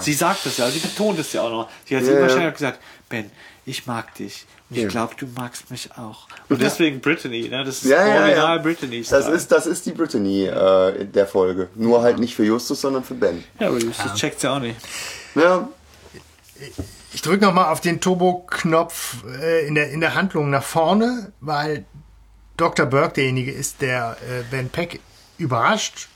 Sie 0.00 0.14
sagt 0.14 0.46
es 0.46 0.56
ja, 0.56 0.68
sie 0.70 0.78
betont 0.80 1.18
es 1.18 1.32
ja 1.34 1.42
auch 1.42 1.50
noch. 1.50 1.68
Sie 1.84 1.96
hat 1.96 2.02
Ja, 2.04 2.20
wahrscheinlich 2.20 2.54
gesagt, 2.54 2.80
Ben, 3.08 3.30
ich 3.66 3.86
mag 3.86 4.14
dich. 4.14 4.46
Und 4.70 4.76
ich 4.76 4.82
Ja. 4.84 4.88
glaube, 4.88 5.14
du 5.18 5.26
magst 5.36 5.70
mich 5.70 5.90
auch. 5.96 6.26
Und 6.48 6.60
deswegen 6.60 7.00
Brittany, 7.00 7.48
ne? 7.48 7.64
Das 7.64 7.82
ist 7.82 7.90
Ja, 7.90 8.06
ja, 8.06 8.22
original 8.22 8.56
ja. 8.56 8.62
Brittany. 8.62 9.02
Das 9.08 9.28
ist, 9.28 9.52
das 9.52 9.66
ist 9.66 9.86
die 9.86 9.92
Brittany 9.92 10.44
äh, 10.46 11.04
der 11.06 11.26
Folge. 11.26 11.68
Nur 11.74 12.02
halt 12.02 12.18
nicht 12.18 12.34
für 12.34 12.44
Justus, 12.44 12.80
sondern 12.80 13.04
für 13.04 13.14
Ben. 13.14 13.44
Ja, 13.60 13.68
aber 13.68 13.78
das 13.78 14.14
checkt 14.14 14.42
ja 14.42 14.56
auch 14.56 14.60
nicht. 14.60 14.76
Ja, 15.38 15.68
Ich 17.12 17.22
drücke 17.22 17.44
nochmal 17.44 17.72
auf 17.72 17.80
den 17.80 18.00
Turbo-Knopf 18.00 19.24
äh, 19.40 19.66
in, 19.66 19.74
der, 19.74 19.90
in 19.90 20.00
der 20.00 20.14
Handlung 20.14 20.50
nach 20.50 20.62
vorne, 20.62 21.32
weil 21.40 21.84
Dr. 22.56 22.86
Burke 22.86 23.14
derjenige 23.14 23.52
ist, 23.52 23.80
der 23.82 24.16
äh, 24.28 24.42
Ben 24.50 24.68
Peck 24.68 25.00
überrascht, 25.38 26.08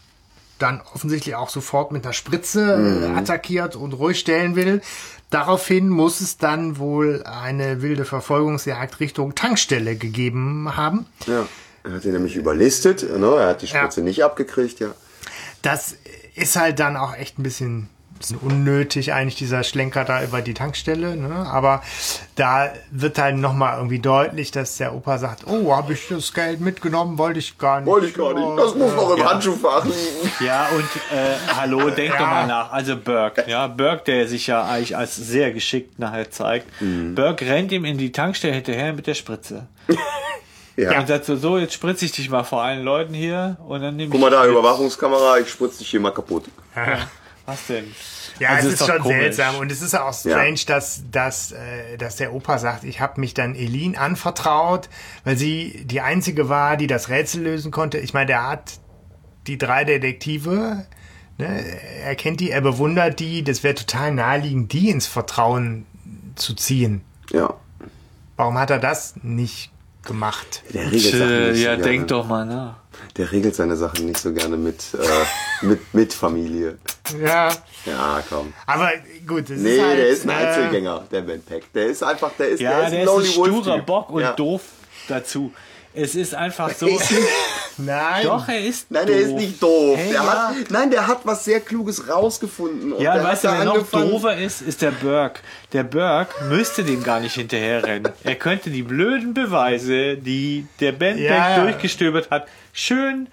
dann 0.58 0.80
offensichtlich 0.94 1.34
auch 1.34 1.48
sofort 1.48 1.92
mit 1.92 2.04
einer 2.04 2.12
Spritze 2.12 3.10
äh, 3.14 3.18
attackiert 3.18 3.74
und 3.76 3.92
ruhig 3.94 4.18
stellen 4.18 4.54
will. 4.56 4.80
Daraufhin 5.30 5.88
muss 5.88 6.20
es 6.20 6.36
dann 6.36 6.78
wohl 6.78 7.22
eine 7.24 7.80
wilde 7.80 8.04
Verfolgungsjagd 8.04 9.00
Richtung 9.00 9.34
Tankstelle 9.34 9.96
gegeben 9.96 10.76
haben. 10.76 11.06
ja. 11.26 11.46
Er 11.84 11.94
hat 11.94 12.04
ihn 12.04 12.12
nämlich 12.12 12.36
überlistet. 12.36 13.02
Ne? 13.18 13.26
Er 13.26 13.48
hat 13.48 13.62
die 13.62 13.66
Spritze 13.66 14.02
Ja. 14.02 14.04
nicht 14.04 14.22
abgekriegt, 14.22 14.78
ja. 14.78 14.90
Das 15.62 15.96
ist 16.36 16.54
halt 16.54 16.78
dann 16.78 16.96
auch 16.96 17.12
echt 17.16 17.40
ein 17.40 17.42
bisschen, 17.42 17.88
bisschen 18.22 18.38
unnötig, 18.38 19.12
eigentlich 19.12 19.36
dieser 19.36 19.62
Schlenker 19.62 20.04
da 20.04 20.22
über 20.22 20.40
die 20.40 20.54
Tankstelle. 20.54 21.16
Ne? 21.16 21.34
Aber 21.46 21.82
da 22.36 22.72
wird 22.90 23.18
halt 23.18 23.36
nochmal 23.36 23.76
irgendwie 23.76 23.98
deutlich, 23.98 24.50
dass 24.50 24.78
der 24.78 24.94
Opa 24.94 25.18
sagt, 25.18 25.46
oh, 25.46 25.74
habe 25.74 25.92
ich 25.92 26.08
das 26.08 26.32
Geld 26.32 26.60
mitgenommen? 26.60 27.18
Wollte 27.18 27.38
ich 27.38 27.58
gar 27.58 27.80
nicht. 27.80 27.86
Wollte 27.86 28.06
ich 28.06 28.14
gar 28.14 28.32
nicht. 28.32 28.58
Das 28.58 28.74
muss 28.74 28.94
noch 28.94 29.16
im 29.16 29.24
Handschuhfach 29.24 29.84
liegen. 29.84 30.32
Ja, 30.40 30.68
und 30.74 30.84
äh, 31.16 31.36
hallo, 31.56 31.90
denk 31.90 32.16
doch 32.16 32.26
mal 32.26 32.46
nach. 32.46 32.72
Also 32.72 32.96
Burke, 32.96 33.44
ja, 33.46 33.66
Burke, 33.66 34.04
der 34.04 34.28
sich 34.28 34.46
ja 34.46 34.64
eigentlich 34.64 34.96
als 34.96 35.16
sehr 35.16 35.52
geschickt 35.52 35.98
nachher 35.98 36.30
zeigt. 36.30 36.66
Mhm. 36.80 37.14
Burke 37.14 37.46
rennt 37.46 37.72
ihm 37.72 37.84
in 37.84 37.98
die 37.98 38.12
Tankstelle 38.12 38.54
hinterher 38.54 38.92
mit 38.92 39.06
der 39.06 39.14
Spritze. 39.14 39.66
Ja. 40.74 40.98
Und 40.98 41.06
sagt 41.06 41.26
so, 41.26 41.36
so, 41.36 41.58
jetzt 41.58 41.74
spritze 41.74 42.06
ich 42.06 42.12
dich 42.12 42.30
mal 42.30 42.44
vor 42.44 42.62
allen 42.62 42.82
Leuten 42.82 43.12
hier 43.12 43.58
und 43.68 43.82
dann 43.82 43.94
nehme 43.94 44.08
Guck 44.08 44.16
ich... 44.16 44.20
mal 44.22 44.30
da, 44.30 44.46
Überwachungskamera, 44.46 45.38
ich 45.38 45.50
spritze 45.50 45.80
dich 45.80 45.90
hier 45.90 46.00
mal 46.00 46.12
kaputt. 46.12 46.44
Was 47.52 47.66
denn? 47.66 47.84
Ja, 48.38 48.50
Also 48.50 48.68
es 48.68 48.74
ist 48.74 48.82
doch 48.82 48.88
schon 48.88 49.02
komisch. 49.02 49.18
seltsam 49.18 49.56
und 49.56 49.70
es 49.70 49.82
ist 49.82 49.94
auch 49.94 50.12
strange, 50.14 50.60
dass, 50.66 51.02
dass, 51.10 51.52
äh, 51.52 51.96
dass 51.98 52.16
der 52.16 52.32
Opa 52.32 52.58
sagt, 52.58 52.84
ich 52.84 53.00
habe 53.00 53.20
mich 53.20 53.34
dann 53.34 53.54
Elin 53.54 53.96
anvertraut, 53.96 54.88
weil 55.24 55.36
sie 55.36 55.82
die 55.84 56.00
einzige 56.00 56.48
war, 56.48 56.76
die 56.76 56.86
das 56.86 57.08
Rätsel 57.08 57.42
lösen 57.42 57.70
konnte. 57.70 57.98
Ich 57.98 58.14
meine, 58.14 58.26
der 58.26 58.48
hat 58.48 58.78
die 59.46 59.58
drei 59.58 59.84
Detektive, 59.84 60.86
ne, 61.38 61.64
er 62.04 62.14
kennt 62.16 62.40
die, 62.40 62.50
er 62.50 62.60
bewundert 62.62 63.20
die, 63.20 63.44
das 63.44 63.62
wäre 63.62 63.74
total 63.74 64.12
naheliegend, 64.12 64.72
die 64.72 64.88
ins 64.90 65.06
Vertrauen 65.06 65.84
zu 66.36 66.54
ziehen. 66.54 67.02
Ja. 67.30 67.52
Warum 68.36 68.56
hat 68.58 68.70
er 68.70 68.78
das 68.78 69.14
nicht 69.22 69.70
gemacht? 70.02 70.62
Der 70.74 70.86
regelt 70.90 71.14
Sachen 71.14 71.50
nicht 71.52 71.62
ja, 71.62 71.70
so 71.72 71.76
gerne. 71.76 71.82
denk 71.82 72.08
doch 72.08 72.26
mal 72.26 72.44
nach. 72.44 72.74
Der 73.16 73.30
regelt 73.32 73.54
seine 73.54 73.76
Sachen 73.76 74.06
nicht 74.06 74.18
so 74.18 74.32
gerne 74.32 74.56
mit, 74.56 74.82
äh, 74.94 75.66
mit, 75.66 75.94
mit 75.94 76.12
Familie. 76.14 76.78
Ja, 77.20 77.50
Ja, 77.84 78.22
komm. 78.28 78.52
aber 78.66 78.90
gut, 79.26 79.50
es 79.50 79.60
Nee, 79.60 79.76
ist 79.76 79.82
halt, 79.82 79.98
der 79.98 80.08
ist 80.08 80.24
ein 80.24 80.30
äh, 80.30 80.32
Einzelgänger, 80.32 81.04
der 81.10 81.20
Ben 81.22 81.42
Peck. 81.42 81.72
Der 81.72 81.86
ist 81.86 82.02
einfach, 82.02 82.30
der 82.38 82.48
ist, 82.50 82.60
Ja, 82.60 82.70
der 82.70 82.84
ist 82.84 82.92
der 82.92 83.00
ein 83.00 83.20
ist 83.22 83.30
ein 83.32 83.36
Wolf 83.36 83.56
sturer. 83.62 83.78
Bock 83.78 84.10
und 84.10 84.22
ja. 84.22 84.32
doof 84.32 84.62
dazu. 85.08 85.52
Es 85.94 86.14
ist 86.14 86.34
einfach 86.34 86.70
so... 86.74 86.86
Nein. 87.78 88.24
Doch, 88.24 88.46
er 88.48 88.60
ist 88.64 88.90
Nein, 88.90 89.06
doof. 89.06 89.14
der 89.14 89.20
ist 89.26 89.32
nicht 89.32 89.62
doof. 89.62 89.96
Hey, 89.96 90.12
der 90.12 90.14
ja. 90.22 90.48
hat, 90.48 90.70
nein, 90.70 90.90
der 90.90 91.06
hat 91.06 91.20
was 91.24 91.44
sehr 91.44 91.60
Kluges 91.60 92.06
rausgefunden. 92.08 92.92
Und 92.92 93.00
Ja, 93.02 93.14
der 93.14 93.24
weißt 93.24 93.44
du, 93.44 93.48
wer 93.48 93.64
noch 93.64 93.90
doofer 93.90 94.36
ist, 94.36 94.60
ist 94.62 94.82
der 94.82 94.90
Burke. 94.90 95.40
Der 95.72 95.84
Burke 95.84 96.44
müsste 96.44 96.84
dem 96.84 97.02
gar 97.02 97.20
nicht 97.20 97.34
hinterherrennen. 97.34 98.12
Er 98.24 98.34
könnte 98.34 98.70
die 98.70 98.82
blöden 98.82 99.32
Beweise, 99.34 100.16
die 100.16 100.66
der 100.80 100.92
Ja, 101.16 101.50
ja. 101.56 101.62
durchgestöbert 101.62 102.30
hat, 102.30 102.46
schön 102.72 103.28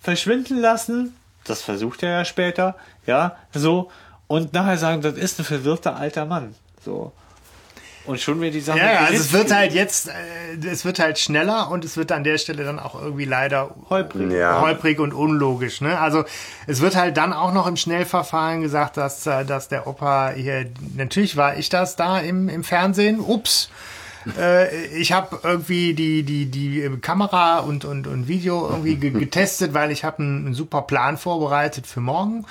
verschwinden 0.00 0.58
lassen. 0.58 1.14
Das 1.44 1.60
versucht 1.62 2.02
er 2.02 2.10
ja 2.18 2.24
später. 2.24 2.76
Ja, 3.06 3.36
so. 3.52 3.90
Und 4.26 4.52
nachher 4.54 4.78
sagen, 4.78 5.02
das 5.02 5.14
ist 5.14 5.38
ein 5.38 5.44
verwirrter 5.44 5.96
alter 5.96 6.24
Mann. 6.24 6.54
So. 6.84 7.12
Und 8.04 8.20
schon 8.20 8.40
wird 8.40 8.54
die 8.54 8.60
Sache. 8.60 8.78
Ja, 8.78 9.04
also 9.06 9.14
es 9.14 9.32
wird 9.32 9.54
halt 9.54 9.72
jetzt, 9.72 10.08
äh, 10.08 10.66
es 10.66 10.84
wird 10.84 10.98
halt 10.98 11.18
schneller 11.18 11.70
und 11.70 11.84
es 11.84 11.96
wird 11.96 12.10
an 12.10 12.24
der 12.24 12.38
Stelle 12.38 12.64
dann 12.64 12.78
auch 12.78 13.00
irgendwie 13.00 13.24
leider 13.24 13.74
Holprig. 13.90 14.32
Ja. 14.32 14.60
holprig 14.60 14.98
und 14.98 15.14
unlogisch. 15.14 15.80
Ne? 15.80 15.98
Also 15.98 16.24
es 16.66 16.80
wird 16.80 16.96
halt 16.96 17.16
dann 17.16 17.32
auch 17.32 17.52
noch 17.52 17.66
im 17.66 17.76
Schnellverfahren 17.76 18.62
gesagt, 18.62 18.96
dass, 18.96 19.26
äh, 19.26 19.44
dass 19.44 19.68
der 19.68 19.86
Opa 19.86 20.30
hier, 20.30 20.66
natürlich 20.96 21.36
war 21.36 21.56
ich 21.56 21.68
das 21.68 21.94
da 21.94 22.18
im, 22.18 22.48
im 22.48 22.64
Fernsehen, 22.64 23.20
ups. 23.20 23.70
Äh, 24.38 24.86
ich 24.86 25.12
habe 25.12 25.38
irgendwie 25.42 25.94
die, 25.94 26.22
die, 26.24 26.46
die 26.46 26.88
Kamera 27.00 27.60
und, 27.60 27.84
und, 27.84 28.06
und 28.06 28.28
Video 28.28 28.68
irgendwie 28.68 28.96
ge 28.96 29.10
getestet, 29.10 29.74
weil 29.74 29.90
ich 29.90 30.04
habe 30.04 30.18
einen, 30.20 30.46
einen 30.46 30.54
super 30.54 30.82
Plan 30.82 31.18
vorbereitet 31.18 31.86
für 31.86 32.00
morgen. 32.00 32.46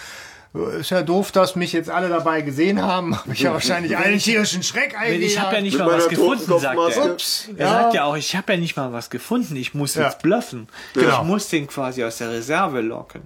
Ist 0.53 0.89
ja 0.89 1.01
doof, 1.01 1.31
dass 1.31 1.55
mich 1.55 1.71
jetzt 1.71 1.89
alle 1.89 2.09
dabei 2.09 2.41
gesehen 2.41 2.81
haben. 2.81 3.15
Habe 3.17 3.31
ich 3.33 3.39
ja 3.39 3.53
wahrscheinlich 3.53 3.95
einen 3.95 4.19
tierischen 4.19 4.63
Schreck 4.63 4.95
Ich 5.09 5.39
habe 5.39 5.55
ja 5.55 5.61
nicht 5.61 5.77
mal 5.77 5.87
was 5.87 6.09
gefunden, 6.09 6.59
sagt 6.59 6.77
er. 6.97 7.05
Ups. 7.11 7.47
Er 7.55 7.65
Ja. 7.67 7.71
sagt 7.83 7.93
ja 7.93 8.03
auch, 8.03 8.17
ich 8.17 8.35
habe 8.35 8.53
ja 8.53 8.59
nicht 8.59 8.75
mal 8.75 8.91
was 8.91 9.09
gefunden. 9.09 9.55
Ich 9.55 9.73
muss 9.73 9.95
Ja. 9.95 10.03
jetzt 10.07 10.21
bluffen. 10.21 10.67
Genau. 10.93 11.21
Ich 11.21 11.27
muss 11.27 11.47
den 11.47 11.67
quasi 11.67 12.03
aus 12.03 12.17
der 12.17 12.31
Reserve 12.31 12.81
locken. 12.81 13.21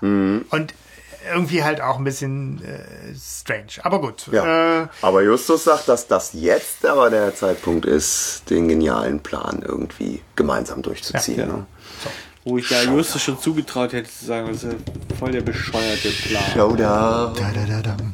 Und 0.00 0.74
irgendwie 1.32 1.62
halt 1.64 1.80
auch 1.80 1.98
ein 1.98 2.04
bisschen 2.04 2.62
äh, 2.64 3.14
strange. 3.16 3.82
Aber 3.84 4.00
gut. 4.00 4.26
Ja. 4.32 4.82
Äh, 4.82 4.86
Aber 5.02 5.22
Justus 5.22 5.64
sagt, 5.64 5.88
dass 5.88 6.06
das 6.06 6.30
jetzt 6.34 6.84
aber 6.86 7.10
der 7.10 7.34
Zeitpunkt 7.34 7.84
ist, 7.86 8.42
den 8.50 8.68
genialen 8.68 9.20
Plan 9.20 9.62
irgendwie 9.66 10.22
gemeinsam 10.36 10.82
durchzuziehen. 10.82 11.38
Ja, 11.38 11.46
ja. 11.46 11.52
Ne? 11.52 11.66
Wo 12.46 12.58
ich 12.58 12.68
da 12.68 12.80
Justus 12.82 13.22
schon 13.22 13.40
zugetraut 13.40 13.92
hätte 13.92 14.08
zu 14.08 14.24
sagen, 14.24 14.46
das 14.46 14.62
ist 14.62 14.72
ja 14.72 14.78
voll 15.18 15.32
der 15.32 15.40
bescheuerte 15.40 16.10
Plan. 16.10 16.44
Showdown. 16.54 17.34
dadadadam. 17.34 18.12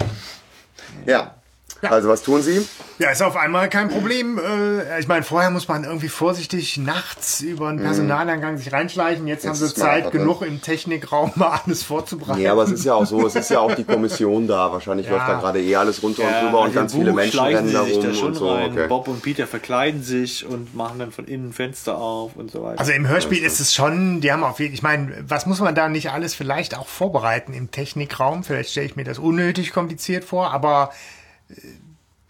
Ja. 1.05 1.35
Also 1.83 2.09
was 2.09 2.23
tun 2.23 2.43
sie? 2.43 2.67
Ja, 2.99 3.11
ist 3.11 3.23
auf 3.23 3.37
einmal 3.37 3.69
kein 3.69 3.89
Problem. 3.89 4.39
Äh, 4.39 5.01
ich 5.01 5.09
meine, 5.09 5.25
vorher 5.25 5.51
muss 5.51 5.69
man 5.69 5.85
irgendwie 5.85 6.09
vorsichtig 6.09 6.79
nachts 6.79 7.41
über 7.41 7.69
einen 7.69 7.81
Personaleingang 7.81 8.57
sich 8.57 8.73
reinschleichen. 8.73 9.27
Jetzt, 9.27 9.47
haben 9.47 9.55
sie 9.55 9.75
Zeit 9.75 10.13
genug 10.13 10.43
im 10.43 10.61
Technikraum 10.61 11.33
mal 11.37 11.61
alles 11.65 11.83
vorzubereiten. 11.83 12.41
Ja, 12.41 12.53
aber 12.53 12.65
es 12.65 12.73
ist 12.73 12.85
ja 12.85 12.95
auch 12.95 13.07
so, 13.07 13.27
es 13.27 13.35
ist 13.35 13.51
ja 13.51 13.61
auch 13.61 13.75
die 13.75 13.85
Kommission 13.85 14.47
da. 14.47 14.73
Wahrscheinlich 14.73 15.09
läuft 15.09 15.29
da 15.29 15.41
gerade 15.41 15.61
eh 15.61 15.77
alles 15.77 16.03
runter 16.03 16.23
und 16.23 16.47
drüber 16.47 16.61
und 16.61 16.75
ganz 16.75 16.93
im 16.93 17.01
viele 17.01 17.11
Buch 17.11 17.17
Menschen 17.17 17.41
rennen 17.41 17.69
sie 17.69 17.75
da 17.75 17.85
sich 17.85 17.99
da 17.99 18.07
rum 18.09 18.15
schon 18.15 18.29
und 18.29 18.35
so. 18.35 18.53
rein. 18.53 18.73
Okay. 18.73 18.87
Bob 18.89 19.09
und 19.09 19.23
Peter 19.23 19.47
verkleiden 19.47 20.03
sich 20.03 20.47
und 20.47 20.75
machen 20.75 20.99
dann 20.99 21.11
von 21.11 21.27
innen 21.27 21.53
Fenster 21.53 21.99
auf 21.99 22.37
und 22.37 22.51
so 22.51 22.63
weiter. 22.63 22.79
Also 22.79 22.93
im 22.93 23.09
Hörspiel 23.09 23.43
ist 23.43 23.61
es 23.61 23.75
schon, 23.75 24.21
die 24.21 24.33
haben 24.33 24.45
auf 24.45 24.61
jeden 24.61 24.73
ich 24.75 24.83
meine, 24.83 25.25
was 25.27 25.47
muss 25.47 25.61
man 25.61 25.75
da 25.75 25.89
nicht 25.89 26.11
alles 26.11 26.35
vielleicht 26.35 26.77
auch 26.79 26.87
vorbereiten 26.87 27.53
im 27.53 27.71
Technikraum? 27.71 28.45
Vielleicht 28.45 28.71
stelle 28.71 28.87
ich 28.87 28.97
mir 28.97 29.05
das 29.05 29.19
unnötig 29.19 29.73
kompliziert 29.73 30.25
vor, 30.25 30.53
aber 30.53 30.91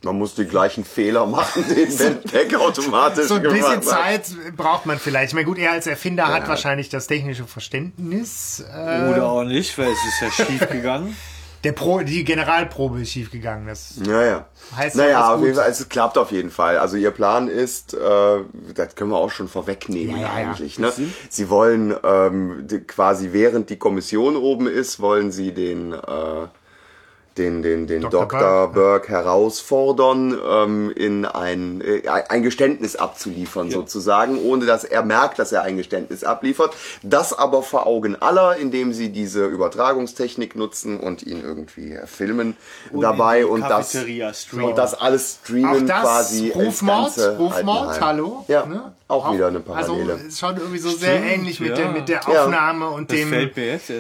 Man 0.05 0.19
muss 0.19 0.35
die 0.35 0.47
gleichen 0.47 0.85
Fehler 0.85 1.27
machen, 1.27 1.65
den 1.75 1.97
Ben 1.97 2.21
Peck 2.23 2.55
automatisch 2.57 3.29
so 3.29 3.35
ein 3.35 3.43
gemacht 3.43 3.61
bisschen 3.61 3.77
hat. 3.77 3.85
Zeit 3.85 4.57
braucht 4.57 4.85
man 4.85 4.99
vielleicht. 4.99 5.29
Ich 5.29 5.35
meine, 5.35 5.47
gut, 5.47 5.59
er 5.59 5.73
als 5.73 5.87
Erfinder 5.87 6.27
hat 6.29 6.49
wahrscheinlich 6.49 6.89
das 6.89 7.07
technische 7.07 7.45
Verständnis. 7.45 8.65
Äh, 8.69 9.11
Oder 9.11 9.27
auch 9.29 9.45
nicht, 9.45 9.79
weil 9.79 9.91
es 9.91 9.99
ist 10.05 10.39
ja 10.39 10.45
schief 10.45 10.69
gegangen. 10.69 11.17
der 11.65 11.73
Pro, 11.73 12.01
die 12.01 12.25
Generalprobe 12.25 13.03
ist 13.03 13.11
schiefgegangen. 13.11 13.69
Das 13.69 13.95
Ja, 14.05 14.25
ja. 14.25 14.47
Heißt 14.77 14.97
naja, 14.97 15.11
ja 15.11 15.35
auf 15.35 15.43
jeden. 15.43 15.55
Fall, 15.55 15.71
es 15.71 15.89
klappt 15.89 16.19
auf 16.19 16.33
jeden 16.33 16.51
Fall. 16.51 16.79
Also 16.79 16.97
ihr 16.97 17.13
Plan 17.13 17.47
ist, 17.49 17.95
äh, 17.95 17.99
das 18.75 18.95
können 18.97 19.11
wir 19.11 19.19
auch 19.19 19.31
schon 19.31 19.49
vorwegnehmen 19.49 20.17
Ja, 20.17 20.23
ja, 20.23 20.41
ja. 20.41 20.49
eigentlich. 20.51 20.79
Ne? 20.79 20.93
Sie 21.29 21.49
wollen 21.49 21.95
ähm, 22.03 22.67
die, 22.69 22.81
quasi 22.81 23.33
während 23.33 23.71
die 23.71 23.77
Kommission 23.77 24.37
oben 24.37 24.67
ist, 24.67 24.99
wollen 24.99 25.31
sie 25.31 25.53
den 25.53 25.93
äh, 25.93 25.99
den, 27.39 27.63
den, 27.63 27.87
den 27.87 28.03
Dr. 28.03 28.27
Dr. 28.27 28.73
Burke, 28.73 29.09
herausfordern, 29.09 30.39
ähm, 30.47 30.93
in 30.95 31.25
ein, 31.25 31.81
äh, 31.81 32.03
ein 32.29 32.43
Geständnis 32.43 32.97
abzuliefern 32.97 33.71
sozusagen, 33.71 34.39
ohne 34.43 34.67
dass 34.67 34.85
er 34.85 35.03
merkt, 35.03 35.39
dass 35.39 35.53
er 35.53 35.63
ein 35.63 35.77
Geständnis 35.77 36.25
abliefert. 36.25 36.75
Das 37.03 37.33
aber 37.33 37.63
vor 37.63 37.87
Augen 37.87 38.17
aller, 38.21 38.57
indem 38.57 38.93
sie 38.93 39.11
diese 39.11 39.47
Übertragungstechnik 39.47 40.57
nutzen 40.57 41.01
und 41.01 41.23
ihn 41.23 41.43
irgendwie 41.43 41.99
filmen 42.07 42.57
dabei 42.93 43.41
in 43.41 43.47
die 43.47 43.51
und 43.53 43.61
das, 43.63 43.91
streamen. 43.91 44.65
und 44.71 44.79
das 44.79 44.95
alles 44.95 45.39
Auch 45.43 45.47
streamen 45.47 45.87
das 45.87 46.03
quasi. 46.03 46.51
Rufmord, 46.55 47.05
ganze 47.17 47.39
Rufmord, 47.39 48.01
hallo. 48.01 48.45
Ja, 48.49 48.67
ne? 48.67 48.93
auch, 49.09 49.33
wieder 49.35 49.49
eine 49.49 49.61
Parallele. 49.61 50.13
Also 50.15 50.27
ist 50.27 50.39
schon 50.39 50.57
irgendwie 50.57 50.79
so 50.79 50.91
sehr 50.91 51.19
Stimmt, 51.19 51.33
ähnlich 51.33 51.61
mit 51.61 51.71
ja. 51.71 51.77
der 51.77 51.89
mit 51.91 52.09
der 52.09 52.21
Ja. 52.31 52.45
Aufnahme 52.45 52.89
und 52.91 53.11
Das 53.11 53.19
dem 53.19 53.31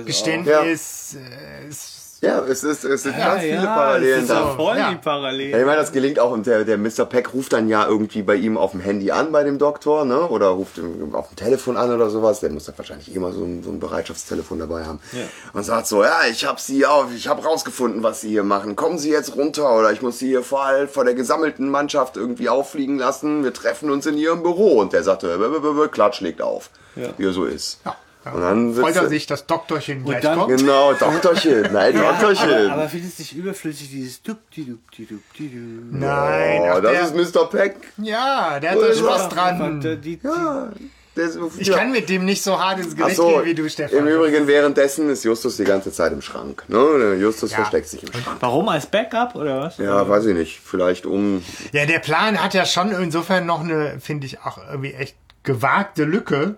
Geständnis. 0.06 1.16
äh, 1.16 1.68
Es 1.68 2.01
Ja, 2.22 2.38
es, 2.38 2.62
ist, 2.62 2.84
es 2.84 3.02
sind 3.02 3.18
Ja, 3.18 3.30
ganz 3.30 3.42
viele 3.42 3.54
ja, 3.56 3.64
Parallelen 3.74 4.12
das 4.14 4.22
ist 4.22 4.30
da. 4.30 4.40
ja 4.40 4.54
voll 4.54 4.76
Ja. 4.78 4.88
die 4.90 4.94
Ja, 4.94 5.00
Parallelen. 5.02 5.58
ich 5.60 5.66
meine, 5.66 5.76
das 5.78 5.90
gelingt 5.90 6.20
auch 6.20 6.30
und 6.30 6.46
der, 6.46 6.62
der 6.64 6.78
Mr. 6.78 7.04
Peck 7.04 7.34
ruft 7.34 7.52
dann 7.52 7.68
ja 7.68 7.84
irgendwie 7.86 8.22
bei 8.22 8.36
ihm 8.36 8.56
auf 8.56 8.70
dem 8.70 8.80
Handy 8.80 9.10
an, 9.10 9.32
bei 9.32 9.42
dem 9.42 9.58
Doktor, 9.58 10.04
ne? 10.04 10.28
Oder 10.28 10.46
ruft 10.50 10.78
ihm 10.78 11.14
auf 11.16 11.28
dem 11.30 11.36
Telefon 11.36 11.76
an 11.76 11.92
oder 11.92 12.10
sowas. 12.10 12.38
Der 12.38 12.50
muss 12.50 12.66
da 12.66 12.74
wahrscheinlich 12.76 13.12
immer 13.12 13.32
so 13.32 13.42
ein, 13.42 13.64
so 13.64 13.70
ein 13.70 13.80
Bereitschaftstelefon 13.80 14.60
dabei 14.60 14.84
haben. 14.84 15.00
Ja. 15.12 15.18
Und 15.52 15.64
sagt 15.64 15.88
so, 15.88 16.04
ja, 16.04 16.20
ich 16.30 16.46
habe 16.46 16.60
sie 16.60 16.86
auf, 16.86 17.06
ich 17.12 17.26
habe 17.26 17.42
rausgefunden, 17.42 18.04
was 18.04 18.20
sie 18.20 18.28
hier 18.28 18.44
machen. 18.44 18.76
Kommen 18.76 18.98
Sie 18.98 19.10
jetzt 19.10 19.34
runter 19.34 19.76
oder 19.76 19.90
ich 19.90 20.00
muss 20.00 20.20
sie 20.20 20.28
hier 20.28 20.44
vor, 20.44 20.64
vor 20.92 21.04
der 21.04 21.14
gesammelten 21.14 21.68
Mannschaft 21.70 22.16
irgendwie 22.16 22.48
auffliegen 22.48 22.98
lassen. 22.98 23.42
Wir 23.42 23.52
treffen 23.52 23.90
uns 23.90 24.06
in 24.06 24.16
ihrem 24.16 24.44
Büro. 24.44 24.78
Und 24.80 24.92
der 24.92 25.02
sagte, 25.02 25.36
"Bäh, 25.38 25.48
bäh, 25.48 25.58
bäh, 25.58 25.72
bäh, 25.82 25.88
Klatsch 25.88 26.20
legt 26.20 26.40
auf. 26.40 26.70
Ja. 26.94 27.08
Wie 27.16 27.26
er 27.26 27.32
so 27.32 27.46
ist. 27.46 27.80
Ja. 27.84 27.96
Ja. 28.24 28.32
Und 28.32 28.40
dann 28.40 28.74
Freut 28.74 28.84
sitzt 28.86 28.96
er 28.96 29.02
er- 29.04 29.08
sich, 29.08 29.26
dass 29.26 29.46
Doktorchen 29.46 30.04
gleich 30.04 30.20
dann- 30.22 30.38
kommt. 30.38 30.56
Genau, 30.56 30.92
Doktorchen. 30.92 31.62
Nein, 31.72 31.94
Doktorchen. 31.96 32.50
Aber, 32.66 32.72
aber 32.74 32.88
findest 32.88 33.18
du 33.18 33.22
nicht 33.22 33.36
überflüssig 33.36 33.90
dieses 33.90 34.22
dup 34.22 34.38
di 34.54 34.64
dup 34.64 34.78
di 34.96 35.06
dup 35.06 35.18
di 35.38 35.48
du? 35.48 35.96
Nein, 35.98 36.62
oh, 36.76 36.80
das 36.80 37.12
der, 37.12 37.20
ist 37.20 37.34
Mr. 37.34 37.46
Peck. 37.50 37.76
ja, 37.98 38.60
der 38.60 38.70
hat 38.72 38.78
da 38.80 38.86
Ja, 38.88 38.94
Spaß 38.94 39.28
Die, 39.28 39.34
dran. 39.34 40.00
die, 40.02 40.20
Ja, 40.22 40.68
der 41.16 41.24
ist, 41.26 41.38
Ich 41.58 41.66
ja. 41.68 41.76
kann 41.76 41.92
mit 41.92 42.08
dem 42.08 42.24
nicht 42.24 42.42
so 42.42 42.58
hart 42.58 42.78
ins 42.78 42.94
Ach 42.94 42.98
Gericht 42.98 43.16
so, 43.16 43.28
gehen 43.28 43.44
wie 43.44 43.54
du, 43.54 43.68
Stefan. 43.68 43.98
Im 43.98 44.06
Übrigen 44.06 44.46
währenddessen 44.46 45.10
ist 45.10 45.24
Justus 45.24 45.56
die 45.58 45.64
ganze 45.64 45.92
Zeit 45.92 46.12
im 46.12 46.22
Schrank. 46.22 46.64
Ne? 46.68 47.16
Justus 47.20 47.50
Ja. 47.50 47.56
versteckt 47.58 47.88
sich 47.88 48.02
im 48.02 48.12
Schrank. 48.12 48.38
Warum 48.40 48.68
als 48.70 48.86
Backup 48.86 49.34
oder 49.34 49.60
was? 49.60 49.76
Ja, 49.78 50.08
weiß 50.08 50.24
ich 50.26 50.34
nicht. 50.34 50.60
Vielleicht 50.64 51.04
um. 51.04 51.42
Ja, 51.72 51.84
der 51.84 51.98
Plan 51.98 52.42
hat 52.42 52.54
ja 52.54 52.64
schon 52.64 52.92
insofern 52.92 53.44
noch 53.44 53.60
eine, 53.60 53.98
finde 54.00 54.26
ich, 54.26 54.40
auch 54.40 54.58
irgendwie 54.70 54.94
echt 54.94 55.16
gewagte 55.42 56.04
Lücke, 56.04 56.54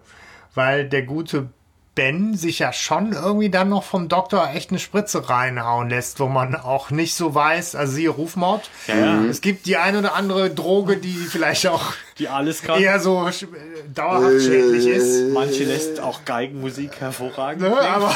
weil 0.55 0.89
der 0.89 1.03
gute 1.03 1.49
Ben 1.95 2.37
sich 2.37 2.59
ja 2.59 2.73
schon 2.73 3.13
irgendwie 3.13 3.51
dann 3.51 3.69
noch 3.69 3.85
vom 3.85 4.09
Doktor 4.09 4.51
echt 4.53 4.71
eine 4.71 4.81
Spritze 4.81 5.29
reinhauen 5.31 5.91
lässt, 5.91 6.19
wo 6.19 6.27
man 6.27 6.57
auch 6.57 6.91
nicht 6.91 7.15
so 7.15 7.37
weiß, 7.37 7.77
also 7.77 7.93
siehe 7.93 8.09
Rufmord. 8.09 8.69
Ja. 8.89 9.23
Es 9.25 9.41
gibt 9.41 9.67
die 9.67 9.77
ein 9.77 9.97
oder 9.97 10.15
andere 10.15 10.51
Droge, 10.51 10.97
die 10.97 11.13
vielleicht 11.13 11.69
auch 11.69 11.93
Die 12.19 12.29
alles 12.29 12.63
kann. 12.63 12.81
eher 12.81 13.01
so 13.01 13.19
sch- 13.23 13.49
dauerhaft 13.93 14.41
schädlich 14.43 14.87
ist. 14.87 15.33
Manche 15.33 15.65
lässt 15.65 15.99
auch 16.01 16.25
Geigenmusik 16.25 17.01
hervorragend. 17.01 17.63
Ne? 17.63 17.77
Aber 17.77 18.15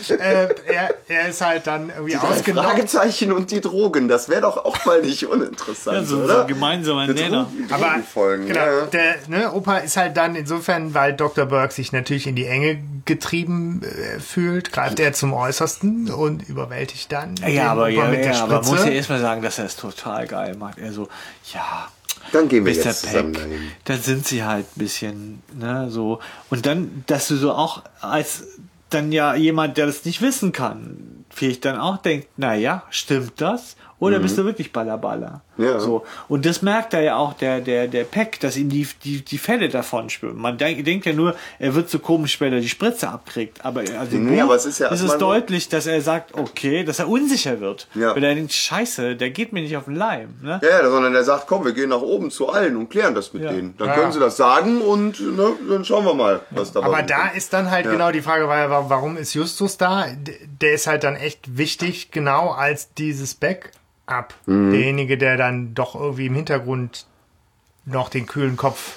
ich 0.00 0.08
mein, 0.10 0.20
äh, 0.20 0.48
er, 0.66 0.94
er 1.08 1.28
ist 1.28 1.40
halt 1.40 1.66
dann 1.66 1.90
irgendwie 1.90 2.14
Drei 2.14 2.28
ausgenockt. 2.28 2.66
Fragezeichen 2.68 3.32
und 3.32 3.50
die 3.50 3.60
Drogen. 3.60 4.06
Das 4.06 4.28
wäre 4.28 4.42
doch 4.42 4.64
auch 4.64 4.84
mal 4.84 5.02
nicht 5.02 5.26
uninteressant, 5.26 5.96
Ja, 5.96 6.04
so, 6.04 6.18
so 6.18 6.24
oder? 6.24 6.42
ein 6.42 6.46
gemeinsamer 6.46 7.06
Die 7.08 7.14
Nenner. 7.14 7.48
Die 7.68 7.72
Aber 7.72 7.96
genau, 8.46 8.60
ja. 8.60 8.86
der 8.86 9.14
ne, 9.26 9.52
Opa 9.52 9.78
ist 9.78 9.96
halt 9.96 10.16
dann 10.16 10.36
insofern, 10.36 10.94
weil 10.94 11.14
Dr. 11.14 11.46
Burke 11.46 11.72
sich 11.74 11.90
natürlich 11.92 12.28
in 12.28 12.36
die 12.36 12.46
Enge 12.46 12.78
getrieben 13.06 13.82
äh, 13.82 14.20
fühlt, 14.20 14.70
greift 14.72 15.00
er 15.00 15.12
zum 15.14 15.32
Äußersten 15.32 16.10
und 16.12 16.48
überwältigt 16.48 17.10
dann 17.10 17.34
den 17.34 17.52
Ja, 17.54 17.72
aber, 17.72 17.82
Opa 17.82 17.88
ja, 17.90 18.04
mit 18.04 18.24
der 18.24 18.32
ja, 18.34 18.42
aber 18.44 18.62
muss 18.62 18.84
ja 18.84 18.90
erstmal 18.90 19.18
sagen, 19.20 19.42
dass 19.42 19.58
er 19.58 19.64
es 19.64 19.74
total 19.76 20.26
geil 20.28 20.54
macht. 20.56 20.78
Er 20.78 20.92
so, 20.92 21.08
ja, 21.52 21.88
Dann 22.32 22.48
gehen 22.48 22.64
wir 22.64 22.74
Mr. 22.74 22.84
jetzt 22.84 23.00
zusammen 23.02 23.32
Peck, 23.32 23.42
dahin. 23.42 23.60
dann 23.84 24.00
sind 24.00 24.26
sie 24.26 24.44
halt 24.44 24.66
ein 24.66 24.78
bisschen, 24.78 25.42
ne, 25.58 25.88
so. 25.90 26.20
Und 26.50 26.66
dann, 26.66 27.04
dass 27.06 27.28
du 27.28 27.36
so 27.36 27.52
auch 27.52 27.82
als 28.00 28.44
dann 28.90 29.12
ja 29.12 29.34
jemand, 29.34 29.76
der 29.76 29.86
das 29.86 30.04
nicht 30.04 30.22
wissen 30.22 30.52
kann, 30.52 31.24
vielleicht 31.30 31.64
dann 31.64 31.78
auch 31.78 31.98
denkt, 31.98 32.28
na 32.36 32.54
ja, 32.54 32.84
stimmt 32.90 33.40
das? 33.40 33.76
Oder 33.98 34.18
bist 34.20 34.38
du 34.38 34.44
wirklich 34.44 34.72
Ballerballer? 34.72 35.42
Ja. 35.58 35.78
So. 35.80 36.04
Und 36.28 36.46
das 36.46 36.62
merkt 36.62 36.94
er 36.94 37.02
ja 37.02 37.16
auch, 37.16 37.34
der, 37.34 37.60
der, 37.60 37.88
der 37.88 38.04
Peck, 38.04 38.40
dass 38.40 38.56
ihm 38.56 38.68
die, 38.68 38.86
die, 39.04 39.22
die 39.24 39.38
Fälle 39.38 39.68
davon 39.68 40.08
schwimmen. 40.08 40.38
Man 40.40 40.56
denk, 40.56 40.84
denkt 40.84 41.04
ja 41.06 41.12
nur, 41.12 41.34
er 41.58 41.74
wird 41.74 41.90
so 41.90 41.98
komisch, 41.98 42.40
wenn 42.40 42.52
er 42.52 42.60
die 42.60 42.68
Spritze 42.68 43.08
abkriegt. 43.08 43.64
Aber, 43.64 43.80
also 43.80 44.16
Nee, 44.16 44.36
Buch 44.36 44.44
aber 44.44 44.54
es 44.54 44.64
ist 44.66 44.78
ja 44.78 44.88
ist 44.88 45.00
es 45.02 45.18
deutlich, 45.18 45.68
dass 45.68 45.86
er 45.86 46.00
sagt, 46.00 46.34
okay, 46.34 46.84
dass 46.84 46.98
er 47.00 47.08
unsicher 47.08 47.60
wird. 47.60 47.88
Ja. 47.94 48.14
Wenn 48.14 48.22
er 48.22 48.34
denkt, 48.34 48.52
scheiße, 48.52 49.16
der 49.16 49.30
geht 49.30 49.52
mir 49.52 49.60
nicht 49.62 49.76
auf 49.76 49.84
den 49.84 49.96
Leim. 49.96 50.34
Ne? 50.42 50.60
Ja, 50.62 50.68
ja, 50.82 50.90
sondern 50.90 51.14
er 51.14 51.24
sagt, 51.24 51.46
komm, 51.48 51.64
wir 51.64 51.72
gehen 51.72 51.88
nach 51.90 52.00
oben 52.02 52.30
zu 52.30 52.48
allen 52.48 52.76
und 52.76 52.88
klären 52.88 53.14
das 53.14 53.32
mit 53.34 53.42
Ja. 53.42 53.52
denen. 53.52 53.76
Dann 53.78 53.88
Ja. 53.88 53.94
können 53.94 54.12
sie 54.12 54.20
das 54.20 54.36
sagen 54.36 54.80
und 54.80 55.20
ne, 55.20 55.52
dann 55.68 55.84
schauen 55.84 56.04
wir 56.04 56.14
mal, 56.14 56.40
was 56.50 56.72
dabei 56.72 56.86
aber 56.86 57.02
da 57.02 57.28
ist 57.28 57.52
dann 57.52 57.70
halt 57.70 57.90
genau 57.90 58.12
die 58.12 58.22
Frage, 58.22 58.48
weil, 58.48 58.70
warum 58.70 59.16
ist 59.16 59.34
Justus 59.34 59.76
da? 59.76 60.06
Der 60.60 60.72
ist 60.72 60.86
halt 60.86 61.02
dann 61.04 61.16
echt 61.16 61.56
wichtig, 61.58 62.10
genau 62.10 62.50
als 62.50 62.92
dieses 62.94 63.34
Backup. 64.08 64.34
Mhm. 64.46 64.72
Derjenige, 64.72 65.18
der 65.18 65.36
dann 65.36 65.74
doch 65.74 65.94
irgendwie 65.94 66.26
im 66.26 66.34
Hintergrund 66.34 67.06
noch 67.84 68.08
den 68.08 68.26
kühlen 68.26 68.56
Kopf 68.56 68.96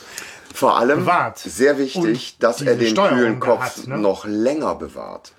Vor 0.53 0.77
allem 0.77 1.01
bewahrt. 1.01 1.39
sehr 1.39 1.77
wichtig, 1.77 2.35
Und 2.35 2.43
dass 2.43 2.61
er 2.61 2.75
den 2.75 2.89
Steuerung 2.89 3.17
kühlen 3.19 3.39
Kopf 3.39 3.59
hat, 3.61 3.87
ne? 3.87 3.97
noch 3.97 4.25
länger 4.25 4.75
bewahrt. 4.75 5.33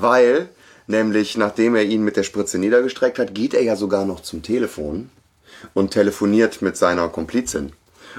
Weil, 0.00 0.48
nämlich 0.88 1.36
nachdem 1.36 1.76
er 1.76 1.84
ihn 1.84 2.02
mit 2.02 2.16
der 2.16 2.24
Spritze 2.24 2.58
niedergestreckt 2.58 3.18
hat, 3.18 3.34
geht 3.34 3.54
er 3.54 3.62
ja 3.62 3.76
sogar 3.76 4.04
noch 4.04 4.20
zum 4.20 4.42
Telefon 4.42 5.10
und 5.74 5.92
telefoniert 5.92 6.62
mit 6.62 6.76
seiner 6.76 7.08
Komplizin 7.08 7.72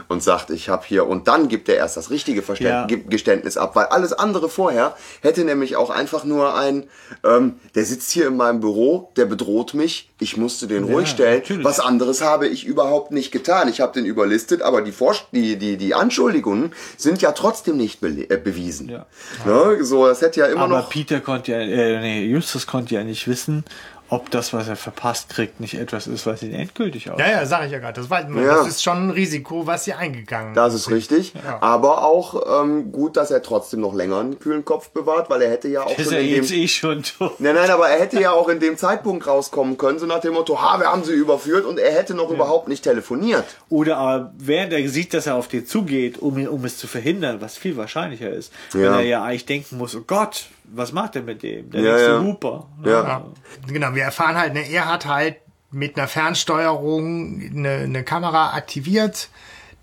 und 0.08 0.22
sagt, 0.24 0.50
ich 0.50 0.70
habe 0.70 0.84
hier 0.86 1.08
und 1.08 1.28
dann 1.28 1.48
gibt 1.48 1.70
er 1.70 1.76
erst 1.76 1.98
das 1.98 2.10
richtige 2.10 2.42
Verständ 2.42 2.70
Ja. 2.70 2.86
Ge- 2.86 3.04
Geständnis 3.10 3.58
ab, 3.58 3.76
weil 3.76 3.86
alles 3.86 4.14
andere 4.14 4.50
vorher 4.50 4.96
hätte 5.22 5.44
nämlich 5.44 5.76
auch 5.76 5.90
einfach 5.90 6.24
nur 6.24 6.56
ein, 6.56 6.86
ähm, 7.24 7.56
der 7.76 7.86
sitzt 7.86 8.12
hier 8.12 8.28
in 8.28 8.38
meinem 8.38 8.60
Büro, 8.60 9.12
der 9.18 9.26
bedroht 9.26 9.74
mich, 9.74 10.10
ich 10.20 10.38
musste 10.38 10.68
den 10.68 10.84
ruhig 10.84 11.08
stellen, 11.08 11.40
natürlich. 11.40 11.66
was 11.66 11.80
anderes 11.80 12.22
habe 12.22 12.48
ich 12.48 12.66
überhaupt 12.66 13.12
nicht 13.12 13.32
getan, 13.32 13.68
ich 13.70 13.82
habe 13.82 13.94
den 13.94 14.06
überlistet, 14.06 14.62
aber 14.62 14.82
die, 14.82 14.92
Vor 14.92 15.16
die, 15.32 15.58
die, 15.58 15.78
die 15.78 15.94
Anschuldigungen 15.94 16.74
sind 16.98 17.22
ja 17.22 17.32
trotzdem 17.32 17.78
nicht 17.78 18.04
äh, 18.04 18.38
bewiesen. 18.44 18.90
Ja. 18.90 19.06
Ne? 19.46 19.84
So, 19.84 20.08
das 20.08 20.22
hätte 20.22 20.40
ja 20.42 20.48
immer 20.48 20.62
Aber 20.64 20.80
noch... 20.80 20.90
Peter 20.90 21.20
konnte 21.22 21.52
ja, 21.52 21.60
äh, 21.60 22.00
nee, 22.02 22.26
Justus 22.26 22.68
konnte 22.68 22.96
ja 22.96 23.04
nicht 23.04 23.28
wissen, 23.28 23.64
ob 24.10 24.32
das, 24.32 24.54
was 24.54 24.68
er 24.68 24.76
verpasst 24.76 25.30
kriegt, 25.30 25.60
nicht 25.60 25.74
etwas 25.74 26.08
ist, 26.08 26.26
was 26.26 26.42
ihn 26.44 26.54
endgültig 26.54 27.10
aus. 27.12 27.20
Ja, 27.20 27.30
ja, 27.30 27.46
sag 27.46 27.66
ich 27.66 27.72
ja 27.72 27.80
gerade. 27.80 28.00
Das, 28.00 28.10
war, 28.10 28.22
Ja. 28.30 28.56
das 28.58 28.68
ist 28.68 28.84
schon 28.84 29.08
ein 29.08 29.10
Risiko, 29.12 29.68
was 29.68 29.84
sie 29.86 29.94
eingegangen 29.94 30.54
Das 30.54 30.74
ist 30.74 30.90
richtig, 30.90 31.34
Ja. 31.34 31.58
aber 31.62 32.04
auch 32.06 32.62
ähm, 32.64 32.92
gut, 32.92 33.18
dass 33.18 33.32
er 33.32 33.42
trotzdem 33.42 33.82
noch 33.82 33.94
länger 33.94 34.20
einen 34.20 34.40
kühlen 34.40 34.64
Kopf 34.66 34.90
bewahrt, 34.90 35.30
weil 35.30 35.42
er 35.42 35.52
hätte 35.52 35.68
ja 35.68 35.84
auch 35.84 35.98
ist 35.98 36.06
schon 36.06 36.14
er 36.14 36.20
in 36.22 36.28
dem, 36.28 36.36
jetzt 36.44 36.52
eh 36.52 36.68
schon 36.68 37.04
tot. 37.04 37.40
Nein, 37.40 37.56
nein, 37.56 37.70
aber 37.70 37.90
er 37.90 38.00
hätte 38.00 38.20
ja 38.22 38.32
auch 38.32 38.50
in 38.50 38.60
dem 38.60 38.78
Zeitpunkt 38.78 39.28
rauskommen 39.28 39.78
können, 39.78 40.00
so 40.00 40.06
nach 40.06 40.20
dem 40.22 40.34
Motto, 40.34 40.62
ha, 40.62 40.80
wir 40.80 40.88
haben 40.88 41.04
sie 41.04 41.14
überführt 41.14 41.66
und 41.66 41.78
er 41.80 41.92
hätte 41.94 42.14
noch 42.14 42.30
überhaupt 42.32 42.68
nicht 42.68 42.84
telefoniert. 42.84 43.46
Oder 43.70 43.98
aber 43.98 44.34
während 44.38 44.72
er 44.74 44.88
sieht, 44.90 45.14
dass 45.14 45.28
er 45.28 45.36
auf 45.36 45.48
dir 45.48 45.66
zugeht, 45.66 46.18
um, 46.20 46.46
um 46.48 46.66
es 46.66 46.78
zu 46.78 46.88
verhindern, 46.88 47.42
was 47.42 47.58
viel 47.58 47.76
wahrscheinlicher 47.78 48.30
ist, 48.30 48.52
wenn 48.72 48.84
Ja. 48.84 48.96
er 49.00 49.02
ja 49.06 49.24
eigentlich 49.24 49.46
denken 49.46 49.78
muss, 49.78 49.96
oh 49.96 50.04
Gott, 50.08 50.46
was 50.70 50.92
macht 50.92 51.16
er 51.16 51.24
mit 51.24 51.44
dem? 51.44 51.70
Der 51.70 51.82
Ja, 51.82 51.92
nächste 51.94 52.12
ja. 52.12 52.22
Hooper. 52.22 52.68
Ja. 52.84 52.92
Ja. 52.92 53.26
Genau, 53.68 53.96
wir 53.96 54.04
erfahren 54.04 54.36
halt, 54.38 54.54
ne, 54.54 54.62
er 54.70 54.92
hat 54.92 55.06
halt 55.06 55.38
mit 55.72 55.98
einer 55.98 56.08
Fernsteuerung 56.08 57.42
eine, 57.42 57.70
eine 57.70 58.04
Kamera 58.04 58.54
aktiviert. 58.54 59.30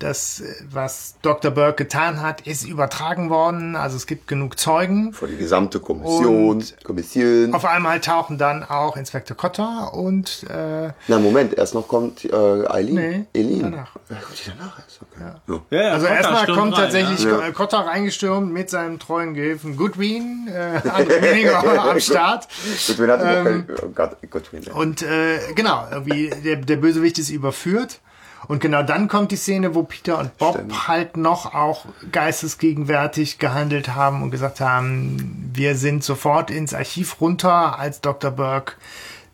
Das, 0.00 0.40
äh, 0.40 0.52
was 0.70 1.14
Dr. 1.22 1.52
Burke 1.52 1.84
getan 1.84 2.20
hat, 2.20 2.40
ist 2.46 2.66
übertragen 2.66 3.30
worden. 3.30 3.76
Also 3.76 3.96
es 3.96 4.06
gibt 4.06 4.26
genug 4.26 4.58
Zeugen. 4.58 5.12
Vor 5.12 5.28
die 5.28 5.36
gesamte 5.36 5.78
Kommission, 5.80 6.48
Und- 6.50 6.76
Kommission. 6.84 7.54
Auf 7.54 7.64
einmal 7.64 8.00
tauchen 8.00 8.36
dann 8.36 8.64
auch 8.64 8.96
Inspektor 8.96 9.36
Cotter 9.36 9.94
und 9.94 10.44
äh, 10.50 10.90
Na, 11.06 11.18
Moment, 11.18 11.54
erst 11.56 11.74
noch 11.74 11.86
kommt 11.86 12.24
äh, 12.24 12.34
Eileen. 12.68 12.94
Nee, 12.94 13.26
Eileen. 13.40 13.62
danach. 13.62 13.94
Ja, 14.10 14.16
kommt 14.16 14.38
die 14.46 14.50
danach 14.58 14.78
erst, 14.80 15.00
okay. 15.00 15.20
Ja. 15.20 15.60
Ja, 15.70 15.82
ja, 15.86 15.92
also 15.92 16.06
erstmal 16.06 16.46
kommt 16.46 16.72
rein, 16.76 16.82
tatsächlich 16.82 17.22
Ja. 17.24 17.50
Cotter 17.52 17.78
reingestürmt 17.86 18.52
mit 18.52 18.70
seinem 18.70 18.98
treuen 18.98 19.32
Gehilfen 19.34 19.76
Goodwin, 19.76 20.48
äh, 20.52 20.80
André 20.88 21.20
Meninger 21.20 21.88
am 21.90 22.00
Start. 22.00 22.48
Gut, 22.86 22.98
wen 22.98 23.10
hatte 23.10 23.24
Ähm, 23.24 23.66
oh 23.82 23.88
Gott, 23.94 24.16
Gott, 24.28 24.52
wen- 24.52 24.64
Und 24.72 25.02
äh, 25.02 25.38
genau, 25.54 25.86
irgendwie 25.90 26.30
der, 26.44 26.56
der 26.56 26.76
Bösewicht 26.76 27.18
ist 27.20 27.30
überführt. 27.30 28.00
Und 28.48 28.60
genau 28.60 28.82
dann 28.82 29.08
kommt 29.08 29.32
die 29.32 29.36
Szene, 29.36 29.74
wo 29.74 29.82
Peter 29.82 30.18
und 30.18 30.36
Bob 30.38 30.54
Stimmt. 30.54 30.88
halt 30.88 31.16
noch 31.16 31.54
auch 31.54 31.86
geistesgegenwärtig 32.12 33.38
gehandelt 33.38 33.94
haben 33.94 34.22
und 34.22 34.30
gesagt 34.30 34.60
haben, 34.60 35.50
wir 35.54 35.76
sind 35.76 36.04
sofort 36.04 36.50
ins 36.50 36.74
Archiv 36.74 37.20
runter, 37.20 37.78
als 37.78 38.00
Dr. 38.00 38.30
Burke 38.30 38.74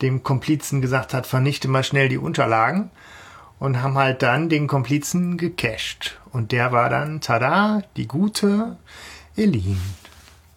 dem 0.02 0.22
Komplizen 0.22 0.80
gesagt 0.80 1.14
hat, 1.14 1.26
vernichte 1.26 1.68
mal 1.68 1.84
schnell 1.84 2.08
die 2.08 2.18
Unterlagen. 2.18 2.90
Und 3.58 3.82
haben 3.82 3.98
halt 3.98 4.22
dann 4.22 4.48
den 4.48 4.66
Komplizen 4.66 5.36
gecasht. 5.36 6.18
Und 6.32 6.50
der 6.50 6.72
war 6.72 6.88
dann, 6.88 7.20
tada, 7.20 7.82
die 7.94 8.08
gute 8.08 8.78
Eileen. 9.36 9.78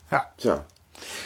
Ja. 0.09 0.25
Tja. 0.37 0.63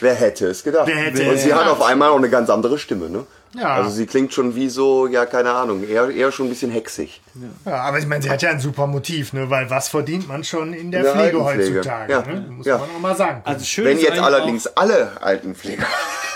Wer 0.00 0.14
hätte 0.16 0.48
es 0.48 0.64
gedacht? 0.64 0.88
Wer 0.88 0.96
hätte 0.96 1.30
und 1.30 1.38
sie 1.38 1.54
hat 1.54 1.68
auf 1.68 1.82
einmal 1.82 2.08
auch 2.08 2.16
eine 2.16 2.30
ganz 2.30 2.50
andere 2.50 2.80
Stimme, 2.80 3.08
ne? 3.08 3.26
Ja. 3.54 3.74
Also 3.76 3.90
sie 3.90 4.06
klingt 4.06 4.32
schon 4.32 4.54
wie 4.54 4.68
so, 4.68 5.06
ja, 5.06 5.24
keine 5.26 5.50
Ahnung, 5.52 5.86
eher, 5.88 6.10
eher 6.10 6.30
schon 6.32 6.46
ein 6.46 6.48
bisschen 6.50 6.70
hexig. 6.70 7.20
Ja, 7.64 7.76
aber 7.82 7.98
ich 7.98 8.06
meine, 8.06 8.22
sie 8.22 8.30
hat 8.30 8.42
ja 8.42 8.50
ein 8.50 8.60
super 8.60 8.86
Motiv, 8.86 9.32
ne? 9.32 9.48
weil 9.48 9.70
was 9.70 9.88
verdient 9.88 10.28
man 10.28 10.44
schon 10.44 10.74
in 10.74 10.90
der 10.90 11.00
In 11.00 11.04
der 11.06 11.14
Pflege 11.14 11.44
heutzutage? 11.44 12.12
Ja. 12.12 12.22
Ne? 12.22 12.46
Muss 12.50 12.66
Ja. 12.66 12.78
man 12.78 12.88
auch 12.90 13.00
mal 13.00 13.16
sagen. 13.16 13.40
Also 13.44 13.64
schön 13.64 13.84
Wenn 13.86 13.98
jetzt 13.98 14.18
allerdings 14.18 14.66
alle 14.68 15.12
Altenpfleger, 15.22 15.86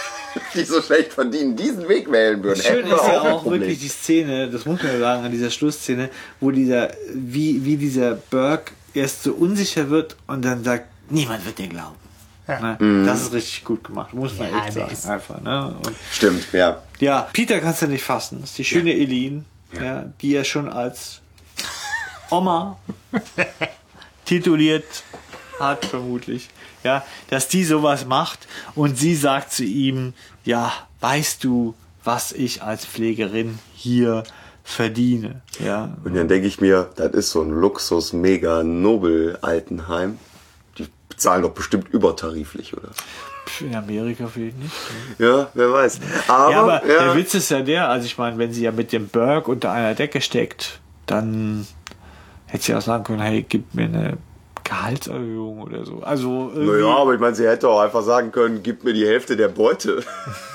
die 0.55 0.65
so 0.65 0.81
schlecht 0.81 1.13
verdienen, 1.13 1.55
diesen 1.57 1.89
Weg 1.89 2.11
wählen 2.11 2.43
würden, 2.43 2.63
schön 2.63 2.87
ist 2.87 2.91
ja 3.07 3.21
auch 3.21 3.45
wirklich 3.45 3.79
die 3.79 3.89
Szene, 3.89 4.49
das 4.51 4.65
muss 4.65 4.83
man 4.83 4.93
ja 4.93 4.99
sagen, 4.99 5.25
an 5.25 5.33
dieser 5.33 5.51
Schlussszene, 5.51 6.09
wo 6.41 6.51
dieser, 6.51 6.91
wie, 7.13 7.65
wie 7.65 7.77
dieser 7.77 8.15
Burke 8.31 8.73
erst 8.95 9.23
so 9.23 9.33
unsicher 9.33 9.91
wird 9.91 10.17
und 10.27 10.45
dann 10.45 10.65
sagt, 10.65 10.87
niemand 11.11 11.45
wird 11.45 11.59
dir 11.59 11.69
glauben. 11.69 11.97
Ja. 12.49 12.77
Ne? 12.77 13.05
Das 13.07 13.23
ist 13.23 13.33
richtig 13.33 13.65
gut 13.65 13.85
gemacht, 13.85 14.13
muss 14.15 14.37
man 14.39 14.51
Ja, 14.51 14.65
echt 14.67 14.73
sagen. 14.75 15.13
Einfach, 15.13 15.41
ne? 15.41 15.75
Und 15.87 15.95
Stimmt, 16.11 16.53
ja. 16.53 16.83
ja, 16.99 17.29
Peter 17.33 17.61
kannst 17.61 17.83
du 17.83 17.87
nicht 17.87 18.03
fassen. 18.03 18.41
Das 18.41 18.51
ist 18.51 18.59
die 18.59 18.65
schöne 18.65 18.91
Eileen, 18.91 19.45
ja. 19.73 20.05
die 20.21 20.35
er 20.35 20.45
schon 20.45 20.69
als 20.69 21.21
Oma 22.31 22.79
tituliert 24.25 25.05
hat, 25.61 25.85
vermutlich. 25.85 26.49
Ja, 26.83 27.05
dass 27.31 27.47
die 27.47 27.65
sowas 27.65 28.07
macht 28.07 28.49
und 28.75 28.99
sie 28.99 29.15
sagt 29.15 29.53
zu 29.53 29.63
ihm, 29.65 30.15
ja, 30.45 30.73
weißt 31.01 31.45
du, 31.45 31.75
was 32.03 32.33
ich 32.33 32.63
als 32.63 32.85
Pflegerin 32.85 33.61
hier 33.75 34.25
verdiene? 34.65 35.43
Ja, 35.65 35.97
Und 36.05 36.17
dann 36.17 36.27
denke 36.27 36.49
ich 36.49 36.61
mir, 36.61 36.91
das 36.97 37.13
ist 37.13 37.31
so 37.31 37.43
ein 37.43 37.51
Luxus, 37.51 38.13
mega 38.13 38.65
Nobel 38.65 39.39
Altenheim. 39.43 40.19
Die 41.23 41.27
bezahlen 41.29 41.43
doch 41.43 41.53
bestimmt 41.53 41.89
übertariflich, 41.91 42.77
oder? 42.77 42.89
in 43.61 43.75
Amerika 43.75 44.27
vielleicht 44.27 44.59
nicht. 44.59 44.73
Ja, 45.19 45.49
wer 45.55 45.73
weiß. 45.73 46.01
Aber, 46.27 46.51
Ja, 46.51 46.61
aber 46.63 46.87
ja, 46.87 47.05
der 47.05 47.17
Witz 47.17 47.35
ist 47.35 47.51
ja 47.51 47.61
der, 47.61 47.89
also 47.89 48.07
ich 48.07 48.19
meine, 48.19 48.39
wenn 48.39 48.53
sie 48.53 48.63
ja 48.63 48.73
mit 48.73 48.93
dem 48.93 49.09
Berg 49.09 49.47
unter 49.47 49.71
einer 49.71 49.95
Decke 49.95 50.21
steckt, 50.21 50.81
dann 51.07 51.67
hätte 52.47 52.65
sie 52.65 52.75
auch 52.75 52.81
sagen 52.81 53.05
können, 53.05 53.21
hey, 53.21 53.45
gib 53.49 53.75
mir 53.75 53.85
eine 53.85 54.19
Gehaltserhöhung 54.65 55.63
oder 55.63 55.85
so. 55.85 56.01
Also 56.03 56.51
irgendwie, 56.55 56.83
naja, 56.83 56.97
aber 56.97 57.15
ich 57.15 57.21
meine, 57.21 57.35
sie 57.35 57.47
hätte 57.47 57.69
auch 57.69 57.81
einfach 57.81 58.03
sagen 58.03 58.33
können, 58.33 58.63
gib 58.63 58.85
mir 58.85 58.93
die 58.93 59.07
Hälfte 59.07 59.37
der 59.37 59.49
Beute. 59.49 60.03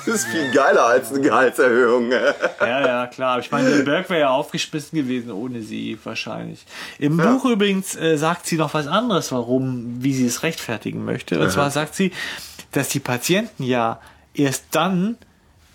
Das 0.07 0.23
ist 0.23 0.27
viel 0.27 0.51
geiler 0.53 0.85
als 0.85 1.11
eine 1.11 1.19
Gehaltserhöhung. 1.19 2.09
ja, 2.13 2.88
ja, 2.88 3.07
klar. 3.07 3.39
Ich 3.39 3.51
meine, 3.51 3.69
der 3.69 3.84
Berg 3.84 4.09
wäre 4.09 4.21
ja 4.21 4.29
aufgeschmissen 4.29 4.97
gewesen 4.97 5.31
ohne 5.31 5.61
sie 5.61 5.99
wahrscheinlich. 6.01 6.65
Im 6.97 7.17
Buch 7.17 7.43
übrigens 7.43 7.93
äh, 7.97 8.15
sagt 8.15 8.45
sie 8.45 8.55
noch 8.55 8.73
was 8.73 8.88
anderes, 8.88 9.34
warum, 9.34 9.97
wie 9.99 10.13
sie 10.13 10.25
es 10.25 10.43
rechtfertigen 10.43 11.03
möchte. 11.03 11.38
Und 11.41 11.51
zwar 11.51 11.71
sagt 11.71 11.93
sie, 11.93 12.13
dass 12.71 12.88
die 12.88 13.01
Patienten 13.01 13.63
ja 13.63 13.99
erst 14.34 14.67
dann 14.71 15.17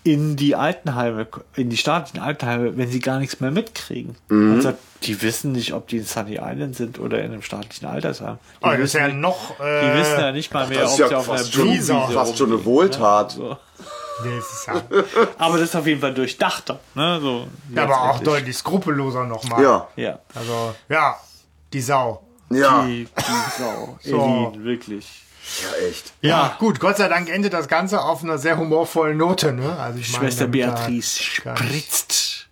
in 0.03 0.35
die 0.35 0.55
Altenheime, 0.55 1.27
in 1.55 1.69
die 1.69 1.77
staatlichen 1.77 2.19
Altenheime, 2.19 2.75
wenn 2.77 2.89
sie 2.89 2.99
gar 2.99 3.19
nichts 3.19 3.39
mehr 3.39 3.51
mitkriegen. 3.51 4.15
Also, 4.29 4.73
die 5.03 5.21
wissen 5.21 5.53
nicht, 5.53 5.73
ob 5.73 5.87
die 5.87 5.97
in 5.97 6.03
Sunny 6.05 6.39
Island 6.41 6.75
sind 6.75 6.99
oder 6.99 7.19
in 7.23 7.31
einem 7.31 7.41
staatlichen 7.41 7.87
Altersheim. 7.87 8.37
Die, 8.61 8.65
Oh, 8.65 8.69
das 8.69 8.73
ist 8.75 8.81
wissen, 8.81 8.97
ja 8.99 9.07
nicht, 9.07 9.17
noch. 9.19 9.55
die 9.57 9.63
Äh, 9.63 9.97
wissen 9.99 10.19
ja 10.19 10.31
nicht 10.33 10.53
mal 10.53 10.67
mehr, 10.67 10.81
Das 10.81 10.93
ob 10.93 10.99
ist 10.99 11.07
sie 11.07 11.11
ja 11.13 11.17
auf 11.19 11.29
einer 11.29 11.37
fast 11.39 11.53
schon, 11.53 11.61
Blumenwiese 11.63 11.93
fast 12.13 12.37
schon 12.37 12.47
eine 12.47 12.55
rumliegen, 12.55 12.65
Wohltat. 12.65 13.31
So. 13.31 13.57
nee, 14.25 14.37
es 14.37 14.45
ist 14.53 14.67
ja, 14.67 14.81
Aber 15.37 15.57
das 15.57 15.69
ist 15.69 15.75
auf 15.75 15.87
jeden 15.87 16.01
Fall 16.01 16.13
durchdachter. 16.13 16.79
Ne? 16.95 17.19
So, 17.21 17.47
aber 17.75 18.01
auch 18.01 18.19
deutlich 18.19 18.57
skrupelloser 18.57 19.23
nochmal. 19.25 19.63
Ja, 19.63 19.87
Ja. 19.95 20.19
Also, 20.35 20.75
ja, 20.89 21.15
die 21.71 21.81
Sau. 21.81 22.23
ja, 22.49 22.83
Die, 22.85 23.05
die 23.05 23.61
Sau. 23.61 23.97
So. 24.01 24.51
Elin, 24.51 24.63
wirklich. 24.65 25.21
Ja, 25.61 25.87
echt. 25.87 26.13
Ja, 26.21 26.55
gut, 26.59 26.79
Gott 26.79 26.97
sei 26.97 27.07
Dank 27.07 27.29
endet 27.29 27.53
das 27.53 27.67
Ganze 27.67 28.01
auf 28.01 28.23
einer 28.23 28.37
sehr 28.37 28.57
humorvollen 28.57 29.17
Note. 29.17 29.51
Ne? 29.53 29.77
Also 29.77 29.99
ich 29.99 30.11
meine, 30.13 30.25
Schwester 30.25 30.45
da 30.45 30.51
Beatrice 30.51 31.21
spritzt. 31.21 32.47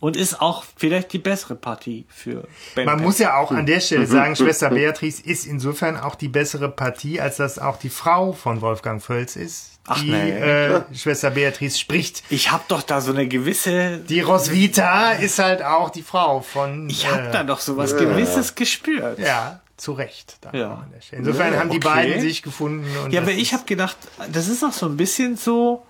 Und 0.00 0.18
ist 0.18 0.38
auch 0.42 0.64
vielleicht 0.76 1.14
die 1.14 1.18
bessere 1.18 1.54
Partie 1.54 2.04
für 2.10 2.46
Ben 2.74 2.84
Man 2.84 2.96
Peck. 2.98 3.06
muss 3.06 3.18
ja 3.18 3.38
auch 3.38 3.50
an 3.52 3.64
der 3.64 3.76
Mhm. 3.76 3.80
Stelle 3.80 4.06
sagen, 4.06 4.36
Schwester 4.36 4.68
Beatrice 4.68 5.22
ist 5.24 5.46
insofern 5.46 5.98
auch 5.98 6.14
die 6.14 6.28
bessere 6.28 6.68
Partie, 6.68 7.22
als 7.22 7.36
dass 7.38 7.58
auch 7.58 7.78
die 7.78 7.88
Frau 7.88 8.32
von 8.34 8.60
Wolfgang 8.60 9.02
Völz 9.02 9.34
ist. 9.34 9.70
Ach, 9.86 9.98
die 9.98 10.10
nee. 10.10 10.30
äh, 10.30 10.82
Schwester 10.94 11.30
Beatrice 11.30 11.78
spricht. 11.78 12.22
Ich 12.28 12.50
habe 12.52 12.64
doch 12.68 12.82
da 12.82 13.00
so 13.00 13.12
eine 13.12 13.26
gewisse. 13.28 13.98
Die 13.98 14.20
Roswitha 14.20 15.12
ist 15.12 15.38
halt 15.38 15.62
auch 15.62 15.88
die 15.88 16.02
Frau 16.02 16.40
von. 16.42 16.88
Ich 16.90 17.06
habe 17.10 17.28
äh, 17.28 17.30
da 17.32 17.42
doch 17.42 17.60
so 17.60 17.78
was 17.78 17.96
Gewisses 17.96 18.54
gespürt. 18.54 19.18
Ja, 19.18 19.60
zu 19.84 19.92
Recht. 19.92 20.38
da 20.40 20.50
Ja. 20.52 20.74
an 20.74 20.90
der 20.94 21.00
Stelle. 21.02 21.20
Insofern 21.20 21.56
haben 21.58 21.70
die 21.70 21.76
okay. 21.76 21.88
beiden 21.88 22.20
sich 22.20 22.42
gefunden. 22.42 22.86
Und 23.04 23.12
Ja, 23.12 23.20
aber 23.20 23.32
ich 23.32 23.52
habe 23.52 23.64
gedacht, 23.64 23.96
das 24.32 24.48
ist 24.48 24.64
auch 24.64 24.72
so 24.72 24.86
ein 24.86 24.96
bisschen 24.96 25.36
so. 25.36 25.84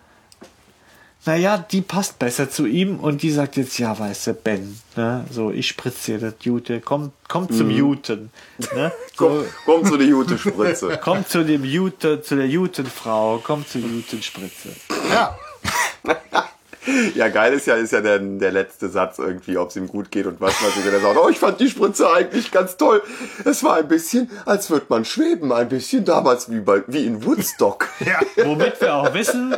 Naja, 1.27 1.57
die 1.57 1.81
passt 1.81 2.19
besser 2.19 2.51
zu 2.51 2.67
ihm 2.67 3.01
und 3.01 3.23
die 3.23 3.31
sagt 3.31 3.57
jetzt, 3.57 3.79
ja, 3.79 3.99
weißt 3.99 4.27
du, 4.27 4.35
Ben, 4.35 4.79
ne, 4.95 5.25
so, 5.31 5.51
ich 5.53 5.69
spritze 5.69 6.13
dir 6.13 6.19
das 6.19 6.35
Jute, 6.43 6.83
komm, 6.83 7.13
komm 7.29 7.51
zum 7.51 7.71
Juten, 7.71 8.31
ne, 8.75 8.93
so, 9.17 9.29
Komm, 9.29 9.45
komm 9.65 9.85
zu 9.87 9.97
der 9.97 10.09
gute 10.09 10.37
Spritze. 10.37 11.01
komm 11.03 11.27
zu 11.27 11.43
dem 11.43 11.65
Jute, 11.65 12.21
zu 12.21 12.37
der 12.37 12.47
Jutenfrau, 12.47 13.41
komm 13.43 13.67
zur 13.67 13.81
Jutenspritze. 13.81 14.77
Ja, 15.11 15.39
Ja, 17.15 17.29
geil 17.29 17.53
ist 17.55 17.67
ja, 17.67 17.77
ist 17.77 17.93
ja 17.93 18.01
der, 18.01 18.19
der 18.19 18.53
letzte 18.53 18.89
Satz 18.89 19.19
irgendwie, 19.19 19.57
ob 19.57 19.71
es 19.71 19.77
ihm 19.77 19.89
gut 19.89 20.11
geht 20.11 20.27
und 20.27 20.41
was. 20.41 20.55
Und 20.61 20.87
er 20.93 21.01
sagt, 21.01 21.17
oh, 21.17 21.29
ich 21.29 21.39
fand 21.39 21.61
die 21.61 21.69
Spritze 21.69 22.11
eigentlich 22.13 22.51
ganz 22.51 22.77
toll. 22.77 23.03
Es 23.45 23.63
war 23.63 23.77
ein 23.77 23.89
bisschen, 23.89 24.31
als 24.47 24.71
würde 24.71 24.87
man 24.89 25.05
schweben. 25.05 25.53
Ein 25.53 25.69
bisschen 25.69 26.05
damals 26.05 26.51
wie, 26.51 26.61
bei, 26.61 26.83
wie 26.87 27.07
in 27.07 27.25
Woodstock. 27.25 27.89
ja. 28.01 28.21
Womit 28.45 28.81
wir 28.81 28.95
auch 28.95 29.15
wissen, 29.15 29.55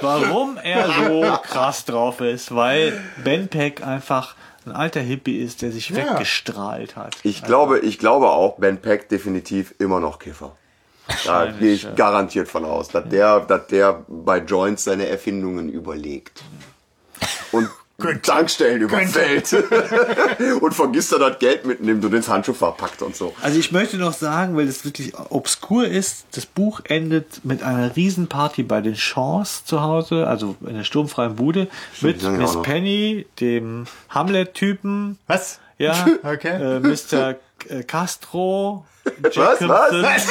warum 0.00 0.56
er 0.62 0.86
so 1.06 1.22
krass 1.42 1.84
drauf 1.84 2.20
ist, 2.20 2.54
weil 2.54 2.98
Ben 3.24 3.48
Peck 3.48 3.86
einfach 3.86 4.34
ein 4.66 4.72
alter 4.72 5.00
Hippie 5.00 5.38
ist, 5.38 5.62
der 5.62 5.72
sich 5.72 5.90
Ja. 5.90 5.96
weggestrahlt 5.96 6.96
hat. 6.96 7.16
Ich 7.22 7.42
glaube, 7.42 7.78
ich 7.80 7.98
glaube 7.98 8.30
auch, 8.30 8.56
Ben 8.58 8.78
Peck 8.78 9.08
definitiv 9.08 9.74
immer 9.78 10.00
noch 10.00 10.18
Kiffer. 10.18 10.56
Da 11.24 11.46
gehe 11.46 11.72
ich 11.72 11.92
garantiert 11.96 12.46
von 12.46 12.64
aus, 12.64 12.88
dass 12.88 13.08
der, 13.08 13.40
dass 13.40 13.66
der 13.66 14.04
bei 14.06 14.38
Joints 14.38 14.84
seine 14.84 15.08
Erfindungen 15.08 15.68
überlegt. 15.68 16.44
Und 17.52 17.68
Tankstellen 18.22 18.80
überfällt. 18.80 19.52
und 20.62 20.72
vergisst 20.72 21.12
er 21.12 21.18
das 21.18 21.38
Geld 21.38 21.66
mitnimmt 21.66 22.02
und 22.02 22.14
ins 22.14 22.28
Handschuhfach 22.30 22.74
packt 22.78 23.02
und 23.02 23.14
so. 23.14 23.34
Also 23.42 23.58
ich 23.58 23.72
möchte 23.72 23.98
noch 23.98 24.14
sagen, 24.14 24.56
weil 24.56 24.66
es 24.68 24.86
wirklich 24.86 25.12
obskur 25.28 25.86
ist, 25.86 26.24
das 26.32 26.46
Buch 26.46 26.80
endet 26.84 27.44
mit 27.44 27.62
einer 27.62 27.94
Riesenparty 27.94 28.62
bei 28.62 28.80
den 28.80 28.96
Shaws 28.96 29.66
zu 29.66 29.82
Hause, 29.82 30.26
also 30.26 30.56
in 30.66 30.76
der 30.76 30.84
sturmfreien 30.84 31.36
Bude, 31.36 31.68
mit 32.00 32.22
Miss. 32.22 32.62
Penny, 32.62 33.26
dem 33.38 33.86
Hamlet-Typen, 34.08 35.18
Was? 35.26 35.58
ja, 35.76 36.06
Okay. 36.22 36.76
äh, 36.76 36.80
Mr. 36.80 37.34
K- 37.58 37.82
Castro, 37.82 38.86
Was? 39.20 39.34
Jacobson, 39.34 39.68
Was? 39.68 40.26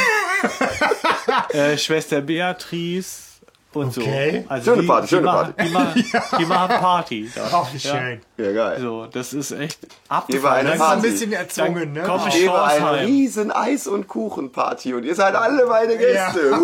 Äh, 1.54 1.78
Schwester 1.78 2.22
Beatrice 2.22 3.29
und 3.74 3.98
Okay. 3.98 4.44
so. 4.48 4.50
Also 4.50 4.74
Schöne 4.76 4.88
Party, 4.88 5.02
die 5.08 5.10
schöne 5.10 5.22
machen, 5.26 5.54
Party. 5.54 5.64
Die 5.68 5.74
machen, 5.74 6.06
die 6.40 6.46
machen 6.46 6.76
Party. 6.80 7.32
da. 7.36 7.48
Auch 7.58 7.74
Ja. 7.74 7.80
schön. 7.80 8.22
Ja, 8.38 8.52
geil. 8.52 8.78
So, 8.82 9.06
das 9.06 9.34
ist 9.34 9.52
echt 9.52 9.80
abgefahren. 10.08 10.44
war 10.44 10.54
eine 10.56 10.70
Das 10.70 10.76
ist 10.80 10.82
ein 10.90 11.02
bisschen 11.02 11.32
erzwungen, 11.34 11.94
ne? 11.94 12.12
Auch. 12.12 12.28
ich- 12.28 12.36
Ich 12.36 12.42
gebe 12.42 12.62
eine 12.64 13.02
riesen 13.02 13.52
Eis- 13.52 13.88
und 13.88 14.08
Kuchenparty 14.08 14.94
und 14.96 15.04
ihr 15.04 15.16
seid 15.16 15.36
alle 15.36 15.66
meine 15.66 15.98
Gäste. 15.98 16.54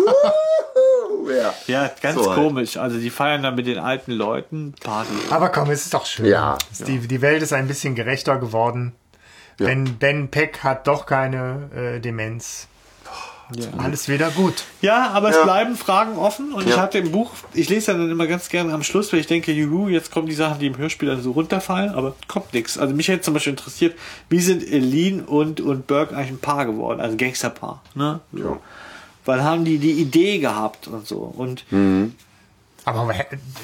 Ja. 1.28 1.54
Ja, 1.66 1.90
ganz 2.02 2.14
So 2.22 2.30
halt. 2.30 2.38
komisch. 2.40 2.76
Also 2.76 2.98
die 2.98 3.10
feiern 3.10 3.42
dann 3.42 3.54
mit 3.56 3.66
den 3.66 3.78
alten 3.78 4.12
Leuten 4.12 4.74
Party. 4.80 5.10
Aber 5.30 5.48
komm, 5.48 5.70
es 5.70 5.84
ist 5.84 5.94
doch 5.94 6.06
schön. 6.06 6.26
Ja. 6.26 6.56
Die, 6.86 6.98
die 6.98 7.20
Welt 7.20 7.42
ist 7.42 7.52
ein 7.52 7.66
bisschen 7.66 7.94
gerechter 7.96 8.36
geworden. 8.36 8.92
Ja. 9.58 9.66
Ben, 9.66 9.96
ben 9.98 10.28
Peck 10.28 10.62
hat 10.62 10.86
doch 10.86 11.04
keine 11.06 11.70
äh, 11.74 12.00
Demenz. 12.00 12.68
Alles 13.78 14.08
wieder 14.08 14.30
gut. 14.30 14.64
Ja, 14.82 15.10
aber 15.10 15.30
es 15.30 15.36
Ja. 15.36 15.44
bleiben 15.44 15.76
Fragen 15.76 16.16
offen 16.18 16.52
und 16.52 16.64
ich 16.64 16.70
Ja. 16.74 16.78
hatte 16.82 16.98
im 16.98 17.12
Buch, 17.12 17.30
ich 17.54 17.68
lese 17.68 17.92
dann 17.92 18.10
immer 18.10 18.26
ganz 18.26 18.48
gerne 18.48 18.72
am 18.72 18.82
Schluss, 18.82 19.12
weil 19.12 19.20
ich 19.20 19.26
denke, 19.28 19.52
juhu, 19.52 19.88
jetzt 19.88 20.10
kommen 20.10 20.26
die 20.26 20.34
Sachen, 20.34 20.58
die 20.58 20.66
im 20.66 20.76
Hörspiel 20.76 21.08
dann 21.08 21.22
so 21.22 21.30
runterfallen, 21.30 21.90
aber 21.94 22.16
kommt 22.26 22.52
nichts. 22.54 22.76
Also 22.76 22.94
mich 22.94 23.06
hätte 23.08 23.22
zum 23.22 23.34
Beispiel 23.34 23.52
interessiert, 23.52 23.96
wie 24.28 24.40
sind 24.40 24.62
Eileen 24.64 25.20
und, 25.20 25.60
und 25.60 25.86
Burke 25.86 26.16
eigentlich 26.16 26.30
ein 26.32 26.38
Paar 26.38 26.66
geworden, 26.66 27.00
also 27.00 27.16
Gangsterpaar, 27.16 27.82
ne? 27.94 28.20
So. 28.32 28.38
Ja. 28.38 28.58
Weil 29.24 29.42
haben 29.44 29.64
die 29.64 29.78
die 29.78 29.92
Idee 29.92 30.38
gehabt 30.38 30.88
und 30.88 31.06
so 31.06 31.18
und 31.18 31.64
Aber 32.86 33.12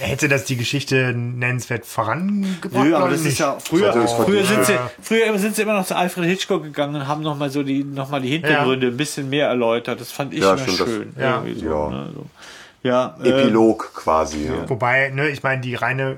hätte 0.01 0.29
das 0.29 0.45
die 0.47 0.57
Geschichte 0.57 1.15
nennenswert 1.15 1.87
vorangebracht? 1.87 2.85
Nö, 2.85 2.95
aber 2.95 3.05
oder 3.05 3.13
das 3.13 3.23
nicht? 3.23 3.33
ist 3.35 3.39
ja 3.39 3.57
früher, 3.59 3.93
früher 4.09 4.45
sind 4.45 4.65
sie, 4.67 4.73
Ja. 4.73 4.91
früher 5.01 5.39
sind 5.39 5.55
sie 5.57 5.63
immer 5.63 5.75
noch 5.75 5.87
zu 5.87 5.97
Alfred 5.97 6.25
Hitchcock 6.25 6.65
gegangen 6.65 6.97
und 6.97 7.07
haben 7.07 7.23
nochmal 7.23 7.49
so 7.49 7.63
die, 7.63 7.85
noch 7.85 8.11
mal 8.11 8.21
die 8.21 8.31
Hintergründe 8.31 8.89
ein 8.89 8.97
bisschen 8.97 9.31
mehr 9.31 9.47
erläutert. 9.47 10.01
Das 10.01 10.11
fand 10.11 10.35
ich 10.35 10.41
Ja, 10.41 10.55
immer 10.55 10.59
stimmt, 10.63 10.81
das- 10.81 10.89
schön. 10.89 11.13
Ja. 11.19 11.43
So, 11.55 11.65
Ja. 11.65 11.89
Ne, 11.91 12.11
so. 12.15 12.27
ja 12.83 13.17
äh, 13.23 13.29
Epilog 13.29 13.93
quasi. 13.95 14.47
Ja. 14.47 14.69
Wobei, 14.69 15.11
ne, 15.11 15.29
ich 15.29 15.43
meine, 15.45 15.61
die 15.63 15.77
reine 15.77 16.17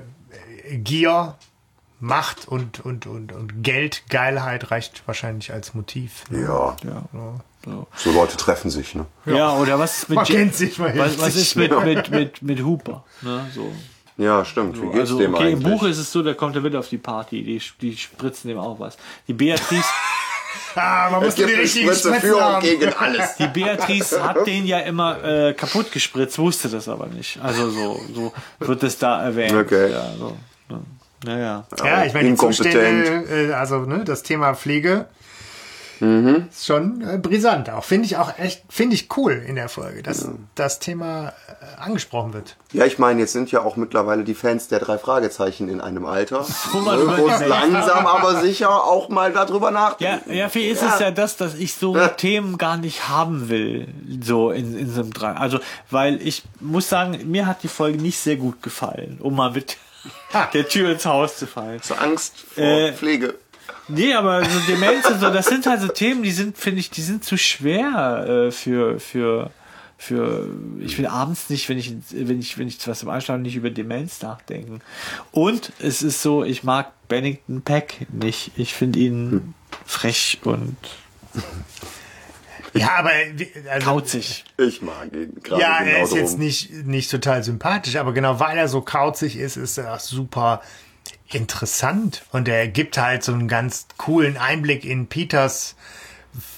äh, 0.67 0.77
Gier, 0.77 1.35
Macht 2.05 2.47
und, 2.47 2.85
und, 2.85 3.07
und, 3.07 3.31
und 3.31 3.63
Geldgeilheit 3.63 4.69
reicht 4.69 5.01
wahrscheinlich 5.07 5.51
als 5.51 5.73
Motiv. 5.73 6.23
Ne? 6.29 6.43
ja. 6.43 6.75
ja, 6.83 7.03
so. 7.63 7.87
So 7.95 8.11
Leute 8.11 8.37
treffen 8.37 8.69
sich, 8.69 8.93
ne? 8.93 9.07
ja, 9.25 9.55
oder 9.55 9.79
was 9.79 9.97
ist 9.97 10.09
mit 10.09 10.17
Man 10.17 10.25
kennt 10.25 10.53
sich, 10.53 10.77
man 10.77 10.95
was, 10.95 11.19
was 11.19 11.35
ist 11.35 11.55
mit, 11.55 11.71
mit, 11.83 12.11
mit, 12.11 12.41
mit 12.43 12.63
Hooper? 12.63 13.03
Ne, 13.23 13.47
so. 13.55 13.73
Ja, 14.17 14.45
stimmt. 14.45 14.79
Wie 14.79 14.85
geht's 14.85 14.99
Also, 14.99 15.17
dem 15.17 15.33
okay, 15.33 15.53
im 15.53 15.57
eigentlich? 15.57 15.73
Buch 15.73 15.83
ist 15.87 15.97
es 15.97 16.11
so, 16.11 16.21
da 16.21 16.35
kommt 16.35 16.55
er 16.55 16.63
wieder 16.63 16.77
auf 16.77 16.89
die 16.89 16.99
Party, 16.99 17.43
die, 17.43 17.61
die 17.81 17.97
spritzen 17.97 18.49
dem 18.49 18.59
auch 18.59 18.79
was. 18.79 18.97
Die 19.27 19.33
Beatrice, 19.33 19.83
Ah, 20.75 21.09
man 21.09 21.23
muss 21.23 21.35
die 21.35 21.43
richtigen 21.43 21.87
Spritze 21.87 22.09
Spritzen 22.09 22.29
für 22.29 22.59
gegen 22.61 22.93
alles. 22.93 23.35
die 23.37 23.47
Beatrice 23.47 24.23
hat 24.23 24.45
den 24.45 24.67
ja 24.67 24.79
immer 24.79 25.23
äh, 25.23 25.53
kaputt 25.53 25.91
gespritzt, 25.91 26.37
wusste 26.37 26.69
das 26.69 26.87
aber 26.87 27.07
nicht. 27.07 27.39
Also 27.41 27.69
so, 27.69 27.99
so 28.13 28.33
wird 28.59 28.83
es 28.83 28.97
da 28.97 29.23
erwähnt. 29.23 29.53
Okay. 29.53 29.91
Ja, 29.91 30.13
so. 30.19 30.37
Naja. 31.23 31.65
Ja, 31.83 32.05
ich 32.05 32.13
meine, 32.13 32.29
die. 32.29 32.35
Zustände, 32.35 33.25
äh, 33.29 33.53
also 33.53 33.79
ne, 33.79 34.03
das 34.03 34.23
Thema 34.23 34.53
Pflege 34.53 35.07
Mhm. 35.99 36.47
Ist 36.49 36.65
schon 36.65 37.01
äh, 37.01 37.17
brisant 37.17 37.69
auch. 37.69 37.83
Finde 37.83 38.05
ich 38.05 38.17
auch 38.17 38.37
echt, 38.37 38.63
finde 38.69 38.95
ich 38.95 39.07
cool 39.17 39.43
in 39.47 39.55
der 39.55 39.69
Folge, 39.69 40.03
dass 40.03 40.23
ja. 40.23 40.29
das 40.55 40.79
Thema 40.79 41.29
äh, 41.29 41.81
angesprochen 41.81 42.33
wird. 42.33 42.57
Ja, 42.73 42.85
ich 42.85 42.99
meine, 42.99 43.21
jetzt 43.21 43.33
sind 43.33 43.51
ja 43.51 43.61
auch 43.61 43.75
mittlerweile 43.77 44.23
die 44.23 44.33
Fans 44.33 44.67
der 44.67 44.79
drei 44.79 44.97
Fragezeichen 44.97 45.69
in 45.69 45.81
einem 45.81 46.05
Alter, 46.05 46.45
wo 46.71 47.29
es 47.29 47.47
langsam 47.47 48.05
aber 48.05 48.41
sicher 48.41 48.69
auch 48.69 49.09
mal 49.09 49.31
darüber 49.31 49.71
nachdenken. 49.71 50.29
Ja, 50.29 50.35
ja, 50.35 50.49
für 50.49 50.59
ist 50.59 50.81
ja. 50.81 50.93
es 50.93 50.99
ja 50.99 51.11
das, 51.11 51.37
dass 51.37 51.55
ich 51.55 51.73
so 51.75 51.95
ja. 51.95 52.09
Themen 52.09 52.57
gar 52.57 52.77
nicht 52.77 53.07
haben 53.07 53.49
will, 53.49 53.87
so 54.21 54.51
in, 54.51 54.77
in 54.77 54.89
so 54.89 55.01
einem 55.01 55.13
drei. 55.13 55.31
Also, 55.31 55.59
weil 55.89 56.21
ich 56.21 56.43
muss 56.59 56.89
sagen, 56.89 57.19
mir 57.25 57.47
hat 57.47 57.63
die 57.63 57.67
Folge 57.67 58.01
nicht 58.01 58.19
sehr 58.19 58.35
gut 58.35 58.61
gefallen, 58.61 59.17
um 59.21 59.35
mal 59.35 59.51
mit 59.51 59.77
der 60.53 60.67
Tür 60.67 60.91
ins 60.91 61.05
Haus 61.05 61.37
zu 61.37 61.47
fallen. 61.47 61.81
Zur 61.81 62.01
Angst 62.01 62.45
vor 62.53 62.63
äh, 62.63 62.93
Pflege. 62.93 63.35
Nee, 63.87 64.13
aber 64.13 64.43
so 64.43 64.59
Demenz 64.67 65.05
und 65.09 65.19
so, 65.19 65.29
das 65.29 65.45
sind 65.45 65.65
halt 65.67 65.81
so 65.81 65.87
Themen, 65.87 66.23
die 66.23 66.31
sind, 66.31 66.57
finde 66.57 66.79
ich, 66.79 66.89
die 66.89 67.01
sind 67.01 67.23
zu 67.23 67.37
schwer 67.37 68.25
äh, 68.27 68.51
für, 68.51 68.99
für, 68.99 69.51
für, 69.97 70.49
ich 70.79 70.97
will 70.97 71.05
abends 71.05 71.49
nicht, 71.49 71.69
wenn 71.69 71.77
ich, 71.77 71.93
wenn 72.11 72.39
ich, 72.39 72.57
wenn 72.57 72.67
ich 72.67 72.87
was 72.87 73.03
im 73.03 73.09
Einschlafen 73.09 73.43
nicht 73.43 73.55
über 73.55 73.69
Demenz 73.69 74.21
nachdenken. 74.21 74.81
Und 75.31 75.71
es 75.79 76.01
ist 76.01 76.21
so, 76.21 76.43
ich 76.43 76.63
mag 76.63 76.91
Bennington 77.07 77.61
Peck 77.61 78.07
nicht. 78.11 78.51
Ich 78.55 78.73
finde 78.73 78.99
ihn 78.99 79.31
hm. 79.31 79.53
frech 79.85 80.39
und 80.43 80.77
ja, 82.75 82.95
aber 82.97 83.11
also, 83.69 83.87
kauzig. 83.87 84.45
Ich 84.57 84.81
mag 84.81 85.13
ihn 85.13 85.35
gerade. 85.41 85.61
Ja, 85.61 85.79
genau 85.79 85.91
er 85.91 86.03
ist 86.03 86.11
drum. 86.11 86.19
jetzt 86.19 86.37
nicht, 86.39 86.71
nicht 86.85 87.11
total 87.11 87.43
sympathisch, 87.43 87.95
aber 87.95 88.13
genau 88.13 88.39
weil 88.39 88.57
er 88.57 88.67
so 88.67 88.81
kauzig 88.81 89.37
ist, 89.37 89.57
ist 89.57 89.77
er 89.77 89.99
super 89.99 90.61
interessant 91.31 92.23
und 92.31 92.47
er 92.47 92.67
gibt 92.67 92.97
halt 92.97 93.23
so 93.23 93.33
einen 93.33 93.47
ganz 93.47 93.87
coolen 93.97 94.37
Einblick 94.37 94.85
in 94.85 95.07
Peters 95.07 95.75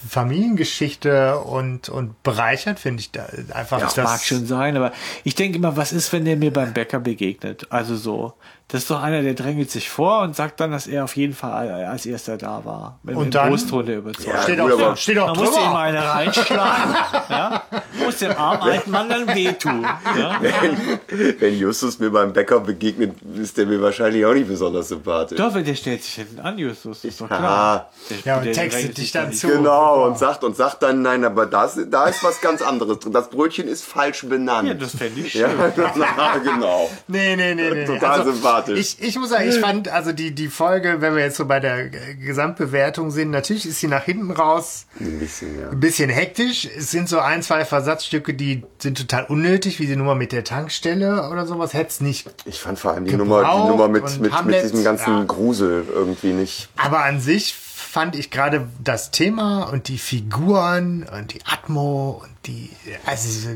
Familiengeschichte 0.09 1.37
und, 1.39 1.89
und 1.89 2.23
bereichert, 2.23 2.79
finde 2.79 3.01
ich 3.01 3.11
da 3.11 3.27
einfach. 3.53 3.79
Ja, 3.79 3.85
das 3.85 3.97
mag 3.97 4.21
schon 4.21 4.45
sein, 4.45 4.75
aber 4.75 4.91
ich 5.23 5.35
denke 5.35 5.57
immer, 5.57 5.77
was 5.77 5.93
ist, 5.93 6.11
wenn 6.13 6.25
der 6.25 6.35
mir 6.35 6.51
beim 6.51 6.73
Bäcker 6.73 6.99
begegnet? 6.99 7.67
Also 7.69 7.95
so, 7.95 8.33
das 8.69 8.81
ist 8.81 8.91
doch 8.91 9.01
einer, 9.01 9.21
der 9.21 9.33
drängelt 9.33 9.71
sich 9.71 9.89
vor 9.89 10.23
und 10.23 10.35
sagt 10.35 10.59
dann, 10.59 10.71
dass 10.71 10.87
er 10.87 11.05
auf 11.05 11.15
jeden 11.15 11.33
Fall 11.33 11.69
als 11.85 12.05
erster 12.05 12.35
da 12.35 12.65
war. 12.65 12.99
Mit 13.01 13.15
und 13.15 13.33
dann 13.33 13.47
Brusttonne 13.47 13.93
überzeugt. 13.95 14.27
Ja, 14.27 14.41
steht, 14.41 14.59
auch, 14.59 14.97
steht 14.97 15.19
auch 15.19 15.33
Man 15.33 15.45
muss 15.45 15.55
ihm 15.57 15.73
eine 15.73 16.03
reinschlagen. 16.03 16.95
ja? 17.29 17.63
Muss 18.03 18.17
dem 18.17 18.35
armen 18.35 18.61
alten 18.63 18.91
Mann 18.91 19.07
dann 19.07 19.25
wehtun. 19.33 19.83
Ja? 20.17 20.41
Wenn, 21.07 21.39
wenn 21.39 21.57
Justus 21.57 21.99
mir 21.99 22.09
beim 22.09 22.33
Bäcker 22.33 22.59
begegnet, 22.59 23.15
ist 23.35 23.57
der 23.57 23.67
mir 23.67 23.81
wahrscheinlich 23.81 24.25
auch 24.25 24.33
nicht 24.33 24.49
besonders 24.49 24.89
sympathisch. 24.89 25.37
Doch, 25.37 25.53
der 25.53 25.75
stellt 25.75 26.03
sich 26.03 26.15
hinten 26.15 26.39
an, 26.41 26.57
Justus. 26.57 27.05
Ist 27.05 27.21
doch 27.21 27.27
klar. 27.27 27.89
Der, 28.09 28.17
ja, 28.25 28.37
und 28.41 28.51
textet 28.51 28.97
dich 28.97 29.13
dann 29.13 29.31
zu. 29.31 29.47
Genau, 29.47 30.07
und 30.07 30.17
sagt, 30.17 30.43
und 30.43 30.57
sagt 30.57 30.83
dann, 30.83 31.01
nein, 31.01 31.23
aber 31.23 31.45
das, 31.45 31.79
da 31.89 32.07
ist 32.07 32.21
was 32.23 32.41
ganz 32.41 32.61
anderes 32.61 32.99
drin. 32.99 33.13
Das 33.13 33.29
Brötchen 33.29 33.67
ist 33.67 33.85
falsch 33.85 34.25
benannt. 34.25 34.67
Ja, 34.67 34.73
das 34.73 34.95
fände 34.95 35.21
ich 35.21 35.31
schön. 35.31 35.41
Ja, 35.41 36.37
genau. 36.43 36.89
Nee, 37.07 37.35
nee, 37.37 37.55
nee, 37.55 37.69
nee. 37.69 37.85
Total 37.85 38.19
also, 38.19 38.31
sympathisch 38.31 38.56
sympathisch. 38.57 38.97
Ich, 38.99 39.07
ich 39.07 39.19
muss 39.19 39.29
sagen, 39.29 39.47
ich 39.49 39.59
fand, 39.59 39.89
also 39.89 40.11
die, 40.11 40.33
die 40.33 40.47
Folge, 40.47 41.01
wenn 41.01 41.15
wir 41.15 41.23
jetzt 41.23 41.37
so 41.37 41.45
bei 41.45 41.59
der 41.59 41.89
Gesamtbewertung 41.89 43.11
sind, 43.11 43.31
natürlich 43.31 43.65
ist 43.65 43.79
sie 43.79 43.87
nach 43.87 44.03
hinten 44.03 44.31
raus 44.31 44.85
ein 44.99 45.19
bisschen, 45.19 45.59
ja. 45.59 45.69
ein 45.69 45.79
bisschen 45.79 46.09
hektisch. 46.09 46.65
Es 46.65 46.91
sind 46.91 47.09
so 47.09 47.19
ein, 47.19 47.41
zwei 47.41 47.65
Versatzstücke, 47.65 48.33
die 48.33 48.63
sind 48.79 48.97
total 48.97 49.25
unnötig, 49.25 49.79
wie 49.79 49.87
die 49.87 49.95
Nummer 49.95 50.15
mit 50.15 50.31
der 50.31 50.43
Tankstelle 50.43 51.29
oder 51.29 51.45
sowas. 51.45 51.73
Hätte 51.73 51.89
es 51.89 52.01
nicht. 52.01 52.29
Ich 52.45 52.59
fand 52.59 52.79
vor 52.79 52.91
allem 52.91 53.05
die 53.05 53.15
Nummer, 53.15 53.41
die 53.41 53.67
Nummer 53.69 53.87
mit, 53.87 54.03
mit, 54.19 54.45
mit 54.45 54.63
diesem 54.63 54.83
ganzen 54.83 55.17
ja. 55.17 55.23
Grusel 55.23 55.85
irgendwie 55.93 56.33
nicht. 56.33 56.69
Aber 56.77 57.03
an 57.03 57.19
sich 57.19 57.53
fand 57.53 58.15
ich 58.15 58.29
gerade 58.31 58.67
das 58.83 59.11
Thema 59.11 59.63
und 59.63 59.87
die 59.87 59.97
Figuren 59.97 61.07
und 61.17 61.33
die 61.33 61.39
Atmo 61.45 62.21
und 62.23 62.31
die, 62.45 62.69
also 63.05 63.49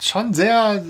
schon 0.00 0.34
sehr, 0.34 0.84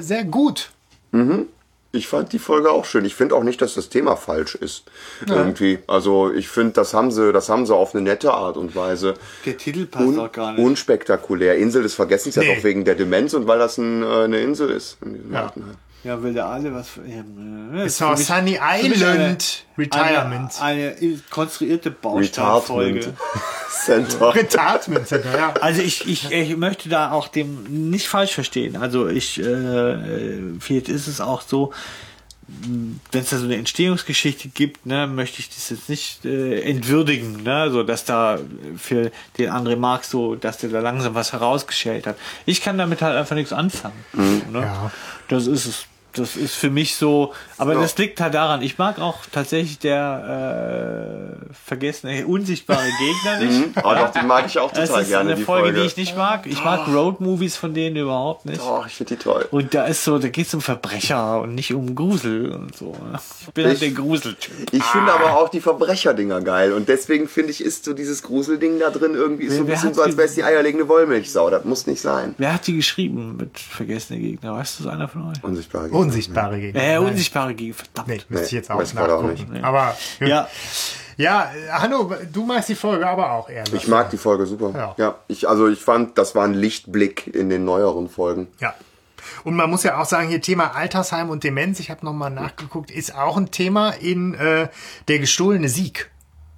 sehr 0.00 0.24
gut. 0.24 0.70
Mhm. 1.10 1.46
Ich 1.94 2.08
fand 2.08 2.32
die 2.32 2.38
Folge 2.38 2.70
auch 2.70 2.86
schön. 2.86 3.04
Ich 3.04 3.14
finde 3.14 3.34
auch 3.34 3.42
nicht, 3.42 3.60
dass 3.60 3.74
das 3.74 3.90
Thema 3.90 4.16
falsch 4.16 4.54
ist. 4.54 4.84
Ja. 5.28 5.36
Irgendwie. 5.36 5.78
Also 5.86 6.32
ich 6.32 6.48
finde, 6.48 6.72
das 6.72 6.94
haben 6.94 7.10
sie, 7.10 7.32
das 7.32 7.50
haben 7.50 7.66
sie 7.66 7.74
auf 7.74 7.94
eine 7.94 8.02
nette 8.02 8.32
Art 8.32 8.56
und 8.56 8.74
Weise. 8.74 9.12
Der 9.44 9.58
Titel 9.58 9.84
passt 9.84 10.06
Un 10.06 10.18
auch 10.18 10.32
gar 10.32 10.52
nicht. 10.52 10.64
Unspektakulär. 10.64 11.56
Insel 11.56 11.82
des 11.82 11.94
Vergessens 11.94 12.36
nee. 12.36 12.46
ja 12.46 12.54
doch 12.54 12.64
wegen 12.64 12.86
der 12.86 12.94
Demenz 12.94 13.34
und 13.34 13.46
weil 13.46 13.58
das 13.58 13.76
ein, 13.76 14.02
äh, 14.02 14.06
eine 14.06 14.40
Insel 14.40 14.70
ist. 14.70 14.96
ja. 15.30 15.52
Ja, 16.04 16.20
will 16.20 16.34
der 16.34 16.46
alle 16.46 16.74
was. 16.74 16.98
Ja, 17.06 17.84
ist 17.84 18.02
auch 18.02 18.16
Sunny 18.16 18.58
Island 18.60 19.62
eine, 19.76 19.86
Retirement. 19.86 20.60
Eine, 20.60 20.96
eine 21.00 21.20
konstruierte 21.30 21.92
Baustellenfolge. 21.92 23.14
Center. 23.84 24.34
Retardment 24.34 25.06
Center, 25.06 25.36
ja. 25.36 25.54
Also 25.60 25.80
ich, 25.80 26.08
ich, 26.08 26.30
ich 26.30 26.56
möchte 26.56 26.88
da 26.88 27.12
auch 27.12 27.28
dem 27.28 27.90
nicht 27.90 28.08
falsch 28.08 28.32
verstehen. 28.32 28.76
Also 28.76 29.08
ich, 29.08 29.40
äh, 29.40 30.58
vielleicht 30.58 30.88
ist 30.88 31.06
es 31.06 31.20
auch 31.20 31.42
so, 31.42 31.72
wenn 32.46 33.22
es 33.22 33.30
da 33.30 33.38
so 33.38 33.44
eine 33.44 33.56
Entstehungsgeschichte 33.56 34.48
gibt, 34.48 34.84
ne, 34.86 35.06
möchte 35.06 35.40
ich 35.40 35.48
das 35.48 35.70
jetzt 35.70 35.88
nicht 35.88 36.24
äh, 36.24 36.62
entwürdigen, 36.62 37.44
ne, 37.44 37.70
so 37.70 37.82
dass 37.82 38.04
da 38.04 38.38
für 38.76 39.10
den 39.38 39.50
André 39.50 39.76
Marx 39.76 40.10
so, 40.10 40.34
dass 40.34 40.58
der 40.58 40.70
da 40.70 40.80
langsam 40.80 41.14
was 41.14 41.32
herausgeschält 41.32 42.06
hat. 42.06 42.16
Ich 42.44 42.60
kann 42.60 42.76
damit 42.76 43.02
halt 43.02 43.16
einfach 43.16 43.36
nichts 43.36 43.52
anfangen. 43.52 44.04
Mhm. 44.12 44.42
Ne? 44.52 44.60
Ja. 44.60 44.90
Das 45.28 45.46
ist 45.46 45.66
es 45.66 45.86
das 46.12 46.36
ist 46.36 46.54
für 46.54 46.70
mich 46.70 46.96
so, 46.96 47.32
aber 47.58 47.74
ja. 47.74 47.80
das 47.80 47.96
liegt 47.98 48.20
halt 48.20 48.34
daran, 48.34 48.62
ich 48.62 48.78
mag 48.78 48.98
auch 48.98 49.20
tatsächlich 49.30 49.78
der 49.78 51.38
äh, 51.40 51.54
vergessene, 51.54 52.26
unsichtbare 52.26 52.88
Gegner 52.98 53.40
nicht. 53.40 53.76
oh, 53.78 53.94
doch, 53.94 54.10
den 54.10 54.26
mag 54.26 54.46
ich 54.46 54.58
auch 54.58 54.70
total 54.70 54.86
das 54.86 55.02
ist 55.02 55.08
gerne. 55.08 55.32
Eine 55.32 55.44
Folge, 55.44 55.68
Folge, 55.68 55.80
die 55.80 55.86
ich 55.86 55.96
nicht 55.96 56.16
mag. 56.16 56.46
Ich 56.46 56.62
mag 56.62 56.86
Road-Movies 56.88 57.56
von 57.56 57.74
denen 57.74 57.96
überhaupt 57.96 58.46
nicht. 58.46 58.60
Doch, 58.60 58.86
ich 58.86 58.94
finde 58.94 59.16
die 59.16 59.22
toll. 59.22 59.46
Und 59.50 59.74
da 59.74 59.86
ist 59.86 60.04
so, 60.04 60.18
da 60.18 60.28
geht 60.28 60.46
es 60.46 60.54
um 60.54 60.60
Verbrecher 60.60 61.40
und 61.40 61.54
nicht 61.54 61.72
um 61.72 61.94
Grusel 61.94 62.52
und 62.52 62.76
so. 62.76 62.94
Ich 63.40 63.52
bin 63.54 63.64
halt 63.64 63.76
ich, 63.76 63.82
halt 63.82 63.96
der 63.96 64.04
Gruseltyp. 64.04 64.72
Ich 64.72 64.82
ah. 64.82 64.84
finde 64.92 65.12
aber 65.12 65.38
auch 65.38 65.48
die 65.48 65.60
Verbrecherdinger 65.60 66.40
geil 66.42 66.72
und 66.72 66.88
deswegen 66.88 67.28
finde 67.28 67.50
ich, 67.50 67.62
ist 67.62 67.84
so 67.84 67.92
dieses 67.94 68.22
Gruselding 68.22 68.78
da 68.78 68.90
drin 68.90 69.14
irgendwie 69.14 69.48
wer, 69.48 69.56
so 69.56 69.62
ein 69.62 69.66
bisschen 69.66 69.94
so, 69.94 70.02
als 70.02 70.16
wäre 70.16 70.28
es 70.28 70.34
die 70.34 70.44
eierlegende 70.44 70.88
Wollmilchsau. 70.88 71.50
Das 71.50 71.64
muss 71.64 71.86
nicht 71.86 72.00
sein. 72.00 72.34
Wer 72.38 72.54
hat 72.54 72.66
die 72.66 72.76
geschrieben 72.76 73.36
mit 73.36 73.58
vergessene 73.58 74.18
Gegner? 74.18 74.54
Weißt 74.54 74.78
du, 74.78 74.84
ist 74.84 74.90
einer 74.90 75.08
von 75.08 75.30
euch? 75.30 75.42
Unsichtbare 75.42 75.84
Gegner. 75.84 76.01
Unsichtbare 76.02 76.60
Gegner. 76.60 76.82
Äh, 76.82 76.98
unsichtbare 76.98 77.54
Gegner, 77.54 77.74
verdammt. 77.74 78.08
Nee, 78.08 78.20
müsste 78.28 78.46
ich 78.46 78.52
jetzt 78.52 78.70
auch 78.70 78.92
nachgucken. 78.92 79.60
Auch. 79.60 79.64
Aber 79.64 79.96
ja. 80.20 80.48
Ja, 81.18 81.50
Hanno, 81.70 82.10
du 82.32 82.44
magst 82.46 82.70
die 82.70 82.74
Folge 82.74 83.06
aber 83.06 83.32
auch 83.32 83.48
eher. 83.48 83.64
Ich 83.72 83.86
mag 83.86 84.10
die 84.10 84.16
Folge 84.16 84.46
super. 84.46 84.72
Ja. 84.74 84.94
ja. 84.96 85.14
ich, 85.28 85.48
also 85.48 85.68
ich 85.68 85.80
fand, 85.80 86.16
das 86.16 86.34
war 86.34 86.44
ein 86.44 86.54
Lichtblick 86.54 87.34
in 87.34 87.50
den 87.50 87.64
neueren 87.64 88.08
Folgen. 88.08 88.48
Ja. 88.60 88.74
Und 89.44 89.56
man 89.56 89.70
muss 89.70 89.82
ja 89.82 90.00
auch 90.00 90.04
sagen, 90.04 90.28
hier 90.28 90.40
Thema 90.40 90.74
Altersheim 90.74 91.30
und 91.30 91.44
Demenz, 91.44 91.80
ich 91.80 91.90
habe 91.90 92.04
nochmal 92.04 92.30
nachgeguckt, 92.30 92.90
ist 92.90 93.14
auch 93.14 93.36
ein 93.36 93.50
Thema 93.50 93.90
in 93.90 94.34
äh, 94.34 94.68
der 95.08 95.18
gestohlene 95.18 95.68
Sieg. 95.68 96.10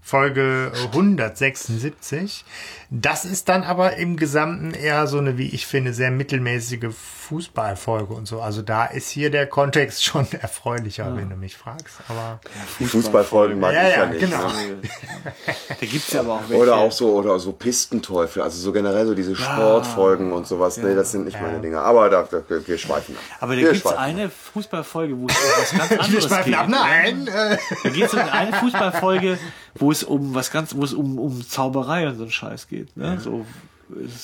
Folge 0.07 0.71
176. 0.93 2.45
Das 2.91 3.25
ist 3.25 3.49
dann 3.49 3.63
aber 3.63 3.97
im 3.97 4.19
Gesamten 4.19 4.75
eher 4.75 5.07
so 5.07 5.17
eine, 5.17 5.39
wie 5.39 5.49
ich 5.49 5.67
finde, 5.67 5.95
sehr 5.95 6.11
mittelmäßige 6.11 6.95
Fußballfolge 6.95 8.13
und 8.13 8.29
so. 8.29 8.43
Also 8.43 8.61
da 8.61 8.85
ist 8.85 9.09
hier 9.09 9.31
der 9.31 9.47
Kontext 9.47 10.05
schon 10.05 10.31
erfreulicher, 10.41 11.07
ja. 11.07 11.17
wenn 11.17 11.31
du 11.31 11.37
mich 11.37 11.57
fragst. 11.57 11.97
Aber 12.09 12.39
ja, 12.81 12.87
Fußballfolgen 12.87 13.59
mag 13.59 13.73
ja, 13.73 13.89
ich 13.89 13.97
ja, 13.97 14.05
ja 14.05 14.07
nicht. 14.11 14.21
Genau. 14.21 14.43
da 15.81 15.87
gibt's 15.87 16.13
ja 16.13 16.21
aber 16.21 16.35
auch 16.35 16.49
welche. 16.49 16.63
Oder 16.63 16.77
auch 16.77 16.93
so, 16.93 17.15
oder 17.15 17.39
so 17.39 17.53
Pistenteufel, 17.53 18.43
also 18.43 18.61
so 18.61 18.73
generell 18.73 19.07
so 19.07 19.15
diese 19.15 19.35
Sportfolgen 19.35 20.33
und 20.33 20.47
sowas. 20.47 20.77
Nee, 20.77 20.95
das 20.95 21.13
sind 21.13 21.25
nicht 21.25 21.41
meine 21.41 21.61
Dinge. 21.61 21.81
Aber 21.81 22.11
da, 22.11 22.29
da, 22.31 22.43
wir 22.47 22.77
schweifen 22.77 23.17
ab. 23.17 23.23
Aber 23.41 23.57
da 23.57 23.63
wir 23.63 23.73
gibt's 23.73 23.87
eine 23.87 24.29
Fußballfolge, 24.29 25.19
wo 25.19 25.29
es 25.29 25.35
um 25.35 25.63
was 25.63 25.71
ganz 25.71 25.93
anderes 26.01 26.13
wir 26.13 26.21
schweifen 26.21 26.53
geht. 26.53 26.61
Ab, 26.61 26.69
nein! 26.69 27.27
Da 27.27 27.89
gibt's 27.89 28.15
eine 28.15 28.53
Fußballfolge, 28.53 29.39
wo 29.75 29.91
es 29.91 30.05
um 30.05 30.35
was 30.35 30.51
ganz, 30.51 30.75
wo 30.75 30.85
es 30.85 30.93
um, 30.93 31.19
um 31.19 31.47
Zauberei 31.47 32.09
und 32.09 32.17
so 32.17 32.25
ein 32.25 32.31
Scheiß 32.31 32.69
geht. 32.69 32.97
Ne? 32.97 33.19
So, 33.21 33.45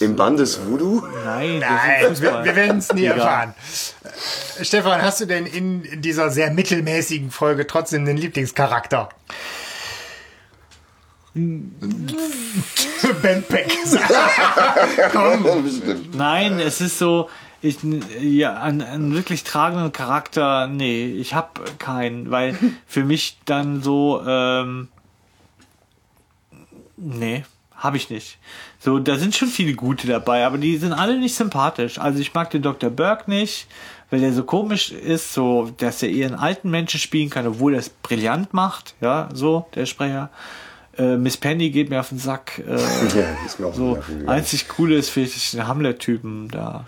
Im 0.01 0.17
Bandes 0.17 0.61
Voodoo? 0.65 1.03
Nein, 1.25 1.59
Nein 1.59 2.21
wir, 2.21 2.45
wir 2.45 2.57
werden 2.57 2.79
es 2.79 2.93
nie 2.93 3.05
Egal. 3.05 3.19
erfahren. 3.19 3.55
Stefan, 4.63 5.03
hast 5.03 5.21
du 5.21 5.27
denn 5.27 5.47
in 5.47 6.01
dieser 6.01 6.31
sehr 6.31 6.53
mittelmäßigen 6.53 7.31
Folge 7.31 7.67
trotzdem 7.67 8.05
den 8.05 8.17
Lieblingscharakter? 8.17 9.09
ben 11.35 13.45
Peck. 13.45 13.73
Komm. 15.13 15.47
Nein, 16.13 16.59
es 16.59 16.81
ist 16.81 16.99
so, 16.99 17.29
ich, 17.63 17.79
ja, 18.21 18.61
einen, 18.61 18.83
einen 18.83 19.15
wirklich 19.15 19.45
tragenden 19.45 19.93
Charakter, 19.93 20.67
nee, 20.67 21.07
ich 21.07 21.35
habe 21.35 21.61
keinen, 21.79 22.31
weil 22.31 22.57
für 22.87 23.05
mich 23.05 23.39
dann 23.45 23.83
so, 23.83 24.23
ähm, 24.27 24.89
Nee, 27.03 27.45
habe 27.75 27.97
ich 27.97 28.11
nicht. 28.11 28.39
So, 28.79 28.99
da 28.99 29.17
sind 29.17 29.35
schon 29.35 29.49
viele 29.49 29.73
gute 29.75 30.07
dabei, 30.07 30.45
aber 30.45 30.59
die 30.59 30.77
sind 30.77 30.93
alle 30.93 31.19
nicht 31.19 31.35
sympathisch. 31.35 31.99
Also 31.99 32.21
ich 32.21 32.35
mag 32.35 32.51
den 32.51 32.61
Dr. 32.63 32.91
Burke 32.91 33.31
nicht, 33.31 33.67
weil 34.11 34.21
der 34.21 34.33
so 34.35 34.45
komisch 34.45 34.91
ist, 34.93 35.33
so, 35.33 35.71
dass 35.79 36.03
er 36.03 36.11
eher 36.11 36.27
einen 36.29 36.37
alten 36.39 36.71
Menschen 36.71 37.01
spielen 37.01 37.31
kann, 37.31 37.47
obwohl 37.47 37.73
er 37.75 37.81
es 37.81 37.89
brillant 37.89 38.53
macht, 38.53 38.95
ja, 39.01 39.29
so, 39.33 39.67
der 39.75 39.87
Sprecher. 39.87 40.29
Äh, 40.99 41.17
Miss 41.17 41.37
Penny 41.39 41.71
geht 41.71 41.89
mir 41.89 42.01
auf 42.01 42.11
den 42.11 42.19
Sack. 42.19 42.59
Äh, 42.59 42.73
Ja, 43.17 43.47
ist 43.47 43.59
mir 43.59 43.69
auch 43.69 43.75
so, 43.75 43.95
nerven 43.95 44.29
einzig 44.29 44.69
coole 44.69 44.97
ist, 44.97 45.09
finde 45.09 45.31
ich, 45.31 45.53
den 45.53 45.67
Hamlet-Typen 45.67 46.49
da, 46.49 46.85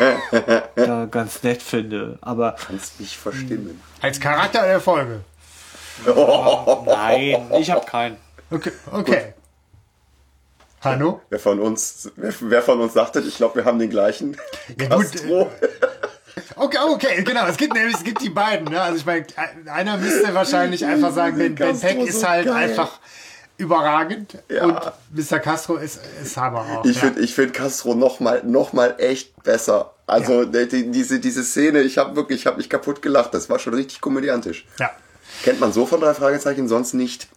da 0.76 1.04
ganz 1.06 1.42
nett 1.42 1.60
finde. 1.60 2.18
Aber 2.22 2.56
Kannst 2.66 2.98
mich 3.00 3.18
verstimmen. 3.18 3.78
Als 4.00 4.18
Charakter 4.20 4.62
der 4.62 4.80
Folge. 4.80 5.20
nein, 6.86 7.42
ich 7.60 7.70
habe 7.70 7.84
keinen. 7.84 8.16
Okay. 8.54 8.72
okay. 8.92 9.34
Hanno? 10.80 11.20
Wer 11.30 11.38
von 11.38 11.60
uns, 11.60 12.10
wer, 12.16 12.32
wer 12.40 12.62
von 12.62 12.80
uns 12.80 12.92
sagte, 12.92 13.20
ich 13.20 13.36
glaube, 13.36 13.56
wir 13.56 13.64
haben 13.64 13.78
den 13.78 13.90
gleichen 13.90 14.36
Ja, 14.78 14.94
gut, 14.96 15.10
Castro. 15.12 15.50
Okay, 16.56 16.78
okay, 16.88 17.22
genau. 17.22 17.46
Es 17.46 17.56
gibt 17.56 17.74
nämlich, 17.74 17.94
es 17.96 18.02
gibt 18.02 18.20
die 18.20 18.28
beiden. 18.28 18.66
Ne? 18.68 18.80
Also 18.80 18.98
ich 18.98 19.06
meine, 19.06 19.24
einer 19.66 19.96
müsste 19.96 20.34
wahrscheinlich 20.34 20.84
einfach 20.84 21.12
sagen, 21.12 21.38
Ben, 21.38 21.54
ben 21.54 21.78
Peck 21.78 21.98
so 22.00 22.04
ist 22.06 22.28
halt 22.28 22.46
geil. 22.46 22.54
einfach 22.70 22.98
überragend 23.56 24.38
Ja. 24.48 24.64
und 24.64 24.80
Mr. 25.30 25.38
Castro 25.38 25.76
ist, 25.76 26.00
ist 26.22 26.36
Hammer 26.36 26.60
auch. 26.60 26.84
Ich 26.84 26.96
ja. 26.96 27.02
finde 27.02 27.20
ich 27.20 27.34
find 27.34 27.54
Castro 27.54 27.94
noch 27.94 28.18
mal, 28.18 28.42
noch 28.44 28.72
mal 28.72 28.96
echt 28.98 29.44
besser. 29.44 29.94
Also 30.08 30.44
die, 30.44 30.66
die, 30.68 30.90
diese, 30.90 31.20
diese 31.20 31.44
Szene, 31.44 31.82
ich 31.82 31.98
habe 31.98 32.16
wirklich, 32.16 32.40
ich 32.40 32.46
habe 32.46 32.56
mich 32.56 32.68
kaputt 32.68 33.00
gelacht. 33.00 33.32
Das 33.32 33.48
war 33.48 33.58
schon 33.60 33.74
richtig 33.74 34.00
komödiantisch. 34.00 34.66
ja. 34.80 34.90
Kennt 35.42 35.58
man 35.60 35.72
so 35.72 35.86
von 35.86 36.00
drei 36.00 36.14
Fragezeichen 36.14 36.68
sonst 36.68 36.94
nicht. 36.94 37.28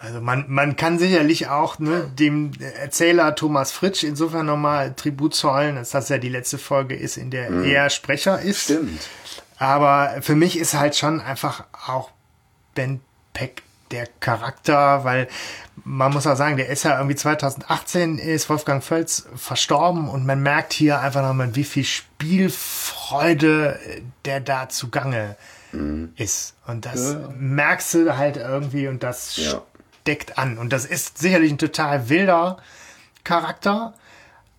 Also 0.00 0.20
man, 0.20 0.44
man 0.48 0.76
kann 0.76 0.98
sicherlich 0.98 1.48
auch 1.48 1.80
ne, 1.80 2.08
dem 2.18 2.52
Erzähler 2.80 3.34
Thomas 3.34 3.72
Fritsch 3.72 4.04
insofern 4.04 4.46
nochmal 4.46 4.94
Tribut 4.94 5.34
zollen, 5.34 5.74
dass 5.74 5.90
das 5.90 6.08
ja 6.08 6.18
die 6.18 6.28
letzte 6.28 6.56
Folge 6.56 6.94
ist, 6.94 7.16
in 7.16 7.30
der 7.30 7.50
er 7.50 7.90
Sprecher 7.90 8.40
ist. 8.40 8.64
Stimmt. 8.64 9.08
Aber 9.58 10.18
für 10.20 10.36
mich 10.36 10.56
ist 10.56 10.74
halt 10.74 10.96
schon 10.96 11.20
einfach 11.20 11.64
auch 11.86 12.12
Ben 12.74 13.00
Peck 13.32 13.62
der 13.90 14.06
Charakter, 14.20 15.02
weil 15.02 15.26
man 15.84 16.12
muss 16.12 16.26
auch 16.26 16.36
sagen, 16.36 16.56
der 16.58 16.68
ist 16.68 16.84
ja 16.84 16.96
irgendwie 16.96 17.16
2018 17.16 18.18
ist 18.18 18.48
Wolfgang 18.48 18.84
Völz 18.84 19.26
verstorben 19.34 20.08
und 20.08 20.26
man 20.26 20.42
merkt 20.42 20.72
hier 20.74 21.00
einfach 21.00 21.22
nochmal, 21.22 21.56
wie 21.56 21.64
viel 21.64 21.84
Spielfreude 21.84 23.80
der 24.24 24.40
da 24.40 24.68
zugange 24.68 25.36
ist. 26.16 26.54
Und 26.66 26.86
das 26.86 27.16
merkst 27.36 27.94
du 27.94 28.16
halt 28.16 28.36
irgendwie 28.36 28.88
und 28.88 29.02
das 29.02 29.36
Ja. 29.36 29.62
Steckt 30.08 30.38
an. 30.38 30.56
Und 30.56 30.72
das 30.72 30.86
ist 30.86 31.18
sicherlich 31.18 31.52
ein 31.52 31.58
total 31.58 32.08
wilder 32.08 32.56
Charakter. 33.24 33.92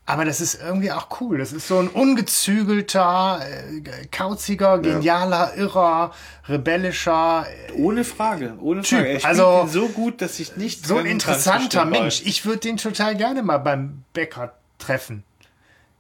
Aber 0.05 0.23
das 0.25 0.41
ist 0.41 0.59
irgendwie 0.61 0.91
auch 0.91 1.07
cool. 1.21 1.37
Das 1.39 1.53
ist 1.53 1.67
so 1.67 1.79
ein 1.79 1.87
ungezügelter, 1.87 3.41
äh, 3.43 4.05
kauziger, 4.11 4.77
genialer, 4.79 5.55
irrer, 5.55 6.11
rebellischer, 6.47 7.45
äh, 7.67 7.73
Ohne 7.73 8.03
Frage, 8.03 8.53
ohne 8.59 8.81
Typ. 8.81 8.99
Frage. 8.99 9.09
Er 9.21 9.25
Also- 9.25 9.67
so 9.67 9.87
gut, 9.89 10.21
dass 10.21 10.39
ich 10.39 10.55
nicht 10.55 10.85
so 10.85 10.97
ein 10.97 11.05
interessanter 11.07 11.85
Mensch. 11.85 12.21
Ich 12.25 12.45
würde 12.45 12.59
den 12.59 12.77
total 12.77 13.15
gerne 13.15 13.41
mal 13.43 13.57
beim 13.59 14.03
Bäcker 14.13 14.53
treffen. 14.79 15.23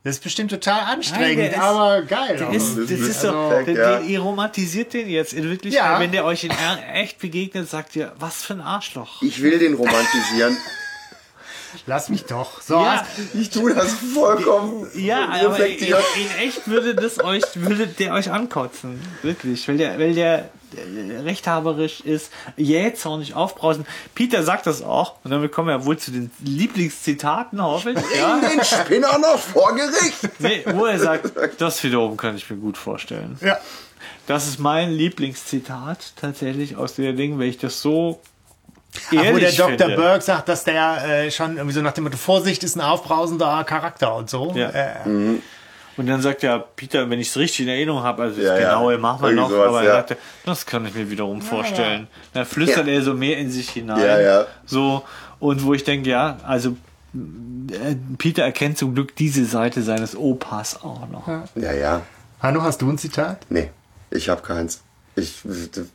Das 0.03 0.15
ist 0.15 0.23
bestimmt 0.23 0.49
total 0.51 0.81
Nein, 0.81 0.95
anstrengend, 0.95 1.51
ist- 1.51 1.59
aber 1.59 2.01
geil. 2.03 2.37
Der 2.37 2.51
ist, 2.51 2.77
das 2.77 2.89
ist 2.89 2.99
ist 3.01 3.23
doch, 3.23 3.49
perfekt, 3.49 3.67
der, 3.67 3.75
ja. 3.75 3.99
der, 3.99 4.07
ihr 4.07 4.19
romantisiert 4.21 4.93
den 4.93 5.09
jetzt 5.09 5.33
in 5.33 5.43
Wirklichkeit. 5.49 5.83
Ja. 5.83 5.99
Wenn 5.99 6.11
der 6.13 6.23
euch 6.23 6.45
in 6.45 6.51
echt 6.93 7.19
begegnet, 7.19 7.69
sagt 7.69 7.95
ihr, 7.97 8.13
was 8.17 8.41
für 8.43 8.53
ein 8.53 8.61
Arschloch. 8.61 9.21
Ich 9.21 9.41
will 9.41 9.59
den 9.59 9.73
romantisieren. 9.73 10.55
Lass 11.85 12.09
mich 12.09 12.25
doch. 12.25 12.61
So, 12.61 12.75
Ja, 12.75 13.05
Ich 13.33 13.49
tue 13.49 13.75
das 13.75 13.93
vollkommen 14.13 14.87
ja, 14.95 15.27
aber 15.29 15.67
in, 15.67 15.77
in 15.77 15.93
echt 16.39 16.67
würde 16.67 16.95
das 16.95 17.23
euch, 17.23 17.43
würde 17.55 17.85
der 17.87 18.13
euch 18.13 18.31
ankotzen. 18.31 18.99
Wirklich. 19.21 19.67
Weil 19.67 19.77
der, 19.77 19.99
weil 19.99 20.15
der 20.15 20.49
rechthaberisch 21.23 22.01
ist, 22.01 22.31
jähzornig 22.57 23.33
aufbrausen. 23.33 23.85
Peter 24.15 24.43
sagt 24.43 24.67
das 24.67 24.81
auch. 24.81 25.15
Und 25.23 25.31
damit 25.31 25.51
kommen 25.51 25.69
wir 25.69 25.85
wohl 25.85 25.97
zu 25.97 26.11
den 26.11 26.31
Lieblingszitaten, 26.43 27.61
hoffe 27.61 27.91
ich. 27.91 28.17
Ja. 28.17 28.39
Den 28.39 28.63
Spinner 28.63 29.17
noch 29.19 29.37
vor 29.39 29.75
Gericht. 29.75 30.29
Nee, 30.39 30.63
wo 30.65 30.85
er 30.85 30.99
sagt, 30.99 31.31
das 31.59 31.83
wiederum 31.83 32.17
kann 32.17 32.35
ich 32.35 32.49
mir 32.49 32.57
gut 32.57 32.77
vorstellen. 32.77 33.37
ja. 33.41 33.57
Das 34.27 34.47
ist 34.47 34.59
mein 34.59 34.91
Lieblingszitat 34.91 36.13
tatsächlich 36.15 36.77
aus 36.77 36.93
der 36.93 37.13
Ding, 37.13 37.39
weil 37.39 37.47
ich 37.47 37.57
das 37.57 37.81
so 37.81 38.21
Ach, 38.95 39.11
wo 39.11 39.15
der 39.15 39.25
ehrlich 39.25 39.57
Dr. 39.57 39.77
finde. 39.77 39.95
Burke 39.95 40.21
sagt, 40.21 40.49
dass 40.49 40.63
der 40.63 41.25
äh, 41.25 41.31
schon 41.31 41.57
irgendwie 41.57 41.73
so 41.73 41.81
nach 41.81 41.93
dem 41.93 42.03
Motto, 42.03 42.17
Vorsicht 42.17 42.63
ist 42.63 42.75
ein 42.75 42.81
aufbrausender 42.81 43.63
Charakter 43.63 44.15
und 44.15 44.29
so. 44.29 44.53
Ja. 44.55 44.69
Äh, 44.69 45.39
Und 45.99 46.05
dann 46.07 46.21
sagt 46.21 46.43
ja 46.43 46.59
Peter, 46.59 47.09
wenn 47.09 47.19
ich 47.19 47.27
es 47.27 47.35
richtig 47.37 47.61
in 47.65 47.67
Erinnerung 47.67 48.03
habe, 48.03 48.23
also 48.23 48.37
das 48.37 48.45
Ja, 48.45 48.57
ja. 48.57 48.69
genaue 48.69 48.97
machen 48.97 49.21
wir 49.21 49.29
Irgendwie 49.31 49.41
noch, 49.43 49.49
sowas, 49.49 49.67
aber 49.67 49.79
er 49.81 49.85
ja. 49.85 49.93
sagte, 49.95 50.17
das 50.45 50.65
kann 50.65 50.85
ich 50.85 50.95
mir 50.95 51.09
wiederum 51.11 51.41
vorstellen. 51.41 52.07
Dann 52.33 52.45
flüstert 52.45 52.87
Ja. 52.87 52.93
er 52.93 53.01
so 53.01 53.13
mehr 53.13 53.37
in 53.37 53.51
sich 53.51 53.69
hinein. 53.71 53.99
Ja, 53.99 54.19
ja. 54.19 54.45
So, 54.65 55.03
und 55.39 55.63
wo 55.65 55.73
ich 55.73 55.83
denke, 55.83 56.09
ja, 56.09 56.37
also 56.47 56.77
äh, 57.13 57.95
Peter 58.17 58.43
erkennt 58.43 58.77
zum 58.77 58.93
Glück 58.95 59.13
diese 59.17 59.43
Seite 59.43 59.81
seines 59.81 60.15
Opas 60.15 60.81
auch 60.83 61.05
noch. 61.09 61.27
Ja, 61.55 61.73
ja. 61.73 62.01
Hanno, 62.41 62.61
hast 62.63 62.81
du 62.81 62.89
ein 62.89 62.97
Zitat? 62.97 63.45
Nee, 63.49 63.69
ich 64.09 64.29
habe 64.29 64.41
keins. 64.41 64.81
Ich 65.19 65.41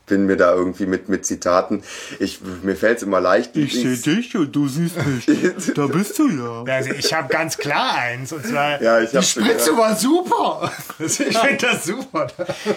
bin 0.07 0.27
mir 0.27 0.37
da 0.37 0.53
irgendwie 0.55 0.87
mit, 0.87 1.09
mit 1.09 1.25
Zitaten. 1.27 1.83
Ich, 2.19 2.41
mir 2.63 2.77
fällt 2.77 2.99
es 2.99 3.03
immer 3.03 3.21
leicht. 3.21 3.55
dich 3.55 4.37
und 4.37 4.55
du 4.55 4.69
siehst 4.69 4.97
mich. 5.07 5.27
da 5.75 5.87
bist 5.87 6.19
du 6.19 6.29
ja. 6.29 6.73
Also 6.73 6.91
ich 6.91 7.13
habe 7.13 7.29
ganz 7.29 7.57
klar 7.57 7.95
eins. 7.97 8.33
Und 8.33 8.47
zwar, 8.47 8.81
Ja, 8.83 9.01
ich 9.01 9.11
die 9.11 9.23
Spritze 9.23 9.77
war 9.77 9.97
super. 9.97 10.71
Ich 10.99 11.13
finde 11.17 11.57
das 11.61 11.85
super. 11.85 12.27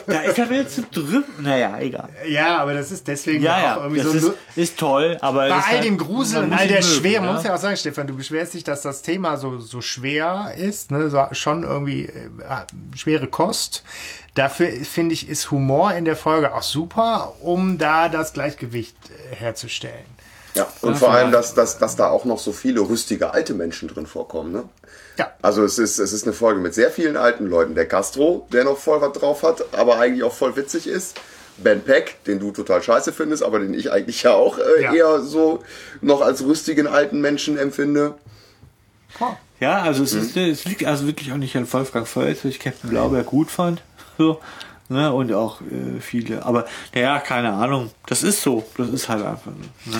Da 0.06 0.22
ist 0.22 0.38
er 0.38 0.50
wieder 0.50 0.68
zu 0.68 0.82
drüben. 0.84 1.24
Naja, 1.40 1.78
egal. 1.80 2.10
Ja, 2.28 2.58
aber 2.58 2.74
das 2.74 2.92
ist 2.92 3.08
deswegen 3.08 3.44
Ja, 3.44 3.56
auch 3.56 3.62
ja, 3.62 3.78
irgendwie 3.84 4.02
das 4.04 4.12
so... 4.22 4.30
ist, 4.30 4.38
ist 4.56 4.80
toll, 4.80 5.18
aber 5.22 5.50
bei 5.50 5.56
all 5.56 5.62
halt- 5.62 5.84
dem 5.84 5.98
Grusel 5.98 6.42
man 6.42 6.52
und 6.52 6.58
all 6.58 6.68
der 6.68 6.82
mögen, 6.82 6.94
Schwere, 6.94 7.22
man 7.22 7.30
ja. 7.30 7.36
muss 7.36 7.44
ja 7.44 7.56
auch 7.56 7.60
sagen, 7.60 7.78
Stefan, 7.78 8.08
du 8.08 8.16
beschwerst 8.16 8.54
dich, 8.54 8.64
dass 8.64 8.82
das 8.82 9.02
Thema 9.02 9.38
so, 9.38 9.60
so 9.60 9.82
schwer 9.82 10.54
ist, 10.58 10.92
ne? 10.92 11.10
so, 11.10 11.26
schon 11.32 11.64
irgendwie 11.64 12.06
äh, 12.06 12.96
schwere 12.96 13.28
Kost. 13.28 13.84
Dafür 14.38 14.70
finde 14.84 15.14
ich, 15.14 15.28
ist 15.30 15.50
Humor 15.52 15.94
in 15.94 16.06
der 16.06 16.16
Folge 16.16 16.54
auch 16.54 16.62
super, 16.64 17.34
um 17.42 17.78
da 17.80 18.08
das 18.08 18.34
Gleichgewicht 18.34 18.96
äh, 19.10 19.36
herzustellen. 19.36 20.06
Ja, 20.54 20.68
und 20.82 20.98
vor 20.98 21.12
allem, 21.12 21.32
dass, 21.32 21.54
dass, 21.54 21.78
dass 21.80 21.96
da 21.96 22.10
auch 22.10 22.24
noch 22.26 22.40
so 22.40 22.52
viele 22.52 22.82
rüstige 22.82 23.32
alte 23.32 23.54
Menschen 23.54 23.88
drin 23.88 24.06
vorkommen. 24.08 24.52
Ne? 24.52 24.64
Ja. 25.18 25.32
Also 25.42 25.64
es 25.64 25.78
ist, 25.80 26.00
es 26.00 26.14
ist 26.14 26.24
eine 26.26 26.34
Folge 26.34 26.60
mit 26.60 26.74
sehr 26.74 26.92
vielen 26.92 27.18
alten 27.18 27.48
Leuten. 27.48 27.74
Der 27.76 27.88
Castro, 27.88 28.48
der 28.52 28.64
noch 28.64 28.78
voll 28.78 29.02
was 29.02 29.14
drauf 29.14 29.44
hat, 29.44 29.64
aber 29.74 30.00
eigentlich 30.00 30.24
auch 30.24 30.34
voll 30.34 30.56
witzig 30.56 30.88
ist. 30.88 31.20
Ben 31.58 31.82
Peck, 31.82 32.24
den 32.26 32.40
du 32.40 32.52
total 32.52 32.84
scheiße 32.84 33.14
findest, 33.14 33.42
aber 33.44 33.60
den 33.60 33.74
ich 33.74 33.92
eigentlich 33.92 34.22
ja 34.24 34.34
auch 34.34 34.60
äh, 34.60 34.84
Ja. 34.84 34.94
eher 34.94 35.22
so 35.22 35.64
noch 36.02 36.22
als 36.22 36.44
rüstigen 36.44 36.86
alten 36.88 37.22
Menschen 37.22 37.58
empfinde. 37.58 38.14
Ja, 39.60 39.82
also 39.82 40.00
Mhm. 40.02 40.06
es, 40.06 40.14
ist, 40.14 40.38
es 40.38 40.66
liegt 40.66 40.86
also 40.86 41.08
wirklich 41.08 41.32
auch 41.32 41.38
nicht 41.38 41.56
an 41.56 41.72
Wolfgang 41.72 42.08
Völz, 42.08 42.44
weil 42.44 42.52
ich 42.52 42.60
Captain 42.60 42.90
Blaubeer 42.92 43.24
gut 43.24 43.50
fand. 43.50 43.82
So, 44.18 44.40
ne, 44.90 45.12
und 45.14 45.32
auch 45.34 45.62
äh, 45.62 46.00
viele. 46.00 46.46
Aber 46.46 46.66
naja, 46.94 47.20
keine 47.20 47.54
Ahnung. 47.54 47.92
Das 48.08 48.24
ist 48.24 48.42
so. 48.42 48.66
Das 48.78 48.90
ist 48.90 49.10
halt 49.10 49.26
einfach 49.26 49.52
so. 49.86 49.92
Ne? 49.92 49.98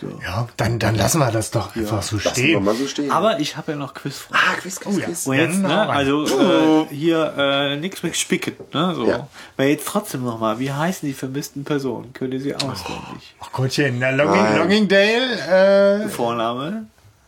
so. 0.00 0.20
Ja, 0.22 0.48
dann, 0.56 0.78
dann 0.80 0.96
lassen 0.96 1.18
wir 1.20 1.30
das 1.30 1.50
doch 1.52 1.74
einfach 1.76 2.02
so 2.02 2.16
Lassen 2.16 2.24
wir 2.24 2.30
stehen. 2.32 2.64
mal 2.64 2.74
so 2.74 2.86
stehen. 2.86 3.10
Aber 3.10 3.38
ich 3.40 3.56
habe 3.56 3.72
ja 3.72 3.78
noch 3.78 3.94
Quizfragen. 3.94 4.36
ah, 4.50 4.54
Quiz, 4.60 4.80
Quiz, 4.80 4.94
Oh 4.94 4.98
ja. 4.98 5.06
Quiz. 5.06 5.26
Und 5.26 5.36
jetzt, 5.36 5.58
ne, 5.60 5.68
rein. 5.68 5.88
also 5.90 6.26
äh, 6.26 6.86
hier 6.90 7.32
äh, 7.38 7.76
nichts 7.76 8.02
mit 8.02 8.16
Spicken, 8.16 8.54
ne, 8.72 8.92
so. 8.94 9.06
Ja. 9.08 9.28
Weil 9.56 9.68
jetzt 9.68 9.86
trotzdem 9.86 10.24
nochmal, 10.24 10.58
wie 10.58 10.72
heißen 10.72 11.06
die 11.08 11.14
vermissten 11.14 11.64
Personen? 11.64 12.12
Könnt 12.12 12.34
ihr 12.34 12.40
sie 12.40 12.54
auswendig? 12.54 13.36
Ach 13.40 13.52
Gottchen, 13.52 13.98
na, 14.00 14.10
Longing. 14.10 14.56
Longingdale, 14.58 16.02
äh, 16.04 16.08
Vorname? 16.08 16.86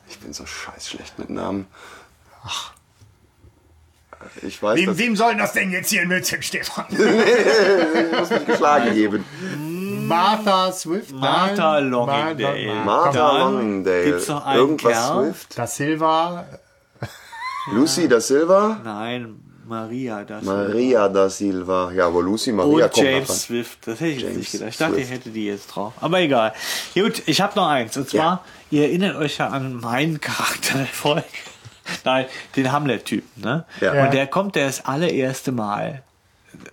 Ich 0.09 0.19
bin 0.19 0.33
so 0.33 0.45
scheiß 0.45 0.89
schlecht 0.89 1.19
mit 1.19 1.31
Namen. 1.31 1.67
Ach. 2.45 2.73
Ich 4.43 4.63
weiß, 4.63 4.77
wem, 4.79 4.99
wem 4.99 5.17
soll 5.17 5.37
das 5.37 5.53
denn 5.53 5.71
jetzt 5.71 5.91
hier 5.91 6.07
nützen, 6.07 6.43
Stefan? 6.43 6.85
ich 6.91 8.19
muss 8.19 8.31
mich 8.31 8.45
geschlagen 8.47 8.95
geben. 8.95 9.25
Martha 10.07 10.71
Swift? 10.73 11.13
Martha 11.13 11.81
Nein. 11.81 11.91
Longingdale. 11.91 12.67
Martha, 12.67 12.85
Martha 12.85 13.39
Longingdale. 13.39 14.05
gibt's 14.05 14.29
noch 14.29 14.45
einen 14.47 14.59
Irgendwas 14.61 14.93
Kerl. 14.93 15.25
Swift. 15.25 15.59
Da 15.59 15.67
Silva, 15.67 16.45
Lucy 17.73 18.07
da 18.09 18.21
Silva. 18.21 18.81
Nein, 18.85 19.41
Maria, 19.67 20.23
das 20.23 20.45
Maria 20.45 21.09
da 21.09 21.29
Silva. 21.29 21.91
Ja, 21.93 22.13
wo 22.13 22.21
Lucy 22.21 22.53
Maria 22.53 22.85
Und 22.87 22.93
kommt 22.93 23.05
James 23.07 23.29
noch 23.29 23.35
Swift, 23.35 23.79
das 23.87 23.95
hätte 24.01 24.07
ich 24.11 24.15
jetzt 24.21 24.23
James 24.23 24.37
nicht 24.39 24.53
gedacht. 24.53 24.69
Ich 24.71 24.77
dachte, 24.77 25.01
ich 25.01 25.11
hätte 25.11 25.31
die 25.31 25.47
jetzt 25.47 25.67
drauf. 25.67 25.93
Aber 26.01 26.21
egal. 26.21 26.53
Gut, 26.95 27.23
ich 27.27 27.41
habe 27.41 27.57
noch 27.57 27.67
eins. 27.69 27.97
Und 27.97 28.09
zwar, 28.09 28.21
Ja. 28.21 28.79
ihr 28.79 28.83
erinnert 28.85 29.17
euch 29.17 29.39
ja 29.39 29.49
an 29.49 29.75
meinen 29.81 30.21
Charakter 30.21 30.79
der 30.79 30.87
Folge. 30.87 31.25
Nein, 32.05 32.27
den 32.57 32.73
Hamlet-Typen, 32.73 33.43
ne? 33.43 33.65
Ja. 33.81 34.05
Und 34.05 34.15
der 34.15 34.27
kommt 34.27 34.57
das 34.57 34.85
allererste 34.85 35.53
Mal 35.53 36.03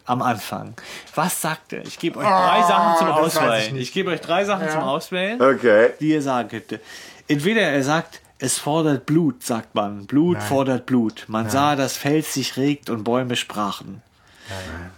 am 0.05 0.21
Anfang. 0.21 0.75
Was 1.15 1.41
sagt 1.41 1.73
er? 1.73 1.85
Ich 1.85 1.99
gebe 1.99 2.19
euch 2.19 2.25
drei 2.25 2.31
Ah, 2.31 2.67
Sachen 2.67 2.97
zum 2.99 3.07
ich 3.09 3.13
Auswählen. 3.15 3.73
nicht. 3.73 3.83
Ich, 3.83 3.91
gebe 3.93 4.11
euch 4.11 4.21
drei 4.21 4.45
Sachen 4.45 4.69
zum 4.69 4.81
Auswählen, 4.81 5.41
Okay. 5.41 5.89
die 5.99 6.09
ihr 6.09 6.21
sagen 6.21 6.49
könnte. 6.49 6.79
Entweder 7.27 7.61
er 7.61 7.83
sagt, 7.83 8.21
es 8.39 8.57
fordert 8.59 9.05
Blut, 9.05 9.43
sagt 9.43 9.75
man. 9.75 10.05
Blut 10.05 10.41
fordert 10.41 10.85
Blut. 10.85 11.25
Man 11.27 11.49
sah, 11.49 11.75
dass 11.75 11.95
Fels 11.97 12.33
sich 12.33 12.57
regt 12.57 12.89
und 12.89 13.03
Bäume 13.03 13.35
sprachen. 13.35 14.01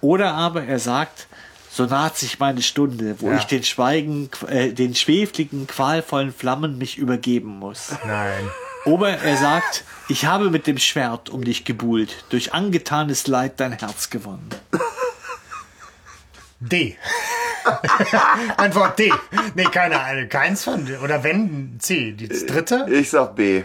Oder 0.02 0.34
aber 0.34 0.64
er 0.64 0.80
sagt, 0.80 1.28
so 1.72 1.86
naht 1.86 2.18
sich 2.18 2.40
meine 2.40 2.62
Stunde, 2.62 3.16
wo 3.20 3.30
Ja. 3.30 3.38
ich 3.38 3.44
den 3.46 3.64
Schweigen, 3.64 4.30
äh, 4.48 4.70
den 4.72 4.96
schwefligen, 4.96 5.68
qualvollen 5.68 6.34
Flammen 6.34 6.78
mich 6.78 6.98
übergeben 6.98 7.60
muss. 7.60 7.92
Nein. 8.06 8.50
Ober, 8.86 9.10
er 9.10 9.38
sagt, 9.38 9.84
ich 10.10 10.26
habe 10.26 10.52
mit 10.52 10.68
dem 10.68 10.78
Schwert 10.78 11.30
um 11.30 11.44
dich 11.44 11.66
gebuhlt, 11.66 12.26
durch 12.30 12.53
angetanes 12.53 13.26
Leid 13.26 13.60
dein 13.60 13.74
Herz 13.74 14.12
gewonnen. 14.12 14.49
D. 16.60 16.95
Antwort 18.57 18.99
D. 18.99 19.12
Nee, 19.56 19.64
keine 19.66 19.99
Ahnung. 19.99 20.30
Keins 20.30 20.64
von. 20.64 20.88
Oder 21.03 21.24
wenn 21.24 21.80
C. 21.80 22.16
Das 22.16 22.45
dritte? 22.45 22.86
Ich 22.90 23.10
sag 23.10 23.36
B. 23.36 23.64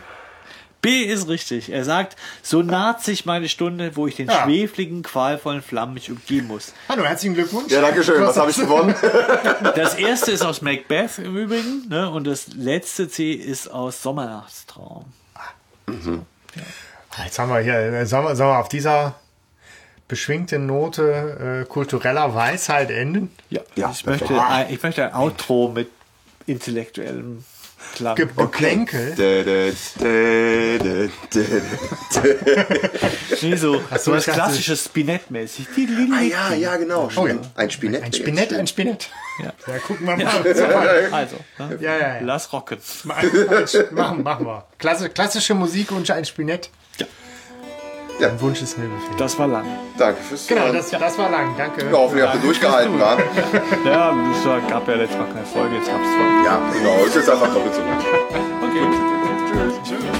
B 0.83 1.03
ist 1.05 1.29
richtig. 1.29 1.71
Er 1.71 1.85
sagt, 1.85 2.17
so 2.43 2.63
naht 2.63 3.03
sich 3.03 3.27
meine 3.27 3.49
Stunde, 3.49 3.97
wo 3.97 4.07
ich 4.07 4.17
den 4.17 4.29
Ja. 4.29 4.45
schwefligen, 4.45 5.03
qualvollen 5.03 5.61
Flammen 5.63 5.95
mich 5.95 6.11
umgeben 6.11 6.47
muss. 6.49 6.73
Hallo, 6.89 7.05
herzlichen 7.05 7.35
Glückwunsch. 7.35 7.71
Ja, 7.71 7.81
danke 7.83 8.03
schön. 8.03 8.23
Was 8.23 8.37
habe 8.37 8.51
ich 8.51 8.57
gewonnen? 8.57 8.95
Das 9.77 9.95
erste 9.95 10.33
ist 10.33 10.43
aus 10.43 10.63
Macbeth 10.63 11.19
im 11.19 11.37
Übrigen, 11.37 11.87
ne? 11.89 12.09
Und 12.11 12.27
das 12.27 12.49
letzte 12.55 13.09
C 13.09 13.33
ist 13.33 13.69
aus 13.69 14.03
Sommernachtstraum. 14.03 15.05
Jetzt 17.25 17.39
haben 17.39 17.51
wir 17.51 17.61
hier, 17.61 17.75
äh, 17.75 18.07
sollen 18.07 18.37
wir, 18.39 18.59
auf 18.59 18.69
dieser 18.69 19.15
beschwingten 20.09 20.67
Note 20.67 21.63
äh, 21.63 21.69
kultureller 21.69 22.35
Weisheit 22.35 22.91
enden? 22.91 23.31
Ja, 23.51 23.61
Ja, 23.77 23.91
ich, 23.91 24.05
möchte 24.07 24.35
ich 24.71 24.83
möchte 24.83 25.05
ein 25.07 25.15
Outro 25.15 25.69
mit 25.75 25.89
intellektuellem 26.47 27.45
Klang. 27.95 28.17
Ge 28.17 28.29
Geplänkel? 28.37 29.15
Nee, 33.43 33.57
so, 33.57 33.81
so 33.81 34.11
so, 34.11 34.15
das 34.15 34.25
klassische 34.25 34.77
Spinett-mäßig. 34.77 35.67
Ah 36.13 36.21
ja, 36.21 36.55
ja, 36.55 36.77
genau. 36.77 37.09
Oh 37.17 37.27
ja. 37.27 37.37
Ein 37.55 37.71
Spinett. 37.71 38.03
Ein 38.03 38.13
Spinett, 38.13 38.53
ein 38.53 38.67
Spinett. 38.67 39.11
Ja. 39.39 39.53
Ja, 39.67 39.79
gucken 39.79 40.07
wir 40.07 40.17
mal. 40.17 41.13
Also, 41.13 41.37
ne? 41.59 41.79
Ja, 41.81 41.97
ja, 41.97 42.15
ja. 42.17 42.21
lass 42.21 42.53
rocken. 42.53 42.79
machen, 43.93 44.23
machen 44.23 44.47
wir. 44.47 44.67
Klasse, 44.79 45.09
klassische 45.11 45.55
Musik 45.55 45.93
und 45.93 46.11
ein 46.11 46.25
Spinett. 46.25 46.71
Ja. 48.21 48.29
Ein 48.29 48.41
Wunsch 48.41 48.61
ist 48.63 48.77
mir 48.79 48.87
befehlt. 48.89 49.19
Das 49.19 49.39
war 49.39 49.47
lang. 49.49 49.65
Danke 49.97 50.21
fürs 50.23 50.47
Genau, 50.47 50.61
Zuhören. 50.69 50.77
das, 50.77 50.91
das 50.91 51.19
war 51.19 51.31
lang. 51.31 51.55
Danke. 51.57 51.87
Ja, 51.87 51.93
hoffentlich 51.97 52.25
habt 52.27 52.35
ihr 52.37 52.41
durchgehalten, 52.43 53.01
wa? 53.01 53.17
Ja, 53.85 54.15
es 54.33 54.69
gab 54.71 54.87
ja 54.89 54.95
letztes 54.95 55.19
Mal 55.19 55.27
keine 55.33 55.47
Folge, 55.47 55.77
jetzt 55.77 55.89
gab's 55.89 56.05
zwei. 56.05 56.45
Ja, 56.45 56.61
genau. 56.73 57.05
Ist 57.05 57.17
jetzt 57.17 57.31
einfach 57.31 57.53
doppelt 57.53 57.75
so 57.75 57.81
lang. 57.81 57.99
Okay. 58.63 59.81
Tschüss. 59.85 60.20